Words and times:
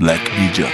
Black 0.00 0.32
Media. 0.32 0.64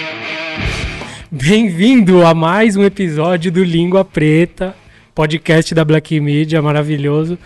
Bem-vindo 1.33 2.25
a 2.25 2.33
mais 2.33 2.77
um 2.77 2.85
episódio 2.85 3.51
do 3.51 3.65
Língua 3.65 4.05
Preta, 4.05 4.73
podcast 5.17 5.75
da 5.75 5.85
Black 5.85 6.21
Media, 6.21 6.63
maravilhoso. 6.63 7.37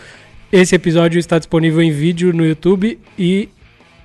Esse 0.52 0.74
episódio 0.74 1.18
está 1.18 1.38
disponível 1.38 1.80
em 1.80 1.90
vídeo 1.90 2.34
no 2.34 2.44
YouTube 2.44 3.00
e 3.18 3.48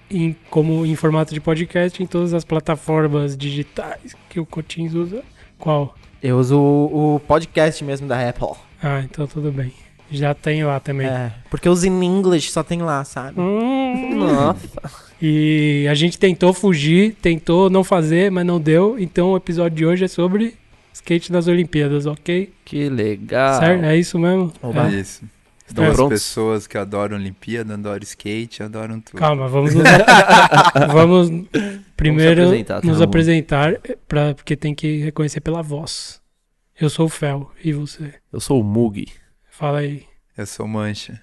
em, 0.09 0.33
como 0.49 0.85
em 0.85 0.95
formato 0.95 1.33
de 1.33 1.41
podcast 1.41 2.01
em 2.01 2.05
todas 2.05 2.33
as 2.33 2.45
plataformas 2.45 3.35
digitais 3.35 4.15
que 4.29 4.39
o 4.39 4.45
Cotins 4.45 4.93
usa. 4.93 5.21
Qual? 5.59 5.95
Eu 6.23 6.39
uso 6.39 6.57
o, 6.57 7.15
o 7.15 7.19
podcast 7.19 7.83
mesmo 7.83 8.07
da 8.07 8.29
Apple. 8.29 8.55
Ah, 8.81 9.01
então 9.01 9.27
tudo 9.27 9.51
bem. 9.51 9.73
Já 10.09 10.33
tem 10.33 10.63
lá 10.63 10.79
também. 10.79 11.07
É, 11.07 11.29
porque 11.49 11.67
eu 11.67 11.73
uso 11.73 11.85
em 11.85 12.05
inglês, 12.05 12.49
só 12.49 12.63
tem 12.63 12.81
lá, 12.81 13.03
sabe? 13.03 13.37
Hum. 13.37 14.15
Nossa. 14.15 15.05
E 15.27 15.87
a 15.87 15.95
gente 15.95 16.19
tentou 16.19 16.53
fugir, 16.53 17.15
tentou 17.19 17.67
não 17.67 17.83
fazer, 17.83 18.29
mas 18.29 18.45
não 18.45 18.61
deu. 18.61 18.95
Então 18.99 19.31
o 19.31 19.37
episódio 19.37 19.75
de 19.75 19.83
hoje 19.83 20.05
é 20.05 20.07
sobre 20.07 20.55
skate 20.93 21.31
nas 21.31 21.47
Olimpíadas, 21.47 22.05
ok? 22.05 22.53
Que 22.63 22.89
legal. 22.89 23.59
Certo? 23.59 23.85
É 23.85 23.97
isso 23.97 24.19
mesmo? 24.19 24.53
Oba. 24.61 24.87
É. 24.87 24.99
Isso. 24.99 25.23
Estão 25.67 25.91
prontos? 25.91 26.09
pessoas 26.09 26.67
que 26.67 26.77
adoram 26.77 27.17
Olimpíada, 27.17 27.73
adoram 27.73 28.03
skate, 28.03 28.61
adoram 28.61 29.01
tudo. 29.01 29.17
Calma, 29.17 29.47
vamos 29.47 29.73
nos, 29.73 29.83
vamos 30.93 31.47
primeiro 31.97 32.43
apresentar, 32.43 32.81
todo 32.81 32.91
nos 32.91 33.01
apresentar, 33.01 33.81
pra, 34.07 34.35
porque 34.35 34.55
tem 34.55 34.75
que 34.75 34.97
reconhecer 34.97 35.41
pela 35.41 35.63
voz. 35.63 36.21
Eu 36.79 36.87
sou 36.87 37.07
o 37.07 37.09
Fel, 37.09 37.51
e 37.63 37.73
você? 37.73 38.13
Eu 38.31 38.39
sou 38.39 38.61
o 38.61 38.63
Mug. 38.63 39.07
Fala 39.49 39.79
aí. 39.79 40.03
Eu 40.37 40.45
sou 40.45 40.67
mancha. 40.67 41.19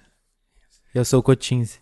Eu 0.93 1.05
sou 1.05 1.21
o 1.21 1.23
Cotinze. 1.23 1.79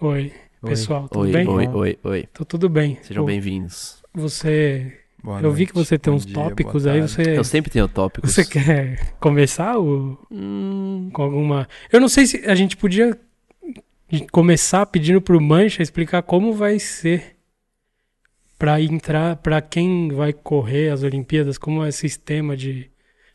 Oi, 0.00 0.32
pessoal, 0.68 1.08
tudo 1.08 1.20
oi, 1.24 1.32
bem? 1.32 1.48
Oi, 1.48 1.66
oi, 1.68 1.98
oi. 2.02 2.28
Tô 2.32 2.44
tudo 2.44 2.68
bem. 2.68 2.98
Sejam 3.02 3.24
bem-vindos. 3.24 4.02
Você, 4.14 4.98
Boa 5.22 5.40
eu 5.40 5.52
vi 5.52 5.60
noite, 5.60 5.72
que 5.72 5.74
você 5.78 5.98
tem 5.98 6.10
bom 6.12 6.16
uns 6.16 6.26
dia, 6.26 6.34
tópicos 6.34 6.86
aí, 6.86 7.00
você, 7.00 7.36
Eu 7.38 7.44
sempre 7.44 7.70
tenho 7.70 7.88
tópicos. 7.88 8.32
você 8.32 8.44
quer 8.44 9.14
começar 9.20 9.78
o, 9.78 10.18
Hum, 10.30 11.10
com 11.12 11.22
alguma... 11.22 11.68
Eu 11.92 12.00
não 12.00 12.08
sei 12.08 12.26
se 12.26 12.38
a 12.46 12.54
gente 12.54 12.76
podia 12.76 13.18
começar 14.30 14.86
pedindo 14.86 15.20
pro 15.20 15.40
Mancha 15.40 15.82
explicar 15.82 16.22
como 16.22 16.52
vai 16.52 16.78
ser 16.78 17.34
pra 18.58 18.80
entrar, 18.80 19.36
pra 19.36 19.60
quem 19.60 20.08
vai 20.12 20.32
correr 20.32 20.90
as 20.90 21.02
Olimpíadas, 21.02 21.58
como 21.58 21.84
é 21.84 21.88
o 21.88 21.92
sistema 21.92 22.56
de 22.56 22.90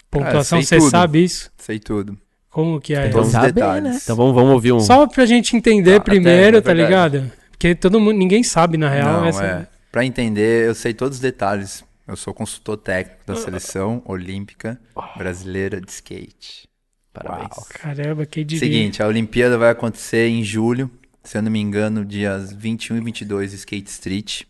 pontuação, 0.09 0.59
Ah, 0.59 0.64
você 0.64 0.78
tudo. 0.78 0.90
sabe 0.90 1.23
isso? 1.23 1.52
Sei 1.58 1.78
tudo. 1.80 2.18
Como 2.50 2.80
que 2.81 2.94
é? 2.95 3.02
Então 3.08 3.11
Todos 3.11 3.28
os 3.28 3.33
saber, 3.33 3.53
detalhes. 3.53 3.83
né? 3.92 4.00
Então 4.02 4.16
vamos, 4.16 4.33
vamos 4.33 4.52
ouvir 4.53 4.72
um. 4.72 4.80
Só 4.80 5.05
pra 5.08 5.25
gente 5.25 5.55
entender 5.55 6.00
Tá, 6.00 6.02
primeiro, 6.05 6.58
até, 6.58 6.66
tá 6.66 6.72
é 6.72 6.83
ligado? 6.86 7.31
Porque 7.52 7.75
todo 7.75 8.00
mundo, 8.00 8.17
ninguém 8.17 8.41
sabe 8.44 8.78
na 8.78 8.89
real 8.89 9.22
Não, 9.22 9.25
essa... 9.25 9.44
é. 9.45 9.67
Pra 9.91 10.06
entender, 10.06 10.67
eu 10.67 10.73
sei 10.75 10.94
todos 10.94 11.17
os 11.17 11.22
detalhes. 11.22 11.83
Eu 12.08 12.16
sou 12.16 12.33
consultor 12.33 12.78
técnico 12.78 13.22
da 13.25 13.36
seleção 13.36 14.02
olímpica 14.06 14.80
brasileira 15.16 15.80
de 15.80 15.91
skate. 15.91 16.67
Parabéns. 17.14 17.56
Uau. 17.56 17.67
Caramba, 17.69 18.25
quem 18.25 18.44
diria? 18.45 18.59
Seguinte, 18.59 19.03
a 19.03 19.08
Olimpíada 19.08 19.58
vai 19.58 19.69
acontecer 19.69 20.28
em 20.28 20.44
julho, 20.44 20.89
se 21.23 21.38
eu 21.38 21.41
não 21.44 21.52
me 21.52 21.59
engano, 21.59 22.03
dias 22.03 22.52
21 22.52 22.97
e 22.97 23.02
22, 23.02 23.53
Skate 23.53 23.89
Street. 23.89 24.41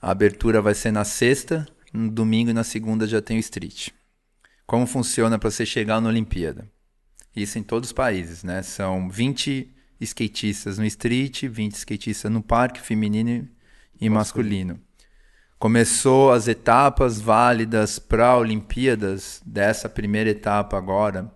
A 0.00 0.10
abertura 0.12 0.60
vai 0.62 0.74
ser 0.74 0.92
na 0.92 1.04
sexta, 1.04 1.66
no 1.92 2.10
domingo 2.10 2.50
e 2.50 2.54
na 2.54 2.62
segunda 2.62 3.06
já 3.08 3.20
tem 3.20 3.38
o 3.38 3.40
Street. 3.40 3.88
Como 4.66 4.86
funciona 4.86 5.38
para 5.38 5.50
você 5.50 5.64
chegar 5.66 6.00
na 6.00 6.08
Olimpíada? 6.08 6.68
Isso 7.36 7.58
em 7.58 7.62
todos 7.62 7.90
os 7.90 7.92
países, 7.92 8.42
né? 8.42 8.62
São 8.62 9.10
20 9.10 9.70
skatistas 10.00 10.78
no 10.78 10.84
Street, 10.86 11.44
20 11.44 11.74
skatistas 11.74 12.32
no 12.32 12.42
parque 12.42 12.80
feminino 12.80 13.46
e 14.00 14.08
masculino. 14.08 14.80
Começou 15.58 16.32
as 16.32 16.48
etapas 16.48 17.20
válidas 17.20 17.98
para 17.98 18.36
Olimpíadas 18.36 19.40
dessa 19.44 19.88
primeira 19.88 20.30
etapa 20.30 20.76
agora 20.76 21.30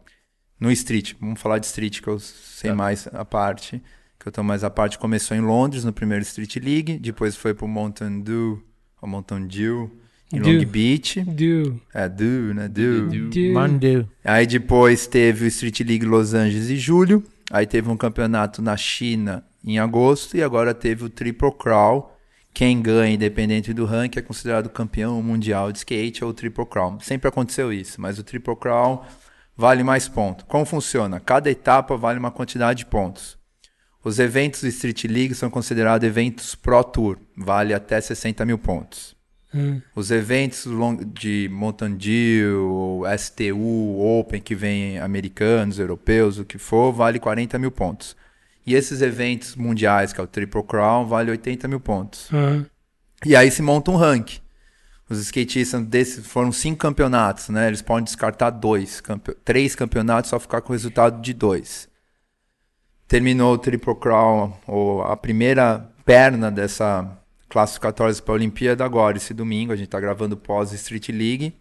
no 0.58 0.70
Street. 0.72 1.14
Vamos 1.20 1.41
falar 1.41 1.58
de 1.58 1.66
Street 1.66 2.00
que 2.00 2.08
eu 2.08 2.19
sei 2.19 2.70
Tá. 2.70 2.76
mais 2.76 3.06
a 3.06 3.25
parte, 3.25 3.82
que 4.19 4.28
eu 4.28 4.32
tô 4.32 4.42
mais 4.42 4.62
a 4.62 4.69
parte. 4.70 4.98
Começou 4.98 5.36
em 5.36 5.41
Londres 5.41 5.84
no 5.84 5.92
primeiro 5.92 6.22
Street 6.22 6.56
League, 6.56 6.98
depois 6.98 7.34
foi 7.36 7.54
pro 7.54 7.66
Mountain 7.66 8.20
Dew, 8.20 8.62
ou 9.00 9.08
Mountain 9.08 9.46
Dew 9.46 10.00
em 10.32 10.41
Dew. 10.41 10.58
Long 10.60 10.64
Beach. 10.66 11.20
Do, 11.22 11.80
É 11.92 12.08
Dew, 12.08 12.54
né? 12.54 12.68
Dew. 12.68 13.08
do, 13.08 13.52
Mandu. 13.52 14.08
Aí 14.24 14.46
depois 14.46 15.06
teve 15.06 15.44
o 15.44 15.48
Street 15.48 15.80
League 15.80 16.04
Los 16.04 16.34
Angeles 16.34 16.70
em 16.70 16.76
julho. 16.76 17.24
Aí 17.50 17.66
teve 17.66 17.91
um 17.91 17.96
campeonato 17.96 18.62
na 18.62 18.76
China 18.76 19.44
em 19.64 19.78
agosto. 19.78 20.36
E 20.36 20.42
agora 20.42 20.72
teve 20.72 21.04
o 21.04 21.08
Triple 21.10 21.52
Crown. 21.52 22.08
Quem 22.52 22.80
ganha, 22.82 23.14
independente 23.14 23.72
do 23.72 23.84
ranking, 23.84 24.19
é 24.19 24.22
considerado 24.22 24.69
campeão 24.69 25.22
mundial 25.22 25.70
de 25.70 25.78
skate 25.78 26.24
ou 26.24 26.30
o 26.30 26.34
Triple 26.34 26.66
Crown. 26.66 26.98
Sempre 27.00 27.28
aconteceu 27.28 27.72
isso, 27.72 28.00
mas 28.00 28.19
o 28.19 28.24
Triple 28.24 28.56
Crown 28.56 29.02
vale 29.56 29.82
mais 29.84 30.08
pontos. 30.08 30.44
Como 30.48 30.64
funciona? 30.64 31.20
Cada 31.20 31.50
etapa 31.50 31.96
vale 31.96 32.19
uma 32.19 32.30
quantidade 32.30 32.80
de 32.80 32.86
pontos. 32.86 33.38
Os 34.02 34.19
eventos 34.19 34.62
do 34.62 34.69
Street 34.69 35.04
League 35.04 35.34
são 35.34 35.50
considerados 35.50 36.06
eventos 36.06 36.54
Pro 36.54 36.82
Tour. 36.82 37.19
Vale 37.36 37.74
até 37.74 38.00
60 38.00 38.44
mil 38.46 38.58
pontos. 38.58 39.14
Hum. 39.55 39.81
Os 39.97 40.11
eventos 40.11 40.65
de 41.12 41.49
Mountain 41.53 41.97
Dew, 41.97 43.03
STU, 43.19 44.00
Open, 44.00 44.41
que 44.41 44.55
vem 44.55 44.99
americanos, 44.99 45.78
europeus, 45.78 46.38
o 46.38 46.44
que 46.44 46.59
for, 46.59 46.93
vale 46.93 47.19
40 47.19 47.59
mil 47.59 47.71
pontos. 47.72 48.16
E 48.65 48.75
esses 48.75 49.03
eventos 49.03 49.56
mundiais, 49.56 50.12
que 50.12 50.21
é 50.21 50.25
o 50.25 50.27
Triple 50.27 50.62
Crown, 50.62 51.06
vale 51.06 51.31
80 51.31 51.66
mil 51.66 51.81
pontos. 51.81 52.28
E 53.27 53.34
aí 53.34 53.50
se 53.50 53.62
monta 53.62 53.91
um 53.91 53.97
ranking. 53.97 54.38
Os 55.09 55.19
skatistas 55.19 55.82
desses 55.82 56.25
foram 56.27 56.53
cinco 56.53 56.78
campeonatos, 56.78 57.49
né? 57.49 57.67
Eles 57.67 57.82
podem 57.82 58.05
descartar 58.05 58.50
dois, 58.50 59.00
campe- 59.00 59.34
três 59.44 59.75
campeonatos, 59.75 60.31
só 60.31 60.38
ficar 60.38 60.61
com 60.61 60.69
o 60.69 60.72
resultado 60.77 61.21
de 61.21 61.34
dois. 61.34 61.88
Terminou 63.09 63.55
o 63.55 63.59
Triple 63.59 63.97
Crown, 63.97 64.53
ou 64.69 65.03
a 65.03 65.17
primeira 65.17 65.91
perna 66.05 66.49
dessa 66.49 67.19
classificatória 67.50 68.15
para 68.15 68.33
a 68.33 68.37
Olimpíada 68.37 68.84
agora, 68.84 69.19
esse 69.19 69.34
domingo. 69.34 69.72
A 69.72 69.77
gente 69.77 69.88
está 69.88 70.00
gravando 70.00 70.37
pós 70.37 70.72
Street 70.72 71.11
League. 71.11 71.55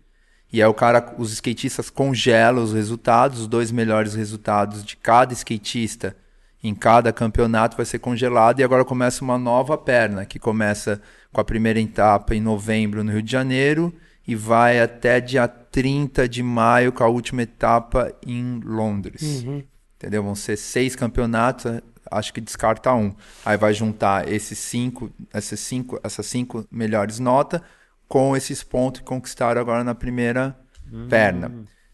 E 0.52 0.62
aí 0.62 0.68
o 0.68 0.74
cara, 0.74 1.14
os 1.18 1.34
skatistas 1.34 1.90
congelam 1.90 2.64
os 2.64 2.74
resultados, 2.74 3.42
os 3.42 3.48
dois 3.48 3.72
melhores 3.72 4.16
resultados 4.16 4.84
de 4.84 4.96
cada 4.96 5.34
skatista 5.34 6.16
em 6.64 6.76
cada 6.76 7.14
campeonato 7.14 7.78
vai 7.78 7.86
ser 7.86 8.00
congelado 8.00 8.60
e 8.60 8.64
agora 8.64 8.84
começa 8.84 9.24
uma 9.24 9.38
nova 9.38 9.78
perna, 9.78 10.26
que 10.26 10.38
começa 10.38 11.02
com 11.32 11.40
a 11.40 11.44
primeira 11.44 11.80
etapa 11.80 12.36
em 12.36 12.42
novembro 12.42 13.04
no 13.04 13.12
Rio 13.12 13.22
de 13.22 13.32
Janeiro 13.32 13.94
e 14.28 14.36
vai 14.36 14.80
até 14.80 15.22
dia 15.22 15.48
30 15.48 16.28
de 16.28 16.44
maio 16.44 16.92
com 16.92 17.04
a 17.04 17.08
última 17.08 17.44
etapa 17.44 18.14
em 18.26 18.60
Londres. 18.64 19.44
uhum. 19.44 19.64
Entendeu? 19.96 20.24
Vão 20.24 20.36
ser 20.36 20.58
seis 20.58 20.96
campeonatos, 20.96 21.82
acho 22.12 22.34
que 22.34 22.42
descarta 22.42 22.94
um. 22.94 23.14
Aí 23.46 23.58
vai 23.58 23.74
juntar 23.74 24.28
esses 24.32 24.58
cinco, 24.60 25.12
essas 25.34 25.60
cinco, 25.60 26.00
essas 26.04 26.26
cinco 26.26 26.66
melhores 26.72 27.20
notas 27.20 27.62
com 28.08 28.36
esses 28.36 28.64
pontos 28.64 29.02
que 29.02 29.06
conquistaram 29.08 29.60
agora 29.62 29.84
na 29.84 29.94
primeira 29.96 30.56
perna. 31.10 31.52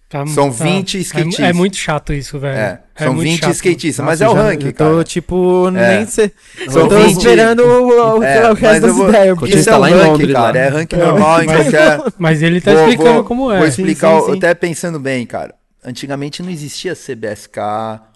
Tá- 0.08 0.26
São 0.28 0.52
tá- 0.52 0.64
20 0.64 0.98
é- 0.98 1.02
skatistas. 1.02 1.46
É, 1.46 1.52
muito 1.52 1.76
chato 1.78 2.14
isso, 2.14 2.40
velho. 2.40 2.56
É, 2.58 2.84
são 2.96 3.14
muito 3.14 3.28
20 3.28 3.40
chato. 3.42 3.52
skatistas, 3.54 4.06
mas 4.06 4.20
Nossa, 4.20 4.32
é 4.32 4.34
o 4.34 4.38
já- 4.44 4.50
ranking, 4.50 4.68
Eu 4.68 4.74
tô, 4.74 4.84
cara. 4.92 5.04
tipo, 5.04 5.68
É. 5.76 5.98
nem 5.98 6.06
sei. 6.06 6.32
São 6.70 6.84
Eu 6.84 6.88
tô 6.88 7.00
20 7.00 7.18
esperando 7.18 7.60
o, 7.64 8.20
o, 8.20 8.24
É, 8.24 8.50
o 8.52 8.54
resto 8.54 8.82
das 8.86 8.96
vou- 8.96 9.10
ideias. 9.10 9.38
porque- 9.40 9.56
Isso 9.56 9.68
é 9.68 9.72
tá 9.72 9.78
um 9.78 9.82
lá 9.82 9.90
em 9.90 9.94
ranking, 9.94 10.08
Londres, 10.12 10.34
cara. 10.34 10.52
lá. 10.52 10.58
É 10.60 10.68
ranking 10.70 10.96
normal 10.96 11.44
em 11.44 11.46
qualquer... 11.48 12.00
Mas 12.20 12.42
ele 12.44 12.62
tá 12.62 12.72
Vou- 12.74 12.82
explicando 12.88 13.14
vou- 13.16 13.24
como 13.26 13.52
é. 13.52 13.58
Vou 13.58 13.68
explicar, 13.68 14.20
Sim, 14.20 14.26
sim, 14.28 14.32
sim. 14.34 14.38
até 14.38 14.54
pensando 14.54 15.00
bem, 15.00 15.26
cara. 15.26 15.56
Antigamente 15.84 16.42
não 16.44 16.50
existia 16.52 16.96
CBSK 16.96 17.60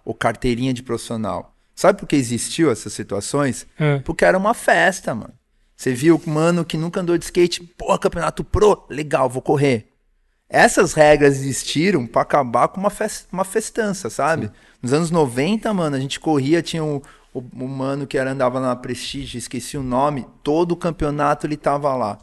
ou 0.06 0.14
carteirinha 0.14 0.74
de 0.74 0.84
profissional. 0.84 1.56
Sabe 1.80 1.98
por 1.98 2.08
que 2.08 2.18
existiu 2.18 2.70
essas 2.70 2.92
situações? 2.92 3.66
Ah, 3.80 4.02
Porque 4.04 4.26
era 4.26 4.38
uma 4.38 4.54
festa, 4.54 5.16
mano. 5.16 5.34
Você 5.78 5.94
viu 5.94 6.18
o 6.26 6.30
mano 6.30 6.66
que 6.66 6.76
nunca 6.76 7.00
andou 7.00 7.18
de 7.18 7.24
skate, 7.24 7.64
porra, 7.64 7.98
campeonato 7.98 8.44
pro, 8.44 8.86
legal, 8.90 9.30
vou 9.30 9.42
correr. 9.42 9.88
Essas 10.50 10.92
regras 10.92 11.38
existiram 11.38 12.06
pra 12.06 12.24
acabar 12.24 12.68
com 12.68 12.82
uma, 12.82 12.90
fes- 12.90 13.26
uma 13.32 13.46
festança, 13.46 14.10
sabe? 14.10 14.52
Nos 14.84 14.92
anos 14.92 15.10
90, 15.10 15.74
mano, 15.74 15.96
a 15.96 16.00
gente 16.02 16.20
corria, 16.20 16.62
tinha 16.62 16.84
o, 16.84 17.02
o, 17.34 17.40
o 17.40 17.68
mano 17.70 18.06
que 18.06 18.18
era, 18.18 18.32
andava 18.32 18.60
na 18.60 18.76
Prestige, 18.76 19.38
esqueci 19.38 19.78
o 19.78 19.84
nome, 19.84 20.28
todo 20.44 20.74
o 20.74 20.76
campeonato 20.78 21.48
ele 21.48 21.56
tava 21.56 21.96
lá. 21.96 22.18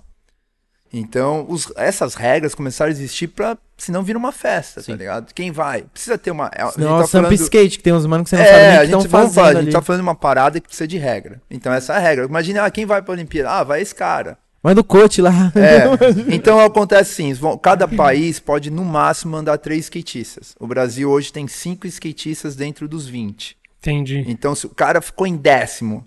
Então, 0.99 1.45
os- 1.49 1.73
essas 1.77 2.15
regras 2.15 2.55
começaram 2.55 2.89
a 2.89 2.93
existir 2.93 3.27
pra, 3.29 3.57
senão 3.77 4.03
vira 4.03 4.19
uma 4.19 4.33
festa, 4.33 4.83
tá 4.83 4.95
ligado? 4.95 5.33
Quem 5.35 5.51
vai? 5.51 5.83
Precisa 5.93 6.17
ter 6.17 6.31
uma... 6.31 6.51
a 6.53 6.67
gente 6.67 6.79
Não, 6.79 7.01
tá 7.01 7.07
falando- 7.07 7.33
Skate, 7.35 7.77
que 7.79 7.85
tem 7.85 7.93
uns 7.93 8.07
manos 8.07 8.25
que 8.25 8.31
você 8.31 8.37
não 8.37 8.43
é, 8.43 8.47
sabe 8.47 8.61
nem 8.63 8.71
a 8.71 8.77
o 8.77 8.81
que 8.81 8.87
estão 8.87 9.11
falar, 9.11 9.29
fazendo 9.29 9.59
a 9.59 9.63
gente 9.63 9.73
tá 9.73 9.83
falando 9.83 10.01
de 10.01 10.07
uma 10.09 10.15
parada 10.15 10.61
que 10.61 10.67
precisa 10.69 10.87
de 10.89 10.97
regra. 10.99 11.41
Então 11.51 11.73
essa 11.73 11.93
é 11.93 11.97
a 11.97 11.99
regra. 12.01 12.25
Imagina, 12.25 12.65
ah, 12.65 12.71
quem 12.71 12.87
vai 12.87 13.03
pra 13.03 13.13
Olimpíada? 13.13 13.51
Ah, 13.51 13.63
vai 13.65 13.81
esse 13.83 13.95
cara. 13.95 14.39
Manda 14.63 14.81
o 14.81 14.85
coach 14.85 15.21
lá. 15.23 15.53
É, 15.55 15.85
então 16.35 16.59
acontece 16.59 17.23
assim, 17.23 17.41
cada 17.63 17.87
país 17.87 18.41
pode 18.41 18.71
no 18.71 18.85
máximo 18.85 19.33
mandar 19.33 19.59
três 19.59 19.85
skatistas. 19.85 20.55
O 20.59 20.67
Brasil 20.67 21.09
hoje 21.11 21.33
tem 21.33 21.47
cinco 21.47 21.87
skatistas 21.87 22.57
dentro 22.57 22.89
dos 22.89 23.07
20. 23.07 23.57
entendi. 23.81 24.25
Então 24.27 24.55
se 24.55 24.67
o 24.67 24.71
cara 24.71 25.01
ficou 25.01 25.27
em 25.27 25.37
décimo, 25.37 26.05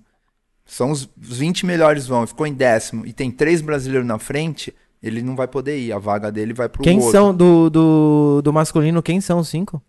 São 0.70 0.92
os 0.92 1.10
os 1.20 1.38
20 1.40 1.66
melhores 1.66 2.06
vão, 2.06 2.28
ficou 2.28 2.46
em 2.46 2.54
décimo 2.54 3.04
e 3.06 3.12
tem 3.12 3.32
três 3.32 3.60
brasileiros 3.60 4.08
na 4.08 4.20
frente, 4.20 4.72
ele 5.02 5.22
não 5.24 5.36
vai 5.36 5.48
poder 5.48 5.80
ir. 5.80 5.92
A 5.92 5.98
vaga 5.98 6.32
dele 6.32 6.54
vai 6.54 6.70
pro 6.70 6.84
Quem 6.84 6.98
outro. 6.98 7.12
são 7.12 7.36
do, 7.36 7.70
do, 7.72 8.42
do 8.44 8.54
masculino? 8.54 9.02
Quem 9.02 9.20
são 9.20 9.40
os 9.40 9.48
cinco? 9.50 9.82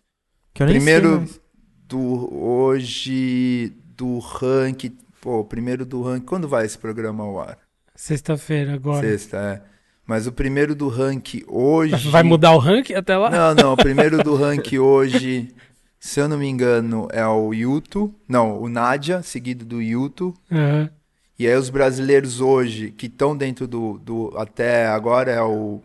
Que 0.55 0.63
eu 0.63 0.67
nem 0.67 0.81
sei 0.81 0.81
Primeiro 0.81 1.19
mais. 1.19 1.41
do 1.87 2.35
hoje 2.35 3.73
do 3.97 4.19
ranking. 4.19 4.97
Pô, 5.21 5.45
primeiro 5.45 5.85
do 5.85 6.03
ranking. 6.03 6.25
Quando 6.25 6.49
vai 6.49 6.65
esse 6.65 6.79
programa 6.79 7.25
ao 7.25 7.39
ar? 7.41 7.59
Sexta-feira 7.95 8.75
agora. 8.75 9.07
Sexta, 9.07 9.37
é. 9.37 9.63
Mas 10.07 10.27
o 10.27 10.33
primeiro 10.33 10.75
do 10.75 10.89
ranking 10.89 11.43
hoje. 11.47 12.09
Vai 12.09 12.23
mudar 12.23 12.53
o 12.53 12.59
ranking 12.59 12.95
até 12.95 13.17
lá? 13.17 13.31
Não, 13.31 13.55
não. 13.55 13.73
O 13.75 13.77
primeiro 13.77 14.23
do 14.25 14.35
ranking 14.35 14.79
hoje, 14.81 15.55
se 16.01 16.19
eu 16.19 16.27
não 16.27 16.39
me 16.39 16.47
engano, 16.47 17.09
é 17.13 17.27
o 17.27 17.53
Yuto. 17.53 18.13
Não, 18.27 18.59
o 18.59 18.71
Nádia, 18.71 19.23
seguido 19.23 19.67
do 19.67 19.83
Yuto. 19.83 20.35
Aham. 20.51 20.91
E 21.39 21.47
aí 21.47 21.55
os 21.55 21.71
brasileiros 21.71 22.41
hoje 22.41 22.91
que 22.91 23.07
estão 23.07 23.37
dentro 23.37 23.67
do, 23.67 23.99
do. 23.99 24.33
Até 24.37 24.87
agora 24.87 25.31
é 25.31 25.43
o 25.43 25.83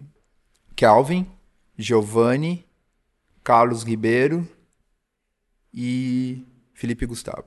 Calvin, 0.75 1.27
Giovanni, 1.77 2.65
Carlos 3.43 3.83
Ribeiro 3.83 4.47
e 5.73 6.43
Felipe 6.73 7.05
Gustavo. 7.05 7.45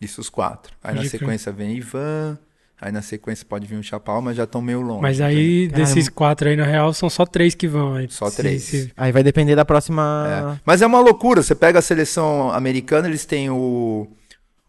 Isso 0.00 0.20
os 0.20 0.28
quatro. 0.28 0.76
Aí 0.82 0.94
na 0.94 1.00
crer. 1.00 1.10
sequência 1.10 1.52
vem 1.52 1.76
Ivan. 1.76 2.38
Aí 2.80 2.92
na 2.92 3.02
sequência 3.02 3.44
pode 3.44 3.66
vir 3.66 3.76
um 3.76 3.82
Chapau, 3.82 4.22
mas 4.22 4.36
já 4.36 4.44
estão 4.44 4.62
meio 4.62 4.80
longe. 4.80 5.02
Mas 5.02 5.20
aí, 5.20 5.66
desses 5.66 6.08
quatro 6.08 6.48
aí, 6.48 6.54
na 6.56 6.64
real, 6.64 6.92
são 6.94 7.10
só 7.10 7.26
três 7.26 7.52
que 7.54 7.66
vão. 7.66 7.94
Aí, 7.94 8.08
Só 8.08 8.30
se- 8.30 8.36
três. 8.36 8.62
se- 8.62 8.92
Aí 8.96 9.10
vai 9.10 9.22
depender 9.24 9.56
da 9.56 9.64
próxima. 9.64 10.54
É. 10.56 10.60
Mas 10.64 10.80
é 10.80 10.86
uma 10.86 11.00
loucura. 11.00 11.42
Você 11.42 11.56
pega 11.56 11.80
a 11.80 11.82
seleção 11.82 12.50
americana, 12.52 13.08
eles 13.08 13.24
têm 13.26 13.50
o. 13.50 14.06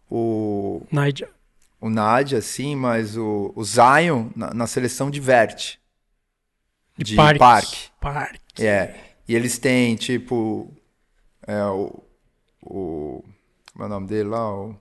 O, 0.09 0.81
Naija. 0.91 1.29
o 1.79 1.87
Nádia, 1.87 2.39
assim, 2.39 2.75
mas 2.75 3.15
o, 3.15 3.53
o 3.55 3.63
Zion 3.63 4.29
na, 4.35 4.53
na 4.55 4.65
seleção 4.65 5.11
diverte. 5.11 5.79
De, 6.97 7.03
De 7.11 7.15
parque. 7.15 7.39
parque. 7.39 7.77
Parque. 8.01 8.65
É. 8.65 8.95
E 9.27 9.35
eles 9.35 9.59
têm, 9.59 9.95
tipo. 9.95 10.67
É, 11.45 11.63
o. 11.65 12.01
O. 12.63 13.23
Como 13.71 13.83
é 13.83 13.85
o 13.85 13.89
nome 13.89 14.07
dele 14.07 14.29
lá? 14.29 14.51
O, 14.51 14.75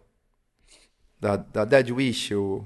da, 1.20 1.36
da 1.36 1.64
Dead 1.66 1.90
Wish, 1.90 2.34
o 2.34 2.64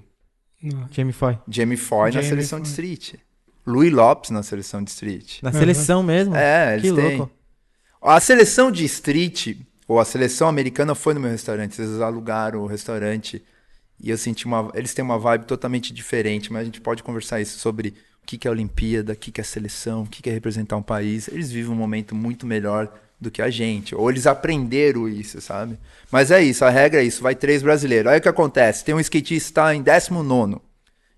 Não. 0.63 0.89
Jamie 0.91 1.13
Foy. 1.13 1.39
Jamie 1.49 1.77
Foy 1.77 2.07
na 2.07 2.11
Jamie 2.11 2.29
seleção 2.29 2.61
de 2.61 2.69
Foy. 2.69 2.73
street. 2.73 3.21
Louis 3.67 3.93
Lopes 3.93 4.31
na 4.31 4.43
seleção 4.43 4.83
de 4.83 4.91
street. 4.91 5.43
Na 5.43 5.53
seleção 5.53 6.03
mesmo. 6.03 6.35
É, 6.35 6.75
eles 6.75 6.91
que 6.91 6.97
têm. 6.97 7.17
louco. 7.19 7.33
A 8.01 8.19
seleção 8.21 8.73
de 8.73 8.85
street, 8.85 9.57
ou 9.87 10.01
a 10.01 10.05
seleção 10.05 10.49
americana, 10.49 10.95
foi 10.95 11.15
no 11.15 11.21
meu 11.21 11.31
restaurante. 11.31 11.81
Eles 11.81 12.01
alugaram 12.01 12.61
o 12.61 12.67
restaurante 12.67 13.43
e 14.01 14.11
eu 14.11 14.19
senti 14.19 14.47
uma. 14.47 14.71
Eles 14.75 14.93
têm 14.93 15.05
uma 15.05 15.19
vibe 15.19 15.45
totalmente 15.45 15.93
diferente, 15.93 16.53
mas 16.53 16.63
a 16.63 16.65
gente 16.65 16.81
pode 16.81 17.03
conversar 17.03 17.41
isso 17.41 17.59
sobre 17.61 17.95
o 18.23 18.27
que 18.27 18.37
que 18.37 18.49
é 18.49 18.51
a 18.51 18.53
Olimpíada, 18.53 19.13
o 19.13 19.17
que 19.17 19.31
que 19.31 19.41
é 19.41 19.45
seleção, 19.45 20.03
o 20.03 20.07
que 20.07 20.21
que 20.23 20.31
é 20.31 20.33
representar 20.33 20.77
um 20.77 20.83
país. 20.83 21.29
Eles 21.29 21.53
vivem 21.53 21.71
um 21.71 21.77
momento 21.77 22.15
muito 22.15 22.45
melhor 22.47 22.93
do 23.23 23.31
que 23.31 23.41
a 23.41 23.49
gente, 23.49 23.95
ou 23.95 24.11
eles 24.11 24.27
aprenderam 24.27 25.09
isso, 25.09 25.41
sabe? 25.41 25.79
Mas 26.11 26.31
é 26.31 26.43
isso, 26.43 26.65
a 26.65 26.71
regra 26.71 27.01
é 27.01 27.05
isso, 27.05 27.23
vai 27.23 27.35
três 27.35 27.63
brasileiros. 27.63 28.13
Aí 28.13 28.19
o 28.19 28.23
que 28.23 28.29
acontece? 28.29 28.85
Tem 28.85 28.95
um 28.95 29.01
skatista 29.01 29.75
em 29.75 29.83
19 29.83 30.61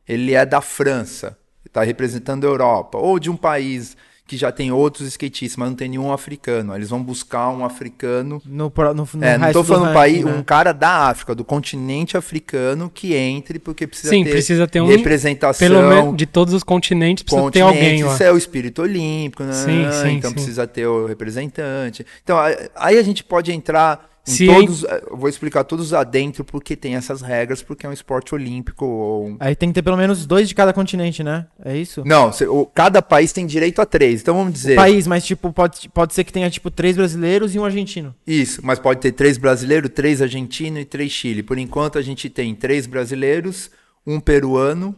ele 0.07 0.35
é 0.35 0.45
da 0.45 0.61
França, 0.61 1.37
está 1.65 1.83
representando 1.83 2.45
a 2.45 2.51
Europa, 2.51 2.99
ou 2.99 3.19
de 3.19 3.31
um 3.31 3.37
país 3.37 3.97
que 4.27 4.39
já 4.39 4.51
tem 4.51 4.73
outros 4.73 5.07
skatistas, 5.09 5.57
mas 5.57 5.69
não 5.69 5.77
tem 5.77 5.89
nenhum 5.89 6.11
africano. 6.11 6.73
Aí 6.73 6.79
Eles 6.79 6.89
vão 6.89 7.03
buscar 7.03 7.51
um 7.51 7.65
africano. 7.65 8.41
No, 8.45 8.73
no, 8.75 8.95
no 8.95 9.25
É, 9.25 9.37
não 9.37 9.53
do 9.53 9.63
falando 9.63 9.83
um 9.83 9.85
ranking, 9.87 9.95
país, 9.95 10.25
né? 10.25 10.33
um 10.33 10.43
cara 10.43 10.73
da 10.73 11.09
África, 11.09 11.35
do 11.35 11.45
continente 11.45 12.17
africano, 12.17 12.91
que 12.93 13.15
entre, 13.15 13.59
porque 13.59 13.87
precisa 13.87 14.11
Sim, 14.11 14.25
ter 14.25 14.31
precisa 14.31 14.67
ter 14.67 14.81
um. 14.81 14.87
representação. 14.87 15.69
Pelo 15.69 15.83
menos 15.89 16.17
de 16.17 16.25
todos 16.25 16.55
os 16.55 16.63
continentes, 16.63 17.23
precisa 17.23 17.51
ter 17.51 17.61
continente, 17.61 17.85
alguém 17.85 18.05
lá. 18.05 18.15
Isso 18.15 18.23
é 18.23 18.33
o 18.33 18.39
espírito 18.39 18.81
olímpico, 18.83 19.43
né? 19.43 19.53
Sim, 19.53 19.87
sim, 19.93 20.17
então 20.17 20.31
sim. 20.31 20.35
precisa 20.35 20.67
ter 20.67 20.87
o 20.87 21.07
representante. 21.07 22.07
Então, 22.23 22.39
aí 22.77 22.99
a 22.99 23.03
gente 23.03 23.23
pode 23.23 23.53
entrar 23.53 24.14
Se 24.25 24.47
todos. 24.47 24.85
Eu 24.85 25.17
vou 25.19 25.29
explicar 25.29 25.65
todos 25.65 25.93
adentro 25.93 26.43
porque 26.45 26.75
tem 26.75 26.95
essas 26.97 27.21
regras, 27.21 27.63
porque 27.63 27.85
é 27.85 27.89
um 27.89 27.93
esporte 27.93 28.35
olímpico 28.35 28.87
ou 28.87 29.37
Aí 29.39 29.55
tem 29.55 29.69
que 29.69 29.75
ter 29.75 29.83
pelo 29.83 29.97
menos 29.99 30.25
dois 30.25 30.49
de 30.49 30.55
cada 30.55 30.73
continente, 30.73 31.23
né? 31.23 31.47
É 31.63 31.77
isso? 31.77 32.03
Não, 32.07 32.33
cê- 32.33 32.47
o- 32.47 32.65
cada 32.65 33.03
país 33.03 33.33
tem 33.33 33.47
direito 33.47 33.83
a 33.83 33.87
três. 33.87 34.23
Então 34.23 34.35
vamos 34.35 34.55
dizer. 34.55 34.77
País, 34.77 35.07
mas 35.07 35.27
tipo, 35.27 35.53
pode, 35.53 35.89
pode 35.91 36.15
ser 36.15 36.25
que 36.25 36.33
tenha 36.33 36.49
tipo 36.49 36.71
três 36.71 36.97
brasileiros 36.97 37.55
e 37.55 37.59
um 37.59 37.65
argentino. 37.67 38.15
Isso, 38.27 38.61
mas 38.65 38.79
pode 38.79 39.01
ter 39.01 39.13
três 39.13 39.37
brasileiros, 39.37 39.91
três 39.95 40.23
argentinos 40.23 40.81
e 40.81 40.85
três 40.87 41.13
Chile. 41.13 41.43
Por 41.43 41.59
enquanto 41.59 41.99
a 41.99 42.03
gente 42.03 42.31
tem 42.31 42.55
três 42.55 42.87
brasileiros, 42.87 43.71
um 44.07 44.19
peruano, 44.19 44.97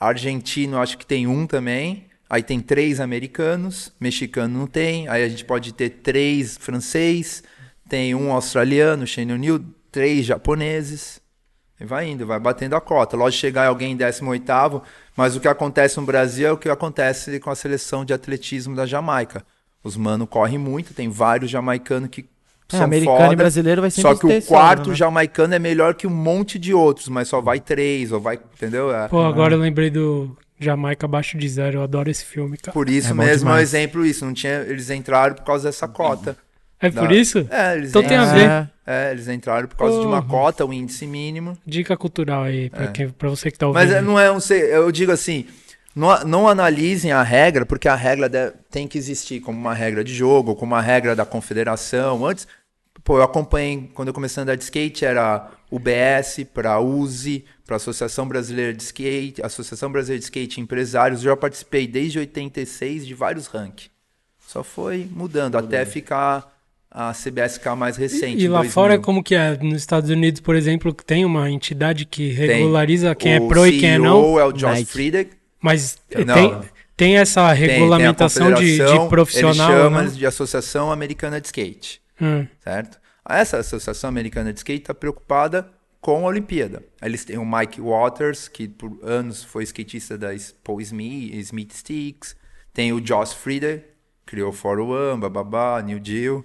argentino 0.00 0.78
acho 0.78 0.98
que 0.98 1.06
tem 1.06 1.26
um 1.26 1.46
também. 1.46 2.06
Aí 2.28 2.42
tem 2.42 2.60
três 2.60 2.98
americanos, 2.98 3.92
mexicano 4.00 4.58
não 4.60 4.66
tem. 4.66 5.06
Aí 5.06 5.22
a 5.22 5.28
gente 5.28 5.44
pode 5.44 5.74
ter 5.74 5.90
três 5.90 6.56
francês, 6.56 7.42
tem 7.92 8.14
um 8.14 8.32
australiano, 8.32 9.06
Shane 9.06 9.34
O'Neill, 9.34 9.62
três 9.90 10.24
japoneses. 10.24 11.20
E 11.78 11.84
vai 11.84 12.08
indo, 12.08 12.24
vai 12.24 12.40
batendo 12.40 12.74
a 12.74 12.80
cota. 12.80 13.18
Lógico 13.18 13.42
chegar 13.42 13.66
alguém 13.66 13.92
em 13.92 13.96
18º, 13.98 14.80
mas 15.14 15.36
o 15.36 15.40
que 15.40 15.46
acontece 15.46 16.00
no 16.00 16.06
Brasil 16.06 16.48
é 16.48 16.52
o 16.52 16.56
que 16.56 16.70
acontece 16.70 17.38
com 17.38 17.50
a 17.50 17.54
seleção 17.54 18.02
de 18.02 18.14
atletismo 18.14 18.74
da 18.74 18.86
Jamaica. 18.86 19.44
Os 19.84 19.94
mano 19.94 20.26
correm 20.26 20.56
muito, 20.56 20.94
tem 20.94 21.10
vários 21.10 21.50
jamaicanos 21.50 22.08
que 22.08 22.22
É, 22.72 22.76
são 22.78 22.84
americano 22.84 23.18
foda, 23.18 23.32
e 23.34 23.36
brasileiro 23.36 23.82
vai 23.82 23.90
sempre 23.90 24.10
só 24.10 24.18
que 24.18 24.26
o 24.26 24.42
quarto 24.42 24.88
né? 24.88 24.96
jamaicano 24.96 25.54
é 25.54 25.58
melhor 25.58 25.92
que 25.92 26.06
um 26.06 26.10
monte 26.10 26.58
de 26.58 26.72
outros, 26.72 27.10
mas 27.10 27.28
só 27.28 27.42
vai 27.42 27.60
três, 27.60 28.10
ou 28.10 28.20
vai, 28.20 28.40
entendeu? 28.54 28.90
É. 28.94 29.06
Pô, 29.08 29.20
agora 29.20 29.52
eu 29.52 29.58
lembrei 29.58 29.90
do 29.90 30.34
Jamaica 30.58 31.04
Abaixo 31.04 31.36
de 31.36 31.46
Zero. 31.46 31.80
Eu 31.80 31.82
adoro 31.82 32.08
esse 32.08 32.24
filme, 32.24 32.56
cara. 32.56 32.72
Por 32.72 32.88
isso 32.88 33.10
É 33.10 33.14
mesmo 33.14 33.50
é 33.50 33.52
um 33.52 33.58
exemplo 33.58 34.06
isso, 34.06 34.24
não 34.24 34.32
tinha, 34.32 34.64
eles 34.66 34.88
entraram 34.88 35.34
por 35.34 35.44
causa 35.44 35.68
dessa 35.68 35.86
cota. 35.86 36.38
É 36.82 36.90
por 36.90 37.08
Da- 37.08 37.14
isso? 37.14 37.46
É, 37.50 37.76
eles 37.76 37.90
Então 37.90 38.02
tem 38.02 38.16
a 38.16 38.24
ver. 38.34 38.50
É, 38.50 38.68
É, 38.84 39.10
eles 39.12 39.28
entraram 39.28 39.68
por 39.68 39.76
causa 39.76 40.00
de 40.00 40.04
uma 40.06 40.20
cota, 40.22 40.66
o 40.66 40.72
índice 40.72 41.06
mínimo. 41.06 41.56
Dica 41.64 41.96
cultural 41.96 42.42
aí, 42.42 42.68
pra, 42.68 42.88
quem, 42.88 43.08
pra 43.08 43.28
você 43.30 43.48
que 43.50 43.56
tá 43.56 43.68
ouvindo. 43.68 43.80
Mas 43.80 43.92
é, 43.92 44.02
não 44.02 44.18
é 44.18 44.30
um. 44.32 44.40
se- 44.40 44.58
Eu 44.58 44.90
digo 44.90 45.12
assim. 45.12 45.46
Não, 45.94 46.24
não 46.24 46.48
analisem 46.48 47.12
a 47.12 47.22
regra, 47.22 47.64
porque 47.64 47.86
a 47.86 47.94
regra 47.94 48.28
deve- 48.28 48.54
tem 48.70 48.88
que 48.88 48.96
existir 48.98 49.40
como 49.40 49.56
uma 49.58 49.74
regra 49.74 50.02
de 50.02 50.12
jogo, 50.12 50.56
como 50.56 50.72
uma 50.74 50.80
regra 50.80 51.14
da 51.14 51.24
confederação. 51.24 52.26
Antes, 52.26 52.48
pô, 53.04 53.18
eu 53.18 53.22
acompanhei, 53.22 53.90
quando 53.94 54.08
eu 54.08 54.14
comecei 54.14 54.40
a 54.40 54.42
andar 54.42 54.56
de 54.56 54.64
skate, 54.64 55.04
era 55.04 55.48
UBS, 55.70 56.44
para 56.52 56.80
USE, 56.80 57.44
para 57.66 57.76
Associação 57.76 58.26
Brasileira 58.26 58.72
de 58.74 58.82
Skate, 58.82 59.42
Associação 59.42 59.92
Brasileira 59.92 60.18
de 60.18 60.24
Skate 60.24 60.60
Empresários. 60.60 61.22
Eu 61.24 61.30
já 61.32 61.36
participei 61.36 61.86
desde 61.86 62.18
86 62.18 63.06
de 63.06 63.14
vários 63.14 63.46
rankings. 63.46 63.90
Só 64.46 64.62
foi 64.64 65.06
mudando, 65.10 65.56
até 65.56 65.84
ficar 65.86 66.51
a 66.94 67.12
CBS 67.14 67.54
ficar 67.54 67.74
mais 67.74 67.96
recente. 67.96 68.42
E 68.42 68.44
em 68.44 68.48
lá 68.48 68.58
2000. 68.58 68.70
fora, 68.72 68.98
como 68.98 69.22
que 69.22 69.34
é? 69.34 69.56
Nos 69.56 69.78
Estados 69.80 70.10
Unidos, 70.10 70.40
por 70.42 70.54
exemplo, 70.54 70.94
que 70.94 71.02
tem 71.04 71.24
uma 71.24 71.50
entidade 71.50 72.04
que 72.04 72.28
regulariza 72.32 73.14
quem 73.14 73.34
é 73.34 73.40
O 73.40 73.48
pro 73.48 73.66
e 73.66 73.80
quem 73.80 73.92
é 73.92 73.98
não. 73.98 74.20
CEO 74.22 74.38
é 74.40 74.44
o 74.44 74.52
Josh 74.52 74.70
Nike. 74.78 74.84
Friedek. 74.90 75.30
Mas 75.60 75.96
Não. 76.26 76.34
tem, 76.34 76.60
tem 76.96 77.16
essa 77.16 77.40
Tem- 77.54 77.56
tem 77.66 77.66
a 77.66 77.72
regulamentação 77.78 78.52
de, 78.52 78.76
de 78.76 79.08
profissional. 79.08 79.70
Eles 79.70 79.82
chamam 79.84 80.02
né? 80.04 80.10
de 80.10 80.26
Associação 80.26 80.92
Americana 80.92 81.40
de 81.40 81.46
Skate, 81.46 82.02
Hum. 82.20 82.46
certo? 82.60 83.00
Essa 83.28 83.58
Associação 83.58 84.08
Americana 84.08 84.52
de 84.52 84.58
Skate 84.58 84.82
está 84.82 84.92
preocupada 84.92 85.68
com 86.00 86.24
a 86.26 86.28
Olimpíada. 86.28 86.82
Eles 87.00 87.24
têm 87.24 87.38
o 87.38 87.46
Mike 87.46 87.80
Waters, 87.80 88.48
que 88.48 88.66
por 88.68 88.98
anos 89.02 89.42
foi 89.44 89.62
skatista 89.62 90.18
da 90.18 90.28
Paul 90.64 90.80
Smith, 90.80 91.32
Smith 91.36 91.72
Sticks. 91.72 92.34
Tem 92.74 92.92
o 92.92 93.00
Josh 93.00 93.32
Frieder, 93.32 93.84
criou 94.26 94.50
o 94.50 94.52
401, 94.56 95.20
bababá, 95.20 95.80
New 95.80 96.00
Deal. 96.00 96.42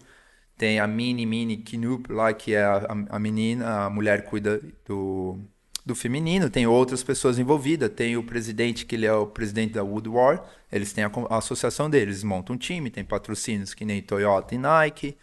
Tem 0.58 0.80
a 0.80 0.88
Mini 0.88 1.26
Mini 1.26 1.58
Knup 1.58 2.12
lá, 2.12 2.34
que 2.34 2.54
é 2.54 2.64
a, 2.64 2.78
a- 3.10 3.20
menina, 3.20 3.86
a 3.86 3.90
mulher 3.90 4.26
cuida 4.26 4.60
do, 4.86 5.38
do 5.86 5.96
feminino. 5.96 6.50
Tem 6.50 6.66
outras 6.68 7.04
pessoas 7.04 7.38
envolvidas. 7.40 7.92
Tem 7.92 8.18
o 8.18 8.24
presidente, 8.24 8.86
que 8.86 8.96
ele 8.96 9.06
é 9.06 9.14
o 9.14 9.28
presidente 9.28 9.74
da 9.74 9.84
Woodward. 9.84 10.42
Eles 10.72 10.94
têm 10.94 11.04
a, 11.04 11.12
a 11.30 11.38
associação 11.38 11.90
deles. 11.90 12.08
Eles 12.18 12.24
montam 12.24 12.56
um 12.56 12.60
time, 12.60 12.90
tem 12.90 13.06
patrocínios 13.06 13.74
que 13.74 13.86
nem 13.86 14.02
Toyota 14.02 14.56
e 14.56 14.58
Nike. 14.58 15.18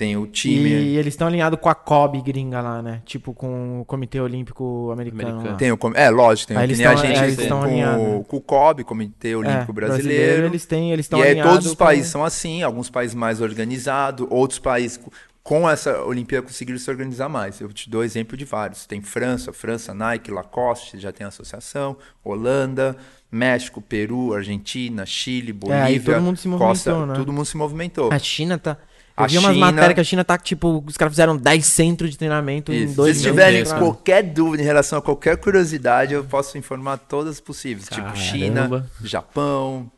Tem 0.00 0.16
o 0.16 0.26
time... 0.26 0.70
E 0.70 0.96
eles 0.96 1.12
estão 1.12 1.26
alinhados 1.28 1.60
com 1.60 1.68
a 1.68 1.74
COB 1.74 2.22
gringa 2.22 2.62
lá, 2.62 2.80
né? 2.80 3.02
Tipo 3.04 3.34
com 3.34 3.82
o 3.82 3.84
Comitê 3.84 4.18
Olímpico 4.18 4.90
Americano. 4.90 5.28
Americano. 5.28 5.56
Tem 5.58 5.70
o, 5.70 5.76
com- 5.76 5.92
é, 5.94 6.08
lógico, 6.08 6.48
tem 6.48 6.56
Aí 6.56 6.64
eles 6.64 6.78
nem 6.78 6.86
a 6.86 6.94
tão- 6.94 7.02
gente 7.04 7.18
é, 7.20 7.24
eles 7.24 7.36
com, 7.36 7.46
tão 7.48 7.58
com, 7.58 7.64
alinhados. 7.66 8.06
o- 8.20 8.24
com 8.24 8.36
o 8.38 8.40
COB, 8.40 8.82
Comitê 8.84 9.34
Olímpico 9.36 9.70
É, 9.72 9.74
Brasileiro. 9.74 10.46
Eles 10.46 10.64
têm, 10.64 10.90
eles 10.90 11.04
estão 11.04 11.18
E 11.18 11.22
aí 11.22 11.42
todos 11.42 11.66
os 11.66 11.72
com- 11.74 11.84
países 11.84 12.10
são 12.10 12.24
assim, 12.24 12.62
alguns 12.62 12.88
países 12.88 13.14
mais 13.14 13.42
organizados, 13.42 14.26
outros 14.30 14.58
países 14.58 14.96
co- 14.96 15.12
com 15.42 15.68
essa 15.68 16.02
Olimpíada 16.04 16.46
conseguiram 16.46 16.78
se 16.78 16.90
organizar 16.90 17.28
mais. 17.28 17.60
Eu 17.60 17.70
te 17.70 17.90
dou 17.90 18.02
exemplo 18.02 18.38
de 18.38 18.46
vários. 18.46 18.86
Tem 18.86 19.02
França, 19.02 19.52
França, 19.52 19.92
Nike, 19.92 20.30
Lacoste, 20.30 20.98
já 20.98 21.12
tem 21.12 21.26
associação, 21.26 21.94
Holanda, 22.24 22.96
México, 23.30 23.80
Peru, 23.82 24.32
Argentina, 24.34 25.04
Chile, 25.04 25.50
É, 25.50 25.52
Bolívia, 25.52 26.14
todo 26.14 26.22
mundo 26.22 26.36
se 26.38 26.48
Costa, 26.48 26.90
movimentou, 26.92 27.06
né? 27.06 27.14
todo 27.14 27.32
mundo 27.34 27.44
se 27.44 27.56
movimentou. 27.56 28.10
A 28.12 28.18
China 28.18 28.58
tá. 28.58 28.76
Eu 29.20 29.24
A 29.24 29.26
vi 29.28 29.38
umas 29.38 29.54
China- 29.54 29.66
matérias 29.66 29.94
que 29.94 30.00
a 30.00 30.04
China 30.04 30.24
tá, 30.24 30.38
tipo, 30.38 30.82
os 30.86 30.96
caras 30.96 31.12
fizeram 31.12 31.36
10 31.36 31.66
centros 31.66 32.10
de 32.10 32.18
treinamento 32.18 32.72
em 32.72 32.82
Isso. 32.84 32.90
Se 32.90 32.96
dois 32.96 33.08
meses. 33.16 33.22
tiverem 33.22 33.64
qualquer 33.64 34.22
dúvida 34.22 34.62
em 34.62 34.66
relação 34.66 34.98
a 34.98 35.02
qualquer 35.02 35.36
curiosidade, 35.36 36.14
eu 36.14 36.24
posso 36.24 36.56
informar 36.58 36.96
todas 36.98 37.34
as 37.34 37.40
possíveis. 37.40 37.84
Tipo 37.88 38.00
Caramba. 38.02 38.16
China, 38.16 38.86
Japão. 39.04 39.90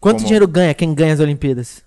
Quanto 0.00 0.16
como- 0.18 0.26
dinheiro 0.26 0.46
ganha 0.46 0.72
quem 0.74 0.94
ganha 0.94 1.12
as 1.14 1.20
Olimpíadas? 1.20 1.82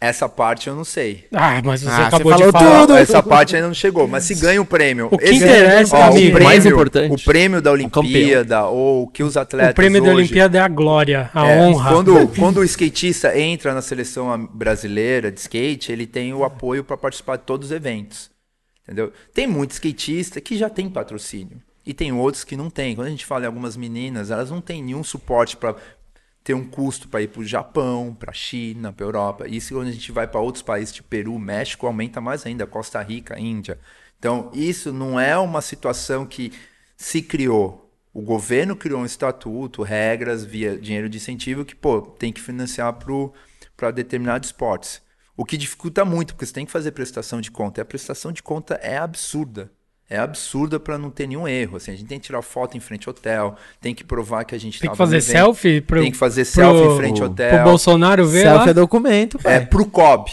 Essa 0.00 0.26
parte 0.30 0.66
eu 0.66 0.74
não 0.74 0.82
sei. 0.84 1.26
Ah, 1.30 1.60
mas 1.62 1.82
você 1.82 1.88
Ah, 1.90 2.06
acabou 2.06 2.32
você 2.32 2.46
de 2.46 2.52
falou 2.52 2.68
falar. 2.72 2.80
tudo. 2.86 2.96
Essa 2.96 3.22
parte 3.22 3.54
ainda 3.54 3.66
não 3.68 3.74
chegou, 3.74 4.08
mas 4.08 4.24
se 4.24 4.34
ganha 4.34 4.60
o 4.60 4.64
prêmio. 4.64 5.08
O 5.10 5.18
que 5.18 5.24
Esse- 5.26 5.34
interessa, 5.44 5.94
ó, 5.94 6.02
amigo, 6.04 6.16
o 6.16 6.30
prêmio, 6.32 6.42
mais 6.44 6.64
importante. 6.64 7.22
o 7.22 7.24
prêmio 7.24 7.60
da 7.60 7.70
campeão. 7.72 8.00
Olimpíada 8.00 8.64
ou 8.64 9.02
o 9.02 9.06
que 9.08 9.22
os 9.22 9.36
atletas 9.36 9.72
O 9.72 9.74
prêmio 9.74 10.00
da 10.02 10.08
hoje- 10.08 10.16
Olimpíada 10.16 10.56
é 10.56 10.60
a 10.62 10.68
glória, 10.68 11.30
a 11.34 11.46
É, 11.46 11.60
honra. 11.60 11.90
Quando, 11.92 12.28
quando 12.28 12.56
o 12.60 12.64
skatista 12.64 13.38
entra 13.38 13.74
na 13.74 13.82
seleção 13.82 14.48
brasileira 14.54 15.30
de 15.30 15.38
skate, 15.38 15.92
ele 15.92 16.06
tem 16.06 16.32
o 16.32 16.44
apoio 16.44 16.82
para 16.82 16.96
participar 16.96 17.36
de 17.36 17.42
todos 17.42 17.66
os 17.66 17.72
eventos. 17.72 18.30
Entendeu? 18.84 19.12
Tem 19.34 19.46
muito 19.46 19.72
skatista 19.72 20.40
que 20.40 20.56
já 20.56 20.70
tem 20.70 20.88
patrocínio. 20.88 21.58
E 21.86 21.92
tem 21.92 22.10
outros 22.10 22.42
que 22.42 22.56
não 22.56 22.70
tem. 22.70 22.94
Quando 22.94 23.08
a 23.08 23.10
gente 23.10 23.26
fala 23.26 23.44
em 23.44 23.46
algumas 23.48 23.76
meninas, 23.76 24.30
elas 24.30 24.50
não 24.50 24.60
têm 24.62 24.82
nenhum 24.82 25.04
suporte 25.04 25.56
para 25.58 25.74
ter 26.42 26.54
um 26.54 26.64
custo 26.64 27.08
para 27.08 27.22
ir 27.22 27.28
para 27.28 27.40
o 27.40 27.44
Japão, 27.44 28.14
para 28.14 28.30
a 28.30 28.34
China, 28.34 28.92
para 28.92 29.04
a 29.04 29.08
Europa. 29.08 29.48
Isso 29.48 29.74
quando 29.74 29.88
a 29.88 29.92
gente 29.92 30.10
vai 30.12 30.26
para 30.26 30.40
outros 30.40 30.62
países, 30.62 30.94
tipo 30.94 31.08
Peru, 31.08 31.38
México, 31.38 31.86
aumenta 31.86 32.20
mais 32.20 32.46
ainda, 32.46 32.66
Costa 32.66 33.00
Rica, 33.02 33.38
Índia. 33.38 33.78
Então, 34.18 34.50
isso 34.54 34.92
não 34.92 35.18
é 35.18 35.36
uma 35.38 35.62
situação 35.62 36.26
que 36.26 36.52
se 36.96 37.22
criou. 37.22 37.90
O 38.12 38.20
governo 38.20 38.74
criou 38.74 39.00
um 39.00 39.06
estatuto, 39.06 39.82
regras, 39.82 40.44
via 40.44 40.76
dinheiro 40.76 41.08
de 41.08 41.18
incentivo 41.18 41.64
que, 41.64 41.74
pô, 41.74 42.02
tem 42.02 42.32
que 42.32 42.40
financiar 42.40 42.98
para 43.76 43.90
determinados 43.90 44.48
esportes. 44.48 45.00
O 45.36 45.44
que 45.44 45.56
dificulta 45.56 46.04
muito, 46.04 46.34
porque 46.34 46.44
você 46.44 46.52
tem 46.52 46.66
que 46.66 46.72
fazer 46.72 46.90
prestação 46.92 47.40
de 47.40 47.50
conta. 47.50 47.80
E 47.80 47.82
a 47.82 47.84
prestação 47.84 48.32
de 48.32 48.42
conta 48.42 48.74
é 48.74 48.98
absurda. 48.98 49.72
É 50.12 50.18
absurda 50.18 50.80
para 50.80 50.98
não 50.98 51.08
ter 51.08 51.28
nenhum 51.28 51.46
erro. 51.46 51.76
Assim, 51.76 51.92
a 51.92 51.94
gente 51.94 52.08
tem 52.08 52.18
que 52.18 52.26
tirar 52.26 52.42
foto 52.42 52.76
em 52.76 52.80
frente 52.80 53.08
ao 53.08 53.12
hotel, 53.12 53.54
tem 53.80 53.94
que 53.94 54.02
provar 54.02 54.42
que 54.44 54.56
a 54.56 54.58
gente 54.58 54.80
Tem 54.80 54.90
que 54.90 54.96
fazer 54.96 55.20
selfie 55.20 55.80
pro, 55.80 56.00
Tem 56.02 56.10
que 56.10 56.16
fazer 56.18 56.44
selfie 56.44 56.82
em 56.92 56.96
frente 56.96 57.22
ao 57.22 57.30
pro 57.30 57.44
hotel. 57.46 57.62
Bolsonaro 57.64 58.26
ver 58.26 58.42
Selfie 58.42 58.64
lá. 58.64 58.70
é 58.70 58.74
documento, 58.74 59.38
É 59.44 59.58
pai. 59.60 59.66
pro 59.66 59.86
COB. 59.86 60.28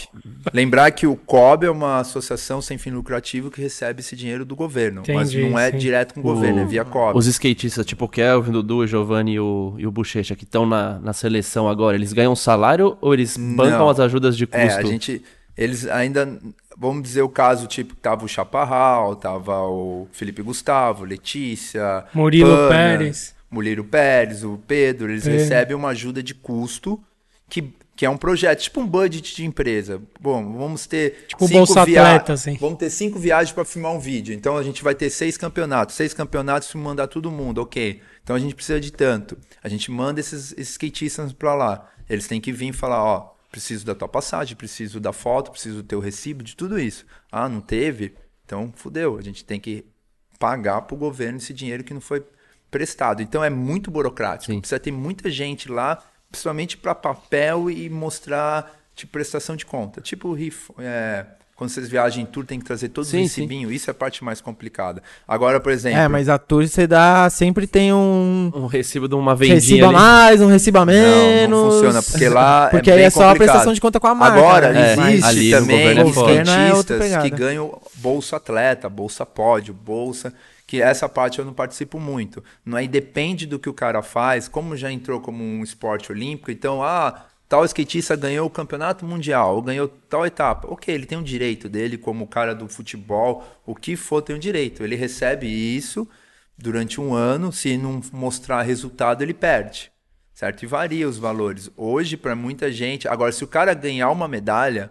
Lembrar 0.52 0.90
que 0.90 1.06
o 1.06 1.14
COB 1.14 1.66
é 1.66 1.70
uma 1.70 2.00
associação 2.00 2.60
sem 2.60 2.76
fim 2.76 2.90
lucrativo 2.90 3.52
que 3.52 3.60
recebe 3.60 4.00
esse 4.00 4.16
dinheiro 4.16 4.44
do 4.44 4.56
governo. 4.56 5.02
mas 5.14 5.30
Entendi, 5.32 5.48
não 5.48 5.56
é 5.56 5.70
sim. 5.70 5.78
direto 5.78 6.14
com 6.14 6.20
o 6.20 6.22
governo, 6.24 6.60
é 6.60 6.64
via 6.64 6.84
COB. 6.84 7.16
Os 7.16 7.26
skatistas, 7.28 7.86
tipo 7.86 8.06
o 8.06 8.08
Kelvin, 8.08 8.50
Dudu, 8.50 8.78
o 8.78 8.86
Giovanni 8.86 9.34
e 9.34 9.40
o, 9.40 9.74
e 9.78 9.86
o 9.86 9.92
Bochecha, 9.92 10.34
que 10.34 10.42
estão 10.42 10.66
na, 10.66 10.98
na 10.98 11.12
seleção 11.12 11.68
agora, 11.68 11.96
eles 11.96 12.12
ganham 12.12 12.34
salário 12.34 12.98
ou 13.00 13.14
eles 13.14 13.36
bancam 13.36 13.78
Não. 13.78 13.90
as 13.90 14.00
ajudas 14.00 14.36
de 14.36 14.44
custo? 14.44 14.58
É, 14.60 14.74
a 14.74 14.82
gente. 14.82 15.22
Eles 15.56 15.86
ainda. 15.86 16.36
Vamos 16.80 17.02
dizer 17.02 17.22
o 17.22 17.28
caso, 17.28 17.66
tipo, 17.66 17.96
tava 17.96 18.24
o 18.24 18.28
Chaparral, 18.28 19.16
tava 19.16 19.62
o 19.62 20.06
Felipe 20.12 20.42
Gustavo, 20.42 21.04
Letícia. 21.04 22.04
Murilo 22.14 22.54
Pana, 22.54 22.68
Pérez. 22.68 23.34
Murilo 23.50 23.82
Pérez, 23.82 24.44
o 24.44 24.60
Pedro, 24.64 25.10
eles 25.10 25.24
Pedro. 25.24 25.38
recebem 25.40 25.76
uma 25.76 25.88
ajuda 25.88 26.22
de 26.22 26.34
custo 26.34 27.02
que, 27.48 27.72
que 27.96 28.06
é 28.06 28.10
um 28.10 28.16
projeto, 28.16 28.60
tipo 28.60 28.80
um 28.80 28.86
budget 28.86 29.34
de 29.34 29.44
empresa. 29.44 30.00
Bom, 30.20 30.52
vamos 30.52 30.86
ter. 30.86 31.24
Tipo 31.26 31.48
cinco 31.48 31.58
Bolsa 31.58 31.82
Atleta, 31.82 32.34
assim. 32.34 32.56
Vamos 32.60 32.78
ter 32.78 32.90
cinco 32.90 33.18
viagens 33.18 33.52
para 33.52 33.64
filmar 33.64 33.92
um 33.92 33.98
vídeo. 33.98 34.32
Então 34.32 34.56
a 34.56 34.62
gente 34.62 34.84
vai 34.84 34.94
ter 34.94 35.10
seis 35.10 35.36
campeonatos. 35.36 35.96
Seis 35.96 36.14
campeonatos 36.14 36.68
se 36.68 36.76
mandar 36.76 37.08
todo 37.08 37.30
mundo, 37.30 37.60
ok. 37.60 38.00
Então 38.22 38.36
a 38.36 38.38
gente 38.38 38.54
precisa 38.54 38.78
de 38.78 38.92
tanto. 38.92 39.36
A 39.64 39.68
gente 39.68 39.90
manda 39.90 40.20
esses, 40.20 40.52
esses 40.52 40.70
skatistas 40.70 41.32
para 41.32 41.54
lá. 41.54 41.90
Eles 42.08 42.28
têm 42.28 42.40
que 42.40 42.52
vir 42.52 42.68
e 42.68 42.72
falar, 42.72 43.02
ó, 43.02 43.34
preciso 43.50 43.84
da 43.84 43.94
tua 43.94 44.08
passagem, 44.08 44.56
preciso 44.56 45.00
da 45.00 45.12
foto, 45.12 45.50
preciso 45.50 45.76
do 45.76 45.82
teu 45.82 46.00
recibo, 46.00 46.42
de 46.42 46.54
tudo 46.54 46.78
isso. 46.78 47.06
Ah, 47.30 47.48
não 47.48 47.60
teve? 47.60 48.14
Então 48.44 48.72
fudeu. 48.74 49.18
A 49.18 49.22
gente 49.22 49.44
tem 49.44 49.58
que 49.58 49.84
pagar 50.38 50.82
pro 50.82 50.96
governo 50.96 51.38
esse 51.38 51.52
dinheiro 51.52 51.84
que 51.84 51.94
não 51.94 52.00
foi 52.00 52.24
prestado. 52.70 53.22
Então 53.22 53.42
é 53.42 53.50
muito 53.50 53.90
burocrático. 53.90 54.52
Sim. 54.52 54.60
Precisa 54.60 54.78
ter 54.78 54.92
muita 54.92 55.30
gente 55.30 55.70
lá, 55.70 56.02
principalmente 56.30 56.76
para 56.76 56.94
papel 56.94 57.70
e 57.70 57.88
mostrar 57.88 58.78
tipo 58.94 59.12
prestação 59.12 59.56
de 59.56 59.64
conta. 59.64 60.00
Tipo 60.00 60.28
o 60.28 60.34
RIF, 60.34 60.70
é, 60.78 61.26
quando 61.58 61.70
vocês 61.70 61.88
viajam 61.88 62.22
em 62.22 62.24
tour 62.24 62.46
tem 62.46 62.56
que 62.56 62.64
trazer 62.64 62.88
todos 62.90 63.10
Sim, 63.10 63.16
os 63.16 63.22
recibinhos. 63.24 63.72
Isso 63.72 63.90
é 63.90 63.92
a 63.92 63.94
parte 63.94 64.22
mais 64.22 64.40
complicada. 64.40 65.02
Agora, 65.26 65.58
por 65.58 65.72
exemplo, 65.72 65.98
É, 65.98 66.06
mas 66.06 66.28
a 66.28 66.38
tour 66.38 66.64
você 66.64 66.86
dá, 66.86 67.28
sempre 67.28 67.66
tem 67.66 67.92
um 67.92 68.52
Um 68.54 68.66
recibo 68.66 69.08
de 69.08 69.16
uma 69.16 69.34
vendinha 69.34 69.56
recibo 69.56 69.86
a 69.86 69.88
ali. 69.88 69.96
mais, 69.96 70.40
um 70.40 70.46
recibo 70.46 70.78
a 70.78 70.86
menos. 70.86 71.50
Não, 71.50 71.64
não 71.64 71.70
funciona, 71.72 72.00
porque 72.00 72.28
lá 72.28 72.68
Porque 72.70 72.88
é 72.88 72.94
aí 72.94 73.02
é 73.02 73.10
só 73.10 73.30
a 73.30 73.34
prestação 73.34 73.72
de 73.72 73.80
conta 73.80 73.98
com 73.98 74.06
a 74.06 74.14
marca. 74.14 74.38
Agora, 74.38 74.72
né? 74.72 74.94
É, 74.94 75.10
existe 75.10 75.24
ali 75.24 75.50
também 75.50 76.04
governo 76.04 76.50
é 76.52 76.68
é 76.68 76.78
skatistas 76.78 77.22
que 77.22 77.30
ganham 77.30 77.76
bolsa 77.96 78.36
atleta, 78.36 78.88
bolsa 78.88 79.26
pódio, 79.26 79.74
bolsa... 79.74 80.32
Que 80.64 80.82
essa 80.82 81.08
parte 81.08 81.38
eu 81.38 81.46
não 81.46 81.54
participo 81.54 81.98
muito. 81.98 82.44
Não 82.62 82.76
aí 82.76 82.86
depende 82.86 83.46
do 83.46 83.58
que 83.58 83.70
o 83.70 83.72
cara 83.72 84.02
faz, 84.02 84.48
como 84.48 84.76
já 84.76 84.92
entrou 84.92 85.18
como 85.18 85.42
um 85.42 85.62
esporte 85.64 86.12
olímpico, 86.12 86.50
então, 86.50 86.82
ah, 86.82 87.22
tal 87.48 87.64
skatista 87.64 88.14
ganhou 88.16 88.46
o 88.46 88.50
campeonato 88.50 89.04
mundial, 89.04 89.56
ou 89.56 89.62
ganhou 89.62 89.88
tal 89.88 90.26
etapa. 90.26 90.68
Ok, 90.70 90.94
ele 90.94 91.06
tem 91.06 91.18
um 91.18 91.22
direito 91.22 91.68
dele, 91.68 91.98
como 91.98 92.24
o 92.24 92.28
cara 92.28 92.54
do 92.54 92.68
futebol, 92.68 93.44
o 93.66 93.74
que 93.74 93.96
for 93.96 94.22
tem 94.22 94.36
um 94.36 94.38
direito. 94.38 94.82
Ele 94.84 94.96
recebe 94.96 95.46
isso 95.46 96.08
durante 96.56 97.00
um 97.00 97.14
ano, 97.14 97.52
se 97.52 97.76
não 97.78 98.00
mostrar 98.12 98.62
resultado, 98.62 99.22
ele 99.22 99.34
perde 99.34 99.92
certo? 100.38 100.62
E 100.62 100.66
varia 100.66 101.08
os 101.08 101.18
valores. 101.18 101.68
Hoje, 101.76 102.16
para 102.16 102.36
muita 102.36 102.70
gente, 102.70 103.08
agora, 103.08 103.32
se 103.32 103.42
o 103.42 103.48
cara 103.48 103.74
ganhar 103.74 104.08
uma 104.10 104.28
medalha, 104.28 104.88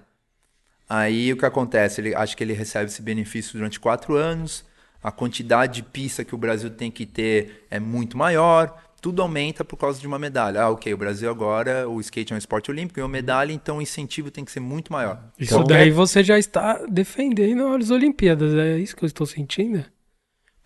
aí 0.90 1.32
o 1.32 1.38
que 1.38 1.46
acontece? 1.46 2.02
Ele 2.02 2.14
acho 2.14 2.36
que 2.36 2.44
ele 2.44 2.52
recebe 2.52 2.88
esse 2.88 3.02
benefício 3.02 3.54
durante 3.54 3.80
quatro 3.80 4.16
anos. 4.16 4.66
A 5.02 5.10
quantidade 5.10 5.76
de 5.76 5.84
pista 5.84 6.26
que 6.26 6.36
o 6.36 6.38
Brasil 6.38 6.70
tem 6.70 6.92
que 6.92 7.06
ter 7.06 7.66
é 7.72 7.80
muito 7.80 8.18
maior. 8.18 8.78
Tudo 9.08 9.22
aumenta 9.22 9.64
por 9.64 9.78
causa 9.78 10.02
de 10.02 10.06
uma 10.06 10.20
medalha. 10.20 10.64
Ah, 10.64 10.70
ok, 10.70 10.94
o 10.94 10.98
Brasil 10.98 11.30
agora, 11.30 11.88
o 11.88 12.02
skate 12.02 12.34
é 12.34 12.36
um 12.36 12.38
esporte 12.38 12.70
olímpico, 12.70 12.96
ganhou 12.96 13.08
medalha, 13.08 13.54
então 13.54 13.78
o 13.78 13.82
incentivo 13.82 14.30
tem 14.30 14.44
que 14.44 14.52
ser 14.52 14.60
muito 14.60 14.92
maior. 14.92 15.18
Isso 15.40 15.54
Então, 15.54 15.64
daí 15.64 15.90
você 15.90 16.22
já 16.22 16.38
está 16.38 16.86
defendendo 16.90 17.70
as 17.70 17.90
Olimpíadas, 17.90 18.54
é 18.54 18.78
isso 18.78 18.98
que 18.98 19.06
eu 19.06 19.08
estou 19.08 19.26
sentindo? 19.26 19.86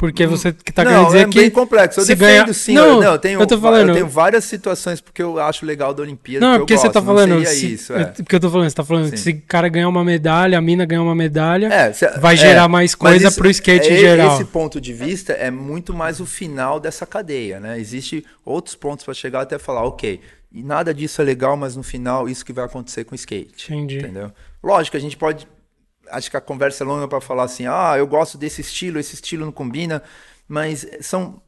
Porque 0.01 0.25
você 0.25 0.51
que 0.51 0.71
tá 0.73 0.83
querendo 0.83 1.05
dizer 1.05 1.19
é 1.19 1.25
que 1.27 1.39
bem 1.41 1.49
complexo. 1.51 1.99
Eu 1.99 2.05
se 2.05 2.15
defendo 2.15 2.45
ganha- 2.45 2.53
sim. 2.55 2.73
Não, 2.73 2.85
eu, 2.85 3.01
não, 3.01 3.11
eu 3.13 3.19
tenho, 3.19 3.39
eu 3.39 3.45
tô 3.45 3.55
falando- 3.59 3.89
eu 3.89 3.93
tenho 3.93 4.07
várias 4.07 4.43
situações 4.45 4.99
porque 4.99 5.21
eu 5.21 5.39
acho 5.39 5.63
legal 5.63 5.93
da 5.93 6.01
Olimpíada. 6.01 6.43
Não, 6.43 6.53
é 6.55 6.57
porque 6.57 6.75
você 6.75 6.87
gosto, 6.87 6.93
tá 6.93 6.99
não 7.01 7.05
falando. 7.05 7.45
Se, 7.45 7.73
isso, 7.73 7.93
é. 7.93 8.05
Porque 8.05 8.35
eu 8.35 8.39
tô 8.39 8.49
falando, 8.49 8.67
você 8.67 8.75
tá 8.75 8.83
falando 8.83 9.11
que 9.11 9.17
se 9.19 9.29
o 9.29 9.41
cara 9.47 9.69
ganhar 9.69 9.87
uma 9.87 10.03
medalha, 10.03 10.57
a 10.57 10.61
mina 10.61 10.85
ganhar 10.87 11.03
uma 11.03 11.13
medalha, 11.13 11.67
É, 11.71 11.93
cê- 11.93 12.09
vai 12.17 12.33
é, 12.33 12.37
gerar 12.37 12.67
mais 12.67 12.95
coisa 12.95 13.27
isso- 13.27 13.37
pro 13.37 13.47
skate 13.47 13.89
em 13.89 13.93
é, 13.93 13.99
geral. 13.99 14.33
Esse 14.33 14.45
ponto 14.45 14.81
de 14.81 14.91
vista 14.91 15.33
é 15.33 15.51
muito 15.51 15.93
mais 15.93 16.19
o 16.19 16.25
final 16.25 16.79
dessa 16.79 17.05
cadeia, 17.05 17.59
né? 17.59 17.79
Existe 17.79 18.25
outros 18.43 18.73
pontos 18.73 19.05
para 19.05 19.13
chegar 19.13 19.41
até 19.41 19.59
falar, 19.59 19.83
ok, 19.83 20.19
e 20.51 20.63
nada 20.63 20.91
disso 20.95 21.21
é 21.21 21.25
legal, 21.25 21.55
mas 21.55 21.75
no 21.75 21.83
final 21.83 22.27
isso 22.27 22.43
que 22.43 22.51
vai 22.51 22.65
acontecer 22.65 23.03
com 23.03 23.11
o 23.11 23.15
skate. 23.15 23.71
Entendi. 23.71 23.99
Entendeu? 23.99 24.31
Lógico, 24.63 24.97
a 24.97 24.99
gente 24.99 25.15
pode. 25.15 25.47
Acho 26.09 26.29
que 26.29 26.37
a 26.37 26.41
conversa 26.41 26.83
é 26.83 26.87
longa 26.87 27.07
para 27.07 27.21
falar 27.21 27.43
assim, 27.43 27.65
ah, 27.67 27.93
eu 27.97 28.07
gosto 28.07 28.37
desse 28.37 28.61
estilo, 28.61 28.99
esse 28.99 29.15
estilo 29.15 29.45
não 29.45 29.51
combina, 29.51 30.01
mas 30.47 30.85
são. 31.01 31.41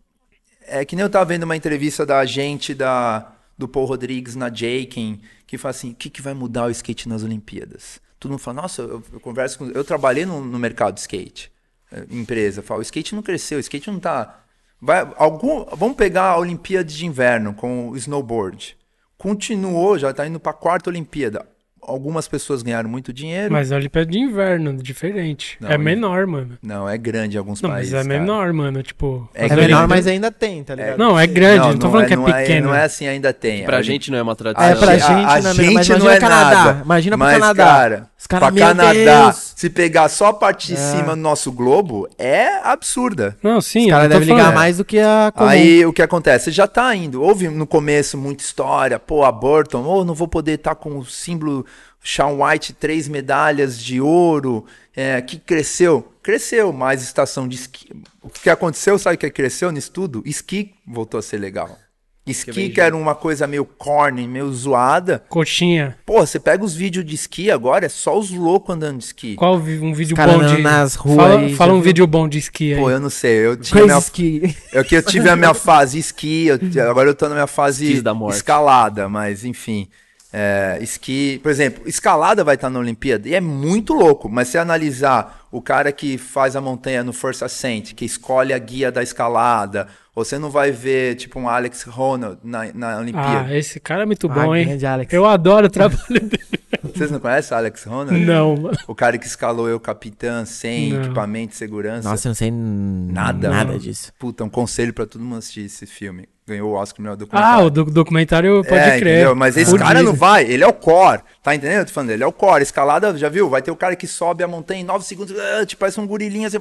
É 0.66 0.86
que 0.86 0.96
nem 0.96 1.04
eu 1.04 1.10
tava 1.10 1.26
vendo 1.26 1.44
uma 1.44 1.58
entrevista 1.58 2.06
da 2.06 2.20
agente 2.20 2.74
da, 2.74 3.34
do 3.58 3.68
Paul 3.68 3.86
Rodrigues 3.86 4.36
na 4.36 4.48
Jaken, 4.48 5.22
que 5.46 5.58
fala 5.58 5.72
assim, 5.72 5.92
o 5.92 5.96
que, 5.96 6.10
que 6.10 6.22
vai 6.22 6.34
mudar 6.34 6.66
o 6.66 6.70
skate 6.70 7.10
nas 7.10 7.24
Olimpíadas? 7.24 8.00
Todo 8.20 8.32
mundo 8.32 8.40
fala, 8.40 8.62
nossa, 8.62 8.82
eu, 8.82 9.04
eu 9.12 9.20
converso 9.20 9.58
com... 9.58 9.66
Eu 9.68 9.84
trabalhei 9.84 10.26
no, 10.26 10.40
no 10.44 10.58
mercado 10.58 10.96
de 10.96 11.02
skate, 11.02 11.52
eh, 11.92 12.06
empresa, 12.10 12.60
eu 12.60 12.64
falo, 12.64 12.80
o 12.80 12.84
skate 12.84 13.14
não 13.14 13.22
cresceu, 13.22 13.58
o 13.58 13.62
skate 13.62 13.92
não 13.92 14.00
tá... 14.00 14.40
Vai, 14.82 15.06
algum, 15.18 15.66
vamos 15.76 15.96
pegar 15.96 16.32
a 16.32 16.38
Olimpíada 16.38 16.86
de 16.86 17.06
Inverno 17.06 17.54
com 17.54 17.90
o 17.90 17.98
snowboard. 17.98 18.78
Continuou, 19.18 19.98
já 19.98 20.14
tá 20.14 20.28
indo 20.28 20.40
pra 20.40 20.52
quarta 20.52 20.90
Olimpíada. 20.90 21.48
Algumas 21.88 22.28
pessoas 22.28 22.62
ganharam 22.64 22.90
muito 22.90 23.12
dinheiro. 23.14 23.52
Mas 23.52 23.72
a 23.72 23.76
Olimpíada 23.76 24.10
de 24.10 24.18
inverno, 24.20 24.74
diferente. 24.82 25.58
Não, 25.60 25.70
é 25.70 25.78
menor, 25.78 26.26
mano. 26.28 26.58
Não, 26.62 26.88
é 26.88 26.98
grande 26.98 27.36
em 27.36 27.40
alguns 27.40 27.62
Não, 27.62 27.70
países. 27.70 27.92
mas 27.94 28.06
é 28.06 28.08
cara. 28.08 28.20
menor, 28.20 28.54
mano. 28.54 28.82
Tipo. 28.84 29.30
É 29.34 29.48
É 29.48 29.56
menor, 29.56 29.88
mas 29.88 30.08
ainda 30.08 30.32
tem, 30.32 30.64
tá 30.64 30.76
ligado? 30.76 30.98
Não, 30.98 31.20
é 31.20 31.28
grande, 31.28 31.68
não, 31.68 31.78
tô 31.78 31.90
falando 31.90 32.08
que 32.08 32.14
é 32.14 32.18
pequeno. 32.18 32.68
não 32.68 32.76
é 32.76 32.84
assim, 32.84 33.08
ainda 33.08 33.34
tem. 33.34 33.64
Pra 33.66 33.78
A 33.78 33.82
gente 33.82 34.10
não 34.12 34.18
é 34.18 34.22
uma 34.22 34.36
tradição. 34.36 34.66
É, 34.68 34.76
pra 34.76 34.92
a- 34.92 34.98
gente, 34.98 35.04
a, 35.12 35.42
né, 35.42 35.54
gente 35.54 35.74
mas 35.74 35.88
não 35.90 36.10
é 36.10 36.18
o 36.18 36.20
Canadá, 36.20 36.56
nada. 36.66 36.82
imagina 36.86 37.18
pro 37.18 37.26
mas, 37.26 37.34
Canadá. 37.40 37.66
Cara, 37.66 38.08
Os 38.18 38.28
caras, 38.28 38.50
pra 38.50 38.60
Canadá, 38.68 39.24
Deus. 39.26 39.54
se 39.56 39.70
pegar 39.70 40.08
só 40.10 40.28
a 40.28 40.34
parte 40.34 40.68
de 40.68 40.74
É. 40.74 40.78
cima 40.78 41.10
do 41.16 41.22
nosso 41.22 41.52
globo, 41.52 42.08
é 42.18 42.60
absurda. 42.64 43.36
Não, 43.44 43.60
sim. 43.60 43.86
Os 43.86 43.90
caras 43.92 44.10
devem 44.10 44.28
ligar 44.28 44.54
mais 44.54 44.78
do 44.78 44.86
que 44.86 45.00
a 45.00 45.32
comum. 45.36 45.50
Aí 45.50 45.86
o 45.86 45.92
que 45.92 46.02
acontece? 46.02 46.50
Já 46.52 46.68
tá 46.68 46.96
indo. 46.96 47.22
Houve 47.22 47.50
no 47.50 47.68
começo 47.68 48.18
muita 48.18 48.44
história. 48.44 48.98
Pô, 49.00 49.24
a 49.26 49.32
Burton, 49.32 49.84
oh, 49.86 50.06
não 50.06 50.14
vou 50.14 50.28
poder 50.28 50.54
estar 50.54 50.76
com 50.76 50.98
o 50.98 51.06
símbolo 51.06 51.66
Sean 52.04 52.38
White, 52.44 52.74
três 52.74 53.08
medalhas 53.08 53.80
de 53.82 54.02
ouro. 54.02 54.66
É, 54.96 55.20
que 55.22 55.38
cresceu. 55.38 56.14
Cresceu, 56.22 56.72
mais 56.72 57.02
estação 57.02 57.48
de 57.48 57.56
esqui. 57.56 57.90
O 58.22 58.30
que 58.30 58.50
aconteceu, 58.50 58.98
sabe 59.00 59.16
o 59.16 59.20
que 59.20 59.30
cresceu 59.30 59.72
nisso 59.72 59.92
tudo? 59.92 60.22
Esqui 60.26 60.72
voltou 60.86 61.20
a 61.20 61.24
ser 61.24 61.38
legal. 61.38 61.78
Esqui 62.26 62.70
que 62.70 62.80
era 62.80 62.96
uma 62.96 63.14
coisa 63.16 63.46
meio 63.46 63.66
corny, 63.66 64.26
meio 64.26 64.50
zoada. 64.54 65.26
Coxinha. 65.28 65.98
Pô, 66.06 66.26
você 66.26 66.40
pega 66.40 66.64
os 66.64 66.74
vídeos 66.74 67.04
de 67.04 67.14
esqui 67.16 67.52
agora, 67.52 67.86
é 67.86 67.90
só 67.90 68.18
os 68.18 68.32
loucos 68.32 68.74
andando 68.74 69.00
de 69.00 69.04
esqui. 69.04 69.36
Qual 69.36 69.56
um 69.58 69.94
vídeo 69.94 70.16
caras 70.16 70.36
bom 70.36 70.56
de. 70.56 70.62
nas 70.62 70.96
ruas 70.96 71.18
fala 71.18 71.40
aí, 71.40 71.56
fala 71.56 71.74
um 71.74 71.78
viu? 71.78 71.84
vídeo 71.84 72.08
bom 72.08 72.30
de 72.30 72.38
esqui 72.38 72.74
aí. 72.76 72.80
Pô, 72.80 72.90
eu 72.90 73.00
não 73.02 73.10
sei, 73.10 73.46
eu 73.46 73.58
tinha 73.58 73.84
Crazy 73.84 73.88
minha. 73.90 74.56
É 74.72 74.84
que 74.86 74.96
eu 74.96 75.04
tive 75.04 75.28
a 75.28 75.36
minha 75.36 75.54
fase 75.54 76.00
esqui, 76.00 76.46
eu- 76.46 76.90
agora 76.90 77.10
eu 77.10 77.16
tô 77.16 77.28
na 77.28 77.36
minha 77.36 77.48
fase 77.48 78.02
escalada, 78.38 79.10
mas 79.10 79.44
enfim. 79.44 79.90
É, 80.36 80.80
esqui, 80.82 81.40
por 81.44 81.52
exemplo, 81.52 81.88
escalada 81.88 82.44
vai 82.44 82.56
estar 82.56 82.68
na 82.70 82.80
Olimpíada 82.80 83.30
e 83.30 83.36
é 83.36 83.40
muito 83.40 83.94
louco, 83.94 84.28
mas 84.28 84.48
se 84.48 84.58
analisar 84.58 85.46
o 85.52 85.62
cara 85.62 85.92
que 85.92 86.18
faz 86.18 86.56
a 86.56 86.62
montanha 86.62 87.04
no 87.04 87.14
Força 87.14 87.46
Ascent, 87.46 87.94
que 87.94 88.04
escolhe 88.04 88.52
a 88.52 88.58
guia 88.58 88.92
da 88.92 89.04
escalada, 89.04 89.88
você 90.16 90.40
não 90.40 90.50
vai 90.50 90.72
ver 90.72 91.16
tipo 91.16 91.40
um 91.40 91.48
Alex 91.48 91.86
Honnold 91.88 92.40
na, 92.44 92.66
na 92.74 92.98
Olimpíada. 92.98 93.46
Ah, 93.50 93.56
esse 93.56 93.80
cara 93.80 94.02
é 94.02 94.06
muito 94.08 94.26
Ah, 94.32 94.34
bom, 94.34 94.56
hein? 94.56 94.66
grande 94.66 94.86
Alex. 94.88 95.14
Eu 95.14 95.26
adoro 95.28 95.68
o 95.68 95.70
trabalho 95.70 96.02
dele. 96.10 96.63
Vocês 96.82 97.12
não 97.12 97.20
conhecem 97.20 97.56
o 97.56 97.58
Alex 97.60 97.86
Honnold? 97.86 98.20
Não. 98.26 98.72
O 98.88 98.96
cara 98.96 99.18
que 99.18 99.26
escalou 99.28 99.68
eu 99.70 99.80
capitã 99.80 100.46
sem 100.46 100.94
Não. 100.94 101.02
equipamento 101.04 101.50
de 101.52 101.56
segurança. 101.58 102.10
Nossa, 102.10 102.28
eu 102.28 102.30
não 102.32 102.36
sei 102.36 102.52
Nada. 102.52 103.50
nada 103.50 103.78
disso. 103.80 104.12
Puta, 104.18 104.44
um 104.44 104.50
conselho 104.50 104.94
pra 104.94 105.06
todo 105.06 105.22
mundo 105.24 105.38
assistir 105.40 105.62
esse 105.66 105.86
filme. 105.86 106.28
Ganhou 106.46 106.72
o 106.72 106.74
Oscar 106.74 106.98
no 107.00 107.04
melhor 107.04 107.14
Ah, 107.14 107.18
documentário. 107.18 107.66
o 107.66 107.70
do- 107.70 107.86
documentário 107.86 108.64
pode 108.64 108.76
é, 108.76 109.00
crer. 109.00 109.14
entendeu? 109.14 109.36
Mas 109.36 109.56
esse 109.56 109.74
O 109.74 109.78
cara 109.78 110.04
não 110.04 110.14
vai, 110.14 110.44
ele 110.44 110.64
é 110.64 110.68
o 110.68 110.74
core. 110.74 111.22
Tá 111.42 111.56
entendendo? 111.56 111.80
Eu 111.80 111.86
tô 111.86 111.94
falando, 111.94 112.10
ele 112.10 112.24
é 112.24 112.28
o 112.28 112.34
core. 112.34 112.64
Escalada, 112.64 113.18
já 113.18 113.30
viu? 113.30 113.50
Vai 113.50 113.62
ter 113.62 113.72
o 113.72 113.76
cara 113.78 113.96
que 113.96 114.06
sobe 114.08 114.44
a 114.44 114.48
montanha 114.48 114.82
em 114.82 114.84
9 114.84 115.06
segundos, 115.06 115.34
ah, 115.40 115.66
tipo, 115.66 115.80
parece 115.80 116.00
um 116.02 116.08
gorilinha 116.08 116.48
assim. 116.48 116.58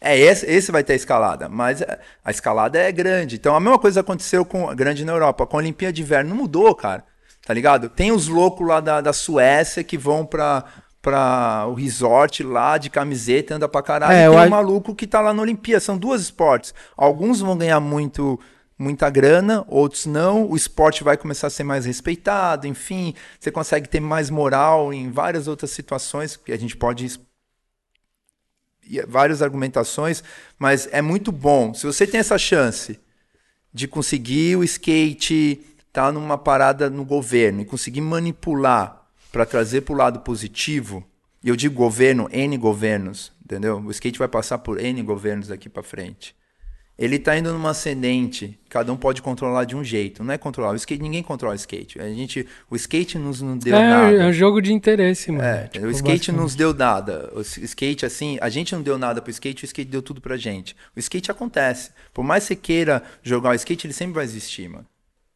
É, 0.00 0.16
esse, 0.16 0.46
esse 0.46 0.70
vai 0.70 0.84
ter 0.84 0.92
a 0.92 0.96
escalada, 0.96 1.48
mas 1.48 1.82
a 2.24 2.30
escalada 2.30 2.78
é 2.78 2.92
grande. 2.92 3.34
Então 3.34 3.56
a 3.56 3.58
mesma 3.58 3.80
coisa 3.80 3.98
aconteceu 3.98 4.44
com 4.44 4.72
grande 4.76 5.04
na 5.04 5.12
Europa, 5.12 5.44
com 5.44 5.56
a 5.56 5.60
Olimpíada 5.60 5.92
de 5.92 6.02
Inverno, 6.02 6.30
não 6.30 6.36
mudou, 6.36 6.72
cara. 6.72 7.02
Tá 7.48 7.54
ligado? 7.54 7.88
Tem 7.88 8.12
os 8.12 8.28
loucos 8.28 8.68
lá 8.68 8.78
da, 8.78 9.00
da 9.00 9.10
Suécia 9.14 9.82
que 9.82 9.96
vão 9.96 10.26
pra, 10.26 10.66
pra 11.00 11.64
o 11.66 11.72
resort 11.72 12.42
lá 12.42 12.76
de 12.76 12.90
camiseta, 12.90 13.54
anda 13.54 13.66
pra 13.66 13.80
caralho. 13.82 14.12
É, 14.12 14.26
e 14.26 14.28
tem 14.28 14.36
um 14.36 14.42
acho- 14.42 14.50
maluco 14.50 14.94
que 14.94 15.06
tá 15.06 15.22
lá 15.22 15.32
na 15.32 15.40
Olimpíada. 15.40 15.80
São 15.80 15.96
duas 15.96 16.20
esportes. 16.20 16.74
Alguns 16.94 17.40
vão 17.40 17.56
ganhar 17.56 17.80
muito 17.80 18.38
muita 18.78 19.08
grana, 19.08 19.64
outros 19.66 20.04
não. 20.04 20.44
O 20.44 20.54
esporte 20.56 21.02
vai 21.02 21.16
começar 21.16 21.46
a 21.46 21.50
ser 21.50 21.64
mais 21.64 21.86
respeitado, 21.86 22.66
enfim, 22.66 23.14
você 23.40 23.50
consegue 23.50 23.88
ter 23.88 23.98
mais 23.98 24.28
moral 24.28 24.92
em 24.92 25.10
várias 25.10 25.48
outras 25.48 25.70
situações 25.70 26.36
que 26.36 26.52
a 26.52 26.58
gente 26.58 26.76
pode 26.76 27.18
várias 29.06 29.40
argumentações, 29.42 30.22
mas 30.58 30.86
é 30.92 31.00
muito 31.02 31.32
bom. 31.32 31.72
Se 31.74 31.86
você 31.86 32.06
tem 32.06 32.20
essa 32.20 32.36
chance 32.38 33.00
de 33.72 33.88
conseguir 33.88 34.56
o 34.56 34.62
skate 34.64 35.60
tá 35.98 36.12
numa 36.12 36.38
parada 36.38 36.88
no 36.88 37.04
governo 37.04 37.60
e 37.60 37.64
conseguir 37.64 38.00
manipular 38.02 39.02
para 39.32 39.44
trazer 39.44 39.80
para 39.80 39.92
o 39.92 39.96
lado 39.96 40.20
positivo, 40.20 41.04
e 41.42 41.48
eu 41.48 41.56
digo 41.56 41.74
governo, 41.74 42.28
N 42.32 42.56
governos, 42.56 43.32
entendeu? 43.44 43.82
O 43.84 43.90
skate 43.90 44.16
vai 44.16 44.28
passar 44.28 44.58
por 44.58 44.78
N 44.78 45.02
governos 45.02 45.48
daqui 45.48 45.68
para 45.68 45.82
frente. 45.82 46.36
Ele 46.96 47.18
tá 47.18 47.36
indo 47.36 47.52
numa 47.52 47.70
ascendente, 47.70 48.56
cada 48.68 48.92
um 48.92 48.96
pode 48.96 49.22
controlar 49.22 49.64
de 49.64 49.74
um 49.74 49.82
jeito. 49.82 50.22
Não 50.22 50.32
é 50.32 50.38
controlar, 50.38 50.70
o 50.70 50.76
skate, 50.76 51.02
ninguém 51.02 51.22
controla 51.22 51.54
o 51.54 51.56
skate. 51.56 52.00
A 52.00 52.08
gente, 52.08 52.46
o 52.70 52.76
skate 52.76 53.18
nos 53.18 53.40
não 53.42 53.58
deu 53.58 53.72
nada. 53.72 54.12
É, 54.12 54.16
é 54.18 54.26
um 54.26 54.32
jogo 54.32 54.60
de 54.60 54.72
interesse, 54.72 55.32
mano. 55.32 55.42
É, 55.44 55.66
Tipo, 55.66 55.86
o 55.86 55.90
skate 55.90 56.12
basicamente. 56.12 56.42
nos 56.42 56.54
deu 56.54 56.72
nada. 56.72 57.32
O 57.34 57.40
skate, 57.40 58.06
assim, 58.06 58.38
a 58.40 58.48
gente 58.48 58.72
não 58.72 58.82
deu 58.82 58.96
nada 58.98 59.20
pro 59.20 59.32
skate, 59.32 59.64
o 59.64 59.66
skate 59.66 59.90
deu 59.90 60.02
tudo 60.02 60.20
pra 60.20 60.36
gente. 60.36 60.76
O 60.94 61.00
skate 61.00 61.28
acontece. 61.28 61.90
Por 62.14 62.22
mais 62.22 62.44
que 62.44 62.48
você 62.48 62.56
queira 62.56 63.02
jogar 63.20 63.50
o 63.50 63.54
skate, 63.54 63.86
ele 63.86 63.94
sempre 63.94 64.14
vai 64.14 64.24
existir, 64.24 64.68
mano. 64.68 64.86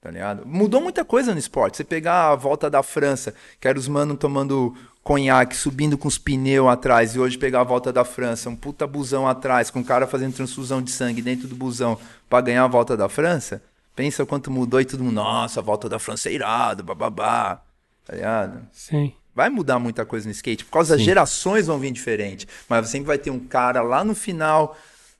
Tá 0.02 0.11
ligado? 0.11 0.44
Mudou 0.44 0.80
muita 0.80 1.04
coisa 1.04 1.32
no 1.32 1.38
esporte. 1.38 1.76
Você 1.76 1.85
pegar 1.85 2.30
a 2.30 2.35
volta 2.35 2.68
da 2.68 2.82
França, 2.82 3.32
que 3.61 3.68
era 3.68 3.78
os 3.78 3.87
manos 3.87 4.18
tomando 4.18 4.75
conhaque, 5.00 5.54
subindo 5.54 5.97
com 5.97 6.09
os 6.09 6.18
pneus 6.18 6.68
atrás, 6.68 7.14
e 7.14 7.21
hoje 7.21 7.38
pegar 7.38 7.61
a 7.61 7.64
volta 7.64 7.92
da 7.92 8.04
França, 8.04 8.50
um 8.50 8.56
puta 8.56 8.85
busão 8.85 9.28
atrás, 9.28 9.71
com 9.71 9.78
o 9.78 9.85
cara 9.85 10.06
fazendo 10.09 10.35
transfusão 10.35 10.82
de 10.82 10.90
sangue 10.90 11.23
dentro 11.23 11.47
do 11.47 11.54
busão 11.54 11.97
pra 12.28 12.40
ganhar 12.40 12.64
a 12.64 12.68
volta 12.68 12.97
da 12.97 13.09
França. 13.09 13.62
Pensa 13.94 14.26
quanto 14.26 14.50
mudou 14.50 14.81
e 14.81 14.85
todo 14.85 15.05
mundo, 15.05 15.14
nossa, 15.14 15.61
a 15.61 15.62
volta 15.62 15.88
da 15.88 16.00
França 16.00 16.29
é 16.29 16.33
irado, 16.33 16.83
bababá. 16.83 17.62
Tá 18.05 18.14
ligado? 18.14 18.61
Sim. 18.72 19.12
Vai 19.33 19.50
mudar 19.50 19.79
muita 19.79 20.05
coisa 20.05 20.26
no 20.26 20.33
skate, 20.33 20.64
por 20.64 20.72
causa 20.72 20.96
das 20.96 21.05
gerações 21.05 21.68
vão 21.68 21.79
vir 21.79 21.92
diferente. 21.92 22.48
Mas 22.68 22.88
sempre 22.88 23.07
vai 23.07 23.18
ter 23.18 23.31
um 23.31 23.38
cara 23.38 23.83
lá 23.83 24.03
no 24.03 24.16
final 24.16 24.76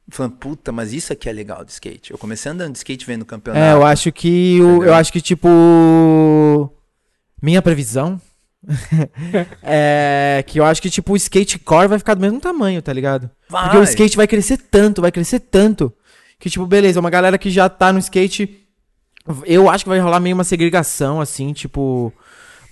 falando, 0.09 0.37
puta, 0.37 0.73
mas 0.73 0.93
isso 0.93 1.13
aqui 1.13 1.29
é 1.29 1.33
legal 1.33 1.65
do 1.65 1.69
skate. 1.69 2.11
Eu 2.11 2.19
comecei 2.19 2.51
andando 2.51 2.73
de 2.73 2.79
skate 2.79 3.07
vendo 3.07 3.23
o 3.23 3.27
campeonato. 3.27 3.65
É, 3.65 3.73
eu 3.73 3.85
acho 3.85 4.13
que 4.13 4.61
o, 4.61 4.85
eu 4.85 4.95
acho 4.95 5.13
que 5.13 5.21
tipo 5.21 6.71
minha 7.41 7.63
previsão 7.63 8.21
é 9.63 10.45
que 10.47 10.61
eu 10.61 10.65
acho 10.65 10.81
que 10.81 10.91
tipo 10.91 11.13
o 11.13 11.17
skate 11.17 11.59
core 11.59 11.89
vai 11.89 11.99
ficar 11.99 12.15
do 12.15 12.21
mesmo 12.21 12.41
tamanho, 12.41 12.81
tá 12.83 12.93
ligado? 12.93 13.31
Vai. 13.49 13.65
Porque 13.65 13.79
o 13.79 13.83
skate 13.83 14.17
vai 14.17 14.27
crescer 14.27 14.59
tanto, 14.59 15.01
vai 15.01 15.13
crescer 15.13 15.41
tanto 15.41 15.93
que 16.39 16.51
tipo 16.51 16.67
beleza, 16.67 17.01
uma 17.01 17.11
galera 17.11 17.39
que 17.39 17.51
já 17.51 17.69
tá 17.69 17.93
no 17.93 17.99
skate 17.99 18.59
eu 19.47 19.71
acho 19.71 19.85
que 19.85 19.91
vai 19.91 20.01
rolar 20.01 20.21
meio 20.21 20.35
uma 20.35 20.45
segregação 20.45 21.21
assim, 21.21 21.53
tipo 21.53 22.13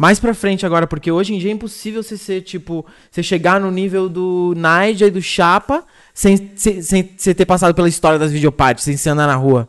mais 0.00 0.18
pra 0.18 0.32
frente 0.32 0.64
agora, 0.64 0.86
porque 0.86 1.12
hoje 1.12 1.34
em 1.34 1.38
dia 1.38 1.50
é 1.50 1.52
impossível 1.52 2.02
você 2.02 2.16
ser, 2.16 2.40
tipo, 2.40 2.86
você 3.10 3.22
chegar 3.22 3.60
no 3.60 3.70
nível 3.70 4.08
do 4.08 4.54
Naija 4.56 5.08
e 5.08 5.10
do 5.10 5.20
Chapa 5.20 5.84
sem, 6.14 6.52
sem, 6.56 6.80
sem 6.80 7.12
você 7.14 7.34
ter 7.34 7.44
passado 7.44 7.74
pela 7.74 7.86
história 7.86 8.18
das 8.18 8.32
videopartes, 8.32 8.82
sem 8.82 8.96
você 8.96 9.10
andar 9.10 9.26
na 9.26 9.36
rua. 9.36 9.68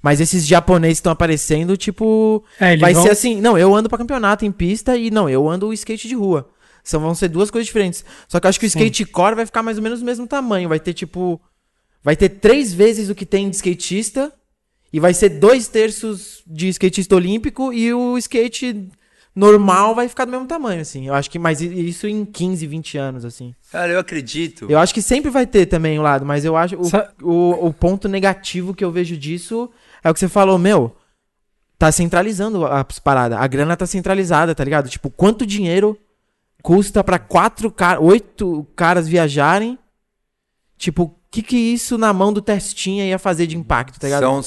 Mas 0.00 0.20
esses 0.20 0.46
japoneses 0.46 0.98
estão 0.98 1.10
aparecendo, 1.10 1.76
tipo. 1.76 2.44
É, 2.60 2.76
vai 2.76 2.94
vão- 2.94 3.02
ser 3.02 3.10
assim. 3.10 3.40
Não, 3.40 3.58
eu 3.58 3.74
ando 3.74 3.88
pra 3.88 3.98
campeonato 3.98 4.44
em 4.44 4.52
pista 4.52 4.96
e 4.96 5.10
não, 5.10 5.28
eu 5.28 5.48
ando 5.50 5.66
o 5.66 5.72
skate 5.72 6.06
de 6.06 6.14
rua. 6.14 6.48
São, 6.84 7.00
vão 7.00 7.12
ser 7.12 7.26
duas 7.26 7.50
coisas 7.50 7.66
diferentes. 7.66 8.04
Só 8.28 8.38
que 8.38 8.46
eu 8.46 8.50
acho 8.50 8.60
que 8.60 8.66
o 8.66 8.70
Sim. 8.70 8.78
skate 8.78 9.04
core 9.06 9.34
vai 9.34 9.46
ficar 9.46 9.64
mais 9.64 9.78
ou 9.78 9.82
menos 9.82 9.98
do 9.98 10.06
mesmo 10.06 10.28
tamanho. 10.28 10.68
Vai 10.68 10.78
ter, 10.78 10.92
tipo. 10.94 11.40
Vai 12.04 12.14
ter 12.14 12.28
três 12.28 12.72
vezes 12.72 13.08
o 13.10 13.16
que 13.16 13.26
tem 13.26 13.50
de 13.50 13.56
skatista. 13.56 14.32
E 14.92 15.00
vai 15.00 15.12
ser 15.12 15.28
dois 15.30 15.66
terços 15.66 16.40
de 16.46 16.68
skatista 16.68 17.16
olímpico. 17.16 17.72
E 17.72 17.92
o 17.92 18.16
skate 18.16 18.88
normal 19.34 19.94
vai 19.94 20.08
ficar 20.08 20.24
do 20.24 20.30
mesmo 20.30 20.46
tamanho, 20.46 20.80
assim. 20.80 21.06
Eu 21.06 21.14
acho 21.14 21.30
que. 21.30 21.38
Mas 21.38 21.60
isso 21.60 22.06
em 22.06 22.24
15, 22.24 22.66
20 22.66 22.98
anos, 22.98 23.24
assim. 23.24 23.54
Cara, 23.70 23.92
eu 23.92 23.98
acredito. 23.98 24.66
Eu 24.70 24.78
acho 24.78 24.92
que 24.92 25.00
sempre 25.02 25.30
vai 25.30 25.46
ter 25.46 25.66
também 25.66 25.98
o 25.98 26.02
lado, 26.02 26.24
mas 26.26 26.44
eu 26.44 26.56
acho. 26.56 26.76
O, 26.78 26.84
Sa- 26.84 27.10
o, 27.22 27.66
o 27.68 27.72
ponto 27.72 28.08
negativo 28.08 28.74
que 28.74 28.84
eu 28.84 28.90
vejo 28.92 29.16
disso 29.16 29.70
é 30.04 30.10
o 30.10 30.14
que 30.14 30.20
você 30.20 30.28
falou, 30.28 30.58
meu. 30.58 30.94
Tá 31.78 31.90
centralizando 31.90 32.64
as 32.64 32.98
paradas. 32.98 33.38
A 33.38 33.46
grana 33.46 33.76
tá 33.76 33.86
centralizada, 33.86 34.54
tá 34.54 34.62
ligado? 34.62 34.88
Tipo, 34.88 35.10
quanto 35.10 35.44
dinheiro 35.46 35.98
custa 36.62 37.02
pra 37.02 37.18
quatro 37.18 37.72
caras, 37.72 38.04
oito 38.04 38.64
caras 38.76 39.08
viajarem? 39.08 39.76
Tipo, 40.78 41.18
que 41.32 41.42
que 41.42 41.56
isso 41.56 41.96
na 41.98 42.12
mão 42.12 42.32
do 42.32 42.40
testinha 42.42 43.04
ia 43.06 43.18
fazer 43.18 43.46
de 43.48 43.56
impacto, 43.56 43.98
tá 43.98 44.06
ligado? 44.06 44.20
São 44.20 44.30
Qual 44.30 44.38
a 44.38 44.42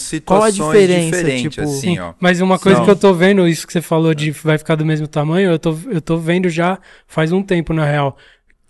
situações 0.52 0.54
diferença, 0.54 1.18
diferentes, 1.18 1.42
tipo- 1.56 1.62
assim, 1.68 1.80
Sim, 1.96 2.00
ó. 2.00 2.14
mas 2.20 2.40
uma 2.40 2.58
coisa 2.60 2.78
São- 2.78 2.86
que 2.86 2.92
eu 2.92 2.96
tô 2.96 3.14
vendo, 3.14 3.48
isso 3.48 3.66
que 3.66 3.74
você 3.74 3.82
falou 3.82 4.14
de 4.14 4.30
vai 4.32 4.58
ficar 4.58 4.76
do 4.76 4.86
mesmo 4.86 5.08
tamanho, 5.08 5.50
eu 5.52 5.58
tô, 5.60 5.76
eu 5.90 6.00
tô 6.00 6.16
vendo 6.18 6.48
já 6.48 6.78
faz 7.08 7.32
um 7.32 7.42
tempo, 7.42 7.74
na 7.74 7.84
real, 7.86 8.16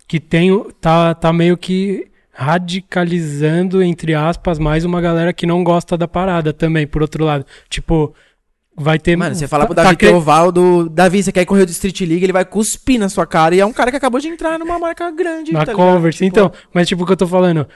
que 0.08 0.18
tem, 0.18 0.50
tá, 0.80 1.14
tá 1.14 1.32
meio 1.32 1.56
que 1.58 2.06
radicalizando, 2.32 3.82
entre 3.82 4.14
aspas, 4.14 4.58
mais 4.58 4.84
uma 4.84 5.00
galera 5.00 5.32
que 5.32 5.46
não 5.46 5.62
gosta 5.64 5.96
da 5.96 6.06
parada 6.08 6.52
também, 6.52 6.86
por 6.86 7.02
outro 7.02 7.24
lado. 7.24 7.44
Tipo, 7.68 8.14
vai 8.76 8.98
ter... 8.98 9.16
Mano, 9.16 9.34
você 9.34 9.48
fala 9.48 9.64
pro 9.66 9.74
tá- 9.74 9.82
Davi 9.82 9.94
tá 9.94 9.98
cre- 9.98 10.08
Teovaldo, 10.08 10.88
Davi, 10.90 11.22
você 11.22 11.32
quer 11.32 11.44
correr 11.44 11.64
do 11.64 11.70
Street 11.70 12.00
League, 12.02 12.24
ele 12.24 12.32
vai 12.32 12.44
cuspir 12.44 12.98
na 13.00 13.08
sua 13.08 13.26
cara. 13.26 13.54
E 13.54 13.60
é 13.60 13.66
um 13.66 13.72
cara 13.72 13.90
que 13.90 13.96
acabou 13.96 14.20
de 14.20 14.28
entrar 14.28 14.58
numa 14.58 14.78
marca 14.78 15.10
grande. 15.10 15.52
Na 15.52 15.64
tá? 15.64 15.72
Converse, 15.74 16.18
Tipo, 16.18 16.28
então. 16.28 16.52
Mas 16.72 16.86
tipo 16.88 17.02
o 17.02 17.06
que 17.06 17.12
eu 17.12 17.16
tô 17.16 17.26
falando, 17.26 17.66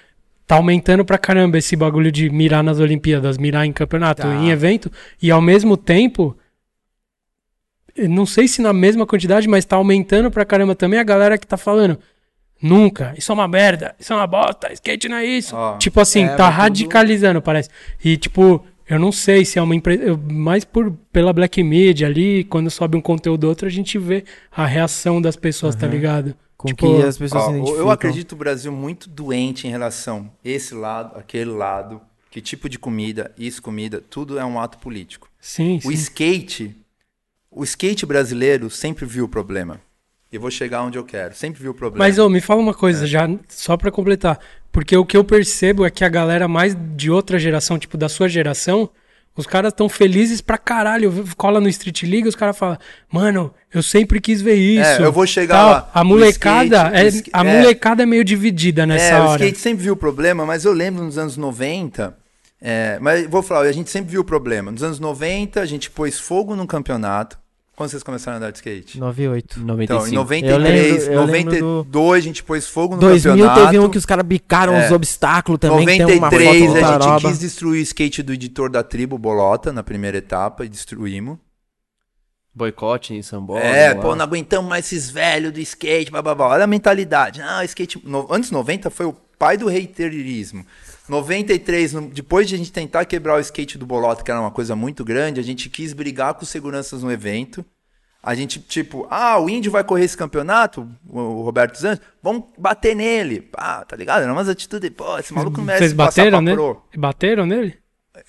tá 0.51 0.57
aumentando 0.57 1.05
pra 1.05 1.17
caramba 1.17 1.59
esse 1.59 1.77
bagulho 1.77 2.11
de 2.11 2.29
mirar 2.29 2.61
nas 2.65 2.81
Olimpíadas, 2.81 3.39
mirar 3.39 3.65
em 3.67 3.73
campeonato, 3.73 4.23
Tá. 4.23 4.35
em 4.35 4.51
evento, 4.51 4.91
e 5.23 5.31
ao 5.31 5.41
mesmo 5.41 5.77
tempo, 5.77 6.37
não 8.09 8.27
sei 8.27 8.49
se 8.49 8.61
na 8.61 8.73
mesma 8.73 9.07
quantidade, 9.07 9.47
mas 9.47 9.65
tá 9.65 9.77
aumentando 9.77 10.29
pra 10.29 10.45
caramba 10.45 10.75
também 10.75 10.99
a 10.99 11.05
galera 11.05 11.39
que 11.39 11.47
tá 11.47 11.57
falando. 11.57 11.99
Nunca, 12.61 13.15
isso 13.17 13.31
é 13.31 13.35
uma 13.35 13.47
merda, 13.47 13.95
isso 13.99 14.13
é 14.13 14.17
uma 14.17 14.27
bosta, 14.27 14.73
skate 14.73 15.09
não 15.09 15.19
é 15.19 15.25
isso. 15.25 15.55
Ó, 15.55 15.77
tipo 15.79 16.01
assim, 16.01 16.25
é, 16.25 16.29
tá 16.35 16.49
tudo- 16.51 16.57
radicalizando, 16.57 17.41
parece. 17.41 17.71
E 18.05 18.17
tipo, 18.17 18.65
eu 18.89 18.99
não 18.99 19.13
sei 19.13 19.45
se 19.45 19.57
é 19.57 19.63
uma 19.63 19.75
empresa. 19.77 20.19
Mais 20.31 20.65
por, 20.65 20.91
pela 21.13 21.33
Black 21.33 21.63
Media 21.63 22.09
ali, 22.09 22.43
quando 22.43 22.69
sobe 22.71 22.97
um 22.97 23.01
conteúdo 23.01 23.45
outro, 23.45 23.69
a 23.69 23.71
gente 23.71 23.97
vê 23.99 24.25
a 24.51 24.67
reação 24.67 25.23
das 25.23 25.37
pessoas, 25.37 25.77
tá 25.77 25.87
ligado? 25.87 26.35
Com 26.61 26.69
Tipo, 26.69 26.95
que 26.99 27.03
as 27.03 27.17
pessoas 27.17 27.43
Ó, 27.43 27.47
se 27.47 27.53
identificam. 27.53 27.81
eu 27.83 27.91
acredito 27.91 28.33
o 28.33 28.37
Brasil 28.37 28.71
muito 28.71 29.09
doente 29.09 29.67
em 29.67 29.71
relação 29.71 30.31
esse 30.45 30.75
lado, 30.75 31.17
aquele 31.19 31.51
lado, 31.51 32.03
que 32.31 32.39
tipo 32.43 32.69
de 32.69 32.79
comida, 32.79 33.33
isso 33.39 33.63
comida, 33.63 34.03
tudo 34.11 34.39
é 34.39 34.45
um 34.45 34.61
ato 34.61 34.77
político. 34.77 35.27
Sim, 35.41 35.79
O 35.79 35.81
sim. 35.89 35.93
skate, 35.95 36.77
o 37.51 37.65
skate 37.65 38.05
brasileiro 38.05 38.69
sempre 38.69 39.07
viu 39.07 39.25
o 39.25 39.29
problema. 39.29 39.81
E 40.31 40.37
eu 40.37 40.41
vou 40.43 40.51
chegar 40.51 40.83
onde 40.83 40.99
eu 40.99 41.03
quero, 41.05 41.35
sempre 41.35 41.63
viu 41.63 41.71
o 41.71 41.75
problema. 41.75 42.05
Mas, 42.05 42.19
ô, 42.19 42.29
me 42.29 42.43
fala 42.43 42.61
uma 42.61 42.73
É. 42.73 42.75
coisa, 42.75 43.07
já 43.07 43.27
só 43.49 43.75
pra 43.79 43.91
completar. 43.91 44.39
Porque 44.71 44.95
o 44.95 45.05
que 45.07 45.17
eu 45.17 45.25
percebo 45.25 45.87
é 45.87 45.91
que 45.91 46.05
a 46.05 46.11
galera 46.11 46.47
mais 46.47 46.77
de 46.95 47.11
outra 47.11 47.39
geração, 47.39 47.79
tipo 47.79 47.97
da 47.97 48.09
sua 48.11 48.29
geração, 48.29 48.91
Os 49.37 49.47
caras 49.47 49.73
tão 49.73 49.89
felizes 49.89 50.41
pra 50.41 50.59
caralho. 50.59 51.25
Cola 51.37 51.61
no 51.61 51.69
Street 51.69 52.03
League, 52.03 52.29
os 52.29 52.35
caras 52.35 52.59
falam, 52.59 52.77
mano, 53.11 53.55
eu 53.73 53.83
sempre 53.83 54.21
quis 54.21 54.43
ver 54.43 54.55
isso. 54.57 55.03
É, 55.03 55.05
eu 55.05 55.13
vou 55.13 55.27
chegar 55.27 55.55
tal. 55.57 55.71
lá. 55.71 55.91
A 55.95 56.03
O 56.03 56.05
molecada, 56.05 56.91
skate- 57.09 57.31
é, 57.35 57.39
o 57.39 57.41
a 57.41 57.47
é. 57.49 57.57
molecada 57.61 58.03
é 58.03 58.07
meio 58.07 58.25
dividida 58.25 58.85
nessa 58.85 59.05
é, 59.15 59.21
o 59.21 59.25
hora. 59.29 59.43
skate 59.45 59.59
sempre 59.59 59.85
viu 59.85 59.95
o 59.95 59.97
problema, 59.97 60.45
mas 60.45 60.65
eu 60.65 60.73
lembro 60.73 61.03
nos 61.05 61.17
anos 61.17 61.37
90. 61.37 62.17
é, 62.61 62.99
mas 63.01 63.27
vou 63.29 63.43
falar, 63.43 63.61
a 63.67 63.73
gente 63.73 63.89
sempre 63.89 64.11
viu 64.11 64.21
o 64.21 64.25
problema. 64.25 64.71
Nos 64.71 64.83
anos 64.83 65.01
90, 65.01 65.61
a 65.61 65.67
gente 65.67 65.91
pôs 65.91 66.19
fogo 66.19 66.55
num 66.55 66.67
campeonato. 66.67 67.39
Quando 67.81 67.89
vocês 67.93 68.03
começaram 68.03 68.35
a 68.35 68.37
andar 68.37 68.51
de 68.51 68.59
skate? 68.59 68.99
98. 69.01 69.59
95. 69.59 69.83
Então, 69.83 70.07
em 70.07 70.13
93, 70.15 70.53
Eu 70.53 70.59
lembro- 70.59 71.15
eu 71.15 71.25
lembro 71.25 71.53
92, 71.55 72.19
a 72.19 72.21
gente 72.21 72.43
pôs 72.45 72.67
fogo 72.69 72.95
no 72.97 73.01
2000 73.01 73.33
campeonato. 73.33 73.65
teve 73.65 73.79
um 73.79 73.89
que 73.89 73.97
os 73.97 74.05
caras 74.05 74.27
bicaram 74.27 74.75
É. 74.75 74.85
os 74.85 74.93
obstáculos 74.93 75.59
também. 75.59 75.87
que 75.87 76.05
tem 76.05 76.19
uma 76.19 76.31
93, 76.31 76.61
foto 76.61 76.69
do 76.69 76.77
a 76.77 76.81
gente 76.91 76.99
Taroba. 77.01 77.29
quis 77.31 77.39
destruir 77.39 77.79
o 77.81 77.83
skate 77.83 78.23
do 78.23 78.35
editor 78.35 78.69
da 78.71 78.83
tribo, 78.83 79.17
Bolota, 79.17 79.73
na 79.73 79.83
primeira 79.83 80.19
etapa, 80.19 80.63
e 80.67 80.69
destruímos. 80.69 81.39
Boicote 82.55 83.15
em 83.15 83.23
São 83.23 83.47
Paulo. 83.47 83.63
É, 83.63 83.95
lá. 83.95 84.03
pô, 84.03 84.15
não 84.15 84.25
aguentamos 84.27 84.69
mais 84.69 84.85
esses 84.85 85.09
velhos 85.09 85.51
do 85.51 85.61
skate, 85.61 86.11
blá, 86.11 86.21
blá, 86.21 86.35
blá. 86.35 86.49
Olha 86.49 86.65
a 86.65 86.67
mentalidade. 86.67 87.41
Ah, 87.41 87.65
skate. 87.65 87.99
No, 88.05 88.31
anos 88.31 88.51
90 88.51 88.91
foi 88.91 89.07
o 89.07 89.15
pai 89.39 89.57
do 89.57 89.69
haterismo. 89.71 90.67
93, 91.11 91.93
no- 91.93 92.09
depois 92.09 92.49
de 92.49 92.55
a 92.55 92.59
gente 92.59 92.73
tentar 92.73 93.05
quebrar 93.05 93.37
o 93.37 93.41
skate 93.41 93.77
do 93.77 93.85
Bolota, 93.87 94.23
que 94.23 94.31
era 94.31 94.41
uma 94.41 94.51
coisa 94.51 94.75
muito 94.77 95.05
grande, 95.05 95.41
a 95.41 95.43
gente 95.43 95.69
quis 95.69 95.93
brigar 95.93 96.35
com 96.35 96.43
os 96.45 96.49
seguranças 96.49 97.03
no 97.03 97.11
evento. 97.13 97.65
A 98.23 98.35
gente, 98.35 98.61
tipo, 98.61 99.07
ah, 99.11 99.39
o 99.41 99.49
Índio 99.49 99.73
vai 99.73 99.83
correr 99.83 100.05
esse 100.05 100.17
campeonato, 100.17 100.87
o, 101.09 101.43
Roberto 101.43 101.77
Zantes, 101.79 102.03
vamos 102.23 102.45
bater 102.59 102.95
nele. 102.95 103.49
Ah, 103.55 103.83
tá 103.87 103.97
ligado? 103.97 104.23
Era 104.23 104.33
umas 104.33 104.49
atitudes, 104.49 104.91
pô, 104.91 105.19
esse 105.19 105.33
maluco 105.33 105.57
não 105.59 105.65
merece 105.65 105.85
Vocês 105.87 105.95
passar 105.95 106.23
bateram 106.25 106.41
nele? 106.43 106.57
pro 106.57 106.83
Bateram 106.97 107.47
nele? 107.47 107.79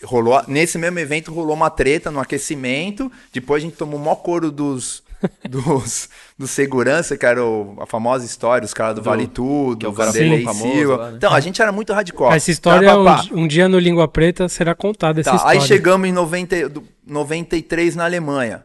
rolou 0.04 0.42
nesse 0.48 0.78
mesmo 0.78 1.00
evento 1.00 1.34
rolou 1.34 1.56
uma 1.56 1.70
treta 1.70 2.10
no 2.12 2.20
aquecimento 2.20 3.12
depois 3.34 3.62
a 3.62 3.66
gente 3.66 3.76
tomou 3.76 4.00
o 4.00 4.02
maior 4.02 4.16
couro 4.18 4.52
dos 4.52 5.04
dos 5.50 6.10
do 6.38 6.48
segurança 6.48 7.18
que 7.18 7.26
era 7.26 7.44
o- 7.44 7.78
a 7.80 7.86
famosa 7.86 8.26
história 8.26 8.66
os 8.66 8.74
caras 8.74 8.96
do, 8.96 9.02
Do- 9.02 9.06
Vale 9.06 9.28
Tudo 9.28 9.78
que 9.80 9.86
é 9.86 9.90
o 9.90 9.94
cara 9.94 10.12
Vanderlei 10.12 10.48
Silva 10.48 10.96
lá, 10.98 11.12
né? 11.12 11.18
então 11.18 11.34
a 11.34 11.40
gente 11.40 11.62
era 11.62 11.72
muito 11.72 11.94
hardcore 11.94 12.34
Essa 12.36 12.52
história, 12.52 12.88
Pá, 12.96 13.04
pá, 13.18 13.26
um, 13.32 13.42
um 13.44 13.48
dia 13.48 13.68
no 13.70 13.78
Língua 13.80 14.08
Preta, 14.08 14.48
será 14.50 14.74
contada 14.76 15.20
essa 15.22 15.30
Tá, 15.32 15.36
história. 15.38 15.60
aí 15.62 15.68
chegamos 15.68 16.08
em 16.08 16.12
90, 16.12 16.70
do- 16.70 16.84
93 17.06 17.96
na 17.96 18.06
Alemanha 18.06 18.64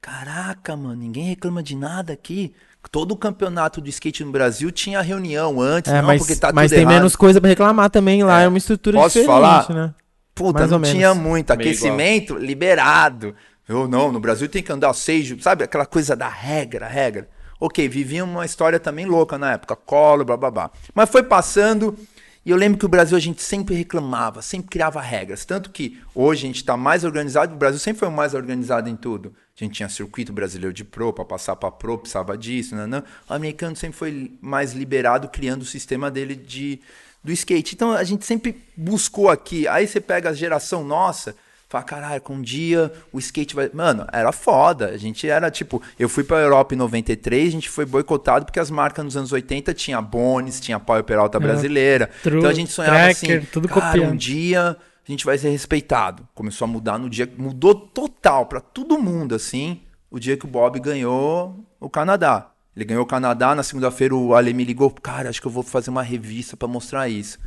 caraca 0.00 0.76
mano 0.76 0.94
ninguém 0.94 1.24
reclama 1.24 1.62
de 1.62 1.76
nada 1.76 2.12
aqui 2.12 2.52
todo 2.90 3.12
o 3.12 3.16
campeonato 3.16 3.80
de 3.82 3.90
skate 3.90 4.24
no 4.24 4.32
Brasil 4.32 4.70
tinha 4.70 5.02
reunião 5.02 5.60
antes 5.60 5.92
É, 5.92 6.00
não 6.00 6.06
mas, 6.06 6.22
porque 6.22 6.34
tá 6.36 6.50
mas 6.52 6.70
tudo 6.70 6.76
tem 6.76 6.82
errado. 6.82 6.94
menos 6.94 7.14
coisa 7.14 7.38
pra 7.38 7.50
reclamar 7.50 7.90
também 7.90 8.22
lá. 8.24 8.40
É, 8.40 8.48
uma 8.48 8.56
estrutura 8.56 8.96
Posso 8.96 9.18
diferente, 9.18 9.26
falar? 9.26 9.68
né? 9.70 9.94
Puta, 10.34 10.60
Mais 10.60 10.70
não 10.70 10.80
tinha 10.80 11.14
muito. 11.14 11.50
Aquecimento 11.50 12.36
liberado. 12.38 13.34
Eu 13.70 13.86
não, 13.86 14.10
no 14.10 14.18
Brasil 14.18 14.48
tem 14.48 14.64
que 14.64 14.72
andar 14.72 14.92
seis, 14.94 15.32
sabe? 15.40 15.62
Aquela 15.62 15.86
coisa 15.86 16.16
da 16.16 16.28
regra, 16.28 16.88
regra. 16.88 17.28
Ok, 17.60 17.88
vivia 17.88 18.24
uma 18.24 18.44
história 18.44 18.80
também 18.80 19.06
louca 19.06 19.38
na 19.38 19.52
época, 19.52 19.76
colo, 19.76 20.24
blá 20.24 20.36
blá 20.36 20.50
blá. 20.50 20.70
Mas 20.92 21.08
foi 21.08 21.22
passando 21.22 21.96
e 22.44 22.50
eu 22.50 22.56
lembro 22.56 22.78
que 22.78 22.84
o 22.84 22.88
Brasil 22.88 23.16
a 23.16 23.20
gente 23.20 23.40
sempre 23.42 23.76
reclamava, 23.76 24.42
sempre 24.42 24.70
criava 24.70 25.00
regras. 25.00 25.44
Tanto 25.44 25.70
que 25.70 26.00
hoje 26.12 26.44
a 26.44 26.46
gente 26.48 26.56
está 26.56 26.76
mais 26.76 27.04
organizado, 27.04 27.54
o 27.54 27.56
Brasil 27.56 27.78
sempre 27.78 28.00
foi 28.00 28.08
o 28.08 28.12
mais 28.12 28.34
organizado 28.34 28.88
em 28.88 28.96
tudo. 28.96 29.36
A 29.56 29.62
gente 29.62 29.74
tinha 29.74 29.88
circuito 29.88 30.32
brasileiro 30.32 30.72
de 30.74 30.82
pro, 30.82 31.12
para 31.12 31.24
passar 31.24 31.54
para 31.54 31.70
pro, 31.70 31.96
precisava 31.96 32.36
disso, 32.36 32.74
né, 32.74 32.88
né? 32.88 33.04
O 33.28 33.34
americano 33.34 33.76
sempre 33.76 33.96
foi 33.96 34.32
mais 34.40 34.72
liberado, 34.72 35.28
criando 35.28 35.62
o 35.62 35.66
sistema 35.66 36.10
dele 36.10 36.34
de, 36.34 36.80
do 37.22 37.30
skate. 37.30 37.76
Então 37.76 37.92
a 37.92 38.02
gente 38.02 38.26
sempre 38.26 38.60
buscou 38.76 39.28
aqui. 39.28 39.68
Aí 39.68 39.86
você 39.86 40.00
pega 40.00 40.30
a 40.30 40.34
geração 40.34 40.82
nossa, 40.82 41.36
fala, 41.70 41.84
caralho, 41.84 42.20
com 42.20 42.34
um 42.34 42.42
dia 42.42 42.92
o 43.12 43.18
skate 43.18 43.54
vai. 43.54 43.70
Mano, 43.72 44.04
era 44.12 44.32
foda. 44.32 44.88
A 44.88 44.96
gente 44.96 45.28
era 45.28 45.50
tipo, 45.50 45.80
eu 45.98 46.08
fui 46.08 46.24
pra 46.24 46.38
Europa 46.38 46.74
em 46.74 46.76
93, 46.76 47.48
a 47.48 47.52
gente 47.52 47.70
foi 47.70 47.86
boicotado 47.86 48.44
porque 48.44 48.58
as 48.58 48.70
marcas 48.70 49.04
nos 49.04 49.16
anos 49.16 49.32
80 49.32 49.72
tinha 49.72 50.02
Bones, 50.02 50.60
tinha 50.60 50.80
Power 50.80 51.04
Peralta 51.04 51.38
brasileira. 51.38 52.10
True, 52.22 52.38
então 52.38 52.50
a 52.50 52.54
gente 52.54 52.72
sonhava 52.72 52.96
Tracker, 52.96 53.38
assim, 53.38 53.48
tudo 53.52 53.68
cara, 53.68 53.92
copiando. 53.92 54.12
um 54.12 54.16
dia 54.16 54.76
a 55.06 55.10
gente 55.10 55.24
vai 55.24 55.38
ser 55.38 55.50
respeitado. 55.50 56.28
Começou 56.34 56.64
a 56.64 56.68
mudar 56.68 56.98
no 56.98 57.08
dia, 57.08 57.32
mudou 57.38 57.74
total 57.74 58.46
pra 58.46 58.60
todo 58.60 58.98
mundo 58.98 59.34
assim, 59.34 59.80
o 60.10 60.18
dia 60.18 60.36
que 60.36 60.44
o 60.44 60.48
Bob 60.48 60.78
ganhou 60.80 61.64
o 61.78 61.88
Canadá. 61.88 62.50
Ele 62.76 62.84
ganhou 62.84 63.02
o 63.02 63.06
Canadá, 63.06 63.54
na 63.54 63.62
segunda-feira 63.62 64.14
o 64.14 64.34
Ale 64.34 64.52
me 64.52 64.64
ligou, 64.64 64.90
cara, 64.90 65.28
acho 65.28 65.40
que 65.40 65.46
eu 65.46 65.52
vou 65.52 65.62
fazer 65.62 65.90
uma 65.90 66.02
revista 66.02 66.56
pra 66.56 66.68
mostrar 66.68 67.08
isso. 67.08 67.38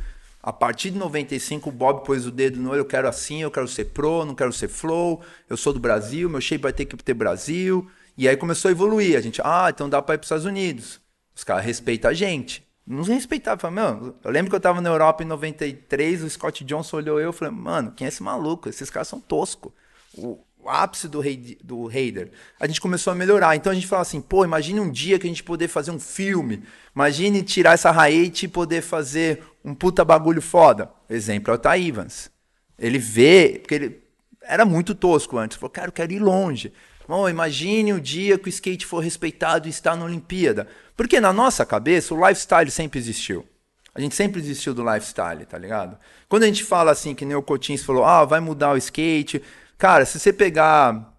A 0.46 0.52
partir 0.52 0.90
de 0.90 0.98
95, 0.98 1.70
o 1.70 1.72
Bob 1.72 2.04
pôs 2.04 2.26
o 2.26 2.30
dedo 2.30 2.60
no 2.60 2.68
olho, 2.68 2.80
eu 2.80 2.84
quero 2.84 3.08
assim, 3.08 3.40
eu 3.40 3.50
quero 3.50 3.66
ser 3.66 3.86
pro, 3.86 4.26
não 4.26 4.34
quero 4.34 4.52
ser 4.52 4.68
flow, 4.68 5.22
eu 5.48 5.56
sou 5.56 5.72
do 5.72 5.80
Brasil, 5.80 6.28
meu 6.28 6.38
shape 6.38 6.62
vai 6.62 6.72
ter 6.72 6.84
que 6.84 6.94
ter 6.98 7.14
Brasil. 7.14 7.90
E 8.14 8.28
aí 8.28 8.36
começou 8.36 8.68
a 8.68 8.72
evoluir. 8.72 9.16
A 9.16 9.22
gente, 9.22 9.40
ah, 9.42 9.68
então 9.70 9.88
dá 9.88 10.02
pra 10.02 10.16
ir 10.16 10.18
pros 10.18 10.26
Estados 10.26 10.44
Unidos. 10.44 11.00
Os 11.34 11.42
caras 11.42 11.64
respeitam 11.64 12.10
a 12.10 12.14
gente. 12.14 12.62
Não 12.86 13.02
respeitava. 13.04 13.58
Falei, 13.58 13.74
meu, 13.74 14.14
eu 14.22 14.30
lembro 14.30 14.50
que 14.50 14.56
eu 14.56 14.60
tava 14.60 14.82
na 14.82 14.90
Europa 14.90 15.22
em 15.22 15.26
93, 15.26 16.22
o 16.22 16.28
Scott 16.28 16.62
Johnson 16.62 16.98
olhou 16.98 17.18
eu 17.18 17.30
e 17.30 17.32
falei, 17.32 17.54
mano, 17.54 17.92
quem 17.92 18.04
é 18.04 18.08
esse 18.08 18.22
maluco? 18.22 18.68
Esses 18.68 18.90
caras 18.90 19.08
são 19.08 19.18
toscos. 19.18 19.72
O, 20.12 20.38
o 20.64 20.70
ápice 20.70 21.06
do, 21.08 21.20
rei, 21.20 21.58
do 21.62 21.86
Raider. 21.86 22.30
A 22.58 22.66
gente 22.66 22.80
começou 22.80 23.12
a 23.12 23.14
melhorar. 23.14 23.54
Então 23.54 23.70
a 23.70 23.74
gente 23.74 23.86
falava 23.86 24.08
assim, 24.08 24.20
pô, 24.20 24.44
imagine 24.44 24.80
um 24.80 24.90
dia 24.90 25.18
que 25.18 25.26
a 25.26 25.28
gente 25.28 25.44
poder 25.44 25.68
fazer 25.68 25.90
um 25.90 26.00
filme. 26.00 26.62
Imagine 26.94 27.42
tirar 27.42 27.74
essa 27.74 27.90
raete 27.90 28.46
e 28.46 28.48
poder 28.48 28.80
fazer 28.80 29.42
um 29.62 29.74
puta 29.74 30.02
bagulho 30.04 30.40
foda. 30.40 30.90
Exemplo 31.08 31.52
é 31.52 31.54
o 31.54 31.58
Ty. 31.58 31.92
Ele 32.78 32.98
vê, 32.98 33.58
porque 33.60 33.74
ele 33.74 34.02
era 34.42 34.64
muito 34.64 34.94
tosco 34.94 35.36
antes. 35.36 35.58
Falou, 35.58 35.70
cara, 35.70 35.88
eu 35.88 35.92
quero 35.92 36.12
ir 36.12 36.18
longe. 36.18 36.72
Bom, 37.06 37.28
imagine 37.28 37.92
o 37.92 38.00
dia 38.00 38.38
que 38.38 38.48
o 38.48 38.48
skate 38.48 38.86
for 38.86 39.00
respeitado 39.00 39.68
e 39.68 39.70
está 39.70 39.94
na 39.94 40.06
Olimpíada. 40.06 40.66
Porque 40.96 41.20
na 41.20 41.32
nossa 41.32 41.66
cabeça 41.66 42.14
o 42.14 42.26
lifestyle 42.26 42.70
sempre 42.70 42.98
existiu. 42.98 43.46
A 43.94 44.00
gente 44.00 44.14
sempre 44.14 44.40
existiu 44.40 44.72
do 44.72 44.82
lifestyle, 44.82 45.44
tá 45.44 45.58
ligado? 45.58 45.96
Quando 46.28 46.42
a 46.42 46.46
gente 46.46 46.64
fala 46.64 46.90
assim, 46.90 47.14
que 47.14 47.24
nem 47.24 47.36
o 47.36 47.42
Coutinho 47.42 47.78
falou, 47.78 48.04
ah, 48.04 48.24
vai 48.24 48.40
mudar 48.40 48.72
o 48.72 48.76
skate. 48.78 49.42
Cara, 49.84 50.06
se 50.06 50.18
você 50.18 50.32
pegar 50.32 51.12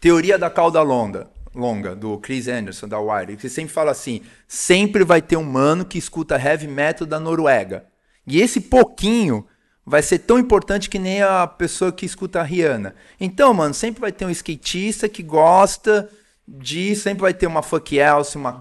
teoria 0.00 0.38
da 0.38 0.48
cauda 0.48 0.80
longa, 0.80 1.28
longa 1.54 1.94
do 1.94 2.16
Chris 2.16 2.48
Anderson, 2.48 2.88
da 2.88 2.98
Wire, 2.98 3.36
que 3.36 3.50
sempre 3.50 3.70
fala 3.74 3.90
assim, 3.90 4.22
sempre 4.48 5.04
vai 5.04 5.20
ter 5.20 5.36
um 5.36 5.42
mano 5.44 5.84
que 5.84 5.98
escuta 5.98 6.40
heavy 6.40 6.66
metal 6.66 7.06
da 7.06 7.20
Noruega. 7.20 7.84
E 8.26 8.40
esse 8.40 8.62
pouquinho 8.62 9.44
vai 9.84 10.00
ser 10.02 10.20
tão 10.20 10.38
importante 10.38 10.88
que 10.88 10.98
nem 10.98 11.20
a 11.20 11.46
pessoa 11.46 11.92
que 11.92 12.06
escuta 12.06 12.40
a 12.40 12.42
Rihanna. 12.42 12.94
Então, 13.20 13.52
mano, 13.52 13.74
sempre 13.74 14.00
vai 14.00 14.10
ter 14.10 14.24
um 14.24 14.30
skatista 14.30 15.06
que 15.06 15.22
gosta 15.22 16.08
de, 16.48 16.96
sempre 16.96 17.20
vai 17.20 17.34
ter 17.34 17.46
uma 17.46 17.60
Fuck 17.60 17.94
Else, 17.98 18.38
uma 18.38 18.54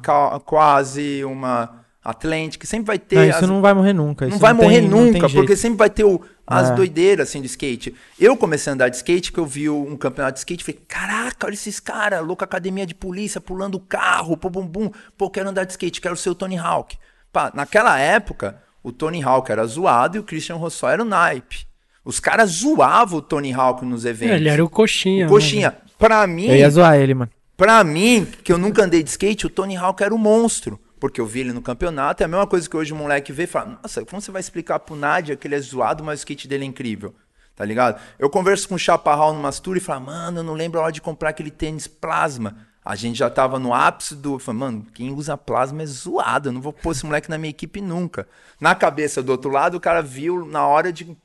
Quase, 0.45 1.23
uma 1.23 1.85
Atlantic, 2.03 2.65
sempre 2.65 2.85
vai 2.85 2.99
ter 2.99 3.15
Não, 3.15 3.23
isso 3.23 3.37
as- 3.39 3.49
não 3.49 3.61
vai 3.61 3.73
morrer 3.73 3.93
nunca. 3.93 4.25
não 4.25 4.31
isso 4.33 4.39
vai 4.39 4.53
tem- 4.53 4.61
morrer 4.63 4.81
nunca, 4.81 5.27
porque 5.29 5.55
sempre 5.55 5.77
vai 5.77 5.89
ter 5.89 6.03
o- 6.03 6.21
as 6.47 6.69
É. 6.69 6.73
doideiras 6.75 7.29
assim 7.29 7.41
de 7.41 7.47
skate. 7.47 7.95
Eu 8.19 8.37
comecei 8.37 8.71
a 8.71 8.73
andar 8.73 8.89
de 8.89 8.95
skate, 8.97 9.31
que 9.31 9.39
eu 9.39 9.45
vi 9.45 9.69
um 9.69 9.97
campeonato 9.97 10.33
de 10.33 10.39
skate, 10.39 10.63
falei, 10.63 10.81
caraca, 10.87 11.47
olha 11.47 11.53
esses 11.53 11.79
caras, 11.79 12.25
louca 12.25 12.45
academia 12.45 12.85
de 12.85 12.93
polícia, 12.93 13.41
pulando 13.41 13.75
o 13.75 13.79
carro, 13.79 14.37
pum, 14.37 14.49
bum, 14.49 14.67
bum. 14.67 14.91
Pô, 15.17 15.29
quero 15.29 15.49
andar 15.49 15.63
de 15.63 15.71
skate, 15.71 15.99
quero 16.01 16.15
ser 16.15 16.29
o 16.29 16.35
Tony 16.35 16.57
Hawk. 16.57 16.97
Pá, 17.33 17.51
naquela 17.53 17.97
época, 17.99 18.61
o 18.83 18.91
Tony 18.91 19.23
Hawk 19.23 19.51
era 19.51 19.65
zoado 19.65 20.17
e 20.17 20.19
o 20.19 20.23
Christian 20.23 20.55
Rossó 20.55 20.89
era 20.89 21.01
o 21.01 21.05
naipe. 21.05 21.65
Os 22.03 22.19
caras 22.19 22.51
zoavam 22.51 23.17
o 23.17 23.21
Tony 23.21 23.51
Hawk 23.51 23.83
nos 23.83 24.05
eventos. 24.05 24.35
Ele 24.35 24.47
era 24.49 24.63
o 24.63 24.69
coxinha. 24.69 25.25
O 25.25 25.27
né, 25.27 25.33
coxinha. 25.33 25.75
Pra 25.97 26.27
mim, 26.27 26.45
Eu 26.47 26.55
ia 26.55 26.69
zoar 26.69 26.95
ele, 26.95 27.15
mano. 27.15 27.31
Pra 27.57 27.83
mim, 27.83 28.27
que 28.43 28.51
eu 28.51 28.57
nunca 28.57 28.83
andei 28.83 29.01
de 29.01 29.09
skate, 29.09 29.47
o 29.47 29.49
Tony 29.49 29.75
Hawk 29.75 30.03
era 30.03 30.13
um 30.13 30.17
monstro. 30.17 30.79
Porque 31.05 31.21
eu 31.21 31.25
vi 31.27 31.41
ele 31.41 31.53
no 31.53 31.61
campeonato. 31.61 32.23
É 32.23 32.25
a 32.25 32.27
mesma 32.27 32.47
coisa 32.47 32.67
que 32.67 32.75
hoje 32.75 32.91
o 32.91 32.95
moleque 32.95 33.31
vê 33.31 33.43
e 33.43 33.47
fala: 33.47 33.77
Nossa, 33.83 34.03
como 34.03 34.19
você 34.19 34.31
vai 34.31 34.39
explicar 34.39 34.79
pro 34.79 34.95
Nádia 34.95 35.35
que 35.35 35.47
ele 35.47 35.53
é 35.53 35.59
zoado, 35.59 36.03
mas 36.03 36.19
o 36.19 36.21
skate 36.21 36.47
dele 36.47 36.63
é 36.63 36.67
incrível? 36.67 37.13
Tá 37.55 37.63
ligado? 37.63 38.01
Eu 38.17 38.27
converso 38.27 38.67
com 38.67 38.73
o 38.73 38.79
Chaparral 38.79 39.31
numa 39.31 39.51
tour 39.51 39.77
e 39.77 39.79
falo: 39.79 40.07
Mano, 40.07 40.39
eu 40.39 40.43
não 40.43 40.55
lembro 40.55 40.79
a 40.79 40.83
hora 40.83 40.91
de 40.91 41.01
comprar 41.01 41.29
aquele 41.29 41.51
tênis 41.51 41.85
plasma. 41.85 42.57
A 42.83 42.95
gente 42.95 43.19
já 43.19 43.29
tava 43.29 43.59
no 43.59 43.71
ápice 43.71 44.15
do. 44.15 44.39
falei, 44.39 44.59
Mano, 44.59 44.87
quem 44.95 45.13
usa 45.13 45.37
plasma 45.37 45.83
é 45.83 45.85
zoado. 45.85 46.49
Eu 46.49 46.53
não 46.53 46.61
vou 46.61 46.73
pôr 46.73 46.91
esse 46.91 47.05
moleque 47.05 47.29
na 47.29 47.37
minha 47.37 47.51
equipe 47.51 47.81
nunca. 47.81 48.27
Na 48.59 48.73
cabeça 48.73 49.21
do 49.21 49.31
outro 49.31 49.51
lado, 49.51 49.77
o 49.77 49.79
cara 49.79 50.01
viu 50.01 50.43
na 50.43 50.65
hora 50.65 50.91
de. 50.91 51.15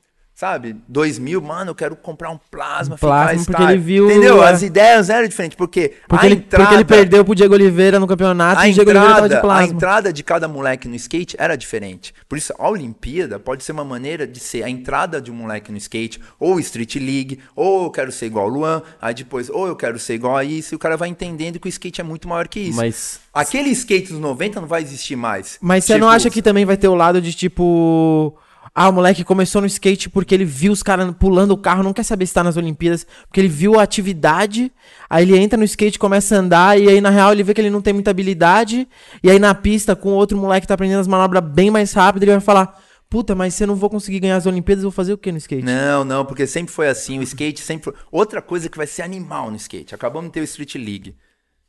Sabe, 0.41 0.75
2000, 0.87 1.39
mano, 1.39 1.69
eu 1.69 1.75
quero 1.75 1.95
comprar 1.95 2.31
um 2.31 2.39
plasma. 2.49 2.97
Plasma, 2.97 3.43
ficar 3.43 3.57
porque 3.59 3.73
ele 3.73 3.79
viu, 3.79 4.09
Entendeu? 4.09 4.43
é. 4.43 4.49
As 4.49 4.63
ideias 4.63 5.07
eram 5.07 5.27
diferentes. 5.27 5.55
Porque, 5.55 5.93
Porque, 6.07 6.25
a 6.25 6.29
ele, 6.29 6.39
entrada, 6.39 6.63
porque 6.63 6.75
ele 6.77 6.83
perdeu 6.83 7.23
pro 7.23 7.35
Diego 7.35 7.53
Oliveira 7.53 7.99
no 7.99 8.07
campeonato 8.07 8.59
a 8.59 8.67
e 8.67 8.71
o 8.71 8.73
Diego 8.73 8.89
Oliveira 8.89 9.13
tava 9.13 9.29
de 9.29 9.35
entrada, 9.35 9.53
a 9.53 9.55
plasma. 9.55 9.75
entrada 9.75 10.11
de 10.11 10.23
cada 10.23 10.47
moleque 10.47 10.87
no 10.87 10.95
skate 10.95 11.35
era 11.37 11.55
diferente. 11.55 12.11
Por 12.27 12.39
isso, 12.39 12.51
a 12.57 12.67
Olimpíada 12.67 13.37
pode 13.37 13.63
ser 13.63 13.71
uma 13.71 13.85
maneira 13.85 14.25
de 14.25 14.39
ser 14.39 14.63
a 14.63 14.69
entrada 14.71 15.21
de 15.21 15.29
um 15.29 15.35
moleque 15.35 15.71
no 15.71 15.77
skate, 15.77 16.19
ou 16.39 16.59
Street 16.59 16.95
League, 16.95 17.37
ou 17.55 17.83
eu 17.83 17.91
quero 17.91 18.11
ser 18.11 18.25
igual 18.25 18.45
ao 18.45 18.51
Luan, 18.51 18.81
aí 18.99 19.13
depois, 19.13 19.47
ou 19.47 19.67
eu 19.67 19.75
quero 19.75 19.99
ser 19.99 20.15
igual 20.15 20.35
a 20.35 20.43
isso, 20.43 20.73
e 20.73 20.75
o 20.75 20.79
cara 20.79 20.97
vai 20.97 21.09
entendendo 21.09 21.59
que 21.59 21.67
o 21.67 21.69
skate 21.69 22.01
é 22.01 22.03
muito 22.03 22.27
maior 22.27 22.47
que 22.47 22.61
isso. 22.61 22.77
Mas 22.77 23.19
Aquele 23.31 23.69
skate 23.69 24.11
dos 24.11 24.19
90 24.19 24.59
não 24.59 24.67
vai 24.67 24.81
existir 24.81 25.15
mais. 25.15 25.59
Mas 25.61 25.85
você 25.85 25.93
não 25.99 26.07
Tipo, 26.07 26.15
acha 26.15 26.29
que 26.31 26.41
também 26.41 26.65
vai 26.65 26.77
ter 26.77 26.87
o 26.87 26.95
lado 26.95 27.21
de 27.21 27.31
tipo. 27.31 28.35
Ah, 28.73 28.87
o 28.87 28.93
moleque 28.93 29.23
começou 29.23 29.59
no 29.59 29.67
skate 29.67 30.09
porque 30.09 30.33
ele 30.33 30.45
viu 30.45 30.71
os 30.71 30.81
caras 30.81 31.13
pulando 31.19 31.51
o 31.51 31.57
carro, 31.57 31.83
não 31.83 31.91
quer 31.91 32.03
saber 32.03 32.25
se 32.25 32.33
tá 32.33 32.41
nas 32.41 32.55
Olimpíadas, 32.55 33.05
porque 33.27 33.41
ele 33.41 33.49
viu 33.49 33.77
a 33.77 33.83
atividade, 33.83 34.71
aí 35.09 35.23
ele 35.23 35.37
entra 35.37 35.57
no 35.57 35.65
skate, 35.65 35.99
começa 35.99 36.35
a 36.35 36.39
andar, 36.39 36.79
e 36.79 36.87
aí 36.87 37.01
na 37.01 37.09
real 37.09 37.33
ele 37.33 37.43
vê 37.43 37.53
que 37.53 37.59
ele 37.59 37.69
não 37.69 37.81
tem 37.81 37.93
muita 37.93 38.11
habilidade, 38.11 38.87
e 39.21 39.29
aí 39.29 39.39
na 39.39 39.53
pista 39.53 39.93
com 39.93 40.11
outro 40.11 40.37
moleque 40.37 40.61
que 40.61 40.67
tá 40.69 40.75
aprendendo 40.75 41.01
as 41.01 41.07
manobras 41.07 41.43
bem 41.43 41.69
mais 41.69 41.91
rápido, 41.91 42.23
ele 42.23 42.31
vai 42.31 42.39
falar: 42.39 42.81
Puta, 43.11 43.35
mas 43.35 43.53
se 43.53 43.63
eu 43.63 43.67
não 43.67 43.75
vou 43.75 43.89
conseguir 43.89 44.21
ganhar 44.21 44.37
as 44.37 44.45
Olimpíadas, 44.45 44.85
eu 44.85 44.89
vou 44.89 44.95
fazer 44.95 45.11
o 45.11 45.17
que 45.17 45.33
no 45.33 45.37
skate? 45.37 45.65
Não, 45.65 46.05
não, 46.05 46.25
porque 46.25 46.47
sempre 46.47 46.73
foi 46.73 46.87
assim. 46.87 47.19
O 47.19 47.23
skate 47.23 47.59
sempre 47.59 47.83
foi. 47.83 47.93
Outra 48.09 48.41
coisa 48.41 48.69
que 48.69 48.77
vai 48.77 48.87
ser 48.87 49.01
animal 49.01 49.51
no 49.51 49.57
skate. 49.57 49.93
Acabamos 49.93 50.29
de 50.29 50.33
ter 50.35 50.39
o 50.39 50.45
Street 50.45 50.75
League. 50.75 51.17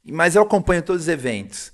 Mas 0.05 0.37
eu 0.37 0.43
acompanho 0.43 0.83
todos 0.83 1.03
os 1.03 1.09
eventos. 1.09 1.73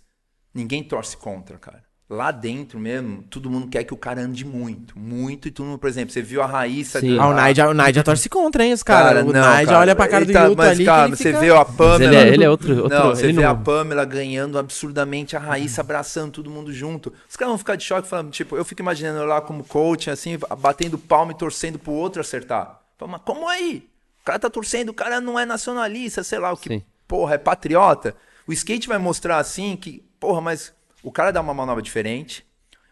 Ninguém 0.54 0.82
torce 0.82 1.18
contra, 1.18 1.58
cara. 1.58 1.84
Lá 2.10 2.30
dentro 2.30 2.78
mesmo, 2.80 3.22
todo 3.28 3.50
mundo 3.50 3.68
quer 3.68 3.84
que 3.84 3.92
o 3.92 3.96
cara 3.96 4.22
ande 4.22 4.42
muito, 4.42 4.98
muito, 4.98 5.46
e 5.46 5.50
todo 5.50 5.66
mundo, 5.66 5.78
por 5.78 5.90
exemplo, 5.90 6.10
você 6.10 6.22
viu 6.22 6.40
a 6.40 6.46
Raíssa... 6.46 7.00
Sim. 7.00 7.16
do- 7.16 7.20
Ah, 7.20 7.28
o 7.28 7.34
Naija, 7.34 7.68
o 7.68 7.74
Naija 7.74 8.02
torce 8.02 8.30
contra, 8.30 8.64
hein, 8.64 8.72
os 8.72 8.82
caras. 8.82 9.12
Cara, 9.12 9.26
o 9.26 9.30
Naija 9.30 9.78
olha 9.78 9.94
pra 9.94 10.08
cara 10.08 10.24
ele 10.24 10.32
do 10.32 10.36
tá- 10.38 10.44
Yuto 10.46 10.56
mas, 10.56 10.68
ali. 10.70 10.84
cara, 10.86 11.08
você 11.10 11.24
fica- 11.24 11.38
vê 11.40 11.50
a 11.50 11.64
Pamela... 11.66 12.04
ele 12.04 12.16
é, 12.16 12.28
ele 12.32 12.44
é 12.44 12.48
outro, 12.48 12.74
outro 12.84 12.88
Não, 12.98 13.10
você 13.10 13.26
vê 13.26 13.32
não- 13.34 13.50
a 13.50 13.54
Pamela 13.54 14.06
ganhando 14.06 14.58
absurdamente, 14.58 15.36
a 15.36 15.38
Raíssa 15.38 15.82
abraçando 15.82 16.32
todo 16.32 16.48
mundo 16.50 16.72
junto. 16.72 17.12
Os 17.28 17.36
caras 17.36 17.50
vão 17.50 17.58
ficar 17.58 17.76
de 17.76 17.84
choque 17.84 18.08
falando, 18.08 18.30
tipo, 18.30 18.56
eu 18.56 18.64
fico 18.64 18.80
imaginando 18.80 19.26
lá 19.26 19.42
como 19.42 19.62
coach, 19.62 20.08
assim, 20.10 20.38
batendo 20.60 20.96
palma 20.96 21.32
e 21.32 21.36
torcendo 21.36 21.78
pro 21.78 21.92
outro 21.92 22.22
acertar. 22.22 22.80
Fala, 22.96 23.12
mas 23.12 23.20
como 23.22 23.46
aí? 23.46 23.86
O 24.22 24.24
cara 24.24 24.38
tá 24.38 24.48
torcendo, 24.48 24.88
o 24.88 24.94
cara 24.94 25.20
não 25.20 25.38
é 25.38 25.44
nacionalista, 25.44 26.22
sei 26.24 26.38
lá 26.38 26.54
o 26.54 26.56
que. 26.56 26.68
Sim. 26.70 26.82
Porra, 27.06 27.34
é 27.34 27.38
patriota. 27.38 28.14
O 28.46 28.52
skate 28.54 28.88
vai 28.88 28.96
mostrar 28.96 29.36
assim 29.36 29.76
que, 29.76 30.02
porra, 30.18 30.40
mas 30.40 30.72
o 31.02 31.12
cara 31.12 31.30
dá 31.30 31.40
uma 31.40 31.54
manobra 31.54 31.82
diferente. 31.82 32.46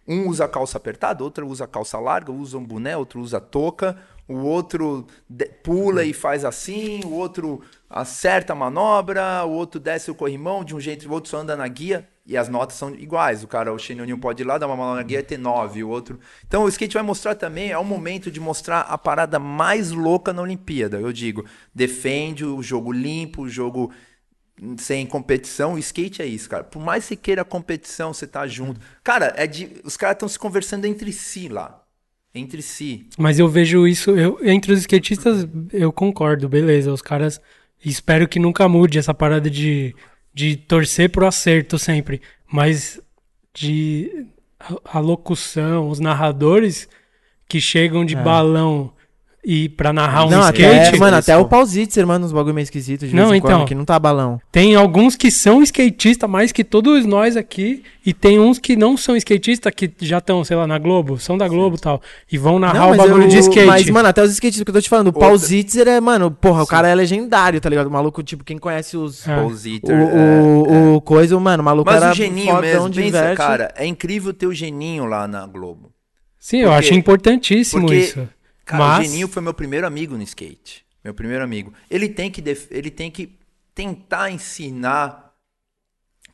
Um 0.09 0.29
usa 0.29 0.47
calça 0.47 0.79
apertada, 0.79 1.25
outro 1.25 1.47
usa 1.49 1.67
calça 1.67 1.99
larga, 1.99 2.31
usa 2.31 2.57
um 2.57 2.65
boné, 2.65 2.97
outro 2.97 3.21
usa 3.21 3.41
touca, 3.41 3.97
o 4.29 4.37
outro 4.37 5.07
pula 5.65 6.05
e 6.05 6.13
faz 6.13 6.45
assim, 6.45 7.01
o 7.05 7.13
outro 7.13 7.61
acerta 7.91 8.53
a 8.53 8.57
manobra, 8.57 9.45
o 9.45 9.51
outro 9.51 9.81
desce 9.81 10.11
o 10.11 10.15
corrimão 10.15 10.65
de 10.65 10.75
um 10.77 10.81
jeito, 10.81 11.09
o 11.09 11.13
outro 11.13 11.31
só 11.31 11.39
anda 11.39 11.57
na 11.57 11.67
guia 11.67 12.09
e 12.25 12.37
as 12.37 12.49
notas 12.49 12.77
são 12.77 12.95
iguais. 12.95 13.43
O 13.43 13.49
cara, 13.49 13.73
o 13.73 13.79
Xenoninho 13.79 14.19
pode 14.19 14.43
ir 14.43 14.47
lá, 14.47 14.59
dar 14.59 14.67
uma 14.67 14.77
manobra 14.77 15.03
na 15.03 15.07
guia 15.07 15.21
e 15.21 15.23
ter 15.23 15.39
nove, 15.39 15.83
o 15.83 15.89
outro. 15.89 16.19
Então 16.47 16.65
o 16.65 16.69
skate 16.69 16.95
vai 16.95 17.03
mostrar 17.03 17.35
também, 17.35 17.71
é 17.71 17.79
o 17.79 17.85
momento 17.85 18.31
de 18.31 18.41
mostrar 18.41 18.81
a 18.83 18.99
parada 18.99 19.39
mais 19.39 19.91
louca 19.91 20.33
na 20.33 20.43
Olimpíada. 20.43 21.01
Eu 21.01 21.13
digo, 21.13 21.45
defende 21.75 22.45
o 22.45 22.63
jogo 22.63 22.93
limpo, 22.93 23.43
o 23.43 23.49
jogo 23.49 23.93
sem 24.79 25.07
competição, 25.07 25.75
o 25.75 25.79
skate 25.79 26.23
é 26.23 26.27
isso, 26.27 26.49
cara. 26.49 26.65
Por 26.65 26.81
mais 26.81 27.05
que 27.05 27.09
você 27.09 27.17
queira 27.17 27.45
competição, 27.45 28.13
você 28.13 28.27
tá 28.27 28.47
junto. 28.47 28.81
Cara, 29.05 29.33
é 29.37 29.47
de, 29.47 29.81
os 29.85 29.97
caras 29.97 30.17
estão 30.17 30.29
se 30.29 30.39
conversando 30.39 30.87
entre 30.87 31.13
si 31.13 31.49
lá. 31.49 31.83
Entre 32.35 32.63
si. 32.63 33.07
Mas 33.19 33.39
eu 33.39 33.49
vejo 33.49 33.87
isso, 33.87 34.11
eu, 34.11 34.39
entre 34.43 34.73
os 34.73 34.81
skatistas, 34.81 35.47
eu 35.73 35.93
concordo, 35.93 36.49
beleza. 36.49 36.93
Os 36.93 37.03
caras. 37.03 37.41
Espero 37.85 38.27
que 38.27 38.39
nunca 38.39 38.69
mude 38.69 38.99
essa 38.99 39.15
parada 39.15 39.51
de, 39.51 39.95
de 40.35 40.57
torcer 40.57 41.11
pro 41.11 41.27
acerto 41.27 41.79
sempre. 41.79 42.21
Mas 42.51 43.01
de. 43.55 44.27
A, 44.59 44.99
a 44.99 44.99
locução, 44.99 45.89
os 45.89 46.01
narradores 46.01 46.89
que 47.49 47.61
chegam 47.61 48.05
de 48.05 48.17
balão 48.17 48.93
e 49.49 49.69
pra 49.69 49.93
narrar 49.93 50.27
um 50.27 50.31
Não, 50.31 50.41
skate. 50.41 50.65
até, 50.89 50.99
mano, 50.99 51.17
até 51.19 51.37
o 51.37 51.45
Pausitzer 51.45 52.05
manda 52.05 52.27
uns 52.27 52.33
bagulho 52.33 52.53
meio 52.53 52.65
esquisito 52.65 53.07
de 53.07 53.15
Não, 53.15 53.29
vez 53.29 53.35
em 53.35 53.37
então. 53.37 53.61
quando, 53.61 53.69
que 53.69 53.77
não 53.77 53.85
tá 53.85 53.97
balão. 53.97 54.41
Tem 54.51 54.75
alguns 54.75 55.15
que 55.15 55.31
são 55.31 55.63
skatistas 55.63 56.29
mais 56.29 56.51
que 56.51 56.65
todos 56.65 57.07
nós 57.07 57.37
aqui, 57.37 57.85
e 58.05 58.13
tem 58.13 58.41
uns 58.41 58.59
que 58.59 58.75
não 58.75 58.97
são 58.97 59.15
skatistas, 59.17 59.73
que 59.73 59.89
já 60.01 60.19
estão, 60.19 60.43
sei 60.43 60.57
lá, 60.57 60.67
na 60.67 60.79
Globo, 60.79 61.17
são 61.17 61.39
da 61.39 61.47
Globo 61.47 61.77
e 61.77 61.79
tal, 61.81 62.03
e 62.31 62.37
vão 62.37 62.59
narrar 62.59 62.91
o 62.91 62.97
bagulho 62.97 63.23
eu- 63.23 63.29
de 63.29 63.39
skate. 63.39 63.67
Mas, 63.67 63.89
mano, 63.89 64.09
até 64.09 64.21
os 64.21 64.33
skatistas 64.33 64.65
que 64.65 64.71
eu 64.71 64.75
tô 64.75 64.81
te 64.81 64.89
falando, 64.89 65.09
o 65.09 65.13
Pausitzer 65.13 65.87
é, 65.87 66.01
mano, 66.01 66.29
porra, 66.29 66.65
o 66.65 66.67
cara 66.67 66.89
é 66.89 66.95
legendário, 66.97 67.61
tá 67.61 67.69
ligado? 67.69 67.87
O 67.87 67.91
maluco, 67.93 68.25
tipo, 68.25 68.43
quem 68.43 68.59
conhece 68.59 68.97
os... 68.97 69.29
É. 69.29 69.37
O, 69.39 69.47
o, 69.47 69.53
é, 69.53 70.93
é. 70.93 70.97
o 70.97 71.01
coisa, 71.01 71.39
mano, 71.39 71.63
o 71.63 71.65
maluco 71.65 71.89
Mas 71.89 72.03
era 72.03 72.11
o 72.13 72.15
Geninho 72.17 72.61
mesmo, 72.61 72.91
pensa, 72.91 73.35
cara, 73.37 73.73
é 73.77 73.87
incrível 73.87 74.35
ter 74.35 74.49
o 74.49 74.53
Geninho 74.53 75.05
lá 75.05 75.29
na 75.29 75.47
Globo. 75.47 75.93
Sim, 76.39 76.59
eu 76.59 76.71
Porque- 76.71 76.79
acho 76.87 76.95
importantíssimo 76.95 77.83
porque, 77.83 77.97
isso. 77.97 78.29
Cara, 78.67 78.85
Mas- 78.85 79.07
o 79.07 79.11
Geninho 79.11 79.29
foi 79.29 79.41
meu 79.41 79.55
primeiro 79.55 79.87
amigo 79.87 80.15
no 80.17 80.23
skate. 80.25 80.85
Meu 81.03 81.15
primeiro 81.15 81.43
amigo. 81.43 81.73
Ele 81.89 82.09
tem 82.09 82.31
que, 82.31 82.43
def- 82.43 82.67
ele 82.71 82.91
tem 82.91 83.11
que 83.11 83.39
tentar 83.75 84.31
ensinar 84.31 85.25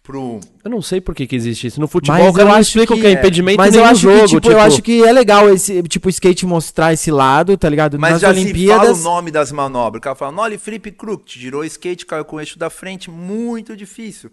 pro... 0.03 0.41
Eu 0.65 0.71
não 0.71 0.81
sei 0.83 1.01
por 1.01 1.15
que, 1.15 1.27
que 1.27 1.37
existe 1.37 1.67
isso. 1.67 1.79
No 1.81 1.87
futebol, 1.87 2.19
Mas 2.19 2.29
o 2.29 2.33
cara 2.33 2.49
não 2.49 2.55
acho 2.57 2.71
explica 2.71 2.95
o 2.95 2.97
que 2.99 3.07
é 3.07 3.13
impedimento 3.13 3.59
Mas 3.59 3.73
nem 3.73 3.81
eu 3.81 3.85
no 3.85 3.93
acho 3.93 4.01
jogo. 4.01 4.21
que, 4.21 4.27
tipo, 4.29 4.51
eu 4.51 4.61
acho 4.61 4.83
que 4.83 5.05
é 5.05 5.13
legal 5.13 5.49
esse, 5.51 5.83
tipo, 5.85 6.09
o 6.09 6.11
skate 6.11 6.47
mostrar 6.47 6.93
esse 6.93 7.11
lado, 7.11 7.57
tá 7.57 7.69
ligado? 7.69 7.99
Mas 7.99 8.13
Nas 8.15 8.23
já 8.23 8.29
se 8.29 8.35
fala 8.35 8.45
Olimpíadas... 8.45 9.01
o 9.01 9.03
nome 9.05 9.31
das 9.31 9.53
manobras. 9.53 9.99
O 10.01 10.03
cara 10.03 10.17
fala, 10.17 10.33
Nolly 10.33 10.59
Flip 10.59 10.91
Crook, 10.93 11.39
girou 11.39 11.61
o 11.61 11.65
skate, 11.65 12.07
caiu 12.07 12.25
com 12.25 12.37
o 12.37 12.41
eixo 12.41 12.59
da 12.59 12.71
frente, 12.71 13.11
muito 13.11 13.77
difícil. 13.77 14.33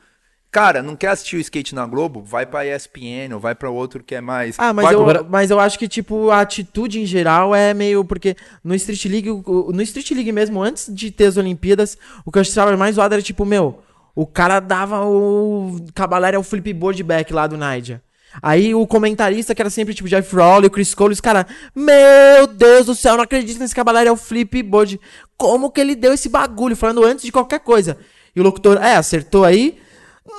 Cara, 0.52 0.82
não 0.82 0.96
quer 0.96 1.10
assistir 1.10 1.36
o 1.38 1.40
skate 1.40 1.76
na 1.76 1.86
Globo? 1.86 2.24
Vai 2.24 2.44
pra 2.46 2.66
ESPN 2.66 3.34
ou 3.34 3.40
vai 3.40 3.54
pra 3.54 3.70
outro 3.70 4.04
que 4.04 4.16
é 4.16 4.22
mais... 4.22 4.56
Ah, 4.58 4.74
mas 4.74 4.86
vai 4.86 4.96
eu, 4.96 5.06
pro- 5.06 5.28
mas 5.30 5.52
eu 5.52 5.60
acho 5.60 5.78
que, 5.78 5.88
tipo, 5.88 6.32
a 6.32 6.42
atitude 6.42 7.00
em 7.00 7.06
geral 7.06 7.54
é 7.54 7.72
meio. 7.72 8.04
Porque 8.04 8.36
no 8.64 8.74
Street 8.74 9.06
League, 9.06 9.30
no 9.30 9.82
Street 9.84 10.10
League 10.12 10.32
mesmo, 10.32 10.62
antes 10.62 10.92
de 10.94 11.12
ter 11.12 11.26
as 11.26 11.38
Olimpíadas, 11.38 11.98
o 12.26 12.32
que 12.32 12.40
eu 12.40 12.42
achava 12.42 12.76
mais 12.76 12.96
zoado 12.96 13.14
era, 13.14 13.22
tipo, 13.22 13.46
meu, 13.46 13.80
o 14.16 14.26
cara 14.26 14.60
dava 14.60 15.06
o. 15.06 15.78
Cavaleiro 15.94 16.38
é 16.38 16.40
o 16.40 16.44
flipboard 16.44 17.04
back 17.04 17.32
lá 17.32 17.46
do 17.46 17.56
Nidia. 17.56 18.02
Aí 18.42 18.74
o 18.76 18.86
comentarista, 18.88 19.54
que 19.56 19.62
era 19.62 19.70
sempre 19.72 19.94
tipo 19.94 20.08
Jeff 20.10 20.36
Rowley, 20.36 20.68
o 20.68 20.72
Chris 20.72 20.94
Cole, 20.94 21.14
os 21.14 21.22
caras, 21.22 21.46
meu 21.76 22.46
Deus 22.48 22.86
do 22.86 22.94
céu, 22.94 23.16
não 23.18 23.24
acredito 23.24 23.60
nesse 23.60 23.74
cavaleiro 23.76 24.10
é 24.10 24.12
o 24.12 24.16
flipboard. 24.18 25.00
Como 25.38 25.72
que 25.72 25.82
ele 25.82 25.96
deu 25.96 26.14
esse 26.14 26.30
bagulho? 26.30 26.76
Falando 26.76 27.04
antes 27.04 27.24
de 27.26 27.32
qualquer 27.32 27.60
coisa. 27.60 27.98
E 28.36 28.40
o 28.40 28.44
locutor, 28.44 28.78
é, 28.78 28.96
acertou 28.96 29.44
aí. 29.44 29.80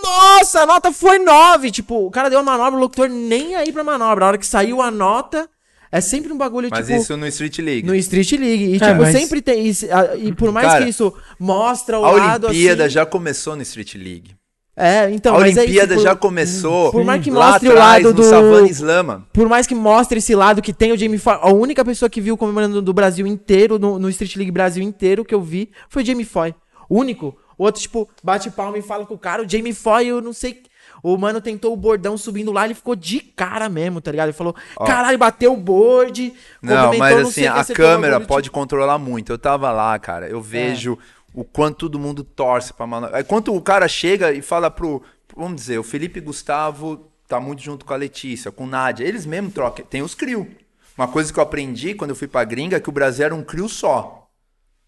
Nossa, 0.03 0.61
a 0.63 0.67
nota 0.67 0.93
foi 0.93 1.19
9. 1.19 1.71
Tipo, 1.71 2.07
o 2.07 2.11
cara 2.11 2.29
deu 2.29 2.41
uma 2.41 2.53
manobra, 2.57 2.77
o 2.79 2.81
locutor 2.83 3.09
nem 3.09 3.55
aí 3.57 3.73
pra 3.73 3.85
manobra. 3.85 4.25
A 4.25 4.29
hora 4.29 4.39
que 4.39 4.47
saiu 4.47 4.81
a 4.81 4.91
nota, 4.91 5.49
é 5.93 6.01
sempre 6.01 6.33
um 6.33 6.39
bagulho, 6.39 6.69
Mas 6.71 6.87
tipo. 6.87 6.99
isso 7.01 7.17
no 7.17 7.27
Street 7.27 7.59
League. 7.59 7.87
No 7.87 7.95
Street 7.97 8.33
League. 8.33 8.65
E, 8.65 8.77
É, 8.77 8.79
tipo, 8.79 9.01
mas- 9.03 9.13
sempre 9.17 9.43
tem 9.43 9.71
a- 9.93 10.17
E 10.17 10.33
por 10.33 10.53
mais 10.53 10.67
Cara, 10.69 10.85
que 10.85 10.91
isso 10.91 11.13
mostra 11.39 11.99
o 11.99 12.05
A 12.05 12.11
lado 12.13 12.47
Olimpíada 12.49 12.85
assim. 12.85 12.95
já 12.95 13.07
começou 13.07 13.57
no 13.57 13.63
Street 13.63 13.95
League. 13.95 14.35
É, 14.77 15.11
então, 15.11 15.37
a 15.37 15.41
mas 15.41 15.59
aí, 15.59 15.65
Olimpíada 15.65 15.95
tipo, 15.95 16.03
já 16.03 16.17
começou 16.17 16.91
Por 16.91 17.05
mais 17.05 17.23
que 17.23 17.31
lá 17.31 17.51
mostre 17.51 17.69
o 17.69 17.73
atrás, 17.73 18.03
lado 18.03 18.15
no 18.15 18.23
do- 18.23 18.23
Savana 18.23 18.67
Islama. 18.69 19.27
Por 19.31 19.47
mais 19.47 19.67
que 19.67 19.75
mostre 19.75 20.19
esse 20.21 20.35
lado 20.35 20.63
que 20.63 20.73
tem 20.73 20.91
o 20.93 20.97
Jamie 20.97 21.19
Foy. 21.19 21.35
A 21.39 21.53
única 21.53 21.85
pessoa 21.85 22.09
que 22.09 22.19
viu 22.21 22.35
comemorando 22.35 22.81
do 22.81 22.93
Brasil 22.95 23.27
inteiro, 23.27 23.79
no, 23.79 23.99
no 23.99 24.09
Street 24.09 24.37
League 24.37 24.51
Brasil 24.51 24.83
inteiro 24.83 25.23
que 25.23 25.35
eu 25.35 25.43
vi, 25.43 25.71
foi 25.91 26.03
o 26.03 26.07
Jamie 26.07 26.25
Foy. 26.25 26.55
O 26.89 26.99
único. 26.99 27.37
Outro, 27.61 27.83
tipo, 27.83 28.09
bate 28.25 28.51
palma 28.51 28.79
e 28.79 28.83
fala 28.83 29.05
com 29.05 29.13
o 29.13 29.19
cara. 29.19 29.43
O 29.43 29.49
Jamie 29.49 29.75
Foy, 29.75 30.07
eu 30.07 30.23
não 30.23 30.33
sei. 30.33 30.63
O 31.03 31.15
mano 31.19 31.43
tentou 31.43 31.75
o 31.75 31.77
bordão 31.77 32.17
subindo 32.17 32.51
lá, 32.51 32.65
ele 32.65 32.73
ficou 32.73 32.97
de 32.97 33.21
cara 33.21 33.69
mesmo, 33.69 34.01
tá 34.01 34.11
ligado? 34.11 34.29
Ele 34.29 34.37
falou, 34.37 34.57
caralho, 34.87 35.19
bateu 35.19 35.53
o 35.53 35.57
board. 35.59 36.33
Não, 36.63 36.97
mas 36.97 37.29
sei 37.35 37.47
assim, 37.47 37.73
a 37.73 37.75
câmera 37.75 38.13
bagulho, 38.15 38.29
pode 38.29 38.45
tipo, 38.45 38.55
controlar 38.55 38.97
muito. 38.97 39.31
Eu 39.31 39.39
tava 39.39 39.71
lá, 39.71 39.99
cara. 39.99 40.27
Eu 40.27 40.41
vejo 40.41 40.99
o 41.35 41.45
quanto 41.45 41.81
todo 41.81 41.99
mundo 41.99 42.25
torce 42.25 42.73
pra 42.73 42.87
mano. 42.87 43.11
Aí 43.13 43.23
quando 43.25 43.55
o 43.55 43.61
cara 43.61 43.87
chega 43.87 44.33
e 44.33 44.41
fala 44.41 44.71
pro. 44.71 45.03
Vamos 45.37 45.57
dizer, 45.57 45.79
o 45.79 45.83
Felipe 45.83 46.19
Gustavo 46.19 47.11
tá 47.29 47.39
muito 47.39 47.63
junto 47.63 47.85
com 47.85 47.93
a 47.93 47.97
Letícia, 47.97 48.51
com 48.51 48.65
Nádia. 48.67 49.05
Eles 49.05 49.27
mesmo 49.27 49.51
trocam. 49.51 49.85
Tem 49.85 50.01
os 50.01 50.15
CRIO. 50.15 50.49
Uma 50.97 51.09
coisa 51.09 51.31
que 51.31 51.39
eu 51.39 51.43
aprendi 51.43 51.93
quando 51.95 52.11
eu 52.11 52.17
fui 52.17 52.27
pra 52.27 52.43
gringa 52.43 52.79
é 52.79 52.81
que 52.81 52.89
o 52.89 52.93
Brasil 52.93 53.27
era 53.27 53.35
um 53.35 53.45
CRIO 53.45 53.69
só. 53.69 54.20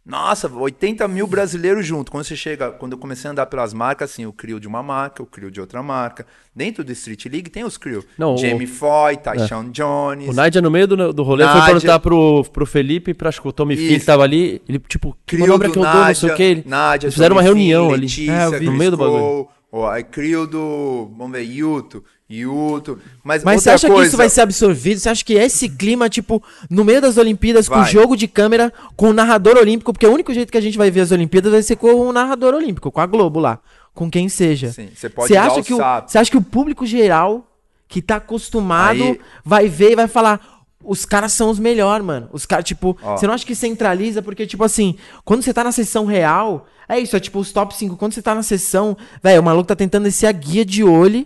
Nossa, 0.05 0.49
80 0.53 1.07
mil 1.07 1.29
brasileiros 1.29 1.87
junto. 1.87 2.11
Quando 2.11 2.25
você 2.25 2.35
chega, 2.35 2.73
quando 2.73 2.93
eu 2.93 2.99
comecei 2.99 3.29
a 3.29 3.31
andar 3.33 3.47
pelas 3.47 3.73
marcas, 3.73 4.11
assim, 4.11 4.27
o 4.27 4.33
CRIO 4.33 4.59
de 4.59 4.67
uma 4.67 4.83
marca, 4.83 5.23
o 5.23 5.27
CRIO 5.27 5.49
de 5.51 5.61
outra 5.61 5.81
marca. 5.81 6.27
Dentro 6.55 6.83
do 6.83 6.91
Street 6.91 7.25
League 7.27 7.49
tem 7.49 7.63
os 7.63 7.79
CRIO. 7.79 8.05
Não, 8.19 8.35
o- 8.35 8.37
Jamie 8.37 8.67
Foy, 8.67 9.17
Tyshawn 9.17 9.71
Jones. 9.71 10.29
O 10.29 10.33
Nádia, 10.33 10.61
no 10.61 10.71
meio 10.73 10.89
do, 10.89 11.13
do 11.13 11.23
rolê, 11.23 11.45
foi 11.45 11.55
Nádia- 11.55 11.67
perguntar 11.75 11.99
pro, 12.01 12.45
pro 12.53 12.67
Felipe, 12.67 13.15
pra, 13.15 13.29
acho 13.29 13.41
que 13.41 13.47
o 13.47 13.53
Tommy 13.53 13.77
Finn 13.77 13.99
que 14.01 14.05
tava 14.05 14.25
ali. 14.25 14.61
Ele, 14.69 14.81
tipo, 14.81 15.17
Crio 15.25 15.47
do 15.47 15.61
que 15.61 15.67
eu 15.67 15.73
dou, 15.73 15.83
Nádia, 15.85 16.09
não 16.09 16.15
sei 16.17 16.31
o 16.31 16.35
que. 16.35 16.43
Ele, 16.43 16.65
Nádia, 16.67 17.07
eles 17.07 17.15
fizeram 17.15 17.37
uma 17.37 17.43
Tommy 17.43 17.55
Finn, 17.61 17.69
reunião 17.69 17.93
ali. 17.93 18.01
Letícia, 18.03 18.33
É, 18.33 18.61
no 18.61 18.73
meio 18.73 18.91
do 18.91 18.97
bagulho. 18.97 19.49
Ó, 19.71 19.89
aí 19.89 20.03
Crio 20.05 20.47
do, 20.47 21.11
vamos 21.17 21.33
ver, 21.33 21.45
Yuto, 21.45 22.05
Yuto. 22.33 22.99
Mas, 23.23 23.45
Mas 23.45 23.63
você 23.63 23.71
acha 23.71 23.87
coisa, 23.87 24.03
que 24.03 24.09
isso 24.09 24.17
vai 24.17 24.29
ser 24.29 24.41
absorvido? 24.41 24.99
Você 24.99 25.09
acha 25.11 25.25
que 25.25 25.35
esse 25.35 25.69
clima, 25.69 26.09
tipo, 26.09 26.43
no 26.71 26.85
meio 26.85 27.01
das 27.01 27.17
Olimpíadas, 27.19 27.69
com 27.69 27.77
Vai. 27.77 27.91
jogo 27.91 28.17
de 28.17 28.27
câmera, 28.27 28.73
com 28.97 29.11
o 29.11 29.13
narrador 29.13 29.57
olímpico, 29.57 29.93
porque 29.93 30.07
o 30.07 30.13
único 30.13 30.33
jeito 30.33 30.51
que 30.51 30.59
a 30.59 30.61
gente 30.63 30.79
vai 30.79 30.91
ver 30.91 31.01
as 31.01 31.13
Olimpíadas 31.13 31.53
vai 31.53 31.63
ser 31.63 31.77
com 31.77 31.93
o 31.95 32.13
narrador 32.13 32.55
olímpico, 32.55 32.91
com 32.91 33.01
a 33.01 33.07
Globo 33.07 33.39
lá, 33.39 33.59
com 33.95 34.11
quem 34.11 34.29
seja. 34.29 34.73
Sim, 34.73 34.89
você 34.95 35.09
pode 35.11 35.29
Você 35.29 35.37
acha, 35.37 35.63
que 35.63 35.75
o, 35.75 35.79
você 36.07 36.19
acha 36.19 36.31
que 36.31 36.37
o 36.39 36.43
público 36.43 36.87
geral, 36.87 37.47
que 37.87 38.01
tá 38.01 38.17
acostumado, 38.17 39.03
Aí- 39.03 39.21
vai 39.45 39.69
ver 39.69 39.93
e 39.93 39.97
vai 39.97 40.09
falar. 40.09 40.41
Os 40.85 41.05
caras 41.05 41.33
são 41.33 41.49
os 41.49 41.61
melhores, 41.61 42.05
mano. 42.05 42.29
Os 42.33 42.45
caras, 42.45 42.65
tipo, 42.65 42.97
Ó. 43.03 43.17
você 43.17 43.25
não 43.27 43.35
acha 43.35 43.47
que 43.47 43.55
centraliza? 43.55 44.21
Porque, 44.21 44.45
tipo 44.47 44.65
assim, 44.65 44.97
quando 45.25 45.43
você 45.43 45.55
tá 45.55 45.63
na 45.63 45.71
sessão 45.71 46.07
real, 46.07 46.67
é 46.89 46.99
isso, 46.99 47.15
é 47.15 47.21
tipo 47.21 47.39
os 47.39 47.53
top 47.53 47.77
5. 47.77 47.97
Quando 47.97 48.13
você 48.15 48.21
tá 48.23 48.35
na 48.35 48.43
sessão, 48.43 48.97
velho, 49.23 49.41
o 49.41 49.45
maluco 49.45 49.69
tá 49.69 49.77
tentando 49.77 50.05
descer 50.05 50.27
a 50.27 50.33
guia 50.33 50.65
de 50.65 50.83
olho, 50.83 51.25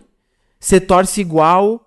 você 0.58 0.80
torce 0.80 1.20
igual, 1.20 1.82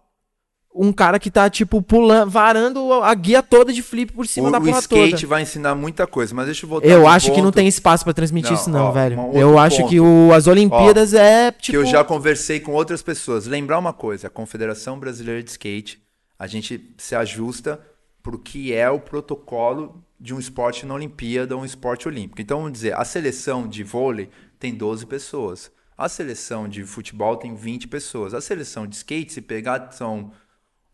um 0.73 0.93
cara 0.93 1.19
que 1.19 1.29
tá, 1.31 1.49
tipo, 1.49 1.81
pulando, 1.81 2.29
varando 2.29 2.93
a 2.93 3.13
guia 3.15 3.41
toda 3.43 3.73
de 3.73 3.81
flip 3.81 4.13
por 4.13 4.25
cima 4.27 4.49
o, 4.49 4.51
da 4.51 4.59
o 4.59 4.61
porra 4.63 4.79
skate 4.79 5.11
toda. 5.11 5.27
vai 5.27 5.41
ensinar 5.41 5.75
muita 5.75 6.05
coisa, 6.07 6.33
mas 6.33 6.45
deixa 6.45 6.65
eu 6.65 6.69
voltar 6.69 6.87
Eu 6.87 7.07
acho 7.07 7.31
que 7.31 7.37
não 7.37 7.45
ponto 7.45 7.55
tem 7.55 7.67
espaço 7.67 8.03
pra 8.03 8.13
transmitir 8.13 8.51
Não, 8.51 8.57
isso, 8.57 8.69
não, 8.69 8.85
ó, 8.85 8.91
velho. 8.91 9.19
um 9.19 9.33
Eu 9.33 9.57
acho 9.57 9.77
ponto. 9.77 9.89
que 9.89 9.99
o, 9.99 10.31
as 10.33 10.47
Olimpíadas 10.47 11.13
é, 11.13 11.51
tipo. 11.51 11.71
que 11.71 11.77
eu 11.77 11.85
já 11.85 12.03
conversei 12.03 12.59
com 12.59 12.71
outras 12.71 13.01
pessoas. 13.01 13.45
Lembrar 13.45 13.79
uma 13.79 13.93
coisa, 13.93 14.27
a 14.27 14.29
Confederação 14.29 14.99
Brasileira 14.99 15.41
de 15.43 15.49
Skate, 15.49 16.01
a 16.37 16.47
gente 16.47 16.93
se 16.97 17.15
ajusta 17.15 17.79
pro 18.23 18.37
que 18.37 18.73
é 18.73 18.89
o 18.89 18.99
protocolo 18.99 20.03
de 20.19 20.33
um 20.33 20.39
esporte 20.39 20.85
na 20.85 20.93
Olimpíada 20.93 21.55
ou 21.55 21.61
um 21.61 21.65
esporte 21.65 22.07
olímpico. 22.07 22.41
Então, 22.41 22.57
vamos 22.59 22.73
dizer, 22.73 22.93
a 22.93 23.03
seleção 23.05 23.67
de 23.67 23.83
vôlei 23.83 24.29
tem 24.59 24.73
12 24.73 25.05
pessoas. 25.05 25.71
A 25.99 26.07
seleção 26.07 26.67
de 26.67 26.85
futebol 26.85 27.35
tem 27.35 27.53
20 27.55 27.87
pessoas. 27.87 28.33
A 28.33 28.39
seleção 28.39 28.87
de 28.87 28.95
skate, 28.95 29.33
se 29.33 29.41
pegar, 29.41 29.91
são 29.91 30.31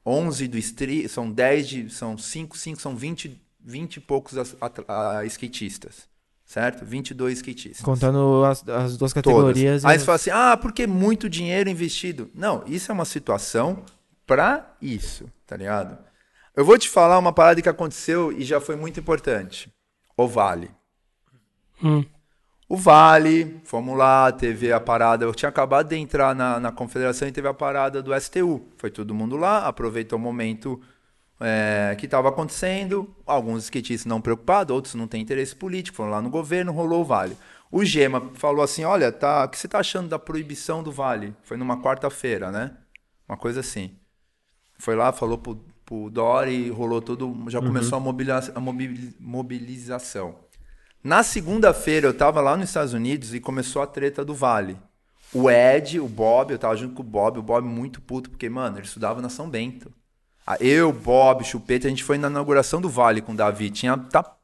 11 0.06 0.48
do 0.48 0.58
street, 0.58 1.08
são 1.10 1.30
10 1.32 1.68
de, 1.68 1.89
são 1.91 2.18
5, 2.18 2.58
5, 2.58 2.82
são 2.82 2.96
20, 2.96 3.39
20 3.63 3.98
e 3.98 4.00
poucos 4.00 4.36
a- 4.38 5.24
skatistas. 5.26 6.08
Certo? 6.44 6.86
22 6.86 7.38
skatistas. 7.39 7.82
Contando 7.86 8.44
as, 8.46 8.68
as 8.70 8.98
duas 8.98 9.12
Todas. 9.12 9.13
categorias. 9.13 9.84
Aí 9.86 9.96
e- 9.96 10.00
você 10.00 10.06
fala 10.06 10.15
assim, 10.15 10.30
ah, 10.32 10.56
porque 10.58 10.86
muito 10.88 11.28
dinheiro 11.30 11.70
investido. 11.70 12.30
Não, 12.36 12.63
isso 12.68 12.91
é 12.91 12.94
uma 12.94 13.06
situação 13.06 13.84
pra 14.28 14.76
isso, 14.82 15.28
tá 15.46 15.56
ligado? 15.58 15.98
Eu 16.56 16.63
vou 16.63 16.78
te 16.78 16.88
falar 16.89 17.18
uma 17.20 17.34
parada 17.34 17.62
que 17.62 17.70
aconteceu 17.70 18.32
e 18.32 18.44
já 18.44 18.62
foi 18.62 18.76
muito 18.76 19.00
importante. 19.00 19.72
O 20.15 20.28
Vale. 20.28 20.70
Hum. 21.84 22.06
O 22.76 22.78
Vale, 22.78 23.62
fomos 23.64 23.98
lá, 23.98 24.30
teve 24.34 24.72
a 24.74 24.80
parada. 24.82 25.24
Eu 25.24 25.34
tinha 25.34 25.48
acabado 25.48 25.88
de 25.88 25.96
entrar 25.96 26.36
na, 26.36 26.60
na 26.60 26.72
confederação 26.74 27.26
e 27.28 27.32
teve 27.32 27.48
a 27.48 27.54
parada 27.54 28.02
do 28.04 28.14
STU. 28.20 28.68
Foi 28.78 28.92
todo 28.92 29.14
mundo 29.16 29.38
lá, 29.38 29.66
aproveitou 29.66 30.20
o 30.20 30.22
momento 30.22 30.82
é, 31.40 31.96
que 31.98 32.06
estava 32.06 32.28
acontecendo. 32.28 33.16
Alguns 33.26 33.64
skatistas 33.64 34.06
não 34.06 34.20
preocupados, 34.20 34.76
outros 34.76 34.96
não 34.96 35.08
têm 35.08 35.22
interesse 35.22 35.56
político, 35.56 35.96
foram 35.96 36.12
lá 36.12 36.22
no 36.22 36.30
governo, 36.30 36.74
rolou 36.74 37.02
o 37.02 37.06
Vale. 37.06 37.38
O 37.72 37.86
Gema 37.86 38.32
falou 38.34 38.62
assim: 38.62 38.84
Olha, 38.84 39.10
tá, 39.12 39.46
o 39.46 39.50
que 39.50 39.58
você 39.58 39.68
tá 39.70 39.80
achando 39.80 40.10
da 40.10 40.20
proibição 40.20 40.84
do 40.84 40.92
Vale? 40.92 41.34
Foi 41.44 41.56
numa 41.56 41.82
quarta-feira, 41.82 42.52
né? 42.52 42.72
Uma 43.28 43.38
coisa 43.38 43.62
assim. 43.62 43.96
Foi 44.78 44.96
lá, 44.96 45.14
falou 45.14 45.38
pro, 45.38 45.56
pro 45.86 46.10
Dori, 46.10 46.70
rolou 46.70 47.02
todo. 47.02 47.34
Já 47.50 47.60
começou 47.62 47.98
a, 47.98 48.02
mobiliza- 48.02 48.52
a 48.54 48.60
mobi- 48.60 49.16
mobilização. 49.20 50.44
Na 51.06 51.22
segunda-feira 51.22 52.08
eu 52.08 52.15
tava 52.15 52.41
lá 52.41 52.58
nos 52.58 52.70
Estados 52.70 52.91
Unidos 52.91 53.32
e 53.32 53.39
começou 53.39 53.80
a 53.80 53.86
treta 53.86 54.26
do 54.26 54.34
Vale. 54.34 54.76
O 55.32 55.52
Ed, 55.52 56.00
o 56.00 56.08
Bob, 56.08 56.52
eu 56.52 56.58
tava 56.58 56.76
junto 56.76 56.96
com 56.96 57.04
o 57.04 57.06
Bob, 57.06 57.38
o 57.38 57.44
Bob 57.44 57.63
muito 57.63 58.02
puto, 58.02 58.28
porque, 58.28 58.50
mano, 58.50 58.80
ele 58.80 58.88
estudava 58.88 59.22
na 59.22 59.30
São 59.30 59.48
Bento. 59.48 59.94
Ah, 60.48 60.58
Eu, 60.60 60.91
Bob, 60.91 61.44
Chupeta, 61.44 61.86
a 61.86 61.91
gente 61.91 62.04
foi 62.04 62.18
na 62.18 62.28
inauguração 62.28 62.82
do 62.82 62.89
Vale 62.89 63.22
com 63.22 63.34
o 63.34 63.36
Davi. 63.36 63.70
Tinha. 63.70 63.96
Tá... 63.96 64.36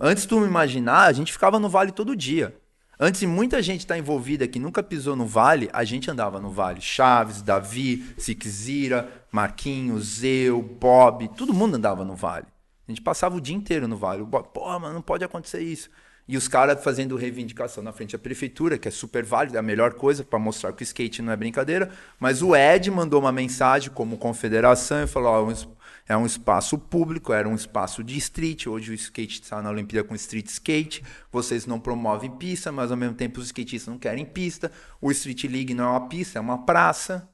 Antes 0.00 0.24
de 0.24 0.30
tu 0.30 0.44
imaginar, 0.44 1.04
a 1.04 1.12
gente 1.12 1.30
ficava 1.30 1.60
no 1.60 1.68
Vale 1.68 1.92
todo 1.92 2.16
dia. 2.16 2.56
Antes 2.98 3.20
de 3.20 3.28
muita 3.28 3.62
gente 3.62 3.82
estar 3.82 3.96
envolvida 3.96 4.48
que 4.48 4.58
nunca 4.58 4.82
pisou 4.82 5.14
no 5.14 5.26
Vale, 5.26 5.70
a 5.72 5.84
gente 5.84 6.10
andava 6.10 6.40
no 6.40 6.50
Vale. 6.50 6.80
Chaves, 6.80 7.40
Davi, 7.40 8.04
Siquezira, 8.18 9.08
Marquinhos, 9.30 10.24
eu, 10.24 10.60
Bob, 10.60 11.28
todo 11.36 11.54
mundo 11.54 11.76
andava 11.76 12.04
no 12.04 12.16
Vale. 12.16 12.46
A 12.88 12.90
gente 12.90 13.02
passava 13.02 13.36
o 13.36 13.40
dia 13.40 13.54
inteiro 13.54 13.86
no 13.86 13.96
Vale. 13.96 14.24
Pô, 14.24 14.78
mas 14.78 14.94
não 14.94 15.02
pode 15.02 15.22
acontecer 15.22 15.60
isso. 15.60 15.90
E 16.26 16.36
os 16.36 16.46
caras 16.48 16.82
fazendo 16.82 17.16
reivindicação 17.16 17.82
na 17.82 17.92
frente 17.92 18.12
da 18.12 18.18
prefeitura, 18.18 18.76
que 18.78 18.88
é 18.88 18.90
super 18.90 19.24
válido, 19.24 19.56
é 19.56 19.60
a 19.60 19.62
melhor 19.62 19.94
coisa 19.94 20.22
para 20.22 20.38
mostrar 20.38 20.72
que 20.72 20.82
o 20.82 20.84
skate 20.84 21.22
não 21.22 21.32
é 21.32 21.36
brincadeira. 21.36 21.90
Mas 22.20 22.42
o 22.42 22.54
Ed 22.54 22.90
mandou 22.90 23.20
uma 23.20 23.32
mensagem 23.32 23.90
como 23.90 24.18
confederação 24.18 25.02
e 25.02 25.06
falou: 25.06 25.50
es- 25.50 25.66
é 26.06 26.16
um 26.16 26.26
espaço 26.26 26.78
público, 26.78 27.32
era 27.32 27.48
um 27.48 27.54
espaço 27.54 28.02
de 28.04 28.16
street. 28.18 28.66
Hoje 28.66 28.90
o 28.90 28.94
skate 28.94 29.40
está 29.42 29.62
na 29.62 29.70
Olimpíada 29.70 30.06
com 30.06 30.14
street 30.14 30.46
skate. 30.46 31.02
Vocês 31.30 31.66
não 31.66 31.80
promovem 31.80 32.30
pista, 32.30 32.70
mas 32.72 32.90
ao 32.90 32.96
mesmo 32.96 33.14
tempo 33.14 33.40
os 33.40 33.46
skatistas 33.46 33.86
não 33.92 33.98
querem 33.98 34.24
pista. 34.24 34.70
O 35.00 35.10
Street 35.10 35.44
League 35.44 35.74
não 35.74 35.84
é 35.84 35.90
uma 35.90 36.08
pista, 36.08 36.38
é 36.38 36.40
uma 36.40 36.64
praça 36.64 37.28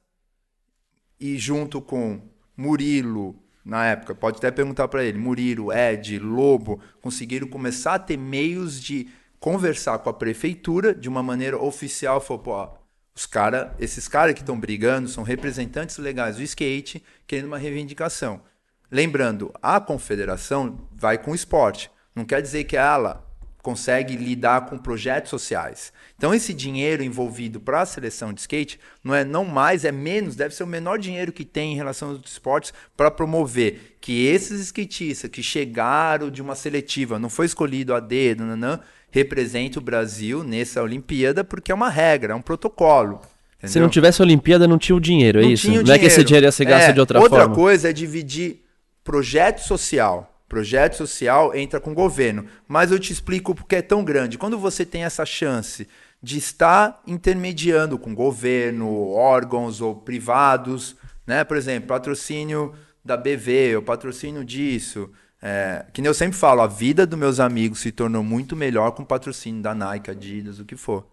e 1.19 1.37
junto 1.39 1.81
com 1.81 2.21
Murilo, 2.57 3.44
na 3.65 3.87
época, 3.87 4.15
pode 4.15 4.37
até 4.37 4.51
perguntar 4.51 4.89
para 4.89 5.03
ele, 5.03 5.19
Murilo, 5.19 5.73
Ed, 5.73 6.19
Lobo, 6.19 6.81
conseguiram 7.01 7.49
começar 7.49 7.95
a 7.95 7.99
ter 7.99 8.19
meios 8.19 8.81
de 8.81 9.09
conversar 9.41 9.99
com 9.99 10.11
a 10.11 10.15
prefeitura 10.15 10.95
de 10.95 11.09
uma 11.09 11.23
maneira 11.23 11.59
oficial, 11.59 12.21
falou, 12.21 12.43
pô, 12.43 12.69
os 13.15 13.27
cara, 13.27 13.75
esses 13.79 14.09
caras 14.09 14.35
que 14.35 14.41
estão 14.41 14.59
brigando 14.59 15.09
são 15.09 15.23
representantes 15.23 15.97
legais 15.99 16.37
do 16.37 16.43
skate, 16.43 17.03
querendo 17.27 17.47
uma 17.47 17.59
reivindicação. 17.59 18.43
Lembrando, 18.91 19.53
a 19.63 19.81
confederação 19.81 20.79
vai 20.93 21.17
com 21.17 21.31
o 21.31 21.35
esporte. 21.35 21.91
Não 22.15 22.25
quer 22.25 22.43
dizer 22.43 22.65
que 22.65 22.77
ela 22.77 23.24
consegue 23.65 24.15
lidar 24.15 24.67
com 24.67 24.77
projetos 24.77 25.31
sociais. 25.31 25.91
Então 26.19 26.35
esse 26.35 26.53
dinheiro 26.53 27.03
envolvido 27.03 27.59
para 27.59 27.81
a 27.81 27.87
seleção 27.87 28.31
de 28.31 28.43
skate 28.43 28.79
não 29.03 29.15
é 29.15 29.25
não 29.25 29.43
mais, 29.43 29.87
é 29.87 29.91
menos, 29.91 30.37
deve 30.37 30.55
ser 30.55 30.65
o 30.65 30.67
menor 30.67 30.99
dinheiro 30.99 31.33
que 31.33 31.47
tem 31.47 31.73
em 31.73 31.77
relação 31.77 32.11
aos 32.11 32.21
esportes 32.31 32.75
para 32.95 33.11
promover 33.11 33.97
que 34.03 34.27
esses 34.27 34.61
skatistas 34.61 35.31
que 35.31 35.43
chegaram 35.43 36.31
de 36.31 36.43
uma 36.43 36.55
seletiva, 36.55 37.19
não 37.19 37.31
foi 37.31 37.47
escolhido 37.47 37.95
a 37.95 38.01
dedo, 38.01 38.45
nanã, 38.45 38.81
represente 39.11 39.79
o 39.79 39.81
Brasil 39.81 40.45
nessa 40.45 40.83
Olimpíada 40.83 41.43
porque 41.43 41.73
é 41.73 41.75
uma 41.75 41.89
regra, 41.89 42.35
é 42.35 42.37
um 42.37 42.43
protocolo. 42.43 43.23
Se 43.61 43.67
entendeu? 43.67 43.85
não 43.85 43.89
tivesse 43.89 44.21
Olimpíada, 44.21 44.69
não 44.69 44.77
tinha 44.77 44.95
o 44.95 45.01
dinheiro, 45.01 45.39
é 45.39 45.43
Não 45.43 45.51
isso? 45.51 45.71
Não 45.71 45.95
é 45.95 45.99
que 45.99 46.05
esse 46.05 46.23
dinheiro 46.23 46.47
ia 46.47 46.53
ser 46.53 46.67
gasto 46.67 46.91
É, 46.91 46.93
de 46.93 47.01
outra, 47.01 47.19
outra 47.19 47.41
forma. 47.41 47.55
coisa 47.55 47.89
é 47.89 47.95
dividir 47.95 48.61
projeto 49.03 49.61
social. 49.61 50.34
Projeto 50.49 50.97
social 50.97 51.55
entra 51.55 51.81
com 51.81 51.93
o 51.93 51.95
governo. 51.95 52.47
Mas 52.69 52.91
eu 52.91 52.99
te 52.99 53.13
explico 53.13 53.55
porque 53.55 53.77
é 53.77 53.83
tão 53.83 54.05
grande. 54.05 54.39
Quando 54.39 54.59
você 54.59 54.85
tem 54.85 55.05
essa 55.05 55.25
chance 55.25 55.89
de 56.23 56.39
estar 56.39 57.03
intermediando 57.07 57.99
com 57.99 58.15
governo, 58.15 59.11
órgãos 59.11 59.81
ou 59.81 59.95
privados, 59.95 60.97
né? 61.27 61.45
Por 61.45 61.57
exemplo, 61.57 61.89
patrocínio 61.89 62.75
da 63.05 63.17
BV, 63.17 63.77
o 63.77 63.83
patrocínio 63.83 64.45
disso. 64.45 65.11
É, 65.43 65.85
que 65.93 66.01
nem 66.01 66.09
eu 66.09 66.15
sempre 66.15 66.39
falo, 66.39 66.63
a 66.63 66.67
vida 66.67 67.07
dos 67.07 67.19
meus 67.19 67.39
amigos 67.39 67.81
se 67.81 67.93
tornou 67.93 68.23
muito 68.23 68.57
melhor 68.57 68.93
com 68.93 69.03
o 69.03 69.07
patrocínio 69.07 69.63
da 69.63 69.75
Nike, 69.75 70.11
Adidas, 70.11 70.59
o 70.59 70.65
que 70.65 70.77
for. 70.77 71.07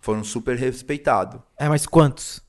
Foram 0.00 0.24
super 0.24 0.56
respeitados. 0.56 1.40
É, 1.58 1.68
mas 1.68 1.86
quantos? 1.86 2.43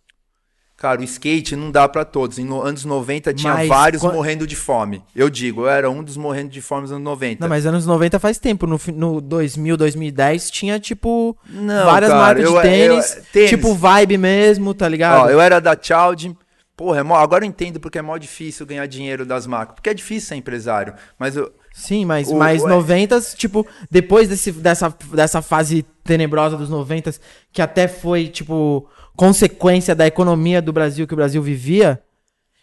Cara, 0.78 1.00
o 1.00 1.04
skate 1.06 1.56
não 1.56 1.72
dá 1.72 1.88
pra 1.88 2.04
todos. 2.04 2.38
Em 2.38 2.44
no- 2.44 2.62
anos 2.62 2.84
90 2.84 3.34
tinha 3.34 3.54
Mas 3.54 3.68
vários 3.70 4.02
quan- 4.02 4.12
morrendo 4.12 4.46
de 4.46 4.56
fome. 4.58 5.02
Eu 5.16 5.30
digo, 5.30 5.62
eu 5.62 5.70
era 5.70 5.90
um 5.90 6.04
dos 6.04 6.18
morrendo 6.18 6.50
de 6.50 6.62
fome 6.62 6.82
nos 6.82 6.92
anos 6.92 7.04
90. 7.04 7.40
Não, 7.42 7.48
mas 7.50 7.66
anos 7.66 7.86
90 7.86 8.20
faz 8.20 8.38
tempo. 8.38 8.68
No, 8.68 8.80
no 8.94 9.22
2000, 9.22 9.78
2010 9.78 10.52
tinha, 10.52 10.78
tipo, 10.80 11.36
Não, 11.50 11.86
várias 11.86 12.12
cara, 12.12 12.22
marcas 12.24 12.44
eu- 12.44 12.56
de 12.56 12.62
tênis, 12.62 13.16
eu- 13.18 13.24
tênis. 13.32 13.50
Tipo 13.52 13.74
vibe 13.74 14.18
mesmo, 14.18 14.74
tá 14.74 14.88
ligado? 14.90 15.24
Ó, 15.26 15.30
eu 15.30 15.40
era 15.40 15.62
da 15.62 15.78
Child. 15.82 16.36
Porra, 16.76 17.00
é 17.00 17.04
mó- 17.04 17.16
agora 17.16 17.46
eu 17.46 17.48
entendo 17.48 17.80
porque 17.80 17.98
é 17.98 18.02
mó 18.02 18.18
difícil 18.18 18.66
ganhar 18.66 18.86
dinheiro 18.86 19.26
das 19.26 19.48
marcas. 19.48 19.76
Porque 19.76 19.90
é 19.90 19.94
difícil 19.94 20.28
ser 20.28 20.36
empresário. 20.36 20.94
Mas 21.18 21.38
eu, 21.38 21.54
Sim, 21.78 22.06
mas, 22.06 22.30
O- 22.30 22.36
mas 22.36 22.64
o- 22.64 22.68
90, 22.70 23.20
tipo, 23.36 23.68
depois 23.92 24.30
desse, 24.30 24.50
dessa, 24.54 24.96
dessa 25.14 25.42
fase 25.42 25.86
tenebrosa 26.06 26.56
dos 26.56 26.70
90, 26.70 27.14
que 27.52 27.62
até 27.62 27.86
foi, 27.88 28.28
tipo, 28.30 28.88
consequência 29.16 29.94
da 29.94 30.08
economia 30.08 30.62
do 30.62 30.72
Brasil 30.72 31.06
que 31.06 31.14
o 31.14 31.18
Brasil 31.18 31.42
vivia. 31.42 32.02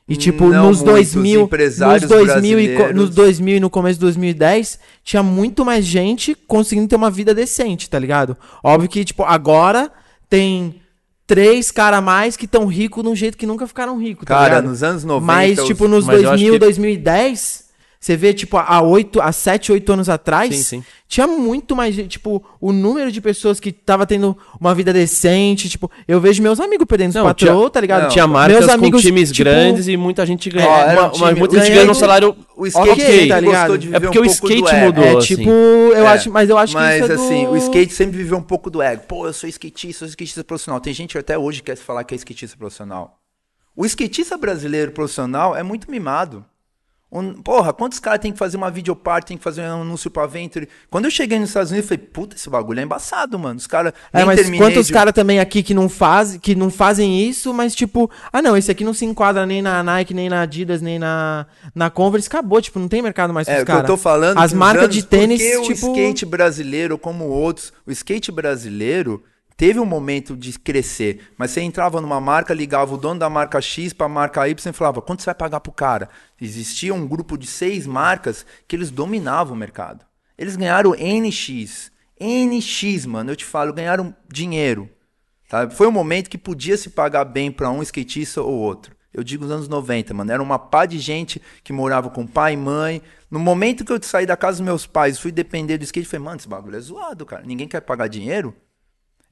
E, 0.08 0.16
tipo, 0.16 0.48
Não 0.48 0.68
nos 0.68 0.78
muitos 0.78 0.82
2000, 1.12 1.40
nos 1.40 1.46
empresários 1.46 2.08
2000, 2.08 2.58
e, 2.58 2.92
nos 2.92 3.10
2000 3.10 3.56
e 3.56 3.60
no 3.60 3.70
começo 3.70 3.94
de 3.94 4.00
2010, 4.00 4.78
tinha 5.04 5.22
muito 5.22 5.64
mais 5.64 5.84
gente 5.84 6.34
conseguindo 6.34 6.88
ter 6.88 6.96
uma 6.96 7.10
vida 7.10 7.34
decente, 7.34 7.88
tá 7.88 7.98
ligado? 7.98 8.36
Óbvio 8.64 8.88
que, 8.88 9.04
tipo, 9.04 9.22
agora 9.22 9.92
tem 10.28 10.80
três 11.26 11.70
caras 11.70 11.98
a 11.98 12.02
mais 12.02 12.36
que 12.36 12.46
estão 12.46 12.66
ricos 12.66 13.02
de 13.04 13.08
um 13.10 13.14
jeito 13.16 13.38
que 13.38 13.46
nunca 13.46 13.66
ficaram 13.66 13.96
ricos, 13.98 14.24
tá 14.26 14.34
cara, 14.34 14.48
ligado? 14.56 14.64
nos 14.70 14.82
anos 14.82 15.04
90. 15.04 15.24
Mas, 15.26 15.64
tipo, 15.66 15.86
nos 15.86 16.04
mas 16.04 16.14
eu 16.22 16.30
acho 16.30 16.38
2000, 16.38 16.52
que- 16.54 16.58
2010, 16.58 17.64
você 18.04 18.16
vê, 18.16 18.34
tipo, 18.34 18.56
há, 18.56 18.82
8, 18.82 19.20
há 19.20 19.30
7, 19.30 19.70
8 19.70 19.92
anos 19.92 20.08
atrás, 20.08 20.52
Sim, 20.56 20.62
sim. 20.80 20.84
tinha 21.06 21.24
muito 21.24 21.76
mais, 21.76 21.94
tipo, 22.08 22.44
o 22.60 22.72
número 22.72 23.12
de 23.12 23.20
pessoas 23.20 23.60
que 23.60 23.70
tava 23.70 24.04
tendo 24.04 24.36
uma 24.60 24.74
vida 24.74 24.92
decente, 24.92 25.68
tipo, 25.68 25.88
eu 26.08 26.20
vejo 26.20 26.42
meus 26.42 26.58
amigos 26.58 26.84
perdendo 26.84 27.10
os 27.10 27.14
Não, 27.14 27.22
patrão, 27.26 27.58
tinha- 27.60 27.70
tá 27.70 27.80
ligado? 27.80 28.02
não, 28.02 28.08
Tinha 28.08 28.26
marcas 28.26 28.58
meus 28.58 28.66
com 28.66 28.72
amigos, 28.72 29.02
times 29.02 29.30
tipo, 29.30 29.44
grandes 29.44 29.86
e 29.86 29.96
muita 29.96 30.26
gente 30.26 30.50
ganha. 30.50 30.66
Ó, 30.68 30.76
era 30.80 30.90
um 30.90 30.94
uma, 30.94 31.12
uma- 31.14 31.28
time- 31.28 31.38
muita 31.38 31.60
gente 31.60 31.70
ganhando- 31.74 31.90
um 31.92 31.94
salário 31.94 32.36
O 32.56 32.66
skate 32.66 32.90
Ok, 32.90 33.04
sempre 33.04 33.28
tá 33.28 33.38
ligado? 33.40 33.74
É 33.94 34.00
porque 34.00 34.18
um 34.18 34.22
o 34.22 34.26
skate 34.26 34.74
mudou. 34.74 35.04
É, 35.04 35.16
assim. 35.18 35.36
tipo, 35.36 35.50
eu 35.50 36.04
É, 36.04 36.08
acho, 36.08 36.28
mas 36.28 36.50
eu 36.50 36.58
acho 36.58 36.74
mas, 36.74 36.96
que 36.96 37.02
isso 37.04 37.12
é 37.12 37.14
assim, 37.14 37.44
do... 37.46 37.52
o 37.52 37.56
skate 37.56 37.92
sempre 37.92 38.16
viveu 38.16 38.36
um 38.36 38.42
pouco 38.42 38.68
do 38.68 38.82
ego. 38.82 39.02
Pô, 39.06 39.26
eu 39.28 39.32
sou 39.32 39.48
skatista, 39.48 40.04
eu 40.04 40.08
sou 40.08 40.08
skatista 40.08 40.42
profissional. 40.42 40.80
Tem 40.80 40.92
gente 40.92 41.12
que 41.12 41.18
até 41.18 41.38
hoje 41.38 41.62
quer 41.62 41.76
falar 41.76 42.02
que 42.02 42.14
é 42.14 42.16
skatista 42.16 42.56
profissional. 42.56 43.16
O 43.76 43.86
skatista 43.86 44.36
brasileiro 44.36 44.90
profissional 44.90 45.54
é 45.56 45.62
muito 45.62 45.88
mimado. 45.90 46.44
Um- 47.12 47.34
Porra, 47.34 47.74
quantos 47.74 47.98
caras 48.00 48.20
tem 48.20 48.32
que 48.32 48.38
fazer 48.38 48.56
uma 48.56 48.70
videoparte, 48.70 49.26
tem 49.28 49.36
que 49.36 49.44
fazer 49.44 49.60
um 49.62 49.82
anúncio 49.82 50.10
pra 50.10 50.24
Venture? 50.26 50.66
Quando 50.90 51.04
eu 51.04 51.10
cheguei 51.10 51.38
nos 51.38 51.50
Estados 51.50 51.70
Unidos, 51.70 51.90
eu 51.90 51.96
falei, 51.98 52.10
puta, 52.10 52.36
esse 52.36 52.48
bagulho 52.48 52.80
é 52.80 52.82
embaçado, 52.82 53.38
mano. 53.38 53.56
Os 53.58 53.66
caras. 53.66 53.92
É, 54.12 54.24
mas 54.24 54.48
quantos 54.56 54.86
de- 54.86 54.92
caras 54.94 55.12
também 55.12 55.38
aqui 55.38 55.62
que 55.62 55.74
não, 55.74 55.90
faz, 55.90 56.38
que 56.38 56.54
não 56.54 56.70
fazem 56.70 57.20
isso, 57.28 57.52
mas 57.52 57.74
tipo, 57.74 58.10
ah 58.32 58.40
não, 58.40 58.56
esse 58.56 58.70
aqui 58.70 58.82
não 58.82 58.94
se 58.94 59.04
enquadra 59.04 59.44
nem 59.44 59.60
na 59.60 59.82
Nike, 59.82 60.14
nem 60.14 60.30
na 60.30 60.40
Adidas, 60.40 60.80
nem 60.80 60.98
na, 60.98 61.46
na 61.74 61.90
Converse, 61.90 62.28
acabou, 62.28 62.62
tipo, 62.62 62.78
não 62.78 62.88
tem 62.88 63.02
mercado 63.02 63.32
mais 63.34 63.46
É, 63.46 63.52
pros 63.56 63.62
o 63.62 63.66
que 63.66 63.70
eu 63.72 63.74
caras. 63.76 63.86
tô 63.90 63.96
falando. 63.98 64.38
As 64.38 64.54
marcas 64.54 64.84
anos- 64.84 64.96
de 64.96 65.02
tênis, 65.04 65.42
porque 65.42 65.56
o 65.58 65.62
tipo... 65.74 65.86
skate 65.88 66.24
brasileiro, 66.24 66.96
como 66.96 67.26
outros, 67.26 67.72
o 67.86 67.92
skate 67.92 68.32
brasileiro 68.32 69.22
teve 69.56 69.78
um 69.78 69.84
momento 69.84 70.36
de 70.36 70.58
crescer, 70.58 71.32
mas 71.36 71.50
você 71.50 71.60
entrava 71.60 72.00
numa 72.00 72.20
marca, 72.20 72.54
ligava 72.54 72.94
o 72.94 72.98
dono 72.98 73.20
da 73.20 73.30
marca 73.30 73.60
X 73.60 73.92
pra 73.92 74.08
marca 74.08 74.48
Y 74.48 74.70
e 74.70 74.72
falava, 74.72 75.02
quanto 75.02 75.22
você 75.22 75.26
vai 75.26 75.34
pagar 75.34 75.60
pro 75.60 75.72
cara? 75.72 76.08
Existia 76.40 76.94
um 76.94 77.06
grupo 77.06 77.36
de 77.36 77.46
seis 77.46 77.86
marcas 77.86 78.44
que 78.66 78.76
eles 78.76 78.90
dominavam 78.90 79.54
o 79.54 79.58
mercado. 79.58 80.04
Eles 80.36 80.56
ganharam 80.56 80.92
NX. 80.92 81.92
NX, 82.20 83.06
mano, 83.06 83.30
eu 83.30 83.36
te 83.36 83.44
falo, 83.44 83.72
ganharam 83.72 84.14
dinheiro. 84.32 84.88
Tá? 85.48 85.68
Foi 85.68 85.86
um 85.86 85.92
momento 85.92 86.30
que 86.30 86.38
podia 86.38 86.76
se 86.76 86.90
pagar 86.90 87.24
bem 87.24 87.52
pra 87.52 87.70
um 87.70 87.82
skatista 87.82 88.40
ou 88.40 88.58
outro. 88.58 88.96
Eu 89.12 89.22
digo 89.22 89.44
os 89.44 89.50
anos 89.50 89.68
90, 89.68 90.14
mano. 90.14 90.32
Era 90.32 90.42
uma 90.42 90.58
pá 90.58 90.86
de 90.86 90.98
gente 90.98 91.42
que 91.62 91.72
morava 91.72 92.08
com 92.08 92.26
pai 92.26 92.54
e 92.54 92.56
mãe. 92.56 93.02
No 93.30 93.38
momento 93.38 93.84
que 93.84 93.92
eu 93.92 94.02
saí 94.02 94.24
da 94.24 94.36
casa 94.36 94.58
dos 94.58 94.64
meus 94.64 94.86
pais, 94.86 95.18
fui 95.18 95.30
depender 95.30 95.76
do 95.76 95.84
skate, 95.84 96.08
falei, 96.08 96.24
mano, 96.24 96.38
esse 96.38 96.48
bagulho 96.48 96.76
é 96.76 96.80
zoado, 96.80 97.26
cara. 97.26 97.42
Ninguém 97.44 97.68
quer 97.68 97.82
pagar 97.82 98.08
dinheiro. 98.08 98.54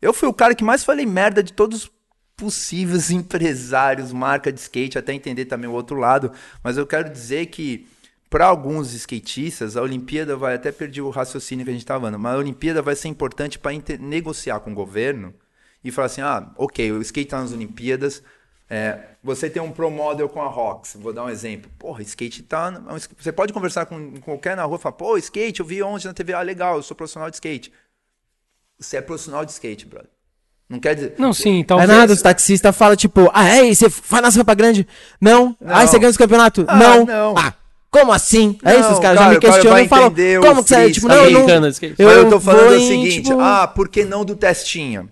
Eu 0.00 0.12
fui 0.12 0.28
o 0.28 0.34
cara 0.34 0.54
que 0.54 0.64
mais 0.64 0.82
falei 0.84 1.04
merda 1.06 1.42
de 1.42 1.52
todos 1.52 1.84
os 1.84 1.90
possíveis 2.36 3.10
empresários, 3.12 4.12
marca 4.12 4.52
de 4.52 4.60
skate, 4.60 4.98
até 4.98 5.12
entender 5.12 5.44
também 5.44 5.68
o 5.68 5.72
outro 5.74 5.96
lado. 5.96 6.32
Mas 6.62 6.76
eu 6.76 6.86
quero 6.86 7.10
dizer 7.10 7.46
que, 7.46 7.86
para 8.30 8.46
alguns 8.46 8.94
skatistas, 8.94 9.76
a 9.76 9.82
Olimpíada 9.82 10.36
vai. 10.36 10.54
Até 10.54 10.72
perdi 10.72 11.02
o 11.02 11.10
raciocínio 11.10 11.64
que 11.64 11.70
a 11.70 11.74
gente 11.74 11.82
estava 11.82 12.00
falando, 12.00 12.18
mas 12.18 12.34
a 12.34 12.38
Olimpíada 12.38 12.80
vai 12.82 12.94
ser 12.96 13.08
importante 13.08 13.58
para 13.58 13.72
negociar 14.00 14.60
com 14.60 14.72
o 14.72 14.74
governo 14.74 15.34
e 15.84 15.90
falar 15.90 16.06
assim: 16.06 16.20
ah, 16.22 16.50
ok, 16.56 16.92
o 16.92 17.00
skate 17.02 17.28
tá 17.30 17.40
nas 17.40 17.52
Olimpíadas. 17.52 18.22
é, 18.70 19.00
você 19.22 19.50
tem 19.50 19.60
um 19.60 19.70
pro 19.72 19.90
model 19.90 20.28
com 20.28 20.40
a 20.40 20.46
Rox, 20.46 20.96
vou 20.98 21.12
dar 21.12 21.24
um 21.24 21.28
exemplo. 21.28 21.70
Porra, 21.78 22.02
skate 22.02 22.42
tá. 22.44 22.70
no- 22.70 22.98
Você 23.18 23.32
pode 23.32 23.52
conversar 23.52 23.84
com, 23.86 24.12
com 24.12 24.20
qualquer 24.20 24.56
na 24.56 24.64
rua 24.64 24.76
e 24.78 24.80
falar, 24.80 24.94
pô, 24.94 25.16
skate, 25.18 25.60
eu 25.60 25.66
vi 25.66 25.82
ontem 25.82 26.06
na 26.06 26.14
TV, 26.14 26.32
ah, 26.32 26.40
legal, 26.42 26.76
eu 26.76 26.82
sou 26.82 26.96
profissional 26.96 27.28
de 27.28 27.36
skate. 27.36 27.70
Você 28.80 28.96
é 28.96 29.00
profissional 29.02 29.44
de 29.44 29.52
skate, 29.52 29.86
brother. 29.86 30.08
Não 30.68 30.78
quer 30.78 30.94
dizer. 30.94 31.14
Não, 31.18 31.32
sim, 31.32 31.60
É 31.60 31.64
talvez. 31.64 31.88
nada, 31.90 32.12
os 32.12 32.22
taxistas 32.22 32.74
falam 32.76 32.96
tipo, 32.96 33.28
ah, 33.34 33.46
é, 33.48 33.74
você 33.74 33.88
vai 34.08 34.20
na 34.20 34.30
Sampa 34.30 34.54
Grande? 34.54 34.86
Não. 35.20 35.56
Não. 35.60 35.74
Ah, 35.76 35.84
e 35.84 35.88
você 35.88 35.98
ganha 35.98 36.10
os 36.10 36.16
campeonatos? 36.16 36.64
Ah, 36.68 36.76
não. 36.76 37.04
não. 37.04 37.34
Ah, 37.36 37.52
como 37.90 38.12
assim? 38.12 38.56
é 38.64 38.74
Não, 38.74 38.80
isso, 38.80 38.92
os 38.92 38.98
caras 39.00 39.18
cara, 39.18 39.30
já 39.30 39.34
me 39.34 39.40
questionam 39.40 39.78
e 39.80 39.88
falam, 39.88 40.14
como 40.40 40.62
que 40.62 40.68
você... 40.68 40.74
freeze, 40.76 40.92
Tipo, 40.94 41.08
tá 41.08 41.16
não, 41.16 41.24
eu 41.24 41.30
não... 41.32 41.48
Eu, 41.50 41.60
Mas 41.60 42.16
eu 42.16 42.30
tô 42.30 42.40
falando 42.40 42.76
o 42.76 42.80
seguinte, 42.86 43.22
tipo, 43.22 43.40
ah, 43.40 43.66
por 43.66 43.88
que 43.88 44.04
não 44.04 44.24
do 44.24 44.36
testinha? 44.36 45.08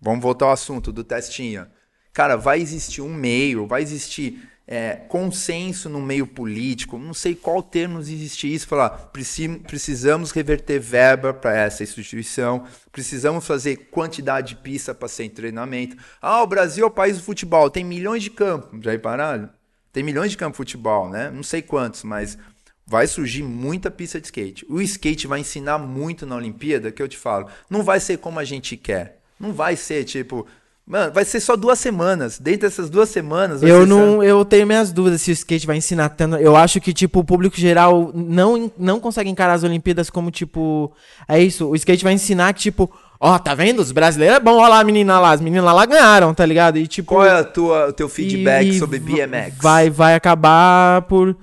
Vamos 0.00 0.22
voltar 0.22 0.46
ao 0.46 0.52
assunto 0.52 0.90
do 0.90 1.04
testinha. 1.04 1.68
Cara, 2.12 2.36
vai 2.36 2.60
existir 2.60 3.02
um 3.02 3.12
meio, 3.12 3.66
vai 3.66 3.82
existir 3.82 4.42
é, 4.66 4.94
consenso 5.08 5.88
no 5.88 6.00
meio 6.00 6.26
político, 6.26 6.98
não 6.98 7.14
sei 7.14 7.34
qual 7.34 7.62
termo 7.62 7.98
existe 7.98 8.52
isso, 8.52 8.66
falar, 8.66 8.90
preci- 9.12 9.48
precisamos 9.66 10.30
reverter 10.30 10.78
verba 10.78 11.34
para 11.34 11.56
essa 11.56 11.82
instituição, 11.82 12.64
precisamos 12.90 13.46
fazer 13.46 13.88
quantidade 13.90 14.48
de 14.48 14.56
pista 14.56 14.94
para 14.94 15.08
ser 15.08 15.28
treinamento. 15.30 15.96
Ah, 16.20 16.42
o 16.42 16.46
Brasil 16.46 16.84
é 16.84 16.86
o 16.86 16.90
país 16.90 17.16
do 17.16 17.22
futebol, 17.22 17.70
tem 17.70 17.84
milhões 17.84 18.22
de 18.22 18.30
campos, 18.30 18.82
já 18.82 18.92
repararam? 18.92 19.50
Tem 19.92 20.02
milhões 20.02 20.30
de 20.30 20.36
campos 20.36 20.54
de 20.56 20.72
futebol, 20.72 21.10
né? 21.10 21.30
Não 21.30 21.42
sei 21.42 21.60
quantos, 21.60 22.02
mas 22.02 22.38
vai 22.86 23.06
surgir 23.06 23.42
muita 23.42 23.90
pista 23.90 24.20
de 24.20 24.26
skate. 24.26 24.66
O 24.68 24.80
skate 24.80 25.26
vai 25.26 25.40
ensinar 25.40 25.78
muito 25.78 26.24
na 26.24 26.36
Olimpíada, 26.36 26.90
que 26.90 27.02
eu 27.02 27.08
te 27.08 27.16
falo. 27.16 27.48
Não 27.68 27.82
vai 27.82 28.00
ser 28.00 28.18
como 28.18 28.38
a 28.38 28.44
gente 28.44 28.76
quer. 28.76 29.20
Não 29.38 29.52
vai 29.52 29.76
ser 29.76 30.04
tipo. 30.04 30.46
Mano, 30.92 31.10
vai 31.10 31.24
ser 31.24 31.40
só 31.40 31.56
duas 31.56 31.78
semanas. 31.78 32.38
Dentro 32.38 32.68
dessas 32.68 32.90
duas 32.90 33.08
semanas. 33.08 33.62
Eu 33.62 33.86
não, 33.86 34.22
eu 34.22 34.44
tenho 34.44 34.66
minhas 34.66 34.92
dúvidas 34.92 35.22
se 35.22 35.30
o 35.30 35.32
skate 35.32 35.66
vai 35.66 35.78
ensinar 35.78 36.10
tanto. 36.10 36.36
Eu 36.36 36.54
acho 36.54 36.82
que, 36.82 36.92
tipo, 36.92 37.20
o 37.20 37.24
público 37.24 37.56
geral 37.56 38.10
não, 38.14 38.70
não 38.76 39.00
consegue 39.00 39.30
encarar 39.30 39.54
as 39.54 39.64
Olimpíadas 39.64 40.10
como, 40.10 40.30
tipo. 40.30 40.92
É 41.26 41.40
isso, 41.40 41.66
o 41.66 41.74
skate 41.74 42.04
vai 42.04 42.12
ensinar 42.12 42.52
que, 42.52 42.60
tipo, 42.60 42.92
ó, 43.18 43.38
tá 43.38 43.54
vendo? 43.54 43.78
Os 43.78 43.90
brasileiros 43.90 44.36
é 44.36 44.40
bom, 44.40 44.58
ó 44.58 44.68
lá 44.68 44.80
a 44.80 44.84
menina 44.84 45.18
lá, 45.18 45.30
as 45.30 45.40
meninas 45.40 45.64
lá 45.64 45.86
ganharam, 45.86 46.34
tá 46.34 46.44
ligado? 46.44 46.76
E, 46.76 46.86
tipo. 46.86 47.08
Qual 47.08 47.24
é 47.24 47.38
a 47.40 47.42
tua, 47.42 47.88
o 47.88 47.92
teu 47.94 48.06
feedback 48.06 48.68
e 48.68 48.78
sobre 48.78 48.98
BMX? 48.98 49.56
Vai, 49.62 49.88
vai 49.88 50.14
acabar 50.14 51.00
por. 51.08 51.34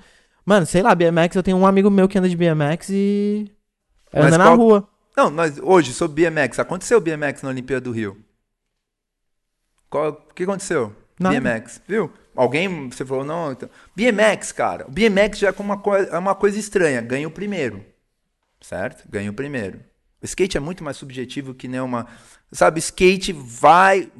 Mano, 0.45 0.67
sei 0.67 0.83
lá, 0.83 0.93
BMX, 0.93 1.35
eu 1.35 1.41
tenho 1.41 1.57
um 1.57 1.65
amigo 1.65 1.89
meu 1.89 2.07
que 2.07 2.19
anda 2.19 2.29
de 2.29 2.37
BMX 2.37 2.89
e. 2.91 3.51
Mas 4.13 4.25
anda 4.25 4.37
na 4.37 4.43
qual- 4.43 4.57
rua. 4.57 4.87
Não, 5.17 5.31
mas 5.31 5.59
hoje, 5.63 5.91
sobre 5.91 6.29
BMX, 6.29 6.59
aconteceu 6.59 7.01
BMX 7.01 7.41
na 7.41 7.49
Olimpíada 7.49 7.81
do 7.81 7.91
Rio? 7.91 8.15
Qual, 9.89 10.09
o 10.29 10.33
que 10.33 10.43
aconteceu? 10.43 10.95
Nada. 11.19 11.39
BMX, 11.39 11.81
viu? 11.87 12.11
Alguém, 12.35 12.89
você 12.89 13.05
falou, 13.05 13.25
não, 13.25 13.51
então... 13.51 13.69
BMX, 13.95 14.51
cara, 14.51 14.87
o 14.87 14.91
BMX 14.91 15.39
já 15.39 15.49
é 15.49 15.53
uma, 15.59 15.77
coi- 15.77 16.07
é 16.09 16.17
uma 16.17 16.35
coisa 16.35 16.57
estranha, 16.57 17.01
ganha 17.01 17.27
o 17.27 17.31
primeiro, 17.31 17.83
certo? 18.61 19.03
Ganha 19.09 19.29
o 19.29 19.33
primeiro. 19.33 19.79
O 20.21 20.25
skate 20.25 20.57
é 20.57 20.59
muito 20.59 20.83
mais 20.83 20.97
subjetivo 20.97 21.53
que 21.53 21.67
nem 21.67 21.81
uma... 21.81 22.07
Sabe, 22.51 22.79
skate 22.79 23.33
vai... 23.33 24.11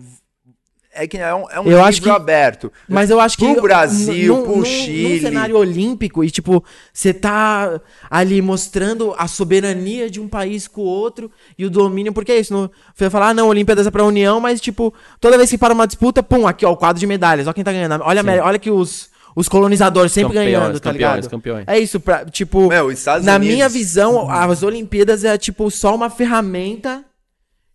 É 0.91 1.05
que 1.07 1.17
é 1.17 1.33
um, 1.35 1.47
é 1.51 1.59
um 1.59 1.63
Eu 1.65 1.69
livro 1.69 1.83
acho 1.85 2.01
que- 2.01 2.09
aberto. 2.09 2.71
Mas 2.87 3.11
eu 3.11 3.19
acho 3.19 3.37
que. 3.37 3.53
Pro 3.53 3.61
Brasil, 3.61 4.35
num- 4.35 4.43
pro 4.43 4.65
Chile... 4.65 5.15
Num 5.17 5.21
cenário 5.21 5.55
olímpico, 5.55 6.23
e 6.23 6.31
tipo, 6.31 6.63
você 6.91 7.13
tá 7.13 7.79
ali 8.09 8.41
mostrando 8.41 9.13
a 9.17 9.27
soberania 9.27 10.09
de 10.09 10.19
um 10.19 10.27
país 10.27 10.67
com 10.67 10.81
o 10.81 10.85
outro 10.85 11.31
e 11.57 11.63
o 11.65 11.69
domínio, 11.69 12.11
porque 12.11 12.31
é 12.31 12.39
isso. 12.39 12.51
Não, 12.51 12.61
você 12.93 13.03
vai 13.03 13.09
falar, 13.11 13.29
ah, 13.29 13.33
não, 13.35 13.47
Olimpíadas 13.49 13.85
é 13.85 13.91
pra 13.91 14.03
União, 14.03 14.39
mas 14.39 14.59
tipo, 14.59 14.91
toda 15.21 15.37
vez 15.37 15.49
que 15.51 15.59
para 15.59 15.73
uma 15.75 15.85
disputa, 15.85 16.23
pum, 16.23 16.47
aqui 16.47 16.65
ó, 16.65 16.71
o 16.71 16.77
quadro 16.77 16.99
de 16.99 17.05
medalhas, 17.05 17.45
ó 17.47 17.53
quem 17.53 17.63
tá 17.63 17.71
ganhando. 17.71 18.01
Olha, 18.03 18.23
olha 18.43 18.57
que 18.57 18.71
os, 18.71 19.09
os 19.35 19.47
colonizadores 19.47 20.11
sempre 20.11 20.33
Campeões, 20.33 20.51
ganhando, 20.57 20.79
tá 20.79 20.91
campeões, 20.91 21.15
ligado? 21.15 21.29
campeões. 21.29 21.63
É 21.67 21.77
isso, 21.77 21.99
pra, 21.99 22.25
tipo, 22.25 22.67
Meu, 22.67 22.87
na 23.23 23.35
Unidos- 23.35 23.39
minha 23.39 23.69
visão, 23.69 24.29
as 24.29 24.63
Olimpíadas 24.63 25.23
é 25.23 25.37
tipo 25.37 25.69
só 25.69 25.93
uma 25.93 26.09
ferramenta 26.09 27.05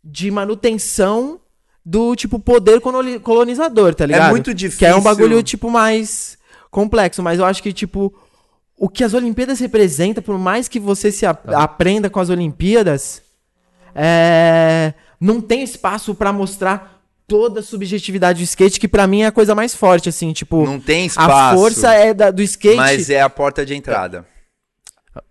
de 0.02 0.32
manutenção 0.32 1.38
do 1.84 2.16
tipo 2.16 2.38
poder 2.38 2.80
coloni- 2.80 3.18
colonizador, 3.18 3.94
tá 3.94 4.06
ligado? 4.06 4.30
muito 4.30 4.44
Que 4.46 4.50
é 4.50 4.54
um 4.54 4.98
difícil- 4.98 5.00
bagulho 5.02 5.42
tipo 5.42 5.70
mais 5.70 6.38
complexo, 6.70 7.22
mas 7.22 7.38
eu 7.38 7.44
acho 7.44 7.62
que 7.62 7.72
tipo 7.72 8.12
o 8.76 8.88
que 8.88 9.04
as 9.04 9.14
Olimpíadas 9.14 9.60
representa, 9.60 10.20
por 10.22 10.36
mais 10.38 10.66
que 10.66 10.80
você 10.80 11.12
se 11.12 11.24
a- 11.24 11.34
Tá. 11.34 11.62
aprenda 11.62 12.10
com 12.10 12.18
as 12.18 12.28
Olimpíadas, 12.30 13.22
é, 13.94 14.92
não 15.20 15.40
tem 15.40 15.62
espaço 15.62 16.14
pra 16.14 16.32
mostrar 16.32 17.00
toda 17.26 17.60
a 17.60 17.62
subjetividade 17.62 18.40
do 18.40 18.44
skate, 18.44 18.78
que 18.80 18.88
pra 18.88 19.06
mim 19.06 19.22
é 19.22 19.26
a 19.26 19.32
coisa 19.32 19.54
mais 19.54 19.74
forte, 19.74 20.08
assim, 20.08 20.32
tipo, 20.32 20.64
Não 20.66 20.78
tem 20.80 21.04
a 21.04 21.06
espaço, 21.06 21.56
força 21.58 21.92
é 21.94 22.12
da- 22.12 22.30
do 22.30 22.42
skate. 22.42 22.76
mas 22.76 23.08
é 23.08 23.20
a 23.20 23.30
porta 23.30 23.64
de 23.64 23.74
entrada. 23.74 24.26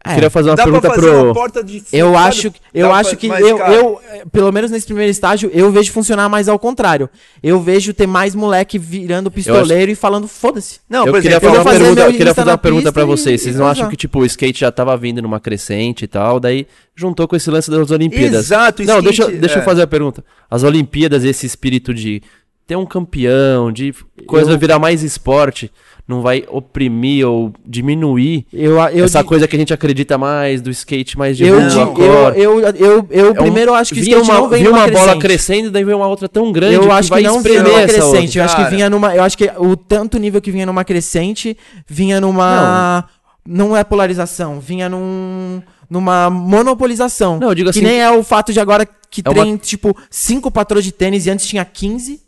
É. 0.05 0.13
Queria 0.13 0.29
fazer 0.29 0.49
uma 0.49 0.55
Dá 0.55 0.63
pergunta 0.63 0.87
pra 0.87 0.95
fazer 0.95 1.09
pro. 1.09 1.23
uma 1.25 1.33
porta 1.33 1.63
de 1.63 1.83
Eu 1.91 2.17
acho, 2.17 2.53
eu 2.73 2.87
Dá 2.87 2.95
acho 2.95 3.17
que 3.17 3.27
eu, 3.27 3.57
eu, 3.57 4.01
eh, 4.09 4.23
pelo 4.31 4.51
menos 4.51 4.71
nesse 4.71 4.85
primeiro 4.85 5.11
estágio, 5.11 5.51
eu 5.53 5.71
vejo 5.71 5.91
funcionar 5.91 6.29
mais 6.29 6.47
ao 6.47 6.57
contrário. 6.57 7.09
Eu 7.41 7.59
vejo 7.59 7.93
ter 7.93 8.07
mais 8.07 8.33
moleque 8.33 8.79
virando 8.79 9.29
pistoleiro 9.29 9.91
e 9.91 9.95
falando 9.95 10.27
foda-se. 10.27 10.79
Não, 10.89 11.05
eu 11.05 11.13
queria 11.15 11.31
exemplo, 11.37 11.41
fazer 11.41 11.47
eu 11.47 11.51
uma 11.51 11.63
vou 11.63 11.71
fazer 11.73 11.79
pergunta, 11.83 12.01
eu 12.01 12.11
queria 12.17 12.33
fazer 12.33 12.49
uma 12.49 12.57
pergunta 12.57 12.89
e- 12.89 13.05
vocês. 13.05 13.41
Vocês 13.41 13.55
não 13.57 13.65
acham 13.67 13.89
que 13.89 13.97
tipo 13.97 14.19
o 14.19 14.25
skate 14.25 14.61
já 14.61 14.71
tava 14.71 14.95
vindo 14.95 15.21
numa 15.21 15.39
crescente 15.39 16.05
e 16.05 16.07
tal, 16.07 16.39
daí 16.39 16.65
juntou 16.95 17.27
com 17.27 17.35
esse 17.35 17.49
lance 17.49 17.69
das 17.69 17.91
Olimpíadas? 17.91 18.45
Exato, 18.45 18.83
o 18.83 18.85
Não, 18.85 18.99
skate, 18.99 19.17
deixa, 19.17 19.31
deixa 19.39 19.55
é. 19.55 19.59
eu 19.59 19.65
fazer 19.65 19.81
a 19.81 19.87
pergunta. 19.87 20.23
As 20.49 20.63
Olimpíadas, 20.63 21.23
esse 21.25 21.45
espírito 21.45 21.93
de 21.93 22.21
ter 22.65 22.75
um 22.75 22.85
campeão, 22.85 23.71
de 23.71 23.93
coisa 24.25 24.51
Eu- 24.51 24.57
virar 24.59 24.79
mais 24.79 25.03
esporte, 25.03 25.71
não 26.07 26.21
vai 26.21 26.43
oprimir 26.49 27.25
ou 27.27 27.53
diminuir 27.65 28.45
Eu, 28.53 28.73
eu, 28.89 29.05
essa 29.05 29.21
di- 29.21 29.27
coisa 29.27 29.47
que 29.47 29.55
a 29.55 29.59
gente 29.59 29.73
acredita 29.73 30.17
mais 30.17 30.61
do 30.61 30.69
skate 30.69 31.17
mais 31.17 31.37
de 31.37 31.45
eu, 31.45 31.59
rua 31.59 31.69
di- 31.69 31.77
eu, 31.79 32.33
eu, 32.35 32.59
eu, 32.75 33.07
eu 33.09 33.27
É 33.27 33.31
um- 33.31 33.33
primeiro 33.35 33.73
acho 33.73 33.93
que 33.93 34.01
vinha 34.01 34.17
skate 34.17 34.31
uma, 34.31 34.39
não 34.41 34.49
vem 34.49 34.63
numa 34.63 34.77
uma 34.79 34.87
bola 34.87 35.03
crescente. 35.17 35.21
crescendo, 35.21 35.71
daí 35.71 35.83
veio 35.83 35.97
uma 35.97 36.07
outra 36.07 36.27
tão 36.27 36.51
grande 36.51 36.75
Eu 36.75 36.81
que 36.83 36.89
acho 36.89 37.09
vai 37.09 37.21
que 37.21 37.27
não 37.27 37.41
vinha 37.41 37.53
espremer 37.55 37.71
numa 37.71 37.81
essa 37.83 37.93
crescente. 37.93 38.15
outra. 38.25 38.39
Eu 38.39 38.43
acho 38.45 38.55
que 38.55 38.75
vinha 38.75 38.89
numa. 38.89 39.15
Eu 39.15 39.23
acho 39.23 39.37
que 39.37 39.51
o 39.57 39.75
tanto 39.77 40.17
nível 40.17 40.41
que 40.41 40.51
vinha 40.51 40.65
numa 40.65 40.83
crescente 40.83 41.55
vinha 41.87 42.19
numa. 42.19 43.05
Não, 43.45 43.75
é 43.75 43.83
polarização, 43.83 44.59
vinha 44.59 44.87
num. 44.89 45.61
numa 45.89 46.29
monopolização. 46.29 47.39
Não, 47.39 47.49
eu 47.49 47.55
digo 47.55 47.71
que 47.71 47.77
assim, 47.79 47.87
nem 47.87 48.01
é 48.01 48.09
o 48.11 48.23
fato 48.23 48.51
de 48.53 48.59
agora 48.59 48.87
que 49.09 49.21
é 49.23 49.29
uma- 49.29 49.43
tem, 49.43 49.57
tipo, 49.57 49.95
cinco 50.09 50.49
patrões 50.49 50.83
de 50.83 50.91
tênis 50.91 51.25
e 51.25 51.29
antes 51.29 51.45
tinha 51.45 51.63
15. 51.63 52.21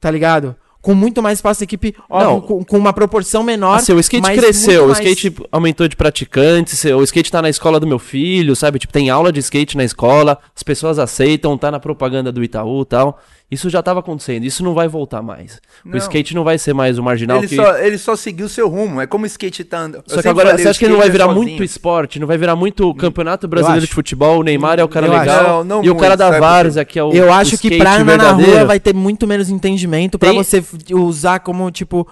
Tá 0.00 0.10
ligado? 0.10 0.54
Com 0.82 0.94
muito 0.94 1.20
mais 1.20 1.38
espaço 1.38 1.60
da 1.60 1.64
equipe, 1.64 1.96
ó, 2.08 2.22
Não. 2.22 2.40
com, 2.40 2.64
com 2.64 2.78
uma 2.78 2.92
proporção 2.92 3.42
menor. 3.42 3.76
Assim, 3.78 3.92
o 3.92 3.98
skate 3.98 4.22
cresceu, 4.34 4.84
o 4.84 4.88
mais- 4.88 4.98
skate 5.00 5.34
aumentou 5.50 5.88
de 5.88 5.96
praticantes, 5.96 6.84
o 6.84 7.02
skate 7.02 7.30
tá 7.32 7.42
na 7.42 7.48
escola 7.50 7.80
do 7.80 7.86
meu 7.88 7.98
filho, 7.98 8.54
sabe? 8.54 8.78
Tipo, 8.78 8.92
tem 8.92 9.10
aula 9.10 9.32
de 9.32 9.40
skate 9.40 9.76
na 9.76 9.82
escola, 9.82 10.38
as 10.54 10.62
pessoas 10.62 10.98
aceitam, 11.00 11.58
tá 11.58 11.72
na 11.72 11.80
propaganda 11.80 12.30
do 12.30 12.44
Itaú 12.44 12.82
e 12.82 12.86
tal. 12.86 13.20
Isso 13.48 13.70
já 13.70 13.80
tava 13.80 14.00
acontecendo, 14.00 14.44
isso 14.44 14.64
não 14.64 14.74
vai 14.74 14.88
voltar 14.88 15.22
mais. 15.22 15.60
Não. 15.84 15.94
O 15.94 15.96
skate 15.98 16.34
não 16.34 16.42
vai 16.42 16.58
ser 16.58 16.74
mais 16.74 16.98
o 16.98 17.02
marginal 17.02 17.38
Ele 17.38 17.46
que... 17.46 17.54
só, 17.54 17.78
ele 17.78 17.96
só 17.96 18.16
seguiu 18.16 18.48
seu 18.48 18.68
rumo. 18.68 19.00
É 19.00 19.06
como 19.06 19.22
o 19.22 19.26
skate 19.26 19.62
tá 19.62 19.78
andando. 19.82 20.02
Só 20.04 20.20
que 20.20 20.26
agora, 20.26 20.58
você 20.58 20.68
acha 20.68 20.76
que 20.76 20.84
ele 20.84 20.94
não 20.94 21.00
vai 21.00 21.08
virar 21.08 21.28
muito 21.28 21.62
esporte? 21.62 22.18
Não 22.18 22.26
vai 22.26 22.36
virar 22.36 22.56
muito 22.56 22.92
campeonato 22.96 23.46
brasileiro 23.46 23.86
de 23.86 23.94
futebol? 23.94 24.40
O 24.40 24.42
Neymar 24.42 24.80
é 24.80 24.84
o 24.84 24.88
cara 24.88 25.06
Eu 25.06 25.12
legal. 25.12 25.64
Não, 25.64 25.76
não 25.76 25.84
e 25.84 25.90
o 25.90 25.94
cara 25.94 26.16
muito, 26.16 26.18
da? 26.18 26.40
Várzea, 26.40 26.84
que 26.84 26.98
é 26.98 27.04
o 27.04 27.12
Eu 27.12 27.26
o 27.26 27.32
acho 27.32 27.56
que 27.56 27.68
skate 27.68 27.78
pra 27.78 27.96
andar 27.98 28.18
na 28.18 28.32
rua 28.32 28.64
vai 28.64 28.80
ter 28.80 28.92
muito 28.92 29.28
menos 29.28 29.48
entendimento 29.48 30.18
pra 30.18 30.30
Tem- 30.30 30.38
você 30.38 30.64
usar 30.92 31.38
como, 31.38 31.70
tipo. 31.70 32.06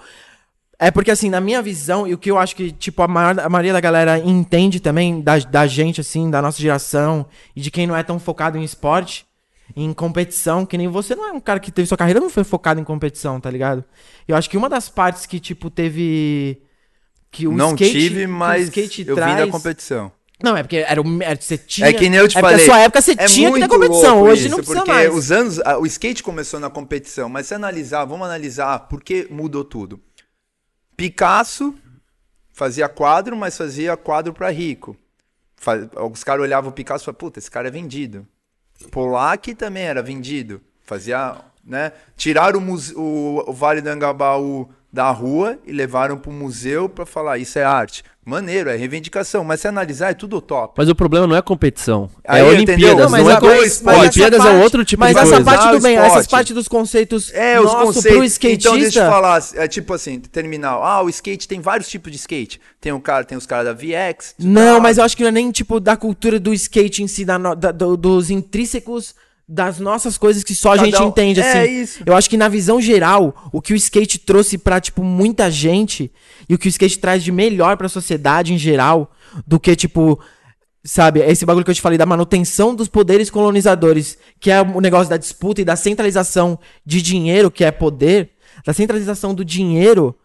É 0.79 0.89
porque, 0.89 1.11
assim, 1.11 1.29
na 1.29 1.41
minha 1.41 1.61
visão, 1.61 2.05
e 2.07 2.13
o 2.13 2.17
que 2.17 2.31
eu 2.31 2.37
acho 2.37 2.55
que, 2.55 2.71
tipo, 2.71 3.01
a, 3.01 3.07
maior, 3.07 3.39
a 3.39 3.49
maioria 3.49 3.71
da 3.73 3.79
galera 3.79 4.19
entende 4.19 4.81
também, 4.81 5.21
da, 5.21 5.37
da 5.39 5.67
gente, 5.67 6.01
assim, 6.01 6.29
da 6.29 6.41
nossa 6.41 6.61
geração, 6.61 7.25
e 7.55 7.61
de 7.61 7.71
quem 7.71 7.87
não 7.87 7.95
é 7.95 8.03
tão 8.03 8.19
focado 8.19 8.57
em 8.57 8.63
esporte, 8.63 9.25
em 9.75 9.93
competição, 9.93 10.65
que 10.65 10.77
nem 10.77 10.87
você 10.87 11.15
não 11.15 11.27
é 11.27 11.31
um 11.31 11.39
cara 11.39 11.59
que 11.59 11.71
teve 11.71 11.87
sua 11.87 11.97
carreira, 11.97 12.19
não 12.19 12.29
foi 12.29 12.43
focado 12.43 12.79
em 12.79 12.83
competição, 12.83 13.39
tá 13.39 13.49
ligado? 13.49 13.83
Eu 14.27 14.35
acho 14.35 14.49
que 14.49 14.57
uma 14.57 14.69
das 14.69 14.89
partes 14.89 15.25
que, 15.25 15.39
tipo, 15.39 15.69
teve. 15.69 16.61
Que 17.31 17.47
o 17.47 17.51
Não 17.51 17.71
skate, 17.71 17.91
tive, 17.91 18.27
mas 18.27 18.63
skate 18.63 19.01
eu 19.07 19.15
vim 19.15 19.21
traz... 19.21 19.37
da 19.37 19.47
competição. 19.51 20.11
Não, 20.41 20.55
é 20.55 20.63
porque 20.63 20.77
era. 20.77 21.01
Era, 21.21 21.41
você 21.41 21.57
tinha, 21.57 21.87
É 21.87 21.93
que 21.93 22.09
nem 22.09 22.19
eu 22.19 22.27
te 22.27 22.37
é 22.37 22.41
falei. 22.41 22.57
Na 22.57 22.65
sua 22.65 22.79
época 22.79 23.01
você 23.01 23.11
é 23.11 23.25
tinha 23.25 23.51
que 23.51 23.59
ter 23.59 23.67
competição, 23.67 24.21
hoje 24.21 24.41
isso, 24.41 24.49
não 24.49 24.57
precisa 24.57 24.79
porque 24.79 24.91
mais. 24.91 25.13
os 25.13 25.31
anos, 25.31 25.59
o 25.79 25.85
skate 25.85 26.23
começou 26.23 26.59
na 26.59 26.69
competição, 26.69 27.29
mas 27.29 27.47
se 27.47 27.53
analisar, 27.53 28.05
vamos 28.05 28.25
analisar 28.25 28.79
por 28.87 29.01
que 29.01 29.27
mudou 29.29 29.63
tudo. 29.63 29.99
Picasso 30.95 31.75
fazia 32.53 32.87
quadro, 32.87 33.35
mas 33.35 33.57
fazia 33.57 33.97
quadro 33.97 34.33
pra 34.33 34.49
rico. 34.49 34.95
Os 36.11 36.23
caras 36.23 36.43
olhavam 36.43 36.69
o 36.69 36.73
Picasso 36.73 37.03
e 37.03 37.05
falavam, 37.05 37.19
puta, 37.19 37.39
esse 37.39 37.51
cara 37.51 37.67
é 37.67 37.71
vendido. 37.71 38.25
Polak 38.91 39.53
também 39.55 39.83
era 39.83 40.01
vendido. 40.01 40.61
Fazia, 40.83 41.35
né? 41.63 41.91
Tiraram 42.15 42.59
o, 42.59 42.75
o- 42.99 43.49
o 43.49 43.53
Vale 43.53 43.81
do 43.81 43.89
Angabaú 43.89 44.69
da 44.95 45.11
rua 45.11 45.59
e 45.67 45.73
levaram 45.73 46.17
pro 46.17 46.31
museu 46.31 46.87
pra 46.87 47.05
falar, 47.05 47.37
isso 47.37 47.59
é 47.59 47.63
arte. 47.65 48.01
Maneiro, 48.25 48.69
é 48.71 48.75
reivindicação, 48.77 49.43
mas 49.43 49.59
se 49.59 49.67
analisar 49.67 50.09
é 50.09 50.13
tudo 50.13 50.39
top. 50.41 50.73
Mas 50.77 50.89
o 50.89 50.95
problema 50.95 51.27
não 51.27 51.35
é 51.35 51.41
competição. 51.43 52.09
Aí, 52.27 52.41
é? 52.41 52.43
Olimpíadas, 52.45 52.81
Não, 52.97 53.03
não, 53.03 53.09
mas 53.11 53.27
é 53.27 53.33
a- 53.33 53.39
co- 53.39 53.45
mas- 53.45 53.81
mas 53.83 53.99
Olimpíadas 53.99 54.39
essa 54.39 54.47
é 54.47 54.51
parte- 54.51 54.63
outro 54.63 54.85
tipo 54.85 54.99
mas 55.01 55.13
de 55.13 55.19
essa 55.19 55.29
coisa. 55.29 55.43
parte 55.45 55.59
Usar 55.61 55.71
do 55.73 55.77
o 55.77 55.81
bem, 55.81 55.93
esporte. 55.95 56.11
essas 56.11 56.27
partes 56.27 56.55
dos 56.55 56.67
conceitos 56.67 57.31
É, 57.33 57.59
os 57.59 57.65
nosso, 57.65 57.85
conceitos. 57.85 58.17
pro 58.17 58.23
skatista. 58.25 58.69
Então, 58.69 58.79
deixa 58.79 59.03
eu 59.03 59.11
falar, 59.11 59.43
é 59.55 59.67
tipo 59.67 59.93
assim, 59.93 60.19
terminal. 60.21 60.81
Ah, 60.83 61.03
o 61.03 61.09
skate 61.09 61.47
tem 61.47 61.59
vários 61.59 61.87
tipos 61.89 62.09
de 62.11 62.17
skate. 62.17 62.59
Tem 62.81 62.91
um 62.93 62.99
cara, 63.01 63.25
tem 63.25 63.37
os 63.37 63.45
caras 63.45 63.65
da 63.65 63.73
VX. 63.73 64.33
Não, 64.39 64.77
tá? 64.77 64.81
mas 64.81 64.97
eu 64.97 65.03
acho 65.03 65.15
que 65.15 65.21
não 65.21 65.29
é 65.29 65.31
nem 65.33 65.51
tipo 65.51 65.79
da 65.79 65.95
cultura 65.97 66.39
do 66.39 66.51
skate 66.53 67.03
em 67.03 67.07
si, 67.07 67.25
da 67.25 67.37
da- 67.37 67.71
do- 67.71 67.95
dos 67.97 68.31
intrínsecos 68.31 69.13
das 69.47 69.79
nossas 69.79 70.17
coisas 70.17 70.43
que 70.43 70.55
só 70.55 70.73
a 70.73 70.75
Cada 70.75 70.85
gente 70.85 71.01
um- 71.01 71.07
entende, 71.09 71.39
é 71.39 71.63
assim. 71.63 71.81
isso. 71.81 72.03
Eu 72.05 72.15
acho 72.15 72.29
que 72.29 72.37
na 72.37 72.47
visão 72.47 72.81
geral, 72.81 73.49
o 73.53 73.61
que 73.61 73.73
o 73.73 73.75
skate 73.75 74.17
trouxe 74.17 74.57
pra, 74.57 74.79
tipo, 74.81 75.03
muita 75.03 75.51
gente 75.51 76.11
e 76.49 76.55
o 76.55 76.57
que 76.57 76.67
o 76.67 76.69
skate 76.69 76.97
traz 76.99 77.23
de 77.23 77.31
melhor 77.31 77.77
pra 77.77 77.87
sociedade 77.87 78.53
em 78.53 78.57
geral, 78.57 79.11
do 79.45 79.59
que, 79.59 79.75
tipo, 79.75 80.19
sabe, 80.83 81.19
esse 81.19 81.45
bagulho 81.45 81.63
que 81.63 81.69
eu 81.71 81.75
te 81.75 81.81
falei 81.81 81.97
da 81.97 82.05
manutenção 82.05 82.73
dos 82.73 82.87
poderes 82.87 83.29
colonizadores, 83.29 84.17
que 84.39 84.49
é 84.49 84.61
o 84.61 84.81
negócio 84.81 85.09
da 85.09 85.17
disputa 85.17 85.61
e 85.61 85.65
da 85.65 85.75
centralização 85.75 86.57
de 86.85 87.01
dinheiro, 87.01 87.51
que 87.51 87.63
é 87.63 87.71
poder, 87.71 88.31
da 88.65 88.73
centralização 88.73 89.33
do 89.35 89.45
dinheiro, 89.45 90.15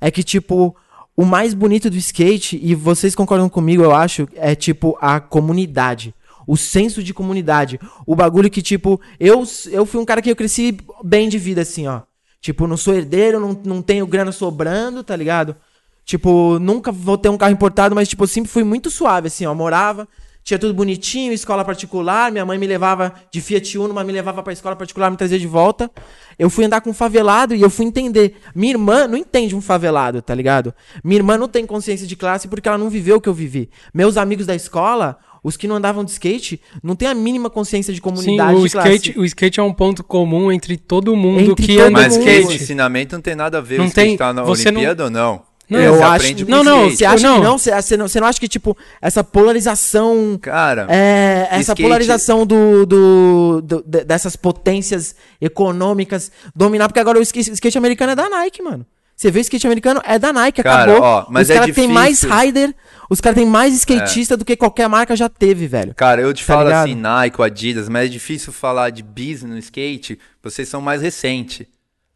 é 0.00 0.10
que, 0.10 0.22
tipo, 0.22 0.76
o 1.16 1.24
mais 1.24 1.54
bonito 1.54 1.88
do 1.88 1.96
skate, 1.96 2.60
e 2.62 2.74
vocês 2.74 3.14
concordam 3.14 3.48
comigo, 3.48 3.82
eu 3.82 3.94
acho, 3.94 4.28
é, 4.36 4.54
tipo, 4.54 4.98
a 5.00 5.18
comunidade. 5.18 6.14
O 6.46 6.56
senso 6.56 7.02
de 7.02 7.12
comunidade. 7.12 7.80
O 8.06 8.14
bagulho 8.14 8.50
que, 8.50 8.62
tipo, 8.62 9.00
eu, 9.18 9.44
eu 9.70 9.84
fui 9.84 10.00
um 10.00 10.04
cara 10.04 10.22
que 10.22 10.30
eu 10.30 10.36
cresci 10.36 10.78
bem 11.02 11.28
de 11.28 11.38
vida, 11.38 11.62
assim, 11.62 11.86
ó. 11.86 12.02
Tipo, 12.40 12.66
não 12.66 12.76
sou 12.76 12.94
herdeiro, 12.94 13.40
não, 13.40 13.60
não 13.64 13.82
tenho 13.82 14.06
grana 14.06 14.30
sobrando, 14.30 15.02
tá 15.02 15.16
ligado? 15.16 15.56
Tipo, 16.04 16.58
nunca 16.60 16.92
vou 16.92 17.18
ter 17.18 17.28
um 17.28 17.36
carro 17.36 17.52
importado, 17.52 17.94
mas, 17.94 18.08
tipo, 18.08 18.26
sempre 18.26 18.50
fui 18.50 18.62
muito 18.62 18.90
suave, 18.90 19.26
assim, 19.26 19.44
ó. 19.44 19.52
Morava, 19.52 20.06
tinha 20.46 20.60
tudo 20.60 20.72
bonitinho, 20.72 21.32
escola 21.32 21.64
particular. 21.64 22.30
Minha 22.30 22.46
mãe 22.46 22.56
me 22.56 22.68
levava 22.68 23.12
de 23.32 23.40
Fiat 23.40 23.76
Uno, 23.76 23.92
mas 23.92 24.06
me 24.06 24.12
levava 24.12 24.44
pra 24.44 24.52
escola 24.52 24.76
particular, 24.76 25.10
me 25.10 25.16
trazia 25.16 25.40
de 25.40 25.46
volta. 25.48 25.90
Eu 26.38 26.48
fui 26.48 26.64
andar 26.64 26.80
com 26.80 26.90
um 26.90 26.94
favelado 26.94 27.52
e 27.52 27.60
eu 27.60 27.68
fui 27.68 27.84
entender. 27.84 28.36
Minha 28.54 28.74
irmã 28.74 29.08
não 29.08 29.18
entende 29.18 29.56
um 29.56 29.60
favelado, 29.60 30.22
tá 30.22 30.32
ligado? 30.32 30.72
Minha 31.02 31.18
irmã 31.18 31.36
não 31.36 31.48
tem 31.48 31.66
consciência 31.66 32.06
de 32.06 32.14
classe 32.14 32.46
porque 32.46 32.68
ela 32.68 32.78
não 32.78 32.88
viveu 32.88 33.16
o 33.16 33.20
que 33.20 33.28
eu 33.28 33.34
vivi. 33.34 33.68
Meus 33.92 34.16
amigos 34.16 34.46
da 34.46 34.54
escola, 34.54 35.18
os 35.46 35.56
que 35.56 35.68
não 35.68 35.76
andavam 35.76 36.04
de 36.04 36.10
skate, 36.10 36.60
não 36.82 36.96
tem 36.96 37.06
a 37.08 37.14
mínima 37.14 37.48
consciência 37.48 37.92
de 37.92 37.98
Sim, 37.98 38.02
comunidade 38.02 38.54
o 38.58 38.64
de 38.64 38.70
classe. 38.70 38.88
skate, 38.96 39.18
o 39.18 39.24
skate 39.24 39.60
é 39.60 39.62
um 39.62 39.72
ponto 39.72 40.02
comum 40.02 40.50
entre 40.50 40.76
todo 40.76 41.14
mundo 41.14 41.52
Entre 41.52 41.66
que 41.66 41.74
todo 41.76 41.82
anda 41.86 41.90
Mas 41.92 42.14
de 42.14 42.18
mundo. 42.18 42.28
skate. 42.28 42.62
ensinamento 42.62 43.14
não 43.14 43.22
tem 43.22 43.34
nada 43.36 43.58
a 43.58 43.60
ver 43.60 43.78
Não 43.78 43.84
com 43.84 43.88
skate 43.90 44.08
tem- 44.08 44.16
tá 44.16 44.32
na 44.32 44.42
você 44.42 44.70
não- 44.70 44.78
Olimpíada 44.80 45.04
ou 45.04 45.10
não. 45.10 45.42
Não, 45.68 45.80
eu 45.80 46.04
acho- 46.04 46.44
não, 46.46 46.62
não. 46.62 46.88
Você 46.90 47.04
acha 47.04 47.26
Não. 47.28 47.38
que 47.38 47.44
não? 47.44 47.58
Você, 47.58 47.70
você 47.82 47.96
não? 47.96 48.06
você 48.06 48.20
não 48.20 48.28
acha 48.28 48.38
que, 48.38 48.46
tipo, 48.46 48.76
essa 49.02 49.24
polarização. 49.24 50.38
Cara, 50.40 50.86
É, 50.88 51.48
essa 51.50 51.60
skate- 51.72 51.82
polarização 51.82 52.46
do, 52.46 52.86
do, 52.86 53.60
do- 53.62 53.82
de- 53.84 54.04
dessas 54.04 54.36
potências 54.36 55.16
econômicas 55.40 56.30
dominar, 56.54 56.88
porque 56.88 57.00
agora 57.00 57.18
o 57.18 57.22
skate, 57.22 57.50
skate 57.52 57.78
americano 57.78 58.12
é 58.12 58.14
da 58.14 58.28
Nike, 58.28 58.62
mano. 58.62 58.86
Você 59.16 59.30
vê 59.30 59.38
o 59.38 59.40
skate 59.40 59.66
americano 59.66 60.00
é 60.04 60.18
da 60.18 60.30
Nike, 60.30 60.62
Cara, 60.62 60.92
acabou. 60.92 61.02
ó, 61.02 61.26
mas 61.30 61.48
os 61.48 61.50
é 61.50 61.58
caras 61.58 61.74
têm 61.74 61.88
mais 61.88 62.22
rider, 62.22 62.74
os 63.08 63.18
caras 63.18 63.38
têm 63.38 63.46
mais 63.46 63.72
skatista 63.74 64.36
do 64.36 64.44
que 64.44 64.54
qualquer 64.56 64.88
marca 64.90 65.16
já 65.16 65.26
teve, 65.26 65.66
velho. 65.66 65.94
Cara, 65.94 66.20
eu 66.20 66.34
te 66.34 66.44
Tá 66.44 66.52
falo 66.52 66.64
ligado? 66.68 66.84
assim, 66.84 66.94
Nike, 66.94 67.42
Adidas, 67.42 67.88
mas 67.88 68.04
é 68.06 68.08
difícil 68.08 68.52
falar 68.52 68.90
de 68.90 69.02
business 69.02 69.44
no 69.44 69.58
skate, 69.58 70.18
vocês 70.42 70.68
são 70.68 70.82
mais 70.82 71.00
recente. 71.00 71.66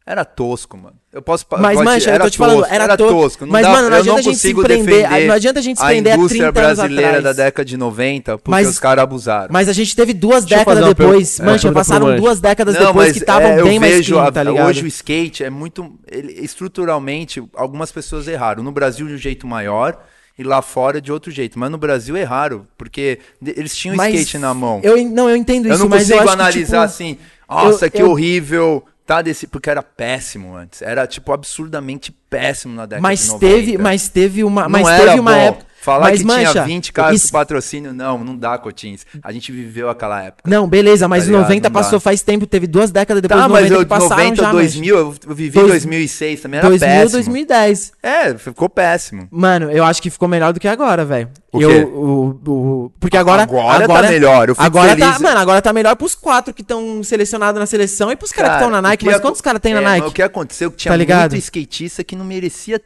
Era 0.03 0.25
tosco, 0.25 0.75
mano. 0.77 0.95
Eu 1.13 1.21
posso 1.21 1.45
Mas, 1.59 1.75
pode- 1.75 1.85
mancha, 1.85 2.09
eu 2.09 2.13
era 2.15 2.23
tô 2.23 2.29
te 2.31 2.37
falando, 2.37 2.59
tosco, 2.61 2.73
era 2.73 2.97
tosco. 2.97 3.45
Não 3.45 3.51
Mas, 3.51 3.61
dá- 3.61 3.71
mano, 3.71 3.89
não 3.89 3.97
eu 3.97 4.01
adianta 4.01 4.19
a 4.19 4.23
gente 4.23 4.35
se 4.37 4.47
consigo 4.53 4.63
prender- 4.63 5.03
defender 5.07 5.27
não 5.27 5.35
adianta 5.35 5.59
a 5.59 5.61
gente 5.61 5.77
se 5.77 5.83
a 5.83 5.87
prender 5.87 6.11
há 6.13 6.15
indústria 6.15 6.51
30 6.51 6.59
anos 6.59 6.77
brasileira 6.77 7.21
da 7.21 7.33
década 7.33 7.65
de 7.65 7.77
90, 7.77 8.37
porque 8.39 8.49
Mas- 8.49 8.67
os 8.67 8.79
caras 8.79 9.03
abusaram. 9.03 9.49
Mas 9.51 9.69
a 9.69 9.73
gente 9.73 9.95
teve 9.95 10.13
duas 10.13 10.43
Deixa 10.43 10.57
décadas 10.65 10.85
depois. 10.85 11.35
pergunta- 11.37 11.43
é, 11.43 11.45
Mancha, 11.53 11.67
pro 11.67 11.75
passaram 11.75 12.05
Mancha. 12.07 12.17
duas 12.21 12.39
décadas 12.41 12.73
Não, 12.75 12.81
depois 12.87 13.07
mas, 13.07 13.13
que 13.13 13.19
estavam 13.19 13.47
é, 13.49 13.59
eu 13.59 13.63
bem 13.65 13.79
mais 13.79 13.93
vejo 13.95 14.13
clean, 14.15 14.27
a- 14.27 14.31
tá 14.31 14.43
ligado? 14.43 14.67
Hoje 14.67 14.83
o 14.83 14.87
skate 14.87 15.43
é 15.43 15.49
muito. 15.51 15.93
ele- 16.11 16.33
estruturalmente, 16.43 17.43
algumas 17.55 17.91
pessoas 17.91 18.27
erraram. 18.27 18.63
No 18.63 18.71
Brasil 18.71 19.07
de 19.07 19.13
um 19.13 19.17
jeito 19.17 19.45
maior 19.45 19.97
e 20.37 20.43
lá 20.43 20.61
fora 20.63 20.99
de 20.99 21.11
outro 21.11 21.29
jeito. 21.31 21.59
Mas 21.59 21.69
no 21.69 21.77
Brasil 21.77 22.17
erraram, 22.17 22.65
porque 22.77 23.19
de- 23.41 23.51
eles 23.57 23.75
tinham 23.75 23.95
Mas 23.95 24.13
skate 24.15 24.37
na 24.39 24.53
mão. 24.53 24.79
Eu, 24.83 24.97
não, 25.09 25.29
eu 25.29 25.35
entendo 25.35 25.67
Eu 25.67 25.73
isso, 25.73 25.83
não 25.83 25.89
mas 25.89 26.09
eu 26.09 26.17
consigo 26.17 26.29
acho 26.29 26.37
que, 26.37 26.41
analisar 26.41 26.87
tipo, 26.87 26.93
assim, 26.93 27.17
nossa, 27.49 27.85
eu- 27.85 27.91
que 27.91 28.01
eu- 28.01 28.09
horrível. 28.09 28.83
Tá 29.11 29.21
desse, 29.21 29.45
porque 29.45 29.69
era 29.69 29.83
péssimo 29.83 30.55
antes. 30.55 30.81
Era, 30.81 31.05
tipo, 31.05 31.33
absurdamente 31.33 32.13
péssimo 32.29 32.73
na 32.73 32.85
década 32.85 32.97
de 32.99 33.01
Mas 33.03 33.27
90. 33.27 33.39
teve, 33.45 33.77
mas 33.77 34.07
teve 34.07 34.43
uma, 34.43 34.63
Não 34.63 34.69
mas 34.69 34.87
teve 35.01 35.19
uma 35.19 35.31
bom. 35.33 35.37
época. 35.37 35.70
Falar 35.81 36.01
mas 36.11 36.19
que 36.19 36.25
mancha, 36.27 36.51
tinha 36.51 36.63
20 36.63 36.93
caras 36.93 37.15
isso- 37.15 37.25
de 37.25 37.31
patrocínio, 37.31 37.91
não, 37.93 38.23
não 38.23 38.37
dá, 38.37 38.57
Cotins. 38.57 39.05
A 39.23 39.31
gente 39.31 39.51
viveu 39.51 39.89
aquela 39.89 40.21
época. 40.23 40.49
Não, 40.49 40.67
beleza, 40.67 41.07
mas 41.07 41.23
Tá 41.23 41.27
ligado? 41.27 41.41
90 41.41 41.69
Não 41.69 41.73
dá. 41.73 41.79
passou 41.81 41.99
faz 41.99 42.21
tempo, 42.21 42.45
teve 42.45 42.67
duas 42.67 42.91
décadas 42.91 43.21
depois 43.21 43.39
Tá, 43.41 43.47
do 43.47 43.53
mas 43.53 43.63
90 43.63 43.75
eu, 43.81 43.85
que 43.85 43.89
passaram 43.89 44.23
90, 44.23 44.41
já, 44.43 44.51
2000, 44.51 44.95
eu 44.97 45.15
eu 45.27 45.35
vivi 45.35 45.51
Dois- 45.59 45.67
2006 45.71 46.41
também, 46.41 46.59
era 46.59 46.69
2000, 46.69 46.87
péssimo. 46.87 47.11
2010. 47.11 47.91
É, 48.03 48.37
ficou 48.37 48.69
péssimo. 48.69 49.27
Mano, 49.31 49.71
eu 49.71 49.83
acho 49.83 50.01
que 50.01 50.09
ficou 50.11 50.27
melhor 50.27 50.53
do 50.53 50.59
que 50.59 50.67
agora, 50.67 51.03
velho. 51.03 51.29
O 51.51 51.57
o- 51.59 52.39
o- 52.47 52.91
porque 52.99 53.17
agora 53.17 53.43
Agora 53.43 53.87
tá 53.87 54.01
melhor, 54.03 54.49
eu 54.49 54.55
fico 54.55 54.65
agora 54.65 54.95
feliz. 54.95 55.05
tá, 55.13 55.19
mano, 55.19 55.39
agora 55.39 55.61
tá 55.61 55.73
melhor 55.73 55.95
pros 55.95 56.15
quatro 56.15 56.53
que 56.53 56.61
estão 56.61 57.03
selecionados 57.03 57.59
na 57.59 57.65
seleção 57.65 58.11
e 58.11 58.15
pros 58.15 58.31
caras 58.31 58.51
que 58.51 58.57
estão 58.57 58.69
na 58.69 58.81
Nike, 58.81 59.05
mas 59.05 59.19
quantos 59.19 59.41
caras 59.41 59.59
tem 59.59 59.73
na 59.73 59.81
é, 59.81 59.83
Nike? 59.83 60.01
mas 60.01 60.11
O 60.11 60.13
que 60.13 60.21
aconteceu 60.21 60.67
é 60.69 60.71
que 60.71 60.77
tinha 60.77 60.91
Tá 60.91 60.95
ligado? 60.95 61.31
muito 61.31 61.41
skatista 61.43 62.03
que 62.03 62.15
não 62.15 62.23
merecia 62.23 62.79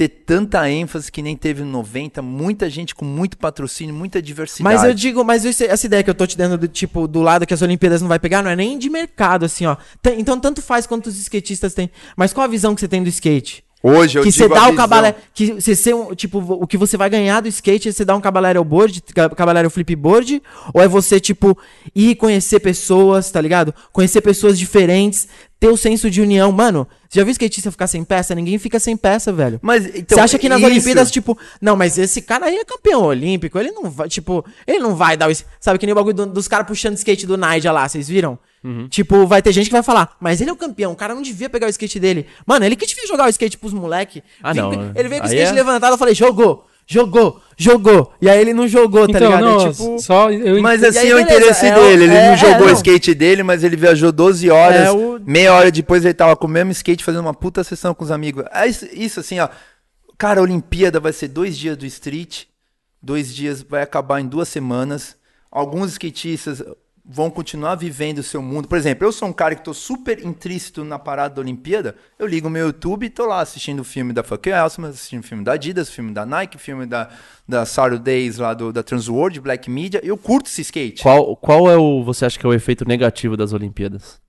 ter 0.00 0.08
tanta 0.08 0.66
ênfase 0.70 1.12
que 1.12 1.20
nem 1.20 1.36
teve 1.36 1.62
no 1.62 1.70
90, 1.72 2.22
muita 2.22 2.70
gente 2.70 2.94
com 2.94 3.04
muito 3.04 3.36
patrocínio, 3.36 3.94
muita 3.94 4.22
diversidade. 4.22 4.62
Mas 4.76 4.82
eu 4.82 4.94
digo, 4.94 5.22
mas 5.22 5.44
isso- 5.44 5.62
essa 5.62 5.84
ideia 5.84 6.02
que 6.02 6.08
eu 6.08 6.14
tô 6.14 6.26
te 6.26 6.38
dando, 6.38 6.56
do, 6.56 6.66
tipo, 6.68 7.06
do 7.06 7.20
lado 7.20 7.46
que 7.46 7.52
as 7.52 7.60
Olimpíadas 7.60 8.00
não 8.00 8.08
vai 8.08 8.18
pegar, 8.18 8.42
não 8.42 8.50
é 8.50 8.56
nem 8.56 8.78
de 8.78 8.88
mercado, 8.88 9.44
assim, 9.44 9.66
ó. 9.66 9.76
Tem- 10.00 10.18
então, 10.18 10.40
tanto 10.40 10.62
faz 10.62 10.86
quanto 10.86 11.08
os 11.08 11.18
skatistas 11.18 11.74
têm. 11.74 11.90
Mas 12.16 12.32
qual 12.32 12.44
a 12.44 12.48
visão 12.48 12.74
que 12.74 12.80
você 12.80 12.88
tem 12.88 13.02
do 13.02 13.10
skate? 13.10 13.62
Hoje 13.82 14.18
eu 14.18 14.22
que 14.22 14.30
digo 14.30 14.42
você 14.42 14.48
dá 14.48 14.60
a 14.60 14.64
o 14.64 14.70
visão. 14.72 14.76
cabalé. 14.76 15.14
Que 15.34 15.52
você 15.54 15.74
ser 15.74 15.94
um. 15.94 16.14
Tipo, 16.14 16.38
o 16.38 16.66
que 16.66 16.76
você 16.76 16.98
vai 16.98 17.08
ganhar 17.08 17.40
do 17.40 17.48
skate 17.48 17.88
é 17.88 17.92
você 17.92 18.04
dar 18.04 18.14
um 18.14 18.20
cabalero 18.20 18.62
board, 18.62 19.02
ca- 19.14 19.30
cabalero 19.30 19.70
flipboard? 19.70 20.42
Ou 20.74 20.82
é 20.82 20.86
você, 20.88 21.18
tipo, 21.18 21.56
ir 21.94 22.14
conhecer 22.16 22.60
pessoas, 22.60 23.30
tá 23.30 23.40
ligado? 23.40 23.74
Conhecer 23.90 24.20
pessoas 24.20 24.58
diferentes, 24.58 25.28
ter 25.60 25.68
o 25.68 25.76
senso 25.76 26.10
de 26.10 26.22
união. 26.22 26.50
Mano, 26.50 26.88
você 27.08 27.20
já 27.20 27.24
viu 27.24 27.30
skatista 27.32 27.70
ficar 27.70 27.86
sem 27.86 28.02
peça? 28.02 28.34
Ninguém 28.34 28.58
fica 28.58 28.80
sem 28.80 28.96
peça, 28.96 29.30
velho. 29.32 29.58
Mas, 29.62 29.84
então, 29.94 30.16
Você 30.16 30.20
acha 30.20 30.38
que 30.38 30.48
nas 30.48 30.58
isso- 30.58 30.66
Olimpíadas, 30.70 31.10
tipo, 31.10 31.36
não, 31.60 31.76
mas 31.76 31.98
esse 31.98 32.22
cara 32.22 32.46
aí 32.46 32.56
é 32.56 32.64
campeão 32.64 33.02
olímpico, 33.02 33.58
ele 33.58 33.70
não 33.70 33.90
vai, 33.90 34.08
tipo, 34.08 34.42
ele 34.66 34.78
não 34.78 34.96
vai 34.96 35.16
dar 35.18 35.30
o. 35.30 35.34
Sabe 35.60 35.78
que 35.78 35.84
nem 35.84 35.92
o 35.92 35.96
bagulho 35.96 36.14
do- 36.14 36.26
dos 36.26 36.48
caras 36.48 36.66
puxando 36.66 36.96
skate 36.96 37.26
do 37.26 37.36
Naija 37.36 37.70
lá, 37.70 37.86
vocês 37.86 38.08
viram? 38.08 38.38
Tipo, 38.88 39.26
vai 39.26 39.40
ter 39.40 39.52
gente 39.52 39.66
que 39.66 39.72
vai 39.72 39.82
falar, 39.82 40.16
mas 40.20 40.40
ele 40.40 40.50
é 40.50 40.52
o 40.52 40.56
campeão, 40.56 40.92
o 40.92 40.96
cara 40.96 41.14
não 41.14 41.22
devia 41.22 41.48
pegar 41.48 41.66
o 41.66 41.70
skate 41.70 41.98
dele. 41.98 42.26
Mano, 42.46 42.64
ele 42.64 42.76
que 42.76 42.86
devia 42.86 43.06
jogar 43.06 43.26
o 43.26 43.28
skate 43.30 43.56
pros 43.56 43.72
moleque. 43.72 44.22
Ah, 44.42 44.52
Vem- 44.52 44.62
não, 44.62 44.92
Ele 44.94 45.08
veio 45.08 45.20
com 45.22 45.28
o 45.28 45.30
skate 45.30 45.50
é- 45.50 45.52
levantado, 45.52 45.92
eu 45.94 45.98
falei, 45.98 46.14
jogou, 46.14 46.66
jogou, 46.94 47.40
jogou. 47.56 48.12
E 48.20 48.28
aí 48.28 48.40
ele 48.40 48.52
não 48.52 48.66
jogou, 48.66 49.06
tá 49.06 49.16
Então, 49.18 49.30
ligado? 49.30 49.44
não, 49.44 49.66
É 49.66 49.70
tipo. 49.70 49.98
só 50.00 50.30
eu 50.30 50.60
Mas 50.60 50.82
assim 50.82 50.98
aí, 50.98 51.10
é 51.10 51.14
o 51.14 51.20
interesse 51.20 51.66
é 51.66 51.74
dele. 51.74 52.04
Ele 52.04 52.14
é- 52.14 52.26
não 52.26 52.32
é, 52.32 52.36
jogou 52.36 52.66
o 52.66 52.70
skate 52.72 53.14
dele, 53.14 53.42
mas 53.44 53.62
ele 53.62 53.76
viajou 53.76 54.10
12 54.10 54.50
horas. 54.50 54.86
É 54.88 54.90
o- 54.92 55.20
Meia 55.24 55.54
hora 55.54 55.70
depois 55.70 56.04
ele 56.04 56.14
tava 56.14 56.34
com 56.36 56.46
o 56.46 56.50
mesmo 56.50 56.72
skate 56.72 57.04
fazendo 57.04 57.20
uma 57.20 57.34
puta 57.34 57.62
sessão 57.62 57.94
com 57.94 58.02
os 58.04 58.10
amigos. 58.10 58.44
É 58.52 58.66
isso, 58.66 58.86
isso 58.92 59.20
assim, 59.20 59.38
ó. 59.38 59.48
Cara, 60.18 60.40
a 60.40 60.42
Olimpíada 60.42 60.98
vai 61.00 61.12
ser 61.12 61.28
dois 61.28 61.56
dias 61.56 61.76
do 61.76 61.86
street. 61.86 62.44
Dois 63.02 63.32
dias 63.34 63.62
vai 63.62 63.82
acabar 63.82 64.20
em 64.20 64.26
duas 64.26 64.48
semanas. 64.48 65.16
Alguns 65.50 65.92
skatistas 65.92 66.62
vão 67.12 67.28
continuar 67.28 67.74
vivendo 67.74 68.18
o 68.18 68.22
seu 68.22 68.40
mundo. 68.40 68.68
Por 68.68 68.78
exemplo, 68.78 69.04
eu 69.04 69.10
sou 69.10 69.26
um 69.26 69.32
cara 69.32 69.56
que 69.56 69.64
tô 69.64 69.74
super 69.74 70.24
intrínseco 70.24 70.84
na 70.84 70.96
parada 70.96 71.34
da 71.34 71.40
Olimpíada. 71.40 71.96
Eu 72.16 72.26
ligo 72.26 72.48
meu 72.48 72.66
YouTube 72.66 73.04
e 73.04 73.10
tô 73.10 73.26
lá 73.26 73.40
assistindo 73.40 73.80
o 73.80 73.84
filme 73.84 74.12
da 74.12 74.22
Fuck 74.22 74.48
Elson, 74.48 74.86
assistindo 74.86 75.20
o 75.20 75.26
filme 75.26 75.42
da 75.42 75.54
Adidas, 75.54 75.90
filme 75.90 76.12
da 76.12 76.24
Nike, 76.24 76.56
filme 76.56 76.86
da, 76.86 77.10
da 77.48 77.66
Saturdays 77.66 78.38
lá 78.38 78.54
do, 78.54 78.72
da 78.72 78.84
Transworld, 78.84 79.40
Black 79.40 79.68
Media. 79.68 80.00
Eu 80.04 80.16
curto 80.16 80.46
esse 80.46 80.62
skate. 80.62 81.02
Qual, 81.02 81.36
qual 81.36 81.68
é 81.68 81.76
o, 81.76 82.04
você 82.04 82.26
acha 82.26 82.38
que 82.38 82.46
é 82.46 82.48
o 82.48 82.54
efeito 82.54 82.86
negativo 82.86 83.36
das 83.36 83.52
Olimpíadas? 83.52 84.20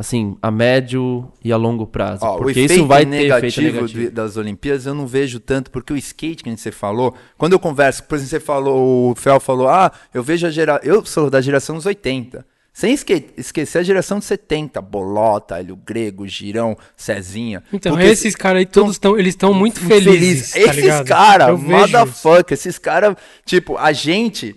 Assim, 0.00 0.36
a 0.40 0.48
médio 0.48 1.28
e 1.44 1.52
a 1.52 1.56
longo 1.56 1.84
prazo. 1.84 2.24
Ó, 2.24 2.36
porque 2.38 2.60
o 2.60 2.64
isso 2.64 2.72
efeito 2.74 2.86
vai 2.86 3.04
ter 3.04 3.16
efeito 3.16 3.32
negativo 3.34 3.66
negativo. 3.72 4.00
de- 4.04 4.10
das 4.10 4.36
Olimpíadas 4.36 4.86
eu 4.86 4.94
não 4.94 5.08
vejo 5.08 5.40
tanto, 5.40 5.72
porque 5.72 5.92
o 5.92 5.96
skate 5.96 6.44
que 6.44 6.56
você 6.56 6.70
falou, 6.70 7.12
quando 7.36 7.54
eu 7.54 7.58
converso, 7.58 8.04
por 8.04 8.14
exemplo, 8.14 8.30
você 8.30 8.38
falou, 8.40 9.10
o 9.10 9.14
Fel 9.16 9.40
falou, 9.40 9.66
ah, 9.68 9.90
eu 10.14 10.22
vejo 10.22 10.46
a 10.46 10.50
geração, 10.50 10.88
eu 10.88 11.04
sou 11.04 11.28
da 11.28 11.40
geração 11.40 11.74
dos 11.74 11.84
80. 11.84 12.46
Sem 12.72 12.92
esque- 12.94 13.30
esquecer 13.36 13.78
a 13.78 13.82
geração 13.82 14.20
de 14.20 14.24
70, 14.26 14.80
Bolota, 14.80 15.58
Hélio 15.58 15.74
Grego, 15.74 16.28
Girão, 16.28 16.76
Cezinha. 16.96 17.60
Então, 17.72 17.90
Porque 17.96 18.06
esses 18.06 18.36
caras 18.36 18.60
aí 18.60 18.66
todos 18.66 18.92
estão, 18.92 19.18
eles 19.18 19.34
estão 19.34 19.52
muito 19.52 19.80
felizes, 19.80 20.52
tá 20.52 20.60
Esses 20.60 21.00
caras, 21.08 21.60
motherfucker, 21.60 22.54
esses 22.54 22.78
caras, 22.78 23.16
tipo, 23.44 23.76
a 23.76 23.92
gente 23.92 24.54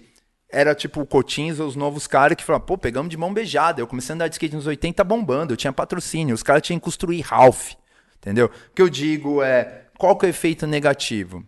era 0.52 0.76
tipo 0.76 1.02
o 1.02 1.06
Cotins, 1.06 1.60
os 1.60 1.76
novos 1.76 2.08
caras 2.08 2.36
que 2.36 2.44
falavam, 2.44 2.66
pô, 2.68 2.78
pegamos 2.78 3.10
de 3.10 3.18
mão 3.18 3.34
beijada. 3.34 3.80
Eu 3.82 3.88
comecei 3.88 4.14
a 4.14 4.16
andar 4.16 4.28
de 4.28 4.36
skate 4.36 4.56
nos 4.56 4.68
80 4.68 5.04
bombando, 5.04 5.54
eu 5.54 5.58
tinha 5.58 5.72
patrocínio, 5.74 6.36
os 6.36 6.44
caras 6.44 6.62
tinham 6.62 6.80
que 6.80 6.84
construir 6.84 7.22
Ralph, 7.22 7.72
entendeu? 8.18 8.48
O 8.48 8.76
que 8.76 8.82
eu 8.82 8.90
digo 8.90 9.42
é, 9.42 9.86
qual 9.98 10.16
que 10.18 10.26
é 10.26 10.30
o 10.30 10.32
efeito 10.32 10.68
negativo? 10.68 11.44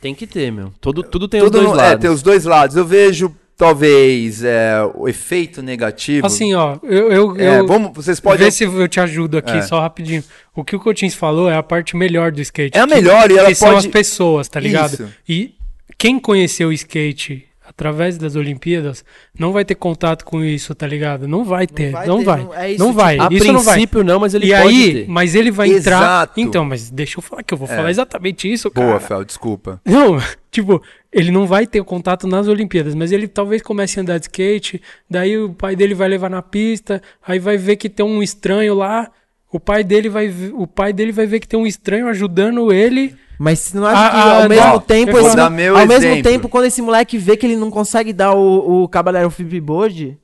Tem 0.00 0.14
que 0.14 0.26
ter, 0.26 0.52
meu. 0.52 0.72
Todo, 0.80 1.02
tudo 1.02 1.26
tem 1.26 1.40
Tudo 1.40 1.54
os 1.58 1.60
dois 1.64 1.70
no- 1.70 1.76
lados. 1.76 1.92
É, 1.92 1.96
tem 1.98 2.10
os 2.10 2.22
dois 2.22 2.44
lados. 2.44 2.76
Eu 2.76 2.84
vejo, 2.84 3.34
talvez, 3.56 4.44
é, 4.44 4.74
o 4.94 5.08
efeito 5.08 5.62
negativo. 5.62 6.26
Assim, 6.26 6.54
ó, 6.54 6.78
eu, 6.82 7.10
eu, 7.10 7.36
é, 7.36 7.58
eu 7.60 7.66
vamos, 7.66 7.92
vocês 7.94 8.20
podem... 8.20 8.44
Vê 8.44 8.50
se 8.50 8.64
eu 8.64 8.86
te 8.88 9.00
ajudo 9.00 9.38
aqui, 9.38 9.52
É. 9.52 9.62
só 9.62 9.80
rapidinho. 9.80 10.22
O 10.54 10.62
que 10.62 10.76
o 10.76 10.80
Coutinho 10.80 11.10
falou 11.12 11.50
é 11.50 11.56
a 11.56 11.62
parte 11.62 11.96
melhor 11.96 12.30
do 12.30 12.40
skate. 12.42 12.76
É 12.76 12.80
a 12.82 12.86
que- 12.86 12.94
melhor 12.94 13.30
e 13.30 13.38
ela 13.38 13.48
que 13.48 13.54
são 13.54 13.68
pode- 13.72 13.86
as 13.86 13.92
pessoas, 13.92 14.48
tá 14.48 14.60
ligado? 14.60 14.92
Isso. 14.92 15.08
E 15.28 15.54
quem 15.98 16.18
conheceu 16.18 16.68
o 16.68 16.72
skate 16.72 17.44
através 17.68 18.16
das 18.16 18.36
Olimpíadas 18.36 19.04
não 19.38 19.52
vai 19.52 19.64
ter 19.64 19.74
contato 19.74 20.24
com 20.24 20.42
isso, 20.42 20.74
tá 20.74 20.86
ligado? 20.86 21.26
Não 21.26 21.44
vai 21.44 21.66
ter, 21.66 21.90
vai 21.90 22.06
não 22.06 22.18
ter, 22.18 22.24
vai. 22.24 22.42
não- 22.44 22.54
é 22.54 22.70
isso, 22.72 22.78
não 22.84 22.92
vai. 22.92 23.18
A 23.18 23.28
isso 23.30 23.52
não 23.52 23.60
vai. 23.60 23.74
princípio 23.74 24.04
não, 24.04 24.20
mas 24.20 24.34
ele 24.34 24.46
e 24.46 24.50
pode 24.50 24.68
aí, 24.68 24.92
ter. 24.94 25.08
mas 25.08 25.34
ele 25.34 25.50
vai 25.50 25.68
entrar. 25.70 25.98
Exato. 25.98 26.40
Então, 26.40 26.64
mas 26.64 26.90
deixa 26.90 27.18
eu 27.18 27.22
falar 27.22 27.42
que 27.42 27.52
eu 27.52 27.58
vou 27.58 27.66
falar 27.66 27.90
exatamente 27.90 28.50
isso, 28.50 28.70
cara. 28.70 28.86
Boa, 28.86 29.00
Fel, 29.00 29.24
desculpa. 29.24 29.80
Não, 29.84 30.16
tipo, 30.50 30.80
ele 31.12 31.30
não 31.32 31.44
vai 31.46 31.66
ter 31.66 31.82
contato 31.82 32.26
nas 32.28 32.46
Olimpíadas, 32.46 32.94
mas 32.94 33.10
ele 33.10 33.26
talvez 33.26 33.60
comece 33.62 33.98
a 33.98 34.02
andar 34.02 34.18
de 34.18 34.26
skate, 34.26 34.80
daí 35.10 35.36
o 35.36 35.52
pai 35.52 35.74
dele 35.74 35.94
vai 35.94 36.08
levar 36.08 36.30
na 36.30 36.42
pista, 36.42 37.02
aí 37.26 37.38
vai 37.40 37.56
ver 37.56 37.76
que 37.76 37.88
tem 37.88 38.06
um 38.06 38.22
estranho 38.22 38.74
lá, 38.74 39.10
o 39.56 39.60
pai 39.60 39.82
dele 39.82 40.08
vai, 40.08 40.32
o 40.54 40.66
pai 40.66 40.92
dele 40.92 41.12
vai 41.12 41.26
ver 41.26 41.40
que 41.40 41.48
tem 41.48 41.58
um 41.58 41.66
estranho 41.66 42.08
ajudando 42.08 42.72
ele. 42.72 43.14
Mas 43.38 43.58
você 43.58 43.76
não 43.78 43.86
acha 43.86 44.06
Ah, 44.06 44.10
que 44.10 44.16
ah, 44.16 44.42
ao 44.44 44.48
mesmo 44.48 44.80
tempo, 44.80 45.18
esse- 45.18 45.38
ao 45.38 45.50
mesmo 45.50 45.92
exemplo. 45.92 46.22
tempo, 46.22 46.48
quando 46.48 46.64
esse 46.64 46.80
moleque 46.80 47.18
vê 47.18 47.36
que 47.36 47.44
ele 47.44 47.56
não 47.56 47.70
consegue 47.70 48.10
dar 48.12 48.32
o, 48.32 48.84
o 48.84 48.88
Cavaleiro 48.88 49.28
Flipboard, 49.30 50.16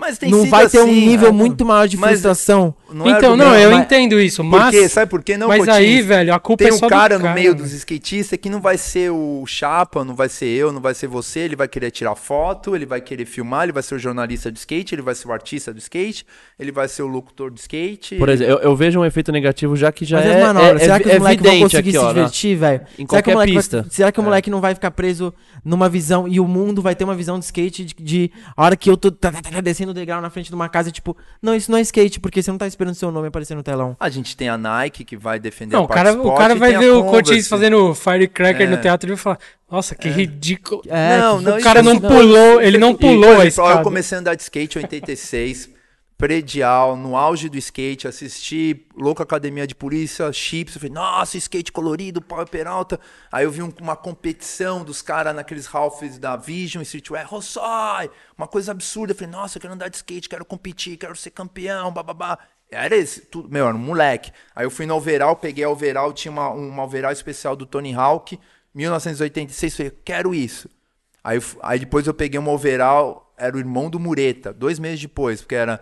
Mas 0.00 0.16
tem 0.16 0.30
não 0.30 0.42
sido 0.42 0.50
vai 0.50 0.68
ter 0.68 0.78
um 0.78 0.82
assim, 0.84 1.06
nível 1.08 1.28
é, 1.30 1.32
muito 1.32 1.64
maior 1.64 1.88
de 1.88 1.96
mas- 1.96 2.10
frustração. 2.10 2.72
Não 2.92 3.06
é 3.08 3.18
então, 3.18 3.36
não, 3.36 3.54
eu 3.56 3.72
mas- 3.72 3.80
entendo 3.80 4.18
isso, 4.20 4.42
mas 4.44 4.62
Porque, 4.70 4.88
sabe 4.88 5.10
por 5.10 5.22
quê? 5.24 5.36
Não, 5.36 5.48
mas 5.48 5.58
Coutinho? 5.58 5.76
aí, 5.76 6.00
velho, 6.00 6.32
a 6.32 6.38
culpa 6.38 6.62
Tem 6.64 6.70
é 6.72 6.74
um 6.74 6.78
só 6.78 6.88
cara 6.88 7.16
do 7.16 7.18
no 7.18 7.24
cara, 7.24 7.34
meio 7.34 7.52
velho. 7.52 7.64
dos 7.64 7.72
skatistas 7.74 8.38
que 8.40 8.48
não 8.48 8.60
vai 8.60 8.78
ser 8.78 9.10
o 9.10 9.44
Chapa, 9.44 10.04
não 10.04 10.14
vai 10.14 10.28
ser 10.28 10.46
eu, 10.46 10.72
não 10.72 10.80
vai 10.80 10.94
ser 10.94 11.08
você, 11.08 11.40
ele 11.40 11.56
vai 11.56 11.66
querer 11.66 11.90
tirar 11.90 12.14
foto, 12.14 12.76
ele 12.76 12.86
vai 12.86 13.00
querer 13.00 13.26
filmar, 13.26 13.64
ele 13.64 13.72
vai 13.72 13.82
ser 13.82 13.96
o 13.96 13.98
jornalista 13.98 14.50
do 14.52 14.56
skate, 14.56 14.94
ele 14.94 15.02
vai 15.02 15.14
ser 15.16 15.26
o 15.28 15.32
artista 15.32 15.72
do 15.74 15.78
skate, 15.78 16.24
ele 16.58 16.70
vai 16.72 16.86
ser 16.88 17.02
o 17.02 17.06
locutor 17.08 17.50
do 17.50 17.58
skate. 17.58 18.14
Por 18.16 18.28
exemplo, 18.28 18.52
eu, 18.54 18.58
eu 18.60 18.76
vejo 18.76 19.00
um 19.00 19.04
efeito 19.04 19.32
negativo 19.32 19.74
já 19.76 19.90
que 19.90 20.04
já 20.04 20.18
Mas 20.18 20.26
é, 20.26 20.40
manobras, 20.44 20.80
é, 20.80 20.84
será 20.84 21.00
que 21.00 21.08
os 21.08 21.18
moleques 21.18 21.42
vão 21.42 21.52
evidente 21.52 21.70
conseguir 21.72 21.88
aqui, 21.90 21.98
se 21.98 21.98
ó, 21.98 22.06
na- 22.06 22.12
divertir, 22.12 22.56
velho? 22.56 22.80
em 22.80 22.84
Será 22.84 22.96
que 22.96 23.02
o 23.02 23.06
qualquer 23.08 23.32
moleque 23.34 23.52
vai- 23.52 23.62
pista. 23.62 23.86
será 23.90 24.12
que 24.12 24.20
o 24.20 24.22
É. 24.22 24.24
moleque 24.24 24.48
não 24.50 24.60
vai 24.60 24.74
ficar 24.74 24.92
preso 24.92 25.34
numa 25.64 25.88
visão 25.88 26.26
e 26.28 26.38
o 26.40 26.46
mundo 26.46 26.80
vai 26.80 26.94
ter 26.94 27.02
uma 27.04 27.14
visão 27.16 27.36
de 27.38 27.44
skate 27.44 27.84
de, 27.84 27.94
de 27.98 28.30
a 28.56 28.64
hora 28.64 28.76
que 28.76 28.88
eu 28.88 28.96
tô 28.96 29.10
tá, 29.10 29.30
tá, 29.32 29.42
tá, 29.42 29.60
descendo 29.60 29.87
o 29.88 29.94
degrau 29.94 30.20
na 30.20 30.30
frente 30.30 30.48
de 30.48 30.54
uma 30.54 30.68
casa, 30.68 30.90
tipo, 30.90 31.16
não, 31.42 31.54
isso 31.54 31.70
não 31.70 31.78
é 31.78 31.80
skate, 31.82 32.20
porque 32.20 32.42
você 32.42 32.50
não 32.50 32.58
tá 32.58 32.66
esperando 32.66 32.94
seu 32.94 33.10
nome 33.10 33.28
aparecer 33.28 33.54
no 33.54 33.62
telão. 33.62 33.96
A 33.98 34.08
gente 34.08 34.36
tem 34.36 34.48
a 34.48 34.56
Nike 34.58 35.04
que 35.04 35.16
vai 35.16 35.38
defender 35.38 35.74
Não, 35.74 35.82
a 35.82 35.84
o 35.84 35.88
cara, 35.88 36.10
esporte, 36.10 36.28
o 36.30 36.34
cara 36.36 36.54
vai 36.54 36.76
ver 36.76 36.90
o. 36.90 37.04
Coutinho 37.04 37.44
fazendo 37.44 37.94
firecracker 37.94 38.66
É. 38.66 38.70
no 38.70 38.76
teatro 38.76 39.08
e 39.08 39.12
vai 39.14 39.16
falar: 39.18 39.38
Nossa, 39.70 39.94
que 39.94 40.08
ridículo. 40.08 40.82
É, 40.86 41.18
Não, 41.18 41.40
não, 41.40 41.54
o 41.54 41.56
isso 41.58 41.64
cara 41.66 41.82
não 41.82 41.94
não- 41.94 42.00
pulou, 42.00 42.60
ele 42.60 42.78
não 42.78 42.90
E, 42.92 42.96
pulou 42.96 43.32
a 43.32 43.38
ó, 43.38 43.42
Eu 43.42 43.48
escada. 43.48 43.82
comecei 43.82 44.16
a 44.16 44.20
andar 44.20 44.34
de 44.34 44.42
skate 44.42 44.78
em 44.78 44.82
86, 44.82 45.70
predial, 46.18 46.96
no 46.96 47.16
auge 47.16 47.48
do 47.48 47.56
skate, 47.56 48.08
assisti 48.08 48.84
Louco 48.96 49.22
Academia 49.22 49.68
de 49.68 49.74
Polícia, 49.74 50.32
Chips, 50.32 50.74
eu 50.74 50.80
falei, 50.80 50.92
nossa, 50.92 51.38
skate 51.38 51.70
colorido, 51.70 52.20
Power 52.20 52.48
Peralta. 52.48 52.98
Aí 53.30 53.44
eu 53.44 53.52
vi 53.52 53.62
um- 53.62 53.72
uma 53.80 53.94
competição 53.94 54.82
dos 54.82 55.00
caras 55.00 55.32
naqueles 55.34 55.66
Ralphs 55.66 56.18
da 56.18 56.34
Vision, 56.34 56.82
Streetwear, 56.82 57.24
Rossoi, 57.28 58.10
uma 58.36 58.48
coisa 58.48 58.72
absurda. 58.72 59.12
Eu 59.12 59.16
falei, 59.16 59.30
nossa, 59.30 59.58
eu 59.58 59.62
quero 59.62 59.72
andar 59.74 59.88
de 59.88 59.96
skate, 59.96 60.28
quero 60.28 60.44
competir, 60.44 60.96
quero 60.96 61.14
ser 61.14 61.30
campeão, 61.30 61.92
bababá. 61.92 62.36
Era 62.68 62.96
esse, 62.96 63.20
tudo, 63.20 63.48
meu, 63.48 63.66
era 63.66 63.76
um 63.76 63.78
moleque. 63.78 64.32
Aí 64.56 64.66
eu 64.66 64.70
fui 64.72 64.86
no 64.86 64.96
overall, 64.96 65.36
peguei 65.36 65.62
a 65.62 65.70
overall, 65.70 66.12
tinha 66.12 66.32
uma, 66.32 66.48
uma 66.50 66.82
overall 66.82 67.12
especial 67.12 67.54
do 67.54 67.64
Tony 67.64 67.94
Hawk, 67.94 68.38
1986, 68.74 69.76
falei, 69.76 69.92
quero 70.04 70.34
isso. 70.34 70.68
Aí, 71.22 71.38
aí 71.62 71.78
depois 71.78 72.06
eu 72.08 72.12
peguei 72.14 72.38
uma 72.40 72.50
overall, 72.50 73.32
era 73.38 73.56
o 73.56 73.58
irmão 73.60 73.88
do 73.88 74.00
Mureta, 74.00 74.52
dois 74.52 74.78
meses 74.80 75.00
depois, 75.00 75.40
porque 75.40 75.54
era 75.54 75.80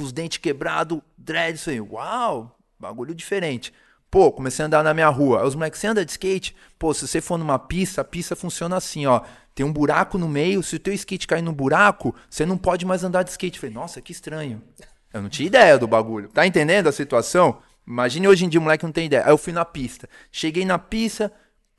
com 0.00 0.04
os 0.04 0.12
dentes 0.12 0.38
quebrados, 0.38 0.98
dreads, 1.16 1.62
falei, 1.62 1.80
uau, 1.80 2.58
bagulho 2.78 3.14
diferente. 3.14 3.72
Pô, 4.10 4.32
comecei 4.32 4.64
a 4.64 4.66
andar 4.66 4.82
na 4.82 4.94
minha 4.94 5.08
rua. 5.08 5.42
Aí 5.42 5.46
os 5.46 5.54
moleques, 5.54 5.78
você 5.78 5.86
anda 5.86 6.04
de 6.04 6.10
skate? 6.10 6.56
Pô, 6.78 6.92
se 6.94 7.06
você 7.06 7.20
for 7.20 7.38
numa 7.38 7.58
pista, 7.58 8.00
a 8.00 8.04
pista 8.04 8.34
funciona 8.34 8.76
assim, 8.76 9.06
ó. 9.06 9.20
Tem 9.54 9.64
um 9.64 9.72
buraco 9.72 10.16
no 10.16 10.28
meio, 10.28 10.62
se 10.62 10.76
o 10.76 10.78
teu 10.78 10.94
skate 10.94 11.26
cair 11.26 11.42
no 11.42 11.52
buraco, 11.52 12.14
você 12.28 12.46
não 12.46 12.56
pode 12.56 12.86
mais 12.86 13.04
andar 13.04 13.22
de 13.22 13.30
skate. 13.30 13.60
Falei, 13.60 13.74
nossa, 13.74 14.00
que 14.00 14.10
estranho. 14.10 14.62
Eu 15.12 15.22
não 15.22 15.28
tinha 15.28 15.46
ideia 15.46 15.78
do 15.78 15.86
bagulho. 15.86 16.28
Tá 16.28 16.46
entendendo 16.46 16.88
a 16.88 16.92
situação? 16.92 17.58
Imagine 17.86 18.26
hoje 18.26 18.46
em 18.46 18.48
dia 18.48 18.58
o 18.58 18.62
moleque 18.62 18.84
não 18.84 18.92
tem 18.92 19.06
ideia. 19.06 19.24
Aí 19.24 19.30
eu 19.30 19.38
fui 19.38 19.52
na 19.52 19.64
pista. 19.64 20.08
Cheguei 20.32 20.64
na 20.64 20.78
pista, 20.78 21.30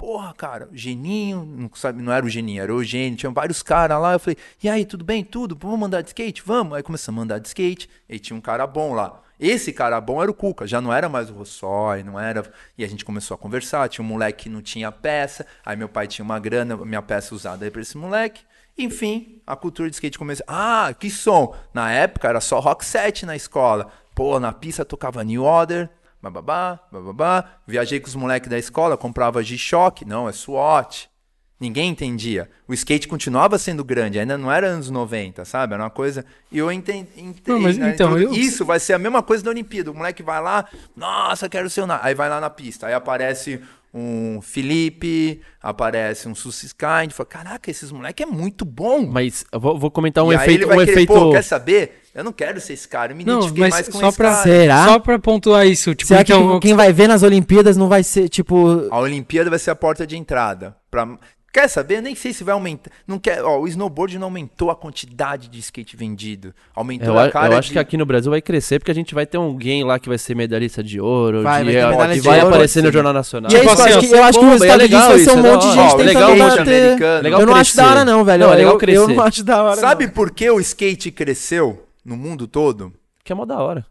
porra, 0.02 0.34
cara, 0.34 0.68
Geninho, 0.74 1.46
não, 1.46 1.70
sabe, 1.76 2.02
não 2.02 2.12
era 2.12 2.26
o 2.26 2.30
Geninho, 2.30 2.64
era 2.64 2.74
o 2.74 2.80
Eugênio, 2.80 3.16
tinha 3.16 3.32
vários 3.32 3.62
caras 3.62 4.02
lá. 4.02 4.14
Eu 4.14 4.20
falei, 4.20 4.36
e 4.64 4.68
aí, 4.68 4.84
tudo 4.84 5.06
bem? 5.06 5.24
Tudo? 5.24 5.56
Vamos 5.56 5.86
andar 5.86 6.02
de 6.02 6.08
skate? 6.08 6.42
Vamos. 6.44 6.76
Aí 6.76 6.82
começamos 6.82 7.20
a 7.20 7.24
andar 7.24 7.38
de 7.38 7.48
skate. 7.48 7.88
E 8.10 8.18
tinha 8.18 8.36
um 8.36 8.42
cara 8.42 8.66
bom 8.66 8.96
lá. 8.96 9.22
Esse 9.40 9.72
cara 9.72 10.02
bom 10.02 10.20
era 10.20 10.32
o 10.32 10.34
Cuca, 10.34 10.66
já 10.66 10.82
não 10.82 10.92
era 10.92 11.08
mais 11.08 11.30
o 11.30 11.34
Rossói, 11.34 12.02
não 12.02 12.20
era. 12.20 12.52
E 12.76 12.84
a 12.84 12.88
gente 12.88 13.06
começou 13.06 13.36
a 13.36 13.38
conversar. 13.38 13.88
Tinha 13.90 14.04
um 14.04 14.08
moleque 14.08 14.46
que 14.46 14.50
não 14.50 14.60
tinha 14.60 14.92
peça. 14.92 15.46
Aí 15.64 15.78
meu 15.78 15.88
pai 15.88 16.08
tinha 16.08 16.26
uma 16.26 16.40
grana, 16.40 16.76
minha 16.78 17.02
peça 17.04 17.36
usada 17.36 17.64
aí 17.64 17.70
pra 17.70 17.82
esse 17.82 17.96
moleque. 17.96 18.42
Enfim, 18.76 19.40
a 19.46 19.56
cultura 19.56 19.88
de 19.88 19.96
skate 19.96 20.18
começou. 20.18 20.46
Ah, 20.48 20.96
que 21.00 21.12
som! 21.12 21.56
Na 21.76 21.92
época 21.92 22.28
era 22.28 22.42
só 22.42 22.60
rock 22.60 22.84
set 22.84 23.24
na 23.24 23.36
escola. 23.36 23.92
Pô, 24.16 24.40
na 24.40 24.52
pista 24.52 24.84
tocava 24.84 25.24
New 25.24 25.44
Order, 25.44 25.92
bababá, 26.22 26.80
bababá. 26.92 27.46
Viajei 27.68 28.00
com 28.00 28.08
os 28.08 28.16
moleques 28.16 28.50
da 28.50 28.58
escola, 28.58 28.96
comprava 28.98 29.42
G-Shock. 29.44 30.06
Não, 30.06 30.28
é 30.30 30.32
SWAT. 30.32 31.10
Ninguém 31.60 31.90
entendia. 31.92 32.50
O 32.68 32.74
skate 32.74 33.08
continuava 33.08 33.56
sendo 33.60 33.84
grande, 33.84 34.18
ainda 34.18 34.36
não 34.36 34.52
era 34.52 34.66
anos 34.66 34.90
90, 34.90 35.46
sabe? 35.46 35.76
Era 35.76 35.84
uma 35.84 35.92
coisa. 35.92 36.26
E 36.52 36.58
eu 36.58 36.72
entendi. 36.72 37.08
Não, 37.46 37.60
mas 37.60 37.78
então, 37.78 38.18
eu- 38.18 38.34
Isso 38.34 38.66
vai 38.66 38.80
ser 38.80 38.94
a 38.94 38.98
mesma 39.00 39.22
coisa 39.22 39.44
da 39.44 39.52
Olimpíada. 39.52 39.92
O 39.92 39.94
moleque 39.94 40.24
vai 40.24 40.42
lá, 40.42 40.66
nossa, 40.96 41.48
quero 41.48 41.70
ser 41.70 41.82
o. 41.82 41.86
na-" 41.88 42.00
Aí 42.04 42.16
vai 42.16 42.30
lá 42.30 42.40
na 42.42 42.50
pista. 42.50 42.88
Aí 42.88 42.94
aparece 42.96 43.62
um 43.94 44.42
Felipe, 44.42 45.40
aparece 45.62 46.28
um 46.28 46.34
Sussiskind. 46.34 47.12
Fala, 47.12 47.28
caraca, 47.28 47.70
esses 47.70 47.92
moleque 47.92 48.24
é 48.24 48.26
muito 48.26 48.66
bom. 48.66 49.06
Mas 49.06 49.46
eu 49.52 49.60
vou, 49.60 49.78
vou 49.78 49.92
comentar 49.92 50.24
um 50.24 50.32
e 50.32 50.36
aí 50.36 50.42
efeito. 50.42 50.62
ele 50.62 50.66
vai 50.66 50.78
Um 50.78 50.80
querer, 50.80 50.92
efeito... 50.94 51.14
pô, 51.14 51.32
quer 51.32 51.44
saber? 51.44 52.01
Eu 52.14 52.24
não 52.24 52.34
quero 52.34 52.60
ser 52.60 52.74
esse 52.74 52.88
cara, 52.88 53.14
eu 53.14 53.16
me 53.16 53.24
Não, 53.24 53.36
identifiquei 53.40 53.62
mas 53.64 53.74
mais 53.74 53.88
com 53.90 54.00
só 54.00 54.08
esse 54.10 54.18
pra, 54.18 54.32
cara. 54.32 54.44
Será? 54.44 54.86
só 54.86 55.00
pra 55.00 55.18
pontuar 55.20 55.66
isso, 55.66 55.96
tipo, 55.96 56.08
Será 56.10 56.22
então, 56.22 56.60
que 56.60 56.68
quem 56.68 56.76
vai 56.76 56.92
ver 56.92 57.08
nas 57.08 57.24
Olimpíadas 57.24 57.78
não 57.78 57.88
vai 57.88 58.04
ser, 58.04 58.28
tipo... 58.28 58.88
A 58.92 59.00
Olimpíada 59.00 59.50
vai 59.50 59.60
ser 59.60 59.72
a 59.72 59.76
porta 59.76 60.06
de 60.06 60.18
entrada. 60.18 60.76
Pra... 60.90 61.08
Quer 61.54 61.68
saber? 61.68 61.98
Eu 61.98 62.02
nem 62.02 62.16
sei 62.16 62.32
se 62.32 62.46
vai 62.46 62.54
aumentar. 62.54 62.90
Não 63.06 63.20
quer, 63.20 63.44
ó, 63.44 63.60
o 63.60 63.68
snowboard 63.68 64.18
não 64.18 64.28
aumentou 64.28 64.72
a 64.72 64.76
quantidade 64.76 65.50
de 65.50 65.60
skate 65.60 65.98
vendido. 65.98 66.54
Aumentou 66.74 67.10
Eu, 67.16 67.20
a 67.20 67.30
cara 67.30 67.54
eu 67.54 67.58
acho 67.58 67.68
de... 67.68 67.74
que 67.74 67.80
aqui 67.80 67.98
no 67.98 68.06
Brasil 68.06 68.32
vai 68.32 68.42
crescer 68.42 68.80
porque 68.80 68.92
a 68.92 68.96
gente 68.96 69.14
vai 69.14 69.26
ter 69.26 69.36
alguém 69.36 69.84
lá 69.84 70.00
que 70.00 70.08
vai 70.08 70.18
ser 70.18 70.34
medalhista 70.34 70.82
de 70.82 71.02
ouro, 71.02 71.44
Vai, 71.44 71.66
de, 71.66 71.74
vai 71.74 71.74
ter 71.74 71.84
ó, 71.86 71.90
medalha 71.90 72.14
que 72.14 72.22
de 72.22 72.28
vai 72.28 72.38
ouro. 72.40 72.48
aparecer 72.50 72.82
no 72.82 72.90
Jornal 72.92 73.12
Nacional. 73.12 73.52
E 73.52 73.56
é 73.56 73.60
Tipo 73.60 73.74
isso, 73.74 73.82
assim, 73.82 73.92
eu 73.92 73.96
ó, 73.96 74.00
acho 74.00 74.08
que, 74.08 74.16
eu 74.16 74.24
acho 74.24 74.40
que 74.40 74.46
o 74.46 74.48
é 74.48 74.52
resultado 74.52 74.88
disso 74.88 75.02
vai 75.02 75.12
ser 75.18 75.22
isso, 75.22 75.32
um 75.36 75.40
é 75.40 75.42
da 75.44 75.52
monte 75.52 75.62
de 75.62 75.74
gente 75.74 75.80
Ó, 75.80 75.98
tentando 75.98 76.06
legal 76.06 76.38
bater. 76.38 77.22
Legal 77.22 77.40
eu 77.42 77.46
não 77.46 77.56
acho 77.56 77.76
da 77.76 77.90
hora 77.90 78.06
não, 78.06 78.24
velho. 78.24 78.44
Não, 78.46 78.50
é 78.50 78.54
eu, 78.54 78.58
legal 78.58 78.74
eu 78.74 78.78
crescer. 78.80 79.08
não 79.08 79.24
acho 79.24 79.44
da 79.44 79.64
hora 79.64 79.76
Sabe 79.82 80.06
não. 80.06 80.14
por 80.14 80.32
que 80.32 80.50
o 80.50 80.60
skate 80.62 81.12
cresceu 81.12 81.86
no 82.04 82.18
mundo 82.18 82.48
todo? 82.48 82.94
Que 83.24 83.32
é 83.32 83.36
mó 83.36 83.46
da 83.46 83.60
hora. 83.60 83.86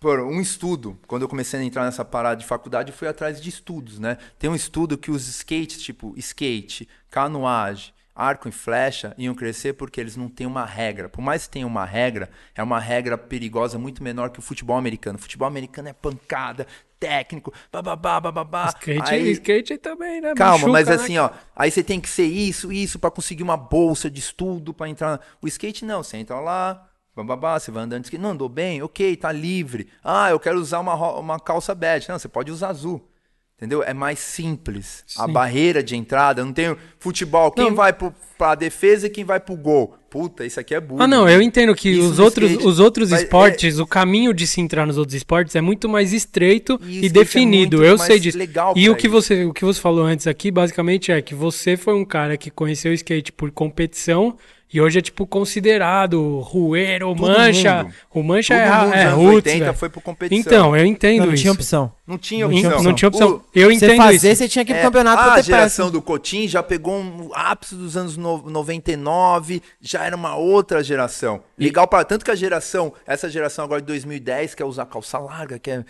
Por 0.00 0.20
um 0.20 0.40
estudo. 0.40 0.98
Quando 1.06 1.22
eu 1.22 1.28
comecei 1.28 1.58
a 1.58 1.64
entrar 1.64 1.84
nessa 1.84 2.04
parada 2.04 2.36
de 2.36 2.44
faculdade, 2.46 2.90
eu 2.92 2.96
fui 2.96 3.08
atrás 3.08 3.40
de 3.40 3.48
estudos, 3.48 3.98
né? 3.98 4.18
Tem 4.38 4.50
um 4.50 4.54
estudo 4.54 4.98
que 4.98 5.10
os 5.10 5.26
skates, 5.28 5.82
tipo 5.82 6.12
skate, 6.18 6.86
canoagem, 7.10 7.94
arco 8.14 8.46
e 8.48 8.52
flecha, 8.52 9.14
iam 9.16 9.34
crescer 9.34 9.72
porque 9.72 9.98
eles 10.00 10.14
não 10.14 10.28
têm 10.28 10.46
uma 10.46 10.64
regra. 10.66 11.08
Por 11.08 11.22
mais 11.22 11.46
que 11.46 11.52
tenha 11.52 11.66
uma 11.66 11.84
regra, 11.86 12.28
é 12.54 12.62
uma 12.62 12.78
regra 12.78 13.16
perigosa 13.16 13.78
muito 13.78 14.02
menor 14.02 14.28
que 14.30 14.38
o 14.38 14.42
futebol 14.42 14.76
americano. 14.76 15.18
O 15.18 15.22
futebol 15.22 15.48
americano 15.48 15.88
é 15.88 15.92
pancada, 15.94 16.66
técnico, 17.00 17.52
bababá, 17.72 18.20
bababá. 18.20 18.66
Skate, 18.68 19.10
Aí- 19.10 19.30
skate 19.32 19.78
também, 19.78 20.20
né? 20.20 20.34
Calma, 20.34 20.52
Machuca, 20.68 20.72
mas 20.72 20.88
né? 20.88 20.94
assim, 20.94 21.18
ó, 21.18 21.30
aí 21.56 21.70
você 21.70 21.82
tem 21.82 21.98
que 22.00 22.08
ser 22.08 22.26
isso, 22.26 22.70
isso 22.70 22.98
pra 22.98 23.10
conseguir 23.10 23.42
uma 23.42 23.56
bolsa 23.56 24.10
de 24.10 24.20
estudo 24.20 24.72
pra 24.74 24.88
entrar. 24.88 25.18
O 25.40 25.48
skate 25.48 25.84
não, 25.84 26.02
você 26.02 26.18
entra 26.18 26.38
lá, 26.40 26.88
bababá, 27.16 27.58
você 27.58 27.70
vai 27.70 27.84
andando 27.84 28.02
de 28.02 28.06
skate, 28.08 28.22
não 28.22 28.30
andou 28.30 28.48
bem, 28.48 28.82
ok, 28.82 29.16
tá 29.16 29.30
livre. 29.32 29.88
Ah, 30.02 30.30
eu 30.30 30.40
quero 30.40 30.58
usar 30.58 30.80
uma, 30.80 30.94
uma 31.18 31.38
calça 31.40 31.74
bege, 31.74 32.08
não, 32.08 32.18
você 32.18 32.28
pode 32.28 32.50
usar 32.50 32.68
azul. 32.68 33.08
Entendeu? 33.56 33.84
É 33.84 33.94
mais 33.94 34.18
simples. 34.18 35.04
A 35.16 35.26
Sim. 35.26 35.32
barreira 35.32 35.80
de 35.80 35.94
entrada, 35.96 36.44
não 36.44 36.52
tem 36.52 36.76
futebol, 36.98 37.52
quem 37.52 37.66
Não. 37.66 37.74
vai 37.74 37.92
pro, 37.92 38.12
pra 38.36 38.56
defesa 38.56 39.06
e 39.06 39.10
quem 39.10 39.24
vai 39.24 39.38
pro 39.38 39.56
gol. 39.56 39.94
Puta, 40.10 40.44
isso 40.44 40.58
aqui 40.58 40.74
é 40.74 40.80
bullying. 40.80 41.02
Ah, 41.04 41.06
não, 41.06 41.28
eu 41.28 41.40
entendo 41.40 41.72
que 41.74 41.88
Isso 41.88 42.10
os 42.10 42.18
outros, 42.18 42.50
skate. 42.50 42.68
os 42.68 42.78
outros 42.80 43.10
Mas 43.10 43.20
é- 43.20 43.22
esportes, 43.24 43.78
o 43.78 43.86
caminho 43.86 44.34
de 44.34 44.44
se 44.46 44.60
entrar 44.60 44.84
nos 44.86 44.98
outros 44.98 45.14
esportes 45.14 45.54
é 45.54 45.60
muito 45.60 45.88
mais 45.88 46.12
estreito 46.12 46.78
E 46.84 47.02
e, 47.02 47.06
é 47.06 47.08
definido. 47.08 47.78
muito 47.78 47.88
eu 47.88 47.96
sei 47.96 48.18
disso. 48.18 48.36
legal 48.36 48.74
E 48.76 48.90
o 48.90 48.96
que, 48.96 49.06
você, 49.08 49.44
o 49.44 49.52
que 49.52 49.64
você 49.64 49.80
falou 49.80 50.04
antes 50.04 50.26
aqui, 50.26 50.50
basicamente, 50.50 51.12
é 51.12 51.22
que 51.22 51.34
você 51.34 51.76
foi 51.76 51.94
um 51.94 52.04
cara 52.04 52.36
que 52.36 52.50
conheceu 52.50 52.90
o 52.90 52.94
skate 52.94 53.30
por 53.32 53.52
competição 53.52 54.36
e 54.74 54.80
hoje 54.80 54.98
é, 54.98 55.02
tipo, 55.02 55.24
considerado 55.26 56.40
rueiro, 56.40 57.14
mancha. 57.14 57.84
mundo. 57.84 57.94
O 58.12 58.22
mancha 58.22 58.54
Todo 58.54 58.92
é, 58.94 59.02
é 59.04 59.08
roots, 59.08 59.34
80 59.52 59.64
velho. 59.66 59.74
foi 59.78 59.88
por 59.88 60.02
competição. 60.02 60.40
Então, 60.52 60.76
eu 60.76 60.84
entendo 60.84 61.20
Não, 61.20 61.26
não 61.26 61.32
isso. 61.34 61.42
tinha 61.42 61.52
opção. 61.52 61.92
Não 62.06 62.18
tinha 62.18 62.46
opção. 62.46 62.82
não 62.82 62.92
tinha 62.94 63.08
opção. 63.08 63.28
O- 63.36 63.42
eu 63.54 63.68
Você 63.68 63.74
entendo 63.76 63.96
fazer, 63.96 64.32
isso. 64.32 64.38
você 64.42 64.48
tinha 64.48 64.64
que 64.64 64.72
ir 64.72 64.74
pro 64.74 64.80
É, 64.80 64.84
campeonato 64.84 65.20
a 65.22 65.24
pra 65.26 65.34
ter 65.36 65.42
geração 65.44 65.86
peça. 65.86 65.92
do 65.92 66.02
Cotim 66.02 66.48
já 66.48 66.62
pegou 66.62 66.94
um 66.94 67.30
ápice 67.32 67.74
dos 67.76 67.96
anos 67.96 68.16
no- 68.16 68.50
99, 68.50 69.62
já 69.80 70.04
era 70.04 70.16
uma 70.16 70.34
outra 70.36 70.82
geração. 70.82 71.40
Legal 71.58 71.86
para 71.86 72.04
tanto 72.04 72.24
que 72.24 72.30
a 72.30 72.34
geração, 72.34 72.92
essa 73.06 73.30
geração 73.30 73.64
agora 73.64 73.80
de 73.80 73.86
2010 73.86 74.54
quer 74.54 74.64
usar 74.64 74.86
calça 74.86 75.18
larga, 75.18 75.58
quer 75.58 75.84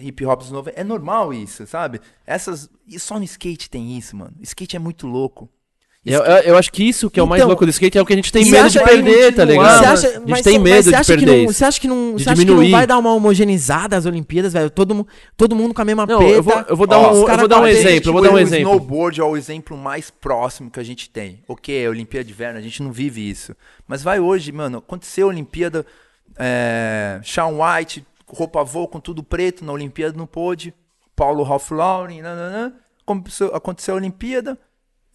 hip 0.00 0.24
hop 0.26 0.40
dos 0.40 0.50
90, 0.50 0.78
é 0.78 0.84
normal 0.84 1.32
isso, 1.32 1.66
sabe? 1.66 1.98
Essas 2.26 2.68
e 2.86 3.00
só 3.00 3.18
no 3.18 3.24
skate 3.24 3.70
tem 3.70 3.96
isso, 3.96 4.14
mano. 4.16 4.32
Skate 4.42 4.76
é 4.76 4.78
muito 4.78 5.06
louco. 5.06 5.48
Eu, 6.06 6.20
eu, 6.22 6.36
eu 6.44 6.56
acho 6.56 6.72
que 6.72 6.82
isso 6.84 7.10
que 7.10 7.20
é 7.20 7.22
o 7.22 7.26
mais 7.26 7.40
Então, 7.40 7.48
louco 7.48 7.66
do 7.66 7.70
skate 7.70 7.98
é 7.98 8.00
o 8.00 8.06
que 8.06 8.12
a 8.14 8.16
gente 8.16 8.32
tem 8.32 8.48
medo 8.50 8.70
de 8.70 8.82
perder, 8.82 9.34
tá 9.34 9.44
ligado? 9.44 9.84
acha- 9.84 10.08
a 10.08 10.12
gente 10.12 10.30
mas 10.30 10.42
tem 10.42 10.58
medo 10.58 10.90
de 10.90 11.04
perder 11.06 11.42
não. 11.44 11.52
Você 11.52 11.64
acha 11.64 11.80
que 11.80 11.88
não, 11.88 12.14
De 12.16 12.22
você 12.24 12.30
acha 12.30 12.40
que 12.40 12.46
não 12.46 12.54
diminuir. 12.54 12.70
vai 12.70 12.86
dar 12.86 12.96
uma 12.98 13.12
homogeneizada 13.12 13.96
às 13.96 14.06
Olimpíadas, 14.06 14.52
velho? 14.54 14.70
Todo, 14.70 15.06
todo 15.36 15.54
mundo 15.56 15.74
com 15.74 15.82
a 15.82 15.84
mesma 15.84 16.06
Não, 16.06 16.20
peta. 16.20 16.30
eu 16.32 16.42
vou, 16.42 16.64
eu 16.68 16.76
vou 16.76 16.86
dar 16.86 16.98
Ó, 16.98 17.12
um, 17.12 17.28
eu 17.28 17.38
vou 17.38 17.48
dar 17.48 17.60
um 17.60 17.66
exemplo, 17.66 18.08
eu 18.08 18.12
vou 18.14 18.22
dar 18.22 18.30
um 18.30 18.34
o 18.34 18.38
exemplo. 18.38 18.70
snowboard 18.72 19.20
é 19.20 19.24
o 19.24 19.36
exemplo 19.36 19.76
mais 19.76 20.08
próximo 20.10 20.70
que 20.70 20.80
a 20.80 20.84
gente 20.84 21.10
tem. 21.10 21.42
Ok, 21.46 21.84
a 21.86 21.90
Olimpíada 21.90 22.24
de 22.24 22.32
Inverno, 22.32 22.58
a 22.58 22.62
gente 22.62 22.82
não 22.82 22.90
vive 22.92 23.28
isso. 23.28 23.54
Mas 23.86 24.02
vai 24.02 24.18
hoje, 24.18 24.50
mano, 24.50 24.78
aconteceu 24.78 25.26
a 25.26 25.30
Olimpíada, 25.30 25.84
é, 26.38 27.20
Shawn 27.22 27.58
White, 27.60 28.04
roupa 28.26 28.62
voo 28.64 28.88
com 28.88 29.00
tudo 29.00 29.22
preto, 29.22 29.64
na 29.64 29.72
Olimpíada 29.72 30.16
não 30.16 30.26
pôde, 30.26 30.72
Paulo 31.14 31.42
Ralph 31.42 31.70
Lauren, 31.70 32.22
nananã. 32.22 32.72
Aconteceu 33.52 33.94
a 33.94 33.96
Olimpíada, 33.96 34.58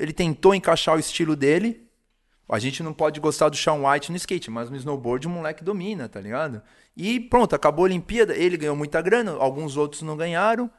ele 0.04 0.12
tentou 0.12 0.54
encaixar 0.54 0.96
o 0.96 1.00
estilo 1.00 1.36
dele, 1.36 1.88
a 2.50 2.60
gente 2.60 2.84
não 2.84 2.94
pode 2.94 3.20
gostar 3.22 3.48
do 3.48 3.56
Shawn 3.56 3.90
White 3.90 4.12
no 4.12 4.18
skate, 4.18 4.52
mas 4.52 4.70
no 4.70 4.76
snowboard 4.76 5.26
o 5.26 5.30
moleque 5.30 5.64
domina, 5.64 6.10
tá 6.10 6.20
ligado? 6.20 6.62
E 6.96 7.20
pronto, 7.20 7.56
acabou 7.56 7.86
a 7.86 7.88
Olimpíada, 7.88 8.36
ele 8.36 8.58
ganhou 8.58 8.76
muita 8.76 9.02
grana, 9.02 9.32
alguns 9.32 9.78
outros 9.78 10.02
não 10.02 10.18
ganharam. 10.18 10.70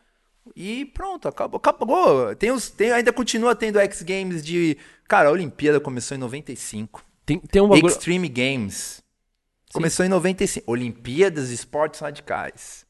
E 0.55 0.85
pronto, 0.85 1.27
acabou. 1.27 1.57
acabou. 1.57 2.37
Tem 2.37 2.53
os, 2.53 2.69
tem, 2.69 2.93
ainda 2.93 3.13
continua 3.15 3.55
tendo 3.55 3.79
X 3.79 4.03
Games 4.03 4.45
de. 4.45 4.77
Cara, 5.09 5.31
a 5.31 5.33
Olimpíada 5.33 5.81
começou 5.81 6.15
em 6.15 6.21
95. 6.21 7.03
Tem, 7.25 7.39
tem 7.39 7.63
um 7.63 7.69
bagulho. 7.69 7.91
Extreme 7.91 8.29
Games. 8.29 9.03
Começou 9.73 10.05
em 10.05 10.09
95. 10.11 10.71
Olimpíadas 10.71 11.49
de 11.49 11.55
Esportes 11.55 12.01
Radicais. 12.01 12.85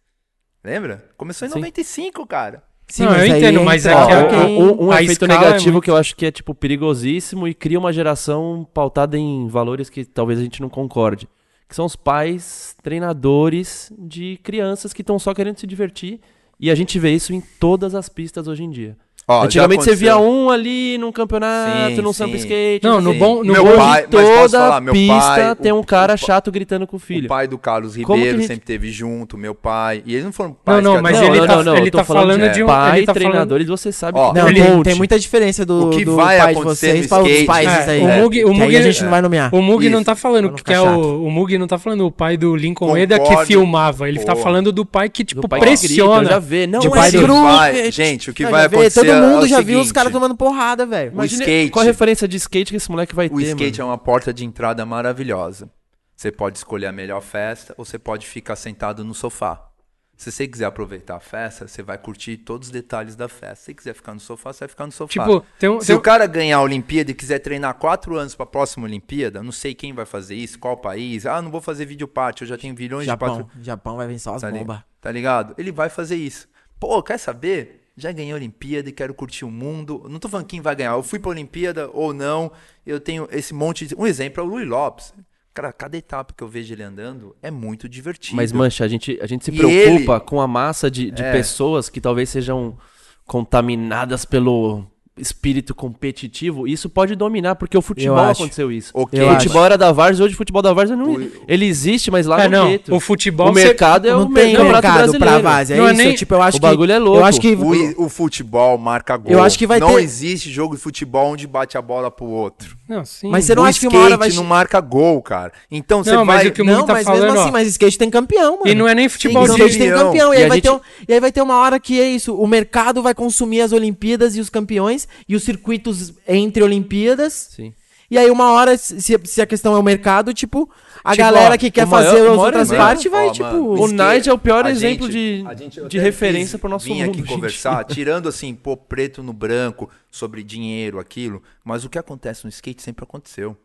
Lembra? 0.64 1.08
Começou 1.16 1.46
em 1.46 1.50
Sim. 1.52 1.58
95, 1.60 2.26
cara. 2.26 2.64
Sim, 2.86 3.04
Não, 3.04 3.12
eu 3.16 3.20
aí 3.22 3.30
entendo, 3.30 3.64
mas 3.64 3.86
é 3.86 3.90
que 3.92 4.12
a- 4.12 4.24
ok. 4.24 4.38
um, 4.58 4.84
um- 4.86 4.92
efeito 4.92 5.12
escala 5.12 5.32
é 5.34 5.44
negativo 5.46 5.72
muito- 5.72 5.84
que 5.84 5.90
eu 5.90 5.96
acho 5.96 6.14
que 6.14 6.26
é, 6.26 6.30
tipo, 6.30 6.54
perigosíssimo 6.54 7.48
e 7.48 7.54
cria 7.54 7.78
uma 7.78 7.92
geração 7.92 8.66
pautada 8.74 9.16
em 9.18 9.48
valores 9.48 9.88
que 9.88 10.04
talvez 10.04 10.38
a 10.38 10.42
gente 10.42 10.60
não 10.60 10.68
concorde. 10.68 11.26
Que 11.66 11.74
são 11.74 11.86
os 11.86 11.96
pais, 11.96 12.76
treinadores 12.82 13.90
de 13.98 14.38
crianças 14.42 14.92
que 14.92 15.00
estão 15.02 15.18
só 15.18 15.32
querendo 15.32 15.58
se 15.58 15.66
divertir. 15.66 16.20
E 16.60 16.70
a 16.70 16.74
gente 16.74 16.98
vê 16.98 17.10
isso 17.12 17.32
em 17.32 17.42
todas 17.58 17.94
as 17.94 18.08
pistas 18.08 18.46
hoje 18.46 18.62
em 18.62 18.70
dia. 18.70 18.96
Ó, 19.26 19.44
Antigamente 19.44 19.82
você 19.84 19.94
via 19.94 20.18
um 20.18 20.50
ali 20.50 20.98
num 20.98 21.10
campeonato, 21.10 21.96
Sim, 21.96 22.02
num 22.02 22.12
sim. 22.12 22.30
skate. 22.34 22.84
Não, 22.84 23.00
no 23.00 23.14
bom, 23.14 23.42
no 23.42 23.52
Meu 23.54 23.64
bom 23.64 23.76
pai- 23.76 24.02
mas 24.02 24.06
posso 24.10 24.34
toda 24.34 24.58
falar, 24.58 24.80
meu 24.82 24.92
pista 24.92 25.14
pai, 25.16 25.54
tem 25.56 25.72
o- 25.72 25.76
um 25.76 25.82
cara 25.82 26.12
o- 26.14 26.18
chato 26.18 26.52
gritando 26.52 26.86
com 26.86 26.96
o 26.96 26.98
filho. 27.00 27.24
O 27.24 27.28
pai 27.28 27.48
do 27.48 27.56
Carlos 27.56 27.96
Ribeiro 27.96 28.36
gente- 28.38 28.46
sempre 28.48 28.66
teve 28.66 28.90
junto, 28.90 29.38
meu 29.38 29.54
pai. 29.54 30.02
E 30.04 30.12
eles 30.12 30.24
não 30.26 30.32
foram 30.32 30.50
Não, 30.50 30.56
pais 30.62 30.84
não, 30.84 30.96
que 30.96 31.00
mas 31.02 31.16
até- 31.16 31.26
ele 31.26 31.46
tá- 31.46 31.60
ele 31.60 31.86
eu 31.88 31.90
tô 31.90 31.98
tá 31.98 32.04
falando 32.04 32.52
de 32.52 32.62
um- 32.62 32.66
pai, 32.66 32.98
ele 32.98 33.06
tá 33.06 33.14
falando- 33.14 33.28
treinadores, 33.30 33.66
você 33.66 33.90
sabe 33.92 34.18
Ó, 34.18 34.32
que 34.32 34.38
Não, 34.38 34.44
tem 34.46 34.82
tem, 34.82 34.94
muita 34.94 35.18
diferença 35.18 35.64
do, 35.64 35.86
O 35.86 35.90
que 35.90 36.04
do 36.04 36.16
vai 36.16 36.36
pai 36.38 36.52
de 36.54 36.60
acontecer 36.60 36.86
vocês 36.92 37.06
para 37.06 37.22
os 37.22 37.42
pais 37.44 37.68
É, 37.88 37.90
aí. 37.92 38.00
o 38.02 38.06
né? 38.06 38.20
Mug- 38.20 38.44
o 38.44 38.52
Mug- 38.52 38.76
a 38.76 38.82
gente 38.82 39.02
não 39.04 39.10
vai 39.10 39.22
nomear. 39.22 39.54
O 39.54 39.62
Mug 39.62 39.88
não 39.88 40.04
tá 40.04 40.14
falando 40.14 40.48
não 40.48 40.54
que 40.54 40.72
é 40.72 40.80
o, 40.80 41.24
o 41.26 41.30
Mug 41.30 41.56
não 41.56 41.66
tá 41.66 41.78
falando 41.78 42.06
o 42.06 42.10
pai 42.12 42.36
do 42.36 42.54
Lincoln 42.54 42.94
Eda 42.94 43.18
que 43.18 43.36
filmava, 43.46 44.06
ele 44.06 44.18
tá 44.18 44.36
falando 44.36 44.70
do 44.70 44.84
pai 44.84 45.08
que 45.08 45.24
tipo 45.24 45.48
pressiona. 45.48 46.28
já 46.28 46.38
vê. 46.38 46.66
Não, 46.66 46.80
De 46.80 46.88
é 46.88 47.90
gente, 47.90 48.28
o 48.30 48.34
que 48.34 48.42
Não, 48.42 48.50
vai 48.50 48.66
acontecer 48.66 49.13
Todo 49.14 49.24
é 49.24 49.32
mundo 49.34 49.42
o 49.44 49.46
já 49.48 49.60
viu 49.60 49.78
os 49.78 49.86
seguinte, 49.86 49.94
caras 49.94 50.12
tomando 50.12 50.36
porrada, 50.36 50.84
velho. 50.86 51.10
O 51.10 51.14
Imagina 51.14 51.42
skate- 51.44 51.70
Qual 51.70 51.82
a 51.82 51.86
referência 51.86 52.26
de 52.28 52.36
skate 52.36 52.70
que 52.70 52.76
esse 52.76 52.90
moleque 52.90 53.14
vai 53.14 53.26
O 53.26 53.36
ter, 53.38 53.44
skate 53.48 53.80
mano? 53.80 53.90
é 53.90 53.92
uma 53.92 53.98
porta 53.98 54.32
de 54.32 54.44
entrada 54.44 54.84
maravilhosa. 54.86 55.70
Você 56.16 56.30
pode 56.30 56.58
escolher 56.58 56.86
a 56.86 56.92
melhor 56.92 57.20
festa 57.20 57.74
ou 57.76 57.84
você 57.84 57.98
pode 57.98 58.26
ficar 58.26 58.56
sentado 58.56 59.04
no 59.04 59.14
sofá. 59.14 59.68
Se 60.16 60.30
você 60.30 60.46
quiser 60.46 60.66
aproveitar 60.66 61.16
a 61.16 61.20
festa, 61.20 61.66
você 61.66 61.82
vai 61.82 61.98
curtir 61.98 62.36
todos 62.36 62.68
os 62.68 62.72
detalhes 62.72 63.16
da 63.16 63.28
festa. 63.28 63.56
Se 63.56 63.62
você 63.64 63.74
quiser 63.74 63.94
ficar 63.94 64.14
no 64.14 64.20
sofá, 64.20 64.52
você 64.52 64.60
vai 64.60 64.68
ficar 64.68 64.86
no 64.86 64.92
sofá. 64.92 65.10
Tipo, 65.12 65.44
tem 65.58 65.68
um, 65.68 65.80
Se 65.80 65.88
tem 65.88 65.96
o 65.96 65.98
um- 65.98 66.02
cara 66.02 66.24
ganhar 66.26 66.58
a 66.58 66.62
Olimpíada 66.62 67.10
e 67.10 67.14
quiser 67.14 67.40
treinar 67.40 67.74
quatro 67.74 68.16
anos 68.16 68.32
para 68.32 68.44
a 68.44 68.46
próxima 68.46 68.86
Olimpíada, 68.86 69.42
não 69.42 69.50
sei 69.50 69.74
quem 69.74 69.92
vai 69.92 70.06
fazer 70.06 70.36
isso, 70.36 70.56
qual 70.56 70.76
país. 70.76 71.26
Ah, 71.26 71.42
não 71.42 71.50
vou 71.50 71.60
fazer 71.60 71.84
vídeo 71.84 72.06
parte, 72.06 72.42
eu 72.42 72.46
já 72.48 72.56
tenho 72.56 72.72
bilhões 72.74 73.02
de 73.02 73.06
Japão. 73.08 73.38
patro... 73.44 73.50
Japão 73.60 73.96
vai 73.96 74.06
vir 74.06 74.20
só 74.20 74.36
as 74.36 74.42
Tá, 74.42 74.50
li- 74.50 74.60
bombas. 74.60 74.78
tá 75.00 75.10
ligado? 75.10 75.52
Ele 75.58 75.72
vai 75.72 75.88
fazer 75.88 76.14
isso. 76.14 76.46
Pô, 76.78 77.02
quer 77.02 77.18
saber? 77.18 77.83
Já 77.96 78.10
ganhei 78.10 78.32
a 78.32 78.36
Olimpíada 78.36 78.88
e 78.88 78.92
quero 78.92 79.14
curtir 79.14 79.44
o 79.44 79.50
mundo. 79.50 80.04
Não 80.10 80.18
tô 80.18 80.28
falando 80.28 80.46
quem 80.46 80.60
vai 80.60 80.74
ganhar. 80.74 80.92
Eu 80.94 81.02
fui 81.02 81.18
pra 81.18 81.30
Olimpíada 81.30 81.88
ou 81.92 82.12
não. 82.12 82.50
Eu 82.84 82.98
tenho 82.98 83.28
esse 83.30 83.54
monte 83.54 83.86
de. 83.86 83.94
Um 83.94 84.06
exemplo 84.06 84.42
é 84.42 84.46
o 84.46 84.48
Luiz 84.48 84.66
Lopes. 84.68 85.14
Cara, 85.54 85.72
cada 85.72 85.96
etapa 85.96 86.34
que 86.36 86.42
eu 86.42 86.48
vejo 86.48 86.74
ele 86.74 86.82
andando 86.82 87.36
é 87.40 87.48
muito 87.52 87.88
divertido. 87.88 88.34
Mas, 88.34 88.50
Mancha, 88.50 88.84
a 88.84 88.88
gente, 88.88 89.16
a 89.22 89.26
gente 89.26 89.44
se 89.44 89.52
E 89.52 89.56
preocupa 89.56 90.14
ele- 90.16 90.20
com 90.20 90.40
a 90.40 90.48
massa 90.48 90.90
de, 90.90 91.12
de 91.12 91.22
É. 91.22 91.30
pessoas 91.30 91.88
que 91.88 92.00
talvez 92.00 92.28
sejam 92.28 92.76
contaminadas 93.24 94.24
pelo 94.24 94.84
espírito 95.16 95.74
competitivo. 95.74 96.66
Isso 96.66 96.88
pode 96.88 97.14
dominar, 97.14 97.54
porque 97.54 97.76
o 97.78 97.82
futebol 97.82 98.18
aconteceu 98.18 98.70
isso. 98.72 98.90
Ok, 98.94 99.18
Eu 99.20 99.26
o 99.26 99.30
acho. 99.30 99.40
futebol 99.42 99.64
era 99.64 99.78
da 99.78 99.92
Várzea, 99.92 100.24
hoje 100.24 100.34
o 100.34 100.36
futebol 100.36 100.60
da 100.60 100.72
Várzea 100.72 100.96
não. 100.96 101.12
O- 101.14 101.30
Ele 101.46 101.66
existe, 101.66 102.10
mas 102.10 102.26
lá 102.26 102.42
É, 102.42 102.48
no 102.48 102.56
não, 102.56 102.66
jeito. 102.68 102.94
o 102.94 102.98
futebol 102.98 103.50
o 103.50 103.52
você- 103.52 103.64
mercado 103.64 104.08
é 104.08 104.10
não 104.10 104.24
o 104.24 104.28
mercado 104.28 104.80
brasileiro. 104.80 105.18
pra 105.18 105.38
várzea. 105.38 105.74
É 105.74 105.78
Não 105.78 105.86
é 105.88 105.92
isso, 105.92 106.02
nem- 106.02 106.14
tipo, 106.14 106.34
eu 106.34 106.42
acho 106.42 106.58
o 106.58 106.60
que... 106.60 106.66
bagulho 106.66 106.92
é 106.92 106.98
louco. 106.98 107.20
Eu 107.20 107.24
acho 107.24 107.40
que... 107.40 107.54
O, 107.54 108.04
o 108.04 108.08
futebol 108.08 108.76
marca 108.76 109.16
gol. 109.16 109.30
Eu 109.32 109.42
acho 109.42 109.56
que 109.58 109.66
vai 109.66 109.78
não 109.78 109.94
ter- 109.94 110.02
existe 110.02 110.50
jogo 110.50 110.74
de 110.74 110.82
futebol 110.82 111.32
onde 111.32 111.46
bate 111.46 111.78
a 111.78 111.82
bola 111.82 112.10
pro 112.10 112.26
outro. 112.26 112.76
Não, 112.88 113.04
sim. 113.04 113.28
Mas 113.30 113.44
você 113.44 113.54
não 113.54 113.62
o 113.62 113.66
acha 113.66 113.80
que 113.80 113.86
uma 113.88 114.00
hora 114.04 114.16
vai... 114.16 114.28
não 114.30 114.44
marca 114.44 114.80
gol, 114.80 115.22
cara. 115.22 115.52
Então 115.70 116.02
você 116.04 116.12
Não, 116.12 116.24
mas 116.24 116.38
vai... 116.38 116.48
o 116.48 116.52
que 116.52 116.60
o 116.60 116.64
Não, 116.64 116.84
tá 116.84 116.92
mas 116.92 117.04
falando, 117.06 117.22
mesmo 117.22 117.38
ó. 117.38 117.42
assim, 117.42 117.50
mas 117.52 117.68
skate 117.68 117.96
tem 117.98 118.10
campeão, 118.10 118.58
mano. 118.58 118.68
E 118.68 118.74
não 118.74 118.86
é 118.88 118.94
nem 118.94 119.08
futebol 119.08 119.44
O 119.44 119.46
Sim, 119.46 119.54
de... 119.54 119.60
skate 119.62 119.78
tem 119.78 119.92
campeão. 119.92 120.34
E, 120.34 120.38
E 120.38 120.42
aí 120.42 120.48
vai 120.48 120.60
ter 120.60 120.70
um- 120.70 120.80
e 121.08 121.12
aí 121.14 121.20
vai 121.20 121.32
ter 121.32 121.40
uma 121.40 121.56
hora 121.56 121.78
que 121.80 122.00
é 122.00 122.08
isso. 122.08 122.34
O 122.34 122.46
mercado 122.46 123.00
vai 123.02 123.14
consumir 123.14 123.60
as 123.62 123.72
Olimpíadas 123.72 124.36
e 124.36 124.40
os 124.40 124.50
campeões 124.50 125.03
e 125.28 125.34
os 125.36 125.42
circuitos 125.42 126.12
entre 126.26 126.62
Olimpíadas. 126.62 127.50
Sim. 127.54 127.72
E 128.10 128.18
aí, 128.18 128.30
uma 128.30 128.52
hora, 128.52 128.76
se, 128.76 129.18
se 129.24 129.40
a 129.42 129.46
questão 129.46 129.74
é 129.74 129.78
o 129.78 129.82
mercado, 129.82 130.32
tipo, 130.34 130.70
a 131.02 131.12
Tipo, 131.12 131.22
galera 131.24 131.54
ó, 131.54 131.58
que 131.58 131.70
quer 131.70 131.84
o 131.84 131.88
maior- 131.88 132.04
fazer 132.10 132.22
o 132.22 132.32
as 132.32 132.38
outras 132.38 132.68
partes 132.68 133.10
vai, 133.10 133.28
Ó, 133.28 133.32
tipo. 133.32 133.44
mano, 133.46 133.82
O 133.82 133.86
Nige 133.88 134.28
é 134.28 134.32
o 134.32 134.38
pior 134.38 134.66
a 134.66 134.70
exemplo 134.70 135.10
gente- 135.10 135.42
de- 135.42 135.48
a 135.48 135.54
gente- 135.54 135.88
de 135.88 135.98
referência 135.98 136.52
fiz- 136.52 136.60
pro 136.60 136.68
nosso 136.70 136.84
vim 136.84 137.00
mundo 137.02 137.10
aqui 137.10 137.20
em 137.20 137.24
conversar, 137.24 137.82
tirando 137.86 138.28
assim, 138.28 138.54
pô, 138.54 138.76
preto 138.76 139.22
no 139.22 139.32
branco, 139.32 139.90
sobre 140.10 140.42
dinheiro, 140.44 140.98
aquilo, 141.00 141.42
mas 141.64 141.84
o 141.84 141.88
que 141.88 141.98
acontece 141.98 142.44
no 142.44 142.50
skate 142.50 142.82
sempre 142.82 143.02
aconteceu. 143.04 143.56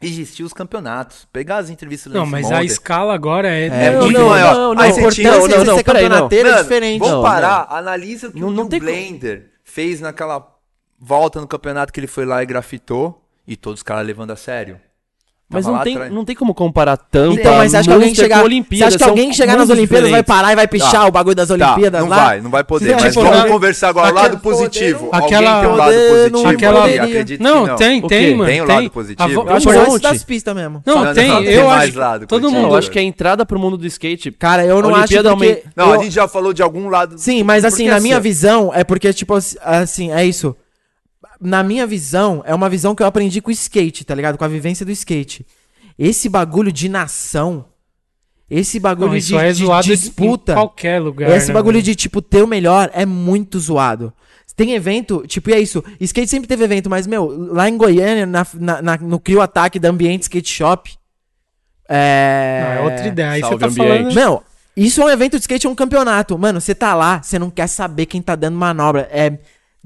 Existiam 0.00 0.46
os 0.46 0.52
campeonatos. 0.52 1.26
Pegar 1.32 1.56
as 1.56 1.70
entrevistas 1.70 2.12
Não, 2.12 2.26
mas 2.26 2.44
a 2.46 2.56
Monter, 2.56 2.66
escala 2.66 3.14
agora 3.14 3.48
é. 3.48 3.66
É 3.66 3.90
Não, 3.92 4.02
muito 4.02 4.18
não, 4.18 4.28
maior. 4.28 4.54
não, 4.54 4.74
não, 4.74 4.82
Aí 4.82 4.90
a 4.90 4.92
importância 4.92 5.22
não, 5.24 5.48
de 5.48 5.54
não, 5.54 5.64
ser 5.64 5.64
não, 5.64 5.64
peraí, 5.82 6.02
não. 6.02 6.08
campeonateiro 6.10 6.48
é 6.50 6.62
diferente. 6.62 6.98
Vamos 7.00 7.14
Não, 7.14 7.22
parar, 7.22 7.66
analisa 7.70 8.28
o 8.28 8.32
que 8.32 8.38
Não- 8.38 8.48
o 8.48 8.50
não 8.50 8.68
Blender 8.68 9.50
fez 9.66 10.00
naquela 10.00 10.56
volta 10.98 11.40
no 11.40 11.46
campeonato 11.46 11.92
que 11.92 12.00
ele 12.00 12.06
foi 12.06 12.24
lá 12.24 12.42
e 12.42 12.46
grafitou 12.46 13.22
e 13.46 13.56
todos 13.56 13.80
os 13.80 13.82
caras 13.82 14.06
levando 14.06 14.30
a 14.30 14.36
sério. 14.36 14.80
Mas 15.48 15.64
Tava 15.64 15.76
não 15.76 15.84
tem, 15.84 15.94
atrás. 15.94 16.12
não 16.12 16.24
tem 16.24 16.34
como 16.34 16.52
comparar 16.52 16.96
tanto. 16.96 17.38
Então, 17.38 17.54
mas 17.56 17.70
você 17.70 17.76
acha 17.76 17.88
que 17.88 17.94
alguém 17.94 18.12
chegar, 18.12 18.38
você 18.38 18.44
Olimpíadas, 18.46 18.94
acha 18.94 18.98
que 19.04 19.08
alguém 19.08 19.32
chegar 19.32 19.56
nas 19.56 19.70
Olimpíadas 19.70 20.10
vai 20.10 20.22
parar 20.24 20.50
e 20.52 20.56
vai 20.56 20.66
pichar 20.66 20.90
Tá. 20.90 21.06
o 21.06 21.10
bagulho 21.12 21.36
das 21.36 21.46
Tá, 21.46 21.54
Olimpíadas 21.54 22.00
não 22.00 22.08
lá? 22.08 22.24
vai, 22.24 22.40
não 22.40 22.50
vai 22.50 22.64
poder. 22.64 22.88
Tipo, 22.96 23.02
Mas 23.04 23.14
não- 23.14 23.22
vamos 23.22 23.50
conversar 23.52 23.88
agora. 23.90 24.08
Aquela- 24.08 24.22
lado 24.22 24.38
positivo. 24.38 25.08
Aquela- 25.12 25.50
Alguém 25.50 25.62
tem 25.62 25.70
um 25.72 25.76
lado 25.76 25.92
Poder 25.92 26.08
positivo. 26.10 26.42
não 26.42 26.50
Aquela- 26.50 26.84
aí? 26.84 26.98
Acredito 26.98 27.40
Não, 27.44 27.62
que 27.62 27.68
não. 27.68 27.76
tem, 27.76 28.04
O 28.04 28.08
tem, 28.08 28.34
mano. 28.34 28.50
Tem 28.50 28.62
um 28.62 28.66
lado 28.66 28.90
positivo? 28.90 29.22
A 29.22 29.26
vo- 29.44 29.48
Eu 29.48 29.56
acho 29.56 29.66
que 29.68 29.72
antes 29.76 29.88
monte. 29.92 30.02
das 30.02 30.24
pistas 30.24 30.54
mesmo. 30.56 30.82
Não, 30.84 31.04
Não, 31.04 31.14
tem. 31.14 31.28
não, 31.28 31.44
tem 31.44 31.52
eu 31.54 31.66
mais 31.68 31.90
acho. 31.90 31.98
lado 32.00 32.26
todo 32.26 32.50
mundo. 32.50 32.68
Eu 32.68 32.74
acho 32.74 32.90
que 32.90 32.98
a 32.98 33.02
entrada 33.02 33.46
pro 33.46 33.56
mundo 33.58 33.76
do 33.78 33.86
skate. 33.86 34.32
Cara, 34.32 34.64
eu 34.64 34.82
não 34.82 34.92
acho 34.96 35.14
porque... 35.22 35.62
Não, 35.76 35.94
eu- 35.94 36.00
a 36.00 36.02
gente 36.02 36.12
já 36.12 36.26
falou 36.26 36.52
de 36.52 36.60
algum 36.60 36.88
lado. 36.88 37.14
Sim, 37.18 37.44
mas 37.44 37.64
assim, 37.64 37.84
Porque 37.84 37.90
na 37.94 38.00
minha 38.00 38.16
assim, 38.16 38.22
visão, 38.24 38.72
é 38.74 38.82
porque, 38.82 39.12
tipo, 39.12 39.32
assim, 39.62 40.10
é 40.12 40.26
isso. 40.26 40.56
Na 41.40 41.62
minha 41.62 41.86
visão, 41.86 42.42
é 42.46 42.54
uma 42.54 42.68
visão 42.68 42.94
que 42.94 43.02
eu 43.02 43.06
aprendi 43.06 43.40
com 43.40 43.48
o 43.50 43.52
skate, 43.52 44.04
tá 44.04 44.14
ligado? 44.14 44.38
Com 44.38 44.44
a 44.44 44.48
vivência 44.48 44.84
do 44.86 44.92
skate. 44.92 45.46
Esse 45.98 46.28
bagulho 46.28 46.70
de 46.72 46.88
nação, 46.88 47.64
esse 48.50 48.78
bagulho 48.80 49.12
Não, 49.12 49.18
de, 49.18 49.36
é 49.36 49.52
de 49.52 49.64
disputa, 49.96 50.52
em 50.52 50.54
qualquer 50.54 51.00
lugar. 51.00 51.30
esse 51.30 51.48
né, 51.48 51.54
bagulho 51.54 51.74
velho? 51.74 51.84
de, 51.84 51.94
tipo, 51.94 52.20
ter 52.22 52.42
o 52.42 52.46
melhor 52.46 52.90
é 52.92 53.04
muito 53.06 53.58
zoado. 53.58 54.12
Tem 54.54 54.72
evento, 54.72 55.22
tipo, 55.26 55.50
e 55.50 55.52
é 55.52 55.60
isso. 55.60 55.84
Skate 56.00 56.28
sempre 56.30 56.48
teve 56.48 56.64
evento, 56.64 56.88
mas, 56.88 57.06
meu, 57.06 57.26
lá 57.52 57.68
em 57.68 57.76
Goiânia, 57.76 58.24
na, 58.24 58.46
na- 58.54 58.80
na- 58.80 58.96
no 58.96 59.20
Crio 59.20 59.42
Ataque 59.42 59.78
da 59.78 59.90
Ambiente 59.90 60.22
Skate 60.22 60.48
Shop. 60.50 60.90
É. 61.88 62.62
Não, 62.64 62.72
é 62.72 62.80
outra 62.90 63.06
ideia. 63.06 63.30
Aí 63.32 63.40
você 63.40 63.48
Salve 63.48 63.58
tá 63.60 63.66
ambiente. 63.66 63.88
falando. 63.98 64.14
Meu, 64.14 64.42
isso 64.76 65.02
é 65.02 65.04
um 65.04 65.10
evento 65.10 65.32
de 65.36 65.40
skate, 65.42 65.66
é 65.66 65.70
um 65.70 65.74
campeonato. 65.74 66.38
Mano, 66.38 66.60
você 66.60 66.74
tá 66.74 66.94
lá, 66.94 67.22
você 67.22 67.38
não 67.38 67.50
quer 67.50 67.66
saber 67.66 68.06
quem 68.06 68.22
tá 68.22 68.34
dando 68.34 68.56
manobra. 68.56 69.08
É 69.12 69.38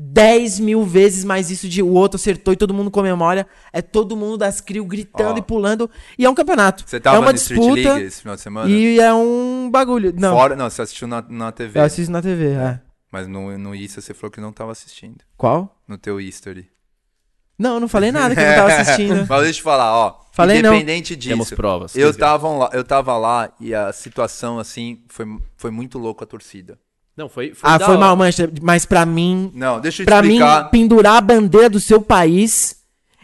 10 0.02 0.60
mil 0.60 0.82
vezes 0.82 1.24
mais 1.24 1.50
isso 1.50 1.68
de 1.68 1.82
o 1.82 1.92
outro 1.92 2.16
acertou 2.16 2.54
e 2.54 2.56
todo 2.56 2.72
mundo 2.72 2.90
comemora. 2.90 3.46
É 3.70 3.82
todo 3.82 4.16
mundo 4.16 4.38
das 4.38 4.60
crio 4.60 4.84
gritando 4.86 5.34
Ó. 5.34 5.38
e 5.38 5.42
pulando. 5.42 5.90
E 6.18 6.24
é 6.24 6.30
um 6.30 6.34
campeonato. 6.34 6.84
Você 6.86 6.98
tava 6.98 7.18
é 7.18 7.20
uma 7.20 7.32
no 7.32 7.36
Street 7.36 7.60
disputa 7.60 7.92
League 7.92 8.06
esse 8.06 8.22
final 8.22 8.34
de 8.34 8.40
semana? 8.40 8.70
e 8.70 8.98
é 8.98 9.12
um 9.12 9.68
bagulho. 9.70 10.12
Não, 10.16 10.34
Fora, 10.34 10.56
não, 10.56 10.70
você 10.70 10.80
assistiu 10.82 11.06
na, 11.06 11.22
na 11.28 11.52
TV. 11.52 11.78
eu 11.78 11.84
assisto 11.84 12.10
na 12.10 12.22
TV. 12.22 12.52
É. 12.52 12.80
Mas 13.12 13.28
no, 13.28 13.56
no 13.58 13.74
Insta 13.74 14.00
você 14.00 14.14
falou 14.14 14.30
que 14.30 14.40
não 14.40 14.52
tava 14.52 14.72
assistindo. 14.72 15.22
Qual? 15.36 15.78
No 15.86 15.98
teu 15.98 16.18
history. 16.18 16.68
Não, 17.58 17.74
eu 17.74 17.80
não 17.80 17.88
falei 17.88 18.10
nada 18.10 18.34
que 18.34 18.40
eu 18.40 18.46
não 18.46 18.54
tava 18.54 18.72
assistindo. 18.72 19.26
Mas 19.28 19.42
deixa 19.42 19.60
eu 19.60 19.64
falar, 19.64 19.94
ó. 19.94 20.20
Falei 20.32 20.62
não. 20.62 20.72
independente 20.72 21.14
disso. 21.14 21.28
Temos 21.28 21.50
provas. 21.50 21.94
Eu 21.94 22.16
tava, 22.16 22.48
lá, 22.48 22.70
eu 22.72 22.82
tava 22.82 23.18
lá 23.18 23.52
e 23.60 23.74
a 23.74 23.92
situação, 23.92 24.58
assim, 24.58 25.02
foi, 25.08 25.26
foi 25.58 25.70
muito 25.70 25.98
louco 25.98 26.24
a 26.24 26.26
torcida. 26.26 26.78
Não, 27.16 27.28
foi. 27.28 27.52
foi 27.54 27.68
Ah, 27.70 27.76
da 27.78 27.84
foi 27.84 27.96
hora. 27.96 28.06
mal, 28.06 28.16
Manchester. 28.16 28.50
Mas 28.62 28.86
pra 28.86 29.04
mim, 29.04 29.50
Não, 29.54 29.80
deixa 29.80 30.02
eu 30.02 30.06
Pra 30.06 30.22
mim, 30.22 30.28
explicar. 30.34 30.70
pendurar 30.70 31.16
a 31.16 31.20
bandeira 31.20 31.68
do 31.68 31.78
seu 31.80 32.00
país 32.00 32.76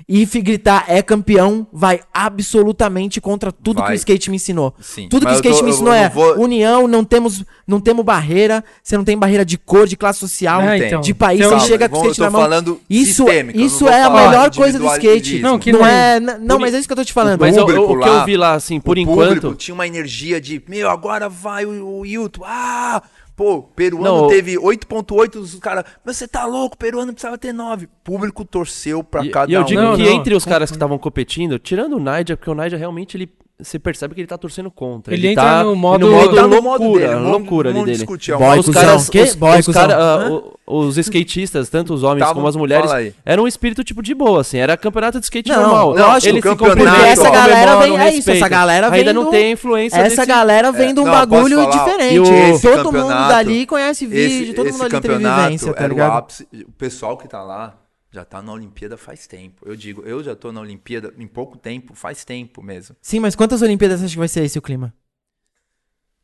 e 0.08 0.24
gritar 0.40 0.84
é 0.86 1.02
campeão 1.02 1.66
vai 1.72 2.00
absolutamente 2.12 3.20
contra 3.20 3.50
tudo 3.50 3.76
que 3.78 3.88
Vai. 3.88 3.92
o 3.92 3.96
skate 3.96 4.30
me 4.30 4.36
ensinou. 4.36 4.72
Sim, 4.80 5.08
Tudo 5.08 5.20
que 5.26 5.32
o 5.32 5.34
mas 5.34 5.44
eu 5.44 5.50
skate 5.50 5.58
tô- 5.58 5.64
me 5.64 5.70
eu- 5.70 5.74
ensinou 5.74 5.92
eu 5.94 5.98
é 5.98 6.04
não 6.04 6.10
vou- 6.10 6.38
união, 6.40 6.86
não 6.86 7.02
temos, 7.04 7.44
não 7.66 7.80
temos 7.80 8.04
barreira, 8.04 8.62
você 8.82 8.96
não 8.96 9.04
tem 9.04 9.18
barreira 9.18 9.44
de 9.44 9.56
cor, 9.58 9.86
de 9.86 9.96
classe 9.96 10.18
social, 10.20 10.60
É, 10.60 10.78
tem. 10.78 10.86
então. 10.88 11.00
de 11.00 11.12
país, 11.14 11.40
Então, 11.40 11.58
você 11.58 11.66
chega 11.66 11.88
com 11.88 11.96
o 11.96 11.98
vamos- 12.00 12.12
skate 12.12 12.20
eu 12.20 12.24
na 12.24 12.30
tô 12.30 12.32
mão. 12.38 12.42
falando 12.42 12.80
Isso, 12.88 13.24
sistêmico, 13.24 13.58
eu 13.58 13.60
não 13.60 13.66
isso 13.66 13.78
vou 13.80 13.88
é 13.88 14.02
a 14.02 14.10
melhor 14.10 14.54
coisa 14.54 14.78
do 14.78 14.86
skate. 14.92 15.38
Não, 15.40 15.58
que 15.58 15.72
Não 15.72 15.80
nem- 15.80 15.88
é, 15.88 16.20
não, 16.20 16.56
Por 16.56 16.60
mas 16.60 16.74
é 16.74 16.78
isso 16.78 16.86
que 16.88 16.92
eu 16.92 16.96
tô 16.96 17.04
te 17.04 17.12
falando. 17.12 17.40
Mas 17.40 17.56
O 17.56 17.60
o, 17.60 17.62
o- 17.62 17.66
público 17.66 17.92
o 17.94 17.98
que 18.00 18.08
lá, 18.08 18.18
eu 18.20 18.24
vi 18.26 18.36
lá, 18.36 18.52
assim, 18.54 18.78
por 18.78 18.96
o 18.96 19.00
enquanto. 19.00 19.34
público 19.40 19.54
tinha 19.56 19.74
uma 19.74 19.86
energia 19.86 20.40
de, 20.40 20.62
meu, 20.68 20.88
agora 20.90 21.28
vai 21.28 21.64
o, 21.66 22.00
o 22.00 22.06
Hilton. 22.06 22.42
Ah! 22.44 23.02
Pô, 23.36 23.62
peruano 23.62 24.22
Não, 24.22 24.28
teve 24.28 24.56
8.8, 24.56 25.36
os 25.36 25.54
caras, 25.56 25.84
mas 26.02 26.16
você 26.16 26.26
tá 26.26 26.46
louco, 26.46 26.74
peruano 26.76 27.12
precisava 27.12 27.36
ter 27.36 27.52
9. 27.52 27.86
Público 28.02 28.46
torceu 28.46 29.04
pra 29.04 29.22
E, 29.24 29.28
cada 29.30 29.52
e 29.52 29.54
eu 29.54 29.60
um. 29.60 29.64
digo 29.64 29.82
Não, 29.82 29.94
que 29.94 30.04
não. 30.04 30.10
entre 30.10 30.34
os 30.34 30.44
caras 30.46 30.70
que 30.70 30.76
estavam 30.76 30.98
competindo, 30.98 31.58
tirando 31.58 31.96
o 31.96 32.00
Naija, 32.00 32.34
porque 32.34 32.48
o 32.50 32.54
Naija 32.54 32.78
realmente 32.78 33.14
ele. 33.16 33.30
Você 33.58 33.78
percebe 33.78 34.14
que 34.14 34.20
ele 34.20 34.28
tá 34.28 34.36
torcendo 34.36 34.70
contra. 34.70 35.14
Ele 35.14 35.28
entra 35.28 35.42
tá, 35.42 35.64
no 35.64 35.74
modo- 35.74 36.06
no 36.06 36.12
modo 36.12 36.28
Ele 36.28 36.36
tá 36.36 36.42
no 36.46 36.60
modo 36.62 36.84
loucura, 36.84 37.08
dele, 37.08 37.20
loucura 37.20 37.68
ali 37.70 37.72
vamos 37.74 37.86
dele. 37.86 37.96
discutir, 37.96 38.32
é 38.32 38.36
Boy, 38.36 38.58
os 38.58 38.68
caras, 38.68 39.08
Que? 39.08 39.22
os, 39.22 39.34
Boy, 39.34 39.60
os, 39.60 39.66
cara, 39.68 40.30
o- 40.30 40.58
os 40.66 40.98
skatistas, 40.98 41.70
tanto 41.70 41.94
os 41.94 42.02
homens 42.02 42.18
Tavam- 42.20 42.34
como 42.34 42.48
as 42.48 42.54
mulheres, 42.54 42.90
era 43.24 43.40
um 43.40 43.48
espírito 43.48 43.82
tipo 43.82 44.02
de 44.02 44.14
boa, 44.14 44.42
assim, 44.42 44.58
era 44.58 44.76
campeonato 44.76 45.18
de 45.18 45.24
skate 45.24 45.48
Não, 45.48 45.62
normal. 45.62 45.88
lógico, 45.96 46.28
Eles 46.36 46.42
se 46.42 46.48
cumprimentam, 46.50 46.92
Porque 46.96 47.06
essa 47.08 47.30
galera 47.30 47.76
vem- 47.76 47.98
é 47.98 48.14
isso, 48.14 48.30
essa 48.30 48.46
galera 48.48 48.90
vem 48.90 48.98
Ainda 48.98 49.12
não 49.14 49.24
do- 49.24 49.30
tem 49.30 49.46
a 49.46 49.50
influência 49.52 49.96
Essa 50.00 50.08
desse- 50.16 50.26
galera 50.26 50.70
vem 50.70 50.92
de 50.92 51.00
um 51.00 51.04
não, 51.06 51.12
bagulho 51.12 51.70
diferente. 51.70 52.18
O- 52.20 52.60
todo 52.60 52.92
mundo 52.92 53.08
dali 53.08 53.64
conhece 53.64 54.06
vídeo, 54.06 54.44
esse, 54.48 54.52
todo 54.52 54.66
esse 54.66 54.72
mundo 54.76 54.82
ali 54.82 55.00
teve 55.00 55.14
campeonato 55.14 55.42
vivência, 55.44 55.72
tá 55.72 55.88
ligado? 55.88 56.30
O 56.68 56.72
pessoal 56.72 57.16
que 57.16 57.26
tá 57.26 57.42
lá 57.42 57.72
já 58.16 58.24
tá 58.24 58.40
na 58.40 58.50
Olimpíada 58.50 58.96
faz 58.96 59.26
tempo. 59.26 59.62
Eu 59.68 59.76
digo, 59.76 60.02
eu 60.06 60.24
já 60.24 60.34
tô 60.34 60.50
na 60.50 60.60
Olimpíada 60.62 61.12
em 61.18 61.26
pouco 61.26 61.58
tempo, 61.58 61.94
faz 61.94 62.24
tempo 62.24 62.62
mesmo. 62.62 62.96
Sim, 63.02 63.20
mas 63.20 63.36
quantas 63.36 63.60
Olimpíadas 63.60 64.00
você 64.00 64.06
acha 64.06 64.14
que 64.14 64.18
vai 64.18 64.28
ser 64.28 64.42
esse 64.42 64.58
o 64.58 64.62
clima? 64.62 64.92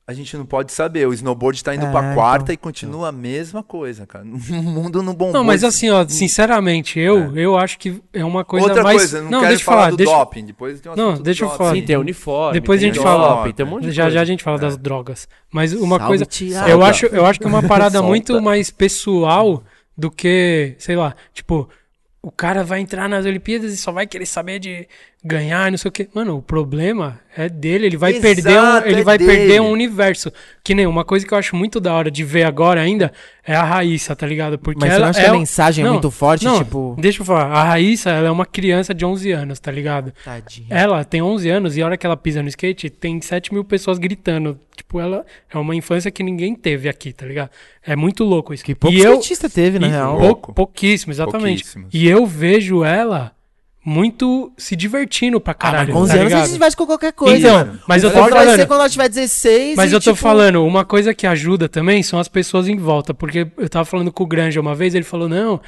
A 0.07 0.15
gente 0.15 0.35
não 0.37 0.45
pode 0.47 0.73
saber. 0.73 1.07
O 1.07 1.13
snowboard 1.13 1.63
tá 1.63 1.75
indo 1.75 1.85
É, 1.87 1.91
pra 1.91 2.15
quarta 2.15 2.45
então. 2.45 2.55
e 2.55 2.57
continua 2.57 3.09
a 3.11 3.13
mesma 3.13 3.63
coisa, 3.63 4.07
cara. 4.07 4.25
O 4.25 4.63
mundo 4.63 5.03
não 5.03 5.15
bombou. 5.15 5.35
Não, 5.35 5.45
mas 5.45 5.63
assim, 5.63 5.91
ó, 5.91 6.05
sinceramente, 6.09 6.99
eu, 6.99 7.37
eu 7.37 7.57
acho 7.59 7.79
que 7.79 8.03
é 8.13 8.25
uma 8.25 8.43
coisa 8.45 8.67
Outra 8.69 8.83
mais. 8.83 8.97
coisa, 8.97 9.21
não, 9.23 9.41
quero 9.41 9.49
deixa 9.49 9.63
eu 9.63 9.65
falar, 9.67 9.77
falar, 9.79 9.91
do 9.91 9.97
deixa, 9.99 10.13
doping. 10.13 10.45
Depois 10.47 10.81
tem 10.81 10.93
um 10.93 10.97
Não, 10.97 11.15
deixa 11.23 11.45
eu 11.45 11.49
doping. 11.49 11.59
falar. 11.59 11.75
Sim, 11.75 11.83
tem 11.83 11.97
uniforme. 11.97 12.61
Depois 12.61 12.81
tem 12.81 12.91
a 12.91 12.93
gente 12.93 13.03
doping, 13.03 13.17
fala. 13.19 13.53
Tem 13.53 13.67
um 13.67 13.69
monte 13.69 13.83
de 13.85 13.93
já 13.93 14.05
coisa. 14.05 14.15
já 14.15 14.21
a 14.23 14.25
gente 14.25 14.43
fala 14.43 14.59
das 14.59 14.77
drogas. 14.79 15.29
Mas 15.53 15.73
uma 15.75 15.99
Salve, 15.99 16.07
coisa. 16.25 16.27
Eu 16.69 16.83
acho, 16.83 17.07
eu 17.07 17.27
acho 17.27 17.39
que 17.39 17.45
é 17.47 17.49
uma 17.49 17.63
parada 17.63 18.01
muito 18.03 18.41
mais 18.41 18.71
pessoal 18.71 19.63
do 19.97 20.11
que, 20.11 20.75
sei 20.79 20.97
lá, 20.97 21.15
tipo, 21.33 21.69
o 22.23 22.31
cara 22.31 22.63
vai 22.63 22.81
entrar 22.81 23.09
nas 23.09 23.27
Olimpíadas 23.27 23.73
e 23.73 23.77
só 23.77 23.91
vai 23.91 24.07
querer 24.07 24.27
saber 24.27 24.61
de 24.61 24.89
ganhar, 25.25 25.71
não 25.71 25.79
sei 25.79 25.89
o 25.89 25.93
quê. 25.93 26.09
Mano, 26.15 26.37
o 26.39 26.43
problema 26.43 27.21
é 27.37 27.49
dele, 27.49 27.87
ele 27.87 27.97
vai 27.97 28.11
Exato, 28.13 28.23
perder 28.35 28.61
um, 28.61 28.77
ele 28.87 29.01
é 29.01 29.05
vai 29.05 29.17
dele. 29.19 29.31
perder 29.31 29.61
um 29.61 29.71
universo. 29.71 30.33
Que 30.65 30.75
nem 30.75 30.87
uma 30.87 31.05
coisa 31.05 31.27
que 31.27 31.33
eu 31.33 31.39
acho 31.39 31.55
muito 31.57 31.81
da 31.81 31.95
hora 31.95 32.11
de 32.11 32.25
ver 32.25 32.43
agora 32.45 32.81
ainda 32.81 33.13
é 33.47 33.55
a 33.55 33.63
Raíssa, 33.63 34.15
tá 34.17 34.27
ligado? 34.27 34.59
Porque 34.59 34.79
Mas 34.81 34.91
você 34.91 34.95
ela 34.97 35.05
não 35.07 35.11
acha 35.11 35.21
é 35.21 35.25
que 35.25 35.31
a 35.31 35.33
um- 35.35 35.39
mensagem 35.39 35.83
é 35.83 35.87
Não, 35.87 35.95
muito 35.95 36.11
forte, 36.11 36.45
não, 36.45 36.59
tipo... 36.59 36.97
Deixa 36.99 37.23
eu 37.23 37.25
falar, 37.27 37.47
a 37.47 37.63
Raíssa, 37.65 38.11
ela 38.11 38.29
é 38.29 38.31
uma 38.31 38.45
criança 38.47 38.93
de 38.93 39.05
11 39.05 39.31
anos, 39.33 39.59
tá 39.61 39.71
ligado? 39.71 40.13
Tadinha. 40.25 40.67
Ela 40.71 41.05
tem 41.05 41.23
11 41.23 41.49
anos 41.49 41.77
e 41.77 41.83
a 41.83 41.87
hora 41.87 41.97
que 41.97 42.05
ela 42.05 42.17
pisa 42.17 42.43
no 42.43 42.49
skate, 42.49 42.91
tem 42.91 43.21
7 43.21 43.53
mil 43.55 43.65
pessoas 43.65 43.99
gritando. 43.99 44.59
Tipo, 44.77 45.01
ela 45.01 45.25
é 45.53 45.57
uma 45.59 45.75
infância 45.77 46.11
que 46.11 46.23
ninguém 46.23 46.55
teve 46.55 46.89
aqui, 46.89 47.13
tá 47.13 47.25
ligado? 47.27 47.51
É 47.85 47.95
muito 47.97 48.25
louco 48.25 48.53
isso. 48.53 48.65
Que 48.65 48.75
pouco 48.75 48.97
e 48.97 49.01
eu, 49.01 49.13
skatista 49.15 49.49
teve, 49.49 49.79
na 49.79 49.87
e 49.87 49.91
real. 49.91 50.19
pou- 50.19 50.53
pouquíssimo, 50.55 51.13
exatamente. 51.13 51.63
Pouquíssimos. 51.63 51.89
E 51.93 52.07
eu 52.09 52.27
vejo 52.27 52.85
ela 52.85 53.33
muito 53.85 54.53
se 54.57 54.77
divertindo 54.77 55.41
pra 55.41 55.51
Ah, 55.53 55.55
caralho. 55.55 55.89
mas 55.89 55.97
com 55.97 56.03
11 56.03 56.13
tá 56.13 56.15
anos 56.15 56.25
a 56.25 56.29
ligado? 56.29 56.39
gente 56.41 56.47
se 56.49 56.53
diverte 56.55 56.77
com 56.77 56.87
qualquer 56.87 57.13
coisa, 57.13 57.37
Então, 57.37 57.55
mano. 57.59 57.81
mas 57.89 58.03
eu 58.05 58.11
O 58.11 58.13
tô 58.13 58.19
foda 58.21 58.31
vai 58.35 58.45
falando- 58.45 58.61
ser 58.61 58.67
quando 58.67 58.81
ela 58.81 58.89
tiver 58.89 59.09
16 59.09 59.77
Mas 59.77 59.91
e, 59.91 59.95
eu 59.95 60.01
tô 60.01 60.13
tipo, 60.13 60.17
falando, 60.23 60.65
uma 60.65 60.85
coisa 60.85 61.13
que 61.13 61.27
ajuda 61.27 61.69
também 61.69 62.03
são 62.03 62.19
as 62.19 62.29
pessoas 62.29 62.69
em 62.69 62.77
volta. 62.77 63.13
Porque 63.13 63.47
eu 63.57 63.69
tava 63.69 63.85
falando 63.85 64.13
com 64.13 64.23
o 64.23 64.27
Granja 64.27 64.61
uma 64.61 64.75
vez, 64.75 64.95
ele 64.95 65.05
falou: 65.05 65.29
não, 65.29 65.61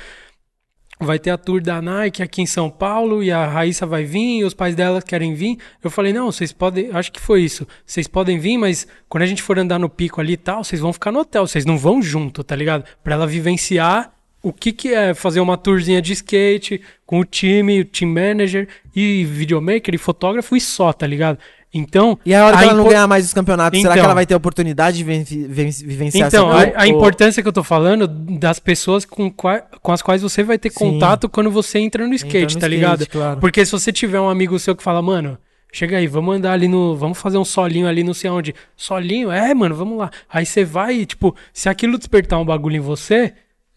vai 1.00 1.18
ter 1.18 1.30
a 1.30 1.36
tour 1.36 1.60
da 1.60 1.82
Nike 1.82 2.22
aqui 2.22 2.40
em 2.40 2.46
São 2.46 2.70
Paulo 2.70 3.20
e 3.22 3.32
a 3.32 3.46
Raíssa 3.46 3.84
vai 3.84 4.04
vir 4.04 4.38
e 4.38 4.44
os 4.44 4.54
pais 4.54 4.76
dela 4.76 5.02
querem 5.02 5.34
vir. 5.34 5.58
Eu 5.82 5.90
falei: 5.90 6.12
não, 6.12 6.30
vocês 6.30 6.52
podem, 6.52 6.90
acho 6.92 7.10
que 7.10 7.20
foi 7.20 7.42
isso. 7.42 7.66
Vocês 7.84 8.06
podem 8.06 8.38
vir, 8.38 8.56
mas 8.58 8.86
quando 9.08 9.24
a 9.24 9.26
gente 9.26 9.42
for 9.42 9.58
andar 9.58 9.78
no 9.80 9.88
pico 9.88 10.20
ali 10.20 10.34
e 10.34 10.36
tal, 10.36 10.62
vocês 10.62 10.80
vão 10.80 10.92
ficar 10.92 11.10
no 11.10 11.18
hotel, 11.18 11.46
vocês 11.48 11.64
não 11.66 11.76
vão 11.76 12.00
junto, 12.00 12.44
tá 12.44 12.54
ligado? 12.54 12.84
Pra 13.02 13.14
ela 13.14 13.26
vivenciar. 13.26 14.13
O 14.44 14.52
que, 14.52 14.72
que 14.72 14.92
é 14.92 15.14
fazer 15.14 15.40
uma 15.40 15.56
tourzinha 15.56 16.02
de 16.02 16.12
skate 16.12 16.80
com 17.06 17.18
o 17.20 17.24
time, 17.24 17.80
o 17.80 17.84
team 17.84 18.10
manager 18.12 18.68
e 18.94 19.24
videomaker 19.24 19.94
e 19.94 19.98
fotógrafo 19.98 20.54
e 20.56 20.60
só, 20.60 20.92
tá 20.92 21.06
ligado? 21.06 21.38
Então. 21.72 22.16
E 22.24 22.32
a 22.32 22.44
hora 22.46 22.56
que 22.56 22.62
ela 22.64 22.74
não 22.74 22.84
ganhar 22.88 23.06
mais 23.08 23.24
os 23.24 23.34
campeonatos, 23.34 23.80
será 23.80 23.94
que 23.94 23.98
Então. 23.98 24.04
ela 24.04 24.14
vai 24.14 24.26
ter 24.26 24.34
a 24.34 24.36
oportunidade 24.36 24.96
de 24.98 25.02
ven- 25.02 25.24
ven- 25.24 25.70
vivenciar 25.70 26.28
Então, 26.28 26.50
a, 26.52 26.82
a 26.82 26.86
importância 26.86 27.42
que 27.42 27.48
eu 27.48 27.52
tô 27.52 27.64
falando 27.64 28.06
das 28.06 28.60
pessoas 28.60 29.04
com, 29.04 29.28
com 29.30 29.90
as 29.92 30.00
quais 30.02 30.22
você 30.22 30.42
vai 30.44 30.56
ter 30.58 30.70
Sim. 30.70 30.78
contato 30.78 31.28
quando 31.28 31.50
você 31.50 31.78
entra 31.80 32.06
no 32.06 32.14
skate, 32.14 32.54
no 32.54 32.60
tá 32.60 32.66
skate, 32.66 32.68
ligado? 32.68 33.06
claro. 33.08 33.40
Porque 33.40 33.64
se 33.66 33.72
você 33.72 33.90
tiver 33.92 34.20
um 34.20 34.28
amigo 34.28 34.56
seu 34.58 34.76
que 34.76 34.84
fala, 34.84 35.02
mano, 35.02 35.36
chega 35.72 35.96
aí, 35.96 36.06
vamos 36.06 36.36
andar 36.36 36.52
ali 36.52 36.68
no. 36.68 36.94
Vamos 36.94 37.18
fazer 37.18 37.38
um 37.38 37.44
solinho 37.44 37.88
ali, 37.88 38.04
não 38.04 38.14
sei 38.14 38.30
aonde. 38.30 38.54
Solinho? 38.76 39.32
É, 39.32 39.52
mano, 39.52 39.74
vamos 39.74 39.98
lá. 39.98 40.10
Aí 40.30 40.46
você 40.46 40.64
vai 40.64 40.94
e, 40.94 41.06
tipo, 41.06 41.34
se 41.52 41.68
aquilo 41.68 41.98
despertar 41.98 42.38
um 42.38 42.44
bagulho 42.44 42.76
em 42.76 42.80
você. 42.80 43.32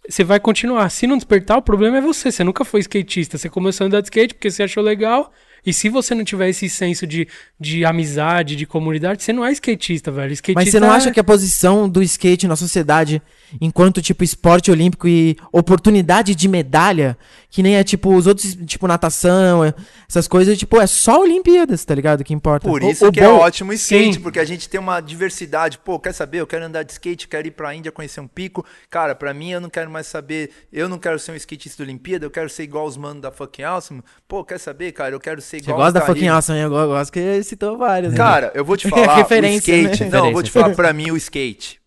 Você 0.09 0.23
vai 0.23 0.39
continuar. 0.39 0.89
Se 0.89 1.05
não 1.07 1.17
despertar, 1.17 1.57
o 1.57 1.61
problema 1.61 1.97
é 1.97 2.01
você. 2.01 2.31
Você 2.31 2.43
nunca 2.43 2.63
foi 2.63 2.79
skatista. 2.81 3.37
Você 3.37 3.49
começou 3.49 3.85
a 3.85 3.87
andar 3.87 4.01
de 4.01 4.07
skate 4.07 4.33
porque 4.33 4.49
você 4.49 4.63
achou 4.63 4.83
legal. 4.83 5.31
E 5.65 5.73
se 5.73 5.89
você 5.89 6.15
não 6.15 6.23
tiver 6.23 6.47
esse 6.47 6.69
senso 6.69 7.05
de, 7.05 7.27
de 7.59 7.83
amizade, 7.83 8.55
de 8.55 8.65
comunidade, 8.65 9.21
você 9.21 9.33
não 9.33 9.43
é 9.45 9.51
skatista, 9.51 10.09
velho. 10.11 10.31
Skatista 10.31 10.59
Mas 10.63 10.69
você 10.71 10.79
não 10.79 10.93
é- 10.93 10.95
acha 10.95 11.11
que 11.11 11.19
a 11.19 11.23
posição 11.23 11.89
do 11.89 12.01
skate 12.01 12.47
na 12.47 12.55
sociedade, 12.55 13.21
enquanto 13.59 14.01
tipo 14.01 14.23
esporte 14.23 14.71
olímpico 14.71 15.07
e 15.09 15.35
oportunidade 15.51 16.35
de 16.35 16.47
medalha, 16.47 17.17
que 17.49 17.63
nem 17.63 17.75
é 17.77 17.83
tipo 17.83 18.13
os 18.13 18.27
outros, 18.27 18.55
tipo 18.65 18.87
natação, 18.87 19.63
é- 19.63 19.73
essas 20.07 20.27
coisas, 20.27 20.57
tipo, 20.57 20.79
é 20.81 20.85
só 20.85 21.21
Olimpíadas, 21.21 21.83
tá 21.85 21.95
ligado? 21.95 22.23
Que 22.23 22.33
importa. 22.33 22.67
Por 22.67 22.83
O- 22.83 22.89
isso 22.91 23.07
o 23.07 23.11
que 23.11 23.19
é 23.19 23.23
bom- 23.27 23.37
ótimo 23.37 23.71
o 23.71 23.73
skate, 23.73 24.15
Sim. 24.15 24.19
porque 24.21 24.39
a 24.39 24.45
gente 24.45 24.67
tem 24.69 24.79
uma 24.79 24.99
diversidade. 24.99 25.77
Pô, 25.77 25.97
quer 25.99 26.13
saber? 26.13 26.39
Eu 26.41 26.47
quero 26.47 26.65
andar 26.65 26.83
de 26.83 26.91
skate, 26.91 27.27
quero 27.27 27.47
ir 27.47 27.51
pra 27.51 27.73
Índia 27.73 27.91
conhecer 27.91 28.19
um 28.19 28.27
pico. 28.27 28.65
Cara, 28.89 29.15
pra 29.15 29.33
mim 29.33 29.51
eu 29.51 29.61
não 29.61 29.69
quero 29.69 29.89
mais 29.89 30.07
saber. 30.07 30.51
Eu 30.71 30.87
não 30.89 30.99
quero 30.99 31.17
ser 31.19 31.31
um 31.31 31.35
skatista 31.35 31.83
da 31.83 31.87
Olimpíada, 31.87 32.25
eu 32.25 32.31
quero 32.31 32.49
ser 32.49 32.63
igual 32.63 32.85
os 32.85 32.97
manos 32.97 33.21
da 33.21 33.31
fucking 33.31 33.63
Awesome. 33.63 34.01
Pô, 34.27 34.43
quer 34.43 34.59
saber, 34.59 34.91
cara? 34.91 35.15
Eu 35.15 35.19
quero 35.19 35.41
ser 35.41 35.57
Você 35.59 35.63
igual 35.63 35.77
gosta 35.77 35.87
os 35.87 35.93
da 35.93 36.01
fucking 36.13 36.27
awesome, 36.27 36.59
eu 36.59 36.69
go- 36.69 36.87
gosto 36.87 37.11
que 37.11 37.43
citou 37.43 37.77
várias. 37.77 38.11
né? 38.11 38.17
Cara, 38.17 38.51
eu 38.53 38.65
vou 38.65 38.75
te 38.77 38.87
falar, 38.89 39.15
Referência, 39.15 39.73
o 39.73 39.77
skate. 39.77 40.03
né? 40.03 40.09
Não, 40.11 40.27
eu 40.27 40.33
vou 40.33 40.43
te 40.43 40.51
falar 40.51 40.75
pra 40.75 40.91
mim 40.93 41.11
o 41.11 41.17
skate. 41.17 41.79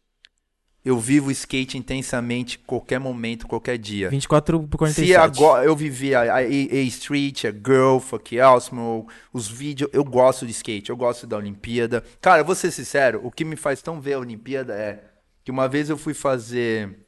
Eu 0.82 0.98
vivo 0.98 1.28
o 1.28 1.30
skate 1.30 1.76
intensamente, 1.76 2.58
qualquer 2.58 2.98
momento, 2.98 3.46
qualquer 3.46 3.76
dia. 3.76 4.08
24 4.08 4.60
por 4.62 4.78
47. 4.78 5.06
Se 5.06 5.14
agora 5.14 5.64
eu 5.64 5.76
vivi 5.76 6.14
a, 6.14 6.22
a, 6.22 6.36
a 6.36 6.42
Street, 6.42 7.44
a 7.44 7.50
Girl, 7.50 7.98
Fuck 7.98 8.40
Awesome, 8.40 9.06
os 9.30 9.46
vídeos, 9.46 9.90
eu 9.92 10.02
gosto 10.02 10.46
de 10.46 10.52
skate, 10.52 10.88
eu 10.88 10.96
gosto 10.96 11.26
da 11.26 11.36
Olimpíada. 11.36 12.02
Cara, 12.20 12.42
vou 12.42 12.54
ser 12.54 12.70
sincero, 12.70 13.20
o 13.22 13.30
que 13.30 13.44
me 13.44 13.56
faz 13.56 13.82
tão 13.82 14.00
ver 14.00 14.14
a 14.14 14.20
Olimpíada 14.20 14.74
é 14.74 15.04
que 15.44 15.50
uma 15.50 15.68
vez 15.68 15.90
eu 15.90 15.98
fui 15.98 16.14
fazer 16.14 17.04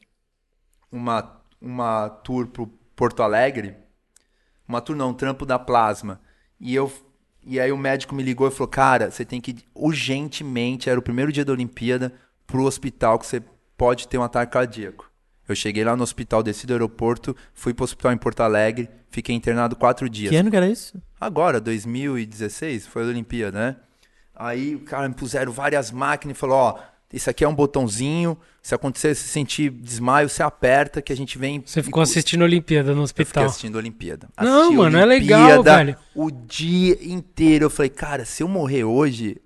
uma, 0.91 1.41
uma 1.59 2.09
tour 2.09 2.45
pro 2.47 2.67
Porto 2.95 3.23
Alegre, 3.23 3.75
uma 4.67 4.81
tour 4.81 4.95
não, 4.95 5.09
um 5.09 5.13
trampo 5.15 5.47
da 5.47 5.57
Plasma, 5.57 6.21
e 6.59 6.75
eu 6.75 6.91
e 7.45 7.59
aí 7.59 7.71
o 7.73 7.77
médico 7.77 8.15
me 8.15 8.23
ligou 8.23 8.47
e 8.47 8.51
falou, 8.51 8.69
cara, 8.69 9.11
você 9.11 9.25
tem 9.25 9.41
que 9.41 9.57
urgentemente, 9.75 10.89
era 10.89 10.97
o 10.97 11.03
primeiro 11.03 11.31
dia 11.31 11.43
da 11.43 11.51
Olimpíada, 11.51 12.13
pro 12.47 12.63
hospital 12.63 13.19
que 13.19 13.25
você 13.25 13.41
pode 13.77 14.07
ter 14.07 14.17
um 14.17 14.23
ataque 14.23 14.53
cardíaco. 14.53 15.09
Eu 15.47 15.55
cheguei 15.55 15.83
lá 15.83 15.95
no 15.95 16.03
hospital, 16.03 16.41
desci 16.41 16.65
do 16.65 16.73
aeroporto, 16.73 17.35
fui 17.53 17.73
pro 17.73 17.83
hospital 17.83 18.13
em 18.13 18.17
Porto 18.17 18.39
Alegre, 18.41 18.89
fiquei 19.09 19.35
internado 19.35 19.75
quatro 19.75 20.09
dias. 20.09 20.29
Que 20.29 20.35
ano 20.37 20.49
que 20.49 20.55
era 20.55 20.67
isso? 20.69 21.01
Agora, 21.19 21.59
2016, 21.59 22.87
foi 22.87 23.03
a 23.03 23.07
Olimpíada, 23.07 23.57
né? 23.59 23.75
Aí 24.35 24.75
o 24.75 24.79
cara 24.81 25.07
me 25.07 25.13
puseram 25.15 25.51
várias 25.51 25.91
máquinas 25.91 26.37
e 26.37 26.39
falou, 26.39 26.55
ó, 26.57 26.79
isso 27.11 27.29
aqui 27.29 27.43
é 27.43 27.47
um 27.47 27.53
botãozinho, 27.53 28.37
se 28.61 28.73
acontecer, 28.73 29.13
se 29.15 29.27
sentir 29.27 29.69
desmaio, 29.69 30.27
você 30.29 30.41
aperta 30.41 31.01
que 31.01 31.13
a 31.13 31.15
gente 31.15 31.37
vem... 31.37 31.61
Você 31.63 31.81
e 31.81 31.83
ficou 31.83 31.99
cu- 31.99 32.09
assistindo 32.09 32.41
a 32.41 32.45
Olimpíada 32.45 32.95
no 32.95 33.03
eu 33.03 33.07
fiquei 33.07 33.23
hospital. 33.23 33.45
assistindo 33.45 33.75
a 33.75 33.79
Olimpíada. 33.79 34.29
Não, 34.41 34.59
Assisti 34.61 34.77
mano, 34.77 34.97
é 34.97 35.05
legal, 35.05 35.41
Olimpíada 35.51 35.77
velho. 35.77 35.97
O 36.15 36.31
dia 36.31 36.97
inteiro. 37.01 37.65
Eu 37.65 37.69
falei, 37.69 37.89
cara, 37.89 38.25
se 38.25 38.41
eu 38.41 38.47
morrer 38.47 38.85
hoje, 38.85 39.37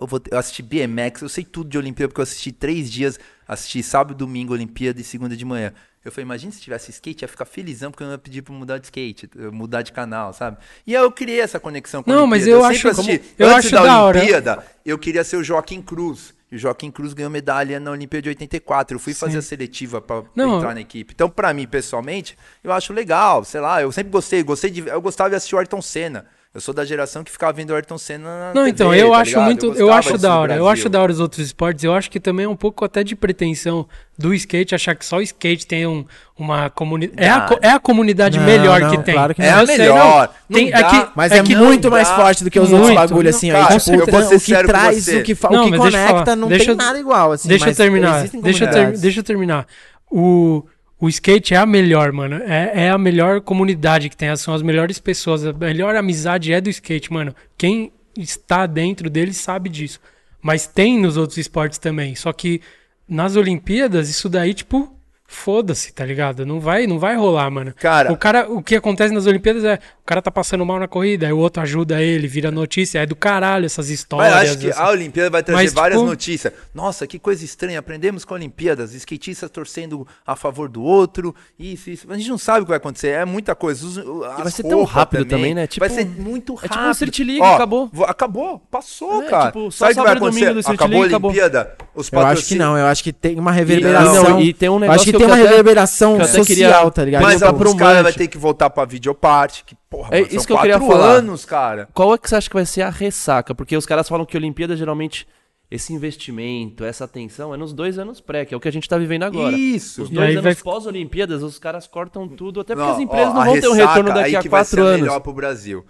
eu 0.00 0.06
vou 0.06 0.20
eu 0.30 0.38
assisti 0.38 0.62
BMX, 0.62 1.22
eu 1.22 1.28
sei 1.28 1.44
tudo 1.44 1.70
de 1.70 1.78
Olimpíada, 1.78 2.08
porque 2.08 2.20
eu 2.20 2.24
assisti 2.24 2.52
três 2.52 2.90
dias, 2.90 3.18
assisti 3.46 3.82
sábado, 3.82 4.14
domingo, 4.16 4.52
Olimpíada 4.52 5.00
e 5.00 5.04
segunda 5.04 5.36
de 5.36 5.44
manhã. 5.44 5.72
Eu 6.04 6.12
falei, 6.12 6.24
imagina 6.24 6.52
se 6.52 6.60
tivesse 6.60 6.90
skate, 6.92 7.24
ia 7.24 7.28
ficar 7.28 7.44
felizão, 7.44 7.90
porque 7.90 8.04
eu 8.04 8.06
não 8.06 8.14
ia 8.14 8.18
pedir 8.18 8.40
pra 8.42 8.54
mudar 8.54 8.78
de 8.78 8.84
skate, 8.86 9.28
eu 9.34 9.52
mudar 9.52 9.82
de 9.82 9.90
canal, 9.90 10.32
sabe? 10.32 10.56
E 10.86 10.94
aí 10.96 11.02
eu 11.02 11.10
criei 11.10 11.40
essa 11.40 11.58
conexão 11.58 12.00
com 12.02 12.12
a 12.12 12.14
Não, 12.14 12.26
mas 12.28 12.42
Olimpíada. 12.44 12.60
eu 12.64 12.74
sempre 12.76 12.88
acho- 12.90 13.00
assisti. 13.00 13.18
como- 13.18 13.30
eu 13.38 13.46
Antes 13.48 13.58
acho 13.66 13.70
da, 13.74 13.82
da 13.82 14.02
hora. 14.02 14.18
Olimpíada, 14.18 14.66
eu 14.84 14.96
queria 14.98 15.24
ser 15.24 15.36
o 15.36 15.42
Joaquim 15.42 15.82
Cruz. 15.82 16.32
E 16.48 16.54
o 16.54 16.58
Joaquim 16.60 16.92
Cruz 16.92 17.12
ganhou 17.12 17.28
medalha 17.28 17.80
na 17.80 17.90
Olimpíada 17.90 18.22
de 18.22 18.28
84. 18.28 18.94
Eu 18.94 19.00
fui 19.00 19.12
fazer 19.12 19.38
a 19.38 19.42
seletiva 19.42 20.00
pra 20.00 20.22
Não, 20.36 20.58
entrar 20.58 20.74
na 20.74 20.80
equipe. 20.80 21.12
Então, 21.12 21.28
pra 21.28 21.52
mim, 21.52 21.66
pessoalmente, 21.66 22.38
eu 22.62 22.70
acho 22.70 22.92
legal. 22.92 23.44
Sei 23.44 23.60
lá, 23.60 23.82
eu 23.82 23.90
sempre 23.90 24.12
gostei. 24.12 24.44
gostei 24.44 24.70
de, 24.70 24.86
eu 24.86 25.02
gostava 25.02 25.28
de 25.30 25.34
assistir 25.34 25.56
o 25.56 25.58
Ayrton 25.58 25.82
Senna. 25.82 26.24
Eu 26.56 26.60
sou 26.62 26.72
da 26.72 26.86
geração 26.86 27.22
que 27.22 27.30
ficava 27.30 27.52
vendo 27.52 27.68
o 27.68 27.74
Ayrton 27.74 27.98
Senna 27.98 28.24
na 28.30 28.46
Não, 28.54 28.62
TV, 28.64 28.70
então, 28.70 28.94
eu 28.94 29.10
tá 29.10 29.18
acho 29.18 29.28
ligado? 29.32 29.44
muito. 29.44 29.66
Eu, 29.66 29.72
gostava 29.88 29.98
acho 29.98 30.16
da 30.16 30.38
hora. 30.38 30.56
Eu 30.56 30.66
acho 30.66 30.88
da 30.88 31.02
hora 31.02 31.12
os 31.12 31.20
outros 31.20 31.44
esportes. 31.44 31.84
Eu 31.84 31.92
acho 31.92 32.10
que 32.10 32.18
também 32.18 32.46
é 32.46 32.48
um 32.48 32.56
pouco 32.56 32.82
até 32.82 33.04
de 33.04 33.14
pretensão 33.14 33.86
do 34.16 34.32
skate 34.32 34.74
achar 34.74 34.94
que 34.94 35.04
só 35.04 35.18
o 35.18 35.20
skate 35.20 35.66
tem 35.66 35.86
um, 35.86 36.02
uma 36.38 36.70
comunidade. 36.70 37.22
É, 37.22 37.28
a, 37.28 37.40
co- 37.42 37.58
é 37.60 37.68
a 37.68 37.78
comunidade 37.78 38.38
Não, 38.38 38.46
melhor 38.46 38.80
não, 38.80 38.90
que 38.90 39.02
tem. 39.02 39.12
claro 39.14 39.34
que 39.34 39.42
É 39.42 39.50
não. 39.50 39.58
a 39.58 39.60
Eu 39.60 39.66
sei, 39.66 39.76
melhor. 39.76 40.30
não. 40.48 40.56
Tem, 40.56 40.70
Não 40.70 40.78
é 40.78 40.82
que, 40.84 41.08
Mas 41.14 41.32
é 41.32 41.36
é, 41.36 41.42
que 41.42 41.54
muito 41.54 41.90
mais 41.90 42.08
forte 42.08 42.42
do 42.42 42.50
que 42.50 42.58
os 42.58 42.72
outros 42.72 42.88
Muito. 42.90 43.00
bagulhos, 43.06 43.36
assim. 43.36 43.50
Cara, 43.50 43.74
aí, 43.74 43.78
tipo, 43.78 43.96
eu 43.96 44.06
vou 44.06 44.22
ser 44.22 44.36
o 44.36 44.40
que 44.40 44.66
traz, 44.66 45.04
você. 45.04 45.16
o 45.18 45.22
que, 45.22 45.34
fa- 45.34 45.50
Não, 45.50 45.66
o 45.66 45.68
que 45.68 45.74
eu 45.74 45.78
conecta, 45.78 46.34
não 46.34 46.48
Deixa 46.48 46.64
tem 46.64 46.72
eu- 46.72 46.76
nada 46.78 46.98
igual, 46.98 47.32
assim. 47.32 47.48
deixa 47.48 47.64
eu 47.64 47.68
mas 47.68 47.76
terminar. 47.76 48.26
Deixa 48.28 48.64
eu, 48.64 48.70
ter- 48.70 48.96
deixa 48.98 49.20
eu 49.20 49.24
terminar. 49.24 49.66
O, 50.10 50.64
o 50.98 51.08
skate 51.08 51.54
é 51.54 51.58
a 51.58 51.66
melhor, 51.66 52.10
mano. 52.12 52.36
É, 52.36 52.86
é 52.86 52.90
a 52.90 52.98
melhor 52.98 53.40
comunidade 53.40 54.08
que 54.08 54.16
tem. 54.16 54.34
São 54.36 54.54
as 54.54 54.62
melhores 54.62 54.98
pessoas. 54.98 55.44
A 55.44 55.52
melhor 55.52 55.94
amizade 55.94 56.52
é 56.52 56.60
do 56.60 56.70
skate, 56.70 57.12
mano. 57.12 57.34
Quem 57.56 57.92
está 58.16 58.66
dentro 58.66 59.10
dele 59.10 59.32
sabe 59.34 59.68
disso. 59.68 60.00
Mas 60.40 60.66
tem 60.66 60.98
nos 60.98 61.16
outros 61.16 61.36
esportes 61.38 61.78
também. 61.78 62.14
Só 62.14 62.32
que 62.32 62.62
nas 63.08 63.36
Olimpíadas, 63.36 64.08
isso 64.08 64.28
daí, 64.28 64.54
tipo, 64.54 64.95
foda-se, 65.26 65.92
tá 65.92 66.04
ligado? 66.04 66.46
Não 66.46 66.60
vai, 66.60 66.86
não 66.86 66.98
vai 66.98 67.16
rolar, 67.16 67.50
mano. 67.50 67.72
Cara- 67.74 68.12
o 68.12 68.16
cara, 68.16 68.50
o 68.50 68.62
que 68.62 68.76
acontece 68.76 69.12
nas 69.12 69.26
Olimpíadas 69.26 69.64
é 69.64 69.74
o 70.02 70.06
cara 70.06 70.22
tá 70.22 70.30
passando 70.30 70.64
mal 70.64 70.78
na 70.78 70.86
corrida, 70.86 71.26
aí 71.26 71.32
o 71.32 71.38
outro 71.38 71.60
ajuda 71.62 72.00
ele, 72.00 72.28
vira 72.28 72.50
notícia, 72.50 73.00
é 73.00 73.06
do 73.06 73.16
caralho 73.16 73.66
essas 73.66 73.86
Mas 73.86 73.90
histórias. 73.98 74.32
eu 74.32 74.38
acho 74.38 74.58
que 74.58 74.70
assim. 74.70 74.80
a 74.80 74.88
Olimpíada 74.90 75.30
vai 75.30 75.42
trazer 75.42 75.62
Mas, 75.64 75.72
várias 75.72 75.98
tipo- 75.98 76.08
notícias. 76.08 76.52
Nossa, 76.72 77.06
que 77.06 77.18
coisa 77.18 77.44
estranha. 77.44 77.78
Aprendemos 77.80 78.24
com 78.24 78.34
a 78.34 78.36
Olimpíada. 78.36 78.84
Os 78.84 78.94
skatistas 78.94 79.50
torcendo 79.50 80.06
a 80.24 80.36
favor 80.36 80.68
do 80.68 80.82
outro. 80.82 81.34
Isso, 81.58 81.90
isso. 81.90 82.06
Mas 82.06 82.16
a 82.16 82.20
gente 82.20 82.30
não 82.30 82.38
sabe 82.38 82.60
o 82.60 82.64
que 82.64 82.68
vai 82.68 82.76
acontecer. 82.76 83.08
É 83.08 83.24
muita 83.24 83.54
coisa. 83.56 83.84
Os, 83.84 83.98
as 83.98 84.04
vai 84.42 84.50
ser 84.52 84.62
tão 84.62 84.84
rápido 84.84 85.24
também, 85.24 85.54
né? 85.54 85.62
vai 85.62 85.68
Tipo- 85.68 85.88
ser 85.90 86.06
muito 86.06 86.52
é 86.52 86.56
rápido. 86.56 86.70
tipo 86.72 86.84
um 86.86 86.90
Street 86.92 87.18
League, 87.18 87.40
Ó, 87.42 87.54
acabou. 87.54 87.90
Acabou. 88.06 88.58
Passou, 88.70 89.22
É, 89.24 89.26
cara. 89.28 89.46
tipo, 89.46 89.70
só 89.72 89.86
sabe 89.86 89.92
o 89.92 89.94
que 89.96 90.02
vai 90.02 90.14
e 90.14 90.16
acontecer? 90.16 90.54
do 90.54 90.60
Street 90.60 90.78
Acabou 90.80 90.98
League, 91.00 91.14
a 91.14 91.16
acabou. 91.16 91.30
Olimpíada. 91.32 91.74
Os 91.78 91.86
Eu 91.86 91.98
acho 91.98 92.10
que 92.10 92.16
patrocínios- 92.16 92.64
não, 92.66 92.78
eu 92.78 92.86
acho 92.86 93.02
que 93.02 93.12
tem 93.12 93.38
uma 93.40 93.50
E, 93.50 93.54
reverberação. 93.54 94.22
não, 94.22 94.40
e 94.40 94.52
tem 94.52 94.68
um 94.68 94.78
negócio 94.78 95.12
que, 95.18 95.24
tem 95.24 95.32
uma 95.34 95.40
até- 95.40 95.48
reverberação 95.48 96.18
social, 96.24 96.44
queria- 96.44 96.90
tá 96.90 97.04
ligado? 97.04 97.22
Mas 97.22 97.40
Só 97.40 97.50
os 97.52 97.58
pro 97.58 97.76
caras 97.76 98.02
vai 98.02 98.12
ter 98.12 98.28
que 98.28 98.38
voltar 98.38 98.70
pra 98.70 98.84
videoparte. 98.84 99.64
Que, 99.64 99.74
porra, 99.90 100.08
É 100.12 100.20
mano, 100.20 100.26
isso 100.26 100.36
são 100.36 100.46
que 100.46 100.52
eu 100.52 100.58
queria 100.58 100.78
quatro 100.78 100.94
falar. 100.96 101.12
anos, 101.14 101.44
cara. 101.44 101.88
Qual 101.92 102.14
é 102.14 102.18
que 102.18 102.28
você 102.28 102.36
acha 102.36 102.48
que 102.48 102.54
vai 102.56 102.66
ser 102.66 102.82
a 102.82 102.90
ressaca? 102.90 103.54
Porque 103.54 103.76
os 103.76 103.86
caras 103.86 104.08
falam 104.08 104.24
que 104.26 104.36
Olimpíada 104.36 104.76
geralmente 104.76 105.26
esse 105.68 105.92
investimento, 105.92 106.84
essa 106.84 107.04
atenção 107.04 107.52
é 107.52 107.56
nos 107.56 107.72
dois 107.72 107.98
anos 107.98 108.20
pré, 108.20 108.44
que 108.44 108.54
é 108.54 108.56
o 108.56 108.60
que 108.60 108.68
a 108.68 108.72
gente 108.72 108.88
tá 108.88 108.96
vivendo 108.96 109.24
agora. 109.24 109.56
Isso. 109.56 110.02
Os 110.04 110.10
dois 110.10 110.30
anos 110.30 110.44
vai- 110.44 110.54
pós-Olimpíadas, 110.54 111.42
os 111.42 111.58
caras 111.58 111.86
cortam 111.88 112.28
tudo, 112.28 112.60
até 112.60 112.74
porque 112.74 112.86
Não, 112.88 112.94
as 112.94 113.00
empresas 113.00 113.30
ó, 113.30 113.34
não 113.34 113.44
vão 113.44 113.60
ter 113.60 113.68
um 113.68 113.72
ressaca 113.72 113.92
retorno 113.94 114.08
daqui 114.14 114.26
aí 114.28 114.36
a 114.36 114.40
que 114.42 114.48
vai 114.48 114.64
ser 114.64 114.76
quatro 114.76 114.86
a 114.86 114.88
anos. 114.90 115.00
melhor 115.00 115.20
pro 115.20 115.32
Brasil. 115.32 115.84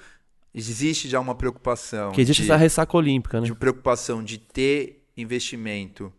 Existe 0.55 1.07
já 1.11 1.21
uma 1.21 1.35
preocupação. 1.35 2.11
Que 2.13 2.23
existe 2.23 2.43
de- 2.43 2.49
essa 2.51 2.57
ressaca 2.57 2.97
olímpica, 2.97 3.39
né? 3.41 3.47
de 3.47 3.55
preocupação 3.55 4.25
de 4.25 4.39
ter 4.39 5.03
investimento 5.15 6.11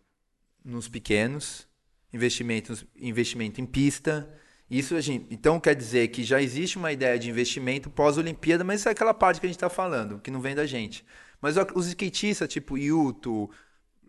nos 0.64 0.86
pequenos, 0.88 1.66
investimentos, 2.12 2.84
investimento 2.96 3.60
em 3.60 3.66
pista. 3.66 4.28
Isso 4.70 4.94
a 4.96 5.00
gente, 5.00 5.26
então 5.30 5.58
quer 5.58 5.74
dizer 5.74 6.08
que 6.08 6.22
já 6.22 6.40
existe 6.42 6.76
uma 6.76 6.92
ideia 6.92 7.18
de 7.18 7.30
investimento 7.30 7.88
pós-Olimpíada, 7.90 8.64
mas 8.64 8.80
isso 8.80 8.88
é 8.88 8.92
aquela 8.92 9.14
parte 9.14 9.40
que 9.40 9.46
a 9.46 9.48
gente 9.48 9.56
está 9.56 9.70
falando, 9.70 10.18
que 10.20 10.30
não 10.30 10.40
vem 10.40 10.54
da 10.54 10.66
gente. 10.66 11.04
Mas 11.40 11.56
os 11.74 11.86
skatistas 11.86 12.48
tipo 12.48 12.76
Yuto, 12.76 13.50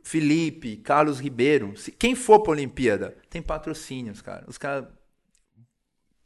Felipe, 0.03 0.77
Carlos 0.77 1.19
Ribeiro, 1.19 1.77
se- 1.77 1.91
quem 1.91 2.15
for 2.15 2.39
para 2.41 2.51
a 2.51 2.55
Olimpíada, 2.55 3.17
tem 3.29 3.41
patrocínios, 3.41 4.21
cara. 4.21 4.43
Os 4.47 4.57
caras 4.57 4.85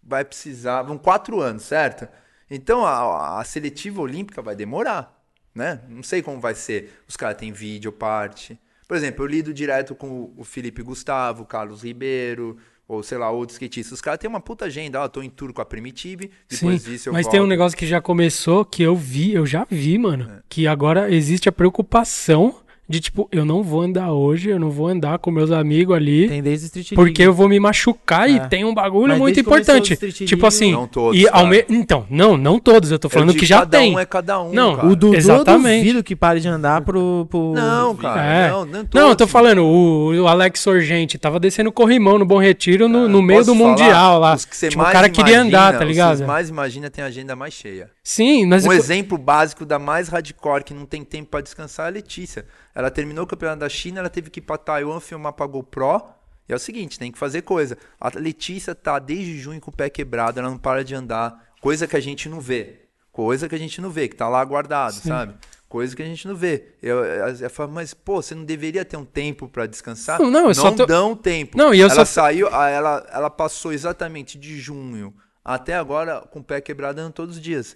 vai 0.02 0.24
precisar, 0.26 0.82
vão 0.84 0.98
quatro 0.98 1.40
anos, 1.40 1.64
certo? 1.64 2.08
Então 2.50 2.86
a, 2.86 3.40
a 3.40 3.44
seletiva 3.44 4.02
olímpica 4.02 4.42
vai 4.42 4.56
demorar, 4.56 5.24
né? 5.54 5.82
Não 5.88 6.04
sei 6.04 6.22
como 6.22 6.40
vai 6.40 6.56
ser. 6.56 7.04
Os 7.08 7.16
caras 7.16 7.38
têm 7.38 7.52
vídeo, 7.52 7.92
parte. 7.92 8.60
Por 8.94 8.98
exemplo, 8.98 9.24
eu 9.26 9.28
lido 9.28 9.52
direto 9.52 9.96
com 9.96 10.32
o- 10.38 10.44
Felipe 10.44 10.84
Gustavo, 10.84 11.42
o 11.42 11.46
Carlos 11.48 11.82
Ribeiro, 11.84 12.58
ou 12.88 13.02
sei 13.02 13.18
lá, 13.18 13.32
outros 13.32 13.56
skatistas. 13.56 13.94
Os 13.94 14.02
caras 14.02 14.20
têm 14.20 14.30
uma 14.30 14.40
puta 14.40 14.66
agenda. 14.66 15.02
Ó, 15.02 15.08
tô 15.08 15.24
em 15.24 15.32
tour 15.32 15.52
com 15.52 15.64
a 15.64 15.66
Primitive, 15.66 16.30
Sim, 16.48 16.58
depois 16.68 16.84
disso 16.86 17.10
eu 17.10 17.14
mas 17.14 17.26
tem 17.26 17.40
um 17.40 17.44
volto. 17.44 17.50
negócio 17.50 17.76
que 17.76 17.88
já 17.88 18.00
começou, 18.00 18.64
que 18.64 18.84
eu 18.84 18.96
vi, 18.96 19.34
eu 19.34 19.48
já 19.48 19.66
vi, 19.68 19.98
mano. 19.98 20.30
É. 20.32 20.44
Que 20.48 20.68
agora 20.68 21.12
existe 21.12 21.50
a 21.50 21.52
preocupação 21.52 22.56
de, 22.88 23.00
tipo, 23.00 23.30
eu 23.32 23.46
não 23.46 23.64
vou 23.64 23.82
andar 23.82 24.12
hoje, 24.12 24.50
eu 24.50 24.60
não 24.60 24.70
vou 24.70 24.88
andar 24.90 25.18
com 25.18 25.32
meus 25.32 25.52
amigos 25.52 25.96
ali, 25.96 26.28
Tem 26.28 26.44
desde 26.44 26.66
Street 26.66 26.92
League. 26.92 26.96
porque 26.96 27.24
eu 27.24 27.34
vou 27.34 27.48
me 27.48 27.58
machucar 27.60 28.30
e 28.30 28.36
É. 28.38 28.40
tem 28.48 28.66
um 28.66 28.74
bagulho 28.74 29.08
Mas 29.10 29.20
muito 29.20 29.40
importante. 29.40 29.94
o 29.94 30.26
Tipo 30.26 30.46
assim, 30.46 30.74
Não 30.74 30.86
todos, 30.86 31.18
e 31.20 31.26
ao 31.28 31.34
cara. 31.34 31.48
me... 31.48 31.66
então, 31.70 32.06
não, 32.10 32.38
não 32.38 32.60
todos, 32.60 32.92
eu 32.92 33.00
tô 33.00 33.08
falando 33.10 33.30
Eu 33.30 33.34
digo, 33.34 33.40
que 33.40 33.46
já 33.46 33.60
cada 33.60 33.78
tem. 33.80 33.96
um 33.96 34.00
é 34.00 34.06
cada 34.06 34.42
um, 34.42 34.52
Não, 34.54 34.76
cara. 34.76 34.88
O 34.88 34.96
Dudu 34.98 35.16
Exatamente. 35.16 35.78
eu 35.78 35.84
duvido 35.84 36.04
que 36.04 36.16
pare 36.16 36.40
de 36.42 36.48
andar 36.50 36.82
pro... 36.82 37.26
pro... 37.30 37.54
Não, 37.54 37.96
cara. 37.96 38.22
É. 38.24 38.50
Não, 38.50 38.66
não, 38.66 38.86
Não, 38.94 39.10
eu 39.10 39.16
tô 39.16 39.28
falando, 39.28 39.64
o, 39.64 40.14
o 40.22 40.28
Alex 40.28 40.60
Sorgente 40.60 41.18
tava 41.18 41.40
descendo 41.40 41.72
corrimão 41.72 42.20
no 42.20 42.26
Bom 42.26 42.38
Retiro 42.40 42.90
no, 42.90 43.08
no 43.08 43.22
meio 43.22 43.40
Ah, 43.40 43.44
Posso 43.46 43.54
do 43.54 43.58
falar? 43.60 43.70
Mundial 43.70 44.20
lá. 44.20 44.34
Os 44.36 44.46
que 44.46 44.58
você 44.58 44.68
Tipo, 44.68 44.82
o 44.82 44.84
mais 44.84 44.94
cara 44.94 45.10
queria 45.10 45.36
imagina, 45.36 45.58
andar, 45.58 45.72
tá 45.72 45.78
os 45.78 45.80
que 45.84 45.86
ligado? 45.88 46.28
mais 46.28 46.50
imagina 46.50 46.90
tem 46.90 47.04
a 47.04 47.08
agenda 47.08 47.34
mais 47.36 47.54
cheia. 47.54 47.90
Sim, 48.04 48.46
mas 48.46 48.66
Um 48.66 48.72
eu- 48.74 48.78
exemplo 48.78 49.18
básico 49.18 49.66
da 49.66 49.80
mais 49.80 50.10
hardcore 50.10 50.64
que 50.66 50.74
não 50.74 50.86
tem 50.86 51.02
tempo 51.06 51.30
pra 51.32 51.40
descansar 51.40 51.86
é 51.86 51.90
a 51.90 51.92
Letícia. 51.94 52.46
Ela 52.76 52.90
terminou 52.90 53.24
o 53.24 53.28
campeonato 53.28 53.60
da 53.60 53.70
China, 53.70 54.00
ela 54.00 54.10
teve 54.10 54.30
que 54.30 54.40
ir 54.40 54.44
pra 54.44 54.58
Taiwan 54.58 55.00
filmar 55.00 55.34
pra 55.34 55.46
GoPro 55.46 56.02
E 56.50 56.54
é 56.54 56.56
o 56.56 56.60
seguinte, 56.60 56.98
tem 57.00 57.12
que 57.12 57.18
fazer 57.18 57.42
coisa. 57.44 57.78
A 58.00 58.10
Letícia 58.16 58.74
tá 58.76 59.00
desde 59.00 59.38
junho 59.40 59.62
com 59.62 59.72
o 59.72 59.76
pé 59.76 59.90
quebrado, 59.90 60.40
ela 60.40 60.50
não 60.50 60.58
para 60.58 60.84
de 60.84 60.94
andar. 60.96 61.54
Coisa 61.62 61.88
que 61.88 61.96
a 61.96 62.00
gente 62.02 62.28
não 62.28 62.40
vê. 62.42 62.82
Coisa 63.12 63.48
que 63.48 63.56
a 63.56 63.60
gente 63.60 63.80
não 63.80 63.90
vê, 63.90 64.08
que 64.08 64.16
tá 64.16 64.28
lá 64.28 64.44
guardado, 64.44 64.94
sabe? 64.94 65.36
Coisa 65.70 65.96
que 65.96 66.02
a 66.02 66.06
gente 66.06 66.28
não 66.28 66.36
vê. 66.36 66.76
Eu, 66.82 67.04
eu, 67.06 67.28
eu 67.36 67.50
falo, 67.50 67.72
mas, 67.72 67.94
pô, 67.94 68.22
você 68.22 68.36
não 68.36 68.44
deveria 68.44 68.84
ter 68.84 68.98
um 68.98 69.06
tempo 69.06 69.48
pra 69.48 69.66
descansar? 69.66 70.20
Não, 70.20 70.30
não, 70.30 70.48
eu 70.48 70.54
só 70.56 70.72
tô- 70.72 70.86
dão 70.86 71.16
tempo. 71.16 71.58
Não, 71.58 71.74
e 71.74 71.80
eu 71.80 71.88
ela 71.88 72.06
só- 72.06 72.06
saiu, 72.06 72.48
ela, 72.48 73.08
ela 73.12 73.30
passou 73.30 73.72
exatamente 73.74 74.38
de 74.38 74.60
junho 74.60 75.14
até 75.44 75.76
agora 75.76 76.22
com 76.22 76.40
o 76.40 76.44
pé 76.44 76.60
quebrado 76.62 77.00
andando 77.00 77.14
todos 77.14 77.38
os 77.38 77.42
dias. 77.42 77.76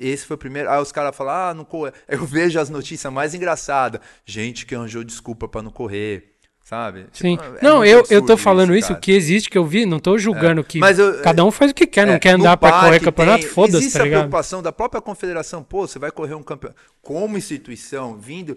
Esse 0.00 0.24
foi 0.26 0.34
o 0.34 0.38
primeiro. 0.38 0.70
Aí 0.70 0.80
os 0.80 0.92
caras 0.92 1.14
falam, 1.16 1.34
ah, 1.34 1.54
não 1.54 1.64
corre. 1.64 1.92
Eu 2.08 2.24
vejo 2.26 2.58
as 2.58 2.68
notícias 2.70 3.12
mais 3.12 3.34
engraçadas. 3.34 4.00
Gente 4.24 4.66
que 4.66 4.74
arranjou 4.74 5.02
desculpa 5.04 5.46
pra 5.48 5.62
não 5.62 5.70
correr, 5.70 6.34
sabe? 6.64 7.06
Sim. 7.12 7.36
Tipo, 7.36 7.56
é 7.58 7.62
não, 7.62 7.84
eu, 7.84 8.04
eu 8.10 8.24
tô 8.24 8.36
falando 8.36 8.74
isso, 8.74 8.88
cara. 8.88 8.98
o 8.98 9.00
que 9.02 9.12
existe, 9.12 9.48
que 9.48 9.56
eu 9.58 9.64
vi, 9.64 9.86
não 9.86 9.98
tô 10.00 10.18
julgando 10.18 10.62
que 10.64 10.78
Mas 10.78 10.98
eu- 10.98 11.20
cada 11.22 11.44
um 11.44 11.50
faz 11.50 11.70
o 11.70 11.74
que 11.74 11.86
quer, 11.86 12.06
não 12.06 12.14
É, 12.14 12.18
quer 12.18 12.36
no 12.36 12.44
andar 12.44 12.56
pra 12.56 12.72
correr 12.80 13.00
campeonato, 13.00 13.46
foda-se, 13.48 13.78
Existe 13.78 13.92
tá 13.96 14.00
a 14.00 14.04
ligado? 14.04 14.18
preocupação 14.20 14.62
da 14.62 14.72
própria 14.72 15.00
confederação, 15.00 15.62
pô, 15.62 15.86
você 15.86 15.98
vai 15.98 16.10
correr 16.10 16.34
um 16.34 16.42
campeonato. 16.42 16.80
Como 17.02 17.38
instituição, 17.38 18.16
vindo 18.18 18.56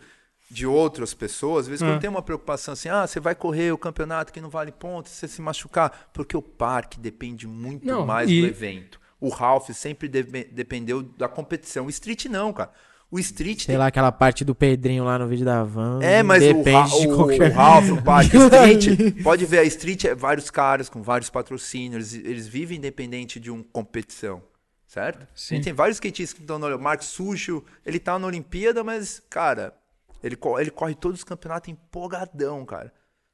de 0.52 0.66
outras 0.66 1.14
pessoas, 1.14 1.66
às 1.66 1.68
vezes 1.68 1.86
quando 1.86 2.00
tem 2.02 2.10
uma 2.10 2.24
preocupação 2.24 2.72
assim, 2.74 2.90
ah, 2.90 3.06
você 3.06 3.20
vai 3.20 3.36
correr 3.36 3.72
o 3.72 3.78
campeonato 3.78 4.34
que 4.34 4.42
não 4.42 4.50
vale 4.50 4.72
ponto, 4.72 5.08
você 5.08 5.28
se 5.28 5.40
machucar, 5.44 6.10
porque 6.12 6.36
o 6.36 6.42
parque 6.42 7.00
depende 7.00 7.46
muito 7.46 7.86
Não, 7.86 8.04
mais 8.04 8.28
e- 8.32 8.42
do 8.42 8.48
evento. 8.48 9.00
O 9.20 9.30
Ralph 9.30 9.70
sempre 9.72 10.08
deve- 10.08 10.46
dependeu 10.46 11.02
da 11.04 11.28
competição. 11.28 11.86
O 11.86 11.90
Street 11.90 12.26
não, 12.26 12.54
cara. 12.54 12.72
O 13.12 13.18
Street 13.20 13.66
Sei 13.66 13.76
lá, 13.76 13.88
aquela 13.88 14.12
parte 14.12 14.46
do 14.46 14.54
Pedrinho 14.54 15.04
lá 15.04 15.18
no 15.18 15.28
vídeo 15.28 15.44
da 15.44 15.64
Van. 15.64 16.00
é, 16.02 16.22
mas 16.22 16.44
o, 16.44 16.48
Ra 16.48 16.54
depende 16.54 17.00
de 17.02 17.08
o, 17.08 17.16
qualquer... 17.16 17.52
o 17.52 17.54
Ralph, 17.56 17.90
o 17.90 18.02
Parque 18.04 18.38
Ali. 18.38 18.78
Street, 18.78 19.24
pode 19.24 19.46
ver, 19.48 19.60
a 19.60 19.64
Street 19.64 20.06
é 20.06 20.14
vários 20.14 20.52
caras 20.52 20.88
com 20.90 21.02
vários 21.02 21.28
patrocínios, 21.30 22.14
eles, 22.14 22.26
eles 22.30 22.48
vivem 22.48 22.78
independente 22.78 23.40
de 23.40 23.50
uma 23.50 23.64
competição, 23.74 24.44
certo? 24.86 25.28
Sim. 25.34 25.56
Gente 25.56 25.64
tem 25.64 25.74
vários 25.74 25.96
skatistas 25.98 26.34
que 26.34 26.42
estão 26.42 26.60
no 26.60 26.78
Marcos 26.80 27.08
Sucho, 27.08 27.64
ele 27.84 27.98
tá 28.00 28.20
na 28.20 28.28
Olimpíada, 28.28 28.84
mas, 28.84 29.20
cara, 29.28 29.74
ele, 30.24 30.38
ele 30.60 30.70
corre 30.70 30.94
todos 30.94 31.22
os 31.22 31.24
campeonatos 31.24 31.68
empolgadão, 31.68 32.64
cara. 32.64 32.94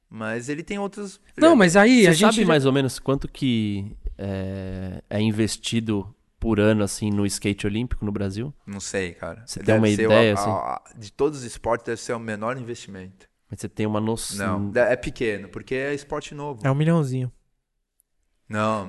Mas 0.10 0.48
ele 0.48 0.64
tem 0.64 0.80
outros... 0.80 1.20
Não, 1.36 1.54
mas 1.54 1.76
aí 1.76 2.04
Você 2.04 2.08
a 2.08 2.14
gente... 2.14 2.36
sabe 2.36 2.46
mais 2.46 2.66
ou 2.66 2.72
menos 2.72 2.98
quanto 2.98 3.28
que 3.28 3.92
é, 4.18 5.02
é 5.10 5.22
investido 5.22 6.14
por 6.40 6.60
ano, 6.60 6.84
assim, 6.84 7.10
no 7.10 7.26
skate 7.26 7.66
olímpico 7.66 8.06
no 8.06 8.12
Brasil? 8.12 8.54
Não 8.66 8.80
sei, 8.80 9.14
cara. 9.14 9.44
Você 9.46 9.60
tem 9.62 9.76
uma 9.76 9.90
ser 9.90 10.08
o- 10.08 10.12
ideia, 10.12 10.32
a- 10.32 10.34
assim? 10.34 10.50
a- 10.50 10.84
de 10.98 11.12
todos 11.12 11.40
os 11.40 11.46
esportes, 11.46 11.86
deve 11.86 12.02
ser 12.02 12.14
o 12.14 12.20
menor 12.20 12.58
investimento. 12.58 13.28
Mas 13.50 13.60
você 13.62 13.70
tem 13.70 13.86
uma 13.86 14.02
noção. 14.02 14.72
Não, 14.74 14.82
é 14.82 14.96
pequeno, 14.96 15.50
porque 15.50 15.76
é 15.76 15.94
esporte 15.94 16.34
novo. 16.36 16.66
É 16.66 16.70
um 16.72 16.76
milhãozinho. 16.76 17.32
Não, 18.48 18.88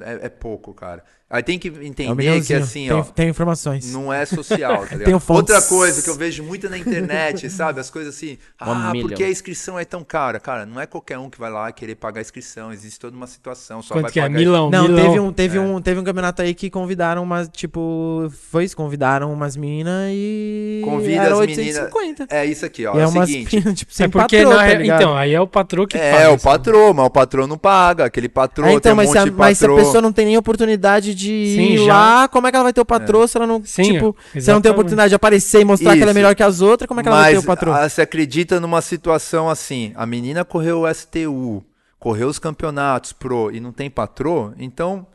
é, 0.00 0.26
é 0.26 0.28
pouco, 0.28 0.72
cara. 0.72 1.04
Aí 1.32 1.42
tem 1.42 1.58
que 1.58 1.68
É 1.68 1.72
um 1.72 1.82
entender 1.82 2.44
que 2.44 2.52
assim, 2.52 2.88
tem, 2.88 2.92
ó, 2.92 3.02
tem 3.02 3.28
informações. 3.30 3.90
não 3.90 4.12
é 4.12 4.26
social, 4.26 4.86
tá 4.86 4.94
ligado? 4.96 5.22
Outra 5.30 5.62
coisa 5.62 6.02
que 6.02 6.10
eu 6.10 6.14
vejo 6.14 6.42
muito 6.42 6.68
na 6.68 6.76
internet, 6.76 7.48
sabe? 7.50 7.80
As 7.80 7.88
coisas 7.88 8.14
assim, 8.14 8.36
Uma 8.60 8.90
ah, 8.90 8.92
porque 9.00 9.24
a 9.24 9.30
inscrição 9.30 9.78
é 9.78 9.84
tão 9.86 10.04
cara? 10.04 10.38
Cara, 10.38 10.66
não 10.66 10.78
é 10.78 10.84
qualquer 10.86 11.16
um 11.18 11.30
que 11.30 11.38
vai 11.40 11.50
lá 11.50 11.72
querer 11.72 11.94
pagar 11.94 12.18
a 12.18 12.22
inscrição, 12.22 12.70
existe 12.70 13.00
toda 13.00 13.16
uma 13.16 13.26
situação, 13.26 13.80
só 13.80 13.94
Quanto 13.94 14.02
vai 14.02 14.12
que 14.12 14.20
é? 14.20 14.24
pagar 14.24 14.38
Milão, 14.38 14.68
Não, 14.70 14.82
Milão. 14.88 15.04
teve 15.04 15.20
um, 15.20 15.32
teve, 15.32 15.56
É. 15.56 15.60
um, 15.62 15.80
teve 15.80 16.00
um 16.00 16.04
campeonato 16.04 16.42
aí 16.42 16.52
que 16.54 16.68
convidaram 16.68 17.22
umas, 17.22 17.48
tipo, 17.48 18.30
foi 18.50 18.64
isso, 18.64 18.76
convidaram 18.76 19.32
umas 19.32 19.56
meninas 19.56 20.10
e 20.12 20.82
Convida 20.84 21.22
era 21.22 21.32
as 21.32 21.38
850. 21.40 22.26
É 22.28 22.44
isso 22.44 22.66
aqui, 22.66 22.84
ó, 22.86 22.94
E 22.94 22.98
é, 22.98 23.02
é 23.02 23.06
o 23.06 23.10
seguinte. 23.10 23.56
meninas, 23.56 23.78
tipo, 23.80 23.94
sem 23.94 24.04
É 24.04 24.08
porque, 24.10 24.36
patroa, 24.44 24.54
na- 24.62 24.74
tá 24.76 24.84
então, 24.84 25.16
aí 25.16 25.32
é 25.32 25.40
o 25.40 25.46
patrão 25.46 25.86
que 25.86 25.96
É, 25.96 26.12
faz. 26.12 26.34
o 26.34 26.38
patrão, 26.44 26.92
mas 26.92 27.06
o 27.06 27.10
patrão 27.10 27.46
não 27.46 27.56
paga, 27.56 28.04
aquele 28.04 28.28
patrão 28.28 28.66
É, 28.66 28.70
então, 28.72 28.80
tem 28.82 28.92
um 28.92 28.96
mas, 28.96 29.06
monte 29.06 29.12
se 29.14 29.18
a, 29.18 29.24
de 29.24 29.30
mas 29.30 29.58
se 29.58 29.64
a 29.64 29.74
pessoa 29.74 30.02
não 30.02 30.12
tem 30.12 30.26
nem 30.26 30.36
oportunidade 30.36 31.14
de 31.14 31.21
Sim, 31.26 31.72
ir 31.74 31.84
já. 31.84 31.92
lá, 31.92 32.28
como 32.28 32.46
é 32.46 32.50
que 32.50 32.56
ela 32.56 32.64
vai 32.64 32.72
ter 32.72 32.80
o 32.80 32.84
patrão 32.84 33.26
se 33.26 33.36
ela 33.36 33.46
não, 33.46 33.62
Sim, 33.64 33.82
tipo, 33.82 33.92
se 33.92 33.94
ela 33.94 34.04
não 34.04 34.14
tem 34.32 34.40
exatamente. 34.40 34.70
oportunidade 34.70 35.08
de 35.10 35.14
aparecer 35.14 35.60
e 35.60 35.64
mostrar 35.64 35.96
que 35.96 36.02
ela 36.02 36.10
é 36.10 36.12
Isso. 36.12 36.14
melhor 36.14 36.34
que 36.34 36.42
as 36.42 36.60
outras, 36.60 36.86
como 36.88 37.00
é 37.00 37.02
que 37.02 37.08
ela 37.08 37.16
vai 37.18 37.30
ter 37.30 37.36
Mas 37.36 37.44
o 37.44 37.46
patrão? 37.46 37.72
ah, 37.72 37.88
você 37.88 38.02
acredita 38.02 38.60
numa 38.60 38.80
situação 38.82 39.48
assim, 39.48 39.92
a 39.94 40.04
menina 40.06 40.44
correu 40.44 40.82
o 40.82 40.94
STU, 40.94 41.64
correu 41.98 42.28
os 42.28 42.38
campeonatos 42.38 43.12
pro 43.12 43.50
e 43.52 43.60
não 43.60 43.72
tem 43.72 43.90
patrô, 43.90 44.52
então 44.58 45.06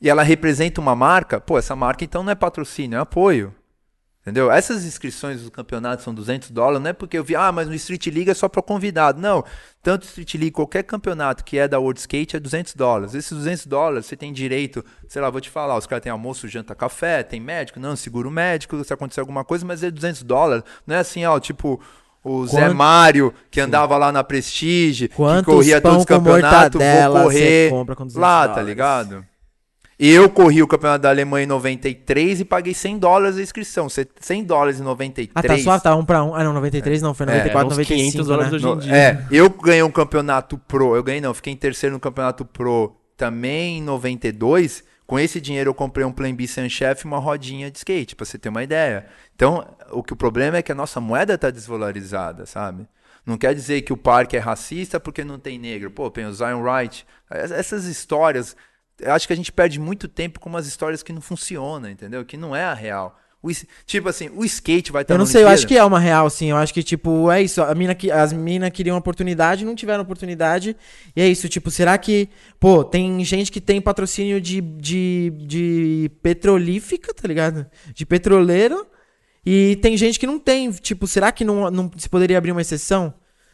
e 0.00 0.08
ela 0.10 0.22
representa 0.24 0.80
uma 0.80 0.96
marca, 0.96 1.40
pô, 1.40 1.56
essa 1.56 1.76
marca 1.76 2.04
então 2.04 2.22
não 2.24 2.32
é 2.32 2.34
patrocínio, 2.34 2.96
é 2.96 3.00
apoio. 3.00 3.54
Entendeu? 4.22 4.52
Essas 4.52 4.84
inscrições 4.84 5.42
do 5.42 5.50
campeonato 5.50 6.00
são 6.00 6.14
200 6.14 6.52
dólares, 6.52 6.80
não 6.80 6.90
é 6.90 6.92
porque 6.92 7.18
eu 7.18 7.24
vi, 7.24 7.34
ah, 7.34 7.50
mas 7.50 7.66
no 7.66 7.74
Street 7.74 8.06
League 8.06 8.30
é 8.30 8.34
só 8.34 8.48
para 8.48 8.62
convidado. 8.62 9.20
Não, 9.20 9.44
tanto 9.82 10.04
Street 10.04 10.34
League, 10.34 10.52
qualquer 10.52 10.84
campeonato 10.84 11.42
que 11.42 11.58
é 11.58 11.66
da 11.66 11.80
World 11.80 11.98
Skate 11.98 12.36
é 12.36 12.40
200 12.40 12.74
dólares. 12.76 13.14
Esses 13.16 13.32
200 13.32 13.66
dólares 13.66 14.06
você 14.06 14.16
tem 14.16 14.32
direito, 14.32 14.84
sei 15.08 15.20
lá, 15.20 15.28
vou 15.28 15.40
te 15.40 15.50
falar, 15.50 15.76
os 15.76 15.86
caras 15.88 16.04
têm 16.04 16.12
almoço, 16.12 16.46
janta, 16.46 16.72
café, 16.72 17.24
tem 17.24 17.40
médico, 17.40 17.80
não, 17.80 17.96
seguro 17.96 18.30
médico, 18.30 18.82
se 18.84 18.92
acontecer 18.92 19.18
alguma 19.18 19.44
coisa, 19.44 19.66
mas 19.66 19.82
é 19.82 19.90
200 19.90 20.22
dólares. 20.22 20.62
Não 20.86 20.94
é 20.94 20.98
assim, 21.00 21.24
ó, 21.24 21.40
tipo 21.40 21.80
o 22.22 22.46
Zé 22.46 22.60
Quanto- 22.60 22.76
Mário, 22.76 23.34
que 23.50 23.60
andava 23.60 23.96
lá 23.96 24.12
na 24.12 24.22
Prestige, 24.22 25.08
que 25.08 25.16
Quantos 25.16 25.52
corria 25.52 25.80
pão 25.80 25.90
todos 25.90 26.02
os 26.02 26.06
campeonatos, 26.06 26.80
vou 26.80 27.22
correr 27.24 27.68
você 27.68 27.70
compra 27.70 27.96
com 27.96 28.04
200 28.04 28.22
lá, 28.22 28.48
tá 28.48 28.62
ligado? 28.62 29.26
Eu 30.04 30.28
corri 30.28 30.62
o 30.62 30.66
campeonato 30.66 31.02
da 31.02 31.10
Alemanha 31.10 31.44
em 31.44 31.46
93 31.46 32.40
e 32.40 32.44
paguei 32.44 32.74
100 32.74 32.98
dólares 32.98 33.36
a 33.36 33.42
inscrição. 33.42 33.88
Cê- 33.88 34.06
100 34.20 34.42
dólares 34.44 34.80
em 34.80 34.82
93. 34.82 35.30
Ah, 35.34 35.42
tá 35.42 35.58
suave, 35.58 35.82
tá 35.84 35.94
um 35.94 36.04
pra 36.04 36.24
um. 36.24 36.34
Ah, 36.34 36.42
não, 36.42 36.52
93 36.52 37.00
não, 37.00 37.14
foi 37.14 37.24
É, 37.24 37.30
94, 37.30 37.66
uns 37.68 37.70
95, 37.76 38.10
500 38.10 38.26
dólares 38.26 38.50
né? 38.50 38.56
hoje 38.56 38.66
em 38.66 38.78
dia. 38.80 38.96
é, 38.96 39.26
eu 39.30 39.48
ganhei 39.50 39.82
um 39.82 39.90
campeonato 39.90 40.58
pro. 40.58 40.96
Eu 40.96 41.02
ganhei 41.04 41.20
não, 41.20 41.32
fiquei 41.32 41.52
em 41.52 41.56
terceiro 41.56 41.94
no 41.94 42.00
campeonato 42.00 42.44
pro 42.44 42.96
também 43.16 43.78
em 43.78 43.82
92. 43.82 44.82
Com 45.06 45.18
esse 45.20 45.40
dinheiro 45.40 45.70
eu 45.70 45.74
comprei 45.74 46.04
um 46.06 46.12
Plan 46.12 46.34
B 46.34 46.46
Sun 46.48 46.68
Chef 46.68 47.04
e 47.04 47.06
uma 47.06 47.18
rodinha 47.18 47.70
de 47.70 47.78
skate, 47.78 48.16
pra 48.16 48.24
você 48.24 48.38
ter 48.38 48.48
uma 48.48 48.62
ideia. 48.64 49.06
Então, 49.36 49.64
o 49.90 50.02
que 50.02 50.12
o 50.12 50.16
problema 50.16 50.56
é 50.56 50.62
que 50.62 50.72
a 50.72 50.74
nossa 50.74 51.00
moeda 51.00 51.36
tá 51.38 51.50
desvalorizada, 51.50 52.46
sabe? 52.46 52.86
Não 53.26 53.36
quer 53.36 53.54
dizer 53.54 53.82
que 53.82 53.92
o 53.92 53.96
parque 53.96 54.36
é 54.36 54.40
racista 54.40 54.98
porque 54.98 55.22
não 55.22 55.38
tem 55.38 55.58
negro. 55.58 55.90
Pô, 55.90 56.10
tem 56.10 56.24
o 56.24 56.32
Zion 56.32 56.60
Wright. 56.62 57.06
Es- 57.30 57.50
Essas 57.52 57.84
histórias, 57.84 58.56
acho 59.06 59.26
que 59.26 59.32
a 59.32 59.36
gente 59.36 59.52
perde 59.52 59.78
muito 59.78 60.08
tempo 60.08 60.40
com 60.40 60.48
umas 60.48 60.66
histórias 60.66 61.02
que 61.02 61.12
não 61.12 61.20
funcionam, 61.20 61.90
entendeu? 61.90 62.24
Que 62.24 62.36
não 62.36 62.54
é 62.54 62.64
a 62.64 62.74
real. 62.74 63.18
O 63.42 63.50
tipo 63.84 64.08
assim, 64.08 64.30
o 64.32 64.44
skate 64.44 64.92
vai 64.92 65.02
estar 65.02 65.14
Eu 65.14 65.18
não 65.18 65.26
sei, 65.26 65.42
eu 65.42 65.48
acho 65.48 65.66
que 65.66 65.76
é 65.76 65.82
uma 65.82 65.98
real, 65.98 66.30
sim. 66.30 66.50
Eu 66.50 66.56
acho 66.56 66.72
que, 66.72 66.80
tipo, 66.80 67.28
é 67.28 67.42
isso. 67.42 67.60
A 67.60 67.74
mina 67.74 67.92
que, 67.92 68.08
as 68.08 68.32
minas 68.32 68.70
queriam 68.70 68.96
oportunidade, 68.96 69.64
não 69.64 69.74
tiveram 69.74 70.04
oportunidade. 70.04 70.76
E 71.16 71.20
é 71.20 71.26
isso, 71.26 71.48
tipo, 71.48 71.68
será 71.68 71.98
que. 71.98 72.28
Pô, 72.60 72.84
tem 72.84 73.24
gente 73.24 73.50
que 73.50 73.60
tem 73.60 73.80
patrocínio 73.80 74.40
de, 74.40 74.60
de, 74.60 75.32
de 75.40 76.10
petrolífica, 76.22 77.12
tá 77.12 77.26
ligado? 77.26 77.66
De 77.92 78.06
petroleiro. 78.06 78.86
E 79.44 79.76
tem 79.82 79.96
gente 79.96 80.20
que 80.20 80.26
não 80.26 80.38
tem. 80.38 80.70
Tipo, 80.70 81.08
será 81.08 81.32
que 81.32 81.44
não, 81.44 81.68
não 81.68 81.90
se 81.96 82.08
poderia 82.08 82.38
abrir 82.38 82.52
uma 82.52 82.60
exceção? 82.60 83.12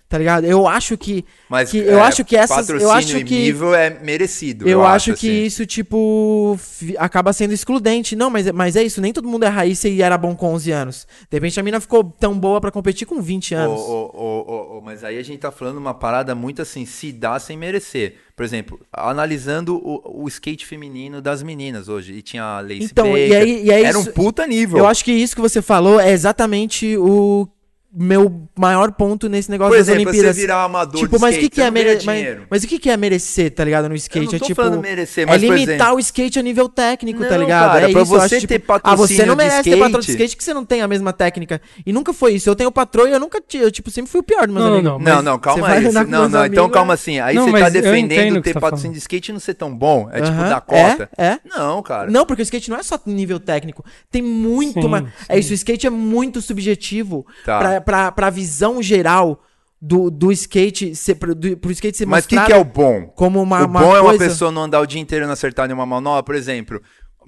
Tá 0.09 0.17
ligado? 0.17 0.45
Eu 0.47 0.67
acho 0.67 0.97
que. 0.97 1.23
Mas 1.51 1.71
que- 1.71 1.77
eu 1.79 1.99
é, 1.99 2.03
acho 2.03 2.25
que 2.25 2.35
essas. 2.35 2.67
Eu 2.71 2.91
acho 2.91 3.19
e 3.19 3.25
que. 3.25 3.35
nível 3.35 3.75
é 3.75 3.91
merecido. 3.91 4.67
Eu, 4.67 4.83
acho, 4.83 5.13
que 5.15 5.29
assim. 5.29 5.43
isso, 5.45 5.67
tipo, 5.67 6.59
acaba 6.97 7.31
sendo 7.35 7.53
excludente. 7.53 8.17
Não, 8.17 8.31
mas, 8.31 8.51
mas 8.53 8.75
é 8.75 8.83
isso, 8.83 9.03
nem 9.03 9.13
todo 9.13 9.29
mundo 9.29 9.45
é 9.45 9.49
raiz 9.49 9.85
e 9.85 10.01
era 10.01 10.17
bom 10.17 10.35
com 10.35 10.55
11 10.55 10.71
anos. 10.73 11.07
De 11.31 11.37
repente 11.37 11.61
a 11.61 11.63
mina 11.63 11.79
ficou 11.79 12.03
tão 12.05 12.39
boa 12.39 12.59
pra 12.59 12.71
competir 12.71 13.07
com 13.07 13.21
20 13.21 13.55
Ô, 13.55 13.59
anos. 13.59 13.81
ô, 13.81 14.11
ô, 14.15 14.79
ô, 14.79 14.81
mas 14.81 15.05
aí 15.05 15.19
a 15.19 15.23
gente 15.23 15.41
tá 15.41 15.51
falando 15.53 15.77
uma 15.77 15.93
parada 15.93 16.35
muito 16.35 16.63
assim, 16.63 16.87
se 16.87 17.13
dá 17.13 17.39
sem 17.39 17.59
merecer. 17.59 18.15
Por 18.35 18.45
exemplo, 18.45 18.81
analisando 18.91 19.77
o, 19.77 20.23
o 20.25 20.29
skate 20.29 20.65
feminino 20.65 21.21
das 21.21 21.43
meninas 21.43 21.87
hoje. 21.89 22.15
E 22.15 22.23
tinha 22.23 22.45
a 22.45 22.61
Lace 22.61 22.85
Então, 22.85 23.15
e 23.17 23.29
Baker, 23.29 23.43
aí- 23.43 23.65
e 23.67 23.71
é 23.71 23.83
Era 23.83 23.99
um 23.99 24.03
isso- 24.03 24.13
puta 24.13 24.47
nível. 24.47 24.79
Eu 24.79 24.87
acho 24.87 25.05
que 25.05 25.13
isso 25.13 25.35
que 25.37 25.43
você 25.43 25.61
falou 25.61 26.01
é 26.01 26.11
exatamente 26.13 26.97
o 26.97 27.47
meu 27.91 28.47
maior 28.57 28.93
ponto 28.93 29.29
nesse 29.31 29.51
negócio 29.51 29.71
Por 29.71 29.79
das 29.79 29.89
exemplo, 29.89 30.03
Olimpíadas. 30.11 30.37
você 30.37 30.41
virar 30.43 30.63
amador 30.65 31.01
Tipo, 31.01 31.17
de 31.17 31.23
mas 31.23 31.35
o 31.37 31.39
que, 31.39 31.45
skate, 31.47 31.55
que 31.55 31.61
é 31.61 31.65
você 31.65 31.71
não 31.71 31.75
ganha 31.75 31.85
mere... 31.95 32.05
mas, 32.07 32.19
dinheiro. 32.19 32.47
mas 32.51 32.63
o 32.65 32.67
que, 32.69 32.79
que 32.79 32.91
é 32.91 32.97
merecer, 32.99 33.51
tá 33.51 33.65
ligado? 33.65 33.89
No 33.89 33.95
skate? 33.95 34.27
Eu 34.27 34.33
não 34.33 34.39
tô 34.39 34.45
é 34.45 34.47
tipo. 34.49 34.63
falando 34.63 34.81
merecer, 34.83 35.23
é 35.23 35.27
mas, 35.27 35.43
por 35.43 35.55
limitar 35.55 35.75
exemplo- 35.75 35.97
o 35.97 35.99
skate 36.01 36.39
a 36.39 36.43
nível 36.43 36.69
técnico, 36.69 37.25
tá 37.25 37.31
Não, 37.31 37.39
ligado? 37.41 37.73
cara, 37.73 37.89
é 37.89 37.93
pra 37.93 38.03
isso, 38.03 38.11
você 38.11 38.37
acho, 38.37 38.47
ter 38.47 38.59
tipo, 38.59 38.73
Ah, 38.73 38.77
você 38.77 38.83
patrocínio 38.83 39.27
não 39.27 39.35
de 39.37 39.39
merece 39.43 39.63
ter 39.63 39.71
patrocínio 39.79 39.91
de 40.03 40.11
skate. 40.11 40.23
skate 40.25 40.37
que 40.37 40.45
você 40.45 40.55
não 40.55 40.65
tem 40.67 40.83
a 40.83 40.89
mesma 40.89 41.13
técnica. 41.15 41.63
E 41.87 41.93
nunca 41.93 42.13
foi 42.13 42.35
isso. 42.35 42.49
Eu 42.51 42.55
tenho 42.55 42.71
patrão 42.71 43.09
e 43.09 43.13
eu 43.13 43.19
nunca. 43.21 43.41
ti- 43.41 43.57
Eu, 43.59 43.71
tipo, 43.71 43.91
sempre 43.91 44.11
fui 44.11 44.21
o 44.21 44.25
pior 44.25 44.47
meus 44.49 44.61
Não, 44.65 44.67
amigos. 44.75 44.85
não, 44.85 44.99
Não, 44.99 45.15
mas 45.17 45.25
não, 45.25 45.39
calma 45.39 45.69
aí. 45.69 45.83
Não, 45.85 46.05
não, 46.05 46.27
então 46.27 46.41
amigos, 46.41 46.71
calma 46.73 46.93
é- 46.93 46.95
assim. 46.95 47.19
Aí 47.21 47.35
Não, 47.35 47.47
você 47.51 47.59
tá 47.59 47.69
defendendo 47.71 48.43
ter 48.43 48.53
tá 48.53 48.61
patrocínio 48.61 48.83
falando. 48.83 48.93
de 48.95 48.99
skate 48.99 49.31
e 49.31 49.33
não 49.33 49.41
ser 49.41 49.55
tão 49.55 49.75
bom. 49.75 50.09
É 50.13 50.21
tipo 50.21 50.37
Aham, 50.37 50.49
dar 50.51 50.61
cota. 50.61 51.09
É, 51.17 51.25
é. 51.27 51.41
Não, 51.45 51.83
cara. 51.83 52.11
Não, 52.11 52.27
porque 52.27 52.43
o 52.43 52.45
skate 52.45 52.69
não 52.71 52.77
é 52.77 52.83
só 52.83 53.01
nível 53.07 53.41
técnico. 53.41 53.83
Tem 54.11 54.21
muito 54.21 54.87
mais. 54.89 55.05
É 55.27 55.39
isso, 55.39 55.53
o 55.53 55.55
skate 55.55 55.87
é 55.87 55.91
muito 55.91 56.43
subjetivo 56.43 57.25
Tá. 57.47 57.78
Pra, 57.81 58.13
pra, 58.13 58.31
visão 58.31 58.83
geral 58.83 59.43
do, 59.81 60.11
do 60.11 60.33
skate 60.33 60.95
ser, 60.95 61.15
do, 61.15 61.57
pro 61.57 61.71
skate 61.71 61.97
ser 61.97 62.07
Mas 62.07 62.25
o 62.25 62.29
que, 62.29 62.41
que 62.41 62.53
é 62.53 62.57
o 62.57 62.65
bom? 62.65 63.07
como 63.15 63.41
uma, 63.43 63.63
o 63.63 63.67
uma 63.67 63.81
bom 63.81 63.97
é 63.97 64.01
uma 64.01 64.11
coisa... 64.11 64.25
pessoa 64.29 64.51
não 64.51 64.63
andar 64.63 64.81
o 64.81 64.87
dia 64.87 65.01
inteiro 65.01 65.25
e 65.25 65.27
não 65.27 65.33
acertar 65.33 65.67
nenhuma 65.67 65.87
manobra, 65.87 66.23
por 66.23 66.35
exemplo. 66.35 66.81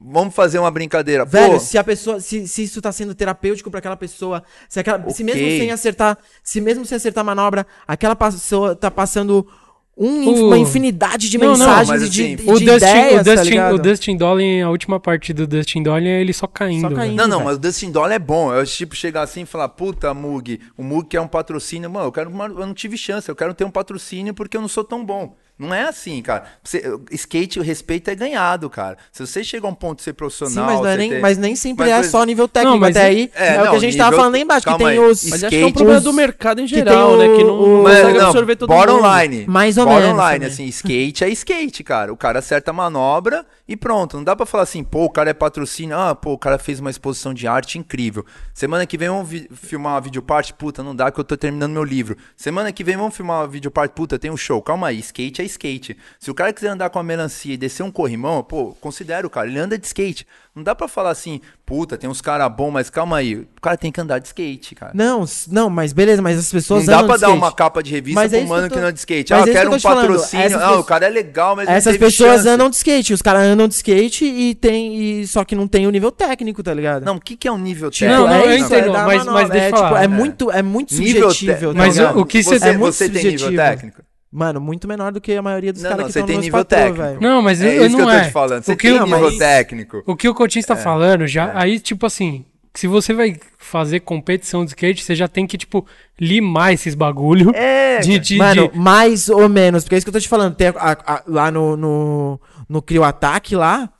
Vamos 0.02 0.34
fazer 0.34 0.58
uma 0.58 0.70
brincadeira. 0.70 1.26
Velho, 1.26 1.54
Pô, 1.54 1.60
se 1.60 1.76
a 1.76 1.84
pessoa, 1.84 2.20
se, 2.20 2.48
se 2.48 2.62
isso 2.62 2.80
tá 2.80 2.90
sendo 2.90 3.14
terapêutico 3.14 3.70
pra 3.70 3.80
aquela 3.80 3.96
pessoa, 3.96 4.42
se, 4.66 4.80
aquela, 4.80 5.10
se 5.10 5.22
mesmo 5.22 5.42
sem 5.42 5.70
acertar, 5.70 6.16
se 6.42 6.58
mesmo 6.60 6.86
sem 6.86 6.96
acertar 6.96 7.20
a 7.20 7.24
manobra, 7.24 7.66
aquela 7.86 8.16
pessoa 8.16 8.74
tá 8.74 8.90
passando 8.90 9.46
um, 9.96 10.28
O- 10.28 10.46
uma 10.46 10.58
infinidade 10.58 11.28
de 11.28 11.36
Não, 11.36 11.48
não, 11.48 11.52
mensagens 11.58 11.88
mas 11.88 12.02
e 12.02 12.08
de, 12.08 12.22
assim, 12.24 12.36
de 12.36 12.42
O 12.42 12.52
Dustin, 12.54 12.64
ideias, 12.64 13.12
o, 13.20 13.24
tá 13.24 13.34
Dustin, 13.34 13.50
ligado? 13.50 13.74
o 13.74 13.78
Dustin 13.78 14.16
Dolin, 14.16 14.60
a 14.62 14.70
última 14.70 14.98
parte 15.00 15.32
do 15.32 15.46
Dustin 15.46 15.82
Dolin 15.82 16.08
é 16.08 16.20
ele 16.20 16.32
só 16.32 16.46
caindo. 16.46 16.88
Só 16.88 16.94
caindo. 16.94 17.16
Não, 17.16 17.28
não, 17.28 17.44
mas 17.44 17.56
o 17.56 17.58
Dustin 17.58 17.90
Dollar 17.90 18.12
é 18.12 18.18
bom. 18.18 18.52
Eu, 18.54 18.64
tipo, 18.64 18.94
chegar 18.96 19.22
assim 19.22 19.42
e 19.42 19.46
falar, 19.46 19.68
puta, 19.70 20.14
Mug, 20.14 20.58
o 20.76 20.82
Mug 20.82 21.06
quer 21.08 21.20
um 21.20 21.28
patrocínio. 21.28 21.90
Mano, 21.90 22.06
eu, 22.06 22.12
quero 22.12 22.30
uma- 22.30 22.46
eu 22.46 22.66
não 22.66 22.72
tive 22.74 22.96
chance, 22.96 23.28
eu 23.28 23.36
quero 23.36 23.52
ter 23.52 23.64
um 23.64 23.70
patrocínio 23.70 24.32
porque 24.32 24.56
eu 24.56 24.60
não 24.60 24.68
sou 24.68 24.84
tão 24.84 25.04
bom. 25.04 25.36
Não 25.60 25.74
é 25.74 25.82
assim, 25.82 26.20
cara. 26.22 26.44
Você- 26.64 26.82
skate, 27.12 27.60
o 27.60 27.62
respeito 27.62 28.08
é 28.10 28.14
ganhado, 28.14 28.68
cara. 28.70 28.96
Se 29.12 29.24
você 29.26 29.44
chega 29.44 29.66
a 29.66 29.70
um 29.70 29.74
ponto 29.74 29.98
de 29.98 30.04
ser 30.04 30.10
Sim, 30.10 30.14
profissional... 30.16 30.64
mas, 30.66 30.80
não 30.80 30.86
é 30.86 30.96
nem, 30.96 31.10
ter- 31.10 31.20
mas 31.20 31.38
nem 31.38 31.54
sempre 31.54 31.86
Mas, 31.90 32.06
é 32.06 32.08
só 32.08 32.24
nível 32.24 32.48
técnico. 32.48 32.72
Não, 32.74 32.80
mas 32.80 32.96
até 32.96 33.06
é- 33.06 33.08
aí 33.10 33.30
é, 33.34 33.46
é, 33.48 33.58
o 33.58 33.60
que 33.62 33.66
não, 33.68 33.74
a 33.74 33.78
gente 33.78 33.96
tava 33.96 34.10
nível- 34.10 34.18
falando 34.18 34.32
lá 34.34 34.38
embaixo, 34.40 34.60
que 34.64 34.70
calma 34.70 34.78
tem 34.90 34.98
aí. 34.98 34.98
os... 34.98 35.24
Mas 35.24 35.44
acho 35.44 35.48
que 35.50 35.56
é 35.56 35.58
um 35.58 35.60
Skate, 35.68 35.74
problema 35.74 35.98
os- 35.98 36.04
do 36.04 36.12
mercado 36.12 36.60
em 36.60 36.66
que 36.66 36.74
tem 36.74 36.84
geral, 36.84 37.16
né? 37.16 37.24
Que 37.36 37.44
não, 37.44 37.54
o- 37.60 37.66
não 37.76 37.82
Mas, 37.82 37.98
consegue 38.00 38.18
não, 38.18 38.26
absorver 38.26 38.56
todo 38.56 38.70
mundo. 38.72 39.00
line. 39.20 39.46
Mais 39.46 39.76
ou 39.78 39.86
menos 39.86 40.02
line, 40.10 40.18
também. 40.32 40.48
assim, 40.48 40.64
skate 40.66 41.24
é 41.24 41.28
skate, 41.28 41.84
cara. 41.84 42.12
O 42.12 42.16
cara 42.16 42.38
acerta 42.38 42.70
a 42.70 42.74
manobra 42.74 43.44
e 43.68 43.76
pronto. 43.76 44.16
Não 44.16 44.24
dá 44.24 44.34
pra 44.34 44.46
falar 44.46 44.62
assim, 44.64 44.82
pô, 44.82 45.04
o 45.04 45.10
cara 45.10 45.30
é 45.30 45.34
patrocínio. 45.34 45.96
Ah, 45.96 46.14
pô, 46.14 46.32
o 46.32 46.38
cara 46.38 46.58
fez 46.58 46.80
uma 46.80 46.90
exposição 46.90 47.34
de 47.34 47.46
arte 47.46 47.78
incrível. 47.78 48.24
Semana 48.54 48.86
que 48.86 48.96
vem 48.96 49.08
vamos 49.08 49.28
vi- 49.28 49.48
filmar 49.52 49.94
uma 49.94 50.00
videoparte. 50.00 50.54
Puta, 50.54 50.82
não 50.82 50.94
dá 50.96 51.10
que 51.10 51.20
eu 51.20 51.24
tô 51.24 51.36
terminando 51.36 51.72
meu 51.72 51.84
livro. 51.84 52.16
Semana 52.36 52.72
que 52.72 52.82
vem 52.82 52.96
vamos 52.96 53.14
filmar 53.16 53.40
uma 53.42 53.46
videoparte. 53.48 53.94
Puta, 53.94 54.18
tem 54.18 54.30
um 54.30 54.36
show. 54.36 54.60
Calma 54.62 54.88
aí, 54.88 54.98
skate 55.00 55.42
é 55.42 55.44
skate. 55.50 55.96
Se 56.18 56.30
o 56.30 56.34
cara 56.34 56.52
quiser 56.52 56.68
andar 56.68 56.90
com 56.90 56.98
a 56.98 57.02
melancia 57.02 57.54
e 57.54 57.56
descer 57.56 57.82
um 57.82 57.90
corrimão, 57.90 58.42
pô, 58.42 58.74
considera 58.80 59.26
o 59.26 59.30
cara. 59.30 59.48
Ele 59.48 59.58
anda 59.58 59.76
de 59.78 59.86
skate. 59.86 60.26
Não 60.54 60.64
dá 60.64 60.74
pra 60.74 60.88
falar 60.88 61.10
assim, 61.10 61.40
puta, 61.64 61.96
tem 61.96 62.10
uns 62.10 62.20
caras 62.20 62.50
bons, 62.52 62.72
mas 62.72 62.90
calma 62.90 63.18
aí. 63.18 63.36
O 63.36 63.60
cara 63.62 63.76
tem 63.76 63.92
que 63.92 64.00
andar 64.00 64.18
de 64.18 64.26
skate, 64.26 64.74
cara. 64.74 64.90
Não, 64.94 65.24
não, 65.48 65.70
mas 65.70 65.92
beleza, 65.92 66.20
mas 66.20 66.36
as 66.38 66.50
pessoas 66.50 66.86
Não 66.86 66.92
dá 66.92 67.04
pra 67.04 67.14
de 67.14 67.20
dar 67.20 67.26
skate. 67.28 67.38
uma 67.44 67.52
capa 67.52 67.82
de 67.82 67.90
revista 67.92 68.20
Mas 68.20 68.32
é 68.32 68.36
pro 68.38 68.44
isso 68.44 68.48
mano 68.52 68.62
que 68.64 68.68
que, 68.70 68.74
tô- 68.74 68.80
não 68.80 68.86
anda 68.88 68.92
de 68.92 68.98
skate. 68.98 69.32
mas 69.32 69.42
Ah, 69.42 69.46
é 69.46 69.48
eu 69.48 69.52
quero 69.54 69.68
que 69.70 69.74
eu 69.74 69.78
um 69.78 69.82
patrocínio. 69.82 70.44
Essas 70.46 70.56
Ah, 70.60 70.64
pessoas- 70.66 70.80
o 70.80 70.84
cara 70.84 71.06
é 71.06 71.08
legal, 71.10 71.54
mas 71.54 71.68
não 71.68 71.74
Essas 71.74 71.92
teve 71.92 72.04
pessoas 72.04 72.36
chance. 72.38 72.48
andam 72.48 72.68
de 72.68 72.76
skate, 72.76 73.12
os 73.14 73.22
caras 73.22 73.42
andam 73.44 73.68
de 73.68 73.74
skate 73.74 74.24
e 74.24 74.54
tem. 74.56 74.96
E, 75.20 75.26
só 75.28 75.44
que 75.44 75.54
não 75.54 75.68
tem 75.68 75.86
o 75.86 75.90
nível 75.90 76.10
técnico, 76.10 76.62
tá 76.64 76.74
ligado? 76.74 77.04
Não, 77.04 77.14
o 77.16 77.20
que, 77.20 77.36
que 77.36 77.46
é 77.46 77.52
um 77.52 77.58
nível 77.58 77.88
Tipo, 77.88 78.10
técnico? 78.10 78.28
Não, 78.28 78.36
não, 78.36 78.42
é 78.44 78.46
eu 78.52 78.56
isso, 78.56 78.66
entendo, 78.66 78.96
é 78.96 79.02
mas- 79.04 79.24
mas 79.24 79.48
deixa 79.50 79.66
é, 79.66 79.68
eu 79.68 79.76
falar. 79.76 79.86
tipo, 79.88 79.98
é, 80.00 80.04
É. 80.04 80.08
muito, 80.08 80.50
é 80.50 80.62
muito 80.62 80.94
Nível 80.94 81.30
subjetível, 81.30 81.70
te- 81.72 81.76
tá 81.76 81.78
Mas 81.86 81.98
o- 81.98 82.18
o 82.20 82.26
que 82.26 82.42
você, 82.42 82.58
cê- 82.58 82.68
é 82.68 82.72
muito 82.76 82.92
você 82.94 83.08
tem 83.08 83.22
nível 83.22 83.38
subjetivo. 83.38 83.56
técnico? 83.62 84.02
Mano, 84.32 84.60
muito 84.60 84.86
menor 84.86 85.10
do 85.12 85.20
que 85.20 85.32
a 85.34 85.42
maioria 85.42 85.72
dos 85.72 85.82
caras 85.82 85.98
não, 85.98 86.06
que 86.06 86.12
você 86.12 86.18
estão 86.20 86.26
tem 86.28 86.36
nos 86.36 86.44
nível 86.44 86.60
patrô, 86.64 86.78
técnico. 86.78 87.02
velho. 87.02 87.20
Não, 87.20 87.42
mas 87.42 87.60
É 87.60 87.66
eu, 87.78 87.86
isso 87.86 87.96
que 87.96 88.02
não 88.02 88.08
eu 88.10 88.16
tô 88.16 88.22
é. 88.22 88.24
te 88.26 88.30
falando. 88.32 88.62
Você 88.62 88.72
o 88.72 88.76
que 88.76 88.88
tem 88.90 89.00
nível 89.02 89.20
mas- 89.22 89.38
técnico. 89.38 90.02
O 90.06 90.14
que 90.14 90.28
o 90.28 90.34
Coutinho 90.34 90.60
É. 90.60 90.62
está 90.62 90.76
falando, 90.76 91.26
já, 91.26 91.50
aí, 91.58 91.80
tipo 91.80 92.06
assim, 92.06 92.44
se 92.72 92.86
você 92.86 93.12
vai 93.12 93.36
fazer 93.58 93.98
competição 94.00 94.64
de 94.64 94.70
skate, 94.70 95.02
você 95.02 95.16
já 95.16 95.26
tem 95.26 95.48
que, 95.48 95.58
tipo, 95.58 95.84
limar 96.20 96.72
esses 96.72 96.94
bagulho. 96.94 97.50
É, 97.56 97.98
de, 98.00 98.20
de, 98.20 98.36
Mano, 98.36 98.68
de- 98.68 98.78
mais 98.78 99.28
ou 99.28 99.48
menos, 99.48 99.82
porque 99.82 99.96
é 99.96 99.98
isso 99.98 100.04
que 100.06 100.10
eu 100.10 100.12
tô 100.14 100.20
te 100.20 100.28
falando. 100.28 100.54
Tem 100.54 100.68
a- 100.68 100.74
a- 100.76 101.14
a- 101.14 101.22
lá 101.26 101.50
no, 101.50 101.76
no, 101.76 102.40
no 102.68 102.80
Crio 102.80 103.02
Ataque 103.02 103.56
lá, 103.56 103.90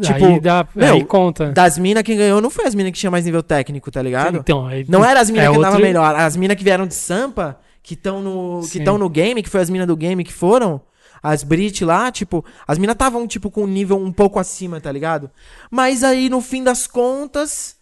tipo, 0.00 0.24
aí, 0.24 0.40
dá, 0.40 0.66
meu, 0.74 0.94
aí 0.94 1.04
conta. 1.04 1.52
das 1.52 1.76
minas 1.76 2.02
quem 2.02 2.16
ganhou 2.16 2.40
não 2.40 2.48
foi 2.48 2.64
as 2.64 2.74
minas 2.74 2.92
que 2.92 2.98
tinha 2.98 3.10
mais 3.10 3.26
nível 3.26 3.42
técnico, 3.42 3.90
tá 3.90 4.00
ligado? 4.00 4.38
Então, 4.38 4.66
aí, 4.66 4.86
Não 4.88 5.04
era 5.04 5.20
as 5.20 5.28
minas 5.28 5.48
é 5.48 5.50
que 5.50 5.56
andavam 5.58 5.76
outro- 5.76 5.86
melhor, 5.86 6.14
as 6.16 6.34
minas 6.34 6.56
que 6.56 6.64
vieram 6.64 6.86
de 6.86 6.94
Sampa, 6.94 7.58
que 7.86 7.94
estão 7.94 8.20
no, 8.20 8.64
Sim. 8.64 8.82
no 8.82 9.08
game, 9.08 9.40
que 9.40 9.48
foi 9.48 9.60
as 9.60 9.70
minas 9.70 9.86
do 9.86 9.96
game 9.96 10.24
que 10.24 10.32
foram, 10.32 10.80
as 11.22 11.44
Brit 11.44 11.84
lá, 11.84 12.10
tipo, 12.10 12.44
as 12.66 12.78
minas 12.78 12.94
estavam 12.94 13.28
tipo 13.28 13.48
com 13.48 13.62
um 13.62 13.66
nível 13.68 13.96
um 13.96 14.10
pouco 14.10 14.40
acima, 14.40 14.80
tá 14.80 14.90
ligado? 14.90 15.30
Mas 15.70 16.02
aí 16.02 16.28
no 16.28 16.40
fim 16.40 16.64
das 16.64 16.88
contas, 16.88 17.75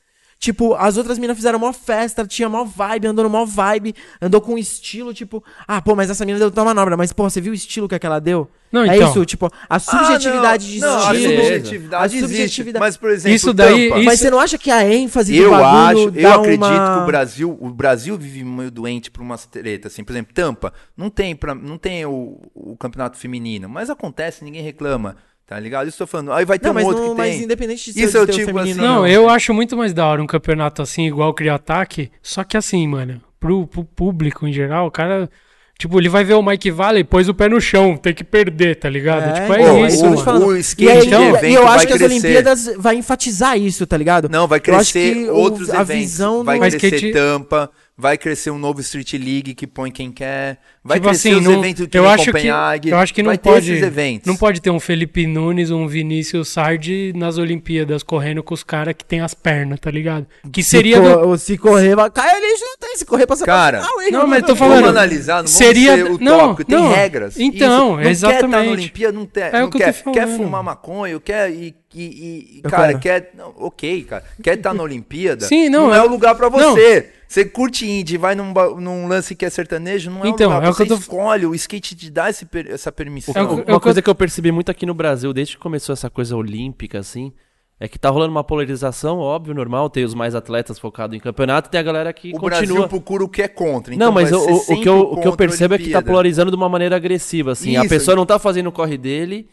tipo, 0.44 0.74
as 0.74 0.96
outras 0.98 1.18
minas 1.18 1.36
fizeram 1.36 1.58
mó 1.58 1.72
festa, 1.72 2.26
tinha 2.26 2.48
mó 2.48 2.64
vibe, 2.64 3.06
andou 3.06 3.24
no 3.24 3.30
mó 3.30 3.44
vibe, 3.46 3.94
andou 4.20 4.40
com 4.40 4.54
um 4.54 4.58
estilo, 4.58 5.14
tipo, 5.14 5.42
ah, 5.66 5.80
pô, 5.80 5.94
mas 5.96 6.10
essa 6.10 6.24
mina 6.26 6.38
deu 6.38 6.50
tal 6.50 6.64
manobra, 6.66 6.96
mas 6.96 7.12
pô, 7.12 7.28
você 7.28 7.40
viu 7.40 7.52
o 7.52 7.54
estilo 7.54 7.88
que 7.88 7.94
aquela 7.94 8.18
deu? 8.20 8.48
Não, 8.70 8.82
é 8.82 8.96
então. 8.96 9.08
isso, 9.10 9.24
tipo, 9.24 9.48
a 9.70 9.78
subjetividade 9.78 10.66
de 10.72 10.84
Ah, 10.84 10.86
não, 10.88 10.96
não, 11.06 11.14
estilo. 11.14 11.32
a 11.32 11.36
subjetividade 11.44 12.02
A 12.02 12.06
existe. 12.06 12.26
subjetividade- 12.28 12.80
Mas, 12.84 12.96
por 12.96 13.10
exemplo, 13.10 13.36
Isso 13.36 13.52
daí- 13.54 13.84
tampa. 13.88 13.96
isso- 14.00 14.04
Mas 14.04 14.20
você 14.20 14.30
não 14.30 14.40
acha 14.40 14.58
que 14.58 14.70
a 14.70 14.92
ênfase 14.92 15.32
do 15.32 15.42
Eu 15.42 15.50
bagulho 15.50 15.68
acho, 16.02 16.10
dá 16.10 16.20
eu 16.20 16.32
acredito 16.32 16.64
uma... 16.66 16.96
que 16.96 17.02
o 17.02 17.06
Brasil, 17.06 17.58
o 17.60 17.70
Brasil 17.70 18.18
vive 18.18 18.42
meio 18.44 18.70
doente 18.72 19.10
por 19.12 19.22
umas 19.22 19.46
tretas, 19.46 19.92
assim, 19.92 20.02
por 20.04 20.12
exemplo, 20.12 20.34
Tampa, 20.34 20.72
não 20.96 21.08
tem 21.08 21.36
pra, 21.36 21.54
não 21.54 21.78
tem 21.78 22.04
o, 22.04 22.40
o 22.52 22.76
campeonato 22.76 23.16
feminino, 23.16 23.68
mas 23.68 23.90
acontece, 23.90 24.44
ninguém 24.44 24.62
reclama, 24.62 25.16
tá 25.46 25.58
ligado? 25.60 25.88
Isso 25.88 26.02
eu 26.02 26.06
tô 26.06 26.10
falando. 26.10 26.32
Aí 26.32 26.44
vai 26.44 26.58
ter 26.58 26.66
Não, 26.66 26.72
um 26.72 26.74
mas, 26.74 26.84
outro 26.84 27.02
não, 27.02 27.10
que 27.10 27.18
mas 27.18 27.34
tem. 27.34 27.44
independente 27.44 27.92
de 27.92 28.02
Isso 28.02 28.16
eu 28.16 28.26
ter 28.26 28.32
o 28.32 28.36
tipo 28.36 28.58
assim, 28.58 28.74
Não, 28.74 29.00
ou 29.00 29.06
eu 29.06 29.28
acho 29.28 29.52
muito 29.54 29.76
mais 29.76 29.92
da 29.92 30.06
hora 30.06 30.22
um 30.22 30.26
campeonato 30.26 30.82
assim, 30.82 31.06
igual 31.06 31.30
o 31.30 31.34
Cria 31.34 31.54
Ataque. 31.54 32.10
Só 32.22 32.42
que 32.44 32.56
assim, 32.56 32.86
mano, 32.88 33.20
pro, 33.38 33.66
pro 33.66 33.84
público 33.84 34.46
em 34.46 34.52
geral, 34.52 34.86
o 34.86 34.90
cara. 34.90 35.28
Tipo, 35.76 35.98
ele 36.00 36.08
vai 36.08 36.22
ver 36.22 36.34
o 36.34 36.42
Mike 36.42 36.70
Valley, 36.70 37.02
pôs 37.02 37.28
o 37.28 37.34
pé 37.34 37.48
no 37.48 37.60
chão, 37.60 37.96
tem 37.96 38.14
que 38.14 38.22
perder, 38.22 38.76
tá 38.76 38.88
ligado? 38.88 39.24
É, 39.24 39.40
tipo, 39.40 39.52
é 39.54 39.60
então, 39.60 39.76
Pô, 39.80 39.86
isso, 39.86 40.06
eu 40.06 40.18
falando. 40.18 40.46
o 40.46 40.56
E, 40.56 40.60
skate 40.60 40.88
aí, 40.88 41.00
de 41.00 41.06
então, 41.08 41.44
e 41.50 41.52
eu 41.54 41.62
vai 41.64 41.74
acho 41.74 41.86
que 41.88 41.92
as 41.94 41.98
crescer. 41.98 42.14
Olimpíadas 42.14 42.70
vai 42.78 42.94
enfatizar 42.94 43.58
isso, 43.58 43.84
tá 43.84 43.96
ligado? 43.96 44.28
Não, 44.28 44.46
vai 44.46 44.60
Eu 44.64 44.76
acho 44.76 44.92
crescer 44.92 45.28
o- 45.28 45.34
outros 45.34 45.70
a 45.70 45.80
eventos. 45.80 45.94
visão 46.02 46.44
vai 46.44 46.60
Mas 46.60 46.76
crescer 46.76 46.94
skate- 46.94 47.12
Tampa, 47.12 47.68
vai 47.96 48.18
crescer 48.18 48.50
um 48.50 48.58
novo 48.58 48.80
Street 48.80 49.12
League 49.14 49.54
que 49.54 49.66
põe 49.66 49.90
quem 49.90 50.10
quer. 50.10 50.58
Vai 50.82 50.98
Tipo 50.98 51.08
crescer 51.10 51.28
assim, 51.30 51.38
os 51.38 51.44
não- 51.44 51.52
eventos 51.58 51.86
que 51.86 51.96
eu 51.96 52.08
acho 52.08 52.24
que 52.24 52.32
Copenhague. 52.32 52.88
eu 52.90 52.98
acho 52.98 53.14
que 53.14 53.22
não 53.22 53.28
vai 53.30 53.38
pode 53.38 53.66
ter 53.66 53.72
esses 53.72 53.84
eventos. 53.86 54.26
não 54.26 54.36
pode 54.36 54.60
ter 54.60 54.70
um 54.70 54.80
Felipe 54.80 55.26
Nunes 55.26 55.70
um 55.70 55.86
Vinícius 55.86 56.48
Sardi 56.48 57.12
nas 57.14 57.38
Olimpíadas 57.38 58.02
correndo 58.02 58.42
com 58.42 58.52
os 58.52 58.64
caras 58.64 58.94
que 58.98 59.04
tem 59.04 59.20
as 59.20 59.32
pernas 59.32 59.78
tá 59.80 59.90
ligado 59.90 60.26
que 60.52 60.62
Se 60.62 60.70
seria 60.70 61.00
co- 61.00 61.08
do- 61.08 61.28
ou 61.28 61.38
se 61.38 61.56
correr, 61.56 61.94
vai 61.94 62.10
cair 62.10 62.30
ali, 62.30 62.56
já 62.58 62.66
tem. 62.80 62.96
Se 62.96 63.04
correr, 63.04 63.26
passa 63.26 63.44
Cara, 63.44 63.78
pra 63.78 63.88
final, 63.88 64.10
não, 64.10 64.18
mano? 64.20 64.28
mas 64.30 64.40
tô 64.42 64.54
Vamos 64.54 64.74
falando 64.76 64.88
analisar, 64.88 65.40
não 65.42 65.46
seria- 65.48 65.96
vamos 66.04 66.18
ser 66.18 66.24
não, 66.24 66.54
tem 66.54 66.78
não. 66.78 66.92
regras. 66.92 67.38
Então, 67.38 67.68
Isso. 67.68 67.68
não 67.68 67.96
quer 68.02 68.10
estar 68.10 68.28
exatamente. 68.30 68.66
na 68.66 68.72
Olimpíada, 68.72 69.12
não, 69.18 69.26
tem, 69.26 69.42
É 69.44 69.52
não 69.52 69.66
o 69.66 69.70
que 69.70 69.76
eu 69.76 69.80
quer, 69.80 70.02
quer 70.12 70.28
fumar 70.36 70.62
maconha, 70.62 71.18
quer 71.20 71.50
e, 71.50 71.74
e, 72.02 72.58
e- 72.58 72.62
cara, 72.62 72.98
quero. 72.98 72.98
quer, 73.00 73.30
não, 73.36 73.54
ok, 73.58 74.04
cara, 74.04 74.24
quer 74.42 74.56
estar 74.56 74.72
na 74.74 74.82
Olimpíada, 74.84 75.46
Sim, 75.46 75.68
não, 75.68 75.94
é 75.94 75.98
é- 75.98 76.02
o 76.02 76.08
lugar 76.08 76.34
pra 76.34 76.48
não. 76.50 76.72
você. 76.74 77.10
Você 77.26 77.44
curte 77.44 77.88
indie, 77.88 78.16
vai 78.16 78.34
num, 78.34 78.52
num 78.80 79.08
lance 79.08 79.34
que 79.34 79.44
é 79.44 79.50
sertanejo, 79.50 80.08
não 80.10 80.24
é 80.24 80.28
Então, 80.28 80.50
o 80.50 80.54
lugar, 80.54 80.66
é 80.66 80.70
o 80.70 80.72
que 80.72 80.76
você 80.76 80.82
eu 80.84 80.86
tô- 80.88 80.94
escolhe, 80.94 81.46
o 81.46 81.54
skate 81.54 81.96
te 81.96 82.10
dá 82.10 82.30
esse 82.30 82.46
essa 82.68 82.92
permissão. 82.92 83.34
É 83.36 83.42
o 83.42 83.64
que- 83.64 83.70
Uma 83.72 83.80
coisa 83.80 84.00
que 84.00 84.08
eu 84.08 84.14
percebi 84.14 84.52
muito 84.52 84.70
aqui 84.70 84.86
no 84.86 84.94
Brasil, 84.94 85.32
desde 85.32 85.56
que 85.56 85.62
começou 85.62 85.92
essa 85.94 86.08
coisa 86.08 86.36
olímpica, 86.36 86.98
assim, 87.00 87.32
é 87.80 87.88
que 87.88 87.98
tá 87.98 88.08
rolando 88.08 88.30
uma 88.30 88.44
polarização, 88.44 89.18
óbvio, 89.18 89.52
normal, 89.52 89.90
tem 89.90 90.04
os 90.04 90.14
mais 90.14 90.34
atletas 90.36 90.78
focados 90.78 91.16
em 91.16 91.18
campeonato, 91.18 91.68
tem 91.70 91.80
a 91.80 91.82
galera 91.82 92.12
que 92.12 92.28
o 92.28 92.38
continua... 92.38 92.50
Brasil 92.60 92.88
procura 92.88 93.24
o 93.24 93.28
que 93.28 93.42
é 93.42 93.48
contra. 93.48 93.92
Então 93.92 94.06
não, 94.06 94.12
mas 94.14 94.30
o, 94.30 94.38
o- 94.38 94.74
o 94.74 94.80
que 94.80 94.88
eu, 94.88 95.00
o 95.00 95.20
que 95.20 95.26
eu 95.26 95.32
a 95.32 95.36
percebo 95.36 95.74
é 95.74 95.78
que 95.78 95.90
tá 95.90 96.00
polarizando 96.02 96.52
de 96.52 96.56
uma 96.56 96.68
maneira 96.68 96.94
agressiva, 96.94 97.50
assim. 97.52 97.76
A 97.76 97.80
Isso. 97.80 97.88
pessoa 97.88 98.14
não 98.16 98.24
tá 98.24 98.38
fazendo 98.38 98.68
o 98.68 98.72
corre 98.72 98.96
dele 98.96 99.48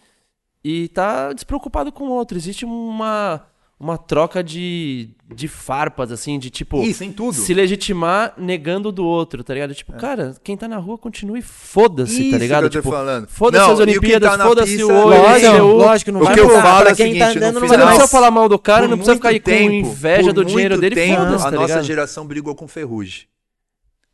e 0.64 0.88
tá 0.90 1.34
despreocupado 1.34 1.92
com 1.92 2.06
o 2.06 2.12
outro. 2.12 2.38
Existe 2.38 2.66
uma, 2.66 3.42
uma 3.80 3.98
troca 3.98 4.44
de, 4.44 5.10
de 5.34 5.48
farpas, 5.48 6.12
assim, 6.12 6.38
de 6.38 6.50
tipo... 6.50 6.82
Isso, 6.84 7.04
em 7.04 7.12
tudo. 7.12 7.34
Se 7.34 7.54
legitimar 7.54 8.34
negando 8.38 8.92
do 8.92 9.04
outro, 9.06 9.44
tá 9.44 9.54
ligado? 9.54 9.74
Tipo, 9.74 9.94
cara, 9.94 10.36
quem 10.44 10.56
tá 10.56 10.68
na 10.68 10.78
rua 10.78 10.98
continue, 10.98 11.42
foda-se, 11.42 12.30
tá 12.30 12.38
ligado? 12.38 12.70
que 12.70 12.78
eu 12.78 12.82
tô 12.82 12.88
tipo, 12.88 12.92
falando. 12.96 13.28
foda-se 13.28 13.66
Não, 13.66 13.74
as 13.74 13.80
Olimpíadas, 13.80 14.30
tá 14.30 14.38
na 14.38 14.46
foda-se 14.46 14.84
o 14.84 14.88
olho, 14.88 15.22
Lógico, 15.22 15.52
LCU. 15.56 15.66
lógico, 15.78 16.12
não 16.12 16.22
O 16.22 16.24
vai 16.26 16.34
que 16.36 16.40
eu 16.40 16.50
falo 16.50 16.90
é 16.90 16.92
o 16.92 16.96
quem 16.96 17.18
tá 17.18 17.26
seguinte, 17.28 17.40
no 17.40 17.46
andando, 17.48 17.60
não 17.62 17.68
Você 17.68 17.78
não 17.78 17.86
precisa 17.88 18.08
falar 18.08 18.30
mal 18.32 18.48
do 18.48 18.60
cara, 18.60 18.88
não 18.88 18.98
precisa 18.98 19.16
ficar 19.16 19.30
aí 19.30 19.40
com 19.40 19.46
tempo, 19.50 19.88
inveja 19.88 20.32
do 20.32 20.46
dinheiro 20.46 20.76
muito 20.76 20.82
dele, 20.82 20.96
tempo, 20.96 21.22
foda-se, 21.24 21.48
A 21.48 21.50
tá 21.50 21.52
nossa 21.52 21.68
ligado? 21.68 21.84
geração 21.86 22.28
brigou 22.28 22.54
com 22.54 22.68
ferrugem. 22.68 23.26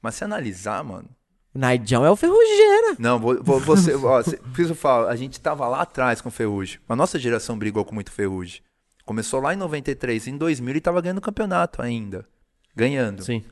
Mas 0.01 0.15
se 0.15 0.23
analisar, 0.23 0.81
mano. 0.83 1.09
Naidjão 1.57 2.05
é 2.05 2.11
o 2.11 2.15
ferrugeira. 2.15 2.95
Não, 2.99 3.19
vou, 3.19 3.41
vou, 3.43 3.59
você, 3.59 3.95
ó, 3.95 4.21
cê- 4.21 4.37
por 4.37 4.59
isso 4.61 4.71
eu 4.71 4.75
falo, 4.75 5.07
a 5.07 5.15
gente 5.15 5.39
tava 5.41 5.67
lá 5.67 5.81
atrás 5.81 6.21
com 6.21 6.29
ferrugem. 6.29 6.79
A 6.87 6.95
nossa 6.95 7.17
geração 7.17 7.57
brigou 7.57 7.83
com 7.83 7.95
muito 7.95 8.11
ferrugem. 8.11 8.61
Começou 9.05 9.41
lá 9.41 9.53
em 9.53 9.57
93, 9.57 10.27
em 10.27 10.37
2000 10.37 10.69
ele 10.73 10.81
tava 10.81 11.01
ganhando 11.01 11.17
o 11.17 11.21
campeonato 11.21 11.81
ainda. 11.81 12.27
Ganhando. 12.75 13.23
Sim. 13.23 13.43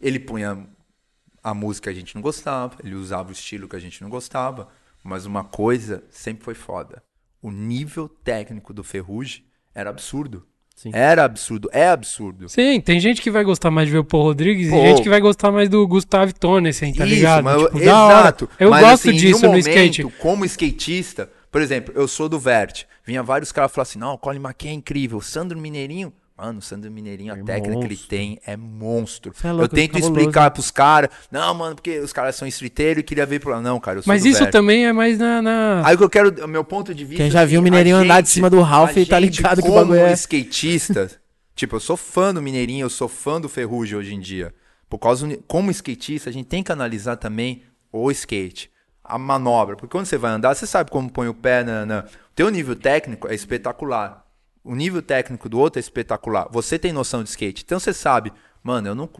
Ele 0.00 0.18
punha 0.18 0.66
a 1.42 1.52
música 1.52 1.90
que 1.92 1.96
a 1.96 2.00
gente 2.00 2.14
não 2.14 2.22
gostava, 2.22 2.76
ele 2.82 2.94
usava 2.94 3.28
o 3.28 3.32
estilo 3.32 3.68
que 3.68 3.76
a 3.76 3.80
gente 3.80 4.00
não 4.02 4.08
gostava, 4.08 4.68
mas 5.04 5.26
uma 5.26 5.44
coisa 5.44 6.02
sempre 6.10 6.44
foi 6.44 6.54
foda. 6.54 7.02
O 7.42 7.50
nível 7.50 8.08
técnico 8.08 8.72
do 8.72 8.82
Ferrugem 8.82 9.44
era 9.74 9.90
absurdo. 9.90 10.46
Sim. 10.80 10.90
Era 10.92 11.24
absurdo, 11.24 11.68
é 11.72 11.88
absurdo. 11.88 12.48
Sim, 12.48 12.80
tem 12.80 13.00
gente 13.00 13.20
que 13.20 13.32
vai 13.32 13.42
gostar 13.42 13.68
mais 13.68 13.88
de 13.88 13.92
ver 13.92 13.98
o 13.98 14.04
Paul 14.04 14.22
Rodrigues 14.22 14.70
Pô. 14.70 14.76
e 14.76 14.86
gente 14.90 15.02
que 15.02 15.08
vai 15.08 15.20
gostar 15.20 15.50
mais 15.50 15.68
do 15.68 15.84
Gustavo 15.88 16.32
Tonesen, 16.32 16.94
tá 16.94 17.04
Isso, 17.04 17.14
ligado? 17.16 17.42
mas 17.42 17.60
eu- 17.60 17.64
Tipo, 17.72 17.78
hora. 17.78 17.84
exato. 18.20 18.48
Eu 18.60 18.70
Mas, 18.70 18.80
gosto 18.82 19.08
assim, 19.08 19.18
disso 19.18 19.40
no 19.42 19.48
no, 19.48 19.58
momento, 19.58 19.66
skate. 19.68 20.04
Como 20.20 20.44
skatista, 20.44 21.28
por 21.50 21.60
exemplo, 21.60 21.92
eu 21.96 22.06
sou 22.06 22.28
do 22.28 22.38
Vert. 22.38 22.84
Vinha 23.04 23.24
vários 23.24 23.50
caras 23.50 23.72
falar 23.72 23.82
assim: 23.82 23.98
não, 23.98 24.12
o 24.12 24.18
Colin 24.18 24.38
McKay 24.38 24.70
é 24.70 24.74
incrível. 24.74 25.20
Sandro 25.20 25.58
Mineirinho. 25.58 26.12
Mano, 26.38 26.60
o 26.60 26.62
Sandro 26.62 26.88
Mineirinho, 26.88 27.34
a 27.34 27.38
É 27.38 27.42
técnica 27.42 27.80
que 27.80 27.84
ele 27.86 27.94
monstro. 27.94 28.08
tem 28.08 28.38
é 28.46 28.56
monstro. 28.56 29.32
É 29.42 29.50
louco, 29.50 29.64
eu 29.64 29.68
tento 29.68 29.92
cabuloso. 29.94 30.12
explicar 30.20 30.50
pros 30.52 30.70
caras. 30.70 31.10
Não, 31.32 31.52
mano, 31.52 31.74
porque 31.74 31.98
os 31.98 32.12
caras 32.12 32.36
são 32.36 32.46
streeteiros 32.46 33.00
e 33.00 33.02
queria 33.02 33.26
ver 33.26 33.40
pro. 33.40 33.60
Não, 33.60 33.80
cara, 33.80 33.98
eu 33.98 34.02
sou 34.04 34.12
Mas 34.12 34.24
isso 34.24 34.46
também 34.50 34.86
é 34.86 34.92
mais 34.92 35.18
na. 35.18 35.42
na- 35.42 35.82
Aí 35.84 35.96
o 35.96 35.98
que 35.98 36.04
eu 36.04 36.08
quero, 36.10 36.44
o 36.44 36.48
meu 36.48 36.62
ponto 36.62 36.94
de 36.94 37.04
vista. 37.04 37.24
Quem 37.24 37.30
já 37.30 37.40
é 37.42 37.46
viu 37.46 37.58
o 37.60 37.62
Mineirinho 37.62 37.96
a 37.96 38.00
andar 38.00 38.20
de 38.20 38.28
cima 38.28 38.48
do 38.48 38.60
Ralph 38.62 38.96
a 38.96 39.06
tá 39.06 39.18
ligado 39.18 39.60
que 39.60 39.68
o 39.68 39.72
como 39.72 39.80
bagulho 39.86 39.98
é- 40.00 40.12
skatista, 40.12 41.10
tipo, 41.56 41.74
eu 41.74 41.80
sou 41.80 41.96
fã 41.96 42.32
do 42.32 42.40
Mineirinho, 42.40 42.84
eu 42.84 42.90
sou 42.90 43.08
fã 43.08 43.40
do 43.40 43.48
Ferrugem 43.48 43.98
hoje 43.98 44.14
em 44.14 44.20
dia. 44.20 44.54
Por 44.88 44.98
causa, 44.98 45.28
como 45.48 45.70
skatista, 45.72 46.30
a 46.30 46.32
gente 46.32 46.46
tem 46.46 46.62
que 46.62 46.70
analisar 46.70 47.16
também 47.16 47.62
o 47.92 48.10
skate. 48.12 48.70
a 49.02 49.18
manobra. 49.18 49.74
Porque 49.74 49.90
quando 49.90 50.04
você 50.06 50.16
vai 50.18 50.30
andar, 50.32 50.54
você 50.54 50.66
sabe 50.66 50.90
como 50.90 51.10
põe 51.10 51.26
o 51.28 51.34
pé 51.34 51.64
na. 51.64 51.84
na... 51.86 51.98
O 52.00 52.34
teu 52.34 52.48
nível 52.50 52.76
técnico 52.76 53.26
é 53.26 53.34
espetacular. 53.34 54.24
O 54.62 54.74
nível 54.74 55.02
técnico 55.02 55.48
do 55.48 55.58
outro 55.58 55.78
é 55.78 55.80
espetacular. 55.80 56.48
Você 56.50 56.78
tem 56.78 56.92
noção 56.92 57.22
de 57.22 57.30
skate. 57.30 57.62
Então 57.64 57.78
você 57.78 57.92
sabe, 57.92 58.32
mano, 58.62 58.88
eu 58.88 58.94
não, 58.94 59.10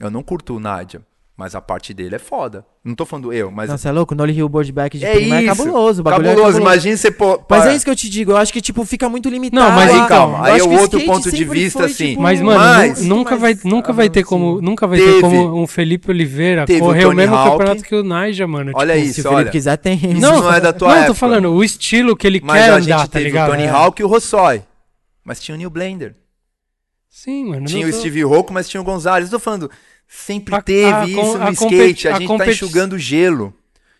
eu 0.00 0.10
não 0.10 0.22
curto 0.22 0.56
o 0.56 0.60
Nádia, 0.60 1.04
mas 1.36 1.54
a 1.54 1.60
parte 1.60 1.94
dele 1.94 2.14
é 2.16 2.18
foda. 2.18 2.64
Não 2.84 2.94
tô 2.94 3.06
falando 3.06 3.32
eu, 3.32 3.50
mas. 3.50 3.70
Não, 3.70 3.78
você 3.78 3.88
é 3.88 3.92
louco? 3.92 4.14
Nolly 4.14 4.32
Hill 4.36 4.48
Board 4.48 4.70
Back 4.72 4.98
de 4.98 5.04
é 5.04 5.14
prima 5.14 5.36
é 5.36 5.44
isso. 5.44 5.56
cabuloso. 5.56 6.00
O 6.00 6.04
bagulho 6.04 6.24
cabuloso. 6.28 6.30
é 6.30 6.52
cabuloso. 6.52 6.60
Imagina 6.60 6.96
você 6.96 7.10
pô. 7.10 7.42
Mas 7.48 7.66
é 7.66 7.74
isso 7.74 7.84
que 7.84 7.90
eu 7.90 7.96
te 7.96 8.08
digo. 8.10 8.32
Eu 8.32 8.36
acho 8.36 8.52
que, 8.52 8.60
tipo, 8.60 8.84
fica 8.84 9.08
muito 9.08 9.28
limitado. 9.28 9.64
Não, 9.64 9.72
mas 9.74 9.90
então, 9.94 10.06
calma, 10.08 10.38
eu 10.48 10.54
aí 10.54 10.60
é 10.60 10.64
outro 10.80 11.00
ponto 11.04 11.30
de 11.30 11.44
vista, 11.44 11.78
foi, 11.80 11.86
assim. 11.90 12.08
tipo, 12.10 12.22
Mas, 12.22 12.40
mano, 12.40 12.58
Mas- 12.60 13.00
nu- 13.02 13.16
nunca 13.16 13.36
vai, 13.36 13.54
mais 13.54 13.64
nunca 13.64 13.92
vai 13.92 14.10
ter 14.10 14.24
como, 14.24 14.60
nunca 14.60 14.86
vai 14.86 14.98
Teve. 14.98 15.14
ter 15.14 15.20
como 15.22 15.62
um 15.62 15.66
Felipe 15.66 16.10
Oliveira 16.10 16.66
correr 16.78 17.06
o, 17.06 17.12
mesmo 17.12 17.34
Hawk. 17.34 17.50
campeonato 17.52 17.82
que 17.84 17.94
o 17.94 18.02
Naija, 18.04 18.46
mano. 18.46 18.72
Olha 18.74 18.94
tipo, 18.94 19.06
isso, 19.06 19.14
Se 19.14 19.20
o 19.20 19.22
Felipe 19.24 19.36
olha. 19.42 19.50
quiser, 19.50 19.76
tem. 19.78 19.94
Isso 19.96 20.20
não 20.20 20.52
é 20.52 20.60
da 20.60 20.72
tua 20.72 20.88
não, 20.88 20.94
eu 20.94 20.98
época. 21.02 21.14
tô 21.14 21.18
falando, 21.18 21.50
o 21.52 21.64
estilo 21.64 22.16
que 22.16 22.26
ele 22.26 22.40
Mas 22.44 22.56
quer 22.60 22.62
a 22.70 22.74
andar, 22.74 22.80
gente 22.82 22.96
tá 22.98 23.06
teve 23.06 23.24
ligado? 23.26 23.48
o 23.48 23.50
Tony 23.52 23.62
É. 23.64 23.68
Hawk 23.70 24.00
e 24.02 24.04
o 24.04 24.08
Rossói. 24.08 24.62
Mas 25.24 25.40
tinha 25.40 25.54
o 25.54 25.58
Neil 25.58 25.70
Blender. 25.70 26.14
Sim, 27.08 27.44
mano. 27.50 27.66
Tinha 27.66 27.86
não 27.86 27.94
o 27.94 27.98
Steve 27.98 28.22
Rocco, 28.22 28.52
mas 28.52 28.68
tinha 28.68 28.80
o 28.80 28.84
Gonzalez. 28.84 29.28
Tô 29.30 29.38
falando, 29.38 29.70
sempre 30.14 30.54
A- 30.54 30.62
teve 30.62 30.92
a 30.92 31.06
isso 31.06 31.20
com- 31.20 31.38
no 31.38 31.44
a 31.46 31.50
skate. 31.52 32.08
A 32.08 32.16
a 32.16 32.18
gente 32.20 32.36
tá 32.38 32.46
enxugando 32.46 32.98
gelo. 32.98 33.54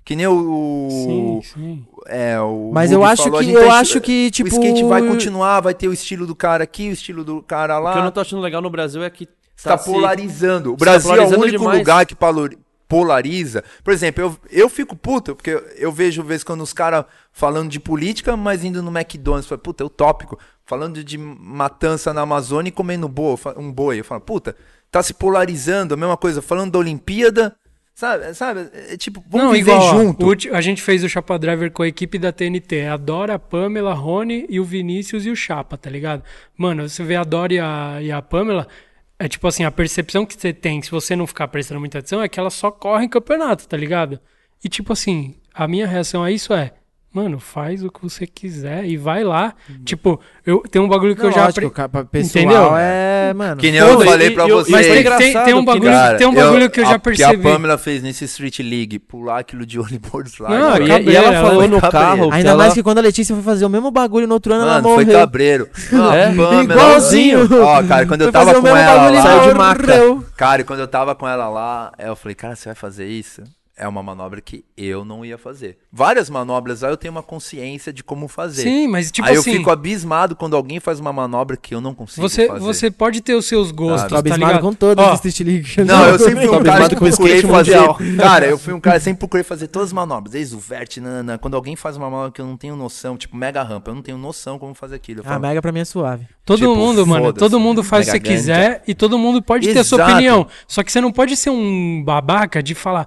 Que 0.05 0.17
nem 0.17 0.27
o. 0.27 0.89
Sim, 0.91 1.41
sim. 1.55 1.87
É, 2.09 2.39
o 2.41 2.71
Mas 2.75 2.91
eu 2.91 3.05
acho 3.05 3.23
falou, 3.23 3.39
a 3.39 3.41
que- 3.41 3.47
gente 3.51 3.57
eu 3.63 3.69
tá 3.69 3.79
acho 3.79 4.01
que, 4.01 4.31
tipo, 4.33 4.51
O 4.51 4.53
skate 4.53 4.83
vai 4.85 5.01
continuar, 5.07 5.61
vai 5.61 5.75
ter 5.75 5.87
o 5.87 5.93
estilo 5.93 6.27
do 6.27 6.35
cara 6.35 6.65
aqui, 6.65 6.89
o 6.89 6.93
estilo 6.93 7.23
do 7.25 7.41
cara 7.41 7.75
O 7.79 7.83
que 7.85 7.89
eu 7.93 7.95
lá. 7.99 8.05
não 8.05 8.11
tô 8.11 8.21
achando 8.21 8.43
legal 8.43 8.61
no 8.61 8.69
Brasil 8.69 9.03
é 9.05 9.09
que 9.09 9.29
Está 9.57 9.79
se- 9.79 9.89
polarizando. 9.89 10.73
O 10.73 10.77
tá 10.77 10.85
Brasil 10.85 11.11
é 11.11 11.13
o 11.13 11.17
polarizando 11.17 11.43
único 11.45 11.59
demais. 11.61 11.79
lugar 11.79 12.05
que 12.05 12.17
polariza. 12.89 13.63
Por 13.85 13.93
exemplo, 13.93 14.23
eu, 14.25 14.37
eu 14.51 14.69
fico 14.69 14.97
puto, 14.97 15.35
porque 15.37 15.51
eu, 15.51 15.61
eu 15.77 15.93
vejo, 15.93 16.23
às 16.23 16.29
vezes, 16.29 16.45
quando 16.45 16.63
os 16.63 16.73
caras 16.73 17.05
falando 17.33 17.71
de 17.71 17.79
política, 17.81 18.37
mas 18.37 18.65
indo 18.65 18.83
no 18.83 18.91
McDonald's, 18.91 19.47
falo, 19.49 19.61
puta, 19.61 19.83
é 19.85 19.87
utópico. 19.87 20.39
Falando 20.65 21.03
de, 21.03 21.17
matança 21.19 22.13
na 22.13 22.23
Amazônia 22.23 22.69
e 22.69 22.73
comendo 22.73 23.07
um 23.57 23.73
boi. 23.73 24.01
Eu 24.01 24.05
falo, 24.05 24.21
puta, 24.21 24.57
tá 24.93 25.03
se 25.03 25.15
polarizando, 25.15 25.95
a 25.95 25.97
mesma 25.97 26.17
coisa. 26.17 26.41
Falando 26.43 26.71
da 26.73 26.79
Olimpíada, 26.79 27.57
sabe? 27.95 28.35
sabe? 28.35 28.69
É 28.91 28.97
tipo, 28.97 29.25
vamos 29.29 29.47
não, 29.47 29.53
viver 29.55 29.73
igual, 29.73 29.87
ó, 29.87 29.99
junto. 29.99 30.27
ulti- 30.27 30.51
a 30.51 30.61
gente 30.61 30.83
fez 30.83 31.03
o 31.03 31.09
Chapa 31.09 31.39
Driver 31.39 31.73
com 31.73 31.83
a 31.83 31.89
equipe 31.89 32.19
da 32.19 32.31
TNT. 32.31 32.83
A 32.87 32.97
Dora, 32.97 33.35
a 33.35 33.39
Pamela, 33.39 33.91
a 33.91 33.95
Rony 33.95 34.47
e 34.49 34.61
o 34.61 34.65
Vinícius 34.65 35.25
e 35.27 35.31
o 35.31 35.35
Chapa, 35.37 35.77
tá 35.79 35.91
ligado? 35.91 36.23
Mano, 36.57 36.89
você 36.89 37.03
vê 37.03 37.17
a 37.17 37.25
Dora 37.25 37.55
e 37.55 37.59
a, 37.59 37.99
e 38.03 38.13
a 38.13 38.21
Pamela, 38.23 38.69
é 39.19 39.27
tipo 39.27 39.49
assim, 39.49 39.65
a 39.65 39.71
percepção 39.71 40.27
que 40.27 40.39
você 40.39 40.53
tem, 40.53 40.83
se 40.83 40.91
você 40.91 41.17
não 41.17 41.27
ficar 41.27 41.49
prestando 41.49 41.81
muita 41.81 41.99
atenção, 41.99 42.23
é 42.23 42.29
que 42.29 42.39
elas 42.39 42.55
só 42.55 42.71
correm 42.71 43.09
campeonato, 43.09 43.67
tá 43.67 43.77
ligado? 43.77 44.21
E 44.63 44.69
tipo 44.69 44.93
assim, 44.93 45.35
a 45.55 45.67
minha 45.67 45.87
reação 45.87 46.23
a 46.23 46.31
isso 46.31 46.53
é, 46.53 46.73
mano, 47.13 47.39
faz 47.39 47.85
o 47.85 47.91
que 47.91 48.03
você 48.03 48.27
quiser 48.27 48.85
e 48.85 48.97
vai 48.97 49.23
lá. 49.23 49.55
Tipo, 49.85 50.19
eu 50.47 50.61
tem 50.71 50.81
um 50.81 50.89
bagulho 50.89 51.15
que 51.15 51.23
Não, 51.23 51.29
eu 51.31 51.35
já 51.35 51.45
lógico, 51.45 51.67
apre- 51.67 51.71
ca- 51.77 51.89
pra 51.89 52.05
pessoal 52.05 52.45
Entendeu? 52.45 52.77
é, 52.77 53.33
mano. 53.35 53.57
Que 53.59 53.71
nem 53.71 53.81
eu 53.81 53.89
Foda, 53.95 54.05
falei 54.07 54.29
e- 54.29 54.31
pra 54.31 54.45
e- 54.45 54.49
e- 54.49 54.53
você. 54.53 54.71
mas 54.73 54.87
foi 54.87 55.03
tem, 55.19 55.45
tem, 55.45 55.55
um 55.55 55.65
bagulho, 55.65 55.91
Cara, 55.91 56.19
tem 56.19 56.27
um 56.27 56.35
bagulho 56.35 56.71
que 56.71 56.81
eu 56.81 56.87
já 56.87 56.99
percebi. 56.99 57.43
Que 57.43 57.49
a 57.49 57.53
Pamela 57.53 57.77
fez 57.79 58.03
nesse 58.03 58.25
Street 58.25 58.59
League, 58.61 58.99
pular 58.99 59.39
aquilo 59.41 59.67
de 59.67 59.79
Oliboard 59.79 60.31
Slide. 60.31 60.53
Não, 60.55 60.77
E, 60.77 60.89
cabreira, 60.89 61.11
e 61.11 61.17
ela 61.17 61.27
ela 61.35 61.47
falou 61.47 61.61
foi 61.61 61.69
no 61.69 61.81
cabreira. 61.81 62.07
carro 62.07 62.33
Ainda 62.33 62.49
ela... 62.51 62.59
mais 62.59 62.75
que 62.75 62.83
quando 62.83 62.99
a 62.99 63.03
Letícia 63.03 63.35
foi 63.35 63.45
fazer 63.45 63.65
o 63.65 63.69
mesmo 63.69 63.91
bagulho 63.91 64.27
no 64.27 64.35
outro 64.35 64.53
ano, 64.55 64.63
ela 64.63 64.75
Mano, 64.81 64.95
foi 64.95 65.05
morreu. 65.05 65.19
cabreiro. 65.21 65.69
Não, 65.93 66.13
É? 66.13 66.27
Pamela- 66.35 66.63
Igualzinho. 66.63 67.49
Ó, 67.63 67.83
cara, 67.85 68.07
quando 68.07 68.23
eu 68.23 68.33
Foi 68.33 68.33
tava 68.33 68.61
com 68.61 68.69
ela 68.69 69.11
lá. 69.11 69.23
saiu 69.23 69.41
de 69.43 69.49
eu- 69.49 69.55
maca. 69.57 69.83
Cara, 70.37 70.61
e 70.63 70.65
quando 70.65 70.81
eu 70.81 70.89
tava 70.89 71.15
com 71.15 71.29
ela 71.29 71.49
lá, 71.49 71.93
eu 71.99 72.17
falei, 72.17 72.35
cara, 72.35 72.57
você 72.57 72.69
vai 72.71 72.75
fazer 72.75 73.07
isso? 73.07 73.43
É 73.83 73.89
uma 73.89 74.03
manobra 74.03 74.41
que 74.41 74.65
eu 74.77 75.05
não 75.05 75.25
ia 75.25 75.37
fazer. 75.37 75.77
Várias 75.93 76.31
manobras 76.31 76.83
lá 76.83 76.89
eu 76.91 76.97
tenho 76.97 77.11
uma 77.13 77.23
consciência 77.23 77.93
de 77.93 78.05
como 78.05 78.29
fazer. 78.29 78.63
Sim, 78.63 78.87
mas 78.87 79.11
tipo 79.11 79.27
Aí 79.27 79.37
assim, 79.37 79.51
eu 79.51 79.57
fico 79.59 79.71
abismado 79.71 80.37
quando 80.37 80.55
alguém 80.55 80.79
faz 80.79 81.01
uma 81.01 81.13
manobra 81.13 81.57
que 81.57 81.75
eu 81.75 81.81
não 81.81 81.93
consigo 81.95 82.27
você, 82.27 82.47
fazer. 82.47 82.61
você 82.61 82.91
pode 82.91 83.21
ter 83.21 83.35
os 83.35 83.47
seus 83.47 83.71
gostos, 83.73 84.11
tá 84.11 84.19
abismado 84.19 84.45
ligado? 84.47 84.63
com 84.63 84.73
todas 84.73 85.05
Ó, 85.05 85.11
as 85.13 85.25
Street 85.25 85.41
League. 85.49 85.85
Não, 85.85 86.07
eu 86.07 86.19
sempre 86.19 86.47
fui 86.47 86.57
um 86.57 86.63
cara 86.63 86.85
abismado 86.85 86.89
que 86.95 86.97
com 87.01 87.05
o 87.05 87.09
procurei 87.09 87.37
skate 87.39 87.53
fazer. 87.53 88.17
Cara, 88.17 88.47
eu 88.47 88.59
fui 88.59 88.73
um 88.73 88.81
cara 88.81 88.99
que 88.99 89.05
sempre 89.05 89.19
procurei 89.19 89.43
fazer 89.45 89.67
todas 89.69 89.89
as 89.89 89.93
manobras. 89.93 90.33
Desde 90.33 90.55
o 90.55 90.59
vert, 90.59 90.97
nanana. 90.99 91.39
Quando 91.39 91.55
alguém 91.55 91.75
faz 91.77 91.97
uma 91.97 92.09
manobra 92.09 92.31
que 92.33 92.41
eu 92.41 92.47
não 92.47 92.57
tenho 92.57 92.77
noção, 92.77 93.17
tipo 93.17 93.37
mega 93.37 93.63
rampa, 93.63 93.91
eu 93.91 93.95
não 93.97 94.03
tenho 94.03 94.17
noção 94.19 94.59
como 94.59 94.75
fazer 94.75 94.95
aquilo. 94.97 95.21
Eu 95.21 95.25
A 95.25 95.29
falo, 95.29 95.41
Mega 95.41 95.61
pra 95.61 95.73
mim 95.73 95.81
é 95.81 95.85
suave. 95.85 96.27
Todo 96.45 96.59
Tipo, 96.59 96.75
mundo, 96.77 97.07
mano, 97.07 97.33
todo 97.33 97.59
mundo 97.59 97.83
faz 97.83 98.09
o 98.09 98.13
que 98.13 98.21
quiser 98.21 98.83
e 98.87 98.95
todo 98.95 99.19
mundo 99.19 99.43
pode 99.43 99.73
ter 99.73 99.79
a 99.81 99.85
sua 99.85 99.97
Exato. 99.99 100.13
opinião. 100.13 100.47
Só 100.69 100.83
que 100.83 100.91
você 100.93 101.01
não 101.01 101.13
pode 101.13 101.37
ser 101.37 101.51
um 101.51 102.03
babaca 102.05 102.63
de 102.63 102.75
falar, 102.75 103.07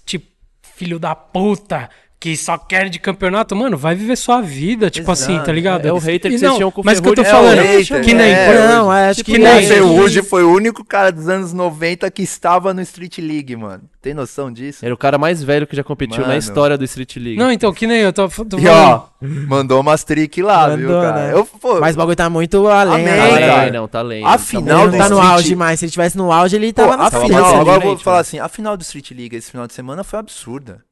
tipo, 0.00 0.26
filho 0.62 0.98
da 0.98 1.14
puta, 1.14 1.90
que 2.22 2.36
só 2.36 2.56
quer 2.56 2.88
de 2.88 3.00
campeonato. 3.00 3.56
Mano, 3.56 3.76
vai 3.76 3.96
viver 3.96 4.14
sua 4.14 4.40
vida, 4.40 4.88
tipo 4.88 5.10
assim, 5.10 5.32
Exato. 5.32 5.46
tá 5.46 5.52
ligado? 5.52 5.86
É 5.86 5.92
o 5.92 5.98
hater 5.98 6.30
que 6.30 6.36
E 6.36 6.38
vocês 6.38 6.42
não, 6.42 6.56
tinham 6.56 6.70
com 6.70 6.80
o 6.80 6.84
Mas 6.84 7.00
o 7.00 7.02
que 7.02 7.08
eu 7.08 7.14
tô 7.16 7.24
falando, 7.24 7.58
É 7.58 7.62
o 7.62 7.64
hater, 7.78 8.00
que 8.04 8.14
nem... 8.14 8.30
é. 8.32 8.68
Não, 8.68 8.92
é, 8.92 9.08
acho 9.08 9.24
que 9.24 9.32
que 9.32 9.38
nem- 9.38 9.64
o 9.64 9.66
Ferrugem 9.66 10.22
que- 10.22 10.28
foi 10.28 10.44
o 10.44 10.52
único 10.54 10.84
cara 10.84 11.10
dos 11.10 11.28
anos 11.28 11.52
90 11.52 12.08
que 12.12 12.22
estava 12.22 12.72
no 12.72 12.80
Street 12.80 13.18
League, 13.18 13.56
mano. 13.56 13.82
Tem 14.00 14.14
noção 14.14 14.52
disso? 14.52 14.84
Era 14.84 14.94
o 14.94 14.96
cara 14.96 15.18
mais 15.18 15.42
velho 15.42 15.66
que 15.66 15.74
já 15.74 15.82
competiu 15.82 16.18
Mano. 16.20 16.28
na 16.32 16.36
história 16.38 16.78
do 16.78 16.84
Street 16.84 17.16
League. 17.16 17.36
Não, 17.36 17.50
então, 17.50 17.72
que 17.72 17.86
nem 17.88 17.98
eu 18.02 18.12
tô, 18.12 18.28
tô 18.28 18.56
E 18.58 18.68
ó, 18.68 19.02
mandou 19.20 19.80
umas 19.80 20.04
trick 20.04 20.40
lá, 20.42 20.68
viu, 20.76 20.88
Mandou, 20.88 21.02
cara? 21.02 21.26
né? 21.26 21.32
Eu, 21.34 21.44
pô, 21.44 21.80
Mas 21.80 21.94
o 21.96 21.98
bagulho 21.98 22.16
tá 22.16 22.30
muito 22.30 22.68
além. 22.68 22.94
Amém, 22.94 23.06
tá 23.16 23.24
agora. 23.24 23.60
além, 23.60 23.72
não, 23.72 23.88
tá 23.88 23.98
além. 23.98 24.24
Afinal, 24.24 24.82
Ele 24.82 24.90
não 24.92 24.98
tá 24.98 25.08
no 25.08 25.16
Street- 25.16 25.32
auge 25.34 25.56
mais. 25.56 25.78
Se 25.80 25.84
ele 25.86 25.92
tivesse 25.92 26.16
no 26.16 26.30
auge, 26.32 26.54
ele 26.54 26.72
pô, 26.72 26.82
tava 26.82 26.96
na 26.96 27.06
a 27.06 27.10
tava 27.10 27.24
final, 27.24 27.60
agora 27.60 27.78
eu 27.82 27.88
vou 27.88 27.98
falar 27.98 28.20
assim, 28.20 28.38
a 28.38 28.48
final 28.48 28.76
do 28.76 28.82
Street 28.82 29.10
League 29.10 29.34
esse 29.36 29.50
final 29.50 29.66
de 29.66 29.72
semana 29.74 30.04
foi 30.04 30.18
absurda. 30.20 30.84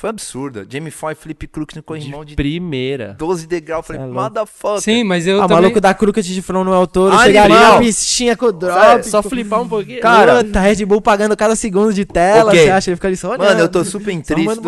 Foi 0.00 0.08
absurda. 0.08 0.66
Jamie 0.66 0.90
Foy, 0.90 1.14
Flip 1.14 1.46
Crook 1.46 1.76
no 1.76 1.82
corrimão 1.82 2.24
de 2.24 2.34
Primeira. 2.34 3.14
12 3.18 3.46
degraus. 3.46 3.86
Falei, 3.86 4.00
é 4.00 4.06
motherfucker. 4.06 4.80
Sim, 4.80 5.04
mas 5.04 5.26
eu 5.26 5.42
Ah, 5.42 5.44
o 5.44 5.48
também... 5.48 5.62
maluco 5.64 5.78
da 5.78 5.92
Crooked 5.92 6.26
de 6.26 6.40
Front 6.40 6.64
no 6.64 6.72
El 6.72 6.86
Toro. 6.86 7.12
Animal. 7.12 7.26
Chegar 7.26 7.44
ali 7.44 7.52
na 7.54 7.78
pistinha 7.80 8.34
com 8.34 8.46
o 8.46 8.52
drop. 8.52 9.06
Só 9.06 9.22
flipar 9.22 9.60
um 9.60 9.68
pouquinho. 9.68 10.00
Cara, 10.00 10.42
Puta, 10.42 10.58
Red 10.58 10.86
Bull 10.86 11.02
pagando 11.02 11.36
cada 11.36 11.54
segundo 11.54 11.92
de 11.92 12.06
tela. 12.06 12.48
Ok. 12.50 12.64
Você 12.64 12.70
acha? 12.70 12.90
Ele 12.90 12.96
fica 12.96 13.08
ali 13.08 13.16
só 13.18 13.28
olhando. 13.28 13.44
Mano, 13.44 13.60
eu 13.60 13.68
tô 13.68 13.84
super 13.84 14.22
triste. 14.22 14.58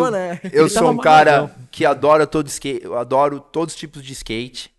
Eu 0.53 0.61
Ele 0.65 0.69
sou 0.69 0.83
tava 0.83 0.93
um 0.93 0.97
cara 0.97 1.51
que 1.71 1.83
adora 1.83 2.27
todo 2.27 2.47
skate. 2.47 2.83
Eu 2.83 2.95
adoro 2.95 3.39
todos 3.39 3.73
os 3.73 3.79
tipos 3.79 4.03
de 4.03 4.13
skate. 4.13 4.72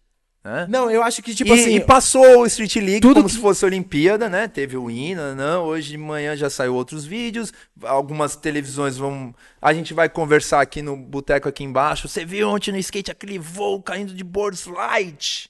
Né? 0.45 0.67
Não, 0.69 0.91
eu 0.91 1.03
acho 1.03 1.23
que, 1.23 1.35
tipo 1.35 1.55
e, 1.55 1.59
assim... 1.59 1.77
e 1.77 1.81
passou 1.81 2.41
o 2.41 2.47
Street 2.47 2.77
League 2.77 3.01
tudo 3.01 3.15
como 3.15 3.29
que- 3.29 3.33
se 3.33 3.41
fosse 3.41 3.65
Olimpíada, 3.65 4.29
né? 4.29 4.47
Teve 4.47 4.77
o 4.77 4.91
hino, 4.91 5.35
não. 5.35 5.65
Hoje 5.65 5.93
de 5.93 5.97
manhã 5.97 6.37
já 6.37 6.51
saiu 6.51 6.75
outros 6.75 7.07
vídeos. 7.07 7.51
Algumas 7.83 8.37
televisões 8.37 8.99
vão. 8.99 9.35
A 9.61 9.73
gente 9.73 9.95
vai 9.95 10.07
conversar 10.07 10.61
aqui 10.61 10.83
no 10.83 10.97
boteco 10.99 11.49
aqui 11.49 11.65
embaixo. 11.65 12.07
Você 12.09 12.27
viu 12.27 12.51
ontem 12.51 12.73
no 12.73 12.77
skate 12.79 13.11
aquele 13.11 13.39
voo 13.39 13.83
caindo 13.83 14.13
de 14.13 14.23
board 14.23 14.55
slide? 14.59 15.49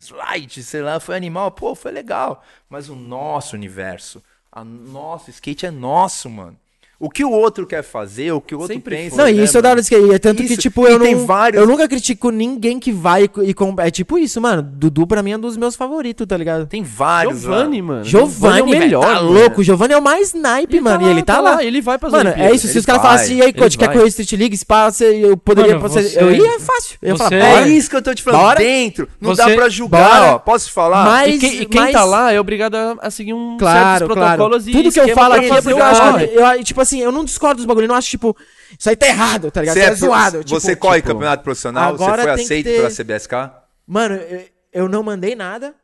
Slide, 0.00 0.62
sei 0.62 0.80
lá, 0.82 1.00
foi 1.00 1.16
animal. 1.16 1.50
Pô, 1.50 1.74
foi 1.74 1.90
legal. 1.90 2.44
Mas 2.68 2.88
o 2.88 2.94
nosso 2.94 3.56
universo, 3.56 4.22
a 4.52 4.62
nosso 4.62 5.28
skate 5.28 5.66
é 5.66 5.72
nosso, 5.72 6.30
mano. 6.30 6.56
O 6.98 7.10
que 7.10 7.22
o 7.22 7.30
outro 7.30 7.66
quer 7.66 7.82
fazer, 7.82 8.32
o 8.32 8.40
que 8.40 8.54
o 8.54 8.58
outro 8.58 8.72
Sempre 8.74 8.96
pensa. 8.96 9.16
foi, 9.16 9.24
Não, 9.24 9.30
e 9.30 9.34
né, 9.34 9.44
isso 9.44 9.58
é 9.58 9.60
da 9.60 9.68
hora 9.68 9.80
de 9.82 9.84
skate. 9.84 10.14
É 10.14 10.18
tanto 10.18 10.38
que, 10.42 10.44
Isso, 10.52 10.56
tipo, 10.62 10.88
e 10.88 10.92
eu 10.92 10.98
não. 10.98 11.26
vários- 11.26 11.60
Eu 11.60 11.68
nunca 11.68 11.86
critico 11.86 12.30
ninguém 12.30 12.78
que 12.78 12.90
vai 12.90 13.24
e, 13.24 13.30
e 13.50 13.52
com- 13.52 13.74
É 13.78 13.90
tipo 13.90 14.18
isso, 14.18 14.40
mano. 14.40 14.62
Dudu, 14.62 15.06
pra 15.06 15.22
mim, 15.22 15.32
é 15.32 15.36
um 15.36 15.40
dos 15.40 15.58
meus 15.58 15.76
favoritos, 15.76 16.26
tá 16.26 16.34
ligado? 16.38 16.66
Tem 16.66 16.82
vários. 16.82 17.44
lá. 17.44 17.56
Giovanni, 17.58 17.82
mano. 17.82 18.04
Giovanni, 18.04 18.60
é 18.60 18.62
o 18.62 18.66
melhor. 18.68 18.80
velho, 18.80 19.00
tá 19.14 19.22
mano. 19.22 19.32
louco. 19.32 19.60
O 19.60 19.64
Giovanni 19.64 19.92
é 19.92 19.98
o 19.98 20.02
mais 20.02 20.32
naipe, 20.32 20.80
mano. 20.80 21.06
e 21.06 21.10
ele 21.10 21.22
tá, 21.22 21.38
lá. 21.38 21.62
Ele 21.62 21.82
vai 21.82 21.98
pras 21.98 22.12
Mano, 22.12 22.30
é 22.30 22.32
Olimpíadas. 22.32 22.56
isso. 22.56 22.66
Se 22.68 22.72
ele 22.72 22.78
os 22.80 22.86
caras 22.86 23.02
falassem, 23.02 23.36
e 23.36 23.42
aí, 23.42 23.48
ele 23.50 23.58
coach, 23.58 23.76
quer 23.76 23.92
correr 23.92 24.06
Street 24.06 24.32
League? 24.32 24.54
Espaço, 24.54 25.04
eu 25.04 25.36
poderia. 25.36 25.76
Mano, 25.76 25.88
você- 25.88 26.02
você- 26.02 26.18
Eu 26.22 26.32
ia 26.32 26.58
fácil. 26.60 26.96
Eu 27.02 27.10
ia 27.10 27.16
falar. 27.18 27.36
É 27.36 27.68
isso 27.68 27.90
que 27.90 27.96
eu 27.96 28.02
tô 28.02 28.14
te 28.14 28.22
falando. 28.22 28.40
Bora. 28.40 28.58
Dentro. 28.58 29.06
Não 29.20 29.34
Você- 29.34 29.44
dá 29.46 29.54
pra 29.54 29.68
julgar, 29.68 30.08
Bora. 30.20 30.34
ó. 30.36 30.38
Posso 30.38 30.66
te 30.68 30.72
falar? 30.72 31.04
Mas- 31.04 31.42
E 31.42 31.66
quem, 31.66 31.92
tá 31.92 32.04
lá 32.04 32.32
é 32.32 32.40
obrigado 32.40 32.74
a, 33.00 33.10
seguir 33.10 33.34
um 33.34 33.58
certos 33.58 34.06
protocolos 34.06 34.66
e 34.66 34.72
Tudo 34.72 34.90
que 34.90 34.98
eu 34.98 35.08
falo 35.14 35.34
aqui, 35.34 35.46
eu 35.46 35.56
acho 35.84 36.58
que, 36.58 36.64
tipo 36.64 36.85
assim, 36.86 37.00
eu 37.00 37.12
não 37.12 37.24
discordo 37.24 37.56
dos 37.56 37.64
bagulhos, 37.66 37.86
eu 37.88 37.92
não 37.92 37.96
acho, 37.98 38.08
tipo, 38.08 38.36
isso 38.78 38.88
aí 38.88 38.96
tá 38.96 39.06
errado, 39.06 39.50
tá 39.50 39.60
ligado? 39.60 39.74
Você 39.74 39.80
Isso 39.80 39.88
é 39.90 39.92
é 39.92 39.94
zoado. 39.96 40.38
pro- 40.40 40.48
Você 40.48 40.70
tipo, 40.70 40.82
corre 40.82 40.96
tipo, 41.02 41.08
campeonato 41.12 41.42
profissional? 41.42 41.96
Você 41.96 42.02
agora 42.04 42.22
foi 42.22 42.30
tem 42.32 42.36
que 42.36 42.42
aceito 42.52 42.64
ter- 42.66 42.76
pela 42.76 42.90
CBSK? 42.90 43.50
Mano, 43.86 44.14
eu, 44.16 44.44
eu 44.72 44.88
não 44.88 45.02
mandei 45.02 45.34
nada, 45.34 45.74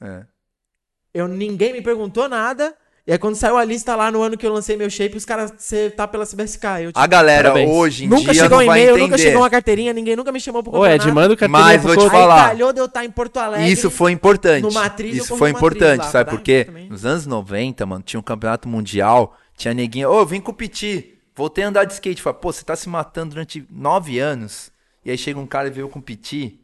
É. 0.00 0.22
eu, 1.14 1.28
ninguém 1.28 1.72
me 1.72 1.82
perguntou 1.82 2.28
nada, 2.28 2.74
e 3.06 3.12
aí 3.12 3.18
quando 3.18 3.34
saiu 3.34 3.56
a 3.56 3.64
lista 3.64 3.94
lá 3.96 4.10
no 4.12 4.22
ano 4.22 4.36
que 4.36 4.46
eu 4.46 4.52
lancei 4.52 4.76
meu 4.76 4.88
shape, 4.88 5.16
os 5.16 5.24
caras, 5.24 5.52
você 5.58 5.90
tá 5.90 6.06
pela 6.06 6.24
CBSK. 6.24 6.64
Eu, 6.82 6.86
tipo, 6.88 6.98
A 7.00 7.06
galera 7.06 7.50
Parabéns. 7.50 7.70
hoje 7.70 8.04
em 8.04 8.08
nunca 8.08 8.32
dia 8.32 8.42
chegou 8.42 8.58
um 8.58 8.62
e-mail, 8.62 8.96
nunca 8.96 9.18
chegou 9.18 9.42
uma 9.42 9.50
carteirinha, 9.50 9.92
ninguém 9.92 10.14
nunca 10.16 10.30
me 10.32 10.38
chamou 10.40 10.62
pro 10.62 10.72
Ô, 10.72 10.86
Ed, 10.86 10.98
campeonato. 10.98 11.14
manda 11.14 11.34
o 11.34 11.36
carteirinha 11.36 11.72
Mas 11.74 11.82
vou 11.82 11.96
te. 11.96 12.02
Aí 12.04 12.10
falar. 12.10 12.48
calhou 12.48 12.72
de 12.72 12.80
eu 12.80 12.84
estar 12.86 13.04
em 13.04 13.10
Porto 13.10 13.36
Alegre. 13.38 13.70
Isso 13.72 13.90
foi 13.90 14.12
importante. 14.12 14.62
no 14.62 14.72
Matriz, 14.72 15.16
Isso 15.16 15.36
foi 15.36 15.52
Matriz 15.52 15.72
importante, 15.76 16.04
lá, 16.04 16.10
sabe 16.10 16.30
tá? 16.30 16.36
por 16.36 16.42
quê? 16.42 16.66
Nos 16.88 17.04
anos 17.04 17.26
90, 17.26 17.84
mano, 17.86 18.02
tinha 18.04 18.20
um 18.20 18.22
campeonato 18.22 18.68
mundial, 18.68 19.36
tinha 19.62 19.74
neguinha, 19.74 20.10
ô, 20.10 20.26
vim 20.26 20.40
competir. 20.40 21.20
Voltei 21.36 21.62
a 21.62 21.68
andar 21.68 21.84
de 21.84 21.92
skate. 21.92 22.20
Falei, 22.20 22.40
pô, 22.40 22.52
você 22.52 22.64
tá 22.64 22.74
se 22.74 22.88
matando 22.88 23.30
durante 23.30 23.64
nove 23.70 24.18
anos. 24.18 24.72
E 25.04 25.10
aí 25.10 25.16
chega 25.16 25.38
um 25.38 25.46
cara 25.46 25.68
e 25.68 25.70
veio 25.70 25.88
competir. 25.88 26.60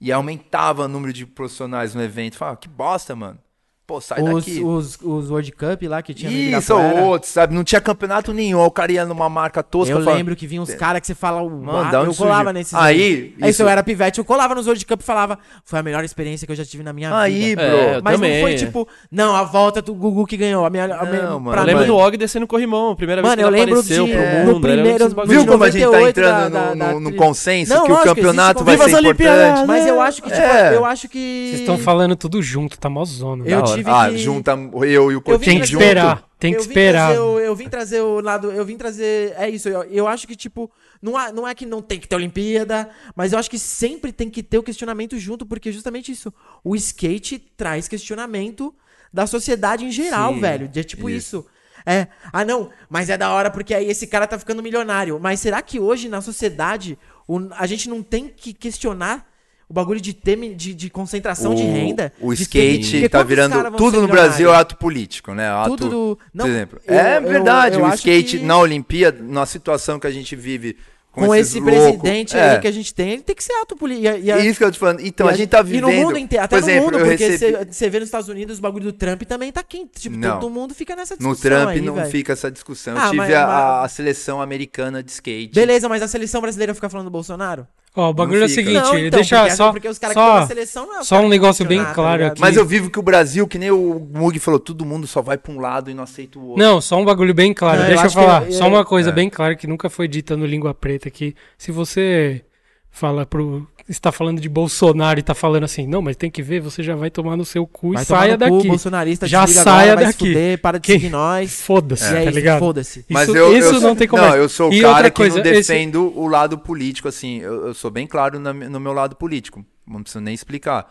E 0.00 0.10
aumentava 0.10 0.84
o 0.84 0.88
número 0.88 1.12
de 1.12 1.24
profissionais 1.24 1.94
no 1.94 2.02
evento. 2.02 2.36
Fala, 2.36 2.56
que 2.56 2.68
bosta, 2.68 3.14
mano. 3.14 3.38
Pô, 3.84 4.00
sai 4.00 4.22
Os, 4.22 4.44
daqui. 4.46 4.60
os, 4.62 4.96
os 5.02 5.28
World 5.28 5.50
Cup 5.52 5.82
lá 5.88 6.00
que 6.00 6.14
tinha 6.14 6.30
no 6.30 6.58
Isso, 6.58 6.72
outros, 6.74 7.32
sabe? 7.32 7.52
Não 7.52 7.64
tinha 7.64 7.80
campeonato 7.80 8.32
nenhum. 8.32 8.60
aí 8.60 8.66
O 8.66 8.70
cara 8.70 8.92
ia 8.92 9.04
numa 9.04 9.28
marca 9.28 9.60
tosca. 9.60 9.92
Eu 9.92 9.98
falava, 9.98 10.16
lembro 10.16 10.36
que 10.36 10.46
vinha 10.46 10.62
uns 10.62 10.72
caras 10.74 11.00
que 11.00 11.06
você 11.08 11.16
fala, 11.16 11.42
Mano, 11.42 11.88
eu 12.06 12.14
colava 12.14 12.44
surgiu? 12.44 12.52
nesses. 12.52 12.74
Aí, 12.74 13.34
É 13.40 13.50
isso, 13.50 13.60
eu 13.60 13.68
era 13.68 13.82
pivete, 13.82 14.20
eu 14.20 14.24
colava 14.24 14.54
nos 14.54 14.66
World 14.66 14.86
Cup 14.86 15.00
e 15.00 15.04
falava, 15.04 15.36
foi 15.64 15.80
a 15.80 15.82
melhor 15.82 16.04
experiência 16.04 16.46
que 16.46 16.52
eu 16.52 16.56
já 16.56 16.64
tive 16.64 16.84
na 16.84 16.92
minha 16.92 17.14
Aí, 17.18 17.50
vida. 17.50 17.62
bro. 17.68 17.76
É, 17.76 17.96
eu 17.96 18.02
Mas 18.04 18.14
também. 18.14 18.34
não 18.34 18.40
foi 18.42 18.54
tipo, 18.54 18.88
não, 19.10 19.34
a 19.34 19.42
volta 19.42 19.82
do 19.82 19.92
Gugu 19.94 20.26
que 20.26 20.36
ganhou. 20.36 20.64
A 20.64 20.70
minha, 20.70 20.84
a 20.84 21.04
minha, 21.04 21.22
Não, 21.24 21.40
mano, 21.40 21.50
pra 21.50 21.62
Eu 21.62 21.66
lembro 21.66 21.84
do 21.84 21.96
Og 21.96 22.16
descendo 22.16 22.46
corrimão, 22.46 22.94
primeira 22.94 23.20
Mano, 23.20 23.34
vez 23.34 23.40
que 23.40 23.44
eu 23.44 23.48
ele 23.48 23.66
lembro 23.66 23.80
apareceu 23.80 24.06
de- 24.06 24.12
pro 24.12 24.20
é, 24.22 24.38
mundo. 24.44 24.60
no 24.60 24.68
era 24.68 24.82
primeiro-. 24.82 25.26
Viu 25.26 25.46
como 25.46 25.64
a 25.64 25.70
gente 25.70 25.80
tá 25.82 25.86
98 25.90 26.08
entrando 26.20 26.52
da- 26.52 26.74
no, 26.74 26.78
da- 26.78 27.00
no- 27.10 27.16
consenso 27.16 27.74
Não, 27.74 27.84
que 27.84 27.92
o 27.92 27.98
campeonato 28.02 28.64
vai 28.64 28.78
ser 28.78 28.90
importante? 29.00 29.66
Mas 29.66 29.86
eu 29.88 30.00
acho 30.00 30.22
que, 30.22 30.30
tipo, 30.30 30.40
É. 30.40 30.76
eu 30.76 30.84
acho 30.84 31.08
que. 31.08 31.48
Vocês 31.48 31.60
estão 31.60 31.76
falando 31.78 32.14
tudo 32.14 32.40
junto, 32.40 32.78
tá 32.78 32.88
mó 32.88 33.04
zona. 33.04 33.42
Eu 33.44 33.60
Da 33.62 33.71
hora. 33.72 33.78
tive 33.82 33.90
Ah, 33.90 34.10
que. 34.10 34.18
junta 34.18 34.52
eu 34.52 34.84
e 34.84 34.96
o 34.98 35.10
Eu 35.12 35.20
Coutinho 35.20 35.38
vim 35.40 35.44
Tem 35.46 35.60
que 35.60 35.66
junto. 35.66 35.82
esperar, 35.82 36.28
tem 36.38 36.52
que 36.52 36.58
eu 36.58 36.62
vim 36.62 36.68
esperar. 36.68 37.06
trazer 37.06 37.20
o- 37.20 37.38
eu 37.40 37.56
vim 37.56 37.68
trazer 37.68 38.00
o 38.00 38.20
lado. 38.20 38.50
Eu 38.50 38.64
vim 38.64 38.76
trazer. 38.76 39.34
É 39.36 39.48
isso. 39.48 39.68
Eu, 39.68 39.82
eu 39.84 40.06
acho 40.08 40.26
que, 40.26 40.34
tipo, 40.36 40.70
não, 41.00 41.16
há- 41.16 41.32
não 41.32 41.46
é 41.46 41.54
que 41.54 41.66
não 41.66 41.82
tem 41.82 41.98
que 42.00 42.06
ter 42.08 42.16
Olimpíada, 42.16 42.88
mas 43.16 43.32
eu 43.32 43.38
acho 43.38 43.50
que 43.50 43.58
sempre 43.58 44.12
tem 44.12 44.30
que 44.30 44.42
ter 44.42 44.58
o 44.58 44.62
questionamento 44.62 45.18
junto, 45.18 45.44
porque 45.46 45.68
é 45.68 45.72
justamente 45.72 46.10
isso. 46.12 46.32
O 46.64 46.74
skate 46.76 47.38
traz 47.56 47.88
questionamento 47.88 48.74
da 49.12 49.26
sociedade 49.26 49.84
em 49.84 49.90
geral, 49.90 50.34
Sim, 50.34 50.40
velho. 50.40 50.68
De, 50.68 50.84
tipo 50.84 51.08
isso. 51.10 51.38
isso. 51.38 51.46
É, 51.84 52.06
ah 52.32 52.44
não, 52.44 52.70
mas 52.88 53.10
é 53.10 53.18
da 53.18 53.32
hora 53.32 53.50
porque 53.50 53.74
aí 53.74 53.88
esse 53.90 54.06
cara 54.06 54.26
tá 54.26 54.38
ficando 54.38 54.62
milionário. 54.62 55.18
Mas 55.20 55.40
será 55.40 55.60
que 55.60 55.80
hoje 55.80 56.08
na 56.08 56.20
sociedade 56.20 56.96
o- 57.26 57.48
a 57.58 57.66
gente 57.66 57.88
não 57.88 58.02
tem 58.04 58.28
que 58.28 58.52
questionar 58.52 59.26
o 59.72 59.74
bagulho 59.74 60.00
de 60.02 60.12
ter 60.12 60.36
mi- 60.36 60.54
de, 60.54 60.74
de 60.74 60.90
concentração 60.90 61.54
de 61.54 61.62
renda? 61.62 62.12
O 62.20 62.34
De 62.34 62.42
skate 62.42 62.90
porque 62.92 63.08
tá 63.08 63.22
virando. 63.22 63.72
Tudo 63.78 64.02
no 64.02 64.06
Brasil 64.06 64.52
é 64.52 64.56
ato 64.56 64.76
político, 64.76 65.32
né? 65.32 65.48
Ato, 65.48 65.70
Tudo 65.70 65.88
do- 65.90 66.18
não, 66.34 66.44
por 66.44 66.50
exemplo. 66.52 66.80
eu- 66.86 66.94
é 66.94 67.16
eu- 67.16 67.22
verdade, 67.22 67.76
eu 67.76 67.82
o 67.82 67.86
acho 67.86 67.96
skate 67.96 68.38
que- 68.38 68.44
na 68.44 68.58
Olimpíada, 68.58 69.18
na 69.22 69.46
situação 69.46 69.98
que 69.98 70.06
a 70.06 70.10
gente 70.10 70.36
vive 70.36 70.76
com, 71.10 71.26
com 71.26 71.34
esse 71.34 71.58
loucos, 71.58 71.74
presidente 71.74 72.36
é. 72.36 72.50
aí 72.52 72.60
que 72.60 72.66
a 72.66 72.70
gente 72.70 72.92
tem, 72.94 73.12
ele 73.12 73.22
tem 73.22 73.34
que 73.34 73.42
ser 73.44 73.52
alto 73.54 73.74
político. 73.76 74.14
E, 74.18 74.20
e, 74.24 74.30
É 74.30 74.44
isso 74.46 74.58
que 74.58 74.64
eu 74.64 74.70
tô 74.72 74.78
falando. 74.78 75.00
Então, 75.00 75.26
a 75.26 75.32
gente 75.32 75.48
tá 75.48 75.62
vivendo. 75.62 75.90
E 75.90 75.96
no 76.00 76.02
mundo 76.06 76.18
inteiro, 76.18 76.44
até 76.44 76.56
por 76.58 76.62
exemplo, 76.62 76.90
no 76.90 76.98
mundo, 76.98 76.98
eu 77.00 77.06
porque 77.10 77.28
recebi... 77.28 77.72
você 77.72 77.88
vê 77.90 77.98
nos 77.98 78.08
Estados 78.08 78.28
Unidos 78.28 78.58
o 78.58 78.60
bagulho 78.62 78.84
do 78.84 78.92
Trump 78.92 79.22
também 79.22 79.50
tá 79.52 79.62
quente. 79.62 79.90
Tipo, 80.00 80.16
Não. 80.18 80.38
todo 80.38 80.50
mundo 80.50 80.74
fica 80.74 80.94
nessa 80.94 81.14
No 81.14 81.30
discussão 81.32 81.50
Trump 81.50 81.68
aí, 81.68 81.80
não 81.80 81.94
velho. 81.94 82.10
fica 82.10 82.32
essa 82.34 82.50
discussão. 82.50 82.94
Ah, 82.96 83.04
eu 83.04 83.10
tive 83.10 83.16
mas- 83.16 83.34
a, 83.34 83.46
mas- 83.46 83.84
a 83.84 83.88
seleção 83.88 84.40
americana 84.42 85.02
de 85.02 85.10
skate. 85.10 85.54
Beleza, 85.54 85.88
mas 85.88 86.02
a 86.02 86.08
seleção 86.08 86.40
brasileira 86.42 86.74
fica 86.74 86.88
falando 86.90 87.06
do 87.06 87.10
Bolsonaro? 87.12 87.66
Ó, 87.94 88.08
o 88.08 88.14
bagulho 88.14 88.40
é 88.42 88.46
o 88.46 88.48
seguinte, 88.48 88.72
Não, 88.80 88.96
então, 88.98 89.18
deixa 89.20 89.40
porque, 89.40 89.54
só, 89.56 89.70
porque 89.72 89.88
os 89.88 89.98
caras 89.98 90.16
que 90.16 90.22
só, 90.22 90.40
na 90.40 90.46
seleção 90.46 90.86
não 90.86 91.00
é 91.00 91.04
só 91.04 91.18
um 91.18 91.24
que 91.24 91.28
negócio 91.28 91.66
bem 91.66 91.84
tá 91.84 91.92
claro 91.92 92.26
aqui. 92.26 92.40
Mas 92.40 92.56
eu 92.56 92.64
vivo 92.64 92.88
que 92.88 92.98
o 92.98 93.02
Brasil, 93.02 93.46
que 93.46 93.58
nem 93.58 93.70
o 93.70 93.98
Mug 94.10 94.38
falou, 94.38 94.58
todo 94.58 94.82
mundo 94.86 95.06
só 95.06 95.20
vai 95.20 95.36
pra 95.36 95.52
um 95.52 95.60
lado 95.60 95.90
e 95.90 95.94
não 95.94 96.02
aceita 96.04 96.38
o 96.38 96.46
outro. 96.48 96.64
Não, 96.64 96.80
só 96.80 96.96
um 96.98 97.04
bagulho 97.04 97.34
bem 97.34 97.52
claro. 97.52 97.80
Não, 97.80 97.84
eu 97.84 97.88
Deixa 97.90 98.04
eu 98.04 98.08
que 98.08 98.14
falar. 98.14 98.46
eu- 98.46 98.52
Só 98.52 98.66
uma 98.66 98.82
coisa 98.82 99.10
É. 99.10 99.12
bem 99.12 99.28
clara 99.28 99.54
que 99.54 99.66
nunca 99.66 99.90
foi 99.90 100.08
dita 100.08 100.34
no 100.38 100.46
Língua 100.46 100.72
Preta 100.72 101.06
aqui. 101.08 101.34
Se 101.58 101.70
você 101.70 102.42
fala 102.90 103.26
pro. 103.26 103.68
Está 103.88 104.10
falando 104.12 104.40
de 104.40 104.48
Bolsonaro 104.48 105.18
e 105.18 105.22
tá 105.22 105.34
falando 105.34 105.64
assim, 105.64 105.86
não, 105.86 106.00
mas 106.02 106.16
tem 106.16 106.30
que 106.30 106.42
ver, 106.42 106.60
você 106.60 106.82
já 106.82 106.94
vai 106.94 107.10
tomar 107.10 107.36
no 107.36 107.44
seu 107.44 107.66
cu 107.66 107.92
Vai 107.92 108.02
e 108.02 108.06
saia 108.06 108.36
no 108.36 108.46
cu, 108.46 108.56
daqui. 108.56 108.68
bolsonarista, 108.68 109.26
Já 109.26 109.46
saia 109.46 109.92
agora, 109.92 109.94
vai 109.96 110.04
se 110.06 110.12
daqui. 110.18 110.26
fuder, 110.28 110.58
para 110.60 110.78
de 110.78 110.86
Que- 110.86 110.92
seguir 110.92 111.10
nós. 111.10 111.60
Foda-se, 111.62 112.04
é 112.04 112.12
tá 112.12 112.22
isso, 112.24 112.30
ligado? 112.30 112.58
foda-se. 112.58 113.04
Mas 113.08 113.28
isso 113.28 113.36
eu, 113.36 113.56
isso 113.56 113.74
eu- 113.74 113.80
não 113.80 113.96
tem 113.96 114.06
conversa. 114.08 114.30
Não, 114.30 114.36
eu 114.42 114.48
sou 114.48 114.70
o 114.70 114.72
E 114.72 114.80
cara 114.80 115.10
que 115.10 115.16
coisa, 115.16 115.36
não 115.42 115.44
esse- 115.50 115.68
defendo 115.72 116.12
o 116.16 116.26
lado 116.28 116.58
político, 116.58 117.08
assim. 117.08 117.38
Eu, 117.40 117.68
eu 117.68 117.74
sou 117.74 117.90
bem 117.90 118.06
claro 118.06 118.38
na- 118.38 118.52
no 118.52 118.80
meu 118.80 118.92
lado 118.92 119.16
político. 119.16 119.64
Não 119.86 120.02
preciso 120.02 120.22
nem 120.22 120.34
explicar. 120.34 120.86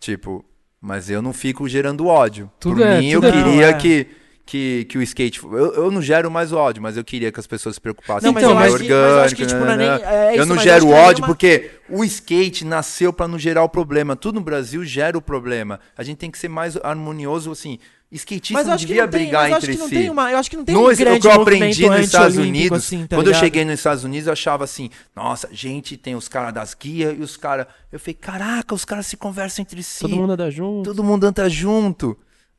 Tipo, 0.00 0.44
mas 0.80 1.08
eu 1.08 1.22
não 1.22 1.32
fico 1.32 1.68
gerando 1.68 2.06
ódio. 2.06 2.50
Tudo 2.58 2.76
Por 2.78 2.86
é- 2.86 2.98
mim, 3.00 3.12
tudo 3.12 3.26
eu 3.26 3.30
é- 3.30 3.32
queria 3.32 3.54
Não, 3.54 3.62
é. 3.62 3.72
que, 3.74 4.06
que, 4.44 4.84
que 4.86 4.98
o 4.98 5.02
skate. 5.02 5.42
Eu, 5.44 5.74
eu 5.74 5.90
não 5.90 6.02
gero 6.02 6.30
mais 6.30 6.52
ódio, 6.52 6.82
mas 6.82 6.96
eu 6.96 7.04
queria 7.04 7.30
que 7.30 7.38
as 7.40 7.46
pessoas 7.46 7.76
se 7.76 7.80
preocupassem 7.80 8.26
Não, 8.26 8.34
com 8.34 8.40
mas 8.40 8.42
eu 8.48 8.54
o 8.54 8.58
acho 8.58 8.84
que- 8.84 8.92
mas 8.92 9.12
eu 9.12 9.20
acho 9.20 9.36
que, 9.36 9.42
orgânico. 9.44 9.46
tipo, 9.46 9.64
não 9.64 9.72
é 9.72 9.76
nem- 9.76 10.04
é 10.06 10.32
isso, 10.32 10.40
eu 10.42 10.46
não 10.46 10.56
eu 10.56 10.62
gero 10.62 10.92
é 10.92 11.00
ódio 11.08 11.24
porque 11.24 11.70
o 11.88 12.04
skate 12.04 12.64
nasceu 12.64 13.12
pra 13.12 13.28
não 13.28 13.38
gerar 13.38 13.62
o 13.62 13.68
problema. 13.68 14.16
Tudo 14.16 14.36
no 14.36 14.40
Brasil 14.40 14.84
gera 14.84 15.16
o 15.16 15.22
problema. 15.22 15.78
A 15.96 16.02
gente 16.02 16.18
tem 16.18 16.30
que 16.30 16.38
ser 16.38 16.48
mais 16.48 16.76
harmonioso, 16.76 17.50
assim. 17.52 17.78
Skatista 18.14 18.52
Mas 18.52 18.66
eu 18.66 18.70
não 18.72 18.76
devia 18.76 19.02
não 19.04 19.10
tem, 19.10 19.22
brigar 19.22 19.48
eu 19.48 19.56
acho 19.56 19.64
entre 19.64 19.72
que 19.74 19.80
não 19.80 19.88
si. 19.88 19.94
tem 19.94 20.10
uma, 20.10 20.30
eu 20.30 20.36
acho 20.36 20.50
que 20.50 20.56
não 20.58 20.64
tem 20.66 20.74
No, 20.74 20.82
um 20.82 20.92
o 20.92 20.94
grande 20.96 21.20
que 21.20 21.26
eu 21.26 21.32
aprendi 21.32 21.88
nos 21.88 22.00
Estados 22.00 22.36
Unidos, 22.36 22.78
assim, 22.84 23.06
tá 23.06 23.16
quando 23.16 23.28
eu 23.28 23.30
ligado? 23.30 23.40
cheguei 23.40 23.64
nos 23.64 23.74
Estados 23.74 24.04
Unidos, 24.04 24.26
eu 24.26 24.34
achava 24.34 24.64
assim, 24.64 24.90
nossa, 25.16 25.48
gente, 25.50 25.96
tem 25.96 26.14
os 26.14 26.28
caras 26.28 26.52
das 26.52 26.74
guias 26.74 27.16
e 27.18 27.22
os 27.22 27.38
caras. 27.38 27.66
Eu 27.90 27.98
falei, 27.98 28.12
caraca, 28.12 28.74
os 28.74 28.84
caras 28.84 29.06
se 29.06 29.16
conversam 29.16 29.62
entre 29.62 29.82
si. 29.82 30.00
Todo 30.00 30.14
mundo 30.14 30.32
anda 30.34 30.50
junto. 30.50 30.90
Todo 30.90 31.02
mundo 31.02 31.24
anda 31.24 31.48
junto. 31.48 32.14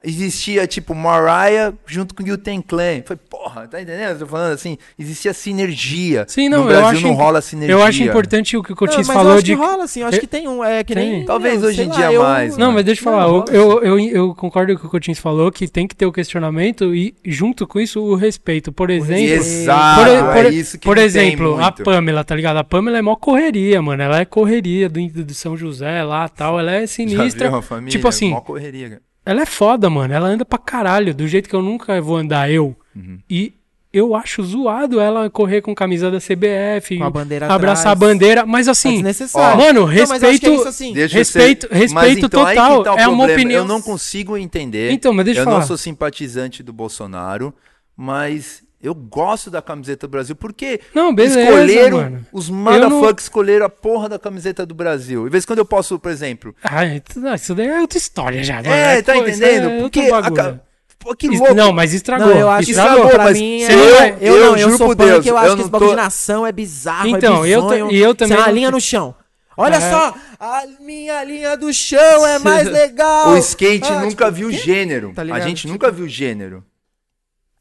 Existia, 0.05 0.67
tipo, 0.67 0.93
Mariah 0.93 1.73
junto 1.85 2.13
com 2.13 2.21
o 2.23 2.33
Uten 2.33 2.61
Clan. 2.61 3.01
Foi, 3.05 3.15
porra, 3.15 3.67
tá 3.69 3.81
entendendo? 3.81 4.09
Eu 4.11 4.19
tô 4.19 4.27
falando 4.27 4.51
assim, 4.53 4.77
existia 4.99 5.33
sinergia. 5.33 6.25
Sim, 6.27 6.49
não, 6.49 6.65
no 6.65 6.71
eu 6.71 6.79
Brasil 6.79 6.97
acho 6.97 7.07
não 7.07 7.13
rola 7.13 7.41
sinergia. 7.41 7.73
Eu 7.73 7.81
acho 7.81 8.03
importante 8.03 8.57
o 8.57 8.61
que 8.61 8.71
o 8.71 8.73
Não, 8.73 8.77
Coutinho 8.77 8.99
mas 8.99 9.07
eu 9.07 9.13
falou 9.13 9.33
acho 9.33 9.43
de. 9.43 9.55
que 9.55 9.57
rola, 9.61 9.83
assim, 9.85 10.01
eu 10.01 10.07
acho 10.07 10.17
Eu- 10.17 10.21
que 10.21 10.27
tem 10.27 10.45
um, 10.45 10.61
é 10.61 10.83
que 10.83 10.93
nem... 10.93 11.11
Tem. 11.19 11.25
Talvez 11.25 11.59
meu, 11.61 11.69
hoje 11.69 11.83
em 11.83 11.87
lá, 11.87 11.95
dia 11.95 12.11
eu- 12.11 12.21
mais, 12.21 12.57
Não, 12.57 12.67
né? 12.67 12.73
mas 12.75 12.85
deixa 12.85 13.01
eu 13.01 13.11
Não, 13.13 13.17
falar. 13.19 13.31
rola, 13.31 13.45
eu, 13.51 13.81
eu, 13.83 13.99
eu 13.99 14.35
concordo 14.35 14.73
com 14.73 14.77
o 14.77 14.81
que 14.81 14.87
o 14.87 14.89
Coutinho 14.89 15.15
falou, 15.15 15.49
que 15.49 15.69
tem 15.69 15.87
que 15.87 15.95
ter 15.95 16.05
o 16.05 16.11
questionamento 16.11 16.93
e, 16.93 17.15
junto 17.23 17.65
com 17.65 17.79
isso, 17.79 18.01
o 18.01 18.15
respeito. 18.15 18.73
Por 18.73 18.89
exemplo. 18.89 19.23
Exato, 19.23 20.01
por, 20.01 20.07
é 20.09 20.43
por- 20.43 20.53
isso 20.53 20.77
que 20.77 20.83
por 20.85 20.95
não 20.97 21.01
tem 21.01 21.05
exemplo, 21.05 21.61
a. 21.63 21.71
Pamela, 21.71 22.23
tá 22.25 22.35
ligado? 22.35 22.57
A 22.57 22.63
Pamela 22.65 22.97
é 22.97 23.01
mó 23.01 23.15
correria, 23.15 23.81
mano. 23.81 24.03
Ela 24.03 24.19
é 24.19 24.25
correria 24.25 24.89
do, 24.89 24.99
do 25.07 25.33
São 25.33 25.55
José 25.55 26.03
lá 26.03 26.27
tal. 26.27 26.59
Ela 26.59 26.73
é 26.73 26.81
Já 26.81 26.87
sinistra. 26.87 27.47
viu 27.47 27.55
uma 27.55 27.61
família? 27.61 27.91
Tipo 27.91 28.07
assim, 28.09 28.31
Mó 28.31 28.41
correria, 28.41 28.89
cara. 28.89 29.01
Ela 29.25 29.41
é 29.41 29.45
foda, 29.45 29.89
mano. 29.89 30.13
Ela 30.13 30.27
anda 30.27 30.43
pra 30.45 30.57
caralho, 30.59 31.13
do 31.13 31.27
jeito 31.27 31.47
que 31.49 31.55
eu 31.55 31.61
nunca 31.61 32.01
vou 32.01 32.17
andar 32.17 32.49
eu. 32.51 32.75
Uhum. 32.95 33.19
E 33.29 33.53
eu 33.91 34.15
acho 34.15 34.41
zoado 34.43 34.99
ela 34.99 35.29
correr 35.29 35.61
com 35.61 35.75
camisa 35.75 36.09
da 36.09 36.17
CBF, 36.19 36.97
Com 36.97 37.03
a 37.03 37.09
bandeira 37.11 37.45
abraçar 37.47 37.89
a 37.89 37.91
atrás. 37.93 38.11
bandeira, 38.13 38.43
mas 38.45 38.67
É 38.67 38.71
assim, 38.71 38.93
desnecessário. 38.93 39.57
mano, 39.61 39.81
Não, 39.81 39.87
mas 39.87 39.99
eu 39.99 40.03
acho 40.03 40.19
que 40.19 40.25
é 40.25 40.29
respeito. 40.31 40.53
isso, 40.55 40.67
assim. 40.67 40.93
Deixa 40.93 41.13
eu 41.15 41.19
Respeito- 41.19 41.67
ser- 41.67 41.73
respeito 41.73 41.93
Mas 41.93 42.17
então, 42.17 42.29
total, 42.29 42.83
tá 42.83 42.95
é 42.99 43.07
uma 43.07 43.25
opinião- 43.25 43.61
Eu 43.63 43.67
não 43.67 43.79
consigo 43.81 44.35
entender. 44.35 44.91
Então, 44.91 45.13
mas 45.13 45.25
deixa 45.25 45.41
eu 45.41 45.45
eu 45.45 45.51
não 45.51 45.61
sou 45.61 45.77
simpatizante 45.77 46.63
do 46.63 46.73
Bolsonaro, 46.73 47.53
mas 47.95 48.63
eu 48.83 48.93
gosto 48.93 49.49
da 49.49 49.61
camiseta 49.61 50.05
do 50.07 50.11
Brasil. 50.11 50.35
Porque 50.35 50.79
Não, 50.93 51.15
beleza, 51.15 51.39
escolheram, 51.41 51.97
mano. 51.97 52.25
os 52.33 52.49
Eu 52.49 52.55
motherfuckers 52.55 53.23
escolheram 53.23 53.65
a 53.65 53.69
porra 53.69 54.09
da 54.09 54.19
camiseta 54.19 54.65
do 54.65 54.75
Brasil. 54.75 55.25
E 55.25 55.29
vez 55.29 55.45
quando 55.45 55.59
eu 55.59 55.65
posso, 55.65 55.97
por 55.97 56.11
exemplo. 56.11 56.53
Ah, 56.63 56.81
não, 57.15 57.33
isso 57.33 57.55
daí 57.55 57.67
é 57.67 57.79
outra 57.81 57.97
história 57.97 58.43
já. 58.43 58.55
mano. 58.55 58.67
É, 58.67 59.01
tá 59.01 59.13
pô, 59.13 59.19
entendendo? 59.21 59.69
é 59.69 59.79
Porque. 59.81 59.99
a 60.01 60.59
Pô, 60.99 61.13
que 61.15 61.27
louco. 61.27 61.53
Não, 61.53 61.73
mas 61.73 61.93
estragou. 61.93 62.27
Não, 62.27 62.39
eu 62.39 62.49
acho 62.49 62.65
que 62.65 62.71
estragou. 62.71 62.95
estragou, 63.05 63.15
pra 63.15 63.23
mas 63.25 63.37
mim 63.37 63.61
é... 63.61 63.73
eu- 63.73 63.77
Eu, 63.79 64.17
eu 64.37 64.39
não, 64.45 64.51
eu 64.57 64.57
juro 64.59 64.77
sou 64.77 64.87
punk, 64.87 64.97
Deus, 64.99 65.25
eu 65.25 65.33
eu 65.33 65.37
acho 65.37 65.49
que 65.49 65.55
não 65.55 65.61
esse 65.61 65.69
bagulho 65.69 65.89
tô- 65.89 65.95
de 65.97 66.01
nação 66.01 66.47
é 66.47 66.51
bizarro, 66.53 67.07
Então, 67.09 67.43
é 67.45 67.49
eu 67.49 67.61
bizonho. 67.63 67.87
ta- 67.87 67.93
e 67.93 67.97
eu 67.99 68.15
também 68.15 68.37
é 68.37 68.39
uma 68.39 68.47
não- 68.47 68.53
linha 68.53 68.71
no 68.71 68.79
chão. 68.79 69.13
Olha 69.57 69.75
É. 69.75 69.79
só, 69.91 70.15
a 70.39 70.63
minha 70.79 71.21
linha 71.25 71.57
do 71.57 71.73
chão 71.73 72.25
é 72.25 72.39
mais 72.39 72.69
legal. 72.69 73.31
O 73.31 73.37
skate 73.37 73.85
Ah, 73.91 73.99
nunca 73.99 74.25
tipo, 74.27 74.31
viu 74.37 74.49
quê? 74.49 74.55
gênero. 74.57 75.11
Tá 75.13 75.23
a 75.23 75.39
gente 75.41 75.67
nunca 75.67 75.91
viu 75.91 76.07
gênero. 76.07 76.63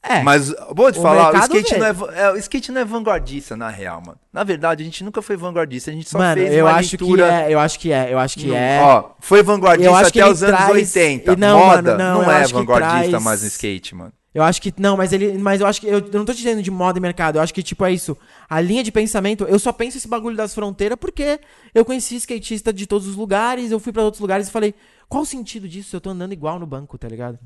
É, 0.05 0.21
Mas, 0.23 0.53
vou 0.75 0.91
te 0.91 1.01
falar, 1.01 1.33
o 1.33 1.39
skate, 1.39 1.75
vê. 1.75 1.79
não 1.79 1.87
é, 1.87 2.21
é, 2.23 2.33
o 2.33 2.37
skate 2.37 2.73
não 2.73 2.81
é 2.81 2.85
vanguardista, 2.85 3.57
na 3.57 3.69
real, 3.69 4.03
mano. 4.05 4.19
Na 4.33 4.43
verdade, 4.43 4.83
a 4.83 4.85
gente 4.85 5.05
nunca 5.05 5.23
foi 5.23 5.37
vanguardista, 5.37 5.93
a 5.93 5.95
gente 5.95 6.09
só 6.11 6.19
mano, 6.19 6.41
fez 6.43 6.53
eu 6.53 6.65
uma 6.65 6.73
acho 6.75 6.99
que 6.99 7.05
leitura... 7.05 7.33
é, 7.33 7.55
eu 7.55 7.59
acho 7.61 7.79
que 7.79 7.93
é, 7.93 8.13
eu 8.13 8.19
acho 8.19 8.37
que 8.39 8.47
no- 8.49 8.55
é. 8.55 8.81
Ó, 8.83 9.11
foi 9.21 9.45
vanguardista 9.45 10.11
que 10.11 10.21
até 10.21 10.31
os 10.31 10.43
anos 10.43 10.57
traz- 10.57 10.73
80. 10.75 11.33
e 11.33 11.37
não, 11.37 11.59
Moda 11.59 11.83
mano, 11.83 11.99
não, 11.99 12.23
não, 12.23 12.33
é 12.33 12.45
que 12.45 12.53
vanguardista 12.53 13.11
traz- 13.11 13.23
mais 13.25 13.43
no 13.43 13.47
skate, 13.49 13.95
mano. 13.95 14.13
Eu 14.35 14.43
acho 14.43 14.63
que. 14.63 14.73
Não, 14.79 14.97
mas 14.97 15.13
ele. 15.13 15.37
Mas 15.39 15.61
eu 15.61 15.67
acho 15.67 15.79
que. 15.81 15.87
Eu, 15.87 15.99
eu 15.99 16.11
não 16.15 16.25
tô 16.25 16.33
te 16.33 16.39
dizendo 16.39 16.63
de 16.63 16.71
moda 16.71 16.99
e 16.99 17.03
mercado. 17.03 17.37
Eu 17.37 17.43
acho 17.43 17.53
que, 17.53 17.63
tipo, 17.63 17.85
é 17.85 17.93
isso. 17.93 18.17
A 18.49 18.63
linha 18.63 18.83
de 18.83 18.91
pensamento, 18.91 19.45
eu 19.45 19.59
só 19.59 19.71
penso 19.73 19.99
esse 19.99 20.09
bagulho 20.09 20.35
das 20.35 20.55
fronteiras 20.55 20.97
porque 20.99 21.39
eu 21.75 21.85
conheci 21.85 22.17
skatista 22.17 22.73
de 22.73 22.87
todos 22.87 23.07
os 23.07 23.15
lugares, 23.15 23.71
eu 23.71 23.79
fui 23.79 23.93
pra 23.93 24.03
outros 24.03 24.23
lugares 24.23 24.49
e 24.49 24.51
falei, 24.51 24.75
qual 25.07 25.23
o 25.23 25.27
sentido 25.27 25.69
disso 25.69 25.91
se 25.91 25.97
eu 25.97 26.01
tô 26.01 26.09
andando 26.11 26.33
igual 26.33 26.59
no 26.59 26.67
banco, 26.67 26.97
tá 26.97 27.07
ligado? 27.09 27.39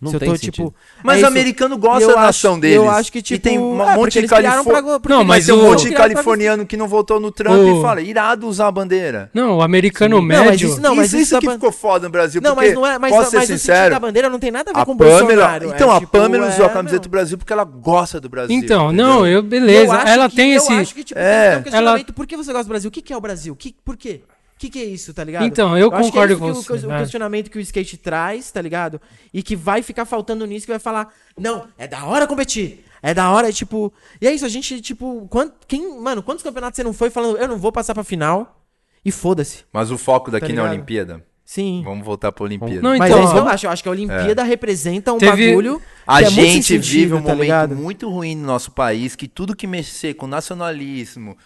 Não 0.00 0.10
se 0.10 0.16
eu 0.16 0.20
tem 0.20 0.28
tô, 0.28 0.34
sentido. 0.36 0.52
tipo. 0.52 0.74
Mas 1.02 1.20
é 1.20 1.24
o 1.24 1.26
americano 1.26 1.76
gosta 1.76 2.04
eu 2.04 2.14
da 2.14 2.22
nação 2.22 2.52
acho- 2.52 2.60
deles. 2.60 2.76
Eu 2.76 2.88
acho 2.88 3.10
que, 3.10 3.20
tipo. 3.20 3.34
E 3.36 3.38
tem 3.40 3.58
um 3.58 3.82
é, 3.82 3.96
monte 3.96 4.12
de 4.12 4.18
eles 4.20 4.30
criaram 4.30 4.64
califo... 4.64 4.70
pra- 4.70 5.00
porque 5.00 5.08
Não, 5.12 5.24
mas 5.24 5.46
Tem 5.46 5.54
um 5.54 5.62
monte 5.62 5.82
de 5.84 5.88
pra- 5.90 5.98
californiano 6.08 6.64
que 6.64 6.76
não 6.76 6.86
votou 6.86 7.18
no 7.18 7.32
Trump 7.32 7.58
O- 7.58 7.78
e 7.78 7.82
fala, 7.82 8.00
irado 8.00 8.46
usar 8.46 8.68
a 8.68 8.70
bandeira. 8.70 9.28
Não, 9.34 9.56
o 9.56 9.62
americano 9.62 10.16
Não, 10.16 10.22
mas 10.22 10.40
médio. 10.50 10.68
isso 10.68 10.80
não, 10.80 10.94
mas 10.94 11.06
isso, 11.12 11.16
isso 11.16 11.38
que 11.40 11.46
ban- 11.46 11.54
ficou 11.54 11.72
foda 11.72 12.06
no 12.06 12.12
Brasil, 12.12 12.40
Não, 12.40 12.54
porque, 12.54 12.66
mas 12.68 12.74
não 12.76 12.86
é. 12.86 12.96
Mas, 12.98 13.10
posso 13.10 13.22
mas 13.22 13.30
ser 13.30 13.36
o 13.36 13.40
sentido 13.40 13.58
sincero, 13.58 13.94
da 13.94 14.00
bandeira 14.00 14.28
não 14.30 14.38
tem 14.38 14.50
nada 14.52 14.70
a 14.70 14.74
ver 14.74 14.80
a 14.80 14.84
com 14.86 14.92
o 14.92 14.96
Pamela... 14.96 15.20
Bolsonaro. 15.20 15.68
Então, 15.74 15.92
é, 15.92 15.96
a 15.96 16.00
tipo, 16.00 16.12
Pamela 16.12 16.48
usou 16.48 16.64
a 16.64 16.68
é, 16.68 16.72
camiseta 16.72 17.02
do 17.02 17.08
Brasil 17.08 17.36
porque 17.36 17.52
ela 17.52 17.64
gosta 17.64 18.20
do 18.20 18.28
Brasil. 18.28 18.56
Então, 18.56 18.92
não, 18.92 19.26
eu, 19.26 19.38
Eu 19.38 19.42
beleza. 19.42 19.94
Ela 19.96 20.28
tem 20.30 20.52
eu 20.52 20.58
esse. 20.58 20.72
acho 20.72 20.94
que, 20.94 21.02
tipo, 21.02 21.18
É. 21.18 21.50
tem 21.50 21.58
um 21.58 21.62
questionamento. 21.64 22.04
Ela- 22.06 22.14
Por 22.14 22.26
que 22.26 22.36
você 22.36 22.52
gosta 22.52 22.64
do 22.64 22.68
Brasil? 22.68 22.88
O 22.88 22.92
que, 22.92 23.12
é 23.12 23.16
o 23.16 23.20
Brasil? 23.20 23.56
Por 23.84 23.96
quê? 23.96 24.20
O 24.58 24.60
que, 24.60 24.68
que 24.70 24.80
é 24.80 24.84
isso, 24.84 25.14
tá 25.14 25.22
ligado? 25.22 25.44
Então, 25.46 25.78
eu 25.78 25.86
acho 25.94 26.10
que 26.10 26.18
é 26.18 26.26
concordo 26.26 26.32
isso 26.32 26.40
com 26.42 26.46
que 26.46 26.72
o- 26.72 26.78
você, 26.80 26.86
O, 26.88 26.92
é. 26.92 26.98
questionamento 26.98 27.48
que 27.48 27.58
o 27.58 27.60
skate 27.60 27.96
traz, 27.96 28.50
tá 28.50 28.60
ligado? 28.60 29.00
E 29.32 29.40
que 29.40 29.54
vai 29.54 29.82
ficar 29.82 30.04
faltando 30.04 30.44
nisso, 30.44 30.66
que 30.66 30.72
vai 30.72 30.80
falar, 30.80 31.14
não, 31.38 31.68
é 31.78 31.86
da 31.86 32.04
hora 32.04 32.26
competir. 32.26 32.84
É 33.00 33.14
da 33.14 33.30
hora, 33.30 33.48
é 33.48 33.52
tipo. 33.52 33.92
E 34.20 34.26
é 34.26 34.32
isso, 34.34 34.44
a 34.44 34.48
gente, 34.48 34.80
tipo, 34.80 35.28
quant, 35.30 35.52
quem, 35.68 36.00
mano, 36.00 36.24
quantos 36.24 36.42
campeonatos 36.42 36.74
você 36.76 36.82
não 36.82 36.92
foi 36.92 37.08
falando, 37.08 37.36
eu 37.38 37.46
não 37.46 37.56
vou 37.56 37.70
passar 37.70 37.94
pra 37.94 38.02
final? 38.02 38.60
E 39.04 39.12
foda-se. 39.12 39.64
Mas 39.72 39.92
o 39.92 39.96
foco 39.96 40.28
daqui 40.28 40.48
Tá 40.48 40.52
na 40.54 40.62
ligado? 40.62 40.72
Olimpíada 40.72 41.24
Sim. 41.44 41.80
Vamos 41.82 42.04
voltar 42.04 42.30
pra 42.30 42.44
Olimpíada. 42.44 42.82
Não, 42.82 42.98
Mas 42.98 43.08
então, 43.08 43.20
é 43.20 43.24
isso 43.24 43.32
que 43.32 43.38
eu 43.38 43.48
acho. 43.48 43.66
Eu 43.66 43.70
acho 43.70 43.82
que 43.82 43.88
a 43.88 43.92
Olimpíada 43.92 44.42
representa 44.42 45.14
um 45.14 45.18
Teve- 45.18 45.48
bagulho. 45.50 45.80
A 46.06 46.18
que 46.18 46.24
é 46.24 46.30
muito 46.30 46.42
gente 46.42 46.66
sem 46.66 46.78
vive 46.78 46.92
sentido, 46.92 47.16
um 47.16 47.22
tá 47.22 47.28
momento 47.30 47.40
ligado? 47.40 47.74
muito 47.76 48.10
ruim 48.10 48.34
no 48.36 48.46
nosso 48.46 48.70
país, 48.72 49.16
que 49.16 49.26
tudo 49.26 49.56
que 49.56 49.66
mexer 49.66 50.12
com 50.12 50.26
nacionalismo, 50.26 51.38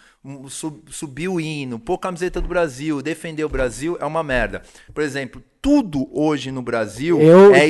subir 0.89 1.27
o 1.27 1.39
hino, 1.39 1.77
pôr 1.79 1.97
camiseta 1.97 2.39
do 2.39 2.47
Brasil, 2.47 3.01
defender 3.01 3.43
o 3.43 3.49
Brasil, 3.49 3.97
é 3.99 4.05
uma 4.05 4.23
merda. 4.23 4.61
Por 4.93 5.03
exemplo, 5.03 5.43
tudo 5.61 6.07
hoje 6.11 6.51
no 6.51 6.61
Brasil 6.61 7.19
Eu- 7.19 7.53
é, 7.55 7.67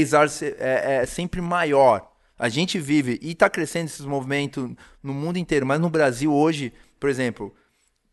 é- 0.59 0.95
é 1.01 1.05
sempre 1.05 1.41
maior. 1.41 2.11
A 2.38 2.49
gente 2.49 2.80
vive, 2.80 3.19
e 3.21 3.34
tá 3.34 3.49
crescendo 3.49 3.85
esses 3.85 4.05
movimentos 4.05 4.69
no 5.01 5.13
mundo 5.13 5.38
inteiro, 5.38 5.65
mas 5.65 5.80
no 5.80 5.89
Brasil 5.89 6.34
hoje, 6.34 6.73
por 6.99 7.09
exemplo, 7.09 7.53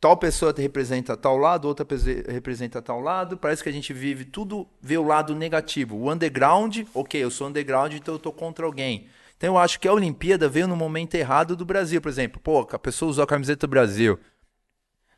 tal 0.00 0.16
pessoa 0.16 0.54
representa 0.56 1.16
tal 1.16 1.36
lado, 1.36 1.66
outra 1.66 1.84
pessoa 1.84 2.14
representa 2.28 2.80
tal 2.80 3.00
lado. 3.00 3.36
Parece 3.36 3.62
que 3.62 3.68
a 3.68 3.72
gente 3.72 3.92
vive 3.92 4.24
tudo, 4.24 4.66
vê 4.80 4.96
o 4.96 5.02
lado 5.02 5.34
negativo. 5.34 5.96
O 5.96 6.10
underground, 6.12 6.80
ok, 6.94 7.22
eu 7.22 7.30
sou 7.30 7.48
underground, 7.48 7.92
então 7.94 8.14
eu 8.14 8.18
tô 8.18 8.30
contra 8.32 8.64
alguém. 8.64 9.06
Então 9.40 9.54
eu 9.54 9.58
acho 9.58 9.80
que 9.80 9.88
a 9.88 9.92
Olimpíada 9.94 10.50
veio 10.50 10.68
no 10.68 10.76
momento 10.76 11.14
errado 11.14 11.56
do 11.56 11.64
Brasil, 11.64 11.98
por 11.98 12.10
exemplo. 12.10 12.38
Pô, 12.44 12.68
a 12.70 12.78
pessoa 12.78 13.08
usou 13.08 13.24
a 13.24 13.26
camiseta 13.26 13.66
do 13.66 13.70
Brasil. 13.70 14.18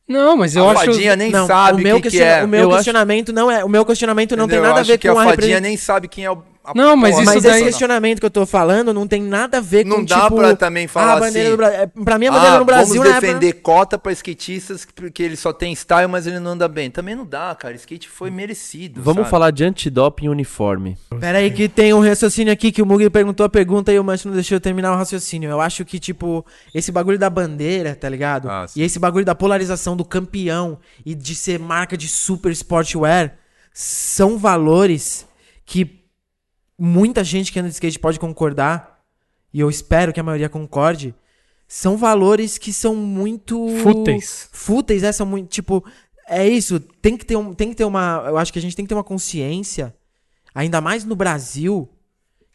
Não, 0.06 0.36
mas 0.36 0.54
eu 0.54 0.68
a 0.68 0.72
acho. 0.74 0.84
fadinha 0.84 1.16
nem 1.16 1.32
Não, 1.32 1.44
sabe 1.44 1.80
o 1.80 1.82
meu, 1.82 2.00
que, 2.00 2.08
que 2.08 2.22
é. 2.22 2.44
o 2.44 2.46
meu 2.46 2.60
Eu 2.60 2.68
acho- 2.68 2.76
questionamento 2.76 3.32
não 3.32 3.50
é. 3.50 3.64
O 3.64 3.68
meu 3.68 3.84
questionamento 3.84 4.36
não 4.36 4.46
tem 4.46 4.58
Entendeu? 4.58 4.62
nada 4.74 4.78
Eu 4.78 4.82
a 4.82 4.84
ver 4.86 4.92
acho 4.92 5.00
que 5.00 5.08
com 5.08 5.18
a 5.18 5.22
a 5.24 5.26
fadinha 5.26 5.58
nem 5.60 5.76
sabe 5.76 6.06
quem 6.06 6.24
é 6.24 6.30
o. 6.30 6.40
Não, 6.74 6.96
mas 6.96 7.10
porra 7.10 7.22
isso 7.22 7.34
Mas 7.34 7.44
esse 7.44 7.54
daí- 7.54 7.64
questionamento 7.64 8.20
que 8.20 8.26
eu 8.26 8.30
tô 8.30 8.46
falando 8.46 8.94
não 8.94 9.06
tem 9.08 9.20
nada 9.22 9.58
a 9.58 9.60
ver 9.60 9.84
Não 9.84 9.96
com, 9.96 10.04
dá 10.04 10.22
tipo, 10.22 10.36
pra 10.36 10.54
também 10.56 10.86
falar 10.86 11.14
ah, 11.16 11.20
bandeira 11.20 11.48
assim, 11.48 11.56
Brasil. 11.56 11.80
É, 11.82 11.86
Pra 12.04 12.18
mim, 12.18 12.26
a 12.26 12.32
bandeira 12.32 12.56
Ah, 12.56 12.58
no 12.60 12.64
Brasil 12.64 13.02
vamos 13.02 13.14
né, 13.14 13.20
defender 13.20 13.52
cota 13.54 13.98
pra 13.98 14.12
skatistas 14.12 14.86
porque 14.94 15.22
ele 15.22 15.36
só 15.36 15.52
tem 15.52 15.74
style, 15.74 16.06
mas 16.08 16.26
ele 16.26 16.38
não 16.38 16.52
anda 16.52 16.68
bem. 16.68 16.90
Também 16.90 17.14
não 17.16 17.26
dá, 17.26 17.54
cara. 17.54 17.74
Skate 17.74 18.08
foi 18.08 18.30
merecido. 18.30 19.02
Vamos 19.02 19.22
sabe? 19.22 19.30
falar 19.30 19.50
de 19.50 19.64
antidoping 19.64 20.28
uniforme. 20.28 20.96
Pera 21.20 21.38
aí 21.38 21.50
que 21.50 21.68
tem 21.68 21.92
um 21.92 22.00
raciocínio 22.00 22.52
aqui 22.52 22.70
que 22.70 22.80
o 22.82 22.86
Mugi 22.86 23.10
perguntou 23.10 23.44
a 23.44 23.48
pergunta 23.48 23.92
e 23.92 23.98
o 23.98 24.04
Mancho 24.04 24.28
não 24.28 24.34
deixou 24.34 24.56
eu 24.56 24.60
terminar 24.60 24.92
o 24.92 24.96
raciocínio. 24.96 25.50
Eu 25.50 25.60
acho 25.60 25.84
que, 25.84 25.98
tipo, 25.98 26.44
esse 26.74 26.92
bagulho 26.92 27.18
da 27.18 27.28
bandeira, 27.28 27.94
tá 27.94 28.08
ligado? 28.08 28.48
Ah, 28.48 28.66
e 28.76 28.82
esse 28.82 28.98
bagulho 28.98 29.24
da 29.24 29.34
polarização 29.34 29.96
do 29.96 30.04
campeão 30.04 30.78
e 31.04 31.14
de 31.14 31.34
ser 31.34 31.58
marca 31.58 31.96
de 31.96 32.06
super 32.08 32.52
sportwear 32.52 33.34
são 33.72 34.38
valores 34.38 35.26
que 35.64 36.01
muita 36.84 37.22
gente 37.22 37.52
que 37.52 37.60
anda 37.60 37.68
de 37.68 37.74
skate 37.74 37.96
pode 37.96 38.18
concordar, 38.18 39.00
e 39.54 39.60
eu 39.60 39.70
espero 39.70 40.12
que 40.12 40.18
a 40.18 40.22
maioria 40.22 40.48
concorde, 40.48 41.14
são 41.68 41.96
valores 41.96 42.58
que 42.58 42.72
são 42.72 42.96
muito... 42.96 43.68
Fúteis. 43.78 44.48
Fúteis, 44.50 45.04
é, 45.04 45.12
são 45.12 45.24
muito, 45.24 45.48
tipo... 45.48 45.84
É 46.26 46.48
isso, 46.48 46.80
tem 46.80 47.16
que 47.16 47.24
ter, 47.24 47.36
um, 47.36 47.54
tem 47.54 47.68
que 47.68 47.76
ter 47.76 47.84
uma... 47.84 48.24
Eu 48.26 48.36
acho 48.36 48.52
que 48.52 48.58
a 48.58 48.62
gente 48.62 48.74
tem 48.74 48.84
que 48.84 48.88
ter 48.88 48.94
uma 48.94 49.04
consciência 49.04 49.94
ainda 50.52 50.80
mais 50.80 51.04
no 51.04 51.14
Brasil, 51.14 51.88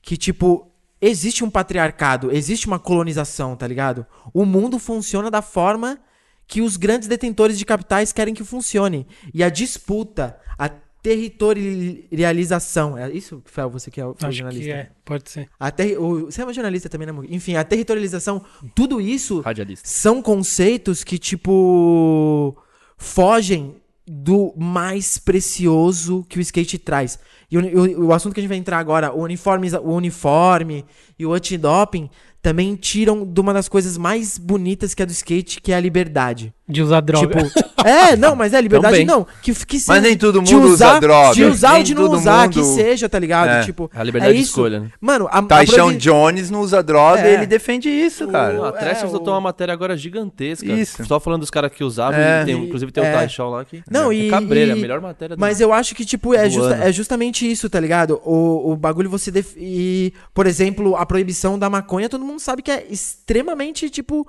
que, 0.02 0.18
tipo, 0.18 0.72
existe 1.00 1.44
um 1.44 1.50
patriarcado, 1.50 2.30
existe 2.30 2.68
uma 2.68 2.80
colonização, 2.80 3.56
tá 3.56 3.66
ligado? 3.66 4.06
O 4.34 4.46
mundo 4.46 4.78
funciona 4.78 5.32
da 5.32 5.42
forma 5.42 6.00
que 6.46 6.62
os 6.62 6.76
grandes 6.76 7.08
detentores 7.08 7.58
de 7.58 7.66
capitais 7.66 8.12
querem 8.12 8.34
que 8.34 8.44
funcione. 8.44 9.08
E 9.34 9.42
a 9.44 9.50
disputa, 9.50 10.38
a 10.58 10.70
territorialização. 11.02 12.98
É 12.98 13.10
isso, 13.12 13.42
Fel, 13.46 13.70
você 13.70 13.90
que 13.92 14.02
é 14.02 14.04
Acho 14.04 14.32
jornalista? 14.32 14.66
que 14.66 14.72
é, 14.72 14.90
pode 15.06 15.30
ser. 15.30 15.50
A 15.60 15.68
o- 16.00 16.26
você 16.26 16.42
é 16.42 16.44
uma 16.46 16.54
jornalista 16.54 16.90
também, 16.90 17.06
né, 17.06 17.12
Mugi? 17.12 17.34
Enfim, 17.34 17.56
a 17.56 17.64
territorialização, 17.64 18.44
tudo 18.76 19.00
isso 19.02 19.40
Radialista. 19.42 19.88
são 19.88 20.22
conceitos 20.22 21.04
que, 21.04 21.18
tipo, 21.18 22.58
fogem 22.98 23.76
do 24.10 24.54
mais 24.58 25.18
precioso 25.18 26.26
que 26.30 26.40
o 26.40 26.42
skate 26.42 26.78
traz. 26.78 27.20
E 27.52 27.58
o, 27.58 27.62
o- 27.62 28.06
o 28.08 28.14
assunto 28.14 28.34
que 28.34 28.40
a 28.40 28.44
gente 28.44 28.50
vai 28.50 28.58
entrar 28.58 28.80
agora, 28.80 29.14
o 29.14 29.22
uniforme, 29.22 29.70
o 29.84 29.92
uniforme 29.94 30.86
e 31.20 31.26
o 31.26 31.34
antidoping, 31.34 32.10
também 32.42 32.76
tiram 32.76 33.26
de 33.26 33.42
uma 33.42 33.54
das 33.54 33.68
coisas 33.68 33.98
mais 33.98 34.38
bonitas 34.38 34.94
que 34.94 35.04
é 35.04 35.06
do 35.06 35.12
skate, 35.12 35.60
que 35.62 35.72
é 35.72 35.76
a 35.76 35.80
liberdade. 35.80 36.54
De 36.70 36.82
usar 36.82 37.00
droga. 37.00 37.28
Tipo, 37.44 37.60
é, 37.88 38.18
não, 38.18 38.36
mas 38.36 38.54
é 38.54 38.60
liberdade 38.60 38.94
Também. 38.96 39.06
não. 39.08 39.26
Que, 39.42 39.54
que 39.54 39.78
Mas 39.88 40.04
nem 40.04 40.18
todo 40.18 40.42
de 40.42 40.54
mundo 40.54 40.66
usa 40.66 40.74
usar- 40.88 41.00
droga. 41.00 41.34
De 41.34 41.44
usar 41.46 41.70
ou 41.70 41.74
Nem 41.76 41.84
de 41.84 41.96
não 41.96 42.12
usar, 42.12 42.44
mundo- 42.44 42.54
que 42.54 42.64
seja, 42.66 43.08
tá 43.08 43.18
ligado? 43.18 43.48
É. 43.50 43.64
Tipo, 43.64 43.90
A 43.96 44.04
liberdade 44.04 44.34
é 44.34 44.36
de 44.38 44.42
escolha, 44.44 44.82
né? 44.82 44.90
Mano, 45.00 45.28
a, 45.32 45.38
a 45.40 45.42
Taishão 45.44 45.86
proibi- 45.86 46.02
Jones 46.02 46.50
não 46.52 46.60
usa 46.60 46.84
droga 46.84 47.22
É. 47.22 47.34
ele 47.36 47.46
defende 47.46 47.88
isso, 47.90 48.28
cara. 48.28 48.54
Não, 48.54 48.66
a 48.66 48.70
é, 48.70 48.72
Tresta 48.74 49.08
o- 49.08 49.12
soltou 49.12 49.34
uma 49.34 49.40
matéria 49.40 49.74
agora 49.74 49.96
gigantesca. 49.96 50.66
Isso. 50.66 51.06
Só 51.06 51.20
falando 51.22 51.40
dos 51.42 51.50
caras 51.50 51.72
que 51.72 51.84
usavam. 51.86 52.20
É. 52.20 52.42
e 52.42 52.46
tem- 52.46 52.66
inclusive 52.66 52.92
tem 52.92 53.04
É. 53.06 53.12
o 53.12 53.14
Taishon 53.14 53.50
lá 53.50 53.64
que. 53.64 53.82
Não, 53.90 54.12
é 54.12 54.16
e- 54.16 54.30
cabreira, 54.30 54.72
e- 54.72 54.78
a 54.78 54.82
melhor 54.82 55.00
matéria 55.00 55.38
do 55.38 55.40
Mas 55.40 55.62
eu 55.62 55.72
acho 55.72 55.96
que, 55.96 56.04
tipo, 56.04 56.34
é, 56.34 56.50
justa- 56.50 56.76
é 56.76 56.92
justamente 56.92 57.50
isso, 57.50 57.70
tá 57.70 57.80
ligado? 57.80 58.20
O, 58.26 58.74
o 58.74 58.76
bagulho 58.76 59.10
você. 59.10 59.32
Def... 59.32 59.54
E, 59.56 60.14
por 60.34 60.46
exemplo, 60.46 60.98
a 60.98 61.06
proibição 61.06 61.58
da 61.58 61.70
maconha, 61.70 62.10
todo 62.10 62.26
mundo 62.26 62.42
sabe 62.42 62.62
que 62.62 62.72
é 62.72 62.86
extremamente, 62.90 63.90
tipo. 63.90 64.28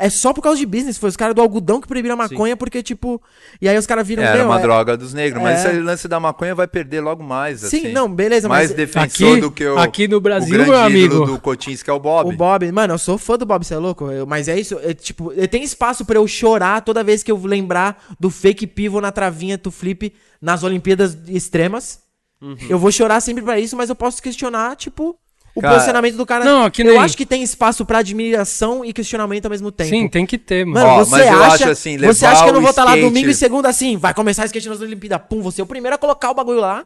É 0.00 0.08
só 0.10 0.32
por 0.32 0.40
causa 0.42 0.58
de 0.58 0.64
business. 0.66 0.96
Foi 0.98 1.08
os 1.10 1.16
caras 1.16 1.34
do 1.34 1.42
algodão 1.42 1.80
que 1.80 1.86
proibiram 1.86 2.14
a 2.14 2.16
maconha, 2.16 2.56
porque, 2.56 2.82
tipo. 2.82 3.20
E 3.60 3.68
aí 3.68 3.76
os 3.76 3.86
caras 3.86 4.06
viram. 4.06 4.22
Era 4.22 4.38
meu, 4.38 4.46
uma 4.46 4.58
é- 4.58 4.62
droga 4.62 4.96
dos 4.96 5.12
negros, 5.12 5.42
mas 5.42 5.64
É. 5.64 5.68
esse 5.70 5.78
lance 5.80 6.08
da 6.08 6.18
maconha 6.18 6.54
vai 6.54 6.66
perder 6.66 7.00
logo 7.00 7.22
mais. 7.22 7.60
Sim, 7.60 7.66
assim. 7.78 7.92
não, 7.92 8.10
beleza, 8.12 8.48
mais 8.48 8.68
mas. 8.70 8.76
defensor 8.76 9.32
Aqui- 9.32 9.40
do 9.40 9.50
que 9.50 9.64
o, 9.66 9.78
aqui 9.78 10.08
no 10.08 10.16
o 10.16 10.20
Brasil, 10.20 10.50
grande 10.52 10.70
meu 10.70 10.78
amigo. 10.80 11.26
do 11.26 11.38
Cotins, 11.38 11.82
que 11.82 11.90
é 11.90 11.92
o 11.92 12.00
Bob. 12.00 12.28
O 12.32 12.36
Bob, 12.36 12.72
mano, 12.72 12.94
eu 12.94 12.98
sou 12.98 13.18
fã 13.18 13.36
do 13.36 13.44
Bob, 13.44 13.64
você 13.64 13.74
é 13.74 13.78
louco? 13.78 14.10
Eu- 14.10 14.26
mas 14.26 14.48
é 14.48 14.58
isso, 14.58 14.78
é, 14.82 14.94
tipo, 14.94 15.30
tenho 15.48 15.64
espaço 15.64 16.04
pra 16.04 16.16
eu 16.16 16.26
chorar 16.26 16.80
toda 16.82 17.04
vez 17.04 17.22
que 17.22 17.30
eu 17.30 17.36
lembrar 17.44 18.02
do 18.18 18.30
fake 18.30 18.66
pivot 18.66 19.02
na 19.02 19.12
travinha 19.12 19.58
do 19.58 19.70
flip 19.70 20.12
nas 20.40 20.62
Olimpíadas 20.62 21.16
extremas. 21.28 22.00
Uhum. 22.40 22.56
Eu 22.70 22.78
vou 22.78 22.90
chorar 22.90 23.20
sempre 23.20 23.42
pra 23.42 23.60
isso, 23.60 23.76
mas 23.76 23.90
eu 23.90 23.94
posso 23.94 24.22
questionar, 24.22 24.74
tipo, 24.76 25.14
o 25.54 25.60
Cara, 25.60 25.74
posicionamento 25.74 26.16
do 26.16 26.24
cara. 26.26 26.44
não, 26.44 26.70
que 26.70 26.82
eu 26.82 26.86
nem- 26.86 26.98
acho 26.98 27.16
que 27.16 27.26
tem 27.26 27.42
espaço 27.42 27.84
pra 27.84 27.98
admiração 27.98 28.84
e 28.84 28.92
questionamento 28.92 29.46
ao 29.46 29.50
mesmo 29.50 29.70
tempo. 29.72 29.90
Sim, 29.90 30.08
tem 30.08 30.24
que 30.24 30.38
ter, 30.38 30.64
mano. 30.64 30.86
Mano, 30.86 31.00
Ó, 31.00 31.04
você 31.04 31.10
mas 31.10 31.26
eu 31.26 31.42
acha, 31.42 31.54
acho 31.54 31.68
assim, 31.70 31.98
você 31.98 32.26
acha 32.26 32.42
que 32.44 32.48
eu 32.48 32.54
não 32.54 32.60
vou 32.60 32.70
estar 32.70 32.84
lá 32.84 32.90
skate- 32.92 33.06
domingo 33.08 33.28
e 33.30 33.34
segunda 33.34 33.68
assim, 33.68 33.96
vai 33.96 34.14
começar 34.14 34.42
a 34.42 34.46
skate 34.46 34.68
nas 34.68 34.80
Olimpíadas, 34.80 35.20
pum, 35.28 35.42
você 35.42 35.60
é 35.60 35.64
o 35.64 35.66
primeiro 35.66 35.94
a 35.94 35.98
colocar 35.98 36.30
o 36.30 36.34
bagulho 36.34 36.60
lá, 36.60 36.84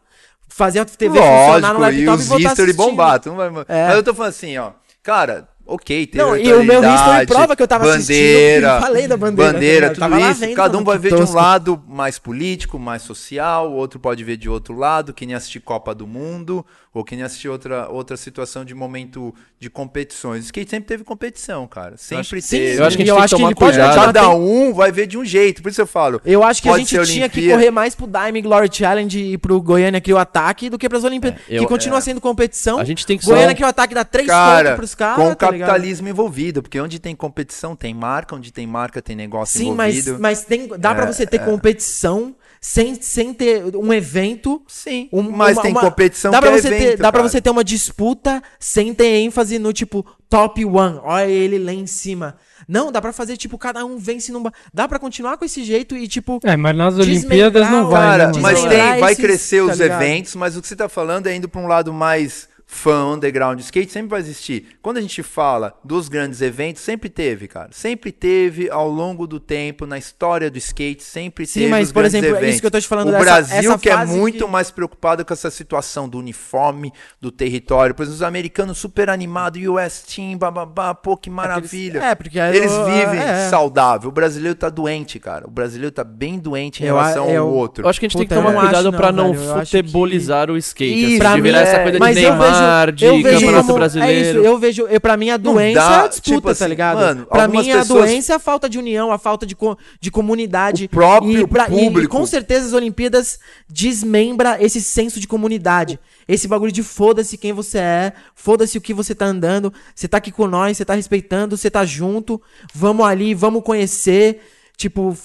fazer 0.49 0.79
a 0.81 0.85
TV 0.85 1.19
funcionar 1.19 1.75
no 1.75 1.81
Lógico, 1.81 2.03
e 2.03 2.07
laptop 2.07 2.19
e 2.19 2.23
os 2.23 2.29
voltar 2.29 2.49
history 2.51 2.71
assistindo. 2.71 2.91
bombar. 2.91 3.21
tu 3.21 3.29
não 3.31 3.37
vai- 3.37 3.65
É. 3.69 3.87
Mas 3.89 3.97
eu 3.97 4.03
tô 4.03 4.15
falando 4.15 4.31
assim, 4.31 4.57
ó. 4.57 4.71
Cara, 5.03 5.47
ok, 5.67 6.11
Não, 6.15 6.35
e 6.35 6.51
o 6.55 6.65
meu 6.65 6.81
history 6.83 7.27
prova 7.27 7.55
que 7.55 7.63
eu 7.63 7.69
tava 7.69 7.85
assistindo, 7.85 8.15
bandeira, 8.17 8.69
eu 8.69 8.81
falei 8.81 9.07
da 9.07 9.17
bandeira, 9.19 9.51
tá 9.51 9.53
Bandeira? 9.53 9.87
Eu 9.89 9.95
tava 9.99 10.15
tudo 10.15 10.25
lá 10.25 10.31
isso. 10.31 10.41
vendo, 10.41 10.55
cada 10.55 10.71
um 10.71 10.81
mano, 10.81 10.87
vai 10.87 10.99
ver 10.99 11.09
de 11.11 11.15
um 11.17 11.19
tosco. 11.19 11.37
lado 11.37 11.83
mais 11.87 12.19
político, 12.19 12.79
mais 12.79 13.03
social, 13.03 13.71
o 13.71 13.75
outro 13.75 14.01
pode 14.01 14.25
ver 14.25 14.39
de 14.39 14.49
outro 14.49 14.75
lado, 14.79 15.13
que 15.13 15.27
nem 15.27 15.35
assistir 15.35 15.61
Copa 15.61 15.95
do 15.95 16.07
Mundo, 16.07 16.65
ou 16.95 17.05
que 17.05 17.17
nem 17.17 17.25
assistir 17.25 17.49
outra, 17.49 17.89
outra 17.91 18.17
situação 18.17 18.65
de 18.65 18.73
momento 18.75 19.35
de 19.59 19.69
competições. 19.69 20.45
Skate 20.45 20.71
sempre 20.71 20.87
teve 20.87 21.03
competição, 21.05 21.67
cara. 21.67 21.97
Sempre 21.97 22.41
Sim, 22.41 22.57
teve. 22.57 22.81
Eu 22.81 22.85
acho 22.87 22.97
que 22.97 23.03
a 23.03 23.07
gente 23.07 23.09
eu 23.11 23.17
tem 23.17 23.21
que 23.21 23.25
acho 23.25 23.37
que 23.37 23.43
pode 23.43 23.55
cuidado. 23.77 23.89
atirar, 23.91 24.07
Cada 24.07 24.31
um 24.31 24.73
vai 24.73 24.93
ver 24.93 25.07
de 25.09 25.19
um 25.19 25.25
jeito, 25.25 25.61
por 25.61 25.71
isso 25.71 25.81
eu 25.81 25.87
falo. 25.89 26.21
Eu 26.25 26.43
acho 26.45 26.63
que 26.63 26.69
a 26.69 26.73
Pode 26.73 26.85
gente 26.85 27.13
tinha 27.13 27.29
que 27.29 27.49
correr 27.51 27.71
mais 27.73 27.95
pro 27.97 28.07
Diamond 28.07 28.43
Glory 28.43 28.69
Challenge 28.73 29.19
e 29.19 29.37
pro 29.37 29.61
Goiânia 29.61 30.01
Crio 30.01 30.17
Ataque 30.19 30.71
do 30.71 30.79
que 30.79 30.89
pras 30.89 31.03
Olimpíadas. 31.03 31.41
É, 31.49 31.57
eu- 31.57 31.63
que 31.63 31.67
continua 31.69 32.01
sendo 32.01 32.21
competição. 32.21 32.79
A 32.79 32.85
gente 32.85 33.05
tem 33.05 33.19
que 33.19 33.25
Goiânia 33.27 33.49
só- 33.51 33.55
Crio 33.57 33.67
Ataque 33.67 33.93
dá 33.95 34.05
três 34.05 34.29
Cara, 34.29 34.63
pontos 34.71 34.77
pros 34.77 34.95
caras. 34.95 35.17
com 35.17 35.31
o 35.33 35.35
tá 35.35 35.51
ligado? 35.51 35.67
capitalismo 35.69 36.09
envolvido, 36.09 36.63
porque 36.63 36.81
onde 36.81 37.01
tem 37.01 37.15
competição 37.17 37.75
tem 37.75 37.93
marca, 37.93 38.37
onde 38.37 38.53
tem 38.53 38.67
marca 38.67 39.03
tem 39.03 39.17
negócio 39.17 39.59
Sim, 39.59 39.73
mas, 39.75 39.95
envolvido. 39.97 40.23
mas 40.23 40.45
tem, 40.45 40.69
dá 40.79 40.95
pra 40.95 41.05
É, 41.05 41.13
você 41.13 41.27
ter 41.27 41.41
competição 41.45 42.35
sem, 42.67 42.95
sem 42.95 43.35
ter 43.35 43.63
um 43.77 43.93
evento. 43.93 44.63
Sim, 44.67 45.07
um- 45.13 45.21
mas 45.31 45.55
uma- 45.59 45.63
tem 45.63 45.71
uma- 45.73 45.81
competição 45.83 46.31
dá 46.33 46.39
que 46.39 46.47
pra 46.47 46.57
é 46.57 46.61
você 46.63 46.69
ter, 46.71 46.75
evento, 46.83 47.03
Dá 47.03 47.13
pra 47.13 47.21
você 47.23 47.39
ter 47.39 47.51
uma 47.51 47.63
disputa 47.63 48.43
sem 48.59 48.95
ter 48.95 49.05
ênfase 49.19 49.59
no 49.59 49.71
tipo 49.71 50.03
top 50.31 50.65
one. 50.65 50.99
Olha 51.03 51.27
ele 51.31 51.59
lá 51.59 51.75
em 51.75 51.87
cima. 51.87 52.37
Não, 52.67 52.91
dá 52.91 53.03
pra 53.03 53.13
fazer 53.13 53.37
tipo 53.37 53.59
cada 53.59 53.85
um 53.85 53.99
vence 53.99 54.33
num. 54.33 54.43
Dá 54.73 54.89
pra 54.89 54.99
continuar 54.99 55.37
com 55.37 55.45
esse 55.45 55.63
jeito 55.63 55.95
e 55.95 56.09
tipo. 56.09 56.41
É, 56.43 56.57
mas 56.57 56.75
nas 56.75 56.97
Olimpíadas 56.97 57.71
não 57.71 57.87
vai, 57.91 58.01
Cara, 58.01 58.27
né, 58.33 58.41
mas 58.41 58.63
tem, 58.65 58.79
vai 58.99 59.13
esses, 59.13 59.23
crescer 59.23 59.59
tá 59.59 59.65
os 59.73 59.79
ligado? 59.79 60.03
eventos, 60.03 60.35
mas 60.35 60.57
o 60.57 60.63
que 60.63 60.67
você 60.69 60.75
tá 60.75 60.89
falando 60.89 61.27
é 61.27 61.37
indo 61.37 61.47
pra 61.51 61.61
um 61.61 61.67
lado 61.67 61.93
mais 61.93 62.49
fã, 62.75 63.15
underground, 63.15 63.61
skate 63.61 63.91
sempre 63.91 64.09
vai 64.11 64.21
existir. 64.21 64.67
Quando 64.83 64.97
a 64.99 65.01
gente 65.01 65.23
fala 65.23 65.73
dos 65.85 66.09
grandes 66.09 66.43
eventos, 66.43 66.83
sempre 66.83 67.09
teve, 67.09 67.47
cara. 67.47 67.69
Sempre 67.73 68.11
teve 68.13 68.69
ao 68.69 68.89
longo 68.89 69.27
do 69.27 69.39
tempo, 69.39 69.87
na 69.87 69.97
história 69.97 70.51
do 70.51 70.59
skate, 70.59 71.03
sempre 71.03 71.47
Sim, 71.47 71.61
teve 71.61 71.71
mas, 71.71 71.87
os 71.89 71.93
por 71.93 72.01
grandes 72.01 72.15
exemplo, 72.17 72.35
é 72.35 72.39
eventos. 72.39 72.55
isso 72.55 72.61
que 72.61 72.67
eu 72.67 72.71
tô 72.71 72.81
te 72.81 72.89
falando 72.89 73.09
O 73.09 73.13
dessa- 73.13 73.25
Brasil 73.25 73.71
essa 73.73 73.79
que 73.79 73.89
é 73.89 74.05
muito 74.05 74.45
que- 74.45 74.51
mais 74.51 74.71
preocupado 74.71 75.25
com 75.25 75.33
essa 75.33 75.51
situação 75.51 76.09
do 76.09 76.19
uniforme, 76.19 76.93
do 77.21 77.31
território. 77.31 77.95
Por 77.95 78.03
exemplo, 78.03 78.17
os 78.17 78.23
americanos 78.23 78.77
super 78.79 79.09
animados, 79.09 79.63
US 79.67 80.03
Team, 80.03 80.37
bababá, 80.37 80.95
pô, 80.95 81.17
que 81.17 81.31
maravilha. 81.31 82.01
É, 82.01 82.15
porque 82.15 82.39
aí 82.41 82.57
Eles 82.57 82.73
eu- 82.73 82.85
vivem 82.85 83.21
é. 83.21 83.49
saudável. 83.49 84.09
O 84.09 84.13
brasileiro 84.13 84.55
tá 84.57 84.69
doente, 84.69 85.19
cara. 85.21 85.47
O 85.47 85.51
brasileiro 85.51 85.93
tá 85.93 86.03
bem 86.05 86.39
doente 86.39 86.83
em 86.83 86.87
Eu 86.87 86.97
relação 86.97 87.31
eu- 87.31 87.43
ao 87.45 87.53
outro. 87.53 87.85
Eu 87.85 87.89
acho 87.89 88.01
que 88.01 88.07
a 88.07 88.09
gente 88.09 88.19
tem 88.19 88.27
que 88.27 88.35
Puta, 88.35 88.47
tomar 88.47 88.61
cuidado 88.61 88.93
pra 88.93 89.13
não, 89.13 89.33
não 89.33 89.57
acho 89.59 89.71
que- 89.71 89.77
futebolizar 89.83 90.51
o 90.51 90.57
skate. 90.57 90.95
Isso, 90.99 91.07
assim, 91.07 91.19
pra 91.19 91.31
de 91.31 91.37
mim 91.37 91.43
virar 91.43 91.59
é- 91.61 91.63
essa 91.63 91.83
coisa 91.83 91.99
mas 91.99 92.17
de 92.17 92.23
eu 92.23 92.31
Neymar, 92.31 92.49
Neymar, 92.65 92.93
de 92.93 93.05
eu 93.05 93.23
vejo 93.23 93.35
Campeonato 93.41 93.67
como- 93.67 93.79
Brasileiro. 93.79 94.13
É 94.13 94.31
isso, 94.31 94.39
eu 94.39 94.59
vejo, 94.59 94.87
eu, 94.87 95.01
pra 95.01 95.17
mim 95.17 95.31
a 95.31 95.37
doença 95.37 95.81
dá, 95.81 95.93
é 95.93 96.05
a 96.05 96.09
disputa, 96.09 96.31
tipo 96.31 96.43
tá 96.43 96.51
assim, 96.53 96.65
ligado? 96.67 96.97
mano, 96.99 97.27
pra 97.27 97.47
mim 97.49 97.71
a 97.71 97.79
pessoas- 97.79 98.09
doença 98.11 98.33
é 98.33 98.37
a 98.37 98.39
falta 98.39 98.69
de 98.69 98.79
união, 98.79 99.13
a 99.13 99.19
falta 99.19 99.47
de, 99.47 99.55
co- 99.55 99.77
de 100.01 100.11
comunidade. 100.11 100.85
O 100.85 100.89
próprio 100.89 101.41
e, 101.43 101.47
pra- 101.47 101.69
e- 101.69 101.75
e 101.77 101.85
público. 101.85 102.17
com 102.17 102.27
certeza 102.27 102.67
as 102.67 102.73
Olimpíadas 102.73 103.39
desmembra 103.69 104.57
esse 104.63 104.81
senso 104.81 105.21
de 105.21 105.27
comunidade. 105.27 105.99
Esse 106.27 106.49
bagulho 106.49 106.73
de 106.73 106.83
foda-se 106.83 107.37
quem 107.37 107.53
você 107.53 107.79
é, 107.79 108.13
foda-se 108.35 108.79
o 108.79 108.81
que 108.81 108.95
você 108.95 109.15
tá 109.15 109.27
andando, 109.27 109.73
você 109.95 110.09
tá 110.09 110.17
aqui 110.17 110.31
com 110.33 110.47
nós, 110.47 110.77
você 110.77 110.85
tá 110.85 110.95
respeitando, 110.95 111.57
você 111.57 111.71
tá 111.71 111.85
junto, 111.85 112.41
vamos 112.75 113.05
ali, 113.05 113.35
vamos 113.35 113.63
conhecer. 113.63 114.41
Tipo, 114.77 115.17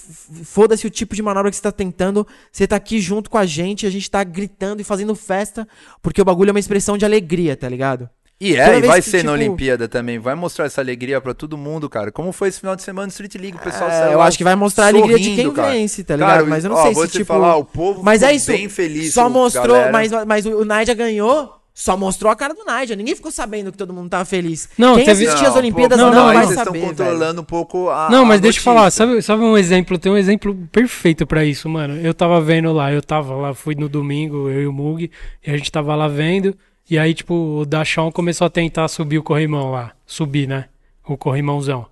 foda-se 0.43 0.85
o 0.85 0.89
tipo 0.89 1.15
de 1.15 1.21
manobra 1.23 1.49
que 1.49 1.57
você 1.57 1.63
tá 1.63 1.71
tentando, 1.71 2.25
você 2.51 2.67
tá 2.67 2.75
aqui 2.75 2.99
junto 2.99 3.29
com 3.29 3.37
a 3.37 3.45
gente, 3.45 3.85
a 3.85 3.89
gente 3.89 4.09
tá 4.09 4.23
gritando 4.23 4.79
e 4.81 4.83
fazendo 4.83 5.15
festa, 5.15 5.67
porque 6.01 6.21
o 6.21 6.25
bagulho 6.25 6.49
é 6.49 6.53
uma 6.53 6.59
expressão 6.59 6.97
de 6.97 7.03
alegria, 7.05 7.57
tá 7.57 7.67
ligado? 7.67 8.07
E 8.41 8.51
Toda 8.51 8.63
é, 8.63 8.67
e 8.67 8.71
vez 8.79 8.87
vai 8.87 9.01
que, 9.01 9.09
ser 9.09 9.17
na 9.17 9.31
tipo- 9.33 9.33
Olimpíada 9.33 9.87
também. 9.89 10.17
Vai 10.17 10.33
mostrar 10.33 10.63
essa 10.65 10.79
alegria 10.79 11.19
pra 11.19 11.33
todo 11.33 11.57
mundo, 11.57 11.89
cara. 11.89 12.09
Como 12.09 12.31
foi 12.31 12.47
esse 12.47 12.61
final 12.61 12.73
de 12.73 12.83
semana 12.83 13.07
no 13.07 13.11
Street 13.11 13.35
League? 13.35 13.57
O 13.57 13.59
pessoal 13.59 13.89
É, 13.89 14.13
eu 14.13 14.21
acho 14.21 14.37
que 14.37 14.45
vai 14.45 14.55
mostrar 14.55 14.85
a 14.85 14.87
alegria 14.87 15.19
de 15.19 15.35
quem 15.35 15.51
cara. 15.51 15.71
vence, 15.71 16.05
tá 16.05 16.15
ligado? 16.15 16.29
Cara, 16.29 16.45
mas 16.45 16.63
eu 16.63 16.69
não 16.69 16.77
ó, 16.77 16.83
sei 16.83 16.93
vou 16.93 17.05
se, 17.05 17.11
te 17.11 17.17
tipo... 17.17 17.25
falar, 17.25 17.57
o 17.57 17.65
povo 17.65 18.01
mas 18.01 18.23
é 18.23 18.31
isso, 18.31 18.49
bem 18.49 18.69
feliz. 18.69 19.13
só 19.13 19.29
mostrou, 19.29 19.67
galera. 19.75 19.91
mas, 19.91 20.11
mas 20.25 20.45
o 20.45 20.63
Naija 20.63 20.93
ganhou, 20.93 21.53
só 21.79 21.95
mostrou 21.95 22.29
a 22.29 22.35
cara 22.35 22.53
do 22.53 22.65
Naija. 22.65 22.93
Ninguém 22.93 23.15
ficou 23.15 23.31
sabendo 23.31 23.71
que 23.71 23.77
todo 23.77 23.93
mundo 23.93 24.09
tava 24.09 24.25
feliz. 24.25 24.67
Não, 24.77 24.95
Quem 24.97 25.05
teve- 25.05 25.25
assistia 25.25 25.47
as 25.47 25.53
Não, 25.53 25.61
Olimpíadas 25.61 25.97
pô, 25.97 26.05
não, 26.07 26.13
não, 26.13 26.25
vai 26.25 26.35
aí 26.37 26.43
vocês 26.47 26.59
saber, 26.59 26.77
estão 26.79 26.89
controlando 26.89 27.41
um 27.41 27.43
pouco 27.45 27.89
a 27.89 28.09
Não, 28.09 28.23
a 28.23 28.25
mas 28.25 28.41
deixa 28.41 28.59
eu 28.59 28.63
falar, 28.63 28.91
sabe, 28.91 29.21
sabe 29.21 29.41
um 29.43 29.57
exemplo? 29.57 29.97
Tem 29.97 30.11
um 30.11 30.17
exemplo 30.17 30.53
perfeito 30.73 31.25
pra 31.25 31.45
isso, 31.45 31.69
mano. 31.69 31.95
Eu 31.95 32.13
tava 32.13 32.41
vendo 32.41 32.73
lá, 32.73 32.91
eu 32.91 33.01
tava 33.01 33.33
lá, 33.33 33.53
fui 33.53 33.75
no 33.75 33.87
domingo, 33.87 34.49
eu 34.49 34.63
e 34.63 34.67
o 34.67 34.73
Mug, 34.73 35.09
e 35.45 35.49
a 35.51 35.55
gente 35.55 35.71
tava 35.71 35.95
lá 35.95 36.09
vendo, 36.09 36.53
e 36.89 36.99
aí, 36.99 37.13
tipo, 37.13 37.33
o 37.33 37.65
Dachon 37.65 38.11
começou 38.11 38.45
a 38.45 38.49
tentar 38.49 38.87
subir 38.89 39.17
o 39.17 39.23
corrimão 39.23 39.71
lá. 39.71 39.91
Subir, 40.05 40.49
né? 40.49 40.65
O 41.07 41.15
corrimãozão. 41.17 41.85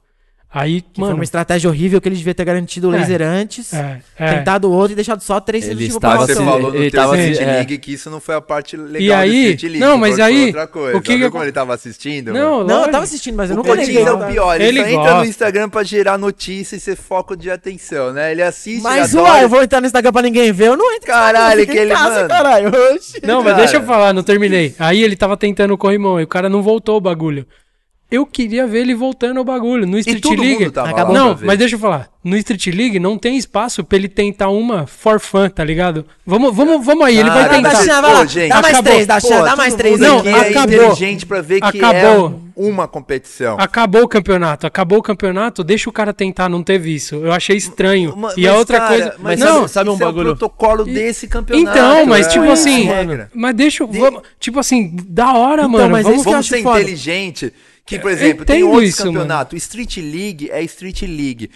Aí, 0.49 0.80
Que 0.82 0.88
Foi 0.95 1.02
mano. 1.03 1.15
uma 1.15 1.24
estratégia 1.26 1.69
horrível 1.69 1.99
que 1.99 2.07
ele 2.07 2.15
devia 2.15 2.34
ter 2.34 2.45
garantido 2.45 2.90
o 2.90 2.95
É. 2.95 2.99
laser 2.99 3.22
antes, 3.22 3.74
É, 3.74 3.99
é. 4.18 4.34
tentado 4.38 4.72
outro 4.72 4.94
e 4.94 4.95
deixado 4.95 5.19
só 5.22 5.41
três 5.41 5.65
Ele 5.65 5.72
segundos 5.74 5.90
de 5.90 5.95
estava 5.98 6.15
Mas 6.19 6.28
você 6.28 6.36
falou 6.36 6.72
no 6.72 6.76
ele 6.78 6.90
teu 6.90 7.02
tava 7.02 7.18
Street 7.18 7.36
se- 7.38 7.44
é. 7.44 7.45
League 7.57 7.78
que 7.78 7.94
isso 7.94 8.10
não 8.10 8.22
foi 8.22 8.34
a 8.36 8.40
parte 8.41 8.78
legal 8.78 9.02
E 9.02 9.11
aí- 9.11 9.56
do 9.56 9.64
League. 9.65 9.80
não, 9.80 9.98
mas 9.98 10.14
foi 10.15 10.24
aí, 10.24 10.45
outra 10.48 10.65
coisa. 10.68 10.98
o 10.98 11.02
que 11.02 11.11
que 11.11 11.18
Viu 11.18 11.28
acon- 11.28 11.32
como 11.34 11.44
ele 11.44 11.52
tava 11.52 11.74
assistindo? 11.74 12.32
Não? 12.32 12.64
Não, 12.64 12.86
eu 12.86 12.91
tava 12.91 13.03
assistindo, 13.03 13.36
mas 13.36 13.49
eu 13.49 13.56
o 13.56 13.57
nunca 13.57 13.72
Cotins 13.72 13.88
neguei. 13.88 14.03
é 14.06 14.11
o 14.11 14.26
pior, 14.26 14.56
ele, 14.56 14.64
Ele 14.69 14.80
só 14.84 14.88
entra 14.88 15.02
gosta. 15.03 15.18
no 15.19 15.26
Instagram 15.26 15.69
pra 15.69 15.84
gerar 15.84 16.18
notícia 16.18 16.78
e 16.78 16.80
ser 16.80 16.95
foco 16.95 17.36
de 17.36 17.52
atenção, 17.52 18.14
né? 18.14 18.32
Ele 18.32 18.41
assiste 18.41 18.82
Mas, 18.82 19.14
adora. 19.14 19.30
uai, 19.34 19.44
eu 19.44 19.49
vou 19.49 19.61
entrar 19.61 19.82
no 19.82 19.86
Instagram 19.88 20.14
pra 20.14 20.22
ninguém 20.22 20.52
ver, 20.53 20.69
eu 20.69 20.78
não 20.78 20.94
entro. 20.94 21.07
Caralho, 21.07 21.61
eu 21.61 21.68
que 21.68 21.78
ele, 21.78 21.94
casa, 21.94 22.15
mano. 22.15 22.30
caralho. 22.30 22.72
Oxi. 22.95 23.19
Não, 23.22 23.44
mas 23.44 23.52
Cara. 23.53 23.57
deixa 23.57 23.76
eu 23.78 23.84
falar, 23.84 24.14
não 24.14 24.24
terminei. 24.24 24.74
Aí 24.80 25.03
ele 25.03 25.18
tava 25.18 25.36
tentando 25.36 25.74
o 25.74 25.78
corrimão 25.78 26.19
e 26.22 26.24
o 26.24 26.28
cara 26.28 26.48
não 26.48 26.61
voltou 26.64 26.95
o 26.95 27.02
bagulho. 27.02 27.45
Eu 28.09 28.25
queria 28.25 28.65
ver 28.65 28.79
ele 28.79 28.95
voltando 28.95 29.41
o 29.41 29.43
bagulho. 29.43 29.85
No 29.85 29.97
Street 29.99 30.21
todo 30.23 30.41
League. 30.41 30.59
mundo 30.63 30.71
tava 30.71 30.89
Acabou. 30.91 31.13
lá 31.13 31.19
Não, 31.25 31.38
mas 31.43 31.57
deixa 31.57 31.75
eu 31.75 31.79
falar. 31.79 32.07
No 32.23 32.38
Street 32.38 32.67
League 32.67 32.99
não 32.99 33.17
tem 33.17 33.38
espaço 33.38 33.84
pra 33.84 33.97
ele 33.97 34.07
tentar 34.07 34.49
uma 34.49 34.88
for 34.88 35.19
fun, 35.19 35.49
tá 35.49 35.61
ligado? 35.63 36.05
Vamos, 36.25 36.55
vamos, 36.55 36.85
vamos 36.85 37.05
aí, 37.05 37.17
ele 37.17 37.29
vai 37.29 37.49
tentar. 37.49 37.61
mas 37.61 37.73
Dachan, 37.73 37.84
você- 37.95 38.01
vai 38.01 38.13
lá. 38.13 38.21
Ô, 38.21 38.25
gente, 38.25 38.49
Dá 38.49 38.61
mais 38.61 38.81
três, 38.81 39.07
Dachan, 39.07 39.27
Pô, 39.27 39.34
dá 39.43 39.49
todo 39.49 39.57
mais 39.57 39.75
três. 39.75 39.99
Não, 39.99 40.19
aqui 40.19 40.27
é 40.29 40.34
acabou. 40.49 40.75
inteligente 40.75 41.25
pra 41.25 41.41
ver 41.41 41.59
que 41.61 41.67
Acabou. 41.84 42.41
é 42.57 42.61
uma 42.69 42.88
competição. 42.88 43.57
Acabou 43.59 44.03
o 44.03 44.07
campeonato, 44.07 44.65
acabou 44.67 44.99
o 44.99 45.03
campeonato, 45.03 45.63
deixa 45.63 45.89
o 45.89 45.93
cara 45.93 46.13
tentar, 46.13 46.47
não 46.49 46.63
teve 46.63 46.93
isso. 46.95 47.15
Eu 47.15 47.31
achei 47.34 47.55
estranho. 47.57 48.15
Ma- 48.15 48.34
e 48.38 48.47
a 48.47 48.51
mas, 48.51 48.59
outra 48.59 48.77
cara, 48.79 48.89
coisa. 48.89 49.15
Mas 49.19 49.39
não, 49.39 49.47
sabe, 49.67 49.69
sabe 49.71 49.89
um 49.89 49.93
isso 49.93 50.03
é 50.03 50.05
o 50.05 50.09
bagulho? 50.09 50.25
protocolo 50.38 50.85
desse 50.85 51.27
campeonato. 51.27 51.77
então, 51.77 52.05
mas 52.05 52.25
é, 52.27 52.29
tipo 52.29 52.45
é 52.45 52.51
assim, 52.51 52.89
mas 53.34 53.55
deixa, 53.55 53.84
eu- 53.84 53.88
vamos, 53.88 54.21
tipo 54.39 54.59
assim, 54.59 54.95
da 55.09 55.34
hora, 55.34 55.61
Então, 55.63 55.69
mano. 55.71 55.89
mas 55.89 56.03
vamos, 56.03 56.23
Vamos 56.23 56.39
acho 56.39 56.49
ser 56.49 56.63
foda. 56.63 56.81
inteligente. 56.81 57.53
Que, 57.88 57.97
por 57.99 58.11
exemplo, 58.11 58.45
tem 58.45 58.64
outros 58.64 58.89
isso, 58.89 59.03
campeonatos. 59.03 59.57
Street 59.64 59.97
League 59.97 60.49
é 60.51 60.61
Street 60.64 61.01
League. 61.03 61.49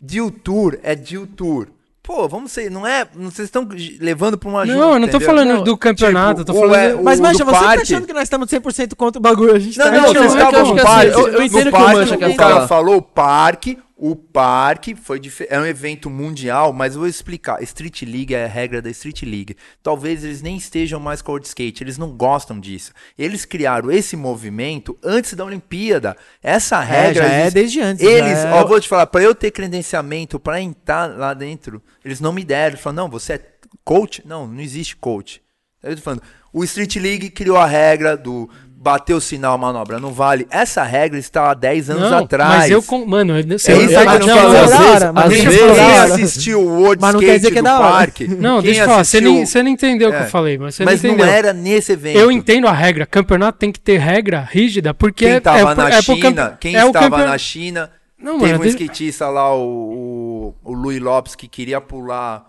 Deal 0.00 0.30
Tour 0.30 0.78
é 0.82 0.94
Deal 0.94 1.26
Tour. 1.26 1.68
Pô, 2.02 2.26
vamos 2.28 2.52
ser, 2.52 2.70
não 2.70 2.86
é. 2.86 3.06
não- 3.14 3.30
Vocês 3.30 3.48
estão 3.48 3.68
levando 4.00 4.38
pra 4.38 4.48
uma 4.48 4.64
Não, 4.64 4.74
eu 4.94 4.98
não 4.98 5.00
tô 5.00 5.16
entendeu? 5.16 5.26
falando 5.26 5.48
Não, 5.56 5.62
do 5.64 5.76
campeonato, 5.76 6.40
eu 6.40 6.44
tô 6.44 6.54
falando- 6.54 6.74
é- 6.74 6.94
Mas, 7.02 7.20
Mancha, 7.20 7.44
você 7.44 7.52
tá 7.52 7.60
parque- 7.60 7.82
achando 7.82 8.06
que 8.06 8.12
nós 8.14 8.22
estamos 8.22 8.48
100% 8.48 8.96
contra 8.96 9.18
o 9.18 9.22
bagulho? 9.22 9.54
A 9.54 9.58
gente 9.58 9.76
Não, 9.78 9.84
tá 9.86 9.90
não, 9.90 10.00
Não, 10.00 10.06
vocês 10.14 10.32
não, 10.34 10.40
é 10.40 10.42
eu 10.42 10.46
estavam 10.46 10.68
no 10.68 10.74
que 10.74 10.80
assim, 10.80 10.88
parque. 10.88 11.10
eu- 11.12 11.28
eu 11.28 11.42
entendo 11.42 11.62
que 11.64 11.68
o 11.68 11.72
parque, 11.72 11.94
Mancha 11.96 12.16
quer 12.16 12.28
o 12.30 12.36
cara 12.36 12.54
falar. 12.54 12.68
falou 12.68 13.02
parque, 13.02 13.78
o 14.00 14.14
parque 14.14 14.94
foi 14.94 15.20
é 15.48 15.58
um 15.58 15.66
evento 15.66 16.08
mundial, 16.08 16.72
mas 16.72 16.94
eu 16.94 17.00
vou 17.00 17.08
explicar. 17.08 17.60
Street 17.64 18.02
League 18.02 18.32
é 18.32 18.44
a 18.44 18.48
regra 18.48 18.80
da 18.80 18.88
Street 18.90 19.22
League. 19.22 19.56
Talvez 19.82 20.22
eles 20.22 20.40
nem 20.40 20.56
estejam 20.56 21.00
mais 21.00 21.20
com 21.20 21.32
o 21.32 21.38
skate, 21.38 21.82
eles 21.82 21.98
não 21.98 22.10
gostam 22.16 22.60
disso. 22.60 22.92
Eles 23.18 23.44
criaram 23.44 23.90
esse 23.90 24.16
movimento 24.16 24.96
antes 25.02 25.34
da 25.34 25.44
Olimpíada. 25.44 26.16
Essa 26.40 26.78
regra 26.78 27.24
já 27.24 27.28
é 27.32 27.40
existe- 27.40 27.54
desde 27.54 27.80
antes, 27.80 28.04
Eles, 28.04 28.38
é- 28.38 28.52
ó, 28.52 28.64
vou 28.64 28.80
te 28.80 28.88
falar, 28.88 29.06
para 29.08 29.22
eu 29.22 29.34
ter 29.34 29.50
credenciamento 29.50 30.38
para 30.38 30.60
entrar 30.60 31.06
lá 31.18 31.34
dentro, 31.34 31.82
eles 32.04 32.20
não 32.20 32.32
me 32.32 32.44
deram. 32.44 32.74
Eles 32.74 32.80
falaram: 32.80 33.04
"Não, 33.04 33.10
você 33.10 33.32
é 33.32 33.42
coach?" 33.84 34.22
Não, 34.24 34.46
não 34.46 34.60
existe 34.60 34.94
coach. 34.96 35.42
Eu 35.82 35.94
tô 35.96 36.02
falando, 36.02 36.22
o 36.52 36.62
Street 36.64 36.96
League 36.96 37.30
criou 37.30 37.56
a 37.56 37.66
regra 37.66 38.16
do 38.16 38.48
bater 38.80 39.12
o 39.12 39.20
sinal, 39.20 39.58
manobra, 39.58 39.98
não 39.98 40.12
vale. 40.12 40.46
Essa 40.50 40.84
regra 40.84 41.18
está 41.18 41.50
há 41.50 41.54
10 41.54 41.90
anos 41.90 42.10
não, 42.12 42.18
atrás. 42.18 42.58
Mas 42.58 42.70
eu, 42.70 42.80
com- 42.80 43.04
mano, 43.04 43.34
você 43.58 43.72
É 43.72 43.74
não 43.74 43.82
isso 43.82 43.92
tá 43.94 44.00
que 44.18 44.26
não, 44.26 44.26
não, 44.36 44.46
Às 44.46 44.52
vezes- 44.70 45.12
mas 45.12 45.28
deixa 45.30 45.50
eu 45.50 45.74
falar. 45.74 45.84
Quem 46.06 46.24
assistiu 46.24 46.60
o 46.62 46.80
World 46.82 47.00
Mas 47.02 47.14
não 47.14 47.20
Skate 47.20 47.26
quer 47.26 47.36
dizer 47.38 47.50
que 47.50 47.58
é 47.58 47.62
do 47.62 47.64
da 47.64 47.80
hora. 47.80 47.90
parque? 47.92 48.28
Não, 48.28 48.62
deixa 48.62 48.80
eu 48.82 48.86
falar, 48.86 49.04
você 49.04 49.20
nem, 49.20 49.44
você 49.44 49.62
não 49.64 49.70
entendeu 49.70 50.08
o 50.10 50.12
que 50.12 50.18
É. 50.18 50.22
eu 50.22 50.26
falei, 50.26 50.58
mas 50.58 50.76
você 50.76 50.84
Mas 50.84 51.02
não 51.02 51.16
não, 51.16 51.24
era 51.24 51.52
nesse 51.52 51.92
evento. 51.92 52.18
Eu 52.18 52.30
entendo 52.30 52.68
a 52.68 52.72
regra. 52.72 53.04
Campeonato 53.04 53.58
tem 53.58 53.72
que 53.72 53.80
ter 53.80 53.98
regra 53.98 54.40
rígida, 54.48 54.94
porque 54.94 55.24
Quem 55.24 55.34
é, 55.34 55.38
estava 55.38 55.72
é, 55.72 55.74
na 55.74 55.88
é 55.90 56.00
China, 56.02 56.56
quem 56.60 56.76
é 56.76 56.86
estava 56.86 57.10
campe- 57.10 57.24
na 57.28 57.36
China, 57.38 57.90
Não, 58.16 58.38
teve 58.38 58.52
mano, 58.52 58.58
um 58.60 58.62
deixa- 58.62 58.78
skatista 58.78 59.28
lá, 59.28 59.54
o, 59.56 60.54
o, 60.64 60.70
o 60.70 60.72
Luiz 60.72 61.00
Lopes, 61.00 61.34
que 61.34 61.48
queria 61.48 61.80
pular 61.80 62.44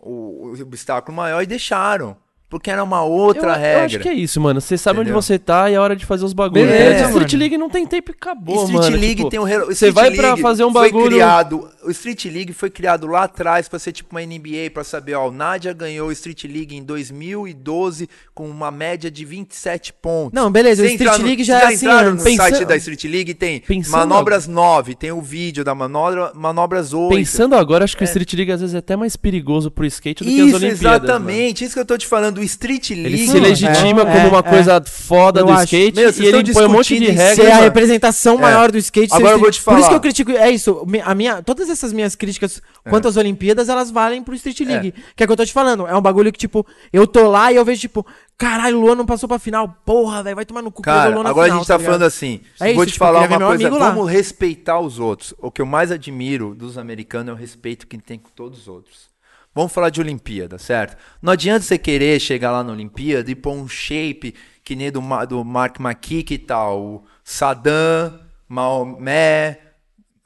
o, 0.00 0.54
o 0.56 0.62
obstáculo 0.62 1.14
maior 1.16 1.42
e 1.42 1.46
deixaram. 1.46 2.16
Porque 2.54 2.70
era 2.70 2.84
uma 2.84 3.02
outra 3.02 3.48
eu, 3.48 3.54
regra. 3.58 3.80
eu 3.80 3.84
acho 3.86 3.98
que 3.98 4.08
é 4.08 4.14
isso, 4.14 4.40
mano. 4.40 4.60
Você 4.60 4.78
sabe 4.78 5.00
Entendeu? 5.00 5.16
onde 5.16 5.26
você 5.26 5.40
tá 5.40 5.68
e 5.68 5.74
é 5.74 5.80
hora 5.80 5.96
de 5.96 6.06
fazer 6.06 6.24
os 6.24 6.32
bagulhos. 6.32 6.68
Beleza, 6.68 6.84
É, 6.84 7.08
Street 7.08 7.32
mano. 7.32 7.38
League 7.40 7.58
não 7.58 7.68
tem 7.68 7.84
tempo 7.84 8.12
e 8.12 8.14
acabou, 8.14 8.62
Street 8.66 8.80
mano. 8.84 8.96
League 8.96 9.14
tipo, 9.16 9.28
tem 9.28 9.40
um 9.40 9.44
Você 9.44 9.72
Street 9.72 9.92
vai 9.92 10.10
pra 10.12 10.26
League 10.28 10.40
fazer 10.42 10.64
um 10.64 10.72
foi 10.72 10.82
bagulho. 10.92 11.06
criado, 11.10 11.68
o 11.82 11.90
Street 11.90 12.24
League 12.26 12.52
foi 12.52 12.70
criado 12.70 13.08
lá 13.08 13.24
atrás 13.24 13.68
pra 13.68 13.76
ser 13.80 13.90
tipo 13.90 14.14
uma 14.14 14.22
NBA, 14.24 14.70
pra 14.72 14.84
saber, 14.84 15.14
ó, 15.14 15.28
o 15.28 15.32
Nadia 15.32 15.72
ganhou 15.72 16.06
o 16.08 16.12
Street 16.12 16.44
League 16.44 16.76
em 16.76 16.84
2012 16.84 18.08
com 18.32 18.48
uma 18.48 18.70
média 18.70 19.10
de 19.10 19.24
27 19.24 19.92
pontos. 19.92 20.32
Não, 20.32 20.50
beleza, 20.50 20.82
o 20.82 20.86
Você 20.86 20.92
Street 20.92 21.08
entrar 21.10 21.18
no- 21.18 21.26
League 21.26 21.42
já 21.44 21.58
vocês 21.58 21.70
é 21.70 21.74
assim 21.74 21.86
entraram 21.86 22.14
no 22.14 22.20
antes. 22.22 22.36
site 22.36 22.64
da 22.64 22.76
Street 22.76 23.04
League 23.04 23.34
tem 23.34 23.60
Pensando- 23.60 23.90
manobras 23.98 24.46
9, 24.46 24.94
tem 24.94 25.12
o 25.12 25.20
vídeo 25.20 25.64
da 25.64 25.74
manobra, 25.74 26.30
manobras 26.34 26.92
8. 26.92 27.16
Pensando 27.16 27.56
agora, 27.56 27.82
acho 27.84 27.96
que 27.96 28.04
o 28.04 28.06
Street 28.06 28.32
League 28.34 28.52
às 28.52 28.60
vezes 28.60 28.74
é 28.74 28.78
até 28.78 28.94
mais 28.94 29.16
perigoso 29.16 29.70
pro 29.70 29.84
skate 29.86 30.22
do 30.22 30.30
que 30.30 30.40
as 30.40 30.46
Isso, 30.46 30.56
Olimpíadas. 30.56 30.80
exatamente. 31.02 31.64
Isso 31.64 31.74
que 31.74 31.80
eu 31.80 31.84
tô 31.86 31.98
te 31.98 32.06
falando. 32.06 32.43
Street. 32.44 32.90
League. 32.90 33.06
Ele 33.06 33.26
se 33.26 33.38
legitima 33.38 34.02
é, 34.02 34.04
como 34.04 34.28
uma 34.28 34.38
é, 34.38 34.42
coisa 34.42 34.82
foda 34.84 35.40
Eu 35.40 35.46
do 35.46 35.52
acho. 35.52 35.64
skate 35.64 35.96
Meu, 35.96 36.10
e 36.10 36.26
ele 36.26 36.52
põe 36.52 36.66
um 36.66 36.68
monte 36.68 36.98
de 36.98 37.06
regras. 37.06 37.36
Ser 37.36 37.50
a 37.50 37.56
representação 37.56 38.38
maior 38.38 38.70
do 38.70 38.78
skate. 38.78 39.12
Agora 39.12 39.34
eu 39.34 39.38
vou 39.38 39.50
te 39.50 39.62
Por 39.62 39.72
isso 39.72 39.80
falar. 39.82 39.88
que 39.88 39.94
eu 39.94 40.00
critico. 40.00 40.30
É 40.32 40.50
isso. 40.50 40.86
A 41.04 41.14
minha, 41.14 41.42
todas 41.42 41.68
essas 41.68 41.92
minhas 41.92 42.14
críticas 42.14 42.62
quanto 42.88 43.08
às 43.08 43.16
Olimpíadas, 43.16 43.68
elas 43.68 43.90
valem 43.90 44.22
pro 44.22 44.34
Street 44.34 44.60
League. 44.60 44.94
Que 45.16 45.22
é 45.22 45.24
o 45.24 45.26
que 45.26 45.32
eu 45.32 45.36
tô 45.36 45.44
te 45.44 45.52
falando. 45.52 45.86
É 45.86 45.96
um 45.96 46.02
bagulho 46.02 46.32
que, 46.32 46.38
tipo, 46.38 46.66
eu 46.92 47.06
tô 47.06 47.28
lá 47.28 47.52
e 47.52 47.56
eu 47.56 47.64
vejo, 47.64 47.80
tipo, 47.80 48.06
caralho, 48.36 48.78
o 48.78 48.80
Luan 48.80 48.94
não 48.94 49.06
passou 49.06 49.28
pra 49.28 49.38
final. 49.38 49.68
Porra, 49.84 50.22
velho, 50.22 50.36
vai 50.36 50.44
tomar 50.44 50.62
no 50.62 50.70
cu 50.70 50.82
Cara, 50.82 51.10
Luan 51.10 51.22
na 51.22 51.30
agora 51.30 51.46
final, 51.46 51.58
a 51.58 51.60
gente 51.60 51.68
tá, 51.68 51.76
ligado? 51.76 51.86
falando 51.86 52.02
assim. 52.02 52.40
É 52.60 52.72
vou 52.72 52.84
isso, 52.84 52.86
te 52.86 52.92
tipo, 52.94 53.04
falar 53.04 53.26
uma 53.26 53.38
coisa. 53.38 53.70
Vamos 53.70 54.10
respeitar 54.10 54.78
os 54.80 54.98
outros. 54.98 55.34
O 55.38 55.50
que 55.50 55.62
eu 55.62 55.66
mais 55.66 55.90
admiro 55.90 56.54
dos 56.54 56.76
americanos 56.78 57.30
é 57.30 57.32
o 57.32 57.36
respeito 57.36 57.86
que 57.86 57.98
tem 57.98 58.18
com 58.18 58.30
todos 58.34 58.60
os 58.60 58.68
outros. 58.68 59.13
Vamos 59.54 59.72
falar 59.72 59.90
de 59.90 60.00
Olimpíada, 60.00 60.58
certo? 60.58 60.96
Não 61.22 61.32
adianta 61.32 61.64
você 61.64 61.78
querer 61.78 62.18
chegar 62.20 62.50
lá 62.50 62.64
na 62.64 62.72
Olimpíada 62.72 63.30
e 63.30 63.36
pôr 63.36 63.52
um 63.52 63.68
shape 63.68 64.34
que 64.64 64.74
nem 64.74 64.90
do, 64.90 65.00
do 65.28 65.44
Mark 65.44 65.78
McKee 65.78 66.24
e 66.34 66.38
tal. 66.38 67.04
Saddam, 67.22 68.18
Maomé, 68.48 69.60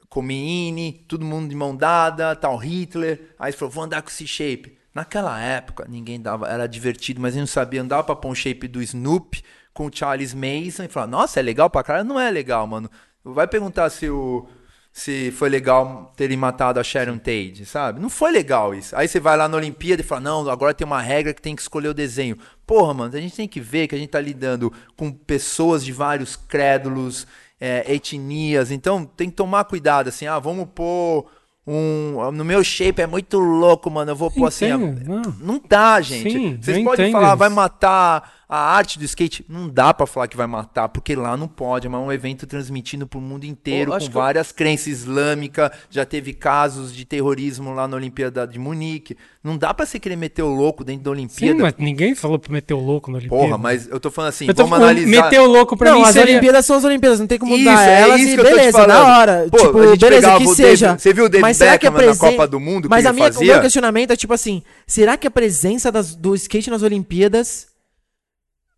Khomeini, 0.09 1.05
todo 1.07 1.23
mundo 1.23 1.49
de 1.49 1.55
mão 1.55 1.75
dada, 1.75 2.35
tal 2.35 2.57
Hitler. 2.57 3.35
Aí 3.37 3.51
você 3.51 3.57
falou, 3.57 3.71
vou 3.71 3.83
andar 3.83 4.01
com 4.01 4.09
esse 4.09 4.25
shape. 4.25 4.77
Naquela 4.95 5.39
época, 5.39 5.85
ninguém 5.87 6.19
dava, 6.19 6.47
era 6.47 6.67
divertido, 6.67 7.21
mas 7.21 7.33
a 7.33 7.37
gente 7.37 7.41
não 7.41 7.47
sabia 7.47 7.81
andar 7.81 8.03
pra 8.03 8.15
pôr 8.15 8.29
um 8.29 8.35
shape 8.35 8.67
do 8.67 8.81
Snoop 8.81 9.43
com 9.71 9.85
o 9.85 9.91
Charles 9.93 10.33
Mason 10.33 10.83
e 10.83 10.87
falar, 10.87 11.05
nossa, 11.05 11.39
é 11.39 11.43
legal 11.43 11.69
pra 11.69 11.83
caralho? 11.83 12.07
Não 12.07 12.19
é 12.19 12.31
legal, 12.31 12.65
mano. 12.65 12.89
Vai 13.23 13.47
perguntar 13.47 13.89
se 13.91 14.09
o 14.09 14.47
se 14.99 15.31
foi 15.31 15.47
legal 15.47 16.11
terem 16.17 16.35
matado 16.35 16.77
a 16.77 16.83
Sharon 16.83 17.17
Tate, 17.17 17.65
sabe? 17.65 18.01
Não 18.01 18.09
foi 18.09 18.31
legal 18.31 18.75
isso. 18.75 18.93
Aí 18.97 19.07
você 19.07 19.17
vai 19.17 19.37
lá 19.37 19.47
na 19.47 19.55
Olimpíada 19.55 20.01
e 20.01 20.05
fala, 20.05 20.19
não, 20.19 20.49
agora 20.49 20.73
tem 20.73 20.85
uma 20.85 21.01
regra 21.01 21.33
que 21.33 21.41
tem 21.41 21.55
que 21.55 21.61
escolher 21.61 21.87
o 21.87 21.93
desenho. 21.93 22.37
Porra, 22.67 22.93
mano, 22.93 23.15
a 23.15 23.21
gente 23.21 23.33
tem 23.33 23.47
que 23.47 23.61
ver 23.61 23.87
que 23.87 23.95
a 23.95 23.97
gente 23.97 24.09
tá 24.09 24.19
lidando 24.19 24.73
com 24.97 25.09
pessoas 25.09 25.85
de 25.85 25.93
vários 25.93 26.35
crédulos, 26.35 27.25
é, 27.61 27.93
etnias, 27.93 28.71
então 28.71 29.05
tem 29.05 29.29
que 29.29 29.37
tomar 29.37 29.63
cuidado, 29.63 30.09
assim, 30.09 30.27
ah, 30.27 30.37
vamos 30.37 30.67
pôr 30.75 31.29
um. 31.69 32.31
No 32.31 32.43
meu 32.43 32.63
shape 32.63 33.01
é 33.01 33.07
muito 33.07 33.37
louco, 33.39 33.89
mano. 33.89 34.11
Eu 34.11 34.15
vou 34.15 34.31
pôr 34.31 34.45
assim. 34.47 34.69
Não. 34.69 35.21
Não 35.39 35.61
dá, 35.67 36.01
gente. 36.01 36.31
Sim, 36.31 36.57
Vocês 36.61 36.83
podem 36.83 37.07
entendo 37.07 37.11
falar, 37.11 37.27
isso. 37.29 37.37
vai 37.37 37.49
matar 37.49 38.33
a 38.49 38.57
arte 38.75 38.97
do 38.97 39.05
skate. 39.05 39.45
Não 39.47 39.69
dá 39.69 39.93
pra 39.93 40.07
falar 40.07 40.27
que 40.27 40.35
vai 40.35 40.47
matar, 40.47 40.89
porque 40.89 41.15
lá 41.15 41.37
não 41.37 41.47
pode. 41.47 41.87
Mas 41.87 42.01
é 42.01 42.03
um 42.03 42.11
evento 42.11 42.47
transmitindo 42.47 43.05
pro 43.05 43.21
mundo 43.21 43.43
inteiro, 43.45 43.91
Eu 43.91 43.93
com 43.93 43.99
que 43.99 44.07
eu- 44.07 44.11
várias 44.11 44.51
crenças 44.51 44.87
islâmicas. 44.87 45.69
Já 45.89 46.03
teve 46.05 46.33
casos 46.33 46.93
de 46.95 47.05
terrorismo 47.05 47.73
lá 47.73 47.87
na 47.87 47.95
Olimpíada 47.95 48.47
de 48.47 48.57
Munique. 48.57 49.15
Não 49.43 49.55
dá 49.57 49.73
pra 49.73 49.85
você 49.85 49.99
querer 49.99 50.15
meter 50.15 50.41
o 50.41 50.47
louco 50.53 50.83
dentro 50.83 51.03
da 51.03 51.11
Sim, 51.11 51.17
Olimpíada. 51.17 51.61
mas 51.61 51.73
ninguém 51.77 52.15
falou 52.15 52.37
pra 52.39 52.51
meter 52.51 52.73
o 52.73 52.79
louco 52.79 53.09
na 53.11 53.19
Olimpíada. 53.19 53.43
Porra, 53.45 53.57
mas 53.57 53.87
eu 53.87 53.99
tô 53.99 54.09
falando 54.11 54.29
assim, 54.29 54.47
Eu 54.47 54.53
tô 54.53 54.63
vamos 54.63 54.77
falando, 54.79 54.97
analisar. 54.97 55.23
meter 55.23 55.39
o 55.39 55.45
louco 55.45 55.77
pra 55.77 55.91
não, 55.91 55.99
mim 55.99 56.03
as 56.05 56.13
seria... 56.13 56.33
Olimpíadas 56.33 56.65
são 56.65 56.75
as 56.77 56.83
Olimpíadas, 56.83 57.19
não 57.19 57.27
tem 57.27 57.37
como 57.37 57.53
Isso, 57.55 57.69
mudar 57.69 57.83
é 57.87 58.01
elas 58.01 58.19
isso 58.21 58.29
e 58.31 58.33
que 58.33 58.39
eu 58.39 58.43
tô 58.45 58.49
te 58.49 58.55
beleza, 58.55 58.87
da 58.87 59.03
hora. 59.17 59.47
Pô, 59.49 59.57
tipo, 59.57 59.77
a 59.79 59.87
gente 59.87 59.99
beleza, 59.99 60.21
pegava 60.21 60.39
que 60.43 60.47
o 60.49 60.55
seja. 60.55 60.85
David- 60.87 61.01
você 61.03 61.13
viu 61.13 61.25
o 61.25 61.29
David 61.29 61.41
Mas 61.41 61.57
será 61.59 61.77
que 61.77 61.85
a 61.87 61.91
Beckham 61.91 62.07
na 62.07 62.15
presen- 62.17 62.31
Copa 62.37 62.47
do 62.47 62.59
Mundo, 62.59 62.89
Mas 62.89 63.05
a 63.05 63.13
minha, 63.13 63.29
o 63.29 63.33
fazia? 63.33 63.53
meu 63.53 63.61
questionamento 63.61 64.11
é 64.11 64.15
tipo 64.15 64.33
assim, 64.33 64.63
será 64.87 65.15
que 65.17 65.27
a 65.27 65.31
presença 65.31 65.91
das- 65.91 66.15
do 66.15 66.33
skate 66.35 66.69
nas 66.69 66.81
Olimpíadas 66.81 67.67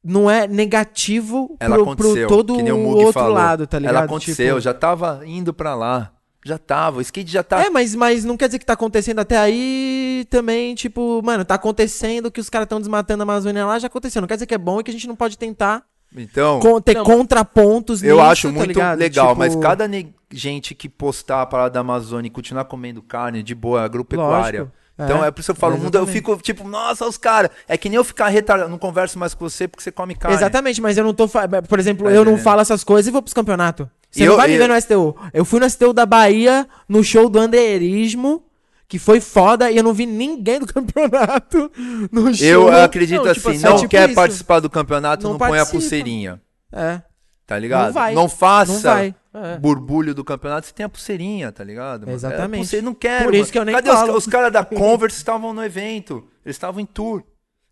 não 0.04 0.30
é 0.30 0.48
negativo 0.48 1.56
Ela 1.60 1.76
pro, 1.76 1.96
pro 1.96 2.28
todo 2.28 2.56
o 2.56 2.76
o 2.76 2.88
outro 2.98 3.14
falou. 3.14 3.34
lado, 3.34 3.68
tá 3.68 3.78
ligado? 3.78 3.96
Ela 3.96 4.06
aconteceu, 4.06 4.48
Tipo, 4.56 4.60
já 4.62 4.74
tava 4.74 5.22
indo 5.26 5.54
pra 5.54 5.76
lá. 5.76 6.12
Já 6.44 6.58
tava, 6.58 6.98
o 6.98 7.02
skate 7.02 7.32
já 7.32 7.44
tá... 7.44 7.64
É, 7.64 7.70
mas, 7.70 7.94
mas 7.94 8.26
não 8.26 8.36
quer 8.36 8.48
dizer 8.48 8.58
que 8.58 8.66
tá 8.66 8.74
acontecendo 8.74 9.20
até 9.20 9.38
aí 9.38 10.26
também, 10.28 10.74
tipo, 10.74 11.22
mano, 11.24 11.46
tá 11.46 11.54
acontecendo 11.54 12.32
que 12.32 12.40
os 12.40 12.50
caras 12.50 12.66
estão 12.66 12.80
desmatando 12.80 13.22
a 13.22 13.26
Amazônia 13.26 13.64
lá, 13.64 13.78
já 13.78 13.86
aconteceu. 13.86 14.20
Não 14.22 14.28
quer 14.28 14.38
dizer 14.38 14.48
que 14.48 14.56
é 14.56 14.58
bom 14.58 14.80
e 14.80 14.84
que 14.84 14.90
a 14.90 14.94
gente 14.94 15.08
não 15.08 15.16
pode 15.16 15.38
tentar 15.38 15.84
Então, 16.16 16.60
con- 16.60 16.82
ter 16.82 16.96
Não, 16.96 17.04
contrapontos 17.06 18.04
eu 18.04 18.18
nisso, 18.18 18.28
acho 18.30 18.48
tá 18.50 18.54
muito 18.54 18.68
ligado? 18.68 19.00
legal, 19.00 19.28
Tipo, 19.30 19.40
mas 19.40 19.56
cada 19.56 19.90
gente 20.32 20.76
que 20.76 20.90
postar 20.90 21.42
a 21.42 21.46
parada 21.46 21.70
da 21.72 21.80
Amazônia 21.80 22.28
e 22.28 22.32
continuar 22.32 22.66
comendo 22.66 23.02
carne 23.02 23.42
de 23.44 23.56
boa, 23.56 23.82
agropecuária... 23.84 24.62
Lógico, 24.62 24.78
Então 25.00 25.24
é, 25.24 25.30
é, 25.30 25.32
por 25.32 25.40
isso 25.40 25.48
que 25.54 25.58
eu 25.58 25.60
falo, 25.60 25.76
o 25.76 25.80
mundo, 25.80 25.98
eu 25.98 26.06
fico 26.06 26.38
tipo, 26.38 26.68
nossa, 26.68 27.08
os 27.08 27.18
caras. 27.18 27.50
É 27.68 27.78
que 27.78 27.90
nem 27.90 27.96
eu 27.96 28.04
ficar 28.04 28.28
retardado, 28.28 28.70
não 28.70 28.78
converso 28.78 29.18
mais 29.18 29.34
com 29.34 29.50
você 29.50 29.68
porque 29.68 29.82
você 29.84 29.92
come 29.92 30.14
carne. 30.16 30.36
Exatamente, 30.38 30.80
mas 30.82 30.98
eu 30.98 31.04
não 31.04 31.14
tô. 31.14 31.28
fa- 31.28 31.48
Por 31.48 31.80
exemplo, 31.80 32.06
Tá 32.06 32.12
eu 32.12 32.24
não 32.26 32.38
falo 32.38 32.62
essas 32.62 32.84
coisas 32.84 33.08
e 33.08 33.12
vou 33.12 33.22
pros 33.22 33.34
campeonatos. 33.34 33.88
Você 34.12 34.24
E 34.24 34.26
não 34.26 34.34
eu- 34.34 34.38
vai 34.38 34.48
me 34.50 34.56
eu- 34.56 34.60
ver 34.60 34.68
no 34.68 34.76
STU. 34.76 35.16
Eu 35.34 35.44
fui 35.46 35.60
no 35.60 35.66
STU 35.68 35.92
da 35.94 36.06
Bahia, 36.06 36.68
no 36.88 37.04
show 37.04 37.30
do 37.30 37.40
Anderismo, 37.40 38.44
que 38.92 39.00
foi 39.00 39.22
foda, 39.22 39.72
e 39.72 39.78
eu 39.78 39.84
não 39.86 39.94
vi 39.94 40.06
ninguém 40.06 40.60
do 40.60 40.68
campeonato 40.72 41.72
no 42.12 42.34
show. 42.36 42.46
Eu 42.46 42.84
acredito 42.84 43.24
Não, 43.24 43.34
tipo 43.34 43.48
assim, 43.48 43.58
assim, 43.58 43.66
não 43.66 43.76
é 43.76 43.78
tipo 43.78 43.90
quer 43.90 44.10
isso. 44.10 44.16
participar 44.16 44.60
do 44.60 44.70
campeonato, 44.70 45.24
não, 45.24 45.32
Não 45.32 45.38
põe 45.38 45.58
a 45.58 45.66
pulseirinha. 45.66 46.42
É, 46.74 47.02
Tá 47.48 47.58
ligado? 47.58 47.86
Não 47.86 47.94
vai. 47.94 48.14
Não 48.14 48.28
faça 48.30 48.74
não 48.74 48.80
vai. 48.82 49.16
É. 49.34 49.58
burbulho 49.60 50.14
do 50.14 50.26
campeonato, 50.26 50.68
você 50.68 50.74
tem 50.74 50.86
a 50.86 50.90
pulseirinha, 50.90 51.54
tá 51.54 51.64
ligado? 51.64 52.02
mano? 52.02 52.12
Exatamente. 52.12 52.68
Você 52.68 52.82
não 52.82 52.94
quer. 52.94 53.24
Por 53.24 53.34
isso 53.34 53.50
que 53.50 53.58
eu 53.58 53.64
nem 53.64 53.74
Cadê 53.74 53.90
falo. 53.90 54.12
os, 54.12 54.26
os 54.26 54.28
caras 54.28 54.52
da 54.52 54.64
Converse 54.68 55.16
estavam 55.16 55.54
no 55.54 55.64
evento? 55.64 56.28
Eles 56.46 56.58
estavam 56.58 56.82
em 56.82 56.86
tour. 56.86 57.24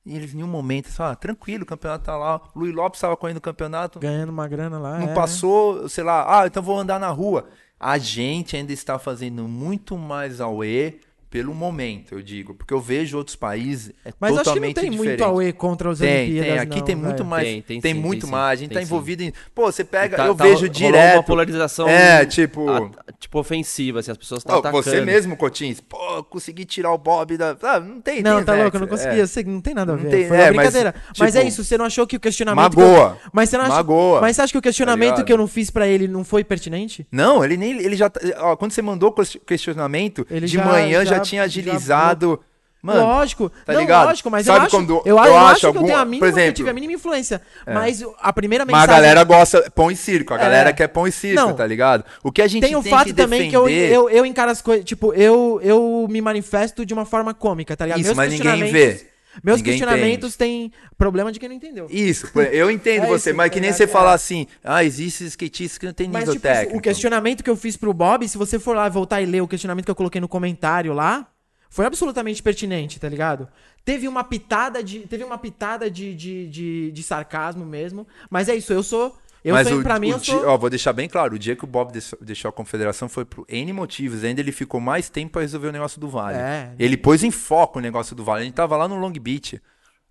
E 0.06 0.16
eles, 0.16 0.32
em 0.34 0.38
nenhum 0.38 0.48
momento, 0.48 0.88
falaram, 0.88 1.14
ah, 1.14 1.16
tranquilo, 1.18 1.64
o 1.64 1.66
campeonato 1.66 2.06
tá 2.06 2.16
lá. 2.16 2.42
O 2.56 2.60
Luiz 2.60 2.74
Lopes 2.74 2.98
estava 2.98 3.18
correndo 3.18 3.38
o 3.38 3.42
campeonato, 3.42 4.00
Ganhando 4.00 4.30
uma 4.30 4.48
grana 4.48 4.80
lá. 4.80 5.00
não 5.00 5.10
é. 5.10 5.14
passou, 5.14 5.90
sei 5.90 6.06
lá, 6.06 6.42
ah, 6.42 6.48
então 6.48 6.64
vou 6.64 6.80
andar 6.80 6.98
na 6.98 7.10
rua. 7.10 7.50
A 7.78 7.98
gente 7.98 8.56
ainda 8.56 8.74
está 8.74 8.98
fazendo 8.98 9.44
muito 9.48 9.98
mais 9.98 10.40
auê 10.42 11.00
pelo 11.30 11.54
momento, 11.54 12.16
eu 12.16 12.22
digo. 12.24 12.54
Porque 12.56 12.74
eu 12.74 12.80
vejo 12.82 13.18
outros 13.18 13.36
países, 13.36 13.92
é 14.04 14.12
Mas 14.20 14.32
acho 14.32 14.40
que 14.42 14.46
não 14.50 14.54
totalmente 14.56 14.76
tem 14.76 14.90
diferente. 14.90 15.08
muito 15.10 15.24
AUE 15.24 15.54
contra 15.54 15.90
os 15.90 16.00
Tem, 16.00 16.22
Olimpíadas. 16.24 16.50
tem. 16.52 16.60
Aqui 16.60 16.78
não, 16.80 16.86
tem 16.86 16.96
muito 16.96 17.18
velho. 17.18 17.26
mais. 17.30 17.48
Tem, 17.48 17.62
Tem, 17.62 17.82
tem 17.82 17.94
sim, 17.94 18.00
muito 18.00 18.28
mais. 18.28 18.60
A 18.60 18.62
gente 18.64 18.74
tá 18.74 18.80
sim. 18.80 18.86
envolvido 18.86 19.24
em. 19.24 19.34
Pô, 19.54 19.72
você 19.72 19.84
pega. 19.84 20.18
Tá- 20.18 20.26
eu 20.26 20.34
tá- 20.36 20.44
vejo 20.44 20.68
direto. 20.68 21.18
uma 21.18 21.24
polarização. 21.24 21.88
É, 21.88 22.26
tipo- 22.26 22.70
a- 22.70 22.90
tipo, 23.20 23.40
ofensiva, 23.40 24.00
assim, 24.00 24.12
as 24.12 24.18
pessoas 24.18 24.42
estão 24.42 24.58
atacando. 24.58 24.84
você 24.84 25.02
mesmo, 25.02 25.38
Cotins, 25.38 25.80
pô, 25.80 26.24
consegui 26.24 26.66
tirar 26.66 26.92
o 26.92 26.98
Bob 26.98 27.38
da. 27.38 27.56
Ah, 27.62 27.80
não 27.80 28.02
tem. 28.02 28.22
Não, 28.24 28.38
tem 28.38 28.46
tá 28.46 28.56
louco, 28.56 28.76
eu 28.78 28.82
não 28.82 28.88
consegui. 28.88 29.18
é. 29.18 29.22
Eu 29.22 29.28
sei 29.28 29.44
que 29.44 29.50
não 29.50 29.62
tem 29.62 29.74
nada 29.76 29.94
a 29.94 29.96
Não 29.96 30.04
ver. 30.04 30.10
tem- 30.10 30.28
Foi 30.28 30.38
é, 30.38 30.40
uma 30.40 30.46
mas, 30.48 30.56
brincadeira. 30.56 30.96
Mas, 31.18 31.36
é 31.36 31.40
tipo, 31.40 31.50
isso, 31.50 31.64
você 31.64 31.78
não 31.78 31.86
achou 31.86 32.08
que 32.08 32.16
o 32.16 32.20
questionamento. 32.20 32.76
Magoa. 32.76 33.18
Que 33.20 33.26
eu... 33.28 33.30
Mas 33.32 33.50
você 33.50 33.58
não 33.58 33.66
achou... 33.66 33.76
Magoa. 33.78 34.22
Mas 34.22 34.36
você 34.36 34.42
acha 34.42 34.52
que 34.52 34.58
o 34.58 34.62
questionamento 34.62 35.10
ligado? 35.12 35.26
que 35.26 35.34
eu 35.34 35.38
não 35.38 35.48
fiz 35.48 35.70
pra 35.70 35.88
ele 35.88 36.08
não 36.08 36.24
foi 36.24 36.44
pertinente? 36.44 37.06
Não, 37.12 37.44
ele 37.46 37.56
nem. 37.56 37.80
Ele 37.80 37.96
já. 37.96 38.10
tá- 38.10 38.20
Ó, 38.40 38.56
quando 38.56 38.72
você 38.72 38.82
mandou 38.82 39.10
o 39.10 39.12
ques- 39.12 39.38
questionamento, 39.46 40.26
Ele 40.30 40.48
de 40.48 40.58
manhã 40.58 41.06
já, 41.06 41.19
já- 41.20 41.24
tinha 41.24 41.42
já- 41.42 41.46
agilizado. 41.46 42.40
Mano, 42.82 43.02
lógico, 43.02 43.50
tá 43.66 43.74
não, 43.74 43.82
ligado? 43.82 44.06
lógico, 44.08 44.32
mas 44.32 44.46
Sabe 44.46 44.60
eu 44.60 44.62
acho, 44.64 44.72
quando 44.74 44.94
eu, 44.94 45.02
eu 45.06 45.18
eu 45.18 45.20
acho 45.20 45.36
acho 45.38 45.60
que 45.60 45.66
eu 45.66 45.70
algum- 45.72 45.86
tenho 45.86 45.98
a 45.98 46.00
por 46.00 46.08
mínima, 46.10 46.26
eu 46.26 46.30
exemplo, 46.30 46.54
tive 46.54 46.70
a 46.70 46.74
mínima 46.74 46.94
influência. 46.94 47.42
É. 47.66 47.74
Mas 47.74 48.02
a 48.22 48.32
primeira 48.32 48.64
Mas 48.64 48.74
a 48.74 48.78
mensagem... 48.80 49.02
galera 49.02 49.24
gosta 49.26 49.70
pão 49.72 49.92
e 49.92 49.98
circo. 49.98 50.34
A 50.34 50.38
É. 50.38 50.40
galera 50.40 50.72
quer 50.72 50.88
pão 50.88 51.06
e 51.06 51.12
circo, 51.12 51.42
Não. 51.42 51.54
tá 51.54 51.68
ligado? 51.68 52.06
O 52.24 52.32
que 52.32 52.42
a 52.42 52.48
gente 52.48 52.62
Tem 52.66 52.78
o 52.78 52.82
tem 52.82 52.90
fato 52.90 53.08
que 53.08 53.14
também 53.14 53.50
defender... 53.52 53.90
que 53.90 53.94
eu, 53.94 54.04
eu, 54.06 54.10
eu 54.10 54.26
encaro 54.26 54.50
as 54.50 54.62
coisas, 54.62 54.86
tipo, 54.86 55.14
eu, 55.14 55.60
eu 55.62 56.08
me 56.10 56.22
manifesto 56.22 56.86
de 56.86 56.94
uma 56.94 57.04
forma 57.06 57.34
cômica, 57.34 57.76
tá 57.76 57.84
ligado? 57.86 58.00
Isso, 58.00 58.16
mas 58.16 58.32
ninguém 58.32 58.72
vê. 58.72 59.09
Meus 59.44 59.58
Ninguém 59.58 59.74
questionamentos 59.74 60.36
têm 60.36 60.72
problema 60.98 61.32
de 61.32 61.40
quem 61.40 61.50
não 61.50 61.56
entendeu. 61.56 61.88
Isso, 61.90 62.28
eu 62.52 62.70
entendo 62.72 63.04
É 63.04 63.08
você, 63.08 63.30
isso, 63.30 63.38
mas 63.38 63.52
que 63.52 63.60
nem 63.60 63.70
é, 63.70 63.74
você 63.74 63.84
é. 63.84 63.88
falar 63.88 64.14
assim, 64.14 64.48
ah, 64.64 64.84
existe 64.84 65.24
skatistas 65.26 65.78
que 65.78 65.86
não 65.86 65.94
tem 65.94 66.08
Mas, 66.08 66.22
nível 66.22 66.34
tipo, 66.34 66.44
técnico. 66.44 66.78
o 66.78 66.82
questionamento 66.82 67.44
que 67.44 67.50
eu 67.50 67.56
fiz 67.56 67.78
pro 67.78 67.94
Bob, 67.94 68.28
se 68.28 68.38
você 68.38 68.58
for 68.60 68.76
lá 68.76 68.90
voltar 68.90 69.22
e 69.22 69.26
ler 69.26 69.42
o 69.42 69.48
questionamento 69.48 69.86
que 69.86 69.92
eu 69.92 69.96
coloquei 69.96 70.20
no 70.20 70.28
comentário 70.28 70.94
lá, 70.94 71.28
foi 71.70 71.86
absolutamente 71.86 72.42
pertinente, 72.42 73.00
tá 73.00 73.08
ligado? 73.08 73.48
Teve 73.86 74.08
uma 74.08 74.24
pitada 74.24 74.84
de. 74.84 75.00
Teve 75.02 75.24
uma 75.24 75.38
pitada 75.38 75.90
de, 75.90 76.16
de, 76.16 76.48
de, 76.48 76.92
de 76.92 77.04
sarcasmo 77.04 77.66
mesmo. 77.66 78.08
Mas 78.30 78.50
é 78.50 78.56
isso, 78.56 78.74
eu 78.74 78.84
sou. 78.84 79.16
Eu 79.44 79.56
mas 79.56 79.68
sou, 79.68 79.80
o, 79.80 79.84
pra 79.84 79.98
mim, 80.00 80.10
o 80.12 80.16
eu 80.16 80.20
dia- 80.20 80.34
sou. 80.38 80.48
ó, 80.48 80.58
vou 80.58 80.70
deixar 80.70 80.92
bem 80.92 81.08
claro, 81.08 81.36
o 81.36 81.40
dia 81.40 81.56
que 81.56 81.64
o 81.64 81.68
Bob 81.68 81.92
deixou, 82.22 82.50
a 82.50 82.52
confederação 82.52 83.08
foi 83.08 83.24
por 83.26 83.46
N 83.48 83.72
motivos, 83.72 84.24
ainda 84.24 84.42
ele 84.42 84.52
ficou 84.52 84.82
mais 84.82 85.10
tempo 85.10 85.34
pra 85.34 85.42
resolver 85.42 85.68
o 85.70 85.72
negócio 85.72 86.00
do 86.00 86.10
Vale. 86.10 86.38
É. 86.38 86.72
Ele 86.78 86.98
pôs 86.98 87.24
em 87.24 87.32
foco 87.32 87.80
o 87.80 87.82
negócio 87.82 88.16
do 88.16 88.24
Vale, 88.24 88.42
a 88.42 88.46
gente 88.46 88.54
tava 88.56 88.76
lá 88.76 88.88
no 88.88 88.96
Long 88.98 89.12
Beach, 89.14 89.62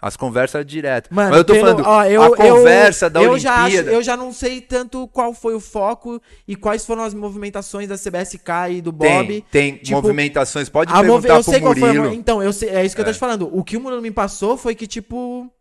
as 0.00 0.16
conversas 0.16 0.54
eram 0.54 0.64
direto. 0.64 1.12
Mano, 1.12 1.28
mas 1.30 1.38
eu 1.38 1.44
tô 1.44 1.52
pelo- 1.52 1.66
falando, 1.66 1.84
ó, 1.86 2.04
eu, 2.04 2.22
a 2.22 2.36
conversa 2.36 3.06
eu, 3.06 3.10
da 3.10 3.22
eu 3.22 3.38
já 3.38 3.52
acho- 3.52 3.64
Olimpíada... 3.64 3.90
eu 3.92 4.02
já 4.02 4.16
não 4.16 4.32
sei 4.32 4.60
tanto 4.62 5.06
qual 5.08 5.34
foi 5.34 5.54
o 5.54 5.60
foco 5.60 6.22
e 6.46 6.56
quais 6.56 6.86
foram 6.86 7.02
as 7.02 7.12
movimentações 7.12 7.86
da 7.88 7.98
CBSK 7.98 8.50
e 8.70 8.80
do 8.80 8.92
tem, 8.92 9.10
Bob. 9.18 9.44
tem 9.50 9.76
tipo, 9.76 10.00
movimentações, 10.00 10.68
pode 10.70 10.90
perguntar 10.92 11.28
eu 11.28 11.34
pro 11.34 11.42
sei 11.42 11.60
qual 11.60 11.74
foi. 11.74 11.90
a 11.90 11.92
Murilo. 11.94 12.14
Então, 12.14 12.42
eu 12.42 12.52
sei, 12.52 12.70
é 12.70 12.82
isso 12.84 12.94
que 12.94 13.00
eu 13.00 13.04
tô 13.04 13.10
É. 13.10 13.14
te 13.14 13.18
falando. 13.18 13.50
O 13.52 13.62
que 13.64 13.76
o 13.76 13.80
Murilo 13.80 14.00
me 14.00 14.10
passou 14.10 14.56
foi 14.56 14.74
que, 14.74 14.86
tipo. 14.86 15.52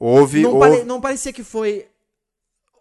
Houve, 0.00 0.42
Não, 0.42 0.54
houve- 0.54 0.70
pare- 0.70 0.84
não 0.84 1.00
parecia 1.00 1.32
que 1.32 1.42
foi. 1.44 1.86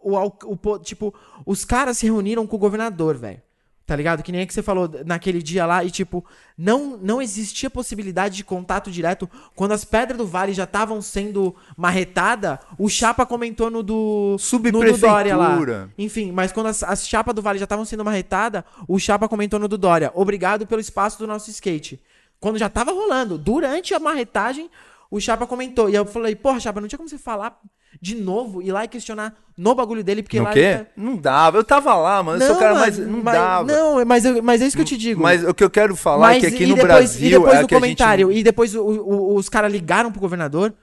O, 0.01 0.15
o 0.25 0.57
po- 0.57 0.79
tipo, 0.79 1.13
os 1.45 1.65
caras 1.65 1.97
se 1.97 2.05
reuniram 2.05 2.45
com 2.47 2.55
o 2.55 2.59
governador, 2.59 3.17
velho. 3.17 3.41
Tá 3.85 3.95
ligado? 3.95 4.21
Que 4.21 4.33
nem 4.33 4.41
é 4.41 4.45
que 4.45 4.53
você 4.53 4.61
falou 4.61 4.89
naquele 5.05 5.41
dia 5.41 5.65
lá 5.65 5.81
e, 5.81 5.89
tipo, 5.89 6.25
não, 6.57 6.97
não 6.97 7.21
existia 7.21 7.69
possibilidade 7.69 8.35
de 8.35 8.43
contato 8.43 8.91
direto. 8.91 9.29
Quando 9.55 9.71
as 9.71 9.85
pedras 9.85 10.17
do 10.17 10.27
vale 10.27 10.51
já 10.51 10.65
estavam 10.65 11.01
sendo 11.01 11.55
marretadas, 11.77 12.59
o 12.77 12.89
Chapa 12.89 13.25
comentou 13.25 13.71
no 13.71 13.81
do. 13.81 14.35
No 14.37 14.91
do 14.91 14.97
Dória 14.97 15.37
lá. 15.37 15.45
Subprefeitura. 15.51 15.93
Enfim, 15.97 16.33
mas 16.33 16.51
quando 16.51 16.67
as, 16.67 16.83
as 16.83 17.07
chapas 17.07 17.33
do 17.33 17.41
Vale 17.41 17.59
já 17.59 17.63
estavam 17.63 17.85
sendo 17.85 18.03
marretadas, 18.03 18.61
o 18.89 18.99
Chapa 18.99 19.29
comentou 19.29 19.57
no 19.57 19.69
do 19.69 19.77
Dória. 19.77 20.11
Obrigado 20.13 20.67
pelo 20.67 20.81
espaço 20.81 21.17
do 21.17 21.25
nosso 21.25 21.49
skate. 21.49 22.01
Quando 22.41 22.57
já 22.59 22.67
tava 22.69 22.91
rolando, 22.91 23.37
durante 23.37 23.93
a 23.93 23.99
marretagem, 23.99 24.69
o 25.09 25.17
Chapa 25.21 25.47
comentou. 25.47 25.89
E 25.89 25.95
eu 25.95 26.05
falei, 26.05 26.35
porra, 26.35 26.59
Chapa, 26.59 26.81
não 26.81 26.89
tinha 26.89 26.97
como 26.97 27.07
você 27.07 27.17
falar 27.17 27.57
de 28.01 28.15
novo, 28.15 28.61
ir 28.61 28.71
lá 28.71 28.85
e 28.85 28.87
questionar 28.87 29.33
no 29.57 29.73
bagulho 29.73 30.03
dele, 30.03 30.21
porque 30.21 30.37
No 30.37 30.45
lá. 30.45 30.51
quê? 30.53 30.75
tá- 30.79 30.85
Não 30.95 31.15
dava. 31.15 31.57
Eu 31.57 31.63
tava 31.63 31.95
lá, 31.95 32.21
mano. 32.21 32.41
eu 32.41 32.47
sou 32.47 32.55
o 32.55 32.59
cara 32.59 32.75
mais. 32.75 32.97
Não 32.97 33.21
mas- 33.23 33.35
dava. 33.35 33.71
Não, 33.71 34.05
mas, 34.05 34.25
eu- 34.25 34.43
mas 34.43 34.61
é 34.61 34.67
isso 34.67 34.75
que 34.75 34.81
eu 34.81 34.85
te 34.85 34.97
digo. 34.97 35.21
Mas 35.21 35.43
o 35.43 35.53
que 35.53 35.63
eu 35.63 35.69
quero 35.69 35.95
falar 35.95 36.31
é 36.31 36.33
Mas 36.35 36.41
que 36.41 36.47
aqui 36.55 36.63
e 36.63 36.67
no 36.67 36.75
depois, 36.75 36.93
Brasil 36.93 37.27
e 37.27 37.31
depois 37.31 37.53
é 37.55 37.61
do 37.61 37.67
comentário, 37.67 38.27
gente... 38.29 38.39
e 38.39 38.43
depois 38.43 38.75
o- 38.75 38.83
o- 38.83 39.35
os 39.35 39.49
caras 39.49 39.71
ligaram 39.71 40.11
pro 40.11 40.21
governador. 40.21 40.73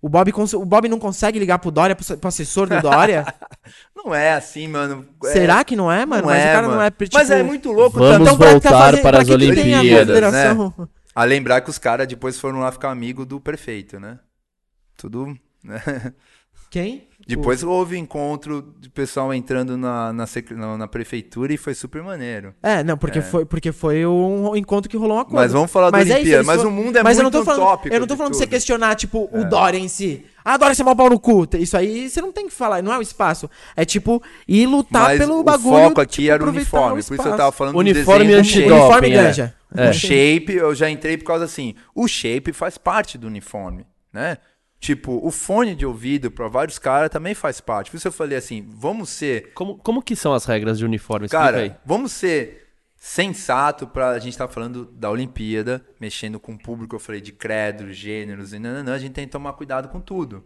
O 0.00 0.08
Bob, 0.08 0.32
cons- 0.32 0.54
o 0.54 0.64
Bob 0.64 0.88
não 0.88 0.98
consegue 0.98 1.38
ligar 1.38 1.60
pro 1.60 1.70
Dória, 1.70 1.94
pro, 1.94 2.16
pro 2.18 2.28
assessor 2.28 2.68
do 2.68 2.80
Dória. 2.80 3.24
Não 3.94 4.12
é 4.12 4.32
assim, 4.32 4.66
mano. 4.66 5.06
É- 5.24 5.28
Será 5.32 5.62
que 5.62 5.76
não 5.76 5.90
é, 5.92 6.04
mano? 6.04 6.22
Não 6.22 6.28
mas 6.30 6.42
é, 6.42 6.50
o 6.50 6.52
cara 6.54 6.62
mano. 6.66 6.74
não 6.80 6.82
é. 6.82 6.90
Tipo, 6.90 7.10
Mas 7.16 7.30
é 7.30 7.40
muito 7.44 7.70
louco 7.70 8.00
Vamos 8.00 8.18
também. 8.18 8.36
pra- 8.36 8.50
voltar 8.50 8.70
fazer- 8.70 9.00
para 9.02 9.22
as 9.22 9.28
Olimpíadas, 9.28 9.98
confederação? 10.08 10.88
A 11.14 11.22
lembrar 11.24 11.60
que 11.60 11.70
os 11.70 11.78
caras 11.78 12.08
depois 12.08 12.36
foram 12.36 12.58
lá 12.58 12.72
ficar 12.72 12.90
amigo 12.90 13.24
do 13.24 13.38
prefeito, 13.38 14.00
né? 14.00 14.18
Tudo. 14.96 15.38
Quem? 16.72 17.06
Depois 17.24 17.62
houve 17.62 17.96
encontro 17.96 18.74
de 18.80 18.88
pessoal 18.90 19.32
entrando 19.32 19.76
na, 19.76 20.12
na, 20.12 20.26
sec- 20.26 20.50
na- 20.50 20.76
na 20.76 20.88
prefeitura 20.88 21.52
e 21.52 21.56
foi 21.56 21.72
super 21.72 22.02
maneiro. 22.02 22.52
É, 22.60 22.82
não, 22.82 22.96
porque, 22.98 23.20
Foi, 23.20 23.44
porque 23.46 23.70
foi 23.70 24.04
um 24.04 24.56
encontro 24.56 24.90
que 24.90 24.96
rolou 24.96 25.18
uma 25.18 25.24
coisa. 25.24 25.36
Mas 25.40 25.52
vamos 25.52 25.70
falar 25.70 25.90
da 25.90 25.98
Mas 25.98 26.06
é 26.08 26.14
isso, 26.14 26.16
Olimpíada. 26.20 26.42
mas 26.44 26.56
foram- 26.56 26.70
o 26.70 26.72
mundo 26.74 26.96
é 26.98 27.02
mas 27.04 27.18
eu 27.18 27.22
muito 27.22 27.34
não 27.34 27.40
tô 27.40 27.44
falando, 27.44 27.60
tópico 27.62 27.94
Eu 27.94 28.00
não 28.00 28.06
tô 28.08 28.14
de 28.14 28.18
falando 28.18 28.32
pra 28.32 28.38
você. 28.38 28.44
É. 28.44 28.46
questionar, 28.48 28.94
tipo, 28.96 29.28
o 29.32 29.44
Dória 29.44 29.78
em 29.78 29.86
si. 29.86 30.24
Ah, 30.44 30.56
Dória, 30.56 30.74
você 30.74 30.82
é 30.82 30.84
mó 30.84 30.94
pau 30.96 31.08
no 31.10 31.20
cu. 31.20 31.46
Isso 31.58 31.76
aí 31.76 32.10
você 32.10 32.20
não 32.20 32.32
tem 32.32 32.48
que 32.48 32.52
falar, 32.54 32.82
não 32.82 32.92
é 32.92 32.98
o 32.98 33.02
espaço. 33.02 33.48
É 33.76 33.84
tipo, 33.84 34.20
ir 34.48 34.66
lutar 34.66 35.02
Mas 35.10 35.18
pelo 35.20 35.38
o 35.38 35.44
bagulho. 35.44 35.76
foco 35.90 36.00
aqui 36.00 36.22
tipo, 36.22 36.32
era 36.32 36.42
o 36.44 36.48
uniforme. 36.48 37.02
Por 37.04 37.14
isso 37.14 37.28
eu 37.28 37.36
tava 37.36 37.52
falando 37.52 37.76
Uniforme 37.78 38.24
do 38.24 38.42
desenho 38.42 38.68
do. 38.68 38.74
Uniforme 38.74 39.10
é. 39.10 39.10
ganja. 39.10 39.54
É. 39.76 39.90
O 39.90 39.92
shape, 39.94 40.54
eu 40.54 40.74
já 40.74 40.90
entrei 40.90 41.16
por 41.16 41.24
causa 41.24 41.44
assim. 41.44 41.74
O 41.94 42.08
shape 42.08 42.52
faz 42.52 42.76
parte 42.76 43.16
do 43.16 43.28
uniforme, 43.28 43.86
né? 44.12 44.38
Tipo, 44.82 45.24
o 45.24 45.30
fone 45.30 45.76
de 45.76 45.86
ouvido 45.86 46.28
para 46.28 46.48
vários 46.48 46.76
caras 46.76 47.08
também 47.08 47.36
faz 47.36 47.60
parte. 47.60 47.88
Por 47.88 47.98
isso 47.98 48.08
eu 48.08 48.12
falei 48.12 48.36
assim, 48.36 48.66
vamos 48.68 49.10
ser, 49.10 49.52
Como, 49.54 49.78
como 49.78 50.02
que 50.02 50.16
são 50.16 50.34
as 50.34 50.44
regras 50.44 50.76
de 50.76 50.84
uniforme? 50.84 51.26
Explica 51.26 51.44
cara, 51.44 51.58
aí. 51.58 51.74
vamos 51.86 52.10
ser 52.10 52.66
sensato 52.96 53.86
pra 53.86 54.18
gente 54.18 54.32
estar 54.32 54.48
falando 54.48 54.84
da 54.86 55.08
Olimpíada, 55.08 55.86
mexendo 56.00 56.40
com 56.40 56.54
o 56.54 56.58
público, 56.58 56.96
eu 56.96 57.00
falei 57.00 57.20
de 57.20 57.30
credos, 57.30 57.96
gêneros 57.96 58.52
e 58.52 58.58
nananã, 58.58 58.94
a 58.94 58.98
gente 58.98 59.12
tem 59.12 59.24
que 59.24 59.30
tomar 59.30 59.52
cuidado 59.52 59.88
com 59.88 60.00
tudo. 60.00 60.44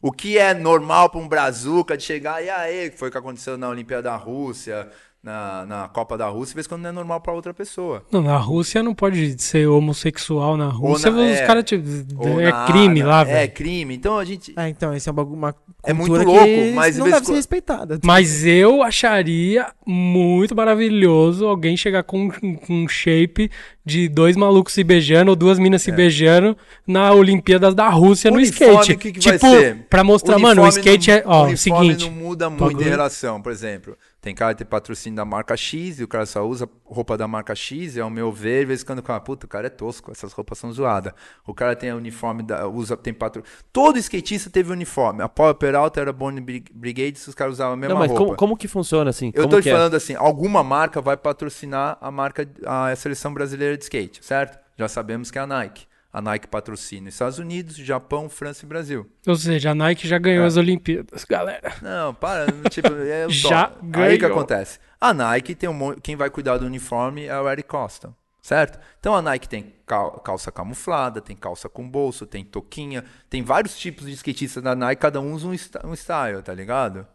O 0.00 0.10
que 0.10 0.38
é 0.38 0.54
normal 0.54 1.10
para 1.10 1.20
um 1.20 1.28
brazuca 1.28 1.94
de 1.94 2.04
chegar 2.04 2.42
e 2.42 2.48
aí, 2.48 2.88
que 2.88 2.96
foi 2.96 3.10
o 3.10 3.12
que 3.12 3.18
aconteceu 3.18 3.58
na 3.58 3.68
Olimpíada 3.68 4.04
da 4.04 4.16
Rússia, 4.16 4.90
na, 5.24 5.64
na 5.64 5.88
Copa 5.88 6.18
da 6.18 6.28
Rússia, 6.28 6.54
vez 6.54 6.66
quando 6.66 6.82
não 6.82 6.90
é 6.90 6.92
normal 6.92 7.18
para 7.18 7.32
outra 7.32 7.54
pessoa. 7.54 8.04
Não, 8.12 8.20
na 8.22 8.36
Rússia 8.36 8.82
não 8.82 8.94
pode 8.94 9.42
ser 9.42 9.66
homossexual 9.66 10.54
na 10.56 10.68
Rússia. 10.68 11.10
na- 11.10 11.16
os 11.22 11.38
é, 11.38 11.46
caras. 11.46 11.64
Tipo, 11.64 11.84
Ou 12.18 12.38
é 12.40 12.50
na- 12.52 12.66
crime 12.66 13.00
na- 13.02 13.06
lá, 13.08 13.20
É 13.22 13.24
velho. 13.24 13.52
crime. 13.52 13.94
Então 13.94 14.18
a 14.18 14.24
gente. 14.24 14.52
É, 14.54 14.68
então, 14.68 14.92
esse 14.94 15.08
é 15.08 15.12
um 15.12 15.14
bagulho, 15.14 15.36
uma 15.36 15.54
É 15.82 15.94
muito 15.94 16.10
cultura 16.12 16.28
louco, 16.30 16.44
que 16.44 16.72
mas 16.74 16.98
não 16.98 17.08
deve 17.08 17.24
ser 17.26 17.32
respeitada. 17.34 17.98
Mas 18.04 18.44
eu 18.44 18.82
acharia 18.82 19.66
muito 19.86 20.54
maravilhoso 20.54 21.46
alguém 21.46 21.74
chegar 21.76 22.02
com 22.02 22.24
um- 22.42 22.54
com 22.56 22.74
um 22.84 22.86
shape 22.88 23.50
de 23.84 24.08
dois 24.08 24.36
malucos 24.36 24.72
se 24.74 24.84
beijando 24.84 25.30
ou 25.30 25.36
duas 25.36 25.58
minas 25.58 25.82
se 25.82 25.90
beijando 25.92 26.56
na 26.86 27.12
Olimpíadas 27.12 27.74
da 27.74 27.88
Rússia 27.88 28.30
no 28.30 28.38
É. 28.38 28.42
Uniforme, 28.42 28.72
skate. 28.74 28.92
o 28.92 28.98
que 28.98 29.12
que 29.12 29.20
vai 29.28 29.38
tipo, 29.38 29.50
ser? 29.50 29.86
pra 29.88 30.04
mostrar, 30.04 30.38
mano, 30.38 30.62
o 30.62 30.64
Uniforme 30.64 30.80
skate 30.92 31.10
não- 31.10 31.16
é. 31.18 31.22
Ó, 31.26 31.44
uniforme 31.46 31.56
seguinte. 31.94 32.04
não 32.10 32.12
muda 32.28 32.50
muito 32.50 32.80
em 32.80 32.84
relação. 32.84 33.40
Por 33.42 33.52
exemplo, 33.52 33.96
tem 34.24 34.34
cara 34.34 34.54
que 34.54 34.64
tem 34.64 34.66
patrocínio 34.66 35.14
da 35.18 35.24
marca 35.24 35.54
X 35.54 36.00
e 36.00 36.02
o 36.02 36.08
cara 36.08 36.24
só 36.24 36.42
usa 36.48 36.66
roupa 36.82 37.14
da 37.14 37.28
marca 37.28 37.54
X, 37.54 37.94
e 37.94 38.00
ao 38.00 38.08
meu 38.08 38.32
ver, 38.32 38.60
de 38.60 38.66
vez 38.66 38.82
em 38.82 38.86
quando 38.86 39.00
o 39.00 39.02
cara, 39.02 39.20
puta, 39.20 39.44
o 39.44 39.48
cara 39.48 39.66
é 39.66 39.70
tosco, 39.70 40.10
essas 40.10 40.32
roupas 40.32 40.56
são 40.56 40.72
zoadas. 40.72 41.12
O 41.46 41.52
cara 41.52 41.76
tem 41.76 41.92
uniforme, 41.92 42.42
da, 42.42 42.66
usa, 42.66 42.96
tem 42.96 43.12
patro... 43.12 43.44
Todo 43.70 43.98
skatista 43.98 44.48
teve 44.48 44.72
uniforme. 44.72 45.22
A 45.22 45.28
Power 45.28 45.54
Peralta 45.54 46.00
era 46.00 46.10
Born 46.10 46.40
Brig- 46.40 46.72
Brigade, 46.72 47.18
os 47.18 47.34
caras 47.34 47.54
usavam 47.54 47.74
a 47.74 47.76
mesma 47.76 47.92
Não, 47.92 48.00
mas 48.00 48.10
roupa. 48.10 48.24
como, 48.24 48.36
como 48.36 48.56
que 48.56 48.66
funciona 48.66 49.10
assim? 49.10 49.26
Eu 49.34 49.42
como 49.42 49.48
tô 49.56 49.60
te 49.60 49.68
é? 49.68 49.72
falando 49.72 49.94
assim, 49.94 50.14
alguma 50.14 50.64
marca 50.64 51.02
vai 51.02 51.18
patrocinar 51.18 51.98
a 52.00 52.10
marca, 52.10 52.48
a 52.64 52.96
seleção 52.96 53.34
brasileira 53.34 53.76
de 53.76 53.84
skate, 53.84 54.24
certo? 54.24 54.58
Já 54.78 54.88
sabemos 54.88 55.30
que 55.30 55.38
é 55.38 55.42
a 55.42 55.46
Nike. 55.46 55.86
A 56.14 56.22
Nike 56.22 56.46
patrocina 56.46 57.08
Estados 57.08 57.40
Unidos, 57.40 57.74
Japão, 57.74 58.28
França 58.28 58.64
e 58.64 58.68
Brasil. 58.68 59.10
Ou 59.26 59.34
seja, 59.34 59.72
a 59.72 59.74
Nike 59.74 60.06
já 60.06 60.14
É. 60.14 60.18
ganhou 60.20 60.46
as 60.46 60.56
Olimpíadas, 60.56 61.24
galera. 61.24 61.74
Não, 61.82 62.14
para. 62.14 62.46
Tipo, 62.70 62.88
é 63.02 63.28
Já 63.28 63.66
top. 63.66 63.80
Aí 64.00 64.12
que 64.12 64.18
ganhou. 64.18 64.36
acontece? 64.38 64.78
A 65.00 65.12
Nike 65.12 65.56
tem 65.56 65.68
um 65.68 65.72
monte. 65.74 66.00
Quem 66.00 66.14
vai 66.14 66.30
cuidar 66.30 66.56
do 66.58 66.66
uniforme 66.66 67.24
é 67.24 67.36
o 67.40 67.50
Eric 67.50 67.68
Costa. 67.68 68.14
Certo? 68.40 68.78
Então 69.00 69.14
a 69.14 69.22
Nike 69.22 69.48
tem 69.48 69.74
cal- 69.86 70.20
calça 70.20 70.52
camuflada, 70.52 71.20
tem 71.20 71.34
calça 71.34 71.66
com 71.68 71.88
bolso, 71.88 72.26
tem 72.26 72.44
toquinha, 72.44 73.02
tem 73.28 73.42
vários 73.42 73.76
tipos 73.76 74.06
de 74.06 74.12
skatistas 74.12 74.62
da 74.62 74.74
Nike, 74.76 75.00
cada 75.02 75.18
um 75.20 75.32
usa 75.32 75.48
um, 75.48 75.88
um 75.90 75.94
style, 75.96 76.42
tá 76.42 76.52
ligado? 76.54 77.06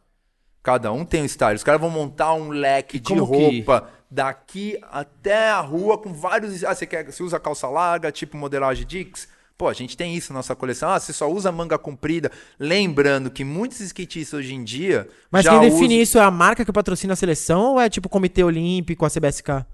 Cada 0.62 0.92
um 0.92 1.06
tem 1.06 1.22
um 1.22 1.26
style. 1.26 1.56
Os 1.56 1.64
caras 1.64 1.80
vão 1.80 1.90
montar 1.90 2.34
um 2.34 2.50
leque 2.50 3.00
de 3.00 3.08
como 3.14 3.26
que- 3.32 3.60
roupa 3.62 3.88
daqui 4.10 4.78
até 4.92 5.50
a 5.50 5.60
rua 5.60 5.98
com 5.98 6.14
vários. 6.14 6.64
Ah, 6.64 6.74
você 6.74 6.86
quer. 6.86 7.06
Você 7.12 7.22
usa 7.24 7.40
calça 7.40 7.68
larga, 7.68 8.12
tipo 8.12 8.38
modelagem 8.38 8.86
Dix? 8.86 9.28
Pô, 9.58 9.68
a 9.68 9.74
gente 9.74 9.98
tem 9.98 10.16
isso 10.16 10.32
na 10.32 10.40
nossa 10.40 10.56
coleção. 10.56 10.90
Ah, 10.90 11.00
você 11.00 11.12
só 11.12 11.30
usa 11.30 11.52
manga 11.52 11.78
comprida. 11.78 12.32
Lembrando 12.58 13.30
que 13.30 13.44
muitos 13.44 13.82
skatistas 13.82 14.40
hoje 14.40 14.54
em 14.56 14.64
dia. 14.64 15.08
Mas 15.30 15.46
quem 15.48 15.60
define 15.60 15.96
usam- 15.96 16.02
isso 16.02 16.18
é 16.18 16.22
a 16.22 16.32
marca 16.32 16.64
que 16.64 16.72
patrocina 16.72 17.12
a 17.12 17.16
seleção 17.18 17.74
ou 17.74 17.80
é 17.82 17.90
tipo 17.90 18.08
o 18.08 18.10
Comitê 18.10 18.42
Olímpico, 18.44 19.06
a 19.06 19.10
CBSK? 19.10 19.66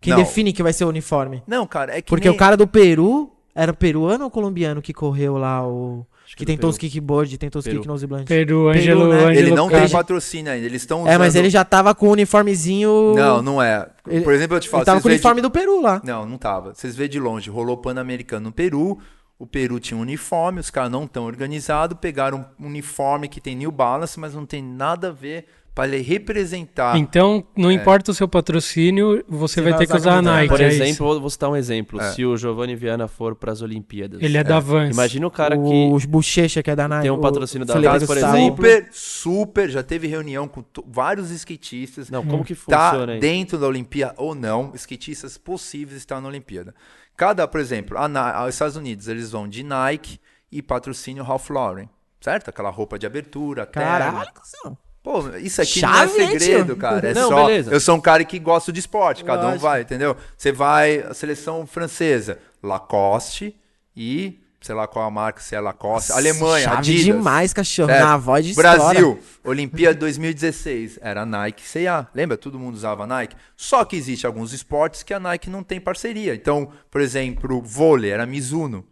Quem 0.00 0.12
Não. 0.14 0.20
define 0.20 0.52
que 0.52 0.62
vai 0.62 0.72
ser 0.72 0.84
o 0.84 0.88
uniforme? 0.88 1.40
Não, 1.46 1.64
cara, 1.68 1.96
é 1.96 2.02
que. 2.02 2.08
Porque 2.08 2.28
nem- 2.28 2.34
o 2.34 2.38
cara 2.38 2.56
do 2.56 2.66
Peru 2.66 3.32
era 3.54 3.72
peruano 3.72 4.24
ou 4.24 4.30
colombiano 4.30 4.82
que 4.82 4.92
correu 4.92 5.38
lá 5.38 5.64
o. 5.64 6.04
Acho 6.32 6.36
Que 6.38 6.46
tentou 6.46 6.70
os 6.70 6.78
Peru. 6.78 6.90
kickboard, 6.90 7.36
tentou 7.36 7.58
os 7.58 7.64
Peru. 7.66 7.76
kick 7.76 7.86
nose 7.86 8.06
blunt. 8.06 8.26
Peru, 8.26 8.46
Peru, 8.46 8.68
Ângelo, 8.70 9.08
né? 9.08 9.16
Ângelo 9.18 9.32
Ele 9.38 9.50
não 9.50 9.68
tem 9.68 9.80
Castro. 9.80 9.98
patrocínio 9.98 10.50
ainda. 10.50 10.64
Eles 10.64 10.80
estão 10.80 11.00
usando. 11.02 11.12
É, 11.12 11.18
mas 11.18 11.34
ele 11.34 11.50
já 11.50 11.62
tava 11.62 11.94
com 11.94 12.08
o 12.08 12.12
uniformezinho. 12.12 13.12
Não, 13.14 13.42
não 13.42 13.62
é. 13.62 13.86
Por 14.24 14.32
exemplo, 14.32 14.56
eu 14.56 14.60
te 14.60 14.68
falo. 14.68 14.80
Ele 14.80 14.86
tava 14.86 15.00
com 15.02 15.08
o 15.08 15.10
vê 15.10 15.16
de- 15.16 15.20
uniforme 15.20 15.40
do 15.42 15.50
Peru 15.50 15.82
lá. 15.82 16.00
Não, 16.02 16.24
não 16.26 16.38
tava. 16.38 16.74
Vocês 16.74 16.96
vê 16.96 17.06
de 17.06 17.20
longe, 17.20 17.50
rolou 17.50 17.76
Pan-Americano 17.76 18.44
no 18.46 18.52
Peru. 18.52 18.98
O 19.38 19.46
Peru 19.46 19.78
tinha 19.78 19.98
um 19.98 20.00
uniforme, 20.00 20.58
os 20.60 20.70
caras 20.70 20.90
não 20.90 21.04
estão 21.04 21.24
organizados, 21.24 21.98
pegaram 22.00 22.46
um 22.58 22.66
uniforme 22.66 23.28
que 23.28 23.40
tem 23.40 23.54
New 23.56 23.70
Balance, 23.72 24.18
mas 24.18 24.34
não 24.34 24.46
tem 24.46 24.62
nada 24.62 25.08
a 25.08 25.12
ver 25.12 25.46
para 25.74 25.88
ele 25.88 26.02
representar. 26.02 26.98
Então, 26.98 27.44
não 27.56 27.70
É. 27.70 27.74
importa 27.74 28.10
o 28.10 28.14
seu 28.14 28.28
patrocínio, 28.28 29.24
você, 29.28 29.60
vai 29.62 29.72
vai 29.72 29.80
ter 29.80 29.86
que 29.86 29.96
usar 29.96 30.18
a. 30.18 30.22
Nike. 30.22 30.48
Por 30.48 30.60
é 30.60 30.66
exemplo, 30.68 31.12
isso. 31.12 31.20
vou 31.20 31.30
citar 31.30 31.50
um 31.50 31.56
exemplo. 31.56 32.00
É. 32.00 32.12
Se 32.12 32.24
o 32.24 32.36
Giovanni 32.36 32.76
Viana 32.76 33.08
for 33.08 33.34
para 33.34 33.52
as 33.52 33.62
Olimpíadas. 33.62 34.20
Ele 34.22 34.36
é 34.36 34.44
da 34.44 34.60
Vans. 34.60 34.92
Imagina 34.94 35.26
o 35.26 35.30
cara 35.30 35.56
que 35.56 35.62
o 35.62 35.98
Bochecha, 36.06 36.62
que 36.62 36.70
é 36.70 36.76
da 36.76 36.86
Nike. 36.86 37.02
tem 37.02 37.10
um 37.10 37.14
o 37.14 37.20
patrocínio 37.20 37.66
da 37.66 37.72
Felipe 37.74 37.90
Vans, 37.92 38.06
por 38.06 38.16
exemplo. 38.16 38.56
super, 38.56 38.88
super, 38.92 39.70
já 39.70 39.82
teve 39.82 40.06
reunião 40.06 40.46
com 40.46 40.62
vários 40.86 41.30
skatistas. 41.30 42.10
Não, 42.10 42.24
como 42.24 42.44
que 42.44 42.54
tá 42.54 42.90
funciona 42.90 43.12
aí? 43.14 43.20
dentro 43.20 43.58
da 43.58 43.66
Olimpíada 43.66 44.14
ou 44.18 44.34
não, 44.34 44.72
skatistas 44.74 45.38
possíveis 45.38 45.96
estão 45.98 46.20
na 46.20 46.28
Olimpíada. 46.28 46.74
Cada, 47.16 47.46
por 47.48 47.60
exemplo, 47.60 47.96
a, 47.98 48.44
os 48.46 48.54
Estados 48.54 48.76
Unidos, 48.76 49.08
eles 49.08 49.30
vão 49.30 49.48
de 49.48 49.62
Nike 49.62 50.18
e 50.50 50.60
patrocínio 50.60 51.22
Ralph 51.24 51.48
Lauren, 51.50 51.88
certo? 52.20 52.48
Aquela 52.48 52.70
roupa 52.70 52.98
de 52.98 53.06
abertura. 53.06 53.64
Caralho, 53.64 54.28
cuzão. 54.34 54.76
Pô, 55.02 55.28
isso 55.36 55.60
aqui 55.60 55.80
Chave, 55.80 56.12
não 56.16 56.24
é 56.24 56.38
segredo, 56.38 56.76
cara. 56.76 57.10
É 57.10 57.14
Não, 57.14 57.28
só. 57.28 57.46
beleza. 57.46 57.72
Eu 57.72 57.80
sou 57.80 57.96
um 57.96 58.00
cara 58.00 58.24
que 58.24 58.38
gosta 58.38 58.72
de 58.72 58.78
esporte, 58.78 59.24
cada 59.24 59.42
um 59.42 59.46
Lógico. 59.46 59.62
vai, 59.62 59.82
entendeu? 59.82 60.16
Você 60.36 60.52
vai, 60.52 61.00
a 61.00 61.12
seleção 61.12 61.66
francesa, 61.66 62.38
Lacoste 62.62 63.56
e 63.96 64.38
sei 64.60 64.76
lá 64.76 64.86
qual 64.86 65.04
a 65.04 65.10
marca, 65.10 65.40
se 65.40 65.56
é 65.56 65.60
Lacoste, 65.60 66.12
Alemanha, 66.12 66.64
Chave 66.66 66.76
Adidas. 66.78 67.04
demais, 67.04 67.52
cachorro. 67.52 67.88
Certo. 67.88 68.04
Na 68.04 68.16
voz 68.16 68.46
de 68.46 68.54
Brasil, 68.54 69.18
Olimpíada 69.42 69.98
2016, 69.98 71.00
era 71.02 71.26
Nike 71.26 71.62
C&A. 71.66 72.06
Lembra? 72.14 72.36
Todo 72.36 72.60
mundo 72.60 72.76
usava 72.76 73.04
Nike. 73.04 73.34
Só 73.56 73.84
que 73.84 73.96
existe 73.96 74.24
alguns 74.24 74.52
esportes 74.52 75.02
que 75.02 75.12
a 75.12 75.18
Nike 75.18 75.50
não 75.50 75.64
tem 75.64 75.80
parceria. 75.80 76.32
Então, 76.32 76.70
por 76.88 77.00
exemplo, 77.00 77.60
vôlei 77.60 78.12
era 78.12 78.24
Mizuno, 78.24 78.86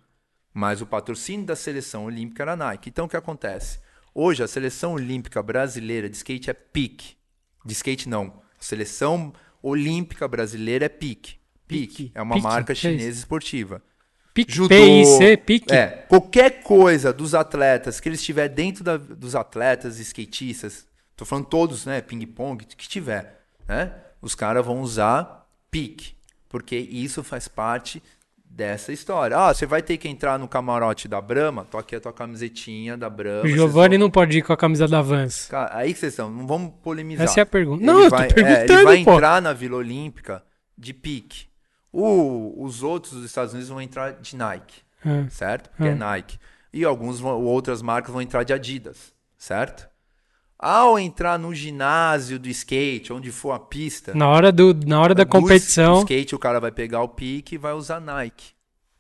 mas 0.52 0.82
o 0.82 0.86
patrocínio 0.86 1.46
da 1.46 1.54
seleção 1.54 2.04
olímpica 2.06 2.42
era 2.42 2.56
Nike. 2.56 2.88
Então, 2.90 3.04
o 3.04 3.08
que 3.08 3.16
acontece? 3.16 3.78
Hoje, 4.14 4.42
a 4.42 4.48
seleção 4.48 4.94
olímpica 4.94 5.42
brasileira 5.42 6.08
de 6.08 6.16
skate 6.16 6.50
é 6.50 6.52
PIC. 6.54 7.16
De 7.64 7.72
skate, 7.72 8.08
não. 8.08 8.42
A 8.58 8.62
seleção 8.62 9.32
olímpica 9.62 10.26
brasileira 10.26 10.86
é 10.86 10.88
PIC. 10.88 11.38
PIC 11.66 12.10
é 12.14 12.22
uma 12.22 12.34
PIC, 12.34 12.42
marca 12.44 12.72
é 12.72 12.74
chinesa 12.74 13.18
esportiva. 13.18 13.82
PIC, 14.34 14.52
Judô, 14.52 14.74
PIC, 14.74 15.36
PIC. 15.36 15.72
É, 15.72 15.86
qualquer 16.08 16.62
coisa 16.62 17.12
dos 17.12 17.34
atletas 17.34 18.00
que 18.00 18.08
eles 18.08 18.22
tiver 18.22 18.48
dentro 18.48 18.82
da- 18.82 18.96
dos 18.96 19.34
atletas, 19.34 19.98
skatistas, 19.98 20.86
tô 21.16 21.24
falando 21.24 21.46
todos, 21.46 21.84
né, 21.86 22.00
ping-pong, 22.00 22.64
que 22.64 22.88
tiver, 22.88 23.42
né, 23.68 23.92
os 24.22 24.34
caras 24.34 24.64
vão 24.64 24.80
usar 24.80 25.46
pique, 25.70 26.14
porque 26.48 26.76
isso 26.76 27.22
faz 27.22 27.46
parte 27.48 28.02
dessa 28.52 28.92
história. 28.92 29.36
Ah, 29.38 29.54
você 29.54 29.64
vai 29.64 29.80
ter 29.80 29.96
que 29.96 30.08
entrar 30.08 30.38
no 30.38 30.48
camarote 30.48 31.06
da 31.06 31.20
Brahma, 31.20 31.64
tô 31.64 31.78
aqui 31.78 31.94
a 31.94 32.00
tua 32.00 32.12
camisetinha 32.12 32.96
da 32.96 33.08
Brahma. 33.08 33.44
O 33.44 33.48
Giovanni 33.48 33.96
vão- 33.96 34.06
não 34.06 34.10
pode 34.10 34.36
ir 34.38 34.42
com 34.42 34.52
a 34.52 34.56
camisa 34.56 34.88
da 34.88 35.00
Vans. 35.00 35.46
Cara, 35.46 35.70
aí 35.76 35.94
que 35.94 36.00
vocês 36.00 36.12
estão, 36.12 36.28
não 36.30 36.46
vamos 36.46 36.72
polemizar. 36.82 37.24
Essa 37.24 37.40
é 37.40 37.42
a 37.42 37.46
pergunta. 37.46 37.82
Ele 37.82 37.86
Não, 37.92 38.02
eu 38.02 38.10
tô 38.10 38.16
vai, 38.16 38.26
é, 38.28 38.32
perguntando, 38.32 38.72
ele 38.72 38.84
vai 38.84 39.04
pô. 39.04 39.12
entrar 39.14 39.40
na 39.40 39.52
Vila 39.52 39.76
Olímpica 39.76 40.42
de 40.76 40.92
pique. 40.92 41.46
O- 41.92 42.62
os 42.64 42.82
outros 42.82 43.14
dos 43.14 43.24
Estados 43.24 43.52
Unidos 43.52 43.68
vão 43.70 43.80
entrar 43.82 44.12
de 44.12 44.36
Nike 44.36 44.82
Ah, 45.04 45.24
certo? 45.30 45.70
Porque 45.70 45.88
é 45.88 45.92
Hum. 45.92 45.96
Nike. 45.96 46.38
E 46.72 46.84
alguns 46.84 47.18
vão- 47.18 47.42
outras 47.42 47.80
marcas 47.82 48.12
vão 48.12 48.20
entrar 48.22 48.44
de 48.44 48.52
Adidas, 48.52 49.12
certo? 49.36 49.88
Ao 50.62 50.98
entrar 50.98 51.38
no 51.38 51.54
ginásio 51.54 52.38
do 52.38 52.46
skate, 52.48 53.14
onde 53.14 53.32
for 53.32 53.52
a 53.52 53.58
pista, 53.58 54.12
Na 54.14 54.28
hora, 54.28 54.52
do, 54.52 54.74
na 54.74 55.00
hora 55.00 55.14
da 55.14 55.24
do 55.24 55.30
competição, 55.30 56.00
skate 56.00 56.34
o 56.34 56.38
cara 56.38 56.60
vai 56.60 56.70
pegar 56.70 57.02
o 57.02 57.08
pique 57.08 57.54
e 57.54 57.58
vai 57.58 57.72
usar 57.72 57.98
Nike. 57.98 58.52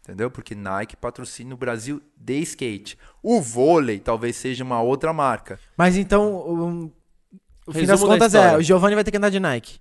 Entendeu? 0.02 0.30
Porque 0.30 0.54
Nike 0.54 0.96
patrocina 0.96 1.52
o 1.52 1.58
Brasil 1.58 2.00
de 2.16 2.40
skate. 2.40 2.96
O 3.22 3.42
vôlei 3.42 3.98
talvez 3.98 4.36
seja 4.36 4.64
uma 4.64 4.80
outra 4.80 5.12
marca. 5.12 5.60
Mas 5.76 5.98
então, 5.98 6.32
o, 6.32 6.92
o 7.66 7.72
fim 7.72 7.84
das 7.84 8.00
da 8.00 8.06
contas 8.06 8.34
é, 8.34 8.56
o 8.56 8.62
Giovanni 8.62 8.94
vai 8.94 9.04
ter 9.04 9.10
que 9.10 9.18
andar 9.18 9.28
de 9.28 9.38
Nike. 9.38 9.78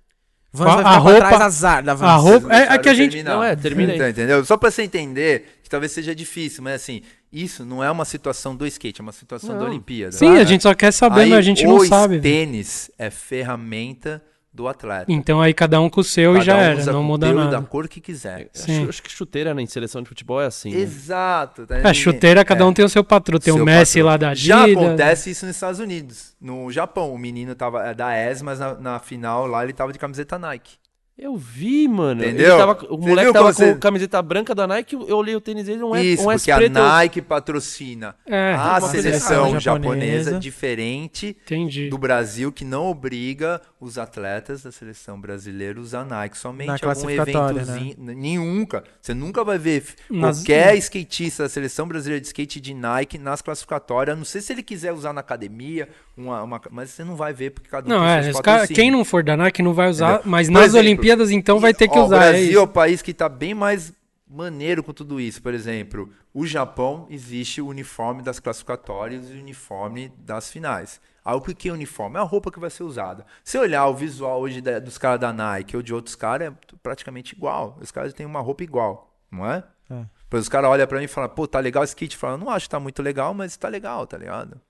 Vans 0.52 0.68
A- 0.68 0.76
vai 0.82 0.84
a 0.84 0.96
roupa- 0.98 1.18
pra 1.18 1.28
trás 1.28 1.42
azar 1.42 1.82
da 1.84 1.94
Vans. 1.94 2.08
a 2.10 2.16
roupa- 2.16 2.52
é- 2.54 2.74
é 2.74 2.78
que 2.78 2.88
a 2.88 2.94
gente- 2.94 3.12
terminar. 3.12 3.36
Não, 3.36 3.42
é, 3.44 3.54
termina 3.54 3.92
aí. 3.92 3.96
Então, 3.98 4.08
entendeu? 4.08 4.44
Só 4.44 4.56
pra 4.56 4.70
você 4.70 4.82
entender 4.82 5.60
que 5.62 5.70
talvez 5.70 5.92
seja 5.92 6.12
difícil, 6.14 6.62
mas 6.62 6.74
assim, 6.82 7.02
isso 7.32 7.64
não 7.64 7.84
é 7.84 7.90
uma 7.90 8.04
situação 8.04 8.56
do 8.56 8.66
skate, 8.66 9.00
é 9.00 9.02
uma 9.02 9.12
situação 9.12 9.50
da 9.50 9.60
Não. 9.60 9.66
Olimpíada. 9.70 10.10
sim, 10.12 10.36
a 10.38 10.44
gente 10.44 10.62
só 10.62 10.74
quer 10.74 10.92
saber, 10.92 11.20
Aí, 11.20 11.30
mas 11.30 11.38
a 11.38 11.42
gente 11.42 11.64
não 11.64 11.76
o 11.76 11.86
sabe. 11.86 12.18
tênis 12.20 12.90
é 12.98 13.10
ferramenta 13.10 14.20
do 14.52 14.66
atleta. 14.66 15.06
Então 15.10 15.40
aí 15.40 15.54
cada 15.54 15.80
um 15.80 15.88
com 15.88 16.00
o 16.00 16.04
seu 16.04 16.32
e 16.32 16.38
Cada 16.38 16.44
já 16.44 16.56
um 16.56 16.60
era, 16.60 16.78
usa 16.80 16.92
não 16.92 17.00
o 17.00 17.04
muda 17.04 17.28
e 17.28 17.32
nada. 17.32 17.50
da 17.50 17.62
cor 17.62 17.88
que 17.88 18.00
quiser. 18.00 18.48
Sim. 18.52 18.80
Acho, 18.80 18.88
acho 18.90 19.02
que 19.02 19.10
chuteira 19.10 19.54
né, 19.54 19.62
em 19.62 19.66
seleção 19.66 20.02
de 20.02 20.08
futebol 20.08 20.40
é 20.42 20.46
assim. 20.46 20.72
né? 20.72 20.80
Exato. 20.80 21.66
tá? 21.66 21.78
É, 21.78 21.94
chuteira, 21.94 22.44
cada 22.44 22.64
é, 22.64 22.66
um 22.66 22.72
tem 22.72 22.84
o 22.84 22.88
seu 22.88 23.04
patrão. 23.04 23.38
Tem 23.38 23.52
o 23.52 23.56
seu 23.56 23.64
Messi 23.64 23.98
patrão. 24.00 24.06
lá 24.06 24.16
da 24.16 24.34
Já 24.34 24.64
Adidas. 24.64 24.82
acontece 24.84 25.30
isso 25.30 25.46
nos 25.46 25.54
Estados 25.54 25.78
Unidos. 25.78 26.34
No 26.40 26.70
Japão, 26.72 27.14
o 27.14 27.18
menino 27.18 27.54
tava 27.54 27.84
é 27.86 27.94
da 27.94 28.12
ES, 28.30 28.42
mas 28.42 28.58
na, 28.58 28.74
na 28.74 28.98
final 28.98 29.46
lá 29.46 29.62
ele 29.62 29.72
tava 29.72 29.92
de 29.92 29.98
camiseta 29.98 30.38
Nike. 30.38 30.79
Eu 31.22 31.36
vi, 31.36 31.86
mano. 31.86 32.22
Ele 32.22 32.30
Entendeu? 32.30 32.56
tava- 32.56 32.78
o 32.88 32.96
Você 32.96 33.08
moleque 33.08 33.32
tava 33.32 33.52
você- 33.52 33.74
com 33.74 33.78
camiseta 33.80 34.22
branca 34.22 34.54
da 34.54 34.66
Nike, 34.66 34.94
eu 34.94 35.16
olhei 35.18 35.36
o 35.36 35.40
tênis 35.40 35.66
dele, 35.66 35.82
um 35.82 35.94
é 35.94 36.02
Isso, 36.02 36.22
um 36.28 36.32
porque 36.32 36.50
a 36.50 36.56
preto. 36.56 36.76
eu- 36.78 36.82
Nike 36.82 37.20
patrocina 37.20 38.14
É, 38.26 38.54
a 38.54 38.80
seleção 38.80 38.90
seleção 39.02 39.60
japonesa, 39.60 40.30
japonesa. 40.30 40.38
diferente 40.38 41.36
entendi. 41.44 41.88
do 41.90 41.98
Brasil, 41.98 42.50
que 42.50 42.64
não 42.64 42.86
obriga 42.86 43.60
os 43.80 43.98
atletas 43.98 44.62
da 44.62 44.72
seleção 44.72 45.20
brasileira 45.20 45.78
a 45.78 45.82
usar 45.82 46.04
Nike. 46.04 46.38
Somente 46.38 46.66
Na 46.68 46.72
algum 46.74 46.84
classificatória, 46.84 47.60
eventozinho. 47.60 47.94
Nenhum, 47.98 48.64
cara. 48.66 48.84
Você 49.00 49.12
nunca 49.14 49.42
vai 49.44 49.58
ver 49.58 49.84
Nas- 50.10 50.38
qualquer 50.38 50.76
skatista 50.76 51.42
da 51.42 51.48
seleção 51.48 51.86
brasileira 51.86 52.20
de 52.20 52.26
skate 52.28 52.60
de 52.60 52.72
Nike 52.74 53.18
nas 53.18 53.42
classificatórias. 53.42 54.14
A 54.14 54.18
Não 54.18 54.24
sei 54.24 54.40
se 54.40 54.52
ele 54.52 54.62
quiser 54.62 54.92
usar 54.92 55.12
na 55.12 55.20
academia, 55.20 55.88
uma, 56.16 56.42
uma- 56.42 56.60
mas 56.70 56.90
você 56.90 57.04
não 57.04 57.16
vai 57.16 57.32
ver, 57.32 57.50
porque 57.50 57.68
cada 57.68 57.86
um 57.86 57.90
Não, 57.90 58.00
tem 58.22 58.30
é, 58.30 58.42
cara, 58.42 58.66
quem 58.66 58.90
não 58.90 59.04
for 59.04 59.22
da 59.22 59.36
Nike 59.36 59.62
não 59.62 59.72
vai 59.74 59.88
usar, 59.88 60.14
Entendeu? 60.14 60.30
mas 60.30 60.46
Por 60.48 60.52
nas 60.54 60.64
exemplo, 60.64 60.84
Olimpíadas 61.10 61.30
então 61.30 61.58
vai 61.60 61.74
ter 61.74 61.88
que 61.88 61.98
Ó, 61.98 62.04
usar. 62.06 62.16
O 62.16 62.18
é 62.18 62.30
Brasil 62.30 62.46
é, 62.48 62.50
isso. 62.52 62.62
o 62.62 62.68
país 62.68 63.02
que 63.02 63.12
tá 63.14 63.28
bem 63.28 63.54
mais 63.54 63.92
maneiro 64.28 64.82
com 64.82 64.92
tudo 64.92 65.20
isso. 65.20 65.42
Por 65.42 65.52
exemplo, 65.52 66.08
o 66.32 66.46
Japão 66.46 67.06
existe 67.10 67.60
o 67.60 67.66
uniforme 67.66 68.22
das 68.22 68.38
classificatórias 68.40 69.28
e 69.30 69.34
o 69.34 69.40
uniforme 69.40 70.12
das 70.18 70.50
finais. 70.50 71.00
Aí 71.24 71.34
o 71.34 71.40
que 71.40 71.68
é 71.68 71.72
uniforme? 71.72 72.16
É 72.16 72.20
a 72.20 72.22
roupa 72.24 72.50
que 72.50 72.58
vai 72.60 72.70
ser 72.70 72.82
usada. 72.82 73.26
Se 73.44 73.58
olhar 73.58 73.86
o 73.86 73.94
visual 73.94 74.40
hoje 74.40 74.60
da- 74.60 74.78
dos 74.78 74.96
caras 74.96 75.20
da 75.20 75.32
Nike 75.32 75.76
ou 75.76 75.82
de 75.82 75.92
outros 75.92 76.14
caras, 76.14 76.48
é 76.48 76.52
praticamente 76.82 77.34
igual. 77.34 77.76
Os 77.80 77.90
caras 77.90 78.14
têm 78.14 78.24
uma 78.24 78.40
roupa 78.40 78.62
igual, 78.62 79.14
não 79.30 79.50
é? 79.50 79.62
É. 79.90 80.04
Pois 80.30 80.44
os 80.44 80.48
caras 80.48 80.70
olham 80.70 80.86
pra 80.86 80.98
mim 80.98 81.04
e 81.04 81.08
falam, 81.08 81.28
pô, 81.28 81.46
tá 81.46 81.58
legal 81.58 81.82
esse 81.84 81.94
kit. 81.96 82.16
Fala, 82.16 82.38
não 82.38 82.48
acho 82.48 82.66
que 82.66 82.70
tá 82.70 82.80
muito 82.80 83.02
legal, 83.02 83.34
mas 83.34 83.56
tá 83.56 83.68
legal, 83.68 84.06
tá 84.06 84.16
ligado? 84.16 84.60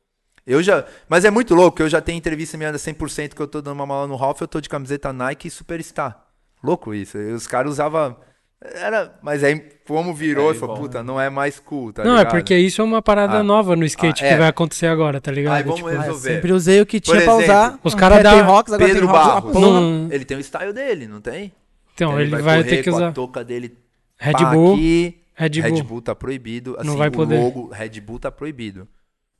Eu 0.46 0.62
já. 0.62 0.84
Mas 1.08 1.24
é 1.24 1.30
muito 1.30 1.54
louco, 1.54 1.82
eu 1.82 1.88
já 1.88 2.00
tenho 2.00 2.16
entrevista 2.18 2.56
minha 2.56 2.72
da 2.72 2.78
100% 2.78 3.34
que 3.34 3.40
eu 3.42 3.46
tô 3.46 3.60
dando 3.60 3.74
uma 3.74 3.86
mala 3.86 4.06
no 4.08 4.16
Ralph, 4.16 4.40
eu 4.40 4.48
tô 4.48 4.60
de 4.60 4.68
camiseta 4.70 5.12
Nike 5.12 5.48
e 5.48 5.50
Superstar. 5.50 6.24
Louco 6.62 6.92
isso. 6.94 7.16
E 7.18 7.32
os 7.32 7.46
caras 7.46 7.72
usavam. 7.72 8.16
Era. 8.62 9.18
Mas 9.22 9.42
aí, 9.42 9.58
como 9.86 10.12
virou, 10.14 10.50
É 10.52 10.54
e 10.54 10.58
falou, 10.58 10.76
puta, 10.76 11.02
não 11.02 11.18
é 11.18 11.30
mais 11.30 11.58
cool, 11.58 11.92
tá 11.94 12.04
não, 12.04 12.16
ligado? 12.18 12.26
é 12.26 12.30
porque 12.30 12.54
isso 12.58 12.82
é 12.82 12.84
uma 12.84 13.00
parada 13.00 13.38
Ah. 13.38 13.42
nova 13.42 13.74
no 13.74 13.86
skate 13.86 14.22
Ah, 14.22 14.28
que 14.28 14.34
é. 14.34 14.36
vai 14.36 14.48
acontecer 14.48 14.86
agora, 14.86 15.18
tá 15.18 15.32
ligado? 15.32 15.54
Aí 15.56 15.62
vamos 15.62 15.76
Tipo, 15.78 15.88
Ah, 15.88 16.02
resolver. 16.02 16.34
sempre 16.34 16.52
usei 16.52 16.80
o 16.82 16.84
que 16.86 17.00
tinha 17.00 17.16
Por 17.16 17.24
pra 17.24 17.32
exemplo, 17.36 17.44
usar. 17.54 17.78
os 17.82 17.94
cara 17.94 18.16
pé 18.16 18.22
da- 18.22 18.32
tem 18.32 18.42
rocks, 18.42 18.72
agora 18.74 18.86
Pedro 18.92 19.06
tem 19.08 19.16
rocks, 19.16 19.52
Barros. 19.54 19.60
Não- 19.62 20.08
Ele 20.12 20.24
tem 20.26 20.36
o 20.36 20.40
style 20.40 20.72
dele, 20.74 21.06
não 21.06 21.22
tem? 21.22 21.52
então 21.94 22.20
ele, 22.20 22.30
vai, 22.30 22.62
ter 22.62 22.68
correr 22.70 22.82
que 22.82 22.90
com 22.90 22.96
usar 22.96 23.08
a 23.08 23.12
touca 23.12 23.42
dele 23.42 23.78
Red 24.18 24.32
pá 24.32 24.50
Bull, 24.52 24.74
aqui. 24.74 25.20
Red 25.34 25.48
Bull. 25.62 25.62
Red 25.62 25.82
Bull 25.82 26.02
tá 26.02 26.14
proibido. 26.14 26.76
Assim, 26.78 26.86
Não 26.86 26.96
vai 26.98 27.08
o 27.08 27.12
poder. 27.12 27.38
logo 27.40 27.68
Red 27.72 27.98
Bull 28.02 28.18
tá 28.18 28.30
proibido. 28.30 28.86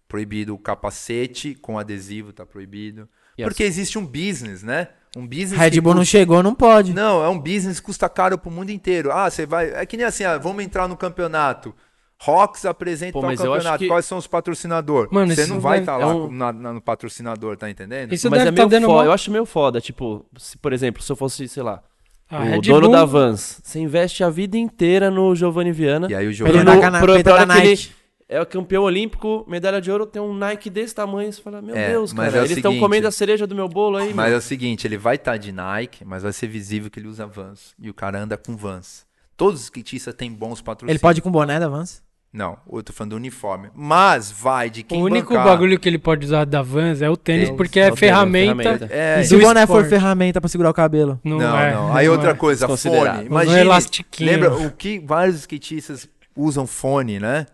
Proibido 0.09 0.55
o 0.55 0.59
capacete 0.59 1.55
com 1.55 1.78
adesivo, 1.78 2.32
tá 2.32 2.47
proibido. 2.47 3.06
E 3.36 3.44
Porque 3.44 3.62
existe 3.64 3.98
um 3.98 4.05
business, 4.06 4.62
né? 4.62 4.88
Um 5.16 5.26
business 5.26 5.52
Red 5.58 5.80
Bull 5.80 5.94
não 5.94 6.04
chegou, 6.04 6.42
não 6.42 6.54
pode. 6.54 6.92
Não, 6.94 7.24
é 7.24 7.28
um 7.28 7.38
business 7.38 7.80
que 7.80 7.86
custa 7.86 8.08
caro 8.08 8.38
pro 8.38 8.50
mundo 8.50 8.70
inteiro. 8.70 9.10
Ah, 9.10 9.28
você 9.28 9.44
vai. 9.44 9.70
É 9.74 9.84
que 9.84 9.96
nem 9.96 10.06
assim, 10.06 10.22
ah, 10.24 10.38
vamos 10.38 10.62
entrar 10.64 10.86
no 10.86 10.96
campeonato. 10.96 11.74
Rocks 12.22 12.66
apresenta 12.66 13.12
Pô, 13.14 13.20
o 13.20 13.22
campeonato. 13.22 13.78
que- 13.78 13.88
Quais 13.88 14.04
são 14.04 14.18
os 14.18 14.26
patrocinadores? 14.26 15.10
Mano, 15.10 15.34
Você 15.34 15.46
não 15.46 15.58
vai 15.58 15.78
estar 15.80 15.98
é 16.00 16.04
lá 16.04 16.14
um- 16.14 16.30
na- 16.30 16.52
na- 16.52 16.72
no 16.74 16.80
patrocinador, 16.80 17.56
tá 17.56 17.68
entendendo? 17.70 18.12
Isso 18.12 18.28
Mas 18.30 18.40
deve 18.44 18.50
é 18.60 18.66
tá 18.66 18.68
meio 18.68 18.82
foda. 18.86 19.08
Eu 19.08 19.12
acho 19.12 19.30
meio 19.30 19.46
foda. 19.46 19.80
Tipo, 19.80 20.26
se, 20.36 20.58
por 20.58 20.72
exemplo, 20.72 21.02
se 21.02 21.10
eu 21.10 21.16
fosse, 21.16 21.48
sei 21.48 21.62
lá, 21.62 21.82
a 22.30 22.40
o 22.40 22.42
Red 22.44 22.60
dono 22.60 22.82
Bull, 22.82 22.90
da 22.92 23.04
Vans, 23.06 23.60
você 23.64 23.80
investe 23.80 24.22
a 24.22 24.28
vida 24.28 24.58
inteira 24.58 25.10
no 25.10 25.34
Giovanni 25.34 25.72
Viana. 25.72 26.08
E 26.10 26.14
aí 26.14 26.26
o 26.26 26.28
Ele 26.28 26.34
jogo. 26.34 26.52
Pra 26.52 26.62
dá 26.62 26.74
no- 26.74 26.80
cana- 26.82 27.00
pra- 27.00 27.14
peita 27.14 27.30
pra 27.30 27.34
hora 27.40 27.46
da 27.46 27.58
ele- 27.58 27.68
Nike. 27.70 27.92
É 28.32 28.40
o 28.40 28.47
campeão 28.47 28.85
olímpico, 28.85 29.44
medalha 29.48 29.81
de 29.81 29.90
ouro, 29.90 30.07
tem 30.07 30.23
um 30.23 30.32
Nike 30.32 30.70
desse 30.70 30.94
tamanho. 30.94 31.32
Você 31.32 31.43
fala, 31.43 31.61
meu 31.61 31.74
É, 31.77 31.89
Deus, 31.90 32.12
cara, 32.12 32.28
é 32.28 32.40
o 32.40 32.44
eles 32.44 32.57
estão 32.59 32.78
comendo 32.78 33.09
a 33.09 33.11
cereja 33.11 33.44
do 33.44 33.57
meu 33.57 33.69
bolo 33.69 33.97
aí, 33.97 34.15
Mas 34.15 34.27
meu. 34.27 34.35
é 34.36 34.39
o 34.39 34.40
seguinte, 34.40 34.86
ele 34.86 34.97
vai 34.97 35.16
estar 35.16 35.36
de 35.36 35.51
Nike, 35.51 36.05
mas 36.05 36.23
vai 36.23 36.32
ser 36.32 36.47
visível 36.47 36.89
que 36.89 37.01
ele 37.01 37.09
usa 37.09 37.27
Vans. 37.27 37.74
E 37.77 37.90
o 37.90 37.94
cara 37.94 38.20
anda 38.23 38.36
com 38.36 38.57
Vans. 38.57 39.05
Todos 39.36 39.59
os 39.59 39.65
skatistas 39.65 40.15
têm 40.15 40.31
bons 40.31 40.62
patrocínios. 40.62 40.93
Ele 40.93 40.98
pode 41.01 41.19
ir 41.19 41.23
com 41.23 41.31
boné 41.32 41.59
da 41.59 41.69
Vans? 41.69 42.02
Não, 42.32 42.57
eu 42.73 42.81
tô 42.85 42.93
falando 42.93 43.11
do 43.11 43.16
uniforme. 43.16 43.70
Mas 43.74 44.31
vai 44.31 44.70
de 44.70 44.82
O 44.82 44.85
quem 44.85 45.02
único 45.02 45.31
bancar. 45.35 45.47
bagulho 45.47 45.77
que 45.81 45.89
ele 45.89 45.98
pode 45.98 46.24
usar 46.24 46.44
da 46.44 46.62
Vans 46.62 47.02
é 47.02 47.11
o 47.11 47.16
tênis, 47.16 47.48
É 47.48 47.52
o- 47.52 47.57
porque 47.57 47.81
é 47.81 47.90
o 47.93 47.97
ferramenta. 47.97 48.62
ferramenta. 48.62 48.89
É, 48.94 49.23
e 49.23 49.24
se 49.24 49.35
o 49.35 49.40
boné 49.40 49.66
for 49.66 49.85
ferramenta 49.86 50.40
pra 50.40 50.48
segurar 50.48 50.70
o 50.70 50.74
cabelo? 50.74 51.19
Não, 51.24 51.39
Não, 51.39 51.59
é. 51.59 51.74
não. 51.74 51.93
Aí 51.97 52.07
não 52.07 52.12
outra 52.15 52.31
é. 52.31 52.35
coisa, 52.35 52.69
fone. 52.69 53.28
Usa 53.28 53.51
um 53.51 53.57
elastiquinho. 53.57 54.31
lembra 54.31 54.55
o 54.55 54.70
que 54.70 55.01
vários 55.01 55.35
skatistas 55.40 56.09
usam 56.36 56.65
fone, 56.65 57.19
né? 57.19 57.47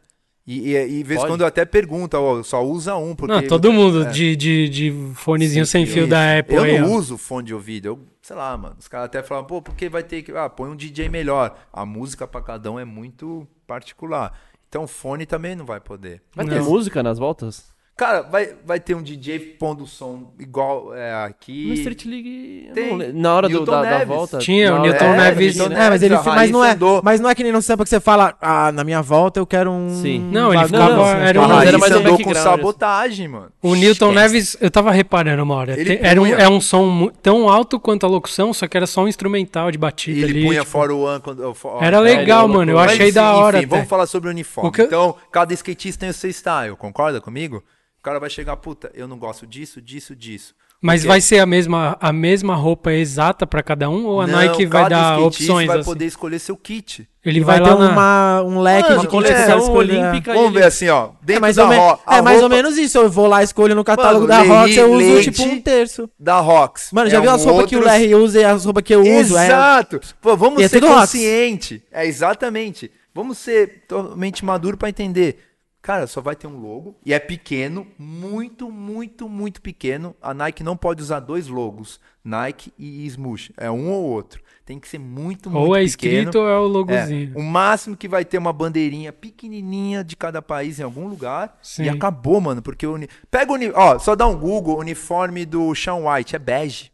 E, 0.46 0.70
e, 0.72 0.76
e 0.76 0.88
de 0.98 1.02
vez 1.02 1.18
em 1.18 1.22
Pode? 1.22 1.32
quando 1.32 1.40
eu 1.40 1.46
até 1.46 1.64
pergunta, 1.64 2.20
ó, 2.20 2.40
só 2.42 2.64
usa 2.64 2.94
um, 2.94 3.16
porque... 3.16 3.34
Não, 3.34 3.42
todo 3.48 3.72
mundo 3.72 4.04
É. 4.04 4.10
de, 4.10 4.36
de, 4.36 4.68
de 4.68 5.12
fonezinho 5.14 5.66
sem 5.66 5.84
fio 5.86 6.02
Isso. 6.02 6.10
da 6.10 6.38
Apple 6.38 6.54
Eu 6.54 6.62
aí, 6.62 6.78
não 6.78 6.92
ó. 6.92 6.96
uso 6.96 7.18
fone 7.18 7.46
de 7.48 7.54
ouvido, 7.54 7.86
eu, 7.88 7.98
sei 8.22 8.36
lá, 8.36 8.56
mano. 8.56 8.76
Os 8.78 8.86
caras 8.86 9.06
até 9.06 9.22
falam, 9.24 9.44
pô, 9.44 9.60
porque 9.60 9.88
vai 9.88 10.04
ter 10.04 10.22
que. 10.22 10.30
Ah, 10.32 10.48
põe 10.48 10.70
um 10.70 10.76
DJ 10.76 11.08
melhor. 11.08 11.56
A 11.72 11.84
música 11.84 12.28
pra 12.28 12.40
cada 12.40 12.70
um 12.70 12.78
é 12.78 12.84
muito 12.84 13.46
particular. 13.66 14.38
Então 14.68 14.86
fone 14.86 15.26
também 15.26 15.56
não 15.56 15.64
vai 15.66 15.80
poder. 15.80 16.22
Vai 16.34 16.46
ter 16.46 16.60
música 16.62 17.02
nas 17.02 17.18
voltas? 17.18 17.74
Cara, 17.96 18.20
vai, 18.20 18.50
vai 18.62 18.78
ter 18.78 18.94
um 18.94 19.02
DJ 19.02 19.38
pondo 19.58 19.86
som 19.86 20.30
igual 20.38 20.94
é, 20.94 21.14
aqui. 21.24 21.66
No 21.68 21.72
Street 21.72 22.04
League, 22.04 22.70
Tem. 22.74 22.94
não 22.94 23.12
na 23.14 23.34
hora 23.34 23.48
do, 23.48 23.64
da, 23.64 23.80
da 23.82 24.04
volta... 24.04 24.36
Tinha, 24.36 24.74
o 24.74 24.82
Newton 24.82 25.04
é, 25.06 25.16
Neves- 25.16 25.56
Newton 25.56 25.72
É, 25.74 25.88
mas 25.88 26.02
ele 26.02 26.14
mas 26.22 26.50
não 26.50 26.62
é, 26.62 26.76
mas 27.02 27.20
não 27.20 27.30
é 27.30 27.34
que 27.34 27.42
nem 27.42 27.52
no 27.52 27.62
sampa 27.62 27.84
que 27.84 27.88
você 27.88 27.98
fala, 27.98 28.36
ah, 28.38 28.70
na 28.70 28.84
minha 28.84 29.00
volta 29.00 29.40
eu 29.40 29.46
quero 29.46 29.70
um 29.70 29.88
Sim. 30.02 30.18
Não, 30.30 30.52
ele 30.52 30.62
bagulho, 30.68 30.82
ficava- 30.82 31.10
assim, 31.12 31.20
era 31.22 31.40
A 31.40 31.42
um- 31.42 31.48
mas 31.48 31.56
Raíssa 31.56 31.68
era 31.70 31.78
mais 31.78 31.92
um 31.92 31.96
andou 31.96 32.12
com 32.18 32.24
background, 32.24 32.44
sabotagem, 32.58 33.28
mano. 33.28 33.52
O 33.62 33.74
Newton 33.74 34.10
Esquece. 34.10 34.14
Neves, 34.32 34.56
eu 34.60 34.70
tava 34.70 34.90
reparando 34.90 35.42
uma 35.42 35.54
hora. 35.54 35.80
Ele 35.80 35.98
era 36.02 36.20
um, 36.20 36.26
é 36.26 36.48
um 36.50 36.60
som 36.60 37.10
tão 37.22 37.48
alto 37.48 37.80
quanto 37.80 38.04
a 38.04 38.08
locução, 38.10 38.52
só 38.52 38.66
que 38.68 38.76
era 38.76 38.86
só 38.86 39.04
um 39.04 39.08
instrumental 39.08 39.70
de 39.70 39.76
E 39.76 39.80
batida 39.80 40.18
ele 40.20 40.32
ali. 40.40 40.46
punha 40.46 40.60
tipo, 40.60 40.70
fora 40.70 40.94
o 40.94 41.00
one 41.00 41.20
quando. 41.22 41.54
for- 41.54 41.82
Era 41.82 41.96
ó, 41.98 42.02
legal, 42.02 42.46
mano. 42.46 42.72
Eu 42.72 42.78
achei 42.78 43.10
da 43.10 43.30
enfim, 43.30 43.40
hora. 43.40 43.58
Vamos 43.62 43.72
até. 43.78 43.84
falar 43.86 44.06
sobre 44.06 44.28
o 44.28 44.32
uniforme. 44.32 44.70
Então, 44.80 45.16
cada 45.32 45.54
skatista 45.54 46.00
tem 46.00 46.10
o 46.10 46.12
seu 46.12 46.28
style, 46.28 46.76
concorda 46.76 47.22
comigo? 47.22 47.64
O 48.06 48.08
cara 48.08 48.20
vai 48.20 48.30
chegar, 48.30 48.56
puta, 48.58 48.88
eu 48.94 49.08
não 49.08 49.18
gosto 49.18 49.44
disso, 49.48 49.82
disso, 49.82 50.14
disso. 50.14 50.54
Mas 50.80 51.00
Porque- 51.00 51.08
vai 51.08 51.20
ser 51.20 51.40
a 51.40 51.46
mesma, 51.46 51.96
a 52.00 52.12
mesma 52.12 52.54
roupa 52.54 52.92
exata 52.92 53.44
pra 53.48 53.64
cada 53.64 53.90
um? 53.90 54.06
Ou 54.06 54.20
a 54.20 54.28
Não, 54.28 54.34
Nike 54.38 54.64
vai 54.64 54.88
dar 54.88 55.18
opções 55.18 55.66
vai 55.66 55.78
assim? 55.80 55.90
poder 55.90 56.04
escolher 56.06 56.38
seu 56.38 56.56
kit. 56.56 57.08
Ele 57.24 57.40
vai, 57.40 57.58
vai, 57.58 57.68
ter 57.68 57.74
lá 57.74 57.84
na... 57.88 57.90
uma, 57.92 58.42
um 58.44 58.60
leque 58.60 58.90
Mano, 58.90 59.00
de 59.00 59.08
coleção 59.08 59.72
olímpica 59.72 60.32
Vamos 60.34 60.52
ver 60.52 60.62
assim, 60.62 60.88
ó. 60.88 61.08
Dentro 61.20 61.38
É 61.38 61.40
mais, 61.40 61.56
da 61.56 61.64
ou, 61.64 61.68
me- 61.68 61.76
ro- 61.76 61.98
é 62.06 62.22
mais 62.22 62.36
ou 62.36 62.40
roupa 62.42 62.54
menos 62.54 62.78
isso. 62.78 62.96
Eu 62.96 63.10
vou 63.10 63.26
lá, 63.26 63.42
escolho 63.42 63.74
no 63.74 63.82
catálogo 63.82 64.28
Mano, 64.28 64.48
da 64.48 64.60
Rox, 64.60 64.76
eu 64.76 64.92
uso 64.92 65.22
tipo 65.22 65.42
um 65.42 65.60
terço. 65.60 66.08
da 66.16 66.38
Rox. 66.38 66.90
Mano, 66.92 67.10
já 67.10 67.16
É 67.18 67.20
viu 67.20 67.30
um 67.32 67.34
as 67.34 67.44
roupas 67.44 67.66
que 67.66 67.74
o 67.74 67.80
Larry 67.84 68.14
usa 68.14 68.40
e 68.40 68.44
as 68.44 68.64
roupas 68.64 68.84
que 68.84 68.94
eu 68.94 69.00
uso? 69.00 69.36
É, 69.36 69.46
Exato. 69.46 70.00
Pô, 70.20 70.36
vamos 70.36 70.60
E 70.60 70.64
é 70.64 70.68
ser 70.68 70.80
consciente. 70.80 71.82
É 71.90 72.06
exatamente. 72.06 72.88
Vamos 73.12 73.38
ser 73.38 73.84
totalmente 73.88 74.44
maduro 74.44 74.76
pra 74.76 74.90
entender. 74.90 75.40
Cara, 75.86 76.08
só 76.08 76.20
vai 76.20 76.34
ter 76.34 76.48
um 76.48 76.58
logo 76.58 76.96
e 77.06 77.12
é 77.14 77.18
pequeno, 77.20 77.86
muito, 77.96 78.68
muito, 78.72 79.28
muito 79.28 79.62
pequeno. 79.62 80.16
A 80.20 80.34
Nike 80.34 80.64
não 80.64 80.76
pode 80.76 81.00
usar 81.00 81.20
dois 81.20 81.46
logos, 81.46 82.00
Nike 82.24 82.72
e 82.76 83.06
Smush. 83.06 83.52
É 83.56 83.70
um 83.70 83.88
ou 83.92 84.02
outro. 84.02 84.42
Tem 84.64 84.80
que 84.80 84.88
ser 84.88 84.98
muito, 84.98 85.48
muito 85.48 85.64
Ou 85.64 85.76
é 85.76 85.84
pequeno. 85.84 86.14
escrito 86.30 86.38
ou 86.40 86.48
é 86.48 86.58
o 86.58 86.64
É, 86.64 86.68
logozinho. 86.68 87.38
o 87.38 87.40
máximo 87.44 87.96
que 87.96 88.08
vai 88.08 88.24
ter 88.24 88.36
uma 88.36 88.52
bandeirinha 88.52 89.12
pequenininha 89.12 90.02
de 90.02 90.16
cada 90.16 90.42
país 90.42 90.80
em 90.80 90.82
algum 90.82 91.06
lugar 91.06 91.56
Sim. 91.62 91.84
e 91.84 91.88
acabou, 91.88 92.40
mano, 92.40 92.60
porque 92.60 92.84
o 92.84 92.94
uni... 92.94 93.08
pega 93.30 93.52
o 93.52 93.54
uni... 93.54 93.70
ó, 93.72 93.96
só 94.00 94.16
dá 94.16 94.26
um 94.26 94.36
Google, 94.36 94.80
uniforme 94.80 95.46
do 95.46 95.72
Sean 95.72 95.98
White 96.04 96.34
é 96.34 96.38
bege. 96.40 96.90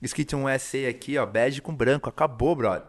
Escrito 0.00 0.36
um 0.36 0.44
SA 0.60 0.86
aqui, 0.88 1.18
ó, 1.18 1.26
bege 1.26 1.60
com 1.60 1.74
branco, 1.74 2.08
acabou, 2.08 2.54
brother. 2.54 2.86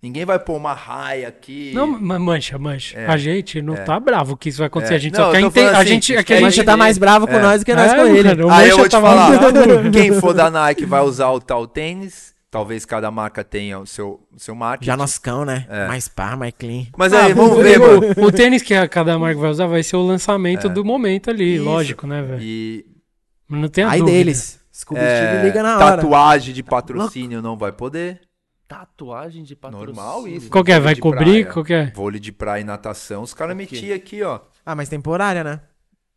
Ninguém 0.00 0.24
vai 0.24 0.38
pôr 0.38 0.56
uma 0.56 0.72
raia 0.74 1.26
aqui. 1.26 1.72
Não, 1.74 1.84
ma- 1.86 2.20
mancha, 2.20 2.56
mancha. 2.56 2.96
É, 2.96 3.06
A 3.06 3.16
gente 3.16 3.60
não 3.60 3.74
tá 3.74 3.98
bravo 3.98 4.36
que 4.36 4.48
isso 4.48 4.58
vai 4.58 4.68
acontecer. 4.68 4.92
É. 4.94 4.96
A 4.96 5.00
gente 5.00 5.14
Não, 5.18 5.24
só 5.24 5.32
quer 5.32 5.40
entender. 5.40 5.60
falando 5.60 5.74
A 5.74 5.78
assim, 5.80 5.88
gente, 5.88 6.14
é 6.16 6.22
que 6.22 6.32
é 6.34 6.36
a 6.36 6.40
gente 6.40 6.54
você 6.54 6.62
tá 6.64 6.76
mais 6.76 6.98
bravo 6.98 7.26
com 7.26 7.32
É. 7.34 7.42
nós 7.42 7.60
do 7.62 7.64
que 7.66 7.74
nós 7.74 7.92
É, 7.92 7.96
com 7.96 8.06
ele. 8.06 8.28
mano, 8.28 8.46
o 8.46 8.50
Aí 8.50 8.68
eu 8.68 8.76
Mancha 8.76 8.76
vou 8.76 8.88
te 8.88 8.90
tava 8.92 9.08
falar, 9.08 9.90
quem 9.92 10.12
for 10.20 10.32
da 10.32 10.48
Nike 10.50 10.84
vai 10.86 11.00
usar 11.02 11.30
o 11.30 11.40
tal 11.40 11.66
tênis, 11.66 12.32
talvez 12.48 12.84
cada 12.84 13.10
marca 13.10 13.42
tenha 13.42 13.76
o 13.80 13.86
seu, 13.88 14.20
o 14.32 14.38
seu 14.38 14.54
marketing. 14.54 14.86
Já 14.86 14.96
noscão, 14.96 15.44
né? 15.44 15.66
É. 15.68 15.88
Mais 15.88 16.06
pá, 16.06 16.36
mais 16.36 16.52
clean. 16.56 16.84
Mas 16.96 17.12
Ah, 17.12 17.24
aí, 17.24 17.32
vamos 17.34 17.58
ver, 17.60 17.80
o, 17.80 18.00
mano. 18.00 18.14
O 18.24 18.30
tênis 18.30 18.62
que 18.62 18.74
a 18.74 18.86
cada 18.86 19.18
marca 19.18 19.40
vai 19.40 19.50
usar 19.50 19.66
vai 19.66 19.82
ser 19.82 19.96
o 19.96 20.02
lançamento 20.06 20.68
do 20.68 20.84
momento 20.84 21.28
ali, 21.28 21.56
Isso. 21.56 21.64
lógico, 21.64 22.06
né, 22.06 22.22
velho? 22.22 22.40
E 22.40 22.86
Não 23.50 23.66
tem 23.68 23.82
a 23.82 23.90
Aí 23.90 23.98
dúvida. 23.98 24.16
deles. 24.16 24.60
Scooby 24.72 25.00
é, 25.00 25.42
liga 25.44 25.60
na 25.60 25.76
hora. 25.76 25.96
tatuagem 25.96 26.54
de 26.54 26.62
patrocínio 26.62 27.42
não 27.42 27.56
vai 27.58 27.72
poder. 27.72 28.20
Tatuagem 28.68 29.44
de 29.44 29.56
patrocínio. 29.56 29.94
Normal 29.94 30.28
isso. 30.28 30.50
Qual 30.50 30.62
que 30.62 30.70
é? 30.70 30.78
Vai 30.78 30.94
de 30.94 31.00
cobrir? 31.00 31.24
praia. 31.24 31.46
Qual 31.46 31.64
que 31.64 31.72
é? 31.72 31.90
Vôlei 31.90 32.20
de 32.20 32.30
praia 32.30 32.60
e 32.60 32.64
natação, 32.64 33.22
os 33.22 33.32
caras 33.32 33.56
metiam 33.56 33.96
aqui, 33.96 34.22
ó. 34.22 34.40
Ah, 34.64 34.74
mas 34.74 34.90
temporária, 34.90 35.42
né? 35.42 35.62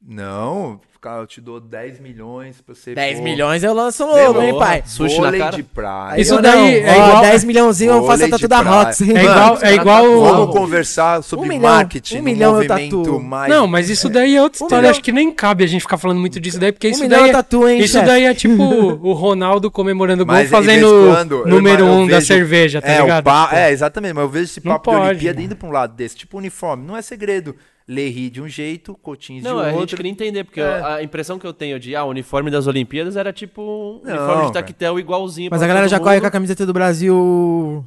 Não, 0.02 0.82
cara, 1.02 1.22
eu 1.22 1.26
te 1.28 1.42
dou 1.42 1.60
10 1.60 2.00
milhões 2.00 2.62
pra 2.62 2.76
você. 2.76 2.94
10 2.94 3.18
pô, 3.18 3.24
milhões 3.24 3.64
eu 3.64 3.74
lanço 3.74 4.06
Meu, 4.06 4.28
novo, 4.34 4.42
hein, 4.42 4.56
pai? 4.58 4.84
Sushi 4.86 5.20
na 5.20 5.32
cara? 5.36 5.56
de 5.56 5.64
praia. 5.64 6.22
Isso 6.22 6.40
daí 6.40 6.82
não, 6.84 6.90
é 6.90 7.00
ó, 7.00 7.08
igual- 7.08 7.22
10 7.24 7.44
milhãozinho 7.44 7.92
eu 7.92 8.06
faço 8.06 8.26
a 8.26 8.30
tatu 8.30 8.48
da. 8.48 8.62
Rox. 8.62 9.02
É 9.02 9.06
igual, 9.24 9.58
é 9.62 9.74
igual 9.74 10.04
Vamos 10.22 10.50
o... 10.50 10.52
conversar 10.52 11.24
sobre 11.24 11.46
Um 11.46 11.50
milhão, 11.50 11.62
marketing, 11.72 12.20
um 12.20 12.22
milhão 12.24 12.62
eu 12.62 12.68
movimento 12.70 13.20
mais... 13.20 13.50
Não, 13.52 13.66
mas 13.68 13.90
isso 13.90 14.08
daí 14.10 14.36
é 14.36 14.42
outra 14.44 14.64
Um 14.64 14.66
história. 14.66 14.82
milhão. 14.82 14.92
Acho 14.92 15.02
que 15.02 15.12
nem 15.12 15.32
cabe 15.32 15.64
a 15.64 15.68
gente 15.68 15.82
ficar 15.82 15.98
falando 15.98 16.20
muito 16.20 16.40
disso 16.40 16.60
daí, 16.60 16.72
porque 16.72 16.88
Um 16.88 16.92
isso 16.92 17.02
milhão 17.02 17.20
daí, 17.22 17.30
eu 17.30 17.34
tatuo, 17.36 17.68
hein, 17.68 17.80
isso 17.80 17.94
chefe? 17.94 18.06
daí 18.06 18.24
é 18.26 18.34
tipo 18.36 18.62
o 19.02 19.14
Ronaldo 19.14 19.72
comemorando 19.72 20.22
o 20.24 20.26
gol 20.26 20.46
fazendo 20.46 20.88
quando, 21.16 21.46
número 21.48 21.86
eu 21.86 21.92
um 21.92 22.08
da 22.08 22.22
cerveja, 22.22 22.80
tá 22.80 22.88
é, 22.92 23.02
ligado? 23.02 23.22
O 23.22 23.24
pa- 23.24 23.50
é, 23.54 23.72
exatamente, 23.72 24.14
mas 24.14 24.24
eu 24.24 24.30
vejo 24.30 24.46
esse 24.46 24.62
papo 24.62 24.92
de 24.92 24.98
pode, 24.98 25.10
Olimpíada 25.10 25.42
indo 25.42 25.56
pra 25.56 25.68
um 25.68 25.72
lado 25.72 25.94
desse, 25.96 26.16
tipo 26.16 26.38
uniforme. 26.38 26.86
Não 26.86 26.96
é 26.96 27.02
segredo. 27.02 27.56
Lerri 27.94 28.30
de 28.30 28.42
um 28.42 28.48
jeito, 28.48 28.96
Coutinho 28.96 29.40
de 29.40 29.44
Não, 29.44 29.60
a 29.60 29.70
gente 29.72 29.80
outro. 29.80 29.98
queria 29.98 30.12
entender, 30.12 30.44
porque 30.46 30.62
É. 30.62 30.82
a 30.82 31.04
impressão 31.04 31.38
que 31.38 31.46
eu 31.46 31.52
tenho 31.54 31.78
de, 31.80 31.94
ah, 31.96 32.06
o 32.06 32.10
uniforme 32.10 32.50
das 32.50 32.66
Olimpíadas 32.66 33.18
era 33.18 33.34
tipo 33.34 33.62
um 33.62 34.02
Não, 34.08 34.16
uniforme 34.16 34.46
de 34.48 34.54
cara. 34.54 34.66
tactel 34.66 34.98
igualzinho. 35.00 35.50
Mas 35.52 35.62
a 35.62 35.68
galera 35.68 35.88
já 35.90 36.00
corre 36.00 36.14
mundo. 36.16 36.22
com 36.22 36.28
a 36.28 36.32
camiseta 36.32 36.66
do 36.66 36.72
Brasil 36.72 37.86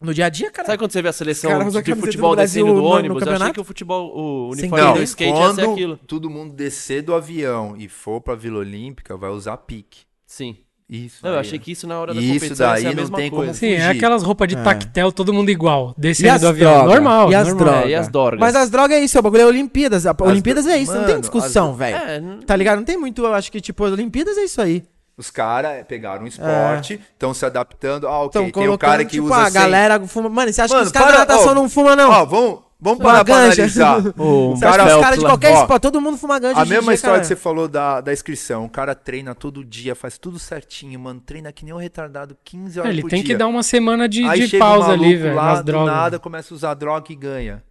no 0.00 0.12
dia 0.14 0.26
a 0.26 0.28
dia, 0.28 0.50
cara. 0.50 0.66
Sabe 0.66 0.78
quando 0.78 0.90
você 0.92 1.02
vê 1.02 1.08
a 1.08 1.12
seleção 1.12 1.50
Os 1.50 1.52
caras 1.54 1.68
usam 1.68 1.80
a 1.80 1.82
de 1.82 1.90
camiseta 1.90 2.06
futebol 2.12 2.30
do 2.30 2.36
Brasil 2.36 2.64
descendo 2.64 2.80
do 2.80 2.82
no- 2.82 2.88
no 2.90 2.94
ônibus? 2.96 3.16
eu 3.16 3.16
achei 3.22 3.32
campeonato? 3.32 3.54
que 3.54 3.60
o 3.60 3.64
futebol, 3.64 4.16
o 4.16 4.50
uniforme 4.50 4.70
querer. 4.76 4.92
do 4.92 4.96
Não, 4.96 5.02
skate 5.04 5.30
ia 5.30 5.36
ser 5.36 5.54
quando 5.62 5.72
aquilo. 5.72 5.96
todo 6.06 6.30
mundo 6.30 6.54
descer 6.54 7.02
do 7.02 7.14
avião 7.14 7.74
e 7.76 7.88
for 7.88 8.20
pra 8.20 8.34
Vila 8.34 8.58
Olímpica, 8.60 9.16
vai 9.16 9.30
usar 9.30 9.56
pique. 9.58 10.00
Sim. 10.26 10.56
Isso. 10.88 11.16
Não, 11.22 11.30
eu 11.32 11.38
achei 11.38 11.58
que 11.58 11.72
isso 11.72 11.86
na 11.86 11.98
hora 11.98 12.12
da 12.12 12.20
Isso 12.20 12.34
competição 12.34 12.68
ia 12.68 12.76
ser 12.76 12.82
daí 12.82 12.92
a 12.92 12.94
não 12.94 13.02
mesma 13.02 13.16
tem 13.16 13.30
como 13.30 13.42
coisa. 13.42 13.54
Sim, 13.58 13.72
é 13.72 13.76
fugir. 13.86 13.96
aquelas 13.96 14.22
roupas 14.22 14.48
de 14.48 14.54
É. 14.56 14.62
tactel, 14.62 15.10
todo 15.12 15.32
mundo 15.32 15.50
igual, 15.50 15.94
descendo 15.96 16.34
as 16.34 16.40
do 16.42 16.48
avião. 16.48 16.72
drogas? 16.72 16.92
Normal, 16.94 17.30
E 17.30 17.34
as 17.34 17.48
normal. 17.48 17.64
drogas? 17.66 17.84
É, 17.84 17.88
e 17.90 17.94
as 17.94 18.08
dorgas? 18.08 18.40
Mas 18.40 18.54
as 18.56 18.70
drogas 18.70 18.96
é 18.98 19.00
isso, 19.00 19.18
o 19.18 19.22
bagulho 19.22 19.42
é 19.42 19.46
Olimpíadas. 19.46 20.04
A 20.06 20.14
Olimpíadas 20.20 20.66
é 20.66 20.76
isso, 20.76 20.92
não 20.92 21.00
tem 21.00 21.08
mano, 21.10 21.20
discussão, 21.22 21.70
as- 21.72 21.76
velho. 21.78 21.96
É, 21.96 22.20
Tá 22.46 22.54
ligado? 22.54 22.76
Não 22.78 22.84
tem 22.84 22.98
muito, 22.98 23.22
eu 23.24 23.32
acho 23.34 23.50
que, 23.50 23.60
tipo, 23.62 23.82
as 23.84 23.92
Olimpíadas 23.92 24.36
é 24.36 24.42
isso 24.44 24.60
aí. 24.60 24.84
Os 25.16 25.30
caras 25.30 25.84
pegaram 25.88 26.24
um 26.24 26.26
esporte, 26.26 27.00
estão 27.12 27.32
se 27.32 27.46
adaptando. 27.46 28.06
Ah, 28.06 28.22
ok. 28.24 28.40
Tem 28.40 28.50
o 28.50 28.52
colocando, 28.52 28.78
cara 28.78 29.04
que 29.04 29.12
tipo, 29.12 29.26
usa 29.26 29.36
a 29.36 29.44
100. 29.44 29.52
galera 29.52 30.00
fuma... 30.06 30.28
Mano, 30.28 30.52
você 30.52 30.60
acha 30.60 30.74
Mano, 30.74 30.84
que 30.84 30.86
os 30.88 30.92
caras 30.92 31.12
da 31.12 31.18
natação 31.20 31.52
ó, 31.52 31.54
não 31.54 31.68
fumam, 31.68 31.94
não? 31.96 32.10
Ó, 32.10 32.24
vamos, 32.26 32.58
vamos 32.84 32.98
Fuma 32.98 33.10
parar 33.10 33.24
pra 33.24 33.34
ganja. 33.48 33.62
analisar. 33.62 33.98
o 34.20 34.52
acha 34.54 34.78
que 34.84 34.94
os 34.94 35.00
caras 35.00 35.18
de 35.18 35.24
qualquer 35.24 35.54
esporte, 35.54 35.82
todo 35.82 36.00
mundo 36.00 36.16
fuma 36.18 36.38
ganja 36.38 36.60
A 36.60 36.64
mesma 36.64 36.82
dia, 36.82 36.94
história 36.94 37.14
cara. 37.16 37.20
que 37.22 37.26
você 37.26 37.36
falou 37.36 37.66
da, 37.66 38.00
da 38.00 38.12
inscrição. 38.12 38.64
O 38.66 38.68
cara 38.68 38.94
treina 38.94 39.34
todo 39.34 39.64
dia, 39.64 39.94
faz 39.94 40.18
tudo 40.18 40.38
certinho, 40.38 41.00
mano. 41.00 41.20
Treina 41.20 41.50
que 41.52 41.64
nem 41.64 41.72
um 41.74 41.78
retardado 41.78 42.36
15 42.44 42.78
É, 42.78 42.82
horas 42.82 42.92
ele 42.92 43.02
por 43.02 43.10
tem 43.10 43.22
dia. 43.22 43.34
que 43.34 43.38
dar 43.38 43.46
uma 43.46 43.62
semana 43.62 44.08
de, 44.08 44.22
Aí 44.24 44.40
de 44.40 44.48
chega 44.48 44.64
um 44.64 44.68
pausa 44.68 44.92
ali, 44.92 45.16
velho, 45.16 45.34
lá, 45.34 45.46
nas 45.46 45.58
do 45.60 45.64
drogas. 45.64 45.94
nada, 45.94 46.18
começa 46.18 46.52
a 46.52 46.54
usar 46.54 46.74
droga 46.74 47.10
e 47.10 47.16
ganha. 47.16 47.64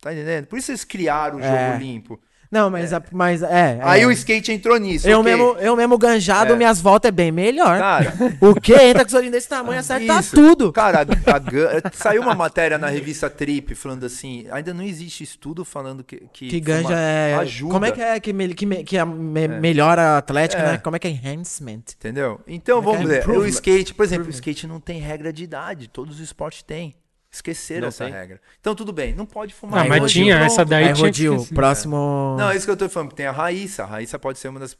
Tá 0.00 0.12
entendendo? 0.12 0.46
Por 0.46 0.58
isso 0.58 0.70
eles 0.70 0.84
criaram 0.84 1.38
o 1.38 1.42
jogo 1.42 1.54
É. 1.54 1.76
limpo. 1.78 2.20
Não, 2.54 2.70
mas, 2.70 2.92
a- 2.92 3.02
mas 3.10 3.42
é... 3.42 3.80
Aí 3.82 4.02
é. 4.02 4.06
o 4.06 4.12
skate 4.12 4.52
entrou 4.52 4.76
nisso. 4.78 5.08
Eu, 5.08 5.20
ok. 5.20 5.32
mesmo, 5.32 5.56
eu 5.58 5.74
mesmo 5.74 5.98
ganjado, 5.98 6.52
É. 6.52 6.56
minhas 6.56 6.80
voltas 6.80 7.08
é 7.08 7.12
bem 7.12 7.32
melhor. 7.32 7.78
Cara, 7.80 8.14
O 8.40 8.54
quê? 8.54 8.74
Entra 8.74 9.04
com 9.04 9.10
solinho 9.10 9.32
desse 9.32 9.48
tamanho, 9.48 9.80
acerta 9.80 10.20
Isso. 10.20 10.36
tudo. 10.36 10.72
Cara, 10.72 11.00
a- 11.00 11.36
a 11.36 11.90
saiu 11.92 12.22
uma 12.22 12.34
matéria 12.34 12.78
na 12.78 12.86
revista 12.88 13.28
Trip 13.28 13.74
falando 13.74 14.04
assim: 14.06 14.46
ainda 14.52 14.72
não 14.72 14.84
existe 14.84 15.24
estudo 15.24 15.64
falando 15.64 16.04
que. 16.04 16.22
Que, 16.32 16.48
Que 16.48 16.60
ganja 16.60 16.84
fuma- 16.88 16.98
é... 17.00 17.34
Ajuda. 17.34 17.72
Como 17.72 17.84
é 17.86 17.90
que 17.90 18.00
é 18.00 18.20
que, 18.20 18.32
me- 18.32 18.54
que, 18.54 18.66
me- 18.66 18.84
que 18.84 18.96
a 18.98 19.04
me- 19.04 19.48
melhora 19.48 20.02
a 20.02 20.18
atlética, 20.18 20.62
É. 20.62 20.72
né? 20.72 20.78
Como 20.78 20.94
é 20.94 20.98
que 21.00 21.08
é 21.08 21.10
enhancement? 21.10 21.82
Entendeu? 21.98 22.40
Então 22.46 22.78
é 22.78 22.82
vamos 22.82 23.06
que 23.08 23.12
é? 23.16 23.20
ver. 23.20 23.30
O 23.30 23.44
skate, 23.46 23.94
por 23.94 24.04
exemplo, 24.04 24.26
o 24.28 24.30
skate 24.30 24.66
não 24.66 24.78
tem 24.78 25.00
regra 25.00 25.32
de 25.32 25.42
idade. 25.42 25.88
Todos 25.88 26.14
os 26.16 26.20
esportes 26.20 26.62
têm. 26.62 26.94
Esqueceram 27.34 27.80
Não 27.82 27.88
essa 27.88 28.04
tem? 28.04 28.12
regra. 28.12 28.40
Então 28.60 28.74
tudo 28.76 28.92
bem, 28.92 29.12
não 29.14 29.26
pode 29.26 29.52
fumar. 29.52 29.84
Ah, 29.84 29.88
mas 29.88 30.00
Rodil, 30.02 30.22
tinha, 30.22 30.36
pronto. 30.36 30.52
essa 30.52 30.64
daí 30.64 30.84
Aí, 30.84 30.92
tinha 30.92 31.06
Rodil, 31.06 31.46
próximo... 31.52 32.36
Não, 32.38 32.50
é 32.50 32.56
isso 32.56 32.64
que 32.64 32.70
eu 32.70 32.76
tô 32.76 32.88
falando. 32.88 33.12
Tem 33.12 33.26
a 33.26 33.32
Raíssa. 33.32 33.82
A 33.82 33.86
Raíssa 33.86 34.18
pode 34.18 34.38
ser 34.38 34.48
uma 34.48 34.60
das. 34.60 34.76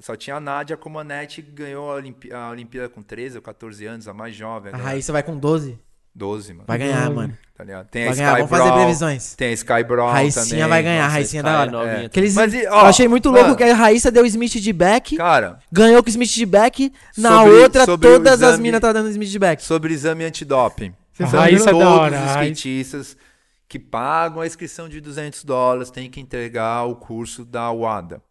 Só 0.00 0.16
tinha 0.16 0.36
a 0.36 0.40
Nádia 0.40 0.76
como 0.76 0.98
a 0.98 1.04
Net 1.04 1.42
que 1.42 1.50
ganhou 1.52 1.90
a, 1.90 1.94
Olimpí- 1.96 2.32
a 2.32 2.48
Olimpíada 2.50 2.88
com 2.88 3.02
13 3.02 3.36
ou 3.36 3.42
14 3.42 3.84
anos, 3.84 4.08
a 4.08 4.14
mais 4.14 4.34
jovem. 4.34 4.72
A 4.72 4.76
agora. 4.76 4.90
Raíssa 4.92 5.12
vai 5.12 5.22
com 5.22 5.36
12. 5.36 5.78
12, 6.14 6.52
mano. 6.52 6.64
Vai 6.66 6.78
ganhar, 6.78 7.08
mano. 7.10 7.36
Tá 7.56 7.62
ligado? 7.62 7.86
Tem 7.88 8.04
Vai 8.06 8.12
a 8.12 8.16
ganhar, 8.16 8.30
Sky 8.30 8.42
vamos 8.48 8.58
fazer 8.58 8.72
previsões. 8.72 9.34
Tem 9.36 9.48
a 9.50 9.52
Sky 9.52 9.84
Brawl 9.86 10.10
Raíssinha 10.10 10.44
também. 10.46 10.68
vai 10.68 10.82
ganhar, 10.82 11.02
Nossa, 11.02 11.12
Raíssinha 11.14 11.40
é 11.40 11.42
Sky 11.42 11.52
da 11.52 11.60
hora. 11.60 11.70
novinha 11.70 11.90
É. 11.90 11.94
também. 11.94 12.06
Aqueles, 12.06 12.34
Mas 12.34 12.54
e, 12.54 12.64
eu 12.64 12.72
ó, 12.72 12.86
achei 12.86 13.06
muito 13.08 13.30
mano. 13.30 13.44
louco 13.44 13.56
que 13.58 13.64
a 13.64 13.74
Raíssa 13.74 14.10
deu 14.10 14.24
Smith 14.26 14.52
de 14.52 14.72
back, 14.72 15.16
Cara, 15.16 15.58
ganhou 15.70 16.02
com 16.02 16.08
Smith 16.08 16.30
de 16.30 16.46
back, 16.46 16.92
na 17.16 17.30
Sobre- 17.30 17.50
outra 17.62 17.84
sobre 17.84 18.08
o 18.08 18.12
todas 18.14 18.32
as 18.42 18.48
exame- 18.48 18.62
minas 18.62 18.80
tá 18.80 18.92
dando 18.92 19.10
Smith 19.10 19.28
de 19.28 19.38
back. 19.38 19.62
sobre 19.62 19.92
exame 19.94 20.24
antidoping. 20.24 20.92
A 21.24 21.26
São 21.26 21.40
Raíssa 21.40 21.70
é 21.70 21.72
da 21.72 21.78
todos 21.78 21.86
hora, 21.86 22.16
os 22.16 22.22
a 22.22 22.24
Raíssa. 22.34 22.52
skatistas 22.52 23.16
que 23.68 23.78
pagam 23.78 24.40
a 24.42 24.46
inscrição 24.46 24.88
de 24.88 25.00
200 25.00 25.44
dólares 25.44 25.90
têm 25.90 26.08
que 26.10 26.20
entregar 26.20 26.84
o 26.84 26.96
curso 26.96 27.44
da 27.44 27.70
WADA. 27.70 28.22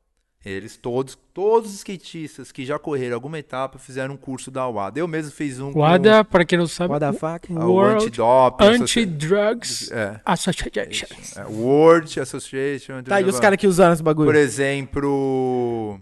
Eles 0.46 0.78
todos, 0.78 1.18
todos 1.34 1.72
os 1.72 1.76
skatistas 1.78 2.52
que 2.54 2.64
já 2.66 2.80
correram 2.80 3.16
alguma 3.16 3.38
etapa 3.38 3.78
fizeram 3.78 4.14
um 4.14 4.18
curso 4.18 4.50
da 4.50 4.66
WADA. 4.66 5.00
Eu 5.00 5.08
mesmo 5.08 5.30
fiz 5.32 5.60
um 5.60 5.72
O 5.78 5.84
ADA, 5.84 6.24
para 6.24 6.46
quem 6.46 6.58
não 6.58 6.68
sabe, 6.68 6.94
What 6.94 7.06
the 7.06 7.20
fuck? 7.20 7.48
com 7.48 7.54
o 7.56 7.74
World 7.74 8.06
antidoping. 8.06 8.64
Anti-Drugs 8.66 9.92
É, 9.92 10.22
Association. 10.24 11.16
é, 11.36 11.46
World 11.46 12.20
Association. 12.20 13.04
Tá, 13.04 13.20
e 13.20 13.26
os 13.26 13.40
caras 13.40 13.58
que 13.58 13.68
usaram 13.68 13.94
esse 13.94 14.02
bagulho? 14.04 14.28
Por 14.28 14.36
exemplo, 14.36 16.00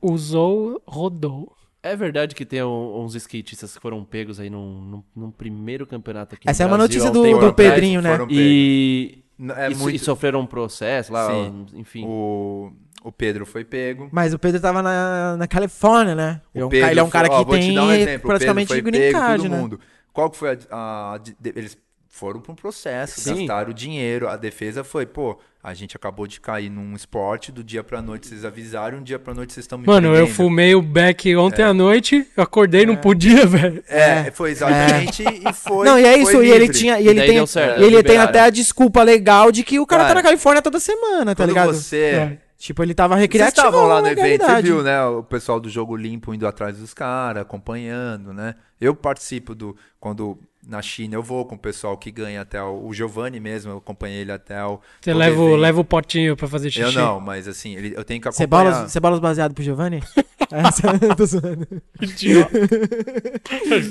Usou, 0.00 0.80
rodou. 0.86 1.54
É 1.82 1.96
verdade 1.96 2.34
que 2.34 2.44
tem 2.46 2.62
um- 2.62 3.00
uns 3.02 3.14
skatistas 3.16 3.74
que 3.74 3.80
foram 3.82 4.04
pegos 4.04 4.38
aí 4.38 4.48
num, 4.48 4.80
num- 4.80 5.04
num 5.16 5.30
primeiro 5.30 5.84
campeonato 5.86 6.34
aqui 6.36 6.48
Essa 6.48 6.62
é 6.62 6.66
no 6.66 6.72
uma 6.72 6.78
Brasil, 6.78 7.02
notícia 7.04 7.10
do, 7.12 7.22
do 7.40 7.46
atrás, 7.46 7.54
Pedrinho, 7.72 8.00
né? 8.00 8.10
E, 8.30 9.18
é 9.56 9.70
e, 9.70 9.74
muito... 9.74 9.96
e 9.96 9.98
sofreram 9.98 10.40
um 10.40 10.46
processo 10.46 11.12
lá, 11.12 11.28
Sim. 11.28 11.66
enfim. 11.74 12.04
o, 12.06 12.70
o 13.02 13.10
Pedro 13.10 13.44
foi 13.44 13.64
pego. 13.64 14.08
Mas 14.12 14.32
o 14.32 14.38
Pedro 14.38 14.60
tava 14.60 14.80
na, 14.80 15.36
na 15.36 15.48
Califórnia, 15.48 16.14
né? 16.14 16.40
O 16.54 16.58
Ele 16.58 16.62
é 16.62 16.66
um, 16.66 16.68
Pedro 16.68 16.90
ele 16.90 17.00
é 17.00 17.02
um 17.02 17.10
cara 17.10 17.26
foi- 17.26 17.36
ó, 17.36 17.44
que 17.44 17.50
tem 17.50 17.78
um 17.78 18.18
praticamente 18.20 18.68
Pedro 18.72 18.92
foi 18.92 19.00
pego, 19.00 19.18
card, 19.18 19.42
todo 19.42 19.50
né? 19.50 19.58
mundo. 19.58 19.80
Qual 20.12 20.30
que 20.30 20.36
foi 20.36 20.50
a, 20.70 21.14
a- 21.14 21.18
de- 21.18 21.36
de- 21.40 21.52
eles 21.58 21.76
foram 22.14 22.40
para 22.40 22.52
um 22.52 22.54
processo, 22.54 23.18
Sim. 23.22 23.46
gastaram 23.46 23.72
dinheiro. 23.72 24.28
A 24.28 24.36
defesa 24.36 24.84
foi, 24.84 25.06
pô, 25.06 25.38
a 25.62 25.72
gente 25.72 25.96
acabou 25.96 26.26
de 26.26 26.38
cair 26.40 26.68
num 26.68 26.94
esporte, 26.94 27.50
do 27.50 27.64
dia 27.64 27.82
pra 27.82 28.02
noite 28.02 28.26
vocês 28.26 28.44
avisaram, 28.44 28.98
um 28.98 29.02
dia 29.02 29.18
pra 29.18 29.32
noite 29.32 29.54
vocês 29.54 29.64
estão 29.64 29.78
me 29.78 29.86
Mano, 29.86 30.08
eu 30.08 30.12
prendendo. 30.26 30.34
fumei 30.34 30.74
o 30.74 30.82
beck 30.82 31.34
ontem 31.34 31.62
à 31.62 31.72
noite, 31.72 32.26
eu 32.36 32.42
acordei, 32.42 32.84
não 32.84 32.96
podia, 32.96 33.46
velho. 33.48 33.82
É, 33.88 34.30
foi 34.30 34.50
exatamente 34.50 35.24
e 35.24 35.52
foi. 35.54 35.86
Não, 35.86 35.98
e 35.98 36.04
é 36.04 36.12
foi 36.12 36.20
isso, 36.22 36.42
e 36.44 36.50
ele 36.50 36.68
tinha, 36.68 37.00
e 37.00 37.04
E 37.04 37.08
ele 37.08 37.22
tem, 37.22 37.46
certo, 37.46 37.80
e 37.80 37.82
ele 37.84 37.90
tem 37.90 37.96
liberaram. 38.02 38.28
até 38.28 38.40
a 38.40 38.50
desculpa 38.50 39.02
legal 39.02 39.50
de 39.50 39.64
que 39.64 39.80
o 39.80 39.86
cara, 39.86 40.02
tá 40.02 40.08
Cara, 40.08 40.20
na 40.20 40.22
Califórnia 40.22 40.60
toda 40.60 40.78
semana, 40.78 41.34
tá 41.34 41.44
Quando 41.44 41.48
ligado? 41.48 41.72
você. 41.72 41.96
É. 41.96 42.38
Tipo, 42.58 42.82
ele 42.82 42.94
tava 42.94 43.14
Vocês 43.14 43.22
recreativo 43.22 43.66
estavam 43.66 43.86
lá 43.88 43.96
no 43.96 44.02
na 44.02 44.12
evento, 44.12 44.44
você 44.44 44.62
viu, 44.62 44.82
né? 44.84 45.02
O 45.06 45.22
pessoal 45.24 45.58
do 45.58 45.68
Jogo 45.68 45.96
Limpo 45.96 46.32
indo 46.32 46.46
atrás 46.46 46.76
dos 46.76 46.92
caras, 46.94 47.42
acompanhando, 47.42 48.32
né? 48.32 48.54
Eu 48.80 48.94
participo 48.94 49.52
do. 49.54 49.74
Quando 49.98 50.38
na 50.66 50.80
China 50.80 51.14
eu 51.16 51.22
vou 51.22 51.44
com 51.44 51.54
o 51.54 51.58
pessoal 51.58 51.96
que 51.96 52.10
ganha 52.10 52.40
até 52.40 52.62
o, 52.62 52.86
o 52.86 52.94
Giovanni 52.94 53.40
mesmo, 53.40 53.72
eu 53.72 53.76
acompanhei 53.78 54.20
ele 54.20 54.32
até 54.32 54.64
o. 54.64 54.78
Você 55.00 55.12
leva, 55.12 55.40
o- 55.40 55.56
leva 55.56 55.80
o 55.80 55.84
potinho 55.84 56.36
pra 56.36 56.46
fazer 56.46 56.70
xixi. 56.70 56.82
Eu 56.82 56.92
não, 56.92 57.20
mas 57.20 57.48
assim, 57.48 57.74
ele- 57.76 57.94
eu 57.96 58.04
tenho 58.04 58.20
que 58.20 58.28
acompanhar. 58.28 58.72
Cebolas, 58.72 58.92
cebolas 58.92 59.20
baseado 59.20 59.54
pro 59.54 59.62
Giovanni? 59.62 60.02
Eu 61.00 61.16
tô 61.16 61.24
zoando. 61.24 61.66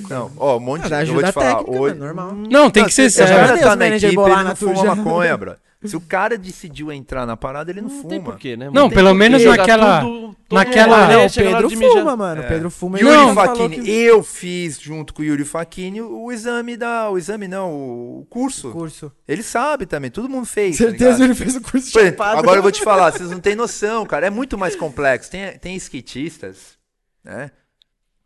Não, 0.10 0.32
ó, 0.38 0.58
um 0.58 0.60
monte 0.60 0.88
de. 0.88 0.94
Eu 0.94 1.14
vou 1.14 1.24
te 1.24 1.32
falar, 1.32 1.56
técnica, 1.56 1.80
hoje. 1.82 1.96
normal. 1.96 2.34
Não, 2.34 2.70
tem 2.70 2.86
que 2.86 2.94
ser 2.94 3.10
se 3.10 3.24
o 3.24 3.28
já 3.28 3.34
sério. 3.34 3.48
cara 3.48 3.60
tá 3.62 3.76
na 3.76 3.88
equipe, 3.88 4.06
ele 4.08 4.16
na 4.30 4.44
não 4.44 4.56
fuma 4.56 4.96
maconha, 4.96 5.38
bro. 5.38 5.56
Se 5.84 5.96
o 5.98 6.02
cara 6.02 6.38
decidiu 6.38 6.92
entrar 6.92 7.26
na 7.26 7.36
parada, 7.36 7.72
ele 7.72 7.82
não, 7.82 7.90
Não 7.90 7.98
fuma. 7.98 8.10
tem 8.10 8.22
porquê, 8.22 8.56
né? 8.56 8.70
Não, 8.72 8.88
tem 8.88 8.98
pelo 8.98 9.10
porquê. 9.10 9.20
menos 9.20 9.44
naquela- 9.44 10.02
tudo- 10.02 10.36
naquela- 10.52 11.08
Não, 11.08 11.26
o 11.26 11.32
Pedro 11.34 11.70
fuma, 11.72 12.16
mano. 12.16 12.42
O 12.42 12.48
Pedro 12.48 12.70
fuma 12.70 13.00
e 13.00 13.02
Yuri 13.02 13.14
ele 13.16 13.34
falou 13.34 13.56
Facchini, 13.58 13.82
que- 13.84 13.92
eu 13.92 14.22
fiz 14.24 14.80
junto 14.80 15.12
com 15.12 15.24
o 15.24 15.26
Yuri 15.26 15.44
Facchini 15.44 16.00
o 16.00 16.32
exame 16.32 16.78
da. 16.78 17.10
O 17.10 17.18
exame 17.18 17.48
não, 17.48 17.72
o 17.74 18.28
curso. 18.30 18.70
curso. 18.72 19.12
Ele 19.28 19.42
sabe 19.42 19.88
também, 19.88 20.12
todo 20.12 20.30
mundo 20.30 20.46
fez. 20.46 20.78
tá 20.78 20.84
Certeza 20.84 21.04
ligado? 21.14 21.24
ele 21.24 21.34
fez 21.36 21.56
o 21.56 21.62
curso 21.62 21.88
de 21.88 21.92
chapado. 21.94 22.38
agora 22.40 22.60
eu 22.60 22.62
vou 22.62 22.72
te 22.72 22.84
falar, 22.84 23.12
vocês 23.12 23.32
não 23.32 23.40
têm 23.40 23.56
noção, 23.56 24.06
cara. 24.06 24.28
É 24.28 24.30
muito 24.30 24.58
mais 24.60 24.76
complexo. 24.76 25.32
Tem, 25.32 25.58
tem 25.58 25.76
skatistas, 25.78 26.78
né? 27.24 27.50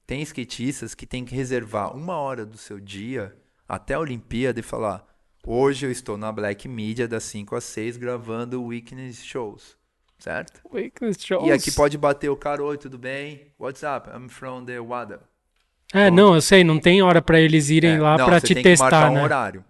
Tem 0.06 0.22
skatistas 0.22 0.94
que 0.94 1.06
tem 1.06 1.23
que 1.23 1.34
reservar 1.34 1.95
uma 1.95 2.18
hora 2.18 2.45
do 2.45 2.57
seu 2.57 2.80
dia 2.82 3.34
até 3.68 3.94
a 3.94 3.99
Olimpíada 3.99 4.60
e 4.60 4.64
falar: 4.64 5.03
hoje 5.46 5.86
eu 5.86 5.92
estou 5.92 6.18
na 6.18 6.32
Black 6.32 6.68
Media 6.68 7.08
das 7.08 7.24
5 7.24 7.56
às 7.56 7.64
6 7.66 7.98
gravando 7.98 8.64
Weekend 8.64 9.14
Shows. 9.14 9.76
Certo? 10.18 10.62
E 11.44 11.52
aqui 11.52 11.72
pode 11.72 11.98
bater 11.98 12.30
o 12.30 12.36
cara, 12.38 12.64
oi, 12.64 12.78
tudo 12.78 12.98
bem? 12.98 13.48
What's 13.60 13.84
up? 13.84 14.10
I'm 14.10 14.30
from 14.30 14.64
the 14.66 14.80
WADA. 14.80 15.20
É, 15.94 16.10
não, 16.10 16.34
eu 16.34 16.42
sei, 16.42 16.64
não 16.64 16.80
tem 16.80 17.02
hora 17.02 17.22
pra 17.22 17.40
eles 17.40 17.70
irem 17.70 17.96
É, 17.96 18.00
lá 18.02 18.18
não, 18.18 18.26
pra 18.26 18.40
você 18.40 18.48
te 18.48 18.54
tem 18.56 18.64
que 18.64 18.70
marcar 18.80 18.90
testar, 18.90 19.12
um 19.12 19.16
né? 19.16 19.24
horário. 19.24 19.66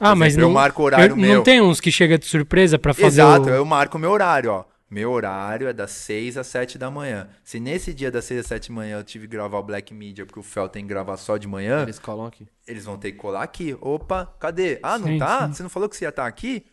Ah, 0.00 0.08
Por 0.10 0.16
mas 0.16 0.32
exemplo, 0.32 0.44
eu 0.44 0.48
não, 0.48 0.54
marco 0.54 0.82
o 0.82 0.84
horário 0.86 1.12
eu- 1.12 1.16
meu. 1.16 1.36
não 1.36 1.42
tem 1.44 1.60
uns 1.60 1.78
que 1.80 1.92
chega 1.92 2.18
de 2.18 2.24
surpresa 2.24 2.78
pra 2.78 2.92
fazer 2.92 3.06
Exato, 3.20 3.46
o... 3.46 3.50
eu 3.50 3.64
marco 3.64 3.98
meu 3.98 4.10
horário, 4.10 4.50
ó. 4.50 4.64
Meu 4.92 5.10
horário 5.10 5.68
é 5.68 5.72
das 5.72 5.90
6 5.92 6.36
às 6.36 6.46
7 6.48 6.76
da 6.76 6.90
manhã. 6.90 7.26
Se 7.42 7.58
nesse 7.58 7.94
dia 7.94 8.10
das 8.10 8.26
6 8.26 8.40
às 8.40 8.46
7 8.46 8.68
da 8.68 8.74
manhã 8.74 8.98
eu 8.98 9.02
tive 9.04 9.26
que 9.26 9.32
gravar 9.32 9.58
o 9.58 9.62
Black 9.62 9.94
Media 9.94 10.26
porque 10.26 10.38
o 10.38 10.42
Fel 10.42 10.68
tem 10.68 10.82
que 10.82 10.88
gravar 10.90 11.16
só 11.16 11.38
de 11.38 11.48
manhã, 11.48 11.80
Eles 11.82 11.98
colam 11.98 12.26
aqui. 12.26 12.46
eles 12.68 12.84
vão 12.84 12.98
ter 12.98 13.12
que 13.12 13.16
colar 13.18 13.42
aqui. 13.42 13.74
Opa, 13.80 14.26
cadê? 14.38 14.78
Ah, 14.82 14.98
não 14.98 15.06
Sim, 15.06 15.18
tá? 15.18 15.46
sim. 15.46 15.54
Você 15.54 15.62
não 15.62 15.70
falou 15.70 15.88
que 15.88 15.96
você 15.96 16.04
ia 16.04 16.10
estar 16.10 16.26
aqui? 16.26 16.66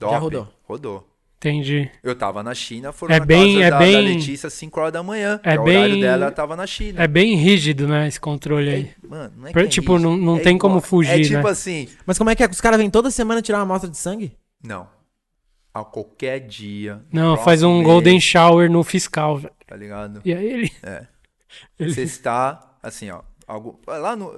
Já 0.00 0.16
rodou. 0.16 0.48
Rodou. 0.64 1.06
Entendi. 1.36 1.90
Eu 2.02 2.14
tava 2.16 2.42
na 2.42 2.54
China, 2.54 2.92
foram 2.94 3.14
É 3.14 3.20
na 3.20 3.26
bem- 3.26 3.56
casa 3.56 3.66
é 3.66 3.70
da, 3.70 3.78
bem- 3.78 3.92
da 3.92 4.00
Letícia 4.00 4.46
às 4.46 4.54
5 4.54 4.80
horas 4.80 4.92
da 4.94 5.02
manhã. 5.02 5.38
É 5.44 5.52
que 5.52 5.58
o 5.58 5.62
horário 5.64 5.92
bem- 5.92 6.00
dela, 6.00 6.24
ela 6.24 6.32
tava 6.32 6.56
na 6.56 6.66
China. 6.66 7.02
É 7.02 7.06
bem 7.06 7.36
rígido, 7.36 7.86
né, 7.86 8.08
esse 8.08 8.18
controle 8.18 8.70
aí. 8.70 8.90
Mano, 9.06 9.34
não 9.36 9.48
é 9.48 9.52
que 9.52 9.58
é 9.58 9.66
tipo, 9.66 9.92
rígido, 9.92 10.08
não- 10.10 10.16
não 10.16 10.36
é 10.38 10.40
tem 10.40 10.56
como 10.56 10.80
fugir, 10.80 11.10
É 11.20 11.22
tipo 11.22 11.42
né? 11.42 11.50
assim, 11.50 11.88
Mas 12.06 12.16
como 12.16 12.30
é 12.30 12.34
que 12.34 12.42
é? 12.42 12.48
Os 12.48 12.60
caras 12.60 12.78
vêm 12.80 12.88
toda 12.88 13.10
semana 13.10 13.42
tirar 13.42 13.58
uma 13.58 13.64
amostra 13.64 13.90
de 13.90 13.98
sangue? 13.98 14.32
não. 14.64 14.95
A 15.80 15.84
qualquer 15.84 16.40
dia. 16.40 17.02
Não, 17.12 17.32
no 17.32 17.36
faz 17.36 17.62
um 17.62 17.68
próximo 17.68 17.84
golden 17.84 18.12
mês, 18.14 18.24
shower 18.24 18.70
no 18.70 18.82
fiscal, 18.82 19.36
velho. 19.36 19.54
Tá 19.66 19.76
ligado? 19.76 20.22
E 20.24 20.32
aí 20.32 20.46
ele... 20.46 20.72
É. 20.82 21.06
ele- 21.78 21.92
Você 21.92 22.02
está, 22.02 22.76
assim, 22.82 23.10
ó. 23.10 23.20
Algo, 23.46 23.78
lá 23.86 24.16
no. 24.16 24.34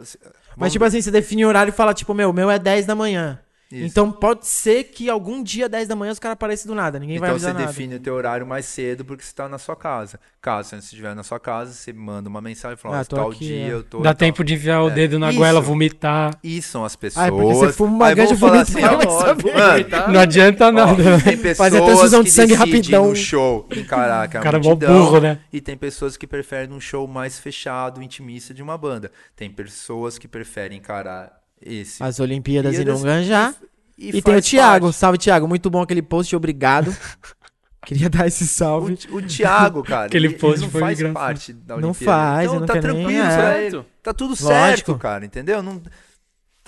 Mas 0.57 0.73
tipo 0.73 0.85
assim, 0.85 1.01
você 1.01 1.11
define 1.11 1.45
o 1.45 1.49
horário 1.49 1.71
e 1.71 1.75
fala, 1.75 1.95
tipo, 1.95 2.13
meu, 2.13 2.31
o 2.31 2.33
meu 2.33 2.51
é 2.51 2.59
10 2.59 2.87
da 2.87 2.95
manhã. 2.95 3.41
Isso. 3.71 3.85
Então 3.85 4.11
pode 4.11 4.47
ser 4.47 4.85
que 4.85 5.11
algum 5.11 5.43
dia, 5.43 5.69
10 5.69 5.89
da 5.89 5.95
manhã, 5.95 6.11
os 6.11 6.19
caras 6.19 6.33
apareçam 6.33 6.69
do 6.69 6.75
nada. 6.75 6.99
Ninguém 6.99 7.19
vai 7.19 7.29
Então 7.29 7.35
avisar 7.35 7.53
você 7.53 7.59
nada. 7.59 7.67
define 7.71 7.95
o 7.97 8.01
teu 8.01 8.15
horário 8.15 8.47
mais 8.47 8.65
cedo 8.65 9.05
porque 9.05 9.23
você 9.23 9.35
tá 9.35 9.47
na 9.47 9.59
sua 9.59 9.77
casa. 9.77 10.19
Caso 10.41 10.71
você 10.71 10.77
não 10.77 10.81
estiver 10.83 11.15
na 11.15 11.23
sua 11.23 11.39
casa, 11.39 11.75
você 11.75 11.93
manda 11.93 12.31
uma 12.31 12.41
mensagem 12.41 12.79
falando, 12.79 12.97
Ah, 12.97 13.01
ah, 13.01 13.05
tô 13.05 13.17
tal 13.17 13.29
aqui, 13.31 13.45
dia 13.47 13.67
é. 13.67 13.73
eu 13.73 13.83
tô. 13.83 13.99
Dá 13.99 14.11
e 14.11 14.15
tal. 14.15 14.15
tempo 14.15 14.43
de 14.43 14.55
enfiar 14.55 14.83
o 14.83 14.89
É. 14.89 14.95
dedo 14.95 15.19
na 15.19 15.29
Isso. 15.29 15.39
goela, 15.39 15.61
vomitar. 15.61 16.39
E 16.43 16.63
são 16.63 16.83
as 16.83 16.97
pessoas. 16.97 17.25
Ah, 17.25 17.29
é 17.29 17.31
porque 17.31 17.45
você 17.55 17.73
fuma 17.75 17.93
uma 17.95 18.07
Aí 18.07 18.15
ganja 18.15 18.35
vamos 18.37 18.41
falar 18.41 18.63
assim, 18.63 18.83
ó, 18.85 18.97
vai 18.97 19.27
saber. 19.27 19.55
mano, 19.55 20.13
Não 20.15 20.21
adianta 20.21 20.67
ó, 20.69 20.73
nada. 20.73 21.21
tem 21.23 21.37
pessoas 21.37 21.57
Fazer 21.59 21.85
transfusão 21.85 22.21
que 22.23 22.31
de 22.31 22.35
sangue 22.35 22.55
rapidão. 22.55 23.09
no 23.11 23.17
show 23.17 23.65
que 23.65 23.81
é 23.81 23.83
O 23.83 23.87
cara 23.87 24.29
é 24.31 24.53
mó 24.63 24.69
multidão, 24.71 24.99
burro, 24.99 25.21
né? 25.21 25.41
E 25.53 25.61
tem 25.61 25.77
pessoas 25.77 26.17
que 26.17 26.27
preferem 26.27 26.75
um 26.75 26.81
show 26.81 27.07
mais 27.07 27.39
fechado, 27.39 28.03
intimista 28.03 28.55
de 28.55 28.63
uma 28.63 28.79
banda. 28.79 29.11
Tem 29.37 29.51
pessoas 29.51 30.17
que 30.17 30.27
preferem 30.27 30.79
encarar 30.79 31.37
esse. 31.65 32.03
As 32.03 32.21
Olimpíadas 32.21 32.79
e 32.79 32.85
não 32.85 33.01
ganjar. 33.01 33.55
E, 33.97 34.17
E, 34.17 34.23
tem 34.23 34.37
o 34.37 34.43
Thiago. 34.43 34.87
parte. 34.87 34.97
Salve, 34.99 35.19
Thiago. 35.19 35.49
Muito 35.49 35.69
bom 35.71 35.83
aquele 35.83 36.03
post, 36.03 36.35
obrigado. 36.37 36.95
Queria 37.87 38.11
dar 38.11 38.27
esse 38.27 38.45
O, 38.45 38.47
salve. 38.47 38.99
o 39.11 39.23
Thiago, 39.23 39.83
cara, 39.83 40.07
Aquele 40.07 40.27
ele, 40.27 40.35
ele 40.35 40.41
post 40.41 40.61
não 40.61 40.71
foi 40.71 40.81
faz 40.81 40.99
engraçado. 41.01 41.15
parte 41.23 41.53
da 41.53 41.77
Não 41.79 41.89
Olimpíada. 41.91 42.13
faz, 42.13 42.47
então 42.49 42.61
não 42.61 42.67
tá 42.67 42.73
quero 42.75 42.87
nem- 42.93 43.03
tranquilo 43.07 43.23
é. 43.23 43.65
ele. 43.67 43.85
Tá 44.03 44.13
tudo 44.13 44.31
Lógico. 44.31 44.47
certo, 44.49 44.95
cara, 44.99 45.25
entendeu? 45.25 45.63
Não, 45.63 45.81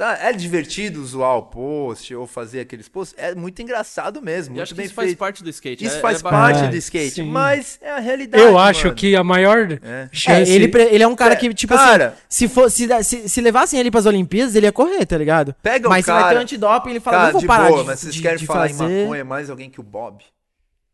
tá, 0.01 0.19
é 0.23 0.33
divertido 0.33 1.05
zoar 1.05 1.37
o 1.37 1.43
post 1.43 2.15
ou 2.15 2.27
fazer 2.27 2.61
aqueles 2.61 2.89
posts. 2.89 3.15
É 3.19 3.35
muito 3.35 3.61
engraçado 3.61 4.23
mesmo, 4.23 4.57
Eu 4.57 4.63
acho 4.63 4.75
que 4.75 4.81
isso 4.83 4.95
faz 4.95 5.09
feito. 5.09 5.19
parte 5.19 5.45
do 5.45 5.51
skate. 5.51 5.85
Isso 5.85 5.97
é- 5.97 6.01
faz 6.01 6.21
é 6.21 6.23
parte 6.23 6.65
É, 6.65 6.69
do 6.69 6.77
skate, 6.77 7.11
sim. 7.17 7.23
mas 7.25 7.79
é 7.83 7.91
a 7.91 7.99
realidade. 7.99 8.43
Eu 8.43 8.59
acho 8.59 8.85
mano. 8.87 8.95
que 8.97 9.15
a 9.15 9.23
maior 9.23 9.73
É. 9.83 10.09
chance... 10.11 10.51
É, 10.51 10.55
ele, 10.55 10.69
pre- 10.69 10.89
ele 10.91 11.03
é 11.05 11.07
um 11.07 11.15
cara 11.15 11.37
que, 11.37 11.53
tipo 11.53 11.75
Cara. 11.75 12.07
assim, 12.09 12.17
se, 12.29 12.49
for, 12.49 12.71
se, 12.71 12.89
se, 13.05 13.29
se 13.29 13.41
levassem 13.43 13.79
ele 13.79 13.91
pras 13.91 14.07
Olimpíadas, 14.07 14.55
ele 14.55 14.67
ia 14.67 14.73
correr, 14.73 15.05
tá 15.05 15.19
ligado? 15.19 15.55
Pega 15.63 15.87
o 15.87 15.91
Mas 15.91 16.05
você 16.07 16.11
vai 16.13 16.23
ter 16.23 16.29
cara- 16.29 16.41
antidoping, 16.41 16.91
ele 16.91 17.01
fala, 17.01 17.17
Cara, 17.17 17.27
não 17.27 17.33
vou 17.33 17.41
de 17.43 17.47
parar 17.47 17.69
boa, 17.69 17.81
de, 17.83 17.87
mas 17.87 18.01
vocês 18.01 18.15
de- 18.15 18.23
querem 18.23 18.39
de 18.39 18.47
falar 18.47 18.69
fazer. 18.71 18.85
em 18.85 19.03
maconha 19.03 19.25
mais 19.25 19.51
alguém 19.51 19.69
que 19.69 19.81
o 19.81 19.83
Bob? 19.85 20.25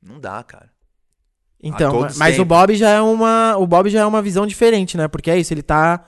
Não 0.03 0.19
dá, 0.21 0.43
cara. 0.43 0.69
Então, 1.63 2.07
mas 2.17 2.39
o. 2.39 2.45
Bob 2.45 2.75
já 2.75 2.91
é 2.91 3.01
uma, 3.01 3.57
o 3.57 3.67
Bob 3.67 3.89
já 3.89 4.01
é 4.01 4.05
uma 4.05 4.21
visão 4.21 4.47
diferente, 4.47 4.97
né? 4.97 5.09
Porque 5.09 5.31
é 5.31 5.39
isso, 5.39 5.53
ele 5.55 5.63
tá 5.63 6.05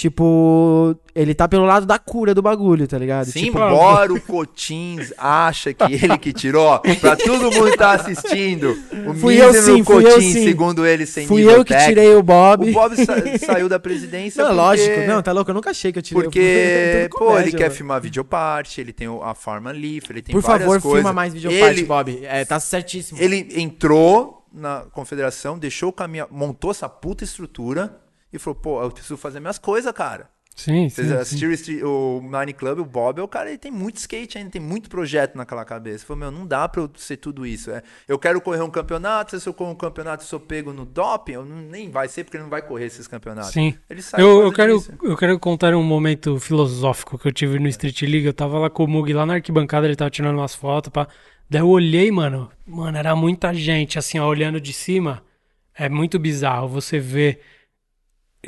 tipo, 0.00 0.96
ele 1.14 1.34
tá 1.34 1.46
pelo 1.46 1.66
lado 1.66 1.84
da 1.84 1.98
cura 1.98 2.34
do 2.34 2.40
bagulho, 2.40 2.88
tá 2.88 2.96
ligado? 2.96 3.26
Sim, 3.26 3.44
tipo, 3.44 3.58
embora 3.58 4.10
o 4.12 4.18
Cotins 4.20 5.12
acha 5.18 5.74
que 5.74 5.92
ele 5.92 6.16
que 6.16 6.32
tirou, 6.32 6.78
pra 7.00 7.16
todo 7.16 7.52
mundo 7.52 7.70
que 7.70 7.76
tá 7.76 7.92
assistindo, 7.92 8.70
o 9.06 9.12
Fui 9.14 9.38
eu 9.38 9.52
sim, 9.52 9.84
fui 9.84 10.06
eu 10.06 10.12
Cotins, 10.14 10.32
sim. 10.32 10.44
segundo 10.44 10.86
ele, 10.86 11.04
sem 11.04 11.26
fui 11.26 11.42
eu 11.42 11.62
que 11.62 11.76
tirei 11.76 12.14
o 12.14 12.22
Bob. 12.22 12.70
O 12.70 12.72
Bob 12.72 12.96
sa- 12.96 13.38
saiu 13.44 13.68
da 13.68 13.78
presidência 13.78 14.40
Não, 14.42 14.48
porque... 14.50 14.60
lógico, 14.62 15.00
não, 15.06 15.22
tá 15.22 15.32
louco, 15.32 15.50
eu 15.50 15.54
nunca 15.54 15.68
achei 15.70 15.92
que 15.92 15.98
eu 15.98 16.02
tirei 16.02 16.22
Porque, 16.22 16.38
eu 17.04 17.08
tô 17.10 17.18
pô, 17.18 17.24
comédia, 17.26 17.48
ele 17.48 17.56
quer 17.58 17.64
mano. 17.64 17.74
filmar 17.74 18.00
videoparte, 18.00 18.80
ele 18.80 18.92
tem 18.94 19.06
a 19.22 19.34
Farma 19.34 19.70
Leaf, 19.70 20.08
ele 20.08 20.22
tem 20.22 20.32
Por 20.32 20.40
várias 20.40 20.66
favor, 20.66 20.80
coisas. 20.80 20.98
filma 21.00 21.12
mais 21.12 21.34
videoparte, 21.34 21.78
ele, 21.80 21.84
Bob. 21.84 22.20
É, 22.24 22.44
tá 22.46 22.58
certíssimo. 22.58 23.20
Ele 23.20 23.46
entrou 23.56 24.38
na 24.52 24.84
confederação, 24.92 25.58
deixou 25.58 25.90
o 25.90 25.92
caminho, 25.92 26.26
montou 26.30 26.70
essa 26.70 26.88
puta 26.88 27.22
estrutura 27.22 27.99
e 28.32 28.38
falou, 28.38 28.54
pô, 28.60 28.82
eu 28.82 28.90
preciso 28.90 29.16
fazer 29.16 29.40
minhas 29.40 29.58
coisas, 29.58 29.92
cara. 29.92 30.28
Sim, 30.56 30.90
sim, 30.90 30.96
Vocês 30.96 31.06
sim. 31.08 31.14
assistiram 31.14 31.88
o 31.88 32.20
Nine 32.20 32.52
Club, 32.52 32.80
o 32.80 32.84
Bob, 32.84 33.18
é 33.18 33.22
o 33.22 33.28
cara, 33.28 33.48
ele 33.48 33.56
tem 33.56 33.70
muito 33.72 33.96
skate 33.96 34.36
ainda, 34.36 34.50
tem 34.50 34.60
muito 34.60 34.90
projeto 34.90 35.34
naquela 35.34 35.64
cabeça. 35.64 35.98
Ele 35.98 36.04
falou, 36.06 36.20
meu, 36.20 36.30
não 36.30 36.46
dá 36.46 36.68
pra 36.68 36.82
eu 36.82 36.90
ser 36.96 37.16
tudo 37.16 37.46
isso. 37.46 37.70
É, 37.70 37.82
eu 38.06 38.18
quero 38.18 38.40
correr 38.42 38.60
um 38.60 38.68
campeonato, 38.68 39.40
se 39.40 39.48
eu 39.48 39.54
correr 39.54 39.70
um 39.70 39.74
campeonato 39.76 40.22
e 40.22 40.26
sou 40.26 40.38
pego 40.38 40.70
no 40.72 40.84
doping, 40.84 41.32
eu 41.32 41.44
não- 41.46 41.62
nem 41.62 41.88
vai 41.90 42.08
ser, 42.08 42.24
porque 42.24 42.36
ele 42.36 42.42
não 42.42 42.50
vai 42.50 42.60
correr 42.60 42.86
esses 42.86 43.06
campeonatos. 43.06 43.52
Sim. 43.52 43.74
Ele 43.88 44.02
saiu 44.02 44.26
Eu, 44.26 44.42
eu, 44.42 44.52
quero, 44.52 44.76
disso. 44.76 44.92
eu 45.02 45.16
quero 45.16 45.38
contar 45.38 45.72
um 45.74 45.82
momento 45.82 46.38
filosófico 46.38 47.16
que 47.18 47.28
eu 47.28 47.32
tive 47.32 47.58
no 47.58 47.68
Street 47.68 48.02
League. 48.02 48.26
Eu 48.26 48.34
tava 48.34 48.58
lá 48.58 48.68
com 48.68 48.84
o 48.84 48.88
Mug 48.88 49.10
lá 49.14 49.24
na 49.24 49.34
arquibancada, 49.34 49.86
ele 49.86 49.96
tava 49.96 50.10
tirando 50.10 50.36
umas 50.36 50.54
fotos. 50.54 50.90
Pá. 50.90 51.08
Daí 51.48 51.62
eu 51.62 51.68
olhei, 51.68 52.10
mano. 52.10 52.50
Mano, 52.66 52.98
era 52.98 53.16
muita 53.16 53.54
gente, 53.54 53.98
assim, 53.98 54.18
ó, 54.18 54.26
olhando 54.26 54.60
de 54.60 54.74
cima. 54.74 55.22
É 55.74 55.88
muito 55.88 56.18
bizarro 56.18 56.68
você 56.68 56.98
ver, 56.98 57.40
e, 57.40 57.40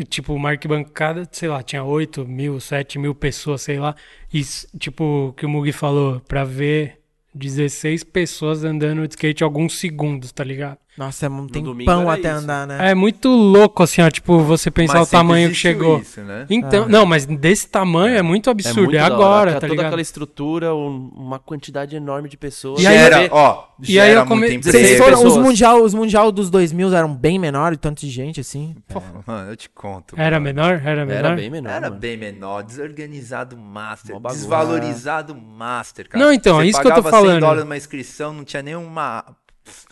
tipo, 0.08 0.32
uma 0.34 0.50
arquibancada, 0.50 1.28
sei 1.30 1.48
lá, 1.48 1.62
tinha 1.62 1.84
8 1.84 2.26
mil, 2.26 2.58
7 2.58 2.98
mil 2.98 3.14
pessoas, 3.14 3.62
sei 3.62 3.78
lá. 3.78 3.94
E, 4.32 4.42
tipo, 4.78 5.28
o 5.28 5.32
que 5.32 5.44
o 5.44 5.48
Mug 5.48 5.70
falou, 5.72 6.20
pra 6.20 6.44
ver 6.44 7.00
16 7.34 8.04
pessoas 8.04 8.64
andando 8.64 9.06
de 9.06 9.14
skate 9.14 9.44
alguns 9.44 9.78
segundos, 9.78 10.32
tá 10.32 10.44
ligado? 10.44 10.78
Nossa, 10.96 11.24
é 11.24 11.28
um 11.30 11.46
tem 11.46 11.62
domingo 11.62 11.90
pão 11.90 12.02
era 12.02 12.12
até 12.12 12.28
isso. 12.30 12.38
andar, 12.40 12.66
né? 12.66 12.90
É 12.90 12.94
muito 12.94 13.28
louco, 13.30 13.82
assim, 13.82 14.02
ó, 14.02 14.10
tipo, 14.10 14.38
você 14.40 14.70
pensar 14.70 14.98
Mas 14.98 15.08
o 15.08 15.10
tamanho 15.10 15.48
que 15.48 15.54
chegou. 15.54 15.98
Isso, 15.98 16.20
né? 16.20 16.44
Então, 16.50 16.84
É. 16.84 16.88
não, 16.88 17.06
mas 17.06 17.24
desse 17.24 17.66
tamanho 17.66 18.14
é 18.14 18.20
muito 18.20 18.50
É 18.50 18.52
absurdo. 18.52 18.78
É, 18.78 18.82
muito 18.82 18.96
da 18.98 19.04
hora, 19.04 19.14
agora, 19.14 19.52
tá 19.54 19.60
Toda 19.60 19.70
ligado? 19.72 19.86
aquela 19.86 20.02
estrutura, 20.02 20.74
um- 20.74 21.10
uma 21.16 21.38
quantidade 21.38 21.96
enorme 21.96 22.28
de 22.28 22.36
pessoas. 22.36 22.82
E 22.82 22.86
aí- 22.86 22.98
Gera, 22.98 23.28
ó, 23.32 23.64
e 23.88 23.98
aí 23.98 24.10
eu 24.10 24.16
muito 24.18 24.28
come- 24.28 24.46
emprego. 24.48 24.64
Vocês 24.64 24.86
Vocês 24.88 24.98
foram, 24.98 25.24
os, 25.26 25.36
mundial, 25.38 25.82
os 25.82 25.94
mundial 25.94 26.30
dos 26.30 26.50
2000 26.50 26.94
eram 26.94 27.14
bem 27.14 27.38
menores, 27.38 27.78
tanto 27.80 28.00
de 28.02 28.10
gente 28.10 28.38
assim. 28.40 28.76
Pô, 28.86 29.02
mano, 29.26 29.50
eu 29.50 29.56
te 29.56 29.70
conto. 29.70 30.14
Era 30.18 30.38
menor? 30.38 30.82
Era 30.84 31.06
menor? 31.06 31.18
Era 31.24 31.34
bem 31.36 31.48
menor. 31.50 31.70
Era 31.70 31.88
mano. 31.88 32.00
bem 32.00 32.16
menor, 32.18 32.62
desorganizado 32.64 33.56
master, 33.56 34.20
desvalorizado 34.20 35.34
master, 35.34 36.08
cara. 36.08 36.22
Não, 36.22 36.30
então, 36.32 36.60
é 36.60 36.64
Você 36.64 36.70
isso 36.70 36.80
que 36.82 36.86
eu 36.86 36.90
tô 36.94 37.02
pagava 37.02 37.16
100 37.16 37.24
falando. 37.26 37.40
dólares 37.40 37.64
numa 37.64 37.76
inscrição, 37.78 38.32
não 38.34 38.44
tinha 38.44 38.62
nenhuma... 38.62 39.24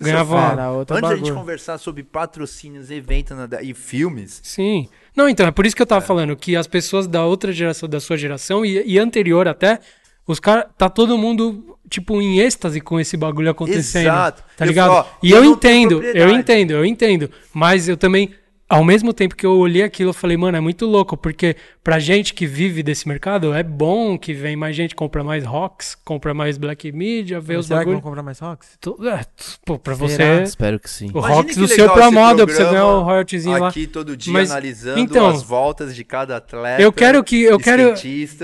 Ganhava- 0.01 0.69
outro 0.71 0.97
Antes 0.97 1.09
da 1.11 1.15
gente 1.17 1.25
bagulho. 1.27 1.41
conversar 1.41 1.79
sobre 1.79 2.03
patrocínios, 2.03 2.91
eventos 2.91 3.37
e 3.63 3.75
filmes, 3.75 4.41
Sim. 4.43 4.89
Não, 5.17 5.29
então, 5.29 5.47
é 5.47 5.51
por 5.51 5.67
isso 5.67 5.75
que 5.77 5.83
eu 5.83 5.87
tava 5.87 6.01
falando 6.05 6.37
que 6.37 6.57
as 6.57 6.67
pessoas 6.67 7.07
da 7.07 7.25
outra 7.25 7.53
geração, 7.53 7.89
da 7.89 8.01
sua 8.01 8.17
geração 8.17 8.65
e, 8.65 8.83
e 8.87 8.99
anterior 8.99 9.47
até, 9.49 9.81
os 10.27 10.39
caras, 10.41 10.67
tá 10.79 10.89
todo 10.89 11.19
mundo, 11.19 11.77
tipo, 11.89 12.21
em 12.23 12.39
êxtase 12.41 12.81
com 12.81 12.99
esse 13.01 13.17
bagulho 13.17 13.51
acontecendo. 13.51 14.03
Exato. 14.07 14.45
Tá 14.57 14.65
Eu 14.65 14.69
ligado? 14.69 14.89
falo, 14.89 15.01
ó, 15.01 15.19
e 15.23 15.31
eu 15.33 15.45
eu, 15.45 15.51
entendo, 15.53 16.03
eu 16.03 16.31
entendo, 16.31 16.71
eu 16.73 16.85
entendo. 16.85 17.31
Mas 17.53 17.89
eu 17.89 17.97
também, 17.97 18.31
ao 18.71 18.85
mesmo 18.85 19.13
tempo 19.13 19.35
que 19.35 19.45
eu 19.45 19.53
olhei 19.59 19.83
aquilo, 19.83 20.11
eu 20.11 20.15
falei, 20.15 20.37
mano, 20.37 20.57
é 20.57 20.61
muito 20.61 20.87
louco, 20.87 21.17
porque 21.17 21.57
pra 21.83 21.99
gente 21.99 22.33
que 22.33 22.47
vive 22.47 22.83
desse 22.83 23.09
mercado, 23.09 23.53
é 23.53 23.63
bom 23.63 24.17
que 24.17 24.33
vem 24.33 24.55
mais 24.55 24.77
gente, 24.77 24.95
compra 24.95 25.25
mais 25.25 25.45
rocks, 25.45 25.97
compra 26.05 26.33
mais 26.33 26.57
black 26.57 26.93
media, 26.93 27.41
vê 27.41 27.57
os 27.57 27.67
Será 27.67 27.85
que 27.85 27.91
vão 27.91 28.01
comprar 28.01 28.23
mais 28.23 28.39
rocks? 28.39 28.79
É, 29.13 29.25
pô, 29.67 29.79
pra 29.79 29.95
Será? 29.97 30.09
você. 30.09 30.43
Espero 30.45 30.79
que 30.79 30.89
sim. 30.89 31.07
O 31.13 31.19
Imagine 31.19 31.35
Rocks 31.35 31.57
do 31.57 31.67
seu 31.69 31.87
esse 31.87 32.11
Model 32.11 32.47
pra 32.47 32.55
você 32.57 32.65
ganhar 32.65 32.87
o 32.87 33.03
royaltyzinho 33.03 33.59
lá. 33.59 33.69
aqui 33.69 33.87
todo 33.87 34.17
dia 34.17 34.33
Mas, 34.33 34.51
analisando 34.51 35.01
então, 35.01 35.29
as 35.29 35.43
voltas 35.43 35.95
de 35.95 36.05
cada 36.05 36.37
atleta. 36.37 36.81
eu 36.81 36.93
quero 36.93 37.23
que- 37.25 37.43
eu 37.43 37.59
quero- 37.59 37.95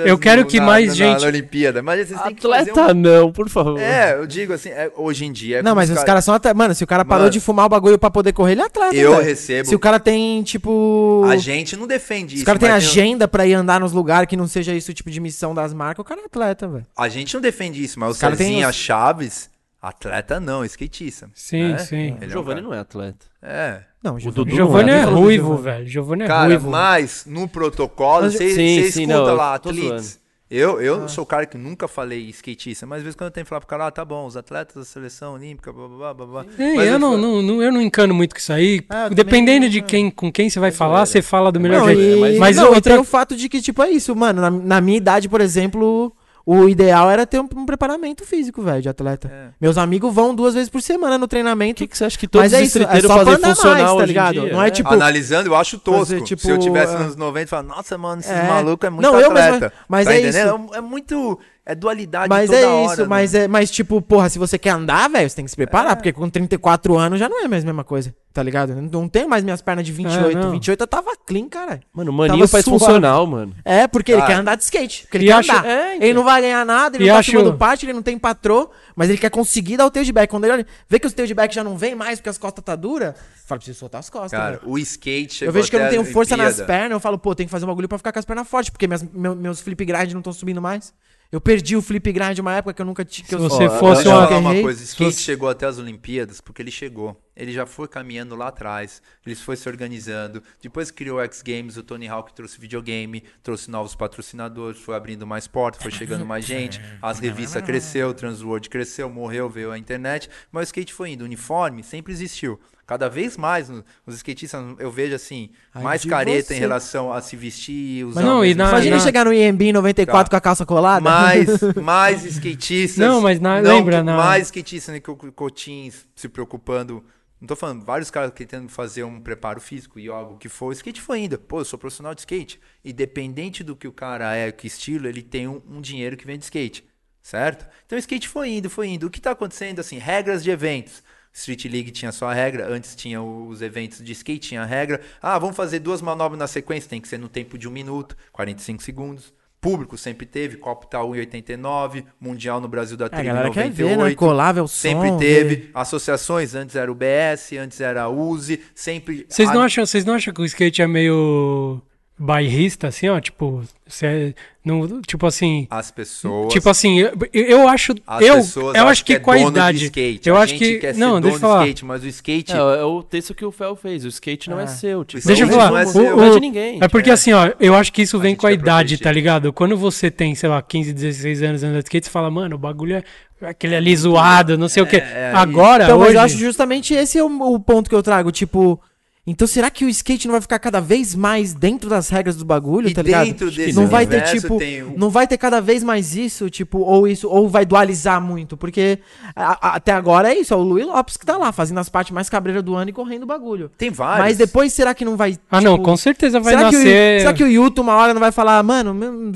eu 0.05 0.19
quero 0.19 0.45
que 0.45 0.59
na- 0.59 0.67
mais 0.67 0.89
na, 0.89 0.95
gente- 0.95 1.21
Na 1.23 1.27
Olimpíada. 1.29 1.83
Mas 1.83 2.09
vocês 2.09 2.21
têm 2.23 2.35
que 2.35 2.43
fazer 2.43 2.71
Atleta 2.71 2.93
um... 2.93 2.95
não, 2.95 3.31
por 3.33 3.49
favor. 3.49 3.79
É, 3.79 4.15
eu 4.19 4.27
digo 4.27 4.53
assim, 4.53 4.71
é, 4.71 4.91
hoje 4.97 5.25
em 5.25 5.31
dia... 5.33 5.59
é 5.59 5.63
não, 5.63 5.75
mas 5.75 5.91
os 5.91 6.03
caras 6.03 6.25
são 6.25 6.35
até. 6.35 6.53
Mano, 6.53 6.75
se 6.75 6.83
o 6.83 6.87
cara 6.87 7.05
parou 7.05 7.23
Mano. 7.25 7.33
de 7.33 7.41
fumar 7.41 7.67
o 7.67 7.69
bagulho 7.69 7.99
pra 7.99 8.11
poder 8.11 8.33
correr, 8.33 8.53
ele 8.53 8.63
é 8.63 8.65
atleta. 8.65 8.95
Eu 8.97 9.13
velho. 9.13 9.25
recebo... 9.25 9.69
Se 9.69 9.75
o 9.75 9.79
cara 9.79 10.01
tem, 10.01 10.16
tipo. 10.45 11.23
A 11.29 11.37
gente 11.37 11.77
não 11.77 11.87
defende 11.87 12.35
isso. 12.35 12.43
o 12.45 12.47
cara 12.47 12.59
tem 12.59 12.69
mas 12.71 12.85
agenda 12.87 13.27
pra 13.29 13.47
ir 13.47 13.55
andar 13.55 13.81
nos 13.81 13.93
lugares 13.93 14.29
que 14.29 14.37
não 14.37 14.47
seja 14.47 14.75
isso 14.75 14.91
o 14.91 14.95
tipo 14.95 15.11
de 15.11 15.21
missão 15.21 15.55
das 15.55 15.73
marcas, 15.73 16.01
o 16.01 16.05
cara 16.05 16.21
é 16.21 16.25
atleta, 16.25 16.67
velho. 16.69 16.87
A 16.97 17.09
gente 17.09 17.35
não 17.35 17.41
defende 17.41 17.83
isso, 17.83 17.99
mas 17.99 18.17
o 18.17 18.21
cara 18.21 18.37
tem 18.37 18.65
os- 18.67 18.75
Chaves, 18.77 19.51
atleta 19.81 20.39
não, 20.41 20.65
skatista. 20.65 21.31
Sim, 21.35 21.73
né? 21.73 21.79
sim. 21.79 22.17
Ele 22.21 22.21
O 22.21 22.25
é 22.25 22.27
um 22.27 22.31
Giovanni 22.31 22.61
não 22.61 22.75
é 22.75 22.79
atleta. 22.79 23.27
É. 23.43 23.81
Não, 24.03 24.15
o 24.17 24.19
Dudu 24.33 24.51
Giovanni- 24.55 24.57
Giovanni 24.57 24.91
é, 24.91 24.99
é 24.99 25.03
ruivo, 25.05 25.47
Giovanni? 25.57 25.63
velho. 25.63 25.87
Giovanni 25.89 26.23
é 26.23 26.27
Cara, 26.27 26.47
ruivo. 26.47 26.71
mas 26.71 27.25
no 27.27 27.49
protocolo, 27.49 28.31
você 28.31 28.51
Sim, 28.51 28.91
sim, 28.91 29.03
escuta 29.03 29.07
não, 29.07 29.35
lá, 29.35 29.59
tô 29.59 29.71
atleta. 29.71 29.99
zoando. 29.99 30.26
Eu, 30.49 30.81
eu 30.81 31.05
Ah. 31.05 31.09
sou 31.09 31.25
o 31.25 31.27
cara 31.27 31.45
que 31.45 31.59
nunca 31.59 31.89
falei 31.89 32.21
skatista, 32.31 32.87
mas 32.87 32.99
às 32.99 33.03
vezes 33.03 33.17
quando 33.17 33.27
eu 33.29 33.31
tenho 33.33 33.45
que 33.45 33.49
falar 33.49 33.61
pro 33.61 33.67
cara, 33.69 33.87
ah, 33.89 33.91
tá 33.91 34.05
bom, 34.05 34.27
os 34.27 34.37
atletas 34.37 34.77
da 34.77 34.85
seleção 34.85 35.35
olímpica, 35.35 35.73
blá 35.73 35.89
blá 35.89 36.15
blá 36.15 36.27
blá. 36.27 36.43
blá. 36.45 36.53
Sim, 36.57 36.77
Mas 36.77 36.87
eu, 36.89 36.99
não, 37.01 37.11
falo- 37.21 37.43
não, 37.43 37.63
eu 37.63 37.73
não 37.73 37.83
encano 37.83 38.15
muito 38.15 38.33
com 38.33 38.39
isso 38.39 38.53
aí. 38.53 38.81
Ah, 38.89 39.07
eu 39.07 39.15
Dependendo 39.15 39.67
também- 39.67 39.71
de 39.71 39.83
quem, 39.83 40.09
com 40.09 40.31
quem 40.31 40.49
você 40.49 40.61
vai 40.61 40.71
falar, 40.71 41.05
você 41.05 41.21
fala 41.21 41.51
do 41.51 41.59
melhor 41.59 41.81
Não, 41.81 41.87
jeito. 41.89 42.01
e, 42.01 42.21
mas- 42.21 42.39
Mas 42.39 42.57
não, 42.59 42.69
outra- 42.73 42.93
tem 42.93 43.01
o 43.01 43.05
fato 43.05 43.35
de 43.35 43.49
que, 43.49 43.61
tipo, 43.61 43.83
é 43.83 43.91
isso, 43.91 44.15
mano. 44.15 44.41
Na, 44.41 44.51
na 44.51 44.81
minha 44.81 44.97
idade, 44.99 45.29
por 45.29 45.41
exemplo, 45.41 46.13
o 46.47 46.69
ideal 46.69 47.11
era 47.11 47.27
ter 47.27 47.41
um, 47.41 47.49
um 47.57 47.67
preparamento 47.67 48.25
físico, 48.25 48.63
velho, 48.63 48.81
de 48.81 48.89
atleta. 48.89 49.29
É. 49.29 49.49
Meus 49.61 49.77
amigos 49.77 50.15
vão 50.15 50.33
duas 50.33 50.55
vezes 50.55 50.69
por 50.71 50.81
semana 50.81 51.19
no 51.19 51.25
O 51.25 51.29
treinamento. 51.29 51.79
que, 51.79 51.89
que 51.89 51.99
você 51.99 52.05
acha 52.05 52.17
que 52.17 52.29
todos 52.29 52.45
Mas 52.45 52.53
é 52.53 52.63
os 52.63 52.69
isso, 52.69 52.79
é 52.83 52.87
fazem 53.03 53.35
andar 53.35 53.49
funcionar 53.49 53.83
mais, 53.85 53.97
tá 53.99 54.07
ligado? 54.07 54.41
dia? 54.41 54.53
Não 54.53 54.63
é 54.63 54.71
tipo- 54.71 54.89
Analisando, 54.95 55.49
eu 55.51 55.57
acho 55.57 55.77
tosco. 55.79 55.99
fazer, 56.07 56.21
tipo, 56.23 56.41
Se 56.41 56.51
eu 56.51 56.59
tivesse 56.59 56.95
é. 56.95 56.99
nos 57.01 57.17
90, 57.17 57.43
eu 57.45 57.49
falava, 57.49 57.69
nossa, 57.69 57.99
mano, 57.99 58.21
esses 58.21 58.31
É. 58.31 58.47
malucos 58.49 58.87
é 58.87 58.91
muito 58.91 59.03
Não, 59.03 59.19
eu 59.19 59.27
atleta. 59.27 59.51
mesmo- 59.61 59.73
mas 59.89 60.05
tá 60.07 60.15
é 60.15 60.21
entendendo? 60.21 60.65
isso. 60.67 60.75
É 60.77 60.81
muito... 60.81 61.39
É 61.69 61.75
dualidade 61.75 62.29
Mas 62.29 62.47
toda 62.49 62.61
é 62.61 62.65
hora. 62.67 62.93
isso, 62.93 63.03
né? 63.03 63.09
mas 63.09 63.35
é, 63.35 63.49
mas 63.49 63.69
tipo, 63.73 64.01
porra, 64.01 64.29
se 64.29 64.39
você 64.39 64.57
quer 64.57 64.71
andar, 64.71 65.11
velho, 65.11 65.29
você 65.29 65.35
tem 65.35 65.45
que 65.45 65.51
se 65.51 65.57
preparar, 65.57 65.97
porque 65.97 66.13
com 66.13 66.31
34 66.31 66.97
anos 66.97 67.19
já 67.19 67.29
não 67.29 67.43
é 67.45 67.49
mais 67.49 67.65
a 67.65 67.67
mesma 67.67 67.83
coisa, 67.83 68.15
tá 68.33 68.41
ligado? 68.41 68.71
Eu 68.73 68.83
Não 68.83 69.09
tenho 69.09 69.29
mais 69.29 69.43
minhas 69.43 69.61
pernas 69.61 69.85
de 69.85 69.91
28, 69.93 70.39
É, 70.39 70.41
não. 70.41 70.53
28 70.53 70.81
eu 70.81 70.87
tava 70.87 71.17
clean, 71.27 71.49
caralho. 71.49 71.81
Mano, 71.93 72.13
o 72.13 72.15
maninho 72.15 72.39
Tava 72.39 72.49
faz 72.49 72.65
funcional, 72.65 73.27
mano. 73.27 73.53
É, 73.65 73.89
porque 73.89 74.13
ele 74.13 74.21
Cara. 74.21 74.33
quer 74.33 74.39
andar 74.41 74.55
de 74.55 74.63
skate, 74.63 75.03
porque 75.03 75.17
ele 75.17 75.25
E 75.25 75.27
quer 75.27 75.33
acho- 75.35 75.51
andar. 75.51 75.67
é, 75.67 75.97
então. 75.97 76.07
Ele 76.07 76.15
não 76.15 76.23
vai 76.23 76.41
ganhar 76.41 76.65
nada, 76.65 76.97
ele 76.97 77.05
E 77.05 77.09
não 77.09 77.15
tá 77.15 77.19
acho- 77.19 77.53
parte, 77.55 77.85
ele 77.85 77.93
não 77.95 78.03
tem 78.03 78.17
patrô, 78.17 78.71
mas 78.95 79.09
ele 79.09 79.19
quer 79.19 79.31
conseguir 79.31 79.77
dar 79.77 79.87
o 79.87 79.91
tail 79.91 80.05
de 80.07 80.13
back. 80.13 80.31
Quando 80.31 80.45
ele 80.45 80.53
olha, 80.53 80.67
vê 80.89 81.01
que 81.01 81.09
o 81.09 81.11
tail 81.11 81.27
de 81.27 81.35
back 81.35 81.53
já 81.53 81.65
não 81.65 81.77
vem 81.77 81.97
mais 81.97 82.21
porque 82.21 82.29
as 82.31 82.39
costas 82.39 82.63
tá 82.65 82.77
dura, 82.77 83.17
fala, 83.45 83.59
preciso 83.59 83.81
soltar 83.81 83.99
as 83.99 84.09
costas, 84.09 84.31
Cara, 84.39 84.59
velho. 84.59 84.71
o 84.71 84.79
skate 84.79 85.45
Eu 85.45 85.51
vejo 85.51 85.69
que 85.69 85.75
eu 85.75 85.81
não 85.81 85.89
tenho 85.91 86.05
força 86.05 86.37
nas 86.37 86.59
Olimpíada. 86.59 86.73
pernas, 86.73 86.93
eu 86.93 87.01
falo, 87.01 87.19
pô, 87.19 87.35
tem 87.35 87.45
que 87.45 87.51
fazer 87.51 87.65
um 87.65 87.69
bagulho 87.69 87.89
pra 87.89 87.99
ficar 87.99 88.13
com 88.13 88.21
as 88.21 88.25
pernas 88.25 88.47
fortes, 88.47 88.71
porque 88.71 88.87
minhas- 88.87 89.03
meu- 89.13 89.35
meus 89.35 89.61
flip 89.61 89.85
grind 89.85 90.13
não 90.13 90.21
estão 90.21 90.33
subindo 90.33 90.63
mais. 90.63 90.95
Eu 91.33 91.41
perdi 91.41 91.77
o 91.77 91.83
flip 91.83 92.13
grind 92.13 92.39
uma 92.39 92.55
época 92.57 92.73
que 92.75 92.81
eu 92.83 92.87
nunca 92.87 93.05
tinha. 93.05 93.27
Se 93.27 93.37
você 93.37 93.69
fosse 93.69 94.05
Deixa 94.05 94.09
eu 94.09 94.17
uma- 94.17 94.39
uma 94.39 94.63
coisa, 94.63 94.83
skate 94.83 95.11
fosse- 95.13 95.23
chegou 95.23 95.49
até 95.49 95.67
as 95.67 95.79
Olimpíadas 95.79 96.41
porque 96.41 96.63
ele 96.63 96.71
chegou. 96.71 97.21
Ele 97.37 97.53
já 97.53 97.67
foi 97.67 97.87
caminhando 97.87 98.35
lá 98.35 98.49
atrás, 98.49 99.03
ele 99.27 99.35
foi 99.37 99.57
se 99.57 99.69
organizando. 99.69 100.43
Depois 100.63 100.91
criou 100.91 101.19
o 101.19 101.23
X 101.23 101.43
Games, 101.43 101.77
o 101.77 101.83
Tony 101.83 102.09
Hawk 102.09 102.33
trouxe 102.35 102.59
videogame, 102.59 103.23
trouxe 103.43 103.71
novos 103.71 103.95
patrocinadores, 103.95 104.81
foi 104.81 104.97
abrindo 104.97 105.27
mais 105.27 105.47
portas, 105.47 105.83
foi 105.83 105.91
chegando 105.93 106.25
mais 106.25 106.45
gente. 106.47 106.81
As 107.03 107.19
revistas 107.19 107.63
cresceu, 107.63 108.09
o 108.09 108.15
Transworld 108.15 108.71
cresceu, 108.71 109.11
morreu, 109.11 109.51
veio 109.51 109.71
a 109.71 109.79
internet, 109.79 110.31
mas 110.51 110.63
o 110.63 110.65
skate 110.71 110.95
foi 110.95 111.11
indo. 111.11 111.23
O 111.23 111.25
uniforme 111.27 111.83
sempre 111.83 112.13
existiu. 112.13 112.59
Cada 112.87 113.09
vez 113.09 113.37
mais 113.37 113.69
os 114.07 114.15
skatistas, 114.15 114.63
eu 114.79 114.91
vejo 114.93 115.15
assim, 115.15 115.51
Ai, 115.75 115.83
mais 115.83 116.05
careta 116.05 116.55
em 116.55 116.57
você. 116.57 116.61
relação 116.61 117.13
a 117.13 117.21
se 117.21 117.35
vestir, 117.37 118.05
usar 118.07 118.23
não, 118.23 118.39
o 118.41 118.45
e 118.45 118.55
na- 118.55 118.69
Imagina 118.69 118.97
na- 118.97 119.03
chegar 119.03 119.25
no 119.25 119.33
IMB 119.35 119.61
em 119.65 119.73
94 119.73 120.25
Tá. 120.25 120.31
com 120.31 120.37
a 120.37 120.41
calça 120.41 120.65
colada. 120.65 121.01
mais, 121.03 121.49
mais 121.83 122.25
skatistas. 122.25 122.97
Não, 122.97 123.21
mas 123.21 123.41
na- 123.41 123.59
lembra, 123.59 123.97
que- 123.99 124.03
na- 124.05 124.17
Mais 124.17 124.45
skatistas 124.47 124.95
né, 124.95 125.01
que 125.01 125.11
o 125.11 125.17
Cotins 125.17 126.07
se 126.15 126.29
preocupando. 126.29 127.05
Não 127.41 127.47
tô 127.47 127.55
falando, 127.55 127.85
vários 127.85 128.11
caras 128.11 128.33
tentando 128.33 128.69
fazer 128.69 129.05
um 129.05 129.21
preparo 129.21 129.61
físico, 129.61 130.01
yoga, 130.01 130.33
o 130.33 130.39
que 130.39 130.49
for. 130.49 130.69
O 130.69 130.73
skate 130.73 131.01
foi 131.01 131.19
ainda. 131.19 131.37
Pô, 131.37 131.61
eu 131.61 131.65
sou 131.65 131.79
profissional 131.79 132.15
de 132.15 132.23
skate. 132.23 132.59
Independente 132.85 133.63
do 133.63 133.77
que 133.77 133.87
o 133.87 133.93
cara 133.93 134.35
é, 134.35 134.51
que 134.51 134.67
estilo, 134.67 135.07
ele 135.07 135.23
tem 135.23 135.47
um, 135.47 135.61
um 135.69 135.81
dinheiro 135.81 136.17
que 136.17 136.27
vem 136.27 136.39
de 136.39 136.45
skate. 136.45 136.85
Certo? 137.23 137.67
Então 137.85 137.97
o 137.97 137.99
skate 137.99 138.29
foi 138.29 138.51
indo, 138.51 138.71
foi 138.71 138.89
indo. 138.89 139.07
O 139.07 139.11
que 139.11 139.21
tá 139.21 139.33
acontecendo, 139.33 139.81
assim, 139.81 139.99
regras 139.99 140.43
de 140.43 140.51
eventos. 140.51 141.03
Street 141.33 141.67
League 141.67 141.91
tinha 141.91 142.11
sua 142.13 142.33
regra, 142.33 142.67
antes 142.67 142.97
tinha 142.97 143.23
os 143.23 143.61
eventos 143.61 144.03
de 144.03 144.13
skate, 144.13 144.49
tinha 144.49 144.63
a 144.63 144.65
regra. 144.65 145.03
Ah, 145.21 145.39
vamos 145.39 145.55
fazer 145.55 145.81
duas 145.81 146.01
manobras 146.01 146.39
na 146.39 146.47
sequência, 146.47 146.89
tem 146.89 147.01
que 147.01 147.09
ser 147.09 147.19
no 147.19 147.29
tempo 147.29 147.59
de 147.59 147.69
um 147.69 147.71
minuto, 147.71 148.17
45 148.33 148.83
segundos. 148.83 149.35
Público 149.61 149.97
sempre 149.99 150.27
teve, 150.27 150.57
Copa 150.57 150.87
tá 150.87 150.99
1,89, 151.01 152.05
Mundial 152.21 152.61
no 152.61 152.69
Brasil 152.69 152.97
da 152.97 153.07
É, 153.07 153.09
a 153.09 153.11
Trilha 153.11 153.25
galera 153.25 153.51
quer 153.51 153.71
ver, 153.71 153.85
né? 153.85 153.91
98. 153.97 154.17
Colável 154.19 154.69
Sempre 154.69 155.09
som, 155.09 155.19
teve. 155.19 155.57
ver. 155.57 155.71
Associações, 155.75 156.55
antes 156.55 156.77
era 156.77 156.91
o 156.91 156.95
BS, 156.95 157.57
antes 157.59 157.81
era 157.81 158.03
a 158.03 158.09
USE, 158.09 158.61
sempre. 158.75 159.27
Vocês 159.29 159.51
não, 159.53 159.63
acham, 159.63 159.85
vocês 159.85 160.05
não 160.05 160.15
acham 160.15 160.33
que 160.33 160.41
o 160.41 160.45
skate 160.45 160.83
é 160.83 160.87
meio 160.87 161.83
bairrista, 162.19 162.89
assim, 162.89 163.09
ó? 163.09 163.21
Tipo, 163.21 163.63
você 163.87 164.07
é- 164.07 164.35
não, 164.65 165.01
tipo 165.03 165.27
assim. 165.27 165.67
As 165.71 165.91
pessoas. 165.91 166.53
Tipo 166.53 166.69
assim, 166.71 166.99
eu, 166.99 167.13
eu 167.33 167.69
acho. 167.69 167.95
as 168.07 168.21
Eu, 168.25 168.35
pessoas 168.37 168.75
eu 168.77 168.89
acho 168.89 169.05
que, 169.05 169.13
é 169.13 169.19
com 169.19 169.31
a 169.31 169.35
dono 169.37 169.47
de 169.51 169.57
idade. 169.59 169.85
skate. 169.85 170.29
Eu 170.29 170.37
a 170.37 170.41
acho 170.41 170.55
gente 170.55 170.65
que. 170.65 170.79
quer 170.79 170.95
ser 170.95 171.01
Não, 171.01 171.09
dono 171.11 171.21
deixa 171.21 171.35
eu 171.37 171.39
de 171.39 171.41
falar. 171.43 171.61
skate, 171.67 171.85
mas 171.85 172.03
o 172.03 172.07
skate. 172.09 172.53
É, 172.53 172.57
é 172.57 172.83
o 172.85 173.03
texto 173.03 173.35
que 173.35 173.45
o 173.45 173.53
Fel 173.53 173.77
fez. 173.77 174.05
O 174.05 174.09
skate 174.09 174.51
não 174.51 174.59
é, 174.59 174.65
É. 174.65 174.67
seu. 174.67 175.05
Tipo, 175.05 175.27
Deixa 175.27 175.43
eu 175.45 175.47
Não 175.47 175.55
falar. 175.55 175.83
é 175.83 175.85
o- 175.85 175.89
seu. 175.89 176.15
o- 176.15 176.17
não 176.17 176.25
é 176.25 176.31
de 176.31 176.41
ninguém. 176.41 176.79
É 176.83 176.89
porque 176.89 177.11
É. 177.11 177.13
assim, 177.13 177.33
ó, 177.33 177.53
eu 177.61 177.75
acho 177.75 177.93
que 177.93 178.03
isso 178.03 178.19
vem 178.19 178.35
com 178.35 178.47
a 178.47 178.53
idade, 178.53 178.97
proteger. 178.97 179.01
tá 179.05 179.13
ligado? 179.13 179.53
Quando 179.53 179.77
você 179.77 180.11
tem, 180.11 180.35
sei 180.35 180.49
lá, 180.49 180.61
15, 180.63 180.93
16 180.93 181.43
anos 181.43 181.63
andando 181.63 181.79
de 181.83 181.85
skate, 181.85 182.07
você 182.07 182.11
fala, 182.13 182.31
mano, 182.31 182.57
o 182.57 182.59
bagulho 182.59 182.97
é 182.97 183.03
aquele 183.47 183.77
ali 183.77 183.95
zoado, 183.97 184.57
não 184.59 184.69
sei 184.69 184.83
o 184.83 184.87
quê. 184.87 184.97
é, 184.97 185.33
Agora, 185.35 185.85
Então, 185.85 185.99
mas 185.99 186.09
hoje... 186.09 186.17
eu 186.17 186.21
acho 186.23 186.39
justamente 186.39 186.95
esse 186.95 187.19
é 187.19 187.23
o, 187.23 187.27
o 187.55 187.61
ponto 187.61 187.89
que 187.89 187.95
eu 187.95 188.03
trago. 188.03 188.33
Tipo, 188.33 188.81
então 189.27 189.47
será 189.49 189.71
que 189.71 189.85
o 189.85 189.89
skate 189.89 190.27
não 190.29 190.33
vai 190.33 190.41
ficar 190.41 190.59
cada 190.59 190.81
vez 190.81 191.15
mais 191.15 191.53
dentro 191.53 191.91
das 191.91 192.09
regras 192.09 192.37
do 192.37 192.45
bagulho, 192.45 192.89
E 192.89 192.95
tá 192.95 193.03
ligado? 193.03 193.27
dentro 193.27 193.51
desse 193.51 193.73
não 193.75 193.87
vai 193.89 194.07
ter, 194.07 194.23
tipo, 194.23 194.59
não 194.97 195.11
vai 195.11 195.27
ter 195.27 195.37
cada 195.37 195.61
vez 195.61 195.83
mais 195.83 196.15
isso, 196.15 196.49
tipo, 196.49 196.79
ou 196.79 197.09
isso, 197.09 197.29
ou 197.29 197.49
vai 197.49 197.65
dualizar 197.67 198.21
muito, 198.21 198.57
porque 198.57 198.99
a- 199.35 199.59
a- 199.69 199.75
até 199.77 199.93
agora 199.93 200.33
é 200.33 200.39
isso, 200.39 200.55
é 200.55 200.57
o 200.57 200.63
Luiz 200.63 200.87
Lopes 200.87 201.17
que 201.17 201.27
tá 201.27 201.37
lá, 201.37 201.51
fazendo 201.53 201.79
as 201.81 201.89
partes 201.89 202.13
mais 202.13 202.29
cabreiras 202.31 202.63
do 202.63 202.75
ano 202.75 202.91
e 202.91 202.93
correndo 202.93 203.25
o 203.25 203.27
bagulho. 203.27 203.71
Tem 203.77 203.91
vários. 203.91 204.25
Mas 204.27 204.37
depois, 204.37 204.73
será 204.73 204.95
que 204.95 205.05
não 205.05 205.17
vai, 205.17 205.37
Ah, 205.51 205.61
não, 205.61 205.73
tipo, 205.73 205.85
com 205.85 205.97
certeza 205.97 206.39
vai 206.41 206.55
será 206.55 206.69
que, 206.71 206.77
o, 206.77 206.79
nascer... 206.79 207.21
será 207.21 207.33
que 207.35 207.43
o 207.45 207.49
Yuto 207.49 207.83
uma 207.83 207.95
hora 207.97 208.15
não 208.15 208.21
vai 208.21 208.31
falar, 208.33 208.63
mano, 208.63 208.95
meu- 208.95 209.33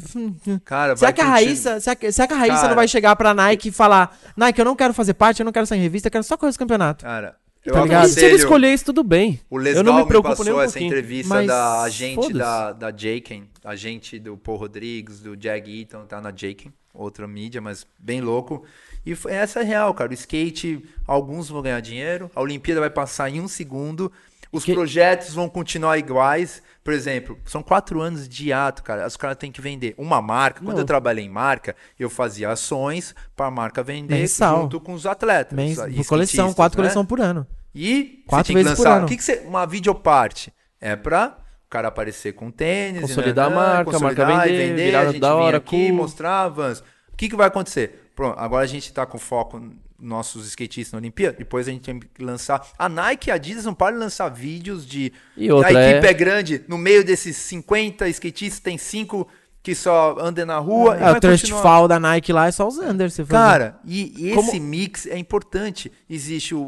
Cara, 0.65 0.97
será 0.97 1.07
vai 1.09 1.13
que 1.13 1.21
a 1.21 1.25
Raíssa, 1.25 1.81
será 1.81 1.97
que, 1.97 2.13
será 2.13 2.29
que 2.29 2.35
a 2.35 2.37
Raíssa 2.37 2.57
Cara. 2.57 2.69
não 2.69 2.77
vai 2.77 2.89
chegar 2.89 3.17
pra 3.17 3.35
Nike 3.35 3.69
e 3.69 3.73
falar, 3.73 4.17
Nike, 4.37 4.59
eu 4.61 4.65
não 4.65 4.77
quero 4.77 4.95
fazer 4.95 5.15
parte, 5.15 5.41
eu 5.41 5.45
não 5.45 5.53
quero 5.53 5.67
sair 5.67 5.79
em 5.79 5.83
revista, 5.83 6.09
eu 6.09 6.13
quero 6.13 6.25
só 6.25 6.37
correr 6.37 6.51
esse 6.51 6.59
campeonato. 6.59 7.05
Cara, 7.05 7.35
eu 7.65 7.75
Tá 7.75 7.83
ligado? 7.83 8.07
E 8.07 8.11
se 8.11 8.25
ele 8.25 8.37
escolher 8.37 8.73
isso, 8.73 8.85
tudo 8.87 9.03
bem. 9.05 9.41
O 9.51 9.59
Eu 9.59 9.63
Lesgal 9.63 9.85
não 9.85 9.95
me 9.97 10.03
me, 10.03 10.09
preocupo 10.09 10.31
passou 10.31 10.45
nem 10.45 10.55
um 10.55 10.61
essa 10.61 10.81
entrevista 10.81 11.35
Mas 11.35 11.47
da 11.47 11.83
agente 11.83 12.33
da, 12.33 12.73
da 12.73 12.91
Jaken, 12.91 13.49
agente 13.65 14.19
do 14.19 14.37
Paul 14.37 14.57
Rodrigues, 14.57 15.21
do 15.21 15.37
Jag 15.39 15.69
Eaton, 15.69 16.07
tá 16.07 16.21
na 16.21 16.31
Jaken, 16.35 16.73
outra 16.95 17.29
mídia, 17.29 17.61
mas 17.61 17.87
bem 17.99 18.21
louco. 18.21 18.65
E 19.05 19.15
foi, 19.15 19.33
essa 19.33 19.61
é 19.61 19.63
real, 19.63 19.93
cara. 19.95 20.11
O 20.11 20.15
skate, 20.15 20.83
alguns 21.07 21.49
vão 21.49 21.63
ganhar 21.63 21.81
dinheiro, 21.81 22.31
a 22.35 22.41
Olimpíada 22.41 22.81
vai 22.81 22.91
passar 22.91 23.31
em 23.31 23.41
um 23.41 23.49
segundo, 23.49 24.11
os 24.53 24.65
Que- 24.65 24.75
projetos 24.75 25.35
vão 25.35 25.49
continuar 25.49 25.99
iguais. 25.99 26.63
Por 26.83 26.93
exemplo, 26.95 27.39
são 27.45 27.63
quatro 27.63 28.01
anos 28.01 28.27
de 28.29 28.53
ato, 28.53 28.83
cara. 28.83 29.07
Os 29.07 29.17
caras 29.17 29.37
têm 29.37 29.53
que 29.53 29.61
vender 29.61 29.95
uma 29.99 30.21
marca. 30.23 30.61
Quando 30.61 30.73
Não. 30.77 30.79
eu 30.83 30.87
trabalhei 30.87 31.25
em 31.25 31.29
marca, 31.29 31.77
eu 31.99 32.09
fazia 32.09 32.51
ações 32.51 33.15
para 33.37 33.47
a 33.47 33.51
marca 33.51 33.83
vender 33.83 34.15
Mensal. 34.15 34.63
junto 34.63 34.81
com 34.81 34.95
os 34.95 35.05
atletas. 35.07 35.55
Mês, 35.55 35.79
e 35.89 36.05
coleção, 36.05 36.53
quatro 36.55 36.81
né? 36.81 36.85
coleções 36.89 37.07
por 37.07 37.21
ano. 37.21 37.47
E 37.75 38.25
Quatro 38.27 38.47
você 38.47 38.53
tem 38.55 38.57
que 38.57 38.63
vezes 38.65 38.77
por 38.79 38.85
lançar. 38.85 38.97
ano. 38.97 39.07
O 39.07 39.09
que, 39.09 39.17
que 39.17 39.23
você. 39.23 39.43
Uma 39.47 39.67
videoparte 39.67 40.53
é 40.81 40.97
pra 40.97 41.37
o 41.67 41.71
cara 41.71 41.87
aparecer 41.89 42.33
com 42.33 42.51
tênis, 42.51 43.03
Consolidar 43.03 43.49
marca, 43.51 43.97
a 43.97 44.01
marca 44.01 44.25
consolidar 44.25 44.49
e 44.49 44.57
vender, 44.57 44.85
virar 44.87 45.01
a 45.03 45.07
gente 45.13 45.21
da 45.21 45.37
hora, 45.37 45.59
aqui, 45.59 45.87
cool. 45.89 45.97
mostrar, 45.97 46.41
avanço. 46.45 46.83
O 47.13 47.17
que, 47.17 47.29
que 47.29 47.37
vai 47.37 47.47
acontecer? 47.47 48.11
Pronto, 48.17 48.37
agora 48.41 48.65
a 48.65 48.67
gente 48.67 48.93
tá 48.93 49.07
com 49.07 49.19
foco 49.19 49.63
nossos 50.01 50.47
skatistas 50.47 50.93
na 50.93 50.99
Olimpíada, 50.99 51.37
depois 51.39 51.69
a 51.69 51.71
gente 51.71 51.83
tem 51.83 52.01
que 52.01 52.23
lançar. 52.23 52.67
A 52.79 52.89
Nike 52.89 53.29
e 53.29 53.31
a 53.31 53.35
Adidas 53.35 53.65
não 53.65 53.75
param 53.75 53.97
de 53.97 54.05
lançar 54.05 54.29
vídeos 54.29 54.87
de. 54.87 55.13
E 55.37 55.51
outra 55.51 55.69
a 55.69 55.91
equipe 55.91 56.07
é- 56.07 56.11
é... 56.11 56.15
grande, 56.15 56.65
no 56.67 56.79
meio 56.79 57.05
desses 57.05 57.37
50 57.37 58.09
skatistas 58.09 58.61
tem 58.61 58.79
cinco 58.79 59.29
que 59.63 59.75
só 59.75 60.17
andam 60.19 60.47
na 60.47 60.59
rua. 60.59 60.97
É, 60.97 61.11
o 61.11 61.21
Trust. 61.21 61.53
Fall 61.53 61.87
da 61.87 62.01
Nike 62.01 62.33
lá 62.33 62.47
é 62.47 62.53
só 62.53 62.67
os 62.67 62.79
Under, 62.79 63.11
você. 63.11 63.25
Cara, 63.25 63.79
e, 63.85 64.15
e 64.17 64.31
esse 64.31 64.35
Como- 64.35 64.61
mix 64.61 65.07
é 65.07 65.19
importante. 65.19 65.93
Existe 66.09 66.55
o, 66.55 66.61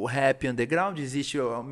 o 0.00 0.04
rap 0.04 0.48
underground, 0.48 0.98
existe 0.98 1.38
o 1.38 1.64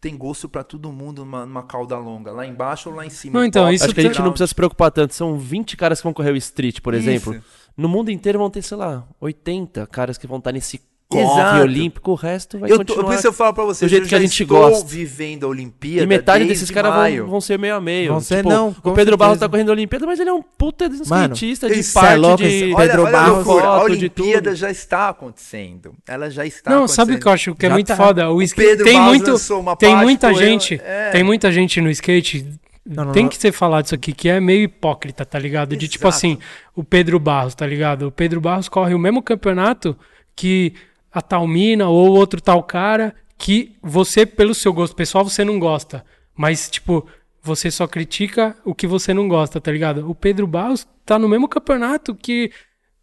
tem 0.00 0.16
gosto 0.16 0.48
pra 0.48 0.62
todo 0.62 0.92
mundo 0.92 1.24
numa, 1.24 1.46
numa 1.46 1.62
cauda 1.62 1.96
longa, 1.98 2.30
lá 2.30 2.46
embaixo 2.46 2.90
ou 2.90 2.94
lá 2.94 3.06
em 3.06 3.10
cima. 3.10 3.38
Não, 3.38 3.46
então, 3.46 3.64
Pop, 3.64 3.74
isso 3.74 3.84
Acho 3.84 3.94
que 3.94 4.00
a 4.00 4.04
gente 4.04 4.20
não 4.20 4.30
precisa 4.30 4.46
se 4.46 4.54
preocupar 4.54 4.90
tanto. 4.90 5.14
São 5.14 5.38
20 5.38 5.76
caras 5.76 5.98
que 6.00 6.04
vão 6.04 6.12
correr 6.12 6.32
o 6.32 6.36
street, 6.36 6.80
por 6.80 6.94
Isso. 6.94 7.08
exemplo. 7.08 7.42
No 7.76 7.88
mundo 7.88 8.10
inteiro 8.10 8.38
vão 8.38 8.48
ter, 8.50 8.62
sei 8.62 8.76
lá, 8.76 9.04
80 9.20 9.86
caras 9.88 10.16
que 10.16 10.26
vão 10.26 10.38
estar 10.38 10.50
nesse 10.52 10.80
corre 11.08 11.60
olímpico. 11.60 12.10
O 12.10 12.14
resto 12.14 12.58
vai 12.58 12.68
Eu, 12.68 12.78
tô, 12.78 12.84
continuar. 12.84 13.04
por 13.04 13.14
isso 13.14 13.26
eu 13.28 13.32
falo 13.32 13.54
pra 13.54 13.64
você, 13.64 13.84
do 13.84 13.88
jeito 13.88 14.04
eu 14.04 14.08
que 14.08 14.14
a 14.14 14.18
gente 14.20 14.42
estou 14.42 14.58
gosta. 14.70 14.88
vivendo 14.88 15.44
a 15.44 15.48
Olimpíada 15.50 16.02
E 16.02 16.06
metade 16.06 16.38
desde 16.44 16.54
desses 16.54 16.70
caras 16.74 16.92
vão, 17.18 17.28
vão 17.28 17.40
ser 17.40 17.58
meio 17.58 17.76
a 17.76 17.80
meio. 17.80 18.10
Vão 18.12 18.20
ser- 18.20 18.38
Tipo, 18.38 18.48
não, 18.48 18.74
o 18.82 18.92
Pedro 18.92 19.16
Barros 19.16 19.38
tá 19.38 19.48
correndo 19.48 19.68
a 19.68 19.72
Olimpíada, 19.72 20.04
mas 20.06 20.18
ele 20.18 20.30
é 20.30 20.32
um 20.32 20.42
puta 20.42 20.86
skatista 20.86 21.68
de 21.68 21.78
isso 21.78 21.96
é 21.98 22.02
parte 22.02 22.18
louco, 22.18 22.36
de 22.42 22.74
Olha, 22.74 22.86
Pedro 22.88 23.02
olha 23.04 23.08
a 23.08 23.12
Barros, 23.22 23.46
loucura, 23.46 23.68
a 23.68 23.78
foto, 23.78 23.86
de 23.90 23.92
Olimpíada 23.98 24.42
tudo. 24.50 24.56
já 24.56 24.70
está 24.70 25.08
acontecendo. 25.10 25.94
Ela 26.08 26.28
já 26.30 26.44
está 26.46 26.70
Não, 26.70 26.78
acontecendo. 26.78 26.96
sabe 26.96 27.14
o 27.14 27.20
que 27.20 27.28
eu 27.28 27.32
acho 27.32 27.54
que 27.54 27.66
é 27.66 27.68
Já 27.68 27.74
muito 27.74 27.86
tá. 27.88 27.96
foda? 27.96 28.30
O 28.30 28.42
skate 28.42 28.68
Pedro 28.70 28.84
tem 28.86 28.94
Barros 28.98 29.08
muito, 29.18 29.76
tem 29.78 29.90
parte, 29.92 30.02
muita 30.04 30.30
eu- 30.30 30.34
gente, 30.34 30.80
é. 30.82 31.10
tem 31.10 31.22
muita 31.22 31.52
gente 31.52 31.80
no 31.80 31.90
skate. 31.90 32.46
Não, 32.86 33.06
não, 33.06 33.12
tem 33.12 33.24
não. 33.24 33.30
que 33.30 33.36
ser 33.36 33.52
falado 33.52 33.86
isso 33.86 33.94
aqui 33.94 34.12
que 34.12 34.28
é 34.28 34.38
meio 34.38 34.62
hipócrita, 34.62 35.26
tá 35.26 35.38
ligado? 35.38 35.76
De 35.76 35.88
tipo 35.88 36.06
Exato. 36.06 36.16
assim, 36.16 36.38
o 36.74 36.84
Pedro 36.84 37.18
Barros, 37.18 37.54
tá 37.54 37.66
ligado? 37.66 38.06
O 38.06 38.12
Pedro 38.12 38.40
Barros 38.40 38.68
corre 38.68 38.94
o 38.94 38.98
mesmo 38.98 39.22
campeonato 39.22 39.96
que 40.34 40.72
a 41.12 41.20
tal 41.20 41.46
mina 41.46 41.88
ou 41.88 42.16
outro 42.16 42.40
tal 42.40 42.62
cara 42.62 43.14
que 43.36 43.76
você 43.82 44.24
pelo 44.24 44.54
seu 44.54 44.72
gosto 44.72 44.94
pessoal 44.94 45.24
você 45.24 45.44
não 45.44 45.58
gosta, 45.58 46.04
mas 46.34 46.70
tipo, 46.70 47.06
você 47.42 47.70
só 47.70 47.86
critica 47.86 48.56
o 48.64 48.74
que 48.74 48.86
você 48.86 49.12
não 49.12 49.28
gosta, 49.28 49.60
tá 49.60 49.72
ligado? 49.72 50.08
O 50.08 50.14
Pedro 50.14 50.46
Barros 50.46 50.86
tá 51.04 51.18
no 51.18 51.28
mesmo 51.28 51.48
campeonato 51.48 52.14
que 52.14 52.52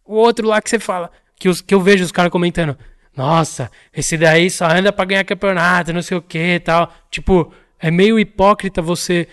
o 0.04 0.14
outro 0.14 0.46
lá 0.46 0.60
que 0.62 0.70
você 0.70 0.78
fala, 0.78 1.10
que, 1.38 1.48
os, 1.48 1.60
que 1.60 1.74
eu 1.74 1.80
vejo 1.80 2.04
os 2.04 2.12
caras 2.12 2.30
comentando, 2.30 2.76
nossa, 3.16 3.70
esse 3.92 4.16
daí 4.16 4.50
só 4.50 4.66
anda 4.66 4.92
pra 4.92 5.04
ganhar 5.04 5.24
campeonato, 5.24 5.92
não 5.92 6.02
sei 6.02 6.16
o 6.16 6.22
que 6.22 6.54
e 6.56 6.60
tal. 6.60 6.92
Tipo, 7.10 7.52
é 7.78 7.90
meio 7.90 8.18
hipócrita 8.18 8.82
você 8.82 9.28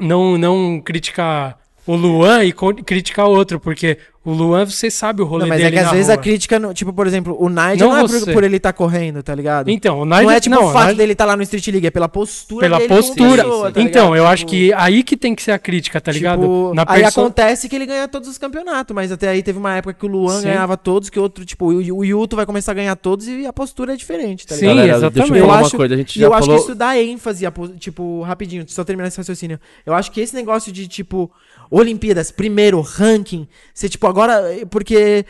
não, 0.00 0.36
não 0.38 0.80
criticar 0.80 1.58
o 1.86 1.94
Luan 1.94 2.44
e 2.44 2.52
criticar 2.52 3.26
outro, 3.26 3.60
porque 3.60 3.98
O 4.26 4.32
Luan, 4.32 4.66
você 4.66 4.90
sabe 4.90 5.22
o 5.22 5.24
rolê 5.24 5.42
Não, 5.44 5.48
mas 5.50 5.58
dele 5.62 5.76
é 5.76 5.78
que 5.80 5.84
às 5.86 5.92
vezes 5.92 6.06
rua. 6.08 6.14
a 6.14 6.18
crítica, 6.18 6.58
não- 6.58 6.74
tipo, 6.74 6.92
por 6.92 7.06
exemplo, 7.06 7.36
o 7.38 7.48
Nigel 7.48 7.76
Não 7.88 7.90
não, 7.90 7.96
é 7.98 8.02
você. 8.02 8.24
por, 8.26 8.32
por 8.34 8.44
ele 8.44 8.56
estar 8.56 8.72
correndo, 8.72 9.22
tá 9.22 9.32
ligado? 9.34 9.70
Então, 9.70 10.00
o 10.00 10.04
Nigel... 10.04 10.24
não 10.24 10.30
é 10.32 10.40
tipo 10.40 10.56
o 10.56 10.64
o 10.68 10.72
fato 10.72 10.82
Nigel- 10.86 10.96
dele 10.96 11.12
estar 11.12 11.24
lá 11.24 11.36
no 11.36 11.42
Street 11.44 11.66
League, 11.68 11.86
é 11.86 11.90
pela 11.92 12.08
postura 12.08 12.66
Pela 12.66 12.78
dele 12.78 12.88
como 12.88 13.00
postura. 13.02 13.44
pessoa, 13.44 13.72
tá 13.72 13.80
então, 13.80 14.02
ligado? 14.08 14.16
eu 14.16 14.26
acho 14.26 14.40
Tipo, 14.44 14.50
que 14.50 14.72
aí 14.74 15.02
que 15.04 15.16
tem 15.16 15.32
que 15.34 15.42
ser 15.44 15.52
a 15.52 15.58
crítica, 15.60 16.00
tá 16.00 16.10
ligado? 16.10 16.40
Tipo, 16.40 16.72
Na 16.74 16.82
aí 16.88 17.02
perso- 17.02 17.20
acontece 17.20 17.68
que 17.68 17.76
ele 17.76 17.86
ganha 17.86 18.08
todos 18.08 18.28
os 18.28 18.36
campeonatos, 18.36 18.94
mas 18.94 19.12
até 19.12 19.28
aí 19.28 19.42
teve 19.42 19.58
uma 19.58 19.76
época 19.76 19.94
que 19.94 20.04
o 20.04 20.08
Luan 20.08 20.40
Sim. 20.40 20.48
ganhava 20.48 20.76
todos, 20.76 21.08
que 21.08 21.20
outro, 21.20 21.44
tipo, 21.44 21.66
o, 21.72 21.76
o 21.98 22.04
Yuto 22.04 22.34
vai 22.34 22.44
começar 22.44 22.72
a 22.72 22.74
ganhar 22.74 22.96
todos 22.96 23.28
e 23.28 23.46
a 23.46 23.52
postura 23.52 23.92
é 23.92 23.96
diferente, 23.96 24.44
tá 24.44 24.56
Sim, 24.56 24.62
ligado? 24.62 24.76
Galera, 24.78 24.96
exatamente. 24.98 25.14
Deixa 25.20 25.32
eu 25.32 25.36
Eu 25.36 25.46
falar 25.46 25.58
uma 25.60 25.66
acho- 25.68 25.76
coisa. 25.76 25.94
A 25.94 25.98
gente 25.98 26.16
E 26.16 26.20
já 26.20 26.26
eu 26.26 26.34
acho 26.34 26.46
falou... 26.46 26.56
que 26.56 26.64
isso 26.64 26.74
dá 26.74 26.98
ênfase, 27.00 27.46
a 27.46 27.52
po- 27.52 27.68
tipo, 27.68 28.22
rapidinho, 28.22 28.64
só 28.66 28.82
terminar 28.82 29.06
esse 29.06 29.18
raciocínio. 29.18 29.60
Eu 29.86 29.94
acho 29.94 30.10
que 30.10 30.20
esse 30.20 30.34
negócio 30.34 30.72
de, 30.72 30.88
tipo, 30.88 31.30
Olimpíadas, 31.70 32.30
primeiro, 32.30 32.80
ranking, 32.80 33.46
ser, 33.74 33.88
tipo, 33.88 34.06
agora. 34.16 34.66
Porque. 34.70 35.24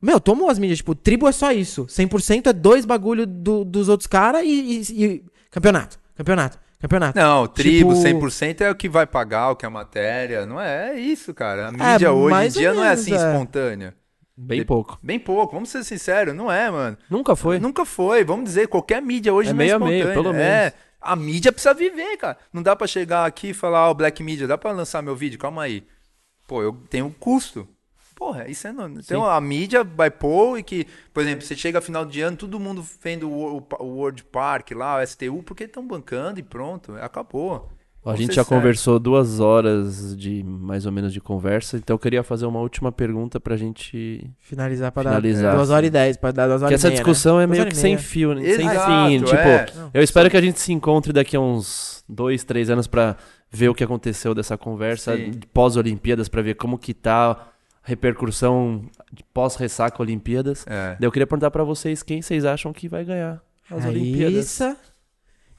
Meu, 0.00 0.20
tomou 0.20 0.48
as 0.50 0.58
mídias, 0.58 0.78
tipo, 0.78 0.94
tribo 0.94 1.26
é 1.26 1.32
só 1.32 1.50
isso. 1.52 1.86
100% 1.88 2.48
é 2.48 2.52
dois 2.52 2.84
bagulho 2.84 3.26
do- 3.26 3.64
dos 3.64 3.88
outros 3.88 4.06
caras 4.06 4.42
e, 4.44 4.82
e- 4.90 5.04
e- 5.04 5.24
Campeonato, 5.50 5.98
campeonato, 6.14 6.58
campeonato. 6.78 7.18
Não, 7.18 7.46
tribo, 7.46 7.94
Tipo- 7.94 8.02
100% 8.06 8.60
é 8.60 8.70
o 8.70 8.74
que 8.74 8.88
vai 8.90 9.06
pagar, 9.06 9.50
o 9.50 9.56
que 9.56 9.64
é 9.64 9.68
a 9.68 9.70
matéria. 9.70 10.44
Não 10.44 10.60
é, 10.60 10.90
é 10.90 11.00
isso, 11.00 11.32
cara. 11.32 11.68
A 11.68 11.72
mídia 11.72 12.06
É, 12.08 12.10
hoje 12.10 12.46
em 12.46 12.48
dia 12.50 12.74
não 12.74 12.84
é 12.84 12.88
menos, 12.90 13.00
assim 13.00 13.12
é. 13.14 13.16
espontânea. 13.16 13.94
Bem 14.36 14.62
pouco. 14.66 14.98
Bem 15.02 15.18
pouco, 15.18 15.54
vamos 15.54 15.70
ser 15.70 15.82
sinceros, 15.82 16.34
não 16.34 16.52
é, 16.52 16.70
mano. 16.70 16.98
Nunca 17.08 17.34
foi. 17.34 17.58
Nunca 17.58 17.86
foi, 17.86 18.22
vamos 18.22 18.44
dizer, 18.44 18.68
qualquer 18.68 19.00
mídia 19.00 19.32
hoje 19.32 19.48
É 19.48 19.52
não 19.52 19.58
meio 19.58 19.70
é 19.72 19.74
a 19.74 19.78
meio, 19.78 19.92
espontânea. 20.08 20.22
pelo 20.22 20.34
É, 20.36 20.60
menos. 20.60 20.72
a 21.00 21.16
mídia 21.16 21.50
precisa 21.50 21.72
viver, 21.72 22.18
cara. 22.18 22.36
Não 22.52 22.62
dá 22.62 22.76
pra 22.76 22.86
chegar 22.86 23.24
aqui 23.24 23.48
e 23.48 23.54
falar, 23.54 23.88
ó, 23.88 23.94
Black 23.94 24.22
Media, 24.22 24.46
dá 24.46 24.58
pra 24.58 24.72
lançar 24.72 25.00
meu 25.02 25.16
vídeo? 25.16 25.38
Calma 25.38 25.62
aí. 25.62 25.84
Pô, 26.46 26.62
eu 26.62 26.74
tenho 26.90 27.06
um 27.06 27.10
custo. 27.10 27.66
Porra, 28.16 28.48
isso 28.48 28.66
é 28.66 28.72
não. 28.72 28.88
Então 28.88 29.24
a 29.26 29.38
mídia 29.40 29.84
vai 29.84 30.10
pôr 30.10 30.58
e 30.58 30.62
que, 30.62 30.86
por 31.12 31.22
exemplo, 31.22 31.44
você 31.44 31.54
chega 31.54 31.82
final 31.82 32.04
de 32.06 32.22
ano, 32.22 32.34
todo 32.36 32.58
mundo 32.58 32.82
vendo 33.02 33.30
o, 33.30 33.58
o, 33.58 33.66
o 33.80 33.84
World 33.98 34.24
Park 34.24 34.70
lá, 34.72 34.96
o 34.98 35.06
STU, 35.06 35.42
porque 35.44 35.64
estão 35.64 35.86
bancando 35.86 36.40
e 36.40 36.42
pronto, 36.42 36.94
acabou. 36.96 37.70
A 38.02 38.14
gente 38.14 38.28
já 38.36 38.44
sérios. 38.44 38.48
conversou 38.48 38.98
duas 38.98 39.40
horas 39.40 40.16
de 40.16 40.42
mais 40.44 40.86
ou 40.86 40.92
menos 40.92 41.12
de 41.12 41.20
conversa, 41.20 41.76
então 41.76 41.92
eu 41.94 41.98
queria 41.98 42.22
fazer 42.22 42.46
uma 42.46 42.60
última 42.60 42.90
pergunta 42.90 43.38
pra 43.38 43.56
gente. 43.56 44.30
Finalizar 44.38 44.92
pra 44.92 45.02
Finalizar, 45.02 45.50
dar 45.50 45.56
2 45.56 45.68
sim. 45.68 45.74
horas 45.74 45.86
e 45.88 45.90
10, 45.90 46.16
pra 46.16 46.30
dar 46.30 46.46
2 46.46 46.50
horas 46.50 46.60
Porque 46.62 46.74
e 46.74 46.76
essa 46.76 46.86
meia, 46.88 46.96
discussão 46.96 47.36
né? 47.38 47.42
é 47.42 47.46
Duas 47.46 47.50
meio 47.50 47.62
horas 47.64 47.74
que 47.74 47.80
sem 47.80 47.98
fio, 47.98 48.32
né? 48.34 48.42
sem 48.42 48.66
Exato, 48.66 49.08
fim. 49.10 49.18
Tipo, 49.24 49.36
é. 49.36 49.66
eu 49.92 50.02
espero 50.02 50.30
que 50.30 50.36
a 50.36 50.40
gente 50.40 50.58
se 50.60 50.72
encontre 50.72 51.12
daqui 51.12 51.36
a 51.36 51.40
uns 51.40 52.02
dois, 52.08 52.44
três 52.44 52.70
anos 52.70 52.86
pra 52.86 53.16
ver 53.50 53.68
o 53.68 53.74
que 53.74 53.82
aconteceu 53.84 54.34
dessa 54.34 54.56
conversa 54.56 55.16
Sim. 55.16 55.32
pós-Olimpíadas, 55.52 56.28
pra 56.28 56.40
ver 56.42 56.54
como 56.54 56.78
que 56.78 56.94
tá 56.94 57.32
a 57.32 57.36
repercussão 57.86 58.84
pós-ressaca 59.32 60.02
Olimpíadas. 60.02 60.66
É. 60.66 60.96
Daí 60.98 61.06
eu 61.06 61.12
queria 61.12 61.26
perguntar 61.26 61.50
pra 61.50 61.64
vocês 61.64 62.02
quem 62.02 62.20
vocês 62.20 62.44
acham 62.44 62.72
que 62.72 62.88
vai 62.88 63.04
ganhar 63.04 63.40
as 63.70 63.84
Olimpíadas. 63.86 64.34
Raíssa 64.34 64.76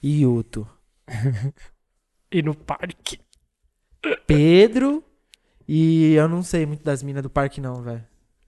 e 0.03 0.21
Yuto. 0.21 0.67
E 2.29 2.41
no 2.41 2.53
parque. 2.53 3.17
Pedro 4.27 5.01
e 5.65 6.13
eu 6.13 6.27
não 6.27 6.43
sei 6.43 6.65
muito 6.65 6.83
das 6.83 7.01
minas 7.01 7.23
do 7.23 7.29
parque 7.29 7.61
não, 7.61 7.81
velho. 7.81 8.03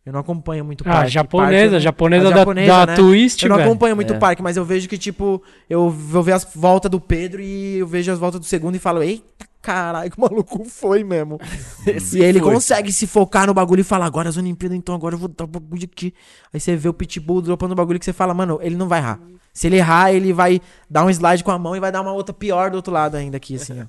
Eu 0.05 0.11
não 0.13 0.19
acompanho 0.19 0.65
muito 0.65 0.81
o 0.81 0.89
Ah, 0.89 0.91
parque. 0.93 1.11
japonesa, 1.11 1.71
Parque 1.71 1.79
japonesa, 1.83 2.27
a 2.27 2.29
da, 2.31 2.37
japonesa, 2.39 2.67
da 2.67 2.85
né? 2.87 2.95
Twist, 2.95 3.43
Eu 3.43 3.49
não 3.49 3.55
velho. 3.57 3.69
acompanho 3.69 3.95
muito 3.95 4.11
É. 4.13 4.17
o 4.17 4.19
parque, 4.19 4.41
mas 4.41 4.57
eu 4.57 4.65
vejo 4.65 4.89
que, 4.89 4.97
tipo, 4.97 5.41
eu 5.69 5.89
vou 5.89 6.21
ver 6.23 6.33
as 6.33 6.43
voltas 6.55 6.91
do 6.91 6.99
Pedro 6.99 7.41
e 7.41 7.77
eu 7.77 7.87
vejo 7.87 8.11
as 8.11 8.19
voltas 8.19 8.39
do 8.41 8.45
segundo 8.45 8.75
e 8.75 8.79
falo, 8.79 9.01
eita 9.01 9.47
caralho, 9.61 10.11
que 10.11 10.17
o 10.19 10.21
maluco 10.21 10.65
foi 10.65 11.03
mesmo. 11.03 11.39
e 12.13 12.21
ele 12.21 12.39
foi. 12.39 12.53
consegue 12.53 12.91
se 12.91 13.07
focar 13.07 13.47
no 13.47 13.53
bagulho 13.53 13.81
e 13.81 13.83
falar, 13.83 14.05
agora 14.05 14.29
as 14.29 14.37
Olimpíadas, 14.37 14.77
então 14.77 14.95
agora 14.95 15.15
eu 15.15 15.19
vou 15.19 15.27
dar 15.27 15.43
o 15.43 15.47
bagulho 15.47 15.83
aqui. 15.83 16.13
Aí 16.53 16.59
você 16.59 16.75
vê 16.75 16.89
o 16.89 16.93
Pitbull 16.93 17.41
dropando 17.41 17.73
o 17.73 17.75
bagulho 17.75 17.99
que 17.99 18.05
você 18.05 18.13
fala, 18.13 18.33
mano, 18.33 18.59
ele 18.61 18.75
não 18.75 18.87
vai 18.87 18.99
errar. 18.99 19.19
Se 19.53 19.67
ele 19.67 19.77
errar, 19.77 20.13
ele 20.13 20.31
vai 20.31 20.61
dar 20.89 21.05
um 21.05 21.09
slide 21.09 21.43
com 21.43 21.51
a 21.51 21.59
mão 21.59 21.75
e 21.75 21.79
vai 21.79 21.91
dar 21.91 22.01
uma 22.01 22.13
outra 22.13 22.33
pior 22.33 22.71
do 22.71 22.75
outro 22.75 22.93
lado 22.93 23.15
ainda 23.15 23.37
aqui, 23.37 23.55
assim, 23.55 23.81
ó. 23.81 23.85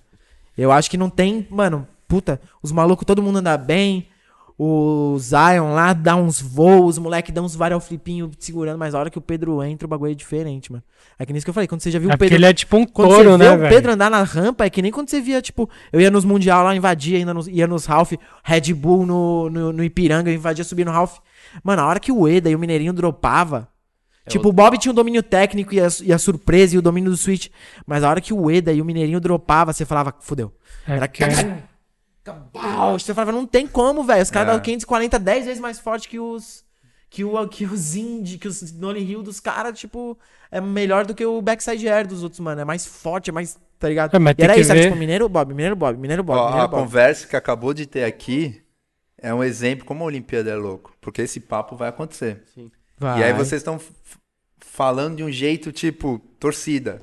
Eu 0.59 0.73
acho 0.73 0.91
que 0.91 0.97
não 0.97 1.09
tem, 1.09 1.47
mano, 1.49 1.87
puta, 2.07 2.41
os 2.63 2.73
malucos, 2.73 3.07
todo 3.07 3.23
mundo 3.23 3.39
anda 3.39 3.57
bem. 3.57 4.10
O 4.63 5.17
Zion 5.19 5.73
lá 5.73 5.95
dá 5.95 6.15
uns 6.15 6.39
voos, 6.39 6.99
o 6.99 7.01
moleque 7.01 7.33
dá 7.33 7.41
uns 7.41 7.55
vários 7.57 7.83
flipinhos 7.83 8.31
segurando, 8.39 8.79
mas 8.79 8.95
a 8.95 8.99
hora 8.99 9.09
que 9.09 9.17
o 9.17 9.21
Pedro 9.23 9.63
entra, 9.63 9.87
o 9.87 9.89
bagulho 9.89 10.13
é 10.13 10.15
diferente, 10.15 10.71
mano. 10.71 10.85
É 11.19 11.25
que 11.25 11.33
nem 11.33 11.39
isso 11.39 11.47
que 11.47 11.49
eu 11.49 11.55
falei, 11.55 11.67
quando 11.67 11.81
você 11.81 11.91
já 11.91 11.99
viu 11.99 12.11
É 12.11 12.15
o 12.15 12.19
Pedro. 12.19 12.35
ele 12.35 12.45
é 12.45 12.53
tipo 12.53 12.77
um 12.77 12.85
Quando 12.85 13.09
touro, 13.09 13.31
você 13.31 13.39
né, 13.39 13.57
vê 13.57 13.65
o? 13.65 13.69
Pedro 13.71 13.93
andar 13.93 14.11
na 14.11 14.23
rampa, 14.23 14.67
é 14.67 14.69
que 14.69 14.83
nem 14.83 14.93
quando 14.93 15.09
você 15.09 15.19
via, 15.19 15.41
tipo, 15.41 15.67
eu 15.91 15.99
ia 15.99 16.11
nos 16.11 16.27
Mundial 16.27 16.63
lá, 16.63 16.77
invadia, 16.77 17.17
ainda 17.17 17.33
nos, 17.33 17.49
ia 17.49 17.67
nos 17.67 17.87
Ralph, 17.87 18.13
Red 18.45 18.75
Bull 18.75 19.07
no, 19.07 19.49
no, 19.49 19.73
no 19.73 19.83
Ipiranga, 19.83 20.31
eu 20.31 20.35
invadia, 20.35 20.63
subia 20.63 20.85
no 20.85 20.91
Ralph. 20.91 21.17
Mano, 21.65 21.81
a 21.81 21.87
hora 21.87 21.99
que 21.99 22.13
o 22.13 22.29
Eda 22.29 22.51
e 22.51 22.55
o 22.55 22.59
Mineirinho 22.59 22.93
dropava, 22.93 23.67
tipo, 24.29 24.51
o 24.51 24.53
Bob 24.53 24.77
tinha 24.77 24.93
o 24.93 24.95
domínio 24.95 25.23
técnico 25.23 25.75
e 25.75 25.81
a, 25.81 25.89
e 26.03 26.13
a 26.13 26.19
surpresa 26.19 26.75
e 26.75 26.79
o 26.79 26.83
domínio 26.83 27.11
do 27.11 27.17
Switch, 27.17 27.49
mas 27.87 28.05
a 28.05 28.11
hora 28.11 28.21
que 28.21 28.35
o 28.35 28.51
Eda 28.51 28.75
e 28.75 28.83
o 28.83 28.85
Mineirinho 28.85 29.21
dropava, 29.21 29.73
você 29.73 29.87
falava, 29.87 30.15
fudeu. 30.21 30.53
É 30.87 30.97
Era 30.97 31.09
que- 31.09 31.25
Cabal. 32.25 32.99
Você 32.99 33.15
falava, 33.15 33.33
não 33.33 33.47
tem 33.47 33.67
como, 33.67 34.05
velho. 34.05 34.23
Os 34.23 34.31
caras 34.31 34.51
É. 34.51 34.53
dão 34.53 34.61
540 34.63 35.19
10 35.19 35.45
vezes 35.47 35.61
mais 35.61 35.79
forte 35.79 36.09
que 36.09 36.19
os. 36.19 36.65
Que, 37.09 37.25
o, 37.25 37.49
que 37.49 37.65
os 37.65 37.97
indie, 37.97 38.39
que 38.39 38.47
os 38.47 38.71
Nolly 38.73 39.03
Hill 39.03 39.21
dos 39.23 39.41
caras, 39.41 39.77
tipo, 39.77 40.17
é 40.49 40.61
melhor 40.61 41.05
do 41.05 41.13
que 41.13 41.25
o 41.27 41.43
backside 41.43 41.89
air 41.89 42.07
dos 42.07 42.23
outros, 42.23 42.39
mano. 42.39 42.61
É 42.61 42.65
mais 42.65 42.87
forte, 42.87 43.31
é 43.31 43.33
mais. 43.33 43.59
Tá 43.81 43.89
ligado? 43.89 44.15
É, 44.15 44.19
mas 44.21 44.37
e 44.39 44.43
era 44.43 44.57
isso, 44.57 44.71
era 44.71 44.81
tipo, 44.83 44.95
Mineiro 44.95 45.29
Bob, 45.29 45.49
Mineiro 45.53 45.75
Bob, 45.75 45.99
Mineiro 45.99 46.23
Bob, 46.23 46.39
Ó, 46.39 46.45
Mineiro 46.45 46.65
a 46.65 46.69
Bob. 46.69 46.81
conversa 46.83 47.27
que 47.27 47.35
acabou 47.35 47.75
de 47.75 47.85
ter 47.87 48.05
aqui 48.05 48.63
é 49.19 49.35
um 49.35 49.43
exemplo 49.43 49.85
como 49.85 50.05
a 50.05 50.07
Olimpíada 50.07 50.51
é 50.51 50.55
louco. 50.55 50.95
Porque 51.01 51.23
esse 51.23 51.41
papo 51.41 51.75
vai 51.75 51.89
acontecer. 51.89 52.45
Vai. 52.97 53.21
E 53.21 53.25
aí 53.25 53.33
vocês 53.33 53.61
estão 53.61 53.81
falando 54.59 55.17
de 55.17 55.25
um 55.25 55.31
jeito 55.33 55.73
tipo 55.73 56.21
torcida. 56.39 57.03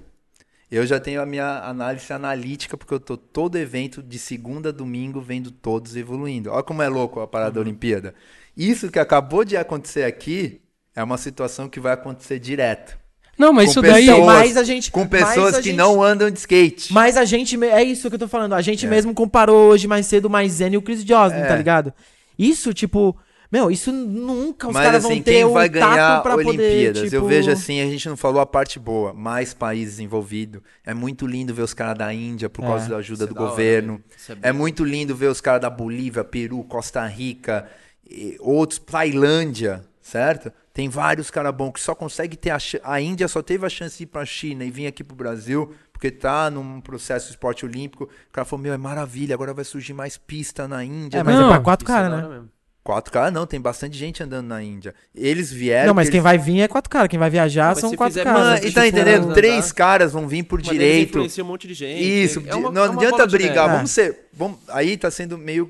Eu 0.69 0.85
já 0.85 0.99
tenho 0.99 1.21
a 1.21 1.25
minha 1.25 1.59
análise 1.63 2.11
analítica, 2.11 2.75
porque 2.75 2.93
eu 2.93 2.99
tô 2.99 3.15
todo 3.15 3.57
evento 3.57 4.03
de 4.03 4.19
segunda 4.19 4.69
a 4.69 4.71
domingo 4.71 5.21
vendo 5.21 5.49
todos 5.49 5.95
evoluindo. 5.95 6.51
Olha 6.51 6.61
como 6.63 6.81
é 6.81 6.89
louco 6.89 7.21
a 7.21 7.27
parada 7.27 7.51
da 7.51 7.61
Olimpíada. 7.61 8.13
Isso 8.55 8.91
que 8.91 8.99
acabou 8.99 9.45
de 9.45 9.55
acontecer 9.55 10.03
aqui 10.03 10.59
é 10.93 11.01
uma 11.01 11.17
situação 11.17 11.69
que 11.69 11.79
vai 11.79 11.93
acontecer 11.93 12.37
direto. 12.39 12.97
Não, 13.37 13.53
mas 13.53 13.65
Com 13.65 13.71
isso 13.71 13.81
daí... 13.83 14.05
pessoas- 14.07 14.25
Mas 14.25 14.57
a 14.57 14.63
gente. 14.63 14.91
Com 14.91 15.07
pessoas 15.07 15.57
que 15.57 15.63
gente- 15.69 15.75
não 15.77 16.01
andam 16.03 16.29
de 16.29 16.39
skate. 16.39 16.91
Mas 16.91 17.15
a 17.15 17.23
gente. 17.23 17.55
É 17.63 17.83
isso 17.83 18.09
que 18.09 18.15
eu 18.15 18.19
tô 18.19 18.27
falando. 18.27 18.53
A 18.53 18.61
gente 18.61 18.85
É. 18.85 18.89
mesmo 18.89 19.13
comparou 19.13 19.69
hoje 19.69 19.87
mais 19.87 20.07
cedo 20.07 20.25
o 20.25 20.29
Maisene 20.29 20.73
e 20.73 20.77
o 20.77 20.81
Chris 20.81 21.03
Josman, 21.03 21.41
É. 21.43 21.45
tá 21.47 21.55
ligado? 21.55 21.93
Isso, 22.37 22.73
tipo. 22.73 23.15
Meu, 23.51 23.71
isso 23.71 23.91
nunca 23.91 24.67
os 24.67 24.73
Mas 24.73 24.85
caras 24.85 25.05
assim, 25.05 25.15
vão 25.15 25.23
ter 25.23 25.31
quem 25.31 25.53
vai 25.53 25.69
tato 25.69 25.89
ganhar 25.89 26.21
pra 26.21 26.33
poder, 26.33 26.47
Olimpíadas? 26.49 27.03
tipo... 27.03 27.15
Eu 27.15 27.25
vejo 27.27 27.49
assim, 27.51 27.79
a 27.81 27.85
gente 27.85 28.09
não 28.09 28.17
falou 28.17 28.41
a 28.41 28.45
parte 28.45 28.77
boa. 28.79 29.13
Mais 29.13 29.53
países 29.53 29.99
envolvidos. 29.99 30.61
É 30.85 30.93
muito 30.93 31.25
lindo 31.25 31.53
ver 31.53 31.61
os 31.61 31.73
caras 31.73 31.97
da 31.97 32.13
Índia 32.13 32.49
por 32.49 32.63
É, 32.65 32.67
causa 32.67 32.89
da 32.89 32.97
ajuda 32.97 33.23
é 33.23 33.27
do 33.27 33.33
da 33.33 33.41
hora, 33.41 33.49
governo. 33.49 33.93
né? 34.29 34.37
É 34.43 34.49
É 34.49 34.51
muito 34.51 34.83
lindo 34.83 35.15
ver 35.15 35.27
os 35.27 35.39
caras 35.39 35.61
da 35.61 35.69
Bolívia, 35.69 36.23
Peru, 36.23 36.63
Costa 36.65 37.05
Rica, 37.07 37.69
e 38.09 38.37
outros, 38.39 38.79
Tailândia, 38.79 39.83
certo? 40.01 40.51
Tem 40.73 40.89
vários 40.89 41.31
caras 41.31 41.53
bons 41.55 41.71
que 41.71 41.79
só 41.79 41.95
conseguem 41.95 42.37
ter 42.37 42.51
a 42.51 42.59
chance. 42.59 42.81
A 42.83 43.01
Índia 43.01 43.27
só 43.27 43.41
teve 43.41 43.65
a 43.65 43.69
chance 43.69 43.97
de 43.97 44.03
ir 44.03 44.07
pra 44.07 44.25
China 44.25 44.63
e 44.63 44.69
vir 44.69 44.87
aqui 44.87 45.03
pro 45.03 45.15
Brasil, 45.15 45.73
porque 45.91 46.11
tá 46.11 46.51
num 46.51 46.79
processo 46.81 47.25
de 47.27 47.31
esporte 47.31 47.65
olímpico. 47.65 48.03
O 48.03 48.31
cara 48.31 48.45
falou: 48.45 48.61
Meu, 48.61 48.73
é 48.73 48.77
maravilha, 48.77 49.33
agora 49.33 49.53
vai 49.53 49.63
surgir 49.65 49.93
mais 49.93 50.17
pista 50.17 50.67
na 50.67 50.83
Índia. 50.83 51.17
É, 51.19 51.23
mas 51.23 51.35
Não, 51.35 51.47
é 51.47 51.49
pra 51.49 51.59
quatro 51.61 51.85
é 51.85 51.87
caras, 51.87 52.11
né? 52.11 52.27
mesmo. 52.27 52.49
Quatro 52.87 53.11
caras 53.11 53.33
não, 53.33 53.45
tem 53.45 53.59
bastante 53.59 53.97
gente 53.97 54.23
andando 54.23 54.47
na 54.47 54.63
Índia. 54.63 54.95
Eles 55.13 55.51
vieram. 55.51 55.87
Não, 55.87 55.93
mas 55.93 56.07
quem 56.07 56.19
eles- 56.19 56.23
vai 56.23 56.37
vir 56.37 56.61
é 56.61 56.69
quatro 56.69 56.89
caras. 56.89 57.09
Quem 57.09 57.19
vai 57.19 57.29
viajar 57.29 57.71
Mas 57.71 57.79
são 57.79 57.93
quatro 57.93 58.13
fizer 58.13 58.23
caras. 58.23 58.63
E 58.63 58.71
tá 58.71 58.87
entendendo? 58.87 59.25
for 59.27 59.33
Três 59.33 59.65
andar- 59.65 59.73
caras 59.75 60.13
vão 60.13 60.25
vir 60.25 60.43
por 60.43 60.59
Mas 60.59 60.69
eles 60.69 60.79
direito. 60.79 61.09
influenciam 61.09 61.45
um 61.45 61.49
monte 61.49 61.67
de 61.67 61.73
gente. 61.73 62.01
Isso, 62.01 62.41
É 62.47 62.55
uma- 62.55 62.71
não 62.71 62.85
é 62.85 62.87
adianta 62.87 63.27
brigar. 63.27 63.65
neve. 63.65 63.75
Vamos 63.75 63.91
ser. 63.91 64.27
Vamos, 64.31 64.59
aí 64.69 64.95
tá 64.95 65.11
sendo 65.11 65.37
meio 65.37 65.69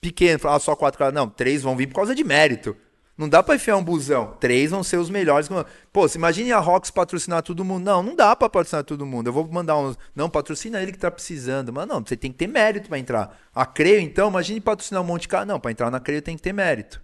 pequeno. 0.00 0.38
Falar 0.38 0.56
ah, 0.56 0.58
só 0.58 0.74
quatro 0.74 0.98
caras. 0.98 1.12
Não, 1.12 1.28
três 1.28 1.60
vão 1.60 1.76
vir 1.76 1.86
por 1.86 1.96
causa 1.96 2.14
de 2.14 2.24
mérito. 2.24 2.74
Não 3.18 3.28
dá 3.28 3.42
pra 3.42 3.56
enfiar 3.56 3.76
um 3.76 3.82
busão. 3.82 4.36
Três 4.38 4.70
vão 4.70 4.84
ser 4.84 4.96
os 4.96 5.10
melhores. 5.10 5.48
Pô, 5.92 6.08
se 6.08 6.16
imagine 6.16 6.52
a 6.52 6.60
Rox 6.60 6.88
patrocinar 6.88 7.42
todo 7.42 7.64
mundo. 7.64 7.84
Não, 7.84 8.00
não 8.00 8.14
dá 8.14 8.36
pra 8.36 8.48
patrocinar 8.48 8.84
todo 8.84 9.04
mundo. 9.04 9.26
Eu 9.26 9.32
vou 9.32 9.44
mandar 9.48 9.76
uns. 9.76 9.98
Não, 10.14 10.30
patrocina 10.30 10.80
ele 10.80 10.92
que 10.92 10.98
tá 10.98 11.10
precisando. 11.10 11.72
Mas 11.72 11.88
não, 11.88 12.00
você 12.00 12.16
tem 12.16 12.30
que 12.30 12.38
ter 12.38 12.46
mérito 12.46 12.88
pra 12.88 12.96
entrar. 12.96 13.36
A 13.52 13.66
Creio, 13.66 14.00
então, 14.00 14.28
imagine 14.28 14.60
patrocinar 14.60 15.02
um 15.02 15.06
monte 15.06 15.22
de 15.22 15.28
cara. 15.28 15.44
Não, 15.44 15.58
pra 15.58 15.72
entrar 15.72 15.90
na 15.90 15.98
Creio 15.98 16.22
tem 16.22 16.36
que 16.36 16.42
ter 16.42 16.52
mérito. 16.52 17.02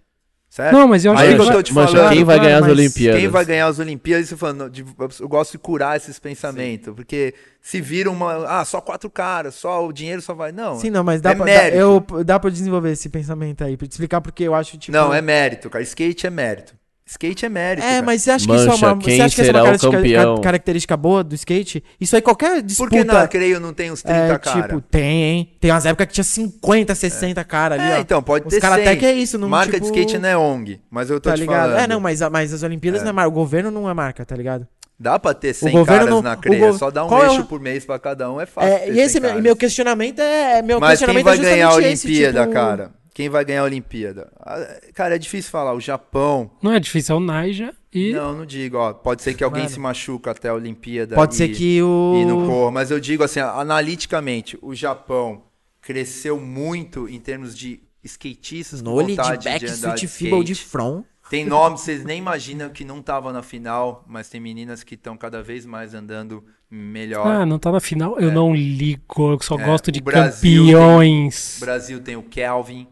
Certo? 0.55 0.71
Não, 0.71 0.87
mas 0.87 1.03
eu 1.03 1.11
acho 1.11 1.21
Aí 1.21 1.35
que... 1.35 1.35
que 1.35 1.41
eu 1.49 1.51
tô 1.51 1.61
te 1.61 1.73
Mancha, 1.73 1.97
falando, 1.97 2.13
quem 2.13 2.23
vai 2.23 2.39
ganhar 2.39 2.55
as 2.55 2.61
mas 2.61 2.71
Olimpíadas? 2.71 3.19
quem 3.19 3.29
vai 3.29 3.43
ganhar 3.43 3.67
as 3.67 3.77
Olimpíadas? 3.77 4.31
Falando, 4.31 4.69
de- 4.69 4.85
eu 5.19 5.27
gosto 5.27 5.51
de 5.51 5.57
curar 5.57 5.97
esses 5.97 6.17
pensamentos, 6.17 6.93
porque 6.95 7.33
se 7.61 7.81
vira 7.81 8.09
uma, 8.09 8.47
ah, 8.47 8.63
só 8.63 8.79
quatro 8.79 9.09
caras, 9.09 9.55
só 9.55 9.85
o 9.85 9.91
dinheiro 9.91 10.21
só 10.21 10.33
vai, 10.33 10.53
não. 10.53 10.79
Sim, 10.79 10.91
não, 10.91 11.03
mas 11.03 11.19
dá, 11.19 11.31
É 11.31 11.35
pra, 11.35 11.45
dá, 11.45 11.69
eu, 11.71 11.99
dá 12.25 12.39
pra 12.39 12.49
desenvolver 12.49 12.93
esse 12.93 13.09
pensamento 13.09 13.65
aí, 13.65 13.75
pra 13.75 13.85
te 13.85 13.91
explicar 13.91 14.21
porque 14.21 14.45
eu 14.45 14.55
acho, 14.55 14.77
tipo... 14.77 14.97
não, 14.97 15.13
é 15.13 15.21
mérito, 15.21 15.69
cara. 15.69 15.83
Skate 15.83 16.25
é 16.25 16.29
mérito. 16.29 16.73
Skate 17.07 17.45
é 17.45 17.49
mérito. 17.49 17.85
É, 17.85 17.89
cara. 17.91 18.05
mas 18.05 18.23
você 18.23 18.31
acha 18.31 18.47
que 18.47 18.51
isso 18.55 18.63
é 18.63 18.67
Mancha, 18.67 18.87
uma, 18.87 18.97
quem 18.97 19.15
você 19.15 19.21
acha 19.21 19.35
que 19.35 19.41
essa 19.41 19.51
é 19.51 19.53
uma 19.53 19.59
será 19.61 19.75
o 19.75 19.91
característica, 19.91 20.41
característica 20.41 20.97
boa 20.97 21.23
do 21.23 21.35
skate? 21.35 21.83
Isso 22.01 22.15
aí 22.15 22.21
qualquer 22.21 22.55
Por 22.55 22.63
disputa... 22.63 22.89
que 22.97 23.03
na 23.03 23.27
Creio 23.27 23.59
não 23.59 23.73
tem 23.73 23.91
uns 23.91 24.01
30 24.01 24.17
é, 24.19 24.37
cara? 24.39 24.61
tipo, 24.63 24.81
tem, 24.81 25.21
hein? 25.23 25.53
Tem 25.59 25.69
umas 25.69 25.85
épocas 25.85 26.07
que 26.07 26.13
tinha 26.13 26.23
50, 26.23 26.95
60 26.95 27.43
cara 27.43 27.75
ali, 27.75 27.91
é, 27.91 27.97
ó. 27.97 27.99
então, 27.99 28.23
pode 28.23 28.47
Os 28.47 28.53
ter 28.55 28.59
caras 28.59 28.77
100. 28.77 28.87
até 28.87 28.95
que 28.95 29.05
é 29.05 29.13
isso, 29.13 29.37
não 29.37 29.47
Marca 29.47 29.73
tipo, 29.73 29.91
de 29.91 29.99
skate 29.99 30.17
não 30.17 30.29
é 30.29 30.35
ONG, 30.35 30.81
mas 30.89 31.11
eu 31.11 31.19
tô 31.19 31.29
Tá 31.29 31.35
te 31.35 31.41
ligado? 31.41 31.69
falando. 31.73 31.79
É, 31.83 31.87
não, 31.87 31.99
mas, 31.99 32.21
mas 32.21 32.51
as 32.51 32.63
Olimpíadas 32.63 33.03
não 33.03 33.09
é 33.09 33.13
marca. 33.13 33.29
O 33.29 33.33
governo 33.33 33.69
não 33.69 33.87
é 33.87 33.93
marca, 33.93 34.25
tá 34.25 34.35
ligado? 34.35 34.67
Dá 34.99 35.19
pra 35.19 35.33
ter 35.35 35.53
100 35.53 35.71
governo 35.73 35.99
caras 35.99 36.09
não- 36.09 36.21
na 36.23 36.35
gov- 36.35 36.79
só 36.79 36.89
dar 36.89 37.05
um 37.05 37.07
qual 37.09 37.23
é 37.23 37.27
eixo 37.27 37.41
o- 37.41 37.45
por 37.45 37.59
mês 37.59 37.85
pra 37.85 37.99
cada 37.99 38.31
um 38.31 38.41
é 38.41 38.45
fácil. 38.47 38.71
É, 38.71 38.89
e 38.89 38.99
esse 38.99 39.09
100 39.13 39.17
é 39.17 39.21
meu, 39.21 39.29
caras. 39.29 39.43
meu 39.43 39.55
questionamento 39.55 40.19
é. 40.21 40.61
Meu 40.63 40.79
Mas 40.79 40.97
quem 40.99 41.07
questionamento 41.07 41.25
vai 41.25 41.37
é 41.37 41.41
ganhar 41.53 41.67
a 41.69 41.81
esse, 41.91 42.07
Olimpíada, 42.07 42.41
tipo, 42.41 42.53
cara? 42.53 42.91
Quem 43.15 43.29
vai 43.29 43.45
ganhar 43.45 43.61
a 43.61 43.63
Olimpíada? 43.63 44.29
Ah, 44.37 44.59
Cara, 44.93 45.15
é 45.15 45.17
difícil 45.17 45.49
falar. 45.49 45.73
O 45.73 45.79
Japão. 45.79 46.51
Não 46.61 46.73
é 46.73 46.81
difícil, 46.81 47.15
é 47.15 47.17
o 47.17 47.21
Naija 47.21 47.73
e. 47.91 48.11
Não, 48.11 48.33
não 48.39 48.45
digo, 48.45 48.75
ó. 48.75 48.91
Pode 48.91 49.23
ser 49.23 49.33
que 49.33 49.43
alguém 49.43 49.63
Mano. 49.63 49.73
se 49.73 49.79
machuca 49.79 50.31
até 50.31 50.49
a 50.49 50.53
Olimpíada. 50.53 51.15
Pode 51.15 51.33
e, 51.33 51.37
ser 51.37 51.47
que 51.47 51.81
o. 51.81 52.19
E 52.21 52.25
não 52.25 52.45
corra. 52.45 52.71
Mas 52.71 52.91
eu 52.91 52.99
digo 52.99 53.23
assim, 53.23 53.39
analiticamente, 53.39 54.59
o 54.61 54.75
Japão 54.75 55.43
cresceu 55.79 56.37
muito 56.37 57.07
em 57.07 57.17
termos 57.17 57.57
de 57.57 57.79
skatistas 58.03 58.81
Nole 58.81 59.15
de 59.15 59.15
back, 59.15 59.65
de 59.65 60.43
de 60.43 60.55
front. 60.55 61.05
Tem 61.29 61.45
nomes, 61.45 61.81
vocês 61.81 62.03
nem 62.03 62.19
imaginam 62.19 62.69
que 62.69 62.83
não 62.83 62.99
estavam 62.99 63.31
na 63.31 63.41
final, 63.41 64.03
mas 64.07 64.27
tem 64.27 64.41
meninas 64.41 64.83
que 64.83 64.95
estão 64.95 65.15
cada 65.15 65.41
vez 65.41 65.65
mais 65.65 65.93
andando 65.93 66.43
melhor. 66.69 67.25
Ah, 67.25 67.45
não 67.45 67.57
tá 67.57 67.71
na 67.71 67.79
final? 67.79 68.19
Eu 68.19 68.31
não 68.31 68.53
ligo, 68.53 69.31
eu 69.31 69.39
só 69.41 69.57
É, 69.57 69.65
gosto 69.65 69.89
de 69.91 69.99
o 70.01 70.03
Brasil 70.03 70.65
campeões. 70.65 71.57
O 71.57 71.59
Brasil 71.61 71.99
tem 72.01 72.15
o 72.15 72.21
Kelvin, 72.21 72.87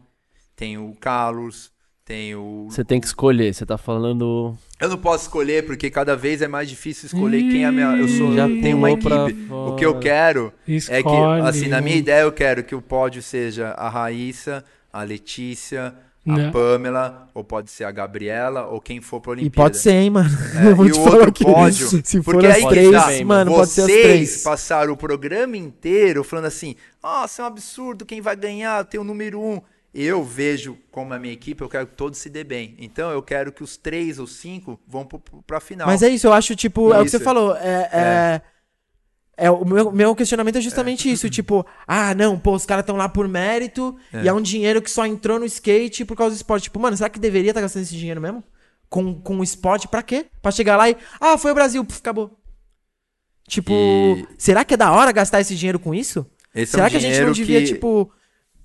tem 0.56 0.78
o 0.78 0.94
Carlos, 1.00 1.70
tem 2.04 2.34
o 2.34 2.66
Você 2.70 2.84
tem 2.84 3.00
que 3.00 3.06
escolher, 3.06 3.54
você 3.54 3.64
tá 3.64 3.78
falando. 3.78 4.56
Eu 4.80 4.88
não 4.88 4.98
posso 4.98 5.24
escolher 5.24 5.64
porque 5.64 5.88
cada 5.90 6.14
vez 6.16 6.42
é 6.42 6.48
mais 6.48 6.68
difícil 6.68 7.06
escolher 7.06 7.40
quem 7.42 7.64
é 7.64 7.66
a 7.66 7.72
minha. 7.72 7.96
Eu 7.96 8.08
sou, 8.08 8.34
Já 8.34 8.46
tenho 8.46 8.76
uma 8.76 8.90
equipe. 8.90 9.46
O 9.50 9.74
que 9.76 9.84
eu 9.86 9.98
quero 9.98 10.52
é 10.66 10.70
que, 10.70 10.74
Escolhe. 10.76 11.40
assim, 11.42 11.68
na 11.68 11.80
minha 11.80 11.96
ideia, 11.96 12.22
eu 12.22 12.32
quero 12.32 12.62
que 12.62 12.74
o 12.74 12.82
pódio 12.82 13.22
seja 13.22 13.68
a 13.70 13.88
Raíssa, 13.88 14.64
a 14.92 15.02
Letícia, 15.02 15.94
a 16.26 16.36
Não. 16.38 16.50
Pamela, 16.52 17.28
ou 17.34 17.42
pode 17.44 17.70
ser 17.70 17.84
a 17.84 17.90
Gabriela, 17.90 18.66
ou 18.66 18.80
quem 18.80 19.00
for 19.00 19.20
pra 19.20 19.32
E 19.32 19.36
Olimpíada. 19.36 19.56
pode 19.56 19.78
ser, 19.78 19.92
hein, 19.92 20.10
mano. 20.10 20.28
É, 20.62 20.68
Eu 20.72 20.76
vou 20.76 20.86
e 20.86 20.90
te 20.92 20.98
o 20.98 21.04
falar 21.04 21.16
outro 21.16 21.32
que 21.32 21.44
pódio, 21.44 21.88
Se 22.04 22.22
for 22.22 22.32
porque 22.34 22.46
as 22.46 22.56
aí 22.56 22.62
que 22.62 22.68
três, 22.68 22.90
tá, 22.90 23.24
mano, 23.24 23.50
pode 23.52 23.70
ser 23.70 23.80
as 23.82 23.86
Vocês 23.86 24.02
três. 24.02 24.42
passaram 24.42 24.92
o 24.92 24.96
programa 24.96 25.56
inteiro 25.56 26.22
falando 26.24 26.46
assim: 26.46 26.76
nossa, 27.02 27.40
é 27.40 27.44
um 27.44 27.48
absurdo, 27.48 28.04
quem 28.06 28.20
vai 28.20 28.36
ganhar 28.36 28.84
tem 28.84 28.98
o 29.00 29.04
número 29.04 29.40
um. 29.40 29.60
Eu 29.94 30.24
vejo 30.24 30.76
como 30.90 31.14
a 31.14 31.18
minha 31.20 31.32
equipe, 31.32 31.62
eu 31.62 31.68
quero 31.68 31.86
que 31.86 31.94
todos 31.94 32.18
se 32.18 32.28
dê 32.28 32.42
bem. 32.42 32.74
Então 32.78 33.10
eu 33.12 33.22
quero 33.22 33.52
que 33.52 33.62
os 33.62 33.76
três 33.76 34.18
ou 34.18 34.26
cinco 34.26 34.80
vão 34.88 35.04
pro- 35.06 35.20
pra 35.46 35.60
final. 35.60 35.86
Mas 35.86 36.02
é 36.02 36.08
isso, 36.08 36.26
eu 36.26 36.32
acho, 36.32 36.56
tipo, 36.56 36.92
é 36.92 36.98
o 37.00 37.04
que 37.04 37.10
você 37.10 37.16
Isso. 37.18 37.24
falou. 37.24 37.54
É. 37.56 37.88
é... 37.92 38.42
é, 39.46 39.50
o 39.50 39.64
meu, 39.64 39.92
meu 39.92 40.14
questionamento 40.16 40.56
é 40.58 40.60
justamente 40.60 41.08
isso, 41.10 41.30
tipo, 41.30 41.64
ah, 41.86 42.12
não, 42.14 42.36
pô, 42.38 42.54
os 42.54 42.66
caras 42.66 42.82
estão 42.82 42.96
lá 42.96 43.08
por 43.08 43.28
mérito 43.28 43.96
e 44.20 44.26
é 44.28 44.32
um 44.32 44.40
dinheiro 44.42 44.82
que 44.82 44.90
só 44.90 45.06
entrou 45.06 45.38
no 45.38 45.44
skate 45.46 46.04
por 46.04 46.16
causa 46.16 46.34
do 46.34 46.38
esporte. 46.38 46.64
Tipo, 46.64 46.80
mano, 46.80 46.96
será 46.96 47.08
que 47.08 47.20
deveria 47.20 47.50
estar 47.52 47.60
gastando 47.60 47.82
esse 47.84 47.96
dinheiro 47.96 48.20
mesmo? 48.20 48.42
Com, 48.88 49.14
com 49.20 49.38
o 49.38 49.44
esporte, 49.44 49.86
pra 49.86 50.02
quê? 50.02 50.26
Pra 50.42 50.50
chegar 50.50 50.76
lá 50.76 50.90
e, 50.90 50.96
ah, 51.20 51.38
foi 51.38 51.52
o 51.52 51.54
Brasil, 51.54 51.84
puf, 51.84 52.00
acabou. 52.00 52.36
Tipo, 53.46 53.72
E- 53.72 54.26
será 54.38 54.64
que 54.64 54.74
é 54.74 54.76
da 54.76 54.90
hora 54.90 55.12
gastar 55.12 55.40
esse 55.40 55.54
dinheiro 55.54 55.78
com 55.78 55.94
isso? 55.94 56.26
Esse 56.54 56.72
será 56.72 56.84
é 56.84 56.86
um 56.86 56.90
que 56.90 56.96
a 56.96 57.00
gente 57.00 57.20
não 57.20 57.32
devia, 57.32 57.60
que- 57.60 57.66
tipo, 57.74 58.10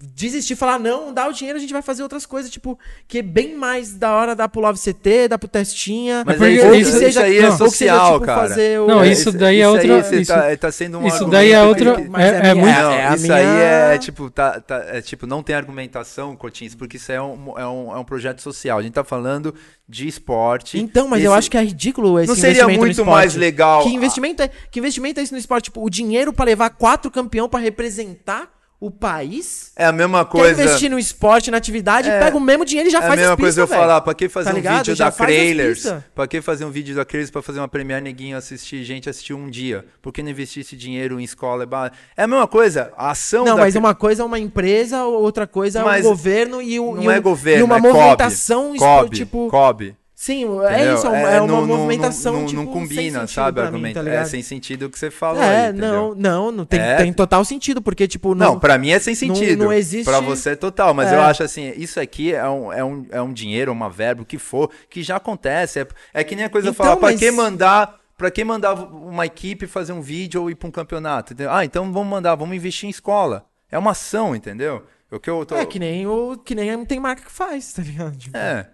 desistir 0.01 0.53
e 0.53 0.55
falar, 0.55 0.79
não, 0.79 1.13
dá 1.13 1.27
o 1.27 1.33
dinheiro, 1.33 1.57
a 1.57 1.61
gente 1.61 1.73
vai 1.73 1.81
fazer 1.81 2.03
outras 2.03 2.25
coisas, 2.25 2.49
tipo, 2.49 2.79
que 3.05 3.17
é 3.17 3.21
bem 3.21 3.55
mais 3.55 3.93
da 3.93 4.13
hora 4.13 4.33
dar 4.33 4.47
pro 4.47 4.61
Love 4.61 4.79
CT, 4.79 5.27
dar 5.27 5.37
pro 5.37 5.47
Testinha. 5.49 6.23
Mas 6.25 6.35
É 6.35 6.37
porque 6.37 6.51
aí, 6.61 6.79
isso- 6.81 6.89
isso, 6.97 7.03
isso 7.05 7.19
aí 7.19 7.37
é 7.37 7.41
não, 7.41 7.51
ou 7.51 7.57
que 7.57 7.69
seja, 7.71 7.93
social, 7.95 8.13
tipo, 8.13 8.25
cara. 8.25 8.47
fazer 8.49 8.79
o- 8.79 8.87
Não, 8.87 9.03
É, 9.03 9.11
isso 9.11 9.31
daí 9.33 9.57
é 9.57 9.59
isso 9.59 9.69
outra- 9.71 9.95
Aí 9.95 10.03
você 10.03 10.21
isso- 10.21 10.31
tá, 10.33 10.57
tá 10.57 10.71
sendo 10.71 10.99
um 10.99 11.07
isso 11.07 11.25
daí 11.25 11.51
é 11.51 11.61
outra- 11.63 11.95
que- 11.95 12.01
é- 12.01 12.05
é 12.05 12.41
minha- 12.41 12.55
muito- 12.55 12.79
Não, 12.79 12.91
é 12.93 13.15
isso 13.15 13.33
aí 13.33 13.45
minha- 13.45 13.59
é 13.93 13.97
tipo, 13.97 14.29
tá, 14.29 14.61
tá- 14.61 14.85
é, 14.87 15.01
tipo, 15.01 15.27
não 15.27 15.43
tem 15.43 15.55
argumentação, 15.55 16.33
Cotins, 16.35 16.75
porque 16.75 16.95
isso 16.97 17.11
é 17.11 17.21
um, 17.21 17.57
é, 17.57 17.67
um, 17.67 17.91
é 17.93 17.99
um 17.99 18.05
projeto 18.05 18.41
social. 18.41 18.79
A 18.79 18.81
gente 18.81 18.93
tá 18.93 19.03
falando 19.03 19.53
de 19.87 20.07
esporte. 20.07 20.79
Então, 20.79 21.07
mas 21.09 21.23
eu 21.23 21.31
Esse- 21.31 21.37
acho 21.39 21.51
que 21.51 21.57
é 21.57 21.63
ridículo 21.63 22.19
esse 22.19 22.27
Não 22.29 22.35
seria 22.35 22.49
investimento 22.51 22.77
no 22.77 22.79
muito 22.85 22.91
esporte. 22.91 23.09
mais 23.11 23.35
legal- 23.35 23.83
Que 23.83 23.89
investimento, 23.89 24.41
é, 24.43 24.49
que 24.71 24.79
investimento 24.79 25.19
é 25.19 25.23
esse 25.23 25.31
no 25.33 25.37
esporte? 25.37 25.65
Tipo, 25.65 25.83
o 25.83 25.89
dinheiro 25.89 26.31
pra 26.31 26.45
levar 26.45 26.69
quatro 26.69 27.11
campeão 27.11 27.49
pra 27.49 27.59
representar 27.59 28.47
o 28.79 28.89
país? 28.89 29.71
É 29.75 29.85
a 29.85 29.91
mesma 29.91 30.23
Quer 30.23 30.31
coisa. 30.31 30.63
investir 30.63 30.89
no 30.89 30.97
esporte, 30.97 31.51
na 31.51 31.57
atividade, 31.57 32.09
É. 32.09 32.17
pega 32.19 32.37
o 32.37 32.39
mesmo 32.39 32.63
dinheiro 32.63 32.87
e 32.89 32.91
já 32.91 32.99
É 32.99 33.03
a 33.03 33.07
faz 33.07 33.19
mesma 33.19 33.33
as 33.33 33.39
coisa 33.39 33.61
eu 33.61 33.67
falar, 33.67 33.99
pra 34.01 34.13
que 34.13 34.29
fazer 34.29 34.45
Tá 34.49 34.53
um 34.53 34.55
ligado? 34.55 34.77
vídeo 34.77 34.95
Já 34.95 35.05
da 35.05 35.11
Trailers? 35.11 35.93
Pra 36.15 36.27
que 36.27 36.41
fazer 36.41 36.63
um 36.65 36.71
vídeo 36.71 36.95
da 36.95 37.03
Trailers 37.03 37.29
pra 37.29 37.41
fazer 37.41 37.59
uma 37.59 37.67
Premier 37.67 38.01
Neguinho 38.01 38.37
assistir, 38.37 38.83
gente 38.83 39.09
assistir 39.09 39.33
um 39.33 39.49
dia? 39.49 39.85
Por 40.01 40.13
que 40.13 40.23
não 40.23 40.29
investir 40.29 40.61
esse 40.61 40.77
dinheiro 40.77 41.19
em 41.19 41.23
escola? 41.23 41.67
É 42.15 42.23
a 42.23 42.27
mesma 42.27 42.47
coisa, 42.47 42.93
a 42.95 43.11
ação 43.11 43.43
Não, 43.43 43.55
da 43.55 43.61
mas 43.63 43.75
uma 43.75 43.93
coisa 43.93 44.23
é 44.23 44.25
uma 44.25 44.39
empresa, 44.39 45.03
outra 45.03 45.45
coisa 45.45 45.79
é 45.79 45.83
Mas 45.83 46.05
o 46.05 46.09
governo 46.09 46.61
e, 46.61 46.79
o, 46.79 46.95
não 46.95 47.03
e, 47.03 47.15
é 47.15 47.19
governo, 47.19 47.59
e 47.59 47.63
uma 47.63 47.77
é 47.77 47.81
movimentação 47.81 48.73
espo- 48.73 48.85
COB, 48.85 49.15
tipo. 49.15 49.47
COB. 49.49 49.95
Sim, 50.21 50.41
entendeu? 50.43 50.67
é 50.67 50.93
isso, 50.95 51.07
é 51.07 51.09
uma, 51.09 51.17
é 51.17 51.41
uma 51.41 51.47
não- 51.47 51.65
não- 51.65 51.77
movimentação 51.77 52.33
não, 52.33 52.45
tipo, 52.45 52.61
não 52.61 52.67
combina, 52.67 53.25
sabe? 53.25 53.61
pra 53.61 53.71
mim, 53.71 53.77
argumento. 53.87 54.03
tá 54.03 54.09
é 54.09 54.25
sem 54.25 54.43
sentido 54.43 54.87
o 54.87 54.89
que 54.89 54.99
você 54.99 55.09
falou 55.09 55.41
É, 55.41 55.67
aí, 55.67 55.71
não, 55.73 56.13
não, 56.13 56.51
não 56.51 56.65
tem, 56.65 56.77
É. 56.77 56.97
tem 56.97 57.13
total 57.13 57.45
sentido, 57.45 57.81
porque, 57.81 58.05
tipo, 58.05 58.35
Não, 58.35 58.47
não. 58.55 58.59
pra 58.59 58.77
mim 58.77 58.89
é 58.89 58.99
sem 58.99 59.15
sentido. 59.15 59.63
não 59.63 59.71
existe- 59.71 60.03
Pra 60.03 60.19
você 60.19 60.49
é 60.49 60.55
total, 60.57 60.93
mas 60.93 61.09
É. 61.09 61.15
eu 61.15 61.21
acho 61.21 61.41
assim, 61.41 61.71
isso 61.77 62.01
aqui 62.01 62.33
é 62.33 62.45
um, 62.49 62.73
é 62.73 62.83
um, 62.83 63.05
é 63.11 63.21
um 63.21 63.31
dinheiro, 63.31 63.71
uma 63.71 63.89
verba, 63.89 64.23
o 64.23 64.25
que 64.25 64.37
for, 64.37 64.69
que 64.89 65.01
já 65.01 65.15
acontece. 65.15 65.79
É, 65.79 65.87
é 66.15 66.21
que 66.25 66.35
nem 66.35 66.43
a 66.43 66.49
coisa 66.49 66.67
Então, 66.67 66.75
falar, 66.85 66.97
pra 66.97 67.11
mas- 67.11 67.19
que 67.19 67.31
mandar. 67.31 67.95
Pra 68.17 68.29
que 68.29 68.43
mandar 68.43 68.73
uma 68.73 69.25
equipe 69.25 69.65
fazer 69.67 69.93
um 69.93 70.01
vídeo 70.01 70.41
ou 70.41 70.51
ir 70.51 70.55
pra 70.55 70.67
um 70.67 70.71
campeonato? 70.71 71.31
entendeu? 71.31 71.53
Ah, 71.53 71.63
então 71.63 71.89
vamos 71.93 72.09
mandar, 72.09 72.35
vamos 72.35 72.53
investir 72.53 72.87
em 72.87 72.89
escola. 72.89 73.45
É 73.71 73.77
uma 73.79 73.91
ação, 73.91 74.35
entendeu? 74.35 74.83
O 75.09 75.17
que 75.17 75.29
eu 75.29 75.45
tô. 75.45 75.55
É 75.55 75.65
que 75.65 75.79
nem 75.79 76.05
o 76.05 76.35
que 76.37 76.53
nem 76.53 76.83
tem 76.83 76.99
marca 76.99 77.21
que 77.23 77.31
faz, 77.31 77.71
tá 77.71 77.81
ligado? 77.81 78.17
Tipo, 78.17 78.35
É. 78.35 78.67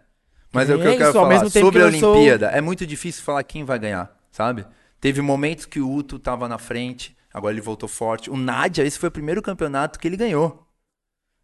Mas 0.56 0.70
é 0.70 0.76
o 0.76 0.80
que 0.80 0.88
eu 0.88 0.92
quero 0.92 1.04
isso, 1.04 1.14
falar. 1.14 1.50
Sobre 1.50 1.84
a 1.84 1.86
eu 1.86 2.00
sou- 2.00 2.14
Olimpíada, 2.16 2.48
é 2.48 2.62
muito 2.62 2.86
difícil 2.88 3.24
falar 3.24 3.44
quem 3.44 3.64
vai 3.64 3.78
ganhar, 3.78 4.18
sabe? 4.32 4.66
Teve 5.00 5.22
momentos 5.22 5.66
que 5.66 5.80
o 5.80 5.92
Uto 5.92 6.18
tava 6.18 6.48
na 6.48 6.58
frente, 6.58 7.16
agora 7.34 7.54
ele 7.54 7.62
voltou 7.62 7.88
forte. 7.88 8.30
O 8.30 8.38
Nádia, 8.38 8.84
esse 8.84 8.98
foi 8.98 9.10
o 9.10 9.12
primeiro 9.12 9.42
campeonato 9.42 10.00
que 10.00 10.08
ele 10.08 10.18
ganhou. 10.18 10.66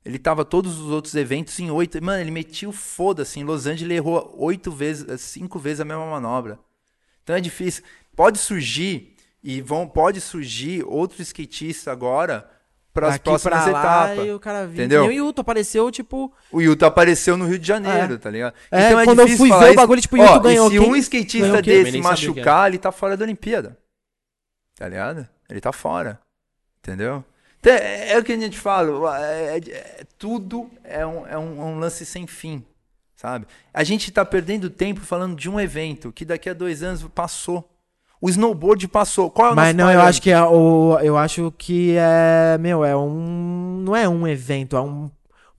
Ele 0.04 0.18
tava 0.18 0.44
todos 0.44 0.80
os 0.80 0.90
outros 0.90 1.14
eventos 1.14 1.60
em 1.60 1.70
oito. 1.70 2.04
Mano, 2.04 2.22
ele 2.22 2.32
metia 2.32 2.68
o 2.68 2.72
foda-se. 2.72 3.40
Em 3.40 3.44
Los 3.44 3.68
Angeles 3.68 3.84
ele 3.84 3.94
errou 3.94 4.34
oito 4.40 4.72
vezes, 4.72 5.22
cinco 5.22 5.60
vezes 5.60 5.80
a 5.80 5.86
mesma 5.86 6.06
manobra. 6.08 6.58
Então 7.24 7.36
é 7.36 7.40
difícil. 7.42 7.84
Pode 8.16 8.40
surgir, 8.40 9.16
e 9.44 9.62
vão, 9.62 9.88
pode 9.88 10.20
surgir 10.20 10.84
outro 10.88 11.22
skatista 11.22 11.92
agora 11.92 12.50
para 12.94 13.08
as 13.10 13.18
próximas 13.18 13.64
pra 13.64 13.72
lá, 13.72 14.06
etapas. 14.10 14.28
E 14.28 14.32
o 14.32 14.40
cara 14.40 14.66
viu. 14.68 14.74
Entendeu? 14.76 15.02
Nem 15.08 15.22
o 15.22 15.28
Yuto 15.28 15.42
apareceu, 15.42 15.90
tipo. 15.92 16.32
O 16.52 16.62
Yuto 16.62 16.86
apareceu 16.86 17.38
no 17.38 17.46
Rio 17.46 17.58
de 17.60 17.68
Janeiro, 17.68 18.16
É. 18.16 18.18
tá 18.18 18.30
ligado? 18.30 18.54
É, 18.70 19.04
quando 19.06 19.20
eu 19.22 19.28
fui 19.30 19.50
ver 19.50 19.56
o 19.56 19.66
isso. 19.68 19.76
bagulho, 19.76 20.02
tipo, 20.02 20.16
o 20.18 20.20
Yuto 20.20 20.40
ganhou. 20.42 20.70
Se 20.70 20.78
Quem 20.80 20.90
um 20.92 20.96
skatista 20.96 21.58
o 21.60 21.62
desse 21.62 21.98
machucar, 22.02 22.68
ele 22.70 22.78
tá 22.78 22.92
fora 22.92 23.16
da 23.16 23.24
Olimpíada. 23.24 23.78
Tá 24.78 24.88
ligado? 24.88 25.28
Ele 25.50 25.62
tá 25.62 25.72
fora. 25.72 26.20
Entendeu? 26.80 27.24
Então, 27.60 27.74
É, 27.74 28.14
é 28.14 28.18
o 28.18 28.24
que 28.24 28.32
a 28.34 28.38
gente 28.40 28.58
fala. 28.58 29.20
é- 29.24 29.58
é- 29.58 29.72
é- 29.72 30.04
tudo 30.18 30.70
é 30.84 31.06
um, 31.06 31.28
é 31.28 31.38
um- 31.38 31.62
é 31.62 31.66
um 31.66 31.80
lance 31.80 32.06
sem 32.06 32.26
fim. 32.26 32.66
Sabe? 33.16 33.46
A 33.72 33.84
gente 33.84 34.12
tá 34.12 34.26
perdendo 34.26 34.68
tempo 34.68 35.00
falando 35.02 35.36
de 35.36 35.48
um 35.48 35.60
evento 35.60 36.12
que 36.12 36.26
daqui 36.26 36.50
a 36.50 36.54
dois 36.56 36.82
anos 36.82 37.04
passou. 37.14 37.70
O 38.22 38.30
snowboard 38.30 38.88
passou. 38.88 39.32
Qual 39.32 39.50
é 39.50 39.52
o 39.52 39.56
Mas 39.56 39.76
não, 39.76 39.92
eu 39.92 40.00
acho 40.02 40.22
que 40.22 40.30
é 40.30 40.42
o. 40.44 40.98
Eu 41.02 41.18
acho 41.18 41.52
que 41.58 41.96
é. 41.98 42.56
Meu, 42.60 42.86
é 42.86 42.96
um. 42.96 43.82
Não 43.84 43.96
é 43.96 44.08
um 44.08 44.28
evento, 44.28 44.78
é 44.78 44.82
um 44.82 45.10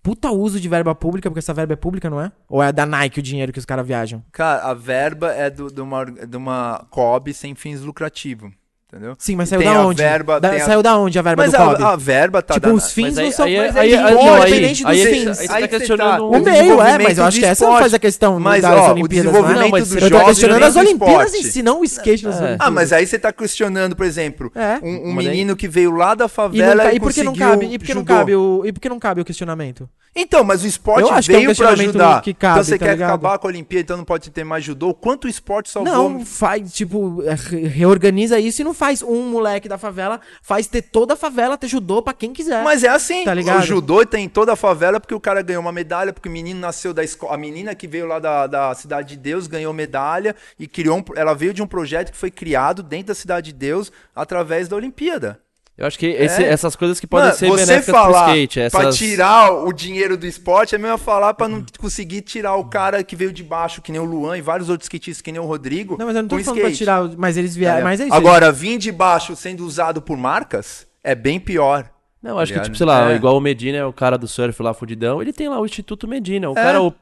puta 0.01 0.31
uso 0.31 0.61
de 0.61 0.69
verba 0.69 0.95
pública, 0.95 1.29
porque 1.29 1.41
essa 1.41 1.53
verba 1.55 1.73
é 1.73 1.77
pública, 1.77 2.09
não 2.09 2.21
é? 2.21 2.31
Ou 2.49 2.63
é 2.63 2.73
da 2.73 2.87
Nike 2.87 3.19
o 3.21 3.23
dinheiro 3.23 3.53
que 3.53 3.59
os 3.59 3.65
caras 3.65 3.87
viajam? 3.87 4.23
Cara, 4.33 4.63
a 4.71 4.75
verba 4.75 5.33
é 5.33 5.51
do- 5.51 5.71
de 5.73 5.81
uma, 5.81 6.05
de 6.05 6.37
uma 6.37 6.87
COB 6.91 7.33
sem 7.35 7.55
fins 7.55 7.81
lucrativos. 7.81 8.51
Entendeu? 8.95 9.15
Sim, 9.19 9.37
mas 9.37 9.49
E 9.49 9.51
saiu 9.57 9.63
da 9.63 9.87
onde? 9.87 10.03
verba- 10.03 10.39
Da- 10.39 10.51
tem 10.51 10.61
a- 10.61 10.65
Saiu 10.67 10.83
da 10.83 10.99
onde 10.99 11.19
a 11.19 11.23
verba 11.23 11.43
Mas 11.45 11.53
do 11.53 11.57
COB? 11.57 11.83
a, 11.83 11.89
a 11.89 11.97
verba 11.97 12.43
tá 12.43 12.55
tipo, 12.55 12.69
os 12.73 12.93
fins 12.93 13.17
aí- 13.17 13.25
não 13.25 13.33
são. 13.33 13.47
aí- 13.47 13.57
mas 13.57 13.75
aí- 13.77 13.93
é 13.95 13.97
aí- 13.99 14.05
aí- 14.05 14.37
independente 14.37 14.83
dos 14.85 14.93
aí- 14.93 15.07
fins. 15.07 15.27
aí 15.41 15.47
você 15.47 15.47
tá 15.61 15.69
questionando 15.69 16.25
O 16.25 16.29
o 16.29 16.31
meio, 16.33 16.49
é, 16.49 16.53
desenvolvimento 16.53 17.03
mas 17.09 17.17
eu 17.19 17.25
acho 17.25 17.37
do 17.39 17.41
que 17.41 17.47
essa 17.47 17.65
esporte. 17.65 17.81
faz 17.81 17.95
a 17.95 17.99
questão 17.99 18.39
Mas, 18.39 18.61
das 18.61 18.71
ó, 18.71 18.75
o 18.75 18.91
Olimpíadas, 18.93 19.09
desenvolvimento 19.33 19.59
não 19.61 19.67
é? 19.67 19.71
mas 19.71 19.89
dos 19.89 19.97
eu 19.97 20.03
Eu 20.03 20.11
tô 20.11 20.25
questionando 20.27 20.63
as 20.63 20.75
do 20.75 20.81
Olimpíadas 20.81 21.33
em 21.33 21.37
esporte. 21.39 21.53
si, 21.55 21.63
não 21.63 21.81
o 21.81 21.85
skate 21.85 22.25
nas 22.25 22.35
É. 22.35 22.39
Olimpíadas. 22.39 22.67
Ah, 22.67 22.71
mas 22.71 22.93
aí 22.93 23.07
você 23.07 23.19
tá 23.19 23.33
questionando, 23.33 23.97
por 23.97 24.05
exemplo, 24.05 24.53
É. 24.55 24.79
um, 24.83 25.09
menino 25.15 25.57
que 25.57 25.67
veio 25.69 25.91
lá 25.97 26.15
da 26.15 26.25
não, 26.25 26.29
favela 26.29 26.85
e, 26.93 26.97
e 26.97 26.99
não 26.99 27.33
conseguiu 27.33 27.33
cabe? 27.51 27.67
E 27.73 27.79
por 27.79 27.87
que 27.87 27.95
não 27.95 28.05
cabe 28.05 28.35
o, 28.37 28.63
e 28.67 28.73
não 28.91 28.99
o 29.23 29.25
questionamento? 29.25 29.89
Então, 30.15 30.45
mas 30.45 30.63
o 30.63 30.67
esporte 30.67 31.01
Eu 31.09 31.11
acho 31.15 31.31
que 31.31 31.35
é 31.35 31.39
um 31.39 31.41
veio 31.45 31.57
pra 31.57 31.71
ajudar. 31.71 32.21
que 32.21 32.35
cabe, 32.35 32.53
então 32.61 32.65
você 32.65 32.79
tá 32.79 32.85
quer 32.85 32.91
ligado? 32.93 33.09
acabar 33.09 33.39
com 33.39 33.47
a 33.47 33.51
Olimpíada, 33.51 33.83
então 33.83 33.97
não 33.97 34.05
pode 34.05 34.29
ter 34.31 34.45
mais 34.45 34.63
judô? 34.63 34.93
Quanto 34.93 35.25
o 35.25 35.29
esporte 35.29 35.71
salvou? 35.71 35.91
Não, 36.11 36.23
faz, 36.27 36.71
tipo, 36.75 37.23
é, 37.27 37.35
re- 37.35 37.67
reorganiza 37.67 38.39
isso 38.39 38.61
e 38.61 38.65
não 38.65 38.75
faz 38.75 38.82
um 39.03 39.23
moleque 39.31 39.69
da 39.69 39.79
favela, 39.79 40.21
faz 40.43 40.67
ter 40.67 40.83
toda 40.83 41.15
a 41.15 41.17
favela 41.17 41.57
ter 41.57 41.69
judô 41.69 42.03
pra 42.03 42.13
quem 42.13 42.33
quiser. 42.33 42.65
Mas 42.65 42.83
é 42.83 42.89
assim, 42.89 43.25
Tá 43.25 43.35
ligado? 43.35 43.61
o 43.63 43.67
judô 43.67 44.05
tem 44.05 44.25
em 44.25 44.29
toda 44.29 44.55
a 44.55 44.57
favela 44.57 44.99
porque 44.99 45.15
o 45.15 45.21
cara 45.21 45.43
ganhou 45.43 45.61
uma 45.63 45.71
medalha, 45.71 46.13
porque 46.13 46.29
o 46.29 46.33
menino 46.33 46.59
nasceu 46.59 46.93
da 46.93 47.05
escola. 47.05 47.35
A 47.35 47.39
menina 47.39 47.75
que 47.75 47.87
veio 47.87 48.07
lá 48.07 48.19
da, 48.19 48.47
da 48.47 48.75
Cidade 48.75 49.11
de 49.11 49.17
Deus 49.17 49.47
ganhou 49.47 49.73
medalha 49.73 50.35
e 50.59 50.67
criou 50.67 50.99
um, 50.99 51.05
ela 51.15 51.35
veio 51.35 51.55
de 51.55 51.63
um 51.63 51.67
projeto 51.67 52.11
que 52.11 52.17
foi 52.19 52.31
criado 52.31 52.83
dentro 52.83 53.09
da 53.09 53.15
Cidade 53.15 53.53
de 53.53 53.59
Deus 53.59 53.93
através 54.17 54.67
da 54.69 54.77
Olimpíada. 54.77 55.41
Eu 55.77 55.87
acho 55.87 55.99
que 55.99 56.07
esse- 56.07 56.45
É. 56.45 56.49
essas 56.49 56.77
coisas 56.77 57.01
que 57.01 57.07
podem 57.07 57.29
Mano, 57.29 57.39
ser 57.39 57.49
você 57.49 57.67
benéficas 57.67 57.95
falar 57.95 58.25
pro 58.25 58.33
skate. 58.35 58.71
pra 58.71 58.81
Essas... 58.83 58.97
tirar 58.97 59.53
o 59.53 59.73
dinheiro 59.73 60.17
do 60.19 60.27
esporte 60.27 60.75
é 60.75 60.79
mesmo 60.79 60.99
falar 60.99 61.33
pra 61.35 61.49
não 61.49 61.65
conseguir 61.79 62.21
tirar 62.21 62.57
o 62.57 62.65
cara 62.67 63.03
que 63.03 63.17
veio 63.17 63.33
de 63.33 63.43
baixo, 63.43 63.81
que 63.81 63.91
nem 63.91 64.01
o 64.01 64.05
Luan 64.05 64.37
e 64.37 64.43
vários 64.43 64.69
outros 64.69 64.85
skatistas, 64.87 65.23
que 65.23 65.33
nem 65.33 65.41
o 65.41 65.45
Rodrigo. 65.47 65.97
Não, 65.99 66.07
mas 66.07 66.15
eu 66.15 66.23
não 66.23 66.29
tô 66.29 66.39
falando 66.39 66.61
pra 66.61 66.69
skate. 66.69 66.79
tirar. 66.79 67.05
o- 67.05 67.15
Mas 67.17 67.37
eles 67.39 67.57
vieram. 67.57 67.79
É. 67.79 67.83
Mas 67.85 68.01
é 68.01 68.05
isso. 68.05 68.15
Agora, 68.15 68.53
vir 68.53 68.77
de 68.79 68.93
baixo 68.93 69.35
sendo 69.35 69.65
usado 69.65 70.03
por 70.03 70.17
marcas 70.17 70.87
é 71.03 71.15
bem 71.15 71.41
pior. 71.41 71.89
Não, 72.23 72.39
acho 72.39 72.53
que, 72.53 72.59
Aliás, 72.59 72.69
tipo, 72.69 72.77
sei 72.77 72.87
lá, 72.87 73.11
é. 73.11 73.17
igual 73.17 73.37
o 73.37 73.41
Medina 73.41 73.79
é 73.79 73.85
o 73.85 73.93
cara 73.93 74.17
do 74.19 74.29
surf 74.29 74.63
lá, 74.63 74.73
fudidão, 74.75 75.21
ele 75.21 75.33
tem 75.33 75.49
lá 75.49 75.59
o 75.59 75.65
Instituto 75.67 76.07
Medina. 76.07 76.49
O 76.51 76.53
É. 76.53 76.63
cara, 76.63 76.83
o- 76.83 76.95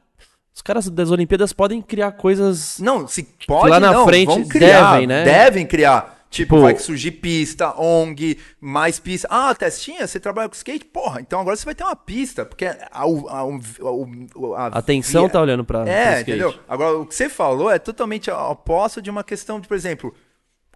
os 0.55 0.61
caras 0.63 0.89
das 0.89 1.11
Olimpíadas 1.11 1.53
podem 1.53 1.81
criar 1.81 2.13
coisas. 2.13 2.79
Não, 2.79 3.05
se 3.07 3.27
pode 3.45 3.69
lá 3.69 3.79
na 3.79 3.91
não, 3.91 4.05
frente 4.05 4.27
vão 4.27 4.47
criar, 4.47 4.93
devem, 4.93 5.07
né? 5.07 5.23
Devem 5.23 5.65
criar. 5.67 6.20
Tipo, 6.31 6.55
Tipo- 6.55 6.61
vai 6.61 6.77
surgir 6.77 7.11
pista, 7.11 7.77
ONG, 7.77 8.39
mais 8.61 8.97
pista. 8.99 9.27
Ah, 9.29 9.53
Testinha, 9.53 10.07
você 10.07 10.17
trabalha 10.17 10.47
com 10.47 10.55
skate? 10.55 10.85
Porra, 10.85 11.19
então 11.19 11.41
agora 11.41 11.57
você 11.57 11.65
vai 11.65 11.75
ter 11.75 11.83
uma 11.83 11.95
pista, 11.95 12.45
porque 12.45 12.63
a, 12.63 12.77
a, 12.89 13.03
a, 13.03 14.65
a, 14.65 14.67
atenção 14.67 15.27
tá 15.27 15.41
olhando 15.41 15.65
pra, 15.65 15.81
pro 15.81 15.91
É, 15.91 16.21
entendeu? 16.21 16.57
Agora, 16.69 16.99
o 16.99 17.05
que 17.05 17.13
você 17.13 17.27
falou 17.27 17.69
é 17.69 17.77
totalmente 17.77 18.31
oposto 18.31 19.01
de 19.01 19.09
uma 19.09 19.25
questão 19.25 19.59
de, 19.59 19.67
por 19.67 19.75
exemplo, 19.75 20.15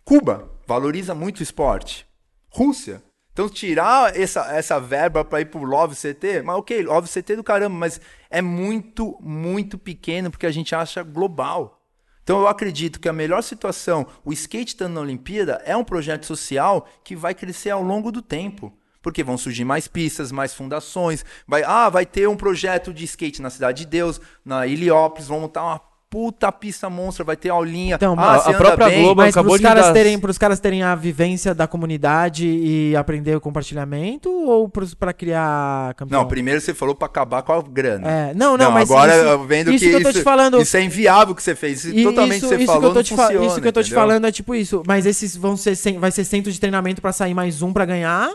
Cuba 0.03 0.51
valoriza 0.67 1.15
muito 1.15 1.39
o 1.39 1.43
esporte. 1.43 2.05
Rússia. 2.49 3.01
Então, 3.31 3.47
tirar 3.47 4.13
essa, 4.13 4.53
essa 4.53 4.77
verba 4.77 5.23
para 5.23 5.39
ir 5.39 5.45
pro 5.45 5.63
Love 5.63 5.95
CT, 5.95 6.41
mas 6.43 6.57
ok, 6.57 6.83
Love 6.83 7.07
CT 7.07 7.37
do 7.37 7.43
caramba, 7.45 7.75
mas 7.77 8.01
é 8.29 8.41
muito, 8.41 9.17
muito 9.21 9.77
pequeno 9.77 10.29
porque 10.29 10.45
a 10.45 10.51
gente 10.51 10.75
acha 10.75 11.01
global. 11.01 11.81
Então, 12.25 12.39
eu 12.39 12.47
acredito 12.47 12.99
que 12.99 13.07
a 13.07 13.13
melhor 13.13 13.43
situação, 13.43 14.07
o 14.25 14.33
skate 14.33 14.69
estando 14.69 14.95
na 14.95 15.01
Olimpíada, 15.01 15.61
é 15.63 15.77
um 15.77 15.83
projeto 15.83 16.25
social 16.25 16.89
que 17.03 17.15
vai 17.15 17.35
crescer 17.35 17.69
ao 17.69 17.83
longo 17.83 18.11
do 18.11 18.19
tempo. 18.19 18.75
Porque 18.99 19.23
vão 19.23 19.37
surgir 19.37 19.63
mais 19.63 19.87
pistas, 19.87 20.31
mais 20.31 20.51
fundações. 20.51 21.23
Vai, 21.47 21.61
ah, 21.61 21.87
vai 21.87 22.03
ter 22.03 22.27
um 22.27 22.35
projeto 22.35 22.91
de 22.91 23.03
skate 23.03 23.43
na 23.43 23.51
Cidade 23.51 23.83
de 23.83 23.91
Deus, 23.91 24.19
na 24.43 24.67
Heliópolis, 24.67 25.27
vão 25.27 25.41
montar 25.41 25.63
uma 25.63 25.79
puta 26.09 26.51
pista 26.51 26.89
monstra, 26.89 27.25
vai 27.25 27.35
ter 27.35 27.49
aulinha. 27.49 27.95
Então, 27.95 28.15
ah, 28.17 28.35
a- 28.35 28.39
você 28.39 28.49
a 28.51 28.53
própria 28.53 28.87
bem. 28.87 29.01
Globo- 29.03 29.21
Mas 29.21 29.29
acabou 29.33 29.51
pros 29.51 29.59
de 29.61 29.67
caras, 29.67 29.85
dar- 29.87 29.93
terem, 29.93 30.17
pros 30.19 30.37
caras 30.37 30.59
terem 30.59 30.81
a 30.83 30.95
vivência 30.95 31.53
da 31.53 31.67
comunidade 31.67 32.47
e 32.47 32.95
aprender 32.95 33.35
o 33.35 33.41
compartilhamento 33.41 34.29
ou 34.29 34.69
pros, 34.69 34.93
pra 34.93 35.11
criar 35.11 35.93
campeão? 35.95 36.21
Não, 36.21 36.27
primeiro 36.27 36.61
você 36.61 36.73
falou 36.73 36.95
pra 36.95 37.07
acabar 37.07 37.41
com 37.43 37.51
a 37.51 37.61
grana. 37.61 38.07
É, 38.09 38.33
não, 38.33 38.55
não, 38.57 38.71
mas 38.71 38.89
agora 38.89 39.15
isso- 39.15 39.25
eu 39.25 39.43
vendo 39.45 39.71
isso 39.73 39.83
que, 39.83 39.89
que 39.89 39.95
eu 39.97 40.01
tô 40.03 40.09
isso, 40.09 40.19
te 40.19 40.23
falando- 40.23 40.61
isso 40.61 40.77
é 40.77 40.81
inviável 40.83 41.35
que 41.35 41.43
você 41.43 41.55
fez. 41.55 41.83
Isso 41.83 41.95
E 41.97 42.03
totalmente 42.03 42.37
isso, 42.37 42.47
você 42.47 42.55
isso 42.55 42.65
falou 42.65 42.81
que 42.81 42.85
eu 42.87 42.91
tô 42.91 42.95
não 42.99 43.03
te 43.03 43.09
funciona, 43.15 43.45
Isso 43.47 43.61
que 43.61 43.67
eu 43.67 43.73
tô 43.73 43.81
te 43.81 43.87
entendeu? 43.87 44.01
falando 44.03 44.27
é 44.27 44.31
tipo 44.31 44.55
isso. 44.55 44.83
Mas 44.87 45.05
esses 45.05 45.35
vão 45.35 45.57
ser 45.57 45.75
vai 45.99 46.11
ser 46.11 46.23
centro 46.23 46.51
de 46.51 46.59
treinamento 46.59 47.01
pra 47.01 47.11
sair 47.11 47.33
mais 47.33 47.61
um 47.61 47.73
pra 47.73 47.83
ganhar. 47.85 48.31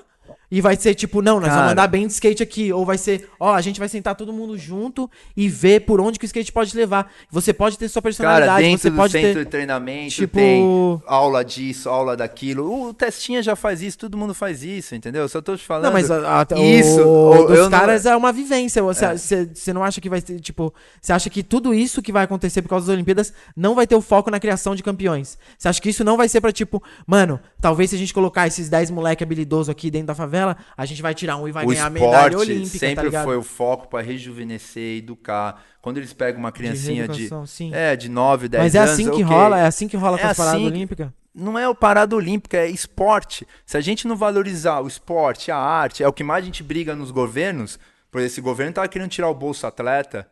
E 0.51 0.61
vai 0.61 0.75
ser 0.77 0.95
tipo, 0.95 1.23
não, 1.23 1.37
nós 1.39 1.45
Cara. 1.49 1.57
vamos 1.61 1.73
andar 1.73 1.87
bem 1.87 2.07
de 2.07 2.13
skate 2.13 2.43
aqui. 2.43 2.73
Ou 2.73 2.85
vai 2.85 2.99
ser, 2.99 3.29
ó, 3.39 3.55
a 3.55 3.61
gente 3.61 3.79
vai 3.79 3.89
sentar 3.89 4.17
todo 4.17 4.33
mundo 4.33 4.59
junto 4.59 5.09
e 5.37 5.49
ver 5.49 5.81
por 5.83 6.01
onde 6.01 6.19
que 6.19 6.25
o 6.25 6.27
skate 6.27 6.51
pode 6.51 6.77
levar. 6.77 7.11
Você 7.31 7.53
pode 7.53 7.79
ter 7.79 7.89
sua 7.89 8.03
Cara, 8.03 8.09
personalidade, 8.11 8.63
dentro 8.67 8.83
você 8.83 8.91
do 8.91 8.97
pode 8.97 9.13
centro 9.13 9.35
ter. 9.35 9.45
de 9.45 9.51
treinamento 9.51 10.15
tipo- 10.15 10.35
tem 10.37 11.01
aula 11.07 11.45
disso, 11.45 11.89
aula 11.89 12.17
daquilo. 12.17 12.89
O 12.89 12.93
Testinha 12.93 13.43
já 13.43 13.55
faz 13.55 13.81
isso, 13.81 13.97
todo 13.99 14.17
mundo 14.19 14.35
faz 14.35 14.65
isso, 14.65 14.95
entendeu? 14.95 15.29
Só 15.29 15.41
tô 15.41 15.57
te 15.57 15.65
falando. 15.65 15.85
Não, 15.85 15.93
mas 15.93 16.11
a, 16.11 16.41
a, 16.41 16.47
Isso, 16.59 17.01
o, 17.01 17.35
eu 17.35 17.47
dos 17.47 17.59
não- 17.59 17.71
caras 17.71 18.05
é 18.05 18.17
uma 18.17 18.33
vivência. 18.33 18.83
Você, 18.83 19.05
É. 19.05 19.17
você, 19.17 19.49
você 19.55 19.73
não 19.73 19.85
acha 19.85 20.01
que 20.01 20.09
vai 20.09 20.21
ter, 20.21 20.41
tipo, 20.41 20.75
você 21.01 21.13
acha 21.13 21.31
que 21.31 21.45
tudo 21.45 21.73
isso 21.73 22.03
que 22.03 22.11
vai 22.11 22.25
acontecer 22.25 22.61
por 22.61 22.69
causa 22.71 22.87
das 22.87 22.95
Olimpíadas 22.95 23.33
não 23.57 23.77
vai 23.77 23.87
ter 23.87 23.95
o 23.95 24.01
foco 24.01 24.31
na 24.33 24.41
criação 24.41 24.75
de 24.75 24.83
campeões? 24.83 25.39
Você 25.57 25.69
acha 25.69 25.81
que 25.81 25.91
isso 25.91 26.03
não 26.03 26.17
vai 26.17 26.29
ser 26.29 26.41
pra, 26.41 26.51
tipo, 26.51 26.83
mano, 27.07 27.39
talvez 27.61 27.91
se 27.91 27.97
a 27.97 27.99
gente 28.01 28.13
colocar 28.13 28.49
esses 28.49 28.69
10 28.69 28.91
moleque 28.91 29.23
habilidosos 29.23 29.69
aqui 29.69 29.91
dentro 29.93 30.09
da 30.09 30.15
favela, 30.15 30.40
a 30.77 30.85
gente 30.87 31.03
vai 31.03 31.15
tirar 31.15 31.37
um 31.37 31.47
e 31.49 31.53
vai 31.53 31.65
o 31.65 31.69
ganhar 31.69 31.87
a 31.87 31.91
medalha 31.91 32.39
olímpica, 32.39 32.73
tá 32.73 32.79
sempre 32.79 33.05
ligado? 33.07 33.25
foi 33.25 33.37
o 33.37 33.43
foco 33.43 33.89
pra 33.89 34.01
rejuvenescer, 34.03 34.99
educar. 34.99 35.63
Quando 35.83 35.97
eles 35.99 36.13
pegam 36.13 36.39
uma 36.41 36.53
criancinha 36.53 37.09
de, 37.09 37.29
é, 37.73 37.97
de 37.97 38.09
9, 38.09 38.49
10 38.49 38.63
Mas 38.65 38.75
é 38.75 38.79
anos, 38.79 38.91
assim 38.93 39.05
que 39.05 39.23
ok. 39.23 39.25
rola, 39.25 39.59
é 39.59 39.67
assim 39.67 39.89
que 39.89 39.97
rola 39.97 40.19
com 40.19 40.27
É 40.27 40.31
as 40.31 40.37
paradas 40.37 40.61
assim 40.61 40.69
que- 40.71 40.77
olímpicas? 40.77 41.09
não 41.35 41.59
é 41.59 41.69
o 41.69 41.75
parada 41.75 42.15
olímpica, 42.15 42.57
é 42.59 42.69
esporte. 42.69 43.47
Se 43.65 43.77
a 43.77 43.81
gente 43.81 44.07
não 44.07 44.17
valorizar 44.17 44.81
o 44.81 44.87
esporte, 44.89 45.51
a 45.51 45.57
arte, 45.57 46.03
é 46.03 46.09
o 46.09 46.13
que 46.13 46.23
mais 46.25 46.43
a 46.43 46.47
gente 46.47 46.63
briga 46.63 46.95
nos 46.95 47.11
governos. 47.11 47.79
Por 48.11 48.21
esse 48.21 48.41
governo 48.41 48.73
tá 48.75 48.87
querendo 48.89 49.09
tirar 49.11 49.29
o 49.31 49.35
bolso 49.35 49.67
atleta, 49.67 50.29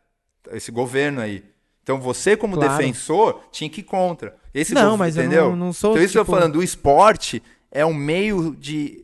esse 0.51 0.71
governo 0.71 1.21
aí. 1.21 1.43
Então 1.81 1.99
você 1.99 2.35
como 2.37 2.55
Claro. 2.55 2.77
defensor 2.77 3.41
tinha 3.51 3.69
que 3.69 3.79
ir 3.79 3.83
contra. 3.85 4.35
Esse 4.53 4.73
Não, 4.73 4.89
gov- 4.91 4.99
mas 4.99 5.17
eu 5.17 5.23
entendeu? 5.23 5.49
não- 5.49 5.55
não 5.55 5.73
sou, 5.73 5.91
Então 5.91 6.03
isso 6.03 6.11
que 6.11 6.17
eu 6.19 6.25
tô 6.25 6.31
tipo- 6.31 6.37
falando, 6.39 6.57
o 6.57 6.63
esporte 6.63 7.41
é 7.71 7.83
um 7.85 7.93
meio 7.93 8.55
de 8.55 9.03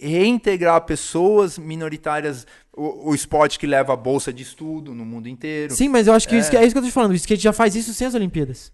reintegrar 0.00 0.80
pessoas 0.82 1.58
minoritárias, 1.58 2.46
o, 2.76 3.10
o 3.10 3.14
esporte 3.14 3.58
que 3.58 3.66
leva 3.66 3.92
a 3.92 3.96
bolsa 3.96 4.32
de 4.32 4.42
estudo 4.42 4.94
no 4.94 5.04
mundo 5.04 5.28
inteiro. 5.28 5.74
Sim, 5.74 5.88
mas 5.88 6.06
eu 6.06 6.12
acho 6.14 6.28
que 6.28 6.36
isso 6.36 6.50
que- 6.50 6.56
é 6.56 6.62
isso 6.64 6.72
que 6.72 6.78
eu 6.78 6.82
tô 6.82 6.88
te 6.88 6.92
falando. 6.94 7.12
O 7.12 7.14
skate 7.14 7.42
já 7.42 7.52
faz 7.52 7.74
isso 7.74 7.92
sem 7.94 8.06
as 8.06 8.14
Olimpíadas. 8.14 8.72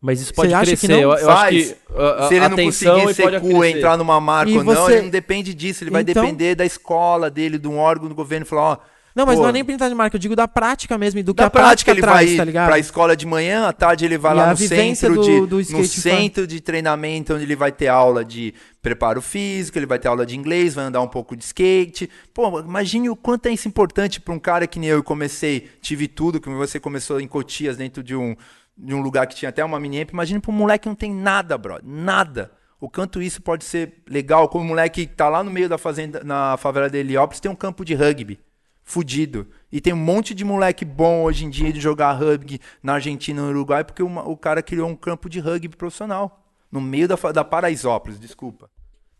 Mas 0.00 0.20
isso 0.20 0.34
pode 0.34 0.50
Você 0.50 0.54
acha 0.54 0.70
que 0.72 0.76
crescer. 0.86 0.92
não? 0.92 1.00
eu, 1.12 1.18
eu 1.18 1.30
acho 1.30 1.50
que 1.58 1.76
a, 1.96 2.28
Se 2.28 2.34
ele 2.34 2.48
não 2.48 2.56
conseguir 2.56 3.14
ser 3.14 3.40
cool, 3.40 3.60
crescer. 3.60 3.78
entrar 3.78 3.96
numa 3.96 4.20
marca 4.20 4.50
E 4.52 4.58
ou 4.58 4.62
não, 4.62 4.74
você- 4.74 4.92
ele 4.92 5.02
não 5.02 5.10
depende 5.10 5.54
disso. 5.54 5.82
Ele 5.84 5.90
vai 5.90 6.02
Então- 6.02 6.22
depender 6.22 6.54
da 6.54 6.64
escola 6.66 7.30
dele, 7.30 7.58
de 7.58 7.66
um 7.66 7.78
órgão 7.78 8.08
do 8.08 8.14
governo. 8.14 8.44
Falar, 8.44 8.62
ó, 8.62 8.78
Não, 9.16 9.24
mas 9.24 9.36
Pô. 9.36 9.42
não 9.44 9.48
é 9.48 9.52
nem 9.52 9.64
pintar 9.64 9.88
de 9.88 9.94
marca, 9.94 10.14
eu 10.14 10.20
digo 10.20 10.36
da 10.36 10.46
prática 10.46 10.98
mesmo, 10.98 11.22
do 11.22 11.32
que 11.34 11.38
da 11.40 11.46
a 11.46 11.50
prática, 11.50 11.66
prática 11.86 11.90
ele 11.92 12.00
traz, 12.02 12.28
vai 12.28 12.36
tá 12.36 12.44
ligado? 12.44 12.66
pra 12.66 12.78
escola 12.78 13.16
de 13.16 13.24
manhã, 13.24 13.66
à 13.66 13.72
tarde 13.72 14.04
ele 14.04 14.18
vai 14.18 14.32
E 14.32 14.36
lá 14.36 14.50
no 14.50 14.56
centro, 14.58 15.14
do- 15.14 15.22
de, 15.22 15.46
do 15.46 15.56
no 15.78 15.84
centro 15.86 16.46
de 16.46 16.60
treinamento, 16.60 17.32
onde 17.32 17.44
ele 17.44 17.56
vai 17.56 17.72
ter 17.72 17.88
aula 17.88 18.22
de 18.22 18.52
preparo 18.82 19.22
físico, 19.22 19.78
ele 19.78 19.86
vai 19.86 19.98
ter 19.98 20.08
aula 20.08 20.26
de 20.26 20.36
inglês, 20.36 20.74
vai 20.74 20.84
andar 20.84 21.00
um 21.00 21.08
pouco 21.08 21.34
de 21.34 21.42
skate. 21.44 22.10
Pô, 22.34 22.60
imagine 22.60 23.08
o 23.08 23.16
quanto 23.16 23.46
é 23.46 23.52
isso 23.52 23.66
importante 23.66 24.20
pra 24.20 24.34
um 24.34 24.38
cara 24.38 24.66
que 24.66 24.78
nem 24.78 24.90
eu, 24.90 25.02
comecei, 25.02 25.66
tive 25.80 26.08
tudo, 26.08 26.38
que 26.38 26.50
você 26.50 26.78
começou 26.78 27.18
em 27.18 27.26
Cotias, 27.26 27.78
dentro 27.78 28.02
de 28.02 28.14
um, 28.14 28.36
de 28.76 28.94
um 28.94 29.00
lugar 29.00 29.26
que 29.26 29.34
tinha 29.34 29.48
até 29.48 29.64
uma 29.64 29.80
mini 29.80 30.02
amp. 30.02 30.10
Imagine 30.12 30.40
pra 30.40 30.50
um 30.50 30.54
moleque 30.54 30.82
que 30.82 30.88
não 30.90 30.94
tem 30.94 31.10
nada, 31.14 31.56
brother, 31.56 31.82
nada. 31.86 32.52
O 32.78 32.90
quanto 32.90 33.22
isso 33.22 33.40
pode 33.40 33.64
ser 33.64 34.02
legal, 34.06 34.46
como 34.50 34.62
um 34.62 34.68
moleque 34.68 35.06
que 35.06 35.14
tá 35.14 35.30
lá 35.30 35.42
no 35.42 35.50
meio 35.50 35.70
da 35.70 35.78
fazenda, 35.78 36.22
na 36.22 36.58
favela 36.58 36.90
de 36.90 36.98
Heliópolis, 36.98 37.40
tem 37.40 37.50
um 37.50 37.54
campo 37.56 37.82
de 37.82 37.94
rugby 37.94 38.38
fudido. 38.86 39.48
E 39.70 39.80
tem 39.80 39.92
um 39.92 39.96
monte 39.96 40.32
de 40.32 40.44
moleque 40.44 40.84
bom 40.84 41.24
hoje 41.24 41.44
em 41.44 41.50
dia 41.50 41.72
de 41.72 41.80
jogar 41.80 42.12
rugby 42.12 42.60
na 42.80 42.94
Argentina 42.94 43.40
e 43.40 43.42
no 43.42 43.50
Uruguai, 43.50 43.82
porque 43.84 44.00
uma- 44.02 44.26
o 44.26 44.36
cara 44.36 44.62
criou 44.62 44.88
um 44.88 44.94
campo 44.96 45.28
de 45.28 45.40
rugby 45.40 45.76
profissional. 45.76 46.46
No 46.70 46.80
meio 46.80 47.08
da, 47.08 47.16
da 47.32 47.44
Paraisópolis, 47.44 48.18
desculpa. 48.18 48.70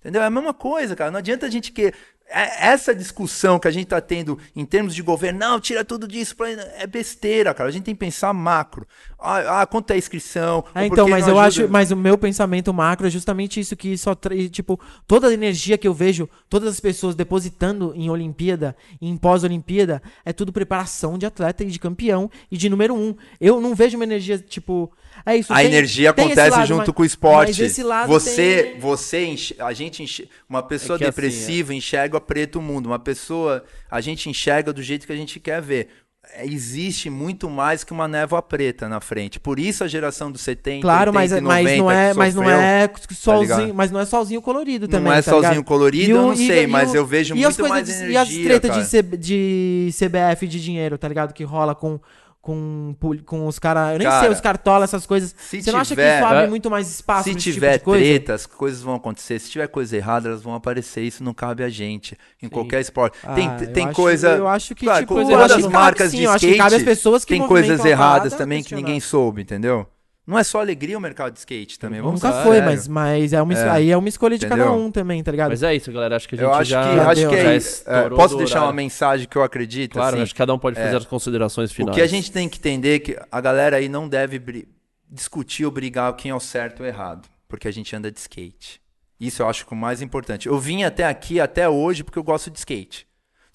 Entendeu? 0.00 0.22
É 0.22 0.26
a 0.26 0.30
mesma 0.30 0.54
coisa, 0.54 0.94
cara. 0.94 1.10
Não 1.10 1.18
adianta 1.18 1.46
a 1.46 1.50
gente 1.50 1.72
que. 1.72 1.92
É- 2.28 2.68
Essa 2.68 2.94
discussão 2.94 3.58
que 3.58 3.68
a 3.68 3.70
gente 3.70 3.86
tá 3.86 4.00
tendo 4.00 4.38
em 4.54 4.64
termos 4.64 4.94
de 4.94 5.02
governo, 5.02 5.38
não, 5.38 5.60
tira 5.60 5.84
tudo 5.84 6.08
disso, 6.08 6.34
pra- 6.36 6.48
é 6.50 6.86
besteira, 6.86 7.54
cara. 7.54 7.68
A 7.68 7.72
gente 7.72 7.84
tem 7.84 7.94
que 7.94 8.00
pensar 8.00 8.32
macro. 8.32 8.86
Ah, 9.18 9.62
ah, 9.62 9.66
quanto 9.66 9.90
é 9.90 9.94
a 9.94 9.96
inscrição? 9.96 10.62
É, 10.74 10.80
Ou 10.80 10.86
então, 10.86 11.08
mas 11.08 11.26
eu 11.26 11.38
ajuda? 11.38 11.64
acho, 11.64 11.72
mas 11.72 11.90
o 11.90 11.96
meu 11.96 12.18
pensamento 12.18 12.72
macro 12.74 13.06
é 13.06 13.10
justamente 13.10 13.58
isso 13.58 13.74
que 13.74 13.96
só 13.96 14.14
tra- 14.14 14.34
e, 14.34 14.48
tipo, 14.48 14.78
toda 15.06 15.28
a 15.28 15.32
energia 15.32 15.78
que 15.78 15.88
eu 15.88 15.94
vejo, 15.94 16.28
todas 16.50 16.68
as 16.68 16.80
pessoas 16.80 17.14
depositando 17.14 17.92
em 17.96 18.10
Olimpíada, 18.10 18.76
em 19.00 19.16
pós-Olimpíada, 19.16 20.02
é 20.24 20.32
tudo 20.32 20.52
preparação 20.52 21.16
de 21.16 21.24
atleta 21.26 21.64
e 21.64 21.66
de 21.68 21.78
campeão 21.78 22.30
e 22.50 22.56
de 22.58 22.68
número 22.68 22.94
um. 22.94 23.14
Eu 23.40 23.60
não 23.60 23.74
vejo 23.74 23.96
uma 23.96 24.04
energia 24.04 24.38
tipo, 24.38 24.92
é 25.24 25.36
isso. 25.36 25.52
A 25.52 25.56
tem- 25.56 25.66
energia 25.66 26.12
tem 26.12 26.26
acontece 26.26 26.50
lado, 26.50 26.66
junto 26.66 26.86
mas- 26.88 26.90
com 26.94 27.02
o 27.02 27.06
esporte. 27.06 27.48
Mas 27.48 27.58
esse 27.60 27.82
lado 27.82 28.08
você, 28.08 28.62
tem- 28.72 28.80
você, 28.80 29.24
enx- 29.26 29.54
a 29.58 29.72
gente, 29.72 30.02
enx- 30.02 30.22
uma 30.48 30.62
pessoa 30.62 30.96
É 30.96 30.96
assim, 30.96 31.04
depressiva 31.06 31.72
enxerga 31.74 32.15
preto 32.20 32.58
o 32.58 32.62
mundo. 32.62 32.86
Uma 32.86 32.98
pessoa, 32.98 33.64
a 33.90 34.00
gente 34.00 34.28
enxerga 34.30 34.72
do 34.72 34.82
jeito 34.82 35.06
que 35.06 35.12
a 35.12 35.16
gente 35.16 35.38
quer 35.40 35.60
ver. 35.62 35.88
É, 36.34 36.44
Existe 36.44 37.08
muito 37.08 37.48
mais 37.48 37.84
que 37.84 37.92
uma 37.92 38.08
névoa 38.08 38.42
preta 38.42 38.88
na 38.88 39.00
frente. 39.00 39.38
Por 39.38 39.60
isso 39.60 39.84
a 39.84 39.86
geração 39.88 40.30
dos 40.32 40.40
70, 40.40 40.82
Claro, 40.82 41.12
mas, 41.14 41.30
80 41.30 41.44
e 41.44 41.46
mas 41.46 41.62
90 41.64 41.82
não 41.82 41.90
é, 41.90 42.10
que 42.12 42.16
mas 42.18 42.34
não 42.34 42.42
sofreu, 42.42 42.60
é 42.60 42.90
sozinho, 43.14 43.40
ligado? 43.58 43.74
mas 43.74 43.90
não 43.92 44.00
é 44.00 44.04
sozinho 44.04 44.42
colorido 44.42 44.86
Não 44.86 44.90
também, 44.98 45.12
é 45.12 45.16
tá 45.16 45.30
sozinho 45.30 45.50
ligado? 45.52 45.64
colorido, 45.64 46.08
E 46.08 46.10
eu 46.10 46.22
não 46.22 46.32
e- 46.32 46.36
sei, 46.48 46.64
e 46.64 46.66
mas 46.66 46.94
eu 46.94 47.06
vejo 47.06 47.34
muito 47.36 47.68
mais 47.68 47.86
de- 47.86 47.92
energia, 47.92 48.12
E 48.12 48.16
as 48.16 48.28
tretas 48.28 48.76
de, 48.76 48.84
C- 48.86 49.02
de 49.02 49.90
CBF 49.92 50.48
de 50.48 50.60
dinheiro, 50.60 50.98
tá 50.98 51.06
ligado? 51.06 51.32
Que 51.32 51.44
rola 51.44 51.76
com, 51.76 52.00
com, 52.46 52.94
com 53.24 53.46
os 53.48 53.58
caras. 53.58 53.92
Eu 53.94 53.98
nem 53.98 54.06
Cara, 54.06 54.20
sei, 54.20 54.30
os 54.32 54.40
cartola, 54.40 54.84
essas 54.84 55.04
coisas. 55.04 55.34
Você 55.36 55.72
não 55.72 55.80
acha 55.80 55.94
que 55.96 56.00
tiver- 56.00 56.18
isso 56.18 56.26
abre 56.26 56.44
É. 56.44 56.46
muito 56.46 56.70
mais 56.70 56.88
espaço 56.88 57.24
Se 57.24 57.30
esse 57.30 57.52
tiver 57.52 57.72
tipo 57.74 57.86
coisa? 57.86 58.04
treta, 58.04 58.34
as 58.34 58.46
coisas 58.46 58.80
vão 58.80 58.94
acontecer. 58.94 59.40
Se 59.40 59.50
tiver 59.50 59.66
coisa 59.66 59.96
errada, 59.96 60.28
elas 60.28 60.42
vão 60.42 60.54
aparecer. 60.54 61.02
Isso 61.02 61.24
não 61.24 61.34
cabe 61.34 61.64
a 61.64 61.68
gente. 61.68 62.16
Em 62.40 62.48
qualquer 62.48 62.80
esporte. 62.80 63.18
tem 63.34 63.48
Ah, 63.48 63.56
eu 63.60 63.72
tem 63.72 63.84
acho- 63.86 63.94
coisa. 63.94 64.28
Eu 64.36 64.46
acho 64.46 64.74
que, 64.74 64.84
Claro, 64.84 65.00
tipo, 65.00 65.14
coisa 65.14 65.32
eu 65.32 65.38
acho 65.38 65.56
que 65.56 65.62
cabe 65.62 65.72
marcas 65.74 66.10
sim, 66.12 66.16
de 66.18 66.22
eu 66.22 66.30
acho 66.30 66.36
skate, 66.46 67.26
tem 67.26 67.46
coisas 67.48 67.84
erradas 67.84 68.32
parada 68.32 68.36
também 68.36 68.62
que 68.62 68.74
ninguém 68.74 69.00
soube, 69.00 69.42
entendeu? 69.42 69.86
Não 70.26 70.36
é 70.36 70.42
só 70.42 70.60
alegria 70.60 70.98
o 70.98 71.00
mercado 71.00 71.32
de 71.34 71.38
skate 71.38 71.78
também. 71.78 72.00
Vamos 72.00 72.20
Nunca 72.20 72.42
foi, 72.42 72.56
sério. 72.56 72.64
mas, 72.64 72.88
mas 72.88 73.32
é 73.32 73.40
uma, 73.40 73.54
É. 73.54 73.70
aí 73.70 73.90
é 73.90 73.96
uma 73.96 74.08
escolha 74.08 74.36
de 74.36 74.44
cada 74.44 74.64
Entendeu? 74.64 74.80
um 74.80 74.90
também, 74.90 75.22
tá 75.22 75.30
ligado? 75.30 75.50
Mas 75.50 75.62
é 75.62 75.74
isso, 75.74 75.92
galera. 75.92 76.16
Acho 76.16 76.28
que 76.28 76.34
a 76.34 76.38
gente 76.38 76.44
Eu 76.44 76.52
acho 76.52 76.70
já, 76.70 76.82
que, 76.82 77.00
acho 77.00 77.20
deu, 77.20 77.30
que 77.30 77.36
já 77.36 77.52
é, 77.52 78.06
é, 78.06 78.08
posso 78.10 78.36
deixar 78.36 78.64
uma 78.64 78.72
mensagem 78.72 79.28
que 79.28 79.36
eu 79.36 79.44
acredito? 79.44 79.92
Claro, 79.92 80.16
assim? 80.16 80.22
acho 80.24 80.34
que 80.34 80.38
cada 80.38 80.52
um 80.52 80.58
pode 80.58 80.74
fazer 80.74 80.94
é. 80.94 80.96
as 80.96 81.04
considerações 81.04 81.70
finais. 81.70 81.92
O 81.92 81.94
que 81.94 82.02
a 82.02 82.08
gente 82.08 82.32
tem 82.32 82.48
que 82.48 82.58
entender 82.58 82.96
é 82.96 82.98
que 82.98 83.16
a 83.30 83.40
galera 83.40 83.76
aí 83.76 83.88
não 83.88 84.08
deve 84.08 84.66
discutir 85.08 85.64
ou 85.64 85.70
brigar 85.70 86.12
quem 86.16 86.32
é 86.32 86.34
o 86.34 86.40
certo 86.40 86.80
ou 86.80 86.86
errado, 86.86 87.28
porque 87.46 87.68
a 87.68 87.70
gente 87.70 87.94
anda 87.94 88.10
de 88.10 88.18
skate. 88.18 88.80
Isso 89.20 89.42
eu 89.42 89.48
acho 89.48 89.64
que 89.64 89.72
é 89.72 89.76
o 89.76 89.80
mais 89.80 90.02
importante. 90.02 90.48
Eu 90.48 90.58
vim 90.58 90.82
até 90.82 91.04
aqui, 91.04 91.40
até 91.40 91.68
hoje, 91.68 92.02
porque 92.02 92.18
eu 92.18 92.24
gosto 92.24 92.50
de 92.50 92.58
skate. 92.58 93.05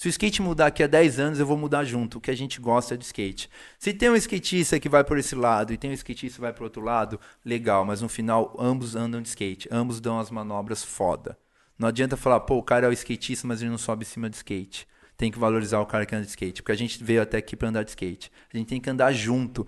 Se 0.02 0.08
o 0.08 0.10
skate 0.10 0.42
mudar 0.42 0.66
aqui 0.66 0.82
a 0.82 0.88
10 0.88 1.20
anos, 1.20 1.40
eu 1.40 1.46
vou 1.46 1.56
mudar 1.56 1.84
junto. 1.84 2.18
O 2.18 2.22
que 2.22 2.32
a 2.32 2.36
gente 2.36 2.60
gosta 2.60 2.96
é 2.96 2.98
de 2.98 3.06
skate. 3.06 3.48
Se 3.78 3.94
tem 3.94 4.10
um 4.10 4.16
skatista 4.16 4.80
que 4.80 4.90
vai 4.90 5.04
por 5.04 5.20
esse 5.20 5.36
lado 5.36 5.72
e 5.72 5.78
tem 5.78 5.92
um 5.92 5.94
skatista 5.94 6.38
que 6.38 6.42
vai 6.42 6.52
pro 6.52 6.64
outro 6.64 6.82
lado, 6.82 7.20
legal, 7.46 7.86
mas 7.86 8.02
no 8.02 8.10
final 8.10 8.56
ambos 8.58 8.96
andam 8.96 9.22
de 9.22 9.28
skate, 9.28 9.70
ambos 9.72 10.02
dão 10.02 10.20
as 10.20 10.32
manobras 10.32 10.84
foda. 10.84 11.38
Não 11.78 11.88
adianta 11.88 12.18
falar, 12.18 12.40
pô, 12.40 12.58
o 12.58 12.64
cara 12.64 12.88
é 12.88 12.90
o 12.90 12.94
skatista, 12.94 13.48
mas 13.48 13.62
ele 13.62 13.70
não 13.70 13.78
sobe 13.78 14.04
em 14.04 14.08
cima 14.08 14.28
de 14.28 14.38
skate. 14.38 14.88
Tem 15.16 15.30
que 15.32 15.38
valorizar 15.38 15.80
o 15.80 15.86
cara 15.86 16.04
que 16.04 16.16
anda 16.16 16.26
de 16.26 16.32
skate, 16.32 16.64
porque 16.64 16.72
a 16.72 16.76
gente 16.76 17.04
veio 17.04 17.22
até 17.22 17.38
aqui 17.38 17.56
pra 17.56 17.70
andar 17.70 17.84
de 17.84 17.92
skate. 17.92 18.32
A 18.52 18.58
gente 18.58 18.70
tem 18.70 18.82
que 18.82 18.90
andar 18.90 19.14
junto. 19.14 19.68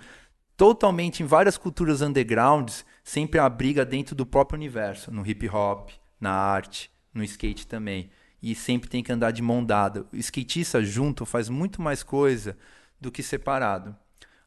Totalmente 0.57 1.21
em 1.21 1.27
várias 1.27 1.59
culturas 1.59 2.01
undergrounds, 2.01 2.83
sempre 3.03 3.39
há 3.39 3.47
briga 3.47 3.85
dentro 3.85 4.15
do 4.15 4.25
próprio 4.25 4.57
universo, 4.57 5.11
no 5.11 5.23
hip 5.27 5.47
hop, 5.47 5.91
na 6.19 6.31
arte, 6.31 6.89
no 7.13 7.23
skate 7.23 7.67
também. 7.67 8.09
E 8.43 8.53
sempre 8.53 8.89
tem 8.89 9.01
que 9.01 9.11
andar 9.11 9.31
de 9.31 9.41
mão 9.41 9.63
dada. 9.63 10.05
O 10.11 10.17
skatista 10.17 10.83
junto 10.83 11.25
faz 11.25 11.47
muito 11.47 11.81
mais 11.81 12.03
coisa 12.03 12.57
do 12.99 13.09
que 13.09 13.23
separado. 13.23 13.95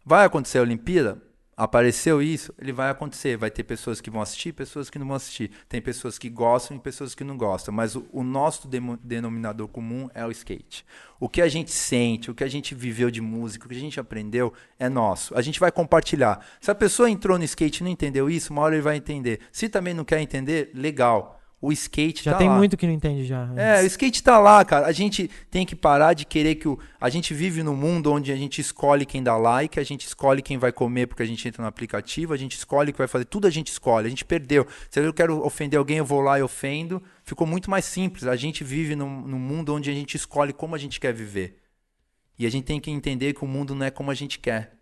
Vai 0.05 0.27
acontecer 0.27 0.59
a 0.59 0.63
Olimpíada? 0.63 1.23
Apareceu 1.57 2.21
isso, 2.21 2.53
ele 2.59 2.71
vai 2.71 2.91
acontecer. 2.91 3.39
Vai 3.39 3.51
ter 3.51 3.65
pessoas 3.65 3.99
que 3.99 4.11
vão 4.11 4.21
assistir, 4.21 4.53
pessoas 4.53 4.91
que 4.91 4.99
não 4.99 5.07
vão 5.07 5.17
assistir. 5.17 5.51
Tem 5.67 5.81
pessoas 5.81 6.19
que 6.19 6.29
gostam 6.29 6.77
e 6.77 6.81
pessoas 6.81 7.15
que 7.15 7.25
não 7.25 7.39
gostam. 7.39 7.73
Mas 7.73 7.97
o, 7.97 8.07
o 8.13 8.23
nosso 8.23 8.69
denominador 9.03 9.67
comum 9.67 10.11
é 10.13 10.27
o 10.27 10.31
skate. 10.31 10.85
O 11.19 11.27
que 11.27 11.41
a 11.41 11.49
gente 11.49 11.71
sente, 11.71 12.31
o 12.31 12.35
que 12.35 12.45
a 12.45 12.49
gente 12.49 12.75
viveu 12.75 13.11
de 13.11 13.23
música, 13.23 13.65
o 13.65 13.69
que 13.71 13.77
a 13.77 13.81
gente 13.81 13.99
aprendeu 13.99 14.53
é 14.79 14.91
nosso. 14.91 15.35
A 15.35 15.41
gente 15.41 15.59
vai 15.59 15.73
compartilhar. 15.73 16.45
Se 16.61 16.71
a 16.71 16.75
pessoa 16.75 17.09
entrou 17.09 17.39
no 17.39 17.45
skate 17.45 17.81
e 17.81 17.85
não 17.85 17.91
entendeu 17.91 18.29
isso, 18.29 18.53
uma 18.53 18.61
hora 18.61 18.75
ele 18.75 18.83
vai 18.83 18.97
entender. 18.97 19.41
Se 19.51 19.71
também 19.71 19.95
não 19.95 20.05
quer 20.05 20.21
entender, 20.21 20.71
legal. 20.75 21.36
O 21.61 21.73
skate 21.73 22.23
Já 22.23 22.33
tá 22.33 22.39
tem 22.39 22.49
lá. 22.49 22.57
muito 22.57 22.77
que 22.77 22.87
não 22.87 22.93
entende 22.93 23.25
já. 23.25 23.51
É, 23.57 23.83
o 23.83 23.87
skate 23.87 24.23
tá 24.23 24.39
lá, 24.39 24.63
cara. 24.63 24.87
A 24.87 24.93
gente 24.93 25.31
tem 25.51 25.65
que 25.65 25.75
parar 25.75 26.13
de 26.13 26.27
querer 26.27 26.57
que 26.57 26.69
o. 26.69 26.79
A 27.01 27.09
gente 27.09 27.33
vive 27.33 27.63
num 27.63 27.75
mundo 27.75 28.13
onde 28.13 28.31
a 28.31 28.37
gente 28.37 28.61
escolhe 28.61 29.07
quem 29.07 29.23
dá 29.23 29.37
like, 29.39 29.81
a 29.81 29.83
gente 29.83 30.07
escolhe 30.07 30.43
quem 30.43 30.59
vai 30.59 30.71
comer 30.71 31.07
porque 31.07 31.23
a 31.23 31.27
gente 31.27 31.49
entra 31.49 31.63
no 31.63 31.69
aplicativo, 31.69 32.35
a 32.35 32.37
gente 32.37 32.57
escolhe 32.57 32.91
o 32.91 32.93
que 32.93 32.99
vai 32.99 33.09
fazer. 33.09 33.25
Tudo 33.25 33.47
a 33.47 33.51
gente 33.51 33.69
escolhe. 33.69 34.07
A 34.07 34.11
gente 34.11 34.25
perdeu. 34.25 34.67
Se 34.91 35.01
eu 35.01 35.15
quero 35.15 35.45
ofender 35.45 35.79
alguém, 35.79 35.97
eu 35.97 36.05
vou 36.05 36.21
lá 36.21 36.39
e 36.39 36.43
ofendo. 36.43 37.03
Ficou 37.25 37.47
muito 37.47 37.71
mais 37.71 37.87
simples. 37.87 38.27
A 38.27 38.37
gente 38.37 38.63
vive 38.63 38.95
num, 38.95 39.23
num 39.23 39.39
mundo 39.39 39.75
onde 39.75 39.91
a 39.91 39.95
gente 39.95 40.15
escolhe 40.15 40.53
como 40.53 40.75
a 40.75 40.79
gente 40.79 41.01
quer 41.01 41.15
viver. 41.15 41.57
E 42.39 42.45
a 42.45 42.51
gente 42.51 42.65
tem 42.65 42.79
que 42.79 42.91
entender 42.91 43.33
que 43.33 43.43
o 43.43 43.49
mundo 43.49 43.75
não 43.75 43.87
é 43.87 43.91
como 43.91 44.11
a 44.11 44.15
gente 44.15 44.39
quer. 44.39 44.73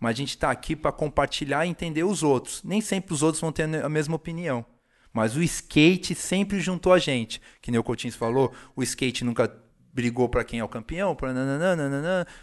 Mas 0.00 0.12
a 0.12 0.16
gente 0.16 0.36
tá 0.38 0.50
aqui 0.50 0.74
para 0.74 0.90
compartilhar 0.90 1.66
e 1.66 1.68
entender 1.68 2.04
os 2.04 2.22
outros. 2.22 2.62
Nem 2.64 2.80
sempre 2.80 3.12
os 3.12 3.22
outros 3.22 3.40
vão 3.40 3.52
ter 3.52 3.62
a 3.62 3.88
mesma 3.88 4.16
opinião. 4.16 4.64
Mas 5.12 5.36
o 5.36 5.42
skate 5.42 6.14
sempre 6.14 6.60
juntou 6.60 6.92
a 6.92 6.98
gente. 6.98 7.40
Que 7.60 7.70
nem 7.70 7.78
o 7.78 7.84
Coutinho 7.84 8.12
falou, 8.14 8.52
o 8.74 8.82
skate 8.82 9.24
nunca 9.24 9.52
brigou 9.92 10.28
para 10.28 10.42
quem 10.42 10.58
é 10.60 10.64
o 10.64 10.68
campeão, 10.68 11.14
para 11.14 11.34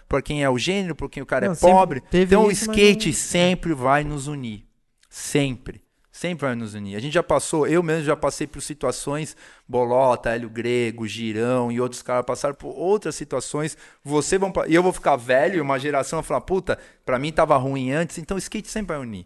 para 0.08 0.22
quem 0.22 0.44
é 0.44 0.50
o 0.50 0.58
gênero, 0.58 0.96
para 0.96 1.10
quem 1.10 1.24
o 1.24 1.26
cara 1.26 1.48
Não, 1.48 1.54
é 1.54 1.56
pobre. 1.58 2.04
Então 2.14 2.46
o 2.46 2.52
skate 2.52 3.08
não- 3.08 3.16
sempre 3.16 3.74
vai 3.74 4.04
nos 4.04 4.28
unir. 4.28 4.66
Sempre. 5.10 5.82
Sempre 6.12 6.48
vai 6.48 6.56
nos 6.56 6.74
unir. 6.74 6.96
A 6.96 7.00
gente 7.00 7.14
já 7.14 7.24
passou, 7.24 7.66
eu 7.66 7.82
mesmo 7.82 8.04
já 8.04 8.16
passei 8.16 8.46
por 8.46 8.62
situações, 8.62 9.38
Bolota, 9.68 10.30
Hélio 10.30 10.50
Grego, 10.50 11.08
Girão 11.08 11.72
e 11.72 11.80
outros 11.80 12.02
caras 12.02 12.26
passaram 12.26 12.56
por 12.56 12.76
outras 12.78 13.16
situações. 13.16 13.78
Você 14.04 14.38
vão, 14.38 14.52
e 14.68 14.76
eu 14.76 14.84
vou 14.84 14.92
ficar 14.92 15.16
velho, 15.16 15.64
uma 15.64 15.80
geração 15.80 16.20
vai 16.20 16.28
falar, 16.28 16.42
puta, 16.42 16.78
pra 17.06 17.18
mim 17.18 17.32
tava 17.32 17.56
ruim 17.58 17.92
antes, 17.92 18.18
então 18.18 18.36
o 18.36 18.40
skate 18.40 18.68
sempre 18.68 18.96
vai 18.96 19.02
unir. 19.02 19.26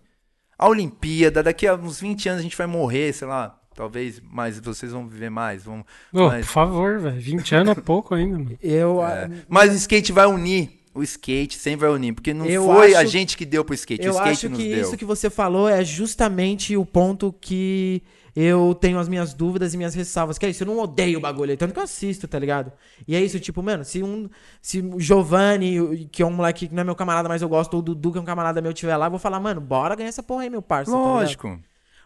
A 0.58 0.68
Olimpíada, 0.70 1.42
daqui 1.44 1.66
a 1.68 1.76
uns 1.76 2.00
20 2.00 2.30
anos 2.30 2.40
a 2.40 2.44
gente 2.44 2.58
vai 2.58 2.68
morrer, 2.68 3.12
sei 3.14 3.28
lá, 3.28 3.60
talvez, 3.76 4.22
mas 4.32 4.60
vocês 4.60 4.92
vão 4.92 5.08
viver 5.08 5.30
mais. 5.30 5.64
Vão, 5.64 5.84
Ô, 6.14 6.28
mas, 6.28 6.46
Por 6.46 6.52
favor, 6.54 7.00
velho. 7.00 7.20
20 7.20 7.56
anos 7.56 7.78
é 7.78 7.82
pouco 7.82 8.14
ainda, 8.16 8.38
mano. 8.38 8.58
Eu, 8.62 9.04
é. 9.06 9.30
mas 9.50 9.72
o 9.74 9.76
skate 9.76 10.12
vai 10.12 10.26
unir. 10.28 10.80
O 10.96 11.02
skate 11.02 11.58
sempre 11.58 11.88
vai 11.88 11.96
unir, 11.96 12.14
porque 12.14 12.36
não 12.36 12.46
Eu 12.46 12.66
foi 12.66 12.94
a 12.94 13.00
acho- 13.00 13.10
gente 13.12 13.36
que 13.36 13.46
deu 13.46 13.66
pro 13.66 13.74
skate, 13.74 14.04
o 14.04 14.06
eu 14.06 14.12
skate 14.12 14.30
acho 14.30 14.50
nos 14.50 14.60
que 14.60 14.70
deu. 14.70 14.82
isso 14.82 14.96
que 14.96 15.04
você 15.04 15.28
falou 15.28 15.68
é 15.68 15.84
justamente 15.84 16.78
o 16.78 16.86
ponto 16.86 17.34
que 17.42 18.04
eu 18.36 18.74
tenho 18.74 18.98
as 18.98 19.08
minhas 19.08 19.34
dúvidas 19.34 19.74
e 19.74 19.78
minhas 19.78 19.94
ressalvas. 19.94 20.38
Que 20.38 20.46
é 20.46 20.50
isso, 20.50 20.64
eu 20.64 20.68
não 20.68 20.80
odeio 20.80 21.20
o 21.20 21.22
bagulho, 21.22 21.56
tanto 21.56 21.74
que 21.74 21.80
eu 21.80 21.84
assisto, 21.84 22.28
tá 22.28 22.40
ligado? 22.40 22.72
E 23.08 23.16
é 23.16 23.22
isso, 23.22 23.40
tipo, 23.40 23.62
mano, 23.62 23.86
se 23.86 24.02
um. 24.02 24.30
Se 24.62 24.80
o 24.82 25.00
Giovanni, 25.00 26.08
que 26.12 26.24
é 26.24 26.26
um 26.26 26.32
moleque 26.32 26.68
que 26.68 26.74
não 26.74 26.82
é 26.82 26.84
meu 26.84 26.96
camarada, 26.96 27.30
mas 27.30 27.42
eu 27.42 27.50
gosto, 27.50 27.76
ou 27.76 27.80
o 27.80 27.84
Dudu, 27.84 28.12
que 28.12 28.18
é 28.18 28.22
um 28.22 28.26
camarada 28.26 28.62
meu, 28.62 28.74
tiver 28.74 28.98
lá, 28.98 29.06
eu 29.06 29.12
vou 29.12 29.20
falar, 29.20 29.40
mano, 29.40 29.62
bora 29.62 29.96
ganhar 29.96 30.10
essa 30.10 30.24
porra 30.24 30.44
aí, 30.44 30.50
meu 30.50 30.62
parceiro. 30.62 31.00
tá? 31.00 31.08
Lógico. 31.08 31.60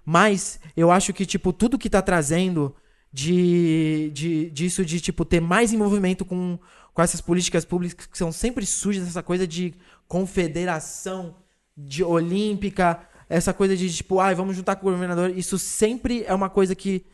Mas 0.05 0.59
eu 0.75 0.91
acho 0.91 1.13
que, 1.13 1.25
tipo, 1.25 1.51
tudo 1.51 1.77
que 1.77 1.89
tá 1.89 2.01
trazendo 2.01 2.75
de, 3.11 4.11
de, 4.13 4.49
disso 4.51 4.85
de, 4.85 5.01
tipo, 5.01 5.25
ter 5.25 5.41
mais 5.41 5.73
envolvimento 5.73 6.23
com, 6.23 6.57
com 6.93 7.01
essas 7.01 7.19
políticas 7.21 7.65
públicas 7.65 8.05
que 8.05 8.17
são 8.17 8.31
sempre 8.31 8.65
sujas, 8.65 9.07
essa 9.07 9.23
coisa 9.23 9.47
de 9.47 9.73
confederação, 10.07 11.35
de 11.75 12.03
olímpica, 12.03 13.01
essa 13.29 13.53
coisa 13.53 13.75
de, 13.75 13.93
tipo, 13.93 14.19
ai, 14.19 14.33
vamos 14.33 14.55
juntar 14.55 14.75
com 14.75 14.87
o 14.87 14.91
governador, 14.91 15.35
isso 15.37 15.57
sempre 15.57 16.23
é 16.25 16.33
uma 16.33 16.49
coisa 16.49 16.75
que 16.75 17.05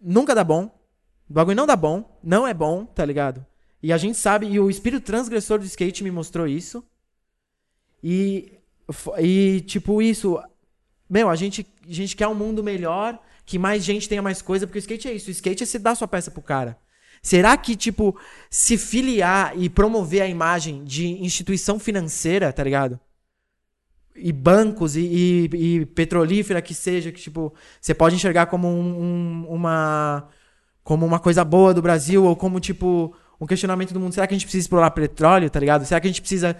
nunca 0.00 0.34
dá 0.34 0.44
bom. 0.44 0.64
O 1.28 1.32
bagulho 1.32 1.56
não 1.56 1.66
dá 1.66 1.76
bom, 1.76 2.18
não 2.22 2.46
é 2.46 2.54
bom, 2.54 2.84
tá 2.84 3.04
ligado? 3.04 3.44
E 3.82 3.92
a 3.92 3.98
gente 3.98 4.18
sabe, 4.18 4.46
e 4.46 4.58
o 4.58 4.70
espírito 4.70 5.04
transgressor 5.04 5.58
do 5.58 5.64
skate 5.64 6.02
me 6.02 6.10
mostrou 6.10 6.46
isso. 6.46 6.84
E, 8.02 8.58
e 9.20 9.60
tipo, 9.66 10.02
isso. 10.02 10.40
Meu, 11.08 11.28
a 11.28 11.36
gente, 11.36 11.66
a 11.86 11.92
gente 11.92 12.16
quer 12.16 12.28
um 12.28 12.34
mundo 12.34 12.62
melhor, 12.62 13.18
que 13.46 13.58
mais 13.58 13.84
gente 13.84 14.08
tenha 14.08 14.22
mais 14.22 14.42
coisa, 14.42 14.66
porque 14.66 14.78
o 14.78 14.80
skate 14.80 15.08
é 15.08 15.12
isso. 15.12 15.28
O 15.28 15.32
skate 15.32 15.62
é 15.62 15.66
você 15.66 15.78
dar 15.78 15.94
sua 15.94 16.08
peça 16.08 16.30
pro 16.30 16.42
cara. 16.42 16.78
Será 17.22 17.56
que, 17.56 17.74
tipo, 17.74 18.18
se 18.50 18.76
filiar 18.76 19.58
e 19.58 19.68
promover 19.68 20.22
a 20.22 20.28
imagem 20.28 20.84
de 20.84 21.06
instituição 21.22 21.78
financeira, 21.78 22.52
tá 22.52 22.62
ligado? 22.62 22.98
E 24.20 24.32
bancos 24.32 24.96
e, 24.96 25.00
e, 25.52 25.76
e 25.82 25.86
petrolífera 25.86 26.60
que 26.62 26.74
seja, 26.74 27.12
que, 27.12 27.20
tipo, 27.20 27.52
você 27.80 27.94
pode 27.94 28.14
enxergar 28.16 28.46
como 28.46 28.68
um- 28.68 29.00
um- 29.02 29.46
uma. 29.50 30.28
como 30.84 31.04
uma 31.06 31.18
coisa 31.20 31.44
boa 31.44 31.74
do 31.74 31.82
Brasil, 31.82 32.24
ou 32.24 32.34
como, 32.36 32.58
tipo, 32.60 33.14
um 33.40 33.46
questionamento 33.46 33.92
do 33.92 34.00
mundo. 34.00 34.12
Será 34.14 34.26
que 34.26 34.34
a 34.34 34.36
gente 34.36 34.46
precisa 34.46 34.62
explorar 34.64 34.90
petróleo, 34.92 35.50
tá 35.50 35.60
ligado? 35.60 35.84
Será 35.84 36.00
que 36.00 36.06
a 36.06 36.10
gente 36.10 36.20
precisa, 36.22 36.56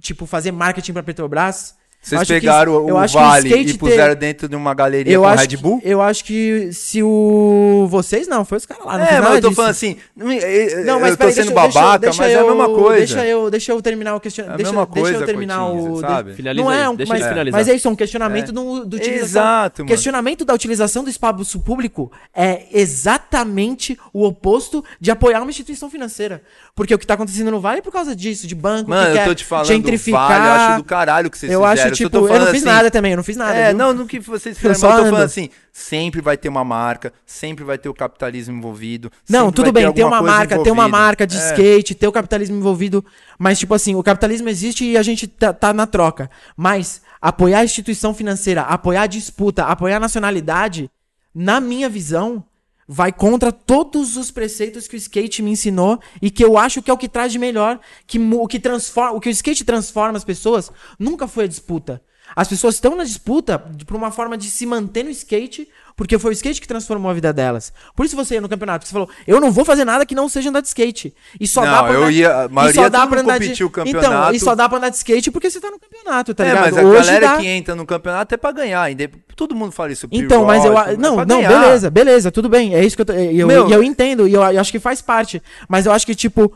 tipo, 0.00 0.24
fazer 0.26 0.52
marketing 0.52 0.92
pra 0.92 1.02
Petrobras? 1.02 1.76
Vocês 2.04 2.20
Acho 2.20 2.34
que- 2.34 2.40
pegaram 2.40 2.84
o 2.84 2.88
eu 2.88 2.98
acho 2.98 3.16
que 3.16 3.22
o 3.22 3.26
Vale 3.28 3.48
skate 3.48 3.70
e 3.70 3.78
puseram 3.78 4.14
dentro 4.16 4.48
de 4.48 4.56
uma 4.56 4.74
galeria 4.74 5.12
Eu 5.14 5.20
com 5.22 5.28
acho, 5.28 5.40
Red 5.48 5.56
Bull? 5.56 5.80
que, 5.80 5.88
eu 5.88 6.02
acho 6.02 6.24
que 6.24 6.72
se 6.72 7.00
o. 7.00 7.86
Vocês 7.88 8.26
não, 8.26 8.44
foi 8.44 8.58
os 8.58 8.66
caras 8.66 8.84
lá. 8.84 8.98
Não 8.98 9.04
é, 9.04 9.12
mas 9.12 9.20
nada 9.22 9.34
eu 9.36 9.40
tô 9.40 9.48
disso. 9.50 9.54
falando 9.56 9.70
assim, 9.70 9.96
não, 10.16 10.32
eu, 10.32 10.84
Não, 10.84 10.98
mas 11.00 11.10
eu 11.10 11.16
tô 11.16 11.18
peraí, 11.18 11.32
sendo 11.34 11.46
deixa, 11.52 11.60
deixa 11.62 11.80
babaca, 11.80 11.98
deixa 12.00 12.22
mas 12.22 12.32
eu, 12.32 12.38
é 12.38 12.42
a 12.42 12.46
mesma 12.46 12.68
coisa. 12.68 12.96
Deixa 12.98 13.24
eu, 13.26 13.50
deixa 13.52 13.72
eu 13.72 13.80
terminar 13.80 14.14
o 14.14 14.16
É 14.16 14.20
questionamento. 14.20 14.54
a 14.54 14.56
deixa, 14.56 14.72
mesma 14.72 14.86
deixa 14.86 15.00
coisa, 15.08 15.22
eu 15.22 15.26
terminar 15.26 15.58
Coutinho, 15.60 15.92
o. 15.92 16.00
sabe? 16.00 16.34
Finaliza 16.34 16.64
não 16.64 16.72
é 16.72 16.88
um, 16.90 16.96
deixa 16.96 17.12
mas, 17.12 17.22
finalizar. 17.24 17.60
mas 17.60 17.68
é 17.68 17.74
isso, 17.74 17.86
é 17.86 17.90
um 17.92 17.96
questionamento 17.96 18.48
É. 18.48 18.52
do, 18.52 18.84
do 18.84 18.96
utilização. 18.96 19.24
Exato, 19.42 19.82
mano. 19.82 19.88
questionamento 19.88 20.44
da 20.44 20.54
utilização 20.54 21.04
do 21.04 21.10
espaço 21.10 21.60
público 21.60 22.10
é 22.34 22.64
exatamente 22.72 23.96
o 24.12 24.24
oposto 24.24 24.84
de 25.00 25.10
apoiar 25.10 25.40
uma 25.40 25.50
instituição 25.50 25.88
financeira. 25.90 26.42
Porque 26.74 26.94
o 26.94 26.98
que 26.98 27.06
tá 27.06 27.14
acontecendo 27.14 27.50
no 27.50 27.60
Vale 27.60 27.78
é 27.78 27.82
por 27.82 27.92
causa 27.92 28.16
disso, 28.16 28.46
de 28.46 28.54
banco 28.54 28.90
Mano, 28.90 29.04
que 29.04 29.10
eu 29.10 29.14
quer 29.14 29.24
tô 29.26 29.34
te 29.34 29.44
falando 29.44 29.66
gentrificar. 29.66 30.28
Vale, 30.28 30.46
eu 30.46 30.52
acho 30.52 30.76
do 30.78 30.84
caralho 30.84 31.28
o 31.28 31.30
que 31.30 31.38
vocês 31.38 31.52
eu 31.52 31.60
fizeram. 31.60 31.91
Só 31.96 32.04
tipo, 32.04 32.10
tô 32.10 32.28
eu 32.28 32.38
não 32.40 32.46
fiz 32.46 32.56
assim, 32.62 32.64
nada 32.64 32.90
também, 32.90 33.12
eu 33.12 33.16
não 33.16 33.24
fiz 33.24 33.36
nada. 33.36 33.54
É, 33.54 33.68
viu? 33.68 33.78
não, 33.78 33.92
no 33.92 34.06
que 34.06 34.18
vocês 34.18 34.56
fizeram, 34.58 34.70
mas 34.72 34.78
só 34.80 34.88
eu 34.88 34.92
tô 34.94 35.00
ando. 35.00 35.10
falando 35.10 35.24
assim, 35.26 35.48
sempre 35.72 36.20
vai 36.20 36.36
ter 36.36 36.48
uma 36.48 36.64
marca, 36.64 37.12
sempre 37.24 37.64
vai 37.64 37.78
ter 37.78 37.88
o 37.88 37.94
capitalismo 37.94 38.56
envolvido. 38.56 39.10
Não, 39.28 39.50
tudo 39.52 39.72
bem, 39.72 39.86
ter 39.86 39.92
tem 39.94 40.04
uma 40.04 40.22
marca, 40.22 40.58
tem 40.62 40.72
uma 40.72 40.84
envolvida. 40.84 40.88
marca 40.88 41.26
de 41.26 41.36
É. 41.36 41.46
skate, 41.50 41.94
tem 41.94 42.08
o 42.08 42.12
capitalismo 42.12 42.56
envolvido, 42.56 43.04
mas 43.38 43.58
tipo 43.58 43.74
assim, 43.74 43.94
o 43.94 44.02
capitalismo 44.02 44.48
existe 44.48 44.84
e 44.84 44.96
a 44.96 45.02
gente 45.02 45.26
tá, 45.26 45.52
tá 45.52 45.72
na 45.72 45.86
troca. 45.86 46.30
Mas 46.56 47.00
apoiar 47.20 47.60
a 47.60 47.64
instituição 47.64 48.12
financeira, 48.12 48.62
apoiar 48.62 49.02
a 49.02 49.06
disputa, 49.06 49.64
apoiar 49.64 49.96
a 49.96 50.00
nacionalidade, 50.00 50.90
na 51.34 51.60
minha 51.60 51.88
visão, 51.88 52.44
vai 52.86 53.12
contra 53.12 53.52
todos 53.52 54.16
os 54.16 54.30
preceitos 54.30 54.88
que 54.88 54.96
o 54.96 54.98
skate 54.98 55.42
me 55.42 55.50
ensinou 55.50 56.00
e 56.20 56.30
que 56.30 56.44
eu 56.44 56.58
acho 56.58 56.82
que 56.82 56.90
é 56.90 56.94
o 56.94 56.98
que 56.98 57.08
traz 57.08 57.32
de 57.32 57.38
melhor, 57.38 57.80
que 58.06 58.18
o 58.18 58.46
que 58.46 58.58
transforma, 58.58 59.16
o 59.16 59.20
que 59.20 59.28
o 59.28 59.30
skate 59.30 59.64
transforma 59.64 60.16
as 60.16 60.24
pessoas, 60.24 60.70
nunca 60.98 61.26
foi 61.26 61.44
a 61.44 61.48
disputa. 61.48 62.02
As 62.34 62.48
pessoas 62.48 62.74
estão 62.76 62.96
na 62.96 63.04
disputa 63.04 63.58
por 63.86 63.96
uma 63.96 64.10
forma 64.10 64.36
de 64.38 64.50
se 64.50 64.64
manter 64.66 65.02
no 65.04 65.10
skate, 65.10 65.68
porque 65.94 66.18
foi 66.18 66.30
o 66.30 66.32
skate 66.32 66.60
que 66.60 66.66
transformou 66.66 67.10
a 67.10 67.14
vida 67.14 67.32
delas. 67.32 67.72
Por 67.94 68.06
isso 68.06 68.16
você 68.16 68.34
ia 68.34 68.40
no 68.40 68.48
campeonato, 68.48 68.86
você 68.86 68.92
falou, 68.92 69.08
eu 69.26 69.38
não 69.40 69.50
vou 69.52 69.64
fazer 69.64 69.84
nada 69.84 70.06
que 70.06 70.14
não 70.14 70.28
seja 70.28 70.48
andar 70.48 70.62
de 70.62 70.68
skate. 70.68 71.14
E 71.38 71.46
só 71.46 71.60
Não, 71.64 71.70
dá 71.70 71.82
pra 71.84 71.92
eu 71.92 72.00
andar, 72.04 72.12
ia- 72.12 72.36
a 72.42 72.44
e 72.46 72.48
maioria 72.48 72.82
só 72.82 72.88
dá 72.88 73.06
pra 73.06 73.20
andar 73.20 73.38
de 73.38 73.48
o 73.50 73.52
Então, 73.52 73.68
campeonato. 73.70 74.34
e 74.34 74.40
só 74.40 74.54
dá 74.54 74.68
pra 74.68 74.78
andar 74.78 74.88
de 74.88 74.96
skate 74.96 75.30
porque 75.30 75.50
você 75.50 75.60
tá 75.60 75.70
no 75.70 75.78
campeonato, 75.78 76.34
tá 76.34 76.44
é, 76.44 76.48
ligado? 76.48 76.62
mas 76.64 76.78
a 76.78 76.82
Hoje 76.82 76.98
galera 77.06 77.26
dá. 77.28 77.36
que 77.38 77.46
entra 77.46 77.74
no 77.74 77.84
campeonato 77.84 78.34
é 78.34 78.38
pra 78.38 78.52
ganhar. 78.52 78.90
inde- 78.90 79.10
Todo 79.36 79.54
mundo 79.54 79.72
fala 79.72 79.92
isso. 79.92 80.06
Então, 80.10 80.44
mas 80.44 80.64
eu. 80.64 80.72
Não, 80.98 81.20
é 81.20 81.24
não, 81.26 81.42
ganhar. 81.42 81.48
beleza, 81.60 81.90
beleza, 81.90 82.30
tudo 82.30 82.48
bem. 82.48 82.74
É 82.74 82.84
isso 82.84 82.96
que 82.96 83.02
eu 83.02 83.06
tô. 83.06 83.12
E 83.12 83.38
eu, 83.40 83.46
Meu- 83.46 83.68
e 83.68 83.72
eu 83.72 83.82
entendo, 83.82 84.26
e 84.28 84.32
eu, 84.32 84.42
eu 84.42 84.60
acho 84.60 84.70
que 84.72 84.78
faz 84.80 85.02
parte. 85.02 85.42
Mas 85.68 85.84
eu 85.86 85.92
acho 85.92 86.06
que, 86.06 86.14
tipo, 86.14 86.52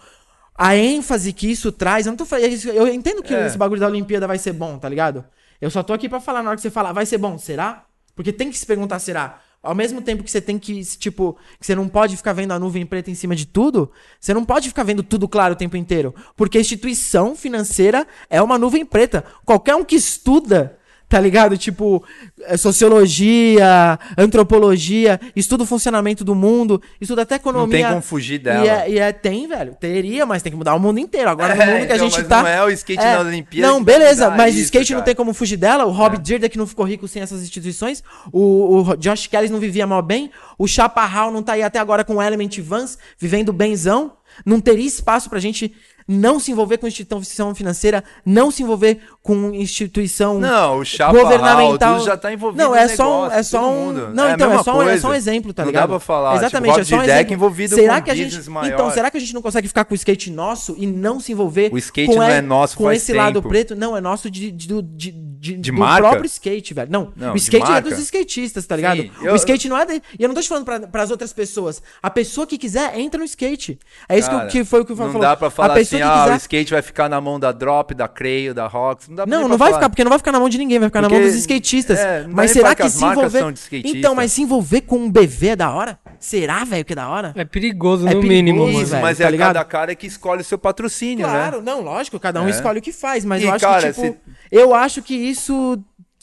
a 0.57 0.75
ênfase 0.77 1.33
que 1.33 1.51
isso 1.51 1.71
traz. 1.73 2.07
Eu 2.07 2.13
não 2.13 2.17
tô. 2.17 2.27
Eu 2.75 2.89
entendo 2.89 3.23
que 3.23 3.35
É. 3.35 3.47
esse 3.47 3.59
bagulho 3.59 3.81
da 3.81 3.87
Olimpíada 3.89 4.27
vai 4.27 4.39
ser 4.39 4.53
bom, 4.53 4.79
tá 4.79 4.89
ligado? 4.89 5.25
Eu 5.61 5.71
só 5.71 5.83
tô 5.83 5.93
aqui 5.93 6.09
pra 6.09 6.21
falar 6.21 6.43
na 6.43 6.51
hora 6.51 6.57
que 6.57 6.63
você 6.63 6.71
falar, 6.71 6.93
vai 6.93 7.07
ser 7.07 7.19
bom, 7.19 7.39
será? 7.39 7.85
Porque 8.15 8.33
tem 8.33 8.51
que 8.51 8.59
se 8.59 8.67
perguntar, 8.67 8.99
será? 8.99 9.41
Ao 9.63 9.75
mesmo 9.75 10.01
tempo 10.01 10.23
que 10.23 10.31
você 10.31 10.41
tem 10.41 10.59
que, 10.59 10.85
tipo, 10.97 11.37
que 11.59 11.67
você 11.67 11.75
não 11.75 11.89
pode 11.89 12.17
ficar 12.17 12.33
vendo 12.33 12.53
a 12.53 12.59
nuvem 12.59 12.87
preta 12.87 13.11
em 13.11 13.15
cima 13.15 13.35
de 13.35 13.47
tudo, 13.47 13.91
você 14.21 14.33
não 14.33 14.45
pode 14.45 14.69
ficar 14.69 14.85
vendo 14.85 15.03
tudo 15.03 15.27
claro 15.27 15.55
o 15.55 15.57
tempo 15.57 15.77
inteiro. 15.77 16.15
Porque 16.37 16.57
a 16.57 16.61
instituição 16.61 17.35
financeira 17.35 18.07
é 18.31 18.41
uma 18.41 18.59
nuvem 18.59 18.87
preta. 18.87 19.25
Qualquer 19.45 19.75
um 19.75 19.85
que 19.85 19.97
estuda, 19.97 20.76
tá 21.09 21.21
ligado? 21.21 21.57
Tipo, 21.57 22.03
eh, 22.45 22.57
sociologia, 22.57 23.99
antropologia, 24.19 25.21
estuda 25.35 25.63
o 25.63 25.67
funcionamento 25.67 26.25
do 26.25 26.35
mundo, 26.35 26.83
estuda 27.01 27.23
até 27.23 27.35
Não 27.37 27.41
economia. 27.41 27.79
tem 27.79 27.87
como 27.89 28.03
fugir 28.03 28.39
dela. 28.39 28.65
E 28.65 28.69
é, 28.69 28.91
e 28.91 28.99
é- 28.99 29.13
tem, 29.13 29.47
velho. 29.47 29.75
Teria, 29.79 30.27
mas 30.27 30.43
tem 30.43 30.51
que 30.51 30.59
mudar 30.59 30.75
o 30.75 30.81
mundo 30.81 30.99
inteiro. 30.99 31.29
Agora, 31.31 31.55
no 31.55 31.63
É, 31.63 31.67
mundo 31.67 31.87
que 31.87 31.93
a 31.93 31.97
então, 31.97 32.09
gente 32.11 32.19
mas 32.19 32.29
tá. 32.29 32.43
não 32.43 32.49
é 32.49 32.65
o 32.65 32.71
skate 32.71 33.03
na 33.03 33.21
Olimpíada 33.21 33.73
Não, 33.73 33.83
beleza, 33.83 34.31
mas 34.31 34.55
o 34.55 34.59
isso, 34.59 34.65
skate 34.67 34.93
não 34.93 34.99
cara. 35.01 35.05
tem 35.07 35.15
como 35.15 35.33
fugir 35.33 35.57
dela. 35.57 35.85
O 35.85 35.91
Rob 35.91 36.19
Dyrdek 36.19 36.53
que 36.53 36.59
não 36.59 36.67
ficou 36.67 36.85
rico 36.87 37.07
sem 37.09 37.23
essas 37.23 37.43
instituições. 37.43 38.03
O, 38.33 38.81
o 38.83 38.97
Josh 38.97 39.27
Kelly 39.27 39.49
não 39.49 39.59
vivia 39.59 39.87
mal 39.87 40.03
bem. 40.03 40.31
O 40.59 40.67
Chaparral 40.67 41.31
não 41.33 41.43
tá 41.43 41.53
aí 41.55 41.63
até 41.63 41.79
agora 41.79 42.05
com 42.05 42.17
o 42.17 42.23
Element 42.23 42.59
Vans, 42.61 42.99
vivendo 43.19 43.53
benzão. 43.53 44.13
Não 44.45 44.61
teria 44.61 44.87
espaço 44.87 45.31
pra 45.31 45.39
gente 45.41 45.73
não 46.09 46.39
se 46.39 46.53
envolver 46.53 46.79
com 46.79 46.87
instituição 46.87 47.55
financeira, 47.55 48.05
não 48.25 48.51
se 48.51 48.63
envolver 48.63 49.01
com 49.23 49.53
instituição 49.55 50.39
Não, 50.39 50.79
o 50.79 50.85
Chaparral, 50.85 51.23
governamental. 51.25 52.01
já 52.01 52.17
tá 52.17 52.33
envolvido 52.33 52.63
Não, 52.63 52.75
é 52.75 52.87
só 52.89 53.05
um, 53.09 53.23
negócio, 53.25 53.39
é 53.39 53.43
só 53.43 53.71
um, 53.73 53.93
não, 53.93 54.29
É 54.29 54.33
então 54.35 54.53
é 54.53 54.63
só, 54.63 54.83
é 54.83 54.99
só 54.99 55.09
um 55.11 55.15
exemplo, 55.15 55.53
tá 55.53 55.63
Não 55.63 55.71
ligado? 55.71 55.83
dá 55.83 55.89
pra 55.89 56.01
falar, 56.01 56.37
Exatamente, 56.37 56.73
tipo, 56.75 56.81
é 56.81 56.85
só 56.85 56.97
um 56.97 57.03
exemplo. 57.03 57.33
envolvido 57.35 57.75
será 57.75 57.99
com 57.99 58.05
que 58.05 58.11
a 58.11 58.15
gente, 58.15 58.27
business 58.27 58.49
maior. 58.49 58.73
então, 58.75 58.91
será 58.93 59.11
que 59.11 59.17
a 59.17 59.21
gente 59.21 59.35
não 59.35 59.43
consegue 59.43 59.67
ficar 59.69 59.85
com 59.85 59.95
o 59.95 59.97
skate 59.97 60.31
nosso 60.31 60.75
e 60.79 60.87
não 60.87 61.19
se 61.19 61.33
envolver 61.33 61.71
O 61.73 61.79
skate 61.79 62.13
com 62.13 62.21
não 62.21 62.29
e- 62.29 62.33
é 62.33 62.41
nosso 62.41 62.77
com 62.77 62.91
esse 62.93 63.13
lado 63.13 63.35
tempo. 63.41 63.49
preto? 63.49 63.75
Não, 63.75 63.97
é 63.97 64.01
nosso 64.01 64.31
de, 64.31 64.51
de, 64.53 64.83
de, 64.83 65.11
de- 65.55 65.61
De 65.61 65.71
do 65.71 65.79
marca? 65.79 66.09
próprio 66.09 66.27
skate, 66.27 66.75
velho. 66.75 66.91
Não, 66.91 67.13
Não, 67.17 67.33
o 67.33 67.37
skate 67.37 67.71
é 67.73 67.81
dos 67.81 67.99
skatistas, 67.99 68.67
tá 68.67 68.77
ligado? 68.77 69.03
Sim, 69.03 69.11
o 69.21 69.27
eu- 69.27 69.37
skate 69.37 69.69
não 69.69 69.77
é 69.79 69.85
de, 69.87 69.95
e 70.19 70.23
eu 70.23 70.29
não 70.29 70.35
tô 70.35 70.41
te 70.41 70.49
falando 70.49 70.65
para 70.91 71.03
as 71.03 71.11
outras 71.11 71.33
pessoas. 71.33 71.83
A 72.03 72.11
pessoa 72.11 72.47
que 72.47 72.59
quiser 72.59 72.99
entra 72.99 73.19
no 73.19 73.25
skate. 73.25 73.79
É 74.09 74.19
isso 74.19 74.29
que, 74.29 74.35
eu- 74.35 74.39
Cara, 74.39 74.51
que 74.51 74.65
foi 74.65 74.81
o 74.81 74.85
que 74.85 74.93
o 74.93 74.97
Fábio 74.97 75.13
Não 75.13 75.21
falou. 75.21 75.29
dá 75.29 75.37
pra 75.37 75.51
falar 75.51 75.73
a 75.73 75.75
pessoa 75.75 76.01
assim, 76.01 76.09
que 76.11 76.19
ah, 76.19 76.23
quiser 76.25 76.35
o 76.35 76.37
skate 76.39 76.71
vai 76.73 76.83
ficar 76.83 77.09
na 77.09 77.21
mão 77.21 77.39
da 77.41 77.53
Drop, 77.53 77.95
da 77.95 78.09
Creio, 78.09 78.55
da 78.55 78.67
Rox. 78.67 79.09
Não 79.09 79.17
dá 79.17 79.27
pra 79.27 79.31
Não, 79.37 79.43
não 79.43 79.49
pra 79.51 79.57
vai 79.59 79.69
falar. 79.69 79.79
ficar, 79.81 79.89
porque 79.91 80.05
não 80.05 80.09
vai 80.11 80.19
ficar 80.19 80.33
na 80.33 80.41
mão 80.41 80.49
de 80.49 80.59
ninguém, 80.59 80.79
vai 80.79 80.89
ficar 80.89 81.03
na 81.03 81.09
mão 81.09 81.19
Porque- 81.19 81.31
dos 81.31 81.39
skatistas. 81.41 81.99
é, 81.99 82.23
não 82.23 82.31
mas 82.35 82.51
será 82.51 82.69
pra 82.69 82.75
que 82.77 82.83
que 82.85 82.91
se 82.91 83.05
envolver. 83.05 83.55
Então, 83.73 84.15
mas 84.15 84.33
se 84.33 84.43
envolver 84.43 84.81
com 84.83 84.97
um 84.99 85.11
BV 85.11 85.49
é 85.49 85.57
da 85.57 85.71
hora? 85.73 85.99
Será, 86.21 86.65
velho, 86.65 86.85
que 86.85 86.93
é 86.93 86.97
da 86.97 87.09
hora? 87.09 87.33
É 87.37 87.45
perigoso, 87.45 88.07
É 88.07 88.15
no 88.15 88.21
perigoso, 88.21 88.29
mínimo, 88.29 88.69
Isso, 88.69 88.91
mano. 88.93 89.03
mas 89.03 89.19
tá 89.19 89.25
é 89.25 89.31
ligado? 89.31 89.49
cada 89.55 89.65
cara 89.65 89.95
que 89.95 90.07
escolhe 90.07 90.41
o 90.41 90.45
seu 90.45 90.59
patrocínio, 90.59 91.27
Claro, 91.27 91.59
né? 91.59 91.63
não, 91.73 91.81
lógico, 91.83 92.19
cada 92.21 92.41
um 92.43 92.47
É. 92.47 92.51
escolhe 92.51 92.79
o 92.79 92.83
que 92.83 92.93
faz, 92.93 93.25
mas 93.25 93.43
E, 93.43 93.47
eu 93.47 93.53
acho 93.55 93.65
cara, 93.65 93.93
que, 93.93 94.01
tipo, 94.03 94.17
se- 94.17 94.35
eu 94.51 94.75
acho 94.75 95.03
que 95.03 95.15
isso, 95.15 95.79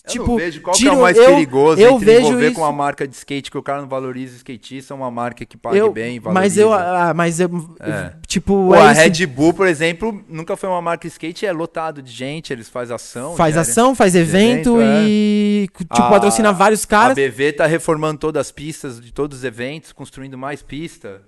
Eu 0.05 0.11
tipo, 0.11 0.35
vejo 0.35 0.61
qual 0.61 0.73
que 0.73 0.79
tira 0.81 0.93
é 0.93 0.97
o 0.97 1.01
mais 1.01 1.15
eu- 1.15 1.25
perigoso 1.27 1.81
eu 1.81 1.91
entre 1.93 2.05
vejo 2.05 2.27
envolver 2.27 2.45
isso- 2.47 2.55
com 2.55 2.61
uma 2.61 2.71
marca 2.73 3.07
de 3.07 3.15
skate 3.15 3.49
que 3.49 3.57
o 3.57 3.63
cara 3.63 3.79
não 3.81 3.87
valoriza 3.87 4.33
o 4.33 4.35
skatista, 4.35 4.93
uma 4.93 5.09
marca 5.09 5.45
que 5.45 5.55
pague 5.55 5.77
eu, 5.77 5.93
bem, 5.93 6.19
mas 6.19 6.33
valoriza. 6.57 6.61
eu, 6.61 6.73
ah, 6.73 7.13
mas 7.15 7.39
eu, 7.39 7.49
É. 7.79 8.11
tipo, 8.27 8.67
Pô, 8.67 8.75
é 8.75 8.81
a. 8.81 8.91
Red 8.91 9.25
Bull, 9.27 9.53
por 9.53 9.65
exemplo, 9.65 10.21
nunca 10.27 10.57
foi 10.57 10.67
uma 10.67 10.81
marca 10.81 11.07
de 11.07 11.13
skate, 11.13 11.45
é 11.45 11.53
lotado 11.53 12.01
de 12.01 12.11
gente, 12.11 12.51
eles 12.51 12.67
fazem 12.67 12.93
ação. 12.93 13.37
faz 13.37 13.55
ação, 13.55 13.95
faz 13.95 14.13
evento, 14.13 14.75
evento, 14.75 14.81
é. 14.81 15.03
e, 15.07 15.69
tipo, 15.71 15.85
A- 16.03 16.09
patrocina 16.09 16.51
vários 16.51 16.83
A 16.83 16.87
caras. 16.87 17.15
BV 17.15 17.53
tá 17.53 17.65
reformando 17.65 18.19
todas 18.19 18.41
as 18.41 18.51
pistas 18.51 18.99
de 18.99 19.13
todos 19.13 19.37
os 19.37 19.43
eventos, 19.45 19.93
construindo 19.93 20.37
mais 20.37 20.61
pista. 20.61 21.21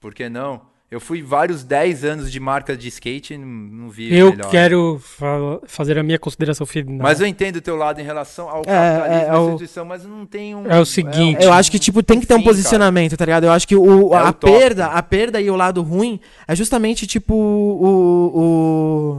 Por 0.00 0.14
que 0.14 0.30
não? 0.30 0.71
Eu 0.92 1.00
fui 1.00 1.22
vários 1.22 1.64
10 1.64 2.04
anos 2.04 2.30
de 2.30 2.38
marca 2.38 2.76
de 2.76 2.86
skate 2.88 3.32
e 3.32 3.38
não, 3.38 3.46
não 3.46 3.88
vi 3.88 4.14
Eu 4.14 4.30
melhor. 4.32 4.50
quero 4.50 5.00
fa- 5.02 5.58
fazer 5.66 5.98
a 5.98 6.02
minha 6.02 6.18
consideração 6.18 6.66
final. 6.66 6.98
Mas 7.00 7.18
eu 7.18 7.26
entendo 7.26 7.56
o 7.56 7.60
teu 7.62 7.76
lado 7.76 7.98
em 7.98 8.04
relação 8.04 8.46
ao 8.50 8.60
É, 8.60 8.64
capitalismo 8.64 9.14
é, 9.22 9.26
da 9.26 9.32
é 9.32 9.38
o- 9.38 9.44
instituição, 9.46 9.84
mas 9.86 10.04
não 10.04 10.26
tem 10.26 10.54
um... 10.54 10.66
É 10.66 10.78
o 10.78 10.84
seguinte, 10.84 11.42
Eu 11.42 11.50
acho 11.50 11.70
que, 11.70 11.78
tipo, 11.78 12.02
tem 12.02 12.20
que 12.20 12.26
ter 12.26 12.34
um 12.34 12.38
Sim, 12.38 12.44
cara. 12.44 12.54
posicionamento, 12.54 13.16
tá 13.16 13.24
ligado? 13.24 13.44
Eu 13.44 13.52
acho 13.52 13.66
que 13.66 13.74
o, 13.74 14.12
É 14.12 14.18
a 14.18 14.28
o 14.28 14.32
top. 14.34 14.52
perda, 14.52 14.86
a 14.88 15.02
perda 15.02 15.40
e 15.40 15.50
o 15.50 15.56
lado 15.56 15.80
ruim 15.80 16.20
é 16.46 16.54
justamente, 16.54 17.06
tipo, 17.06 17.34
o. 17.34 18.38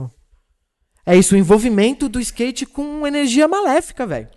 o... 0.07 0.09
É 1.05 1.17
isso, 1.17 1.33
o 1.33 1.37
envolvimento 1.37 2.07
do 2.07 2.19
skate 2.19 2.65
com 2.67 3.05
energia 3.07 3.47
maléfica, 3.47 4.05
velho. 4.05 4.27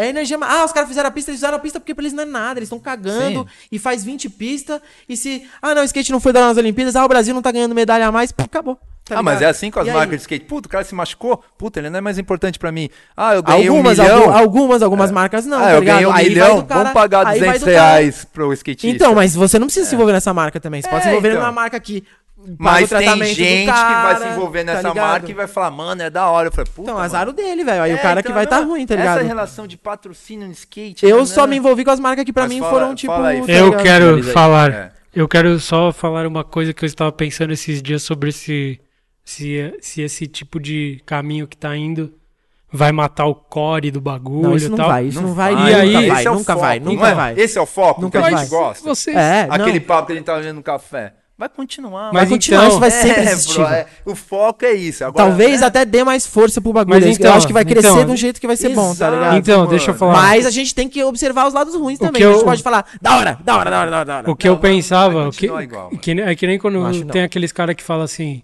É 0.00 0.08
energia. 0.08 0.38
Ah, 0.40 0.64
os 0.64 0.72
caras 0.72 0.88
fizeram 0.88 1.08
a 1.08 1.10
pista, 1.12 1.30
eles 1.30 1.40
fizeram 1.40 1.56
a 1.56 1.60
pista 1.60 1.80
porque 1.80 1.94
pra 1.94 2.02
eles 2.02 2.12
não 2.12 2.22
é 2.22 2.26
nada, 2.26 2.58
eles 2.60 2.66
estão 2.68 2.78
cagando 2.78 3.40
Sim. 3.42 3.46
e 3.72 3.78
faz 3.78 4.04
20 4.04 4.28
pistas. 4.30 4.80
E 5.08 5.16
se. 5.16 5.42
Ah, 5.60 5.74
não, 5.74 5.82
o 5.82 5.84
skate 5.84 6.12
não 6.12 6.20
foi 6.20 6.32
dar 6.32 6.40
nas 6.42 6.56
Olimpíadas, 6.56 6.94
ah, 6.96 7.04
o 7.04 7.08
Brasil 7.08 7.34
não 7.34 7.42
tá 7.42 7.50
ganhando 7.50 7.74
medalha 7.74 8.06
a 8.06 8.12
mais, 8.12 8.30
pô, 8.32 8.44
acabou. 8.44 8.76
tá 9.04 9.18
ah, 9.18 9.22
mas 9.22 9.40
é 9.42 9.46
assim 9.46 9.70
com 9.70 9.80
as 9.80 9.86
E 9.86 9.90
aí? 9.90 9.96
marcas 9.96 10.16
de 10.16 10.20
skate. 10.22 10.44
Puta, 10.44 10.68
o 10.68 10.70
cara 10.70 10.84
se 10.84 10.94
machucou. 10.94 11.42
Puta, 11.56 11.80
ele 11.80 11.88
não 11.90 11.98
é 11.98 12.00
mais 12.00 12.18
importante 12.18 12.58
pra 12.58 12.70
mim. 12.70 12.88
Ah, 13.16 13.34
eu 13.34 13.42
ganhei 13.42 13.68
Algumas, 13.68 13.98
um 13.98 14.02
milhão. 14.02 14.18
algu- 14.24 14.38
algumas, 14.38 14.82
algumas 14.82 15.10
marcas 15.10 15.46
não, 15.46 15.58
ah, 15.58 15.62
tá 15.62 15.70
eu 15.72 15.80
ligado? 15.80 15.94
ganhei 15.96 16.06
um 16.06 16.12
Aí 16.14 16.28
milhão. 16.28 16.62
cara- 16.66 16.80
Vamos 16.80 16.92
pagar 16.94 17.26
aí 17.26 17.40
vai 17.40 17.48
200 17.48 17.60
do 17.60 17.64
cara- 17.64 17.76
reais 17.96 18.24
pro 18.24 18.52
skatista. 18.52 18.86
Então, 18.94 19.14
mas 19.14 19.34
você 19.34 19.58
não 19.58 19.66
precisa 19.66 19.86
se 19.88 19.94
envolver 19.94 20.12
nessa 20.12 20.32
marca 20.34 20.60
também. 20.60 20.80
Você 20.82 20.88
pode 20.88 21.02
se 21.02 21.08
É, 21.08 21.10
envolver 21.12 21.30
então. 21.30 21.40
numa 21.40 21.52
marca 21.52 21.80
que. 21.80 22.04
Mas 22.58 22.88
tem 22.88 23.24
gente 23.24 23.60
que 23.60 23.66
cara, 23.66 24.02
vai 24.14 24.16
se 24.28 24.28
envolver 24.34 24.64
tá 24.64 24.74
nessa 24.74 24.88
ligado? 24.88 25.06
marca 25.08 25.30
e 25.30 25.34
vai 25.34 25.46
falar, 25.46 25.70
mano, 25.70 26.02
é 26.02 26.08
da 26.10 26.28
hora. 26.30 26.48
Eu 26.48 26.52
falei, 26.52 26.70
puta, 26.74 26.90
Então, 26.90 26.98
azar 26.98 27.28
o 27.28 27.32
dele, 27.32 27.64
velho. 27.64 27.82
Aí 27.82 27.90
É, 27.90 27.94
o 27.94 27.98
cara 28.00 28.22
que 28.22 28.28
então, 28.28 28.34
vai 28.34 28.44
estar 28.44 28.60
não, 28.60 28.68
ruim, 28.68 28.86
tá 28.86 28.94
ligado? 28.96 29.18
Essa 29.18 29.26
relação 29.26 29.66
de 29.66 29.76
patrocínio 29.76 30.46
no 30.46 30.52
skate. 30.52 31.04
Eu 31.04 31.18
né, 31.20 31.26
só 31.26 31.42
né? 31.42 31.50
me 31.50 31.56
envolvi 31.56 31.84
com 31.84 31.90
as 31.90 32.00
marcas 32.00 32.24
que 32.24 32.32
pra 32.32 32.44
Mas 32.44 32.52
mim 32.52 32.60
fala- 32.60 32.72
foram, 32.72 32.94
tipo. 32.94 33.12
fala 33.12 33.28
aí, 33.28 33.40
tá 33.44 33.52
Eu 33.52 33.64
ligado? 33.66 33.82
quero 33.82 34.24
falar. 34.24 34.70
É. 34.72 34.92
Eu 35.14 35.26
quero 35.26 35.58
só 35.58 35.90
falar 35.92 36.26
uma 36.26 36.44
coisa 36.44 36.72
que 36.72 36.84
eu 36.84 36.86
estava 36.86 37.10
pensando 37.10 37.52
esses 37.52 37.82
dias 37.82 38.02
sobre 38.02 38.30
se, 38.30 38.78
se, 39.24 39.74
se 39.80 40.02
esse 40.02 40.26
tipo 40.26 40.60
de 40.60 41.02
caminho 41.04 41.46
que 41.48 41.56
tá 41.56 41.76
indo 41.76 42.12
vai 42.70 42.92
matar 42.92 43.24
o 43.24 43.34
core 43.34 43.90
do 43.90 43.98
bagulho 44.00 44.42
Não, 44.50 44.54
isso 44.56 44.66
e 44.66 44.68
não 44.68 44.76
tal. 44.76 44.88
vai, 44.88 45.06
isso 45.06 45.20
não, 45.22 45.32
vai, 45.32 45.54
vai. 45.54 45.62
nunca 45.64 45.70
E 45.70 45.74
aí- 45.96 46.08
vai, 46.08 46.18
Esse 46.18 46.26
é 46.26 46.30
o 46.30 46.34
nunca 46.34 46.52
foco, 46.52 46.60
vai, 46.66 46.80
não 46.80 46.92
nunca 46.92 47.08
é? 47.08 47.14
vai. 47.14 47.34
Esse 47.40 47.58
é 47.58 47.60
o 47.62 47.66
foco 47.66 48.02
Nunca 48.02 48.18
que 48.20 48.26
a 48.26 48.30
vai. 48.30 48.38
gente 48.40 48.50
gosta. 48.50 48.84
Vocês, 48.88 49.16
É, 49.16 49.46
não. 49.46 49.54
Aquele 49.54 49.80
papo 49.80 50.06
que 50.06 50.12
a 50.12 50.16
gente 50.16 50.24
tava 50.26 50.40
vendo 50.42 50.56
no 50.56 50.62
café. 50.62 51.14
Vai 51.38 51.48
continuar. 51.48 52.12
Mas 52.12 52.22
Vai 52.22 52.26
continuar, 52.30 52.58
então- 52.64 52.70
isso 52.70 52.80
vai 52.80 52.90
sempre 52.90 53.20
É, 53.22 53.30
existir. 53.32 53.54
bro, 53.54 53.62
é, 53.66 53.86
o 54.04 54.14
foco 54.16 54.64
é 54.64 54.72
isso. 54.72 55.04
Agora, 55.04 55.24
Talvez 55.28 55.60
né? 55.60 55.66
até 55.68 55.84
dê 55.84 56.02
mais 56.02 56.26
força 56.26 56.60
pro 56.60 56.72
bagulho. 56.72 56.96
Mas 56.96 57.04
eu 57.04 57.12
então, 57.12 57.32
acho 57.32 57.46
que 57.46 57.52
vai 57.52 57.64
crescer 57.64 57.86
então- 57.90 58.04
de 58.06 58.10
um 58.10 58.16
jeito 58.16 58.40
que 58.40 58.46
vai 58.48 58.56
ser 58.56 58.70
bom, 58.70 58.86
tá 58.88 58.90
Exato. 59.06 59.14
ligado? 59.14 59.36
Então, 59.36 59.58
mano. 59.58 59.70
deixa 59.70 59.92
eu 59.92 59.94
falar. 59.94 60.14
Mas 60.14 60.44
a 60.46 60.50
gente 60.50 60.74
tem 60.74 60.88
que 60.88 61.02
observar 61.04 61.46
os 61.46 61.54
lados 61.54 61.76
ruins 61.76 61.96
O 62.00 62.00
também. 62.06 62.20
que 62.20 62.26
A 62.26 62.30
gente 62.32 62.40
eu- 62.40 62.44
pode 62.44 62.60
falar, 62.60 62.84
da 63.00 63.16
hora, 63.16 63.38
da 63.44 63.56
hora, 63.56 63.70
da 63.70 63.80
hora, 63.80 63.90
da 63.90 63.96
hora. 63.98 64.04
Da 64.04 64.16
hora. 64.16 64.30
O 64.32 64.34
que 64.34 64.48
eu 64.48 64.54
Não, 64.54 64.60
vai- 64.60 64.70
pensava, 64.72 65.14
vai 65.20 65.28
o 65.28 65.30
que, 65.30 65.46
igual, 65.46 65.90
que 65.90 66.14
nem- 66.14 66.24
é 66.24 66.34
que 66.34 66.46
nem 66.46 66.58
quando 66.58 66.74
Eu 66.74 66.86
acho 66.86 67.00
não. 67.04 67.12
tem 67.12 67.22
aqueles 67.22 67.52
caras 67.52 67.76
que 67.76 67.84
falam 67.84 68.02
assim: 68.04 68.42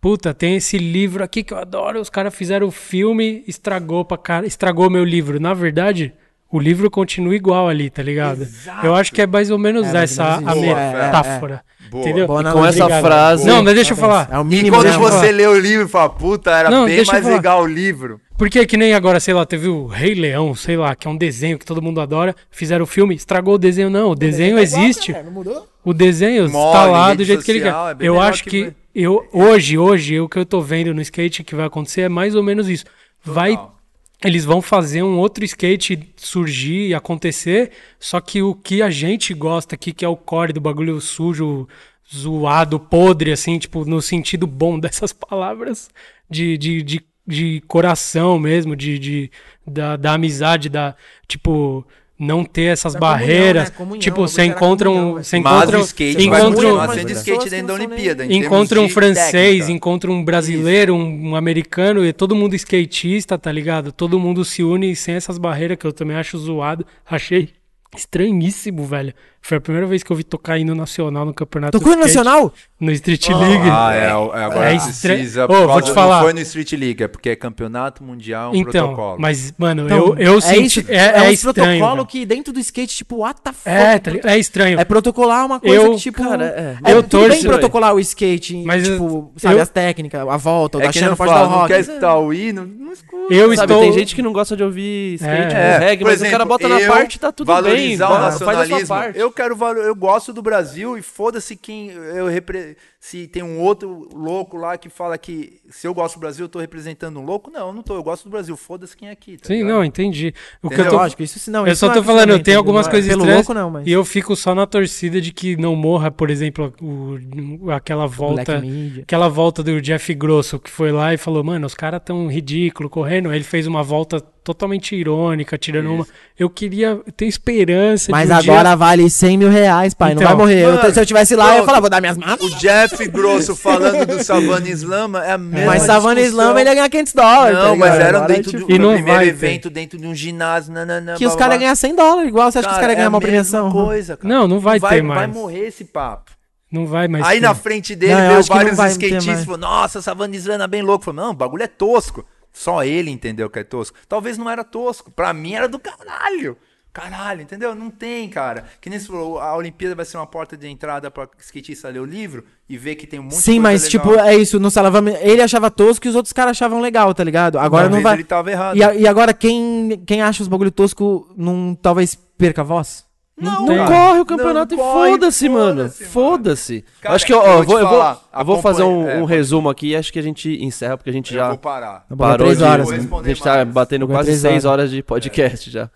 Puta, 0.00 0.32
tem 0.34 0.54
esse 0.56 0.76
livro 0.78 1.24
aqui 1.24 1.42
que 1.42 1.52
eu 1.52 1.58
adoro, 1.58 1.98
os 2.00 2.10
caras 2.10 2.34
fizeram 2.34 2.66
o 2.68 2.70
filme, 2.70 3.42
estragou 3.48 4.04
pra 4.04 4.18
cara, 4.18 4.46
estragou 4.46 4.88
meu 4.90 5.02
livro. 5.02 5.40
Na 5.40 5.54
verdade, 5.54 6.12
o 6.56 6.60
livro 6.60 6.90
continua 6.90 7.34
igual 7.34 7.68
ali, 7.68 7.90
tá 7.90 8.02
ligado? 8.02 8.42
Exato. 8.42 8.86
Eu 8.86 8.94
acho 8.94 9.12
que 9.12 9.20
é 9.22 9.26
mais 9.26 9.50
ou 9.50 9.58
menos 9.58 9.92
É, 9.92 10.04
essa 10.04 10.34
a 10.36 10.40
menos 10.54 10.56
isso. 10.64 10.74
metáfora. 11.04 11.62
Boa. 11.90 12.02
Entendeu? 12.02 12.26
Boa 12.26 12.40
E 12.40 12.42
com 12.44 12.48
analogia. 12.48 12.68
essa 12.70 12.84
Obrigado. 12.84 13.04
frase. 13.04 13.46
Não, 13.46 13.62
mas 13.62 13.74
deixa 13.74 13.92
eu 13.92 13.96
falar. 13.96 14.28
É 14.30 14.38
o 14.38 14.42
E 14.42 14.44
mínimo, 14.44 14.76
quando 14.76 14.84
né? 14.84 14.90
deixa 14.92 15.04
eu 15.04 15.10
você 15.20 15.32
lê 15.32 15.46
o 15.46 15.58
livro, 15.58 15.88
fala, 15.88 16.08
puta, 16.10 16.50
era 16.50 16.70
Não, 16.70 16.86
bem 16.86 17.04
mais 17.04 17.26
legal 17.26 17.62
o 17.62 17.66
livro. 17.66 18.20
Porque 18.38 18.64
que 18.66 18.76
nem 18.76 18.94
agora, 18.94 19.20
sei 19.20 19.32
lá, 19.34 19.44
teve 19.46 19.68
o 19.68 19.86
Rei 19.86 20.14
Leão, 20.14 20.54
sei 20.54 20.76
lá, 20.76 20.94
que 20.96 21.06
é 21.06 21.10
um 21.10 21.16
desenho 21.16 21.58
que 21.58 21.64
todo 21.64 21.80
mundo 21.82 22.00
adora, 22.00 22.34
fizeram 22.50 22.82
o 22.84 22.86
filme, 22.86 23.14
estragou 23.14 23.54
o 23.54 23.58
desenho. 23.58 23.90
Não, 23.90 24.10
o 24.10 24.14
desenho 24.14 24.58
existe. 24.58 25.12
Não 25.12 25.30
mudou? 25.30 25.68
O 25.84 25.92
desenho 25.92 26.48
Mole, 26.50 26.72
tá 26.72 26.84
lá 26.86 27.14
do 27.14 27.22
jeito 27.24 27.44
que 27.44 27.50
ele 27.52 27.60
social, 27.60 27.94
quer. 27.96 28.04
é 28.04 28.08
eu 28.08 28.20
acho 28.20 28.42
que 28.44 28.50
que, 28.66 28.72
eu 28.94 29.24
hoje, 29.32 29.76
hoje, 29.78 30.18
o 30.20 30.28
que 30.28 30.38
eu 30.38 30.46
tô 30.46 30.60
vendo 30.60 30.94
no 30.94 31.00
skate 31.02 31.44
que 31.44 31.54
vai 31.54 31.66
acontecer 31.66 32.02
é 32.02 32.08
mais 32.08 32.34
ou 32.34 32.42
menos 32.42 32.68
isso. 32.68 32.84
Vai 33.22 33.50
Total. 33.52 33.74
Eles 34.22 34.44
vão 34.44 34.62
fazer 34.62 35.02
um 35.02 35.18
outro 35.18 35.44
skate 35.44 36.12
surgir 36.16 36.88
e 36.88 36.94
acontecer, 36.94 37.72
só 37.98 38.20
que 38.20 38.42
o 38.42 38.54
que 38.54 38.82
a 38.82 38.90
gente 38.90 39.34
gosta 39.34 39.74
aqui, 39.74 39.92
que 39.92 40.04
é 40.04 40.08
o 40.08 40.16
core 40.16 40.52
do 40.52 40.60
bagulho 40.60 41.00
sujo, 41.00 41.68
zoado, 42.14 42.78
podre, 42.78 43.32
assim, 43.32 43.58
tipo, 43.58 43.84
no 43.84 44.00
sentido 44.00 44.46
bom 44.46 44.78
dessas 44.80 45.12
palavras, 45.12 45.90
de, 46.28 46.56
de, 46.56 46.82
de, 46.82 47.04
de 47.26 47.62
coração 47.66 48.38
mesmo, 48.38 48.76
de, 48.76 48.98
de, 48.98 49.30
da, 49.66 49.96
da 49.96 50.14
amizade, 50.14 50.68
da, 50.68 50.94
tipo, 51.26 51.86
não 52.18 52.44
ter 52.44 52.72
essas 52.72 52.92
Da 52.94 53.00
comunhão, 53.00 53.18
barreiras. 53.18 53.64
né? 53.70 53.74
Comunhão, 53.76 53.98
tipo, 53.98 54.20
você 54.22 54.44
encontra 54.44 54.88
um, 54.90 55.12
você. 55.14 55.40
Mas 55.40 55.54
encontra, 55.56 55.78
o 55.78 55.82
skate 55.82 56.28
vai 56.28 56.40
encontra, 56.40 56.68
um- 56.68 56.80
sendo 56.94 57.06
pessoas 57.08 57.18
skate 57.18 57.50
dentro 57.50 57.66
da 57.66 57.74
Olimpíada. 57.74 58.24
encontra 58.26 58.80
um 58.80 58.86
de 58.86 58.92
francês, 58.92 59.32
técnica. 59.32 59.72
encontra 59.72 60.10
um 60.12 60.24
brasileiro, 60.24 60.94
um, 60.94 61.30
um 61.30 61.36
americano, 61.36 62.04
e 62.04 62.12
todo 62.12 62.34
mundo 62.36 62.54
skatista, 62.54 63.36
tá 63.36 63.50
ligado? 63.50 63.90
Todo 63.90 64.18
mundo 64.20 64.44
se 64.44 64.62
une 64.62 64.94
sem 64.94 65.14
essas 65.16 65.38
barreiras 65.38 65.76
que 65.76 65.86
eu 65.86 65.92
também 65.92 66.16
acho 66.16 66.38
zoado. 66.38 66.86
Achei 67.04 67.50
estranhíssimo, 67.96 68.84
velho. 68.84 69.12
Foi 69.46 69.58
a 69.58 69.60
primeira 69.60 69.86
vez 69.86 70.02
que 70.02 70.10
eu 70.10 70.16
vi 70.16 70.24
tocar 70.24 70.56
hino 70.58 70.74
nacional 70.74 71.26
no 71.26 71.34
campeonato 71.34 71.78
Tocou 71.78 71.92
no 71.94 72.06
skate, 72.06 72.16
Nacional? 72.16 72.50
no 72.80 72.90
Street 72.92 73.28
League. 73.28 73.68
Ah, 73.70 73.94
é, 73.94 73.98
é 74.06 74.10
agora 74.10 74.70
É 74.72 74.78
precisa. 74.78 75.20
estra- 75.20 75.46
por 75.46 75.56
Ô, 75.56 75.68
vou 75.68 75.82
te 75.82 75.92
falar. 75.92 76.16
Não 76.16 76.22
foi 76.22 76.32
no 76.32 76.40
Street 76.40 76.72
League, 76.72 77.02
é 77.04 77.08
porque 77.08 77.28
é 77.28 77.36
campeonato 77.36 78.02
mundial, 78.02 78.52
um 78.52 78.56
então, 78.56 78.70
protocolo. 78.88 79.16
mas, 79.20 79.52
mano, 79.58 79.84
Então, 79.84 79.98
eu, 79.98 80.16
eu 80.18 80.38
é 80.38 80.40
senti. 80.40 80.80
isso, 80.80 80.90
é, 80.90 80.96
é, 80.96 81.22
um 81.28 81.30
estranho. 81.30 81.38
protocolo 81.78 81.94
velho. 81.96 82.06
que 82.06 82.24
dentro 82.24 82.54
do 82.54 82.60
skate, 82.60 82.96
tipo, 82.96 83.16
what 83.18 83.38
the 83.42 83.52
fuck? 83.52 83.68
É, 83.68 83.98
tá 83.98 84.10
ligado? 84.12 84.30
é 84.32 84.38
estranho. 84.38 84.80
É 84.80 84.84
protocolar 84.86 85.44
uma 85.44 85.60
coisa 85.60 85.76
Eu- 85.76 85.90
que, 85.92 85.98
tipo. 86.00 86.22
cara, 86.22 86.78
é, 86.82 86.90
é. 86.90 86.94
Eu 86.94 87.02
tudo 87.02 87.20
bem 87.20 87.28
torço- 87.28 87.46
protocolar 87.46 87.94
o 87.94 88.00
skate, 88.00 88.62
Mas 88.64 88.82
tipo, 88.88 89.30
sabe, 89.36 89.56
eu- 89.56 89.60
as 89.62 89.68
técnicas, 89.68 90.26
a 90.26 90.36
volta, 90.38 90.78
o 90.78 90.80
é 90.80 90.86
da 90.86 90.92
Xana 90.92 91.08
não 91.10 91.16
pode 91.18 91.30
dar 91.34 91.44
o 91.44 91.48
rock. 91.48 91.68
quer 91.68 91.80
escutar 91.80 92.16
o 92.18 92.32
hino, 92.32 92.66
não 92.66 92.92
escuta. 92.94 93.34
Eu 93.34 93.54
Sabe, 93.56 93.72
estou. 93.72 93.80
tem 93.82 93.92
gente 93.92 94.14
que 94.14 94.22
não 94.22 94.32
gosta 94.32 94.56
de 94.56 94.62
ouvir 94.62 95.14
skate 95.16 95.54
É. 95.54 95.78
reggae, 95.78 96.04
por 96.04 96.10
mas 96.10 96.20
o 96.20 96.24
cara 96.24 96.34
exemplo, 96.36 96.46
bota 96.48 96.68
na 96.68 96.80
eu 96.80 96.90
parte 96.92 97.18
tá 97.18 97.30
tudo 97.30 97.46
bem. 97.46 97.62
valorizar 97.62 98.06
o 98.06 98.08
vai- 98.10 98.20
faz 98.20 98.34
a 98.34 98.38
sua 98.38 98.46
nacionalismo. 98.54 98.88
parte. 98.88 99.18
Eu 99.18 99.33
quero 99.34 99.54
valo- 99.56 99.80
eu 99.80 99.94
gosto 99.94 100.32
do 100.32 100.40
Brasil 100.42 100.96
e 100.96 101.02
foda-se 101.02 101.56
quem 101.56 101.90
eu 101.90 102.26
repre... 102.26 102.76
se 103.06 103.26
tem 103.26 103.42
um 103.42 103.60
outro 103.60 104.08
louco 104.14 104.56
lá 104.56 104.78
que 104.78 104.88
fala 104.88 105.18
que 105.18 105.60
se 105.68 105.86
eu 105.86 105.92
gosto 105.92 106.14
do 106.14 106.20
Brasil 106.20 106.46
eu 106.46 106.48
tô 106.48 106.58
representando 106.58 107.20
um 107.20 107.22
louco. 107.22 107.50
Não, 107.50 107.66
eu 107.66 107.72
não 107.74 107.82
tô, 107.82 107.96
eu 107.96 108.02
gosto 108.02 108.24
do 108.24 108.30
Brasil. 108.30 108.56
Foda-se 108.56 108.96
quem 108.96 109.08
é 109.08 109.12
aqui, 109.12 109.36
tá 109.36 109.46
Sim, 109.46 109.56
ligado? 109.56 109.68
não, 109.68 109.84
entendi. 109.84 110.32
O 110.62 110.70
que 110.70 110.80
eu 110.80 110.88
tô, 110.88 110.96
Lógico, 110.96 111.22
isso 111.22 111.50
não. 111.50 111.66
Eu 111.66 111.74
isso 111.74 111.80
só 111.80 111.88
não 111.88 111.92
tô 111.96 112.00
é 112.00 112.02
falando, 112.02 112.20
pensamento, 112.28 112.44
tem 112.46 112.54
algumas 112.54 112.86
não 112.86 112.88
é 112.88 112.92
coisas 112.92 113.10
Pelo 113.10 113.20
estranhas 113.20 113.46
louco, 113.46 113.60
não, 113.60 113.70
mas. 113.70 113.86
E 113.86 113.92
eu 113.92 114.02
fico 114.06 114.34
só 114.34 114.54
na 114.54 114.66
torcida 114.66 115.20
de 115.20 115.32
que 115.34 115.54
não 115.54 115.76
morra, 115.76 116.10
por 116.10 116.30
exemplo, 116.30 116.72
o, 116.80 117.70
aquela 117.70 118.06
volta. 118.06 118.62
Aquela 119.02 119.28
volta 119.28 119.62
do 119.62 119.82
Jeff 119.82 120.14
Grosso, 120.14 120.58
que 120.58 120.70
foi 120.70 120.90
lá 120.90 121.12
e 121.12 121.18
falou, 121.18 121.44
mano, 121.44 121.66
os 121.66 121.74
caras 121.74 122.00
tão 122.02 122.26
ridículo 122.26 122.88
correndo. 122.88 123.28
Aí 123.28 123.36
ele 123.36 123.44
fez 123.44 123.66
uma 123.66 123.82
volta 123.82 124.18
totalmente 124.44 124.94
irônica, 124.94 125.56
tirando 125.56 125.90
uma. 125.92 126.06
Eu 126.38 126.50
queria 126.50 127.00
ter 127.16 127.26
esperança 127.26 128.12
Mas 128.12 128.28
de 128.28 128.34
um 128.34 128.36
agora 128.36 128.68
dia... 128.68 128.76
vale 128.76 129.08
100 129.10 129.38
mil 129.38 129.48
reais, 129.48 129.94
pai. 129.94 130.14
não 130.14 130.20
Então, 130.22 130.28
vai 130.28 130.36
morrer. 130.36 130.64
Eu- 130.64 130.76
mano, 130.76 130.92
se 130.92 131.00
eu 131.00 131.06
tivesse 131.06 131.34
lá, 131.34 131.44
eu 131.44 131.48
ia 131.48 131.54
pronto. 131.56 131.66
falar, 131.66 131.80
vou 131.80 131.90
dar 131.90 132.00
minhas 132.00 132.18
mãos. 132.18 132.40
O 132.42 132.50
Jeff 132.58 132.93
Grosso 133.08 133.54
falando 133.56 134.06
do 134.06 134.22
Savana 134.22 134.68
Islama 134.68 135.24
é 135.24 135.32
a 135.32 135.38
mesma 135.38 135.66
Mas 135.66 135.82
Savana. 135.82 136.20
Islama 136.20 136.60
ele 136.60 136.70
ia 136.70 136.74
ganhar 136.74 136.88
500 136.88 137.12
dólares. 137.12 137.58
Não, 137.58 137.70
tá 137.70 137.76
mas 137.76 137.94
era 137.94 138.20
dentro 138.20 138.52
do 138.52 138.70
E 138.72 138.78
não 138.78 138.94
primeiro 138.94 139.04
vai 139.18 139.24
ter. 139.26 139.30
evento, 139.30 139.70
dentro 139.70 139.98
de 139.98 140.06
um 140.06 140.14
ginásio, 140.14 140.72
nananã, 140.72 141.16
Que 141.16 141.26
os 141.26 141.32
blá, 141.32 141.38
caras 141.38 141.48
blá, 141.50 141.54
iam 141.56 141.60
ganhar 141.60 141.76
100 141.76 141.94
dólares, 141.94 142.28
igual 142.28 142.50
você 142.52 142.58
acha 142.58 142.68
que 142.68 142.72
os 142.74 142.76
Cara, 142.76 142.80
caras 142.82 142.94
é 142.94 142.96
ganham 142.96 143.08
uma 143.10 143.20
premiação? 143.20 143.70
Coisa, 143.72 144.16
cara. 144.16 144.34
Não, 144.34 144.46
não 144.48 144.60
vai 144.60 144.78
ter 144.78 144.86
Vai 144.86 145.02
mais. 145.02 145.30
morrer 145.32 145.66
esse 145.68 145.84
papo. 145.84 146.30
Não 146.70 146.86
vai 146.86 147.06
mais 147.06 147.24
Aí 147.24 147.38
ter. 147.40 147.46
na 147.46 147.54
frente 147.54 147.94
dele 147.94 148.14
Não, 148.14 148.20
eu 148.20 148.26
veio 148.28 148.38
acho 148.40 148.48
que 148.48 148.54
não 148.54 148.60
vários 148.62 148.76
vai 148.76 148.88
ter 148.94 149.06
skatistas 149.06 149.42
e 149.42 149.44
falou, 149.44 149.58
nossa, 149.60 150.02
Savana 150.02 150.34
Islama 150.34 150.64
é 150.64 150.68
bem 150.68 150.82
louco. 150.82 151.04
Falou, 151.04 151.24
não, 151.24 151.30
o 151.30 151.34
bagulho 151.34 151.62
é 151.62 151.68
tosco. 151.68 152.24
Só 152.52 152.82
ele 152.84 153.10
entendeu 153.10 153.48
que 153.50 153.58
é 153.60 153.64
tosco. 153.64 153.96
Talvez 154.08 154.36
não 154.38 154.48
era 154.50 154.64
tosco. 154.64 155.10
Pra 155.10 155.32
mim 155.32 155.54
era 155.54 155.68
do 155.68 155.78
caralho. 155.78 156.56
Caralho, 156.94 157.42
entendeu? 157.42 157.74
Não 157.74 157.90
tem, 157.90 158.28
cara. 158.28 158.64
Que 158.80 158.88
nem 158.88 159.00
você 159.00 159.08
falou, 159.08 159.40
a 159.40 159.56
Olimpíada 159.56 159.96
vai 159.96 160.04
ser 160.04 160.16
uma 160.16 160.28
porta 160.28 160.56
de 160.56 160.68
entrada 160.68 161.10
pra 161.10 161.28
skatista 161.40 161.88
ler 161.88 161.98
o 161.98 162.04
livro 162.04 162.44
e 162.68 162.78
ver 162.78 162.94
que 162.94 163.04
tem 163.04 163.18
um 163.18 163.24
monte 163.24 163.32
de 163.32 163.38
Sim, 163.42 163.60
coisa 163.60 163.62
mas 163.62 163.82
legal. 163.82 163.90
tipo, 163.90 164.20
é 164.20 164.36
isso. 164.36 164.60
No 164.60 164.70
Salavame, 164.70 165.10
ele 165.20 165.42
achava 165.42 165.72
tosco 165.72 166.06
e 166.06 166.08
os 166.08 166.14
outros 166.14 166.32
caras 166.32 166.52
achavam 166.52 166.80
legal, 166.80 167.12
tá 167.12 167.24
ligado? 167.24 167.58
Agora 167.58 167.88
não 167.88 168.00
vai. 168.00 168.14
ele 168.14 168.22
tava 168.24 168.48
errado. 168.50 168.76
E, 168.76 168.84
a- 168.84 168.94
e 168.94 169.08
agora, 169.08 169.34
quem, 169.34 170.00
quem 170.06 170.22
acha 170.22 170.40
os 170.40 170.46
bagulho 170.48 170.70
tosco 170.70 171.28
não 171.36 171.74
talvez 171.74 172.14
perca 172.38 172.60
a 172.60 172.64
voz? 172.64 173.04
Não. 173.36 173.66
Não 173.66 173.86
corre 173.86 174.20
o 174.20 174.24
campeonato 174.24 174.76
Não 174.76 174.84
e 174.84 175.10
foda-se, 175.10 175.48
mano. 175.48 175.90
foda-se. 175.90 176.84
Cara, 177.00 177.16
Acho 177.16 177.26
que, 177.26 177.34
ó, 177.34 177.44
eu 177.58 177.64
vou 177.64 177.80
eu 177.80 177.88
vou, 177.88 178.16
eu 178.38 178.44
vou 178.44 178.62
fazer 178.62 178.84
um, 178.84 179.08
é, 179.08 179.16
um 179.18 179.24
resumo 179.24 179.68
aqui 179.68 179.88
e 179.88 179.96
acho 179.96 180.12
que 180.12 180.18
a 180.20 180.22
gente 180.22 180.62
encerra, 180.64 180.96
porque 180.96 181.10
a 181.10 181.12
gente 181.12 181.32
Eu 181.34 181.40
já 181.40 181.48
vou 181.48 181.58
parar. 181.58 182.06
parou 182.16 182.46
três 182.46 182.58
de... 182.58 182.62
horas, 182.64 182.88
né? 182.88 182.98
a 182.98 183.26
gente 183.28 183.42
tá 183.42 183.64
batendo 183.64 184.06
quase 184.06 184.30
seis 184.38 184.64
horas. 184.64 184.78
horas 184.84 184.90
de 184.92 185.02
podcast 185.02 185.68
já. 185.68 185.90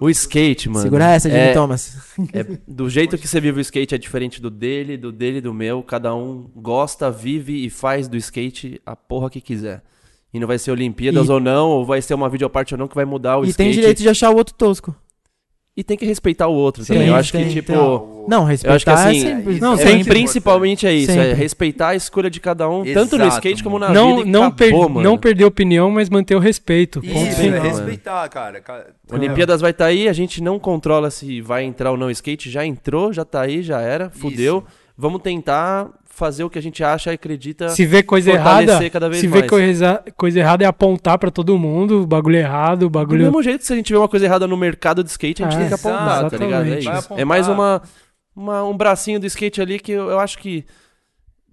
O 0.00 0.10
skate, 0.10 0.68
mano. 0.68 0.82
Segura 0.82 1.10
essa, 1.14 1.28
Jimmy 1.28 1.40
é, 1.42 1.52
Thomas. 1.52 1.96
é, 2.32 2.44
do 2.66 2.90
jeito 2.90 3.16
que 3.16 3.28
você 3.28 3.40
vive 3.40 3.58
o 3.58 3.62
skate 3.62 3.94
é 3.94 3.98
diferente 3.98 4.40
do 4.42 4.50
dele, 4.50 4.96
do 4.96 5.12
dele 5.12 5.38
e 5.38 5.40
do 5.40 5.54
meu. 5.54 5.82
Cada 5.82 6.14
um 6.14 6.50
gosta, 6.56 7.10
vive 7.10 7.64
e 7.64 7.70
faz 7.70 8.08
do 8.08 8.16
skate 8.16 8.80
a 8.84 8.96
porra 8.96 9.30
que 9.30 9.40
quiser. 9.40 9.82
E 10.34 10.40
não 10.40 10.46
vai 10.48 10.58
ser 10.58 10.72
Olimpíadas 10.72 11.28
E- 11.28 11.30
ou 11.32 11.38
não, 11.40 11.68
ou 11.70 11.84
vai 11.84 12.02
ser 12.02 12.14
uma 12.14 12.28
videoparte 12.28 12.74
ou 12.74 12.78
não, 12.78 12.88
que 12.88 12.94
vai 12.96 13.04
mudar 13.04 13.38
o 13.38 13.44
E 13.44 13.48
skate. 13.50 13.56
tem 13.56 13.70
direito 13.80 14.02
de 14.02 14.08
achar 14.08 14.30
o 14.30 14.36
outro 14.36 14.54
tosco. 14.54 14.94
E 15.76 15.84
tem 15.84 15.94
que 15.94 16.06
respeitar 16.06 16.46
o 16.48 16.54
outro 16.54 16.82
Sim, 16.82 16.94
também. 16.94 17.08
Eu 17.08 17.14
acho 17.14 17.30
tem, 17.32 17.44
que, 17.48 17.50
tipo. 17.50 17.66
tem. 17.70 18.24
Não, 18.28 18.44
respeitar 18.44 18.72
Eu 18.72 18.76
acho 18.76 18.84
que 18.86 18.90
assim, 18.90 19.18
é 19.18 19.36
sempre. 19.36 19.60
não, 19.60 19.74
é, 19.74 19.76
sempre 19.76 20.04
principalmente 20.08 20.86
é 20.86 20.92
isso, 20.94 21.10
é 21.10 21.14
Sempre. 21.14 21.32
respeitar 21.34 21.88
a 21.88 21.94
escolha 21.94 22.30
de 22.30 22.40
cada 22.40 22.66
um, 22.68 22.82
tanto 22.82 23.18
no 23.18 23.24
Exato, 23.24 23.36
skate 23.36 23.62
como 23.62 23.78
na 23.78 23.90
Não, 23.90 24.16
vida. 24.16 24.30
não, 24.30 24.44
acabou, 24.44 24.56
per- 24.84 24.88
mano. 24.88 25.02
não 25.02 25.18
perder 25.18 25.44
opinião, 25.44 25.90
mas 25.90 26.08
manter 26.08 26.34
o 26.34 26.38
respeito. 26.38 27.02
Ponto 27.02 27.14
Isso, 27.14 27.36
final. 27.36 27.58
é 27.58 27.60
mano. 27.60 27.74
respeitar, 27.76 28.26
cara. 28.30 28.60
Ca- 28.62 28.86
Olimpíadas 29.12 29.60
vai 29.60 29.70
estar 29.70 29.84
aí, 29.84 30.08
a 30.08 30.14
gente 30.14 30.42
não 30.42 30.58
controla 30.58 31.10
se 31.10 31.42
vai 31.42 31.62
entrar 31.64 31.90
ou 31.90 31.96
não 31.98 32.10
skate, 32.10 32.50
já 32.50 32.64
entrou, 32.64 33.12
já 33.12 33.24
tá 33.26 33.42
aí, 33.42 33.62
já 33.62 33.78
era, 33.80 34.08
fudeu. 34.08 34.64
Vamos 34.96 35.20
tentar 35.20 35.90
fazer 36.16 36.44
o 36.44 36.48
que 36.50 36.58
a 36.58 36.62
gente 36.62 36.82
acha 36.82 37.10
e 37.10 37.14
acredita. 37.14 37.68
Se 37.68 37.84
vê 37.84 38.02
coisa 38.02 38.30
errada, 38.30 38.88
cada 38.90 39.08
vez 39.08 39.20
se 39.20 39.26
vê 39.28 39.40
mais. 39.40 39.50
coisa, 39.50 40.02
coisa 40.16 40.38
errada 40.40 40.64
é 40.64 40.66
apontar 40.66 41.18
pra 41.18 41.30
todo 41.30 41.58
mundo, 41.58 42.00
o 42.02 42.06
bagulho 42.06 42.36
errado, 42.36 42.84
o 42.84 42.86
Do 42.86 42.90
bagulho... 42.90 43.22
mesmo 43.24 43.42
jeito, 43.42 43.64
se 43.66 43.72
a 43.72 43.76
gente 43.76 43.92
vê 43.92 43.98
uma 43.98 44.08
coisa 44.08 44.24
errada 44.24 44.46
no 44.46 44.56
mercado 44.56 45.04
de 45.04 45.10
skate, 45.10 45.44
a 45.44 45.50
gente 45.50 45.56
É, 45.56 45.58
tem 45.60 45.68
que 45.68 45.74
apontar, 45.74 46.30
tá 46.30 46.36
ligado? 46.38 46.64
É, 46.66 46.78
exatamente. 46.78 47.04
Isso. 47.04 47.14
é 47.20 47.24
mais 47.26 47.48
uma, 47.48 47.82
uma- 48.34 48.64
um 48.64 48.74
bracinho 48.76 49.20
do 49.20 49.26
skate 49.26 49.60
ali 49.60 49.78
que 49.78 49.92
eu, 49.92 50.08
eu 50.08 50.18
acho 50.18 50.38
que, 50.38 50.64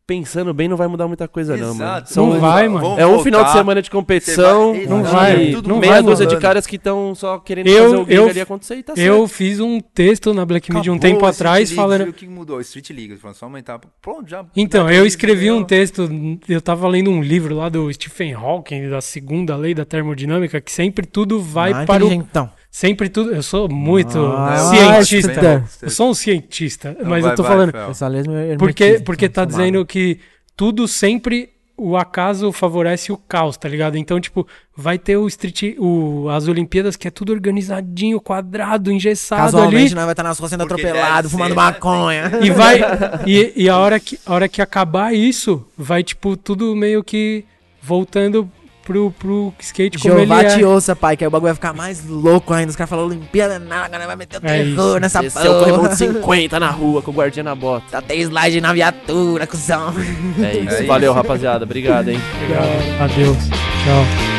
pensando 0.05 0.53
bem, 0.53 0.67
não 0.67 0.75
vai 0.75 0.87
mudar 0.87 1.07
muita 1.07 1.27
coisa, 1.27 1.55
não, 1.55 1.67
mano. 1.69 1.75
Exato. 1.75 2.13
São- 2.13 2.29
Não 2.29 2.39
vai, 2.39 2.67
mano. 2.67 2.99
É 2.99 3.05
um 3.05 3.09
voltar. 3.11 3.23
final 3.23 3.43
de 3.45 3.51
semana 3.53 3.81
de 3.81 3.89
competição, 3.89 4.73
Você 4.73 4.85
Não 4.87 5.03
vai, 5.03 5.51
tudo 5.51 5.69
não 5.69 5.79
meia 5.79 5.93
vai, 5.93 6.03
dúzia 6.03 6.25
de 6.25 6.37
caras 6.37 6.67
que 6.67 6.75
estão 6.75 7.15
só 7.15 7.39
querendo 7.39 7.67
Eu- 7.67 7.83
fazer 7.83 7.95
o 7.95 8.05
game 8.05 8.21
eu- 8.23 8.29
ali 8.29 8.41
acontecer 8.41 8.75
e 8.75 8.83
tá 8.83 8.93
Eu 8.97 9.19
certo. 9.19 9.27
fiz 9.29 9.59
um 9.59 9.79
texto 9.79 10.33
na 10.33 10.45
Black 10.45 10.71
Media 10.73 10.91
um 10.91 10.99
tempo 10.99 11.25
atrás 11.25 11.69
League, 11.69 11.75
falando... 11.75 12.09
O 12.09 12.13
que 12.13 12.27
mudou? 12.27 12.59
Street 12.61 12.89
League. 12.89 13.17
Falando, 13.17 13.35
só 13.37 13.45
aumentar. 13.45 13.79
Pronto, 14.01 14.29
já. 14.29 14.45
Então, 14.55 14.89
eu 14.91 15.05
escrevi 15.05 15.49
um 15.51 15.63
texto, 15.63 16.09
eu 16.49 16.61
tava 16.61 16.87
lendo 16.87 17.09
um 17.09 17.21
livro 17.21 17.55
lá 17.55 17.69
do 17.69 17.91
Stephen 17.93 18.33
Hawking, 18.33 18.89
da 18.89 18.99
segunda 19.01 19.55
lei 19.55 19.73
da 19.73 19.85
termodinâmica, 19.85 20.59
que 20.59 20.71
sempre 20.71 21.05
tudo 21.05 21.39
vai 21.41 21.71
Ah, 21.71 21.85
para 21.85 22.03
o... 22.03 22.07
inteligentão. 22.07 22.49
Sempre 22.73 23.07
tudo... 23.07 23.31
Eu 23.31 23.43
sou 23.43 23.69
muito 23.69 24.17
Ah, 24.35 25.03
cientista. 25.03 25.63
Eu 25.79 25.89
sou 25.91 26.09
um 26.09 26.13
cientista, 26.15 26.97
Não, 26.99 27.07
mas 27.07 27.21
vai, 27.21 27.31
eu 27.31 27.35
tô 27.35 27.43
vai, 27.43 27.51
falando... 27.51 27.71
Fel. 27.71 27.87
Socialismo 27.89 28.35
é 28.35 28.57
Porque, 28.57 28.99
porque 29.05 29.29
tá 29.29 29.43
somado. 29.43 29.57
dizendo 29.57 29.85
que 29.85 30.19
tudo 30.57 30.87
sempre 30.87 31.51
o 31.77 31.95
acaso 31.95 32.51
favorece 32.51 33.11
o 33.11 33.17
caos, 33.17 33.57
tá 33.57 33.69
ligado? 33.69 33.95
Então, 33.95 34.19
tipo, 34.19 34.47
vai 34.75 34.97
ter 34.97 35.17
o 35.17 35.27
street, 35.27 35.75
o, 35.77 36.27
as 36.29 36.47
Olimpíadas 36.47 36.95
que 36.95 37.07
é 37.07 37.11
tudo 37.11 37.31
organizadinho, 37.31 38.19
quadrado, 38.19 38.91
engessado 38.91 39.41
ali. 39.43 39.51
Casualmente, 39.51 39.93
nós 39.93 40.05
vai 40.05 40.13
estar 40.13 40.23
nas 40.23 40.39
ruas 40.39 40.49
sendo 40.49 40.65
Porque 40.67 40.81
atropelado, 40.81 41.29
fumando 41.29 41.49
ser, 41.49 41.55
né? 41.55 41.61
maconha. 41.63 42.31
E 42.41 42.49
vai. 42.49 42.81
e 43.27 43.53
e 43.55 43.69
a, 43.69 43.77
hora 43.77 43.99
que, 43.99 44.19
a 44.25 44.33
hora 44.33 44.49
que 44.49 44.63
acabar 44.63 45.13
isso, 45.13 45.63
vai, 45.77 46.01
tipo, 46.03 46.35
tudo 46.35 46.75
meio 46.75 47.03
que 47.03 47.45
voltando 47.79 48.49
pro, 48.83 49.11
pro 49.11 49.53
skate 49.59 49.97
como 49.97 50.13
ele 50.15 50.25
Jeová 50.27 50.43
é. 50.43 50.57
te 50.57 50.63
ouça, 50.63 50.95
pai, 50.95 51.15
que 51.17 51.23
aí 51.23 51.27
o 51.27 51.31
bagulho 51.31 51.47
vai 51.49 51.55
ficar 51.55 51.73
mais 51.73 52.05
louco 52.07 52.53
ainda. 52.53 52.69
Os 52.69 52.75
caras 52.75 52.89
falam 52.89 53.05
Olimpíada, 53.05 53.57
nada, 53.59 53.85
agora 53.85 54.07
vai 54.07 54.15
meter 54.15 54.37
o 54.41 54.45
É 54.45 54.63
terror 54.63 54.89
isso. 54.91 54.99
nessa 54.99 55.21
Desceu 55.21 55.51
o 55.51 55.59
corrimão 55.59 55.79
porra. 55.81 55.89
de 55.89 55.97
50 55.97 56.59
na 56.59 56.69
rua 56.69 57.01
com 57.01 57.11
o 57.11 57.13
guardinha 57.13 57.43
na 57.43 57.55
bota. 57.55 57.85
Tá 57.91 58.01
tem 58.01 58.21
slide 58.21 58.59
na 58.61 58.73
viatura, 58.73 59.47
cuzão. 59.47 59.93
É 60.43 60.57
isso. 60.57 60.75
É 60.75 60.83
Valeu, 60.83 61.11
isso. 61.11 61.17
rapaziada. 61.17 61.63
Obrigado, 61.65 62.09
hein? 62.09 62.19
Obrigado. 62.41 63.01
Adeus. 63.11 63.37
Tchau. 63.47 64.32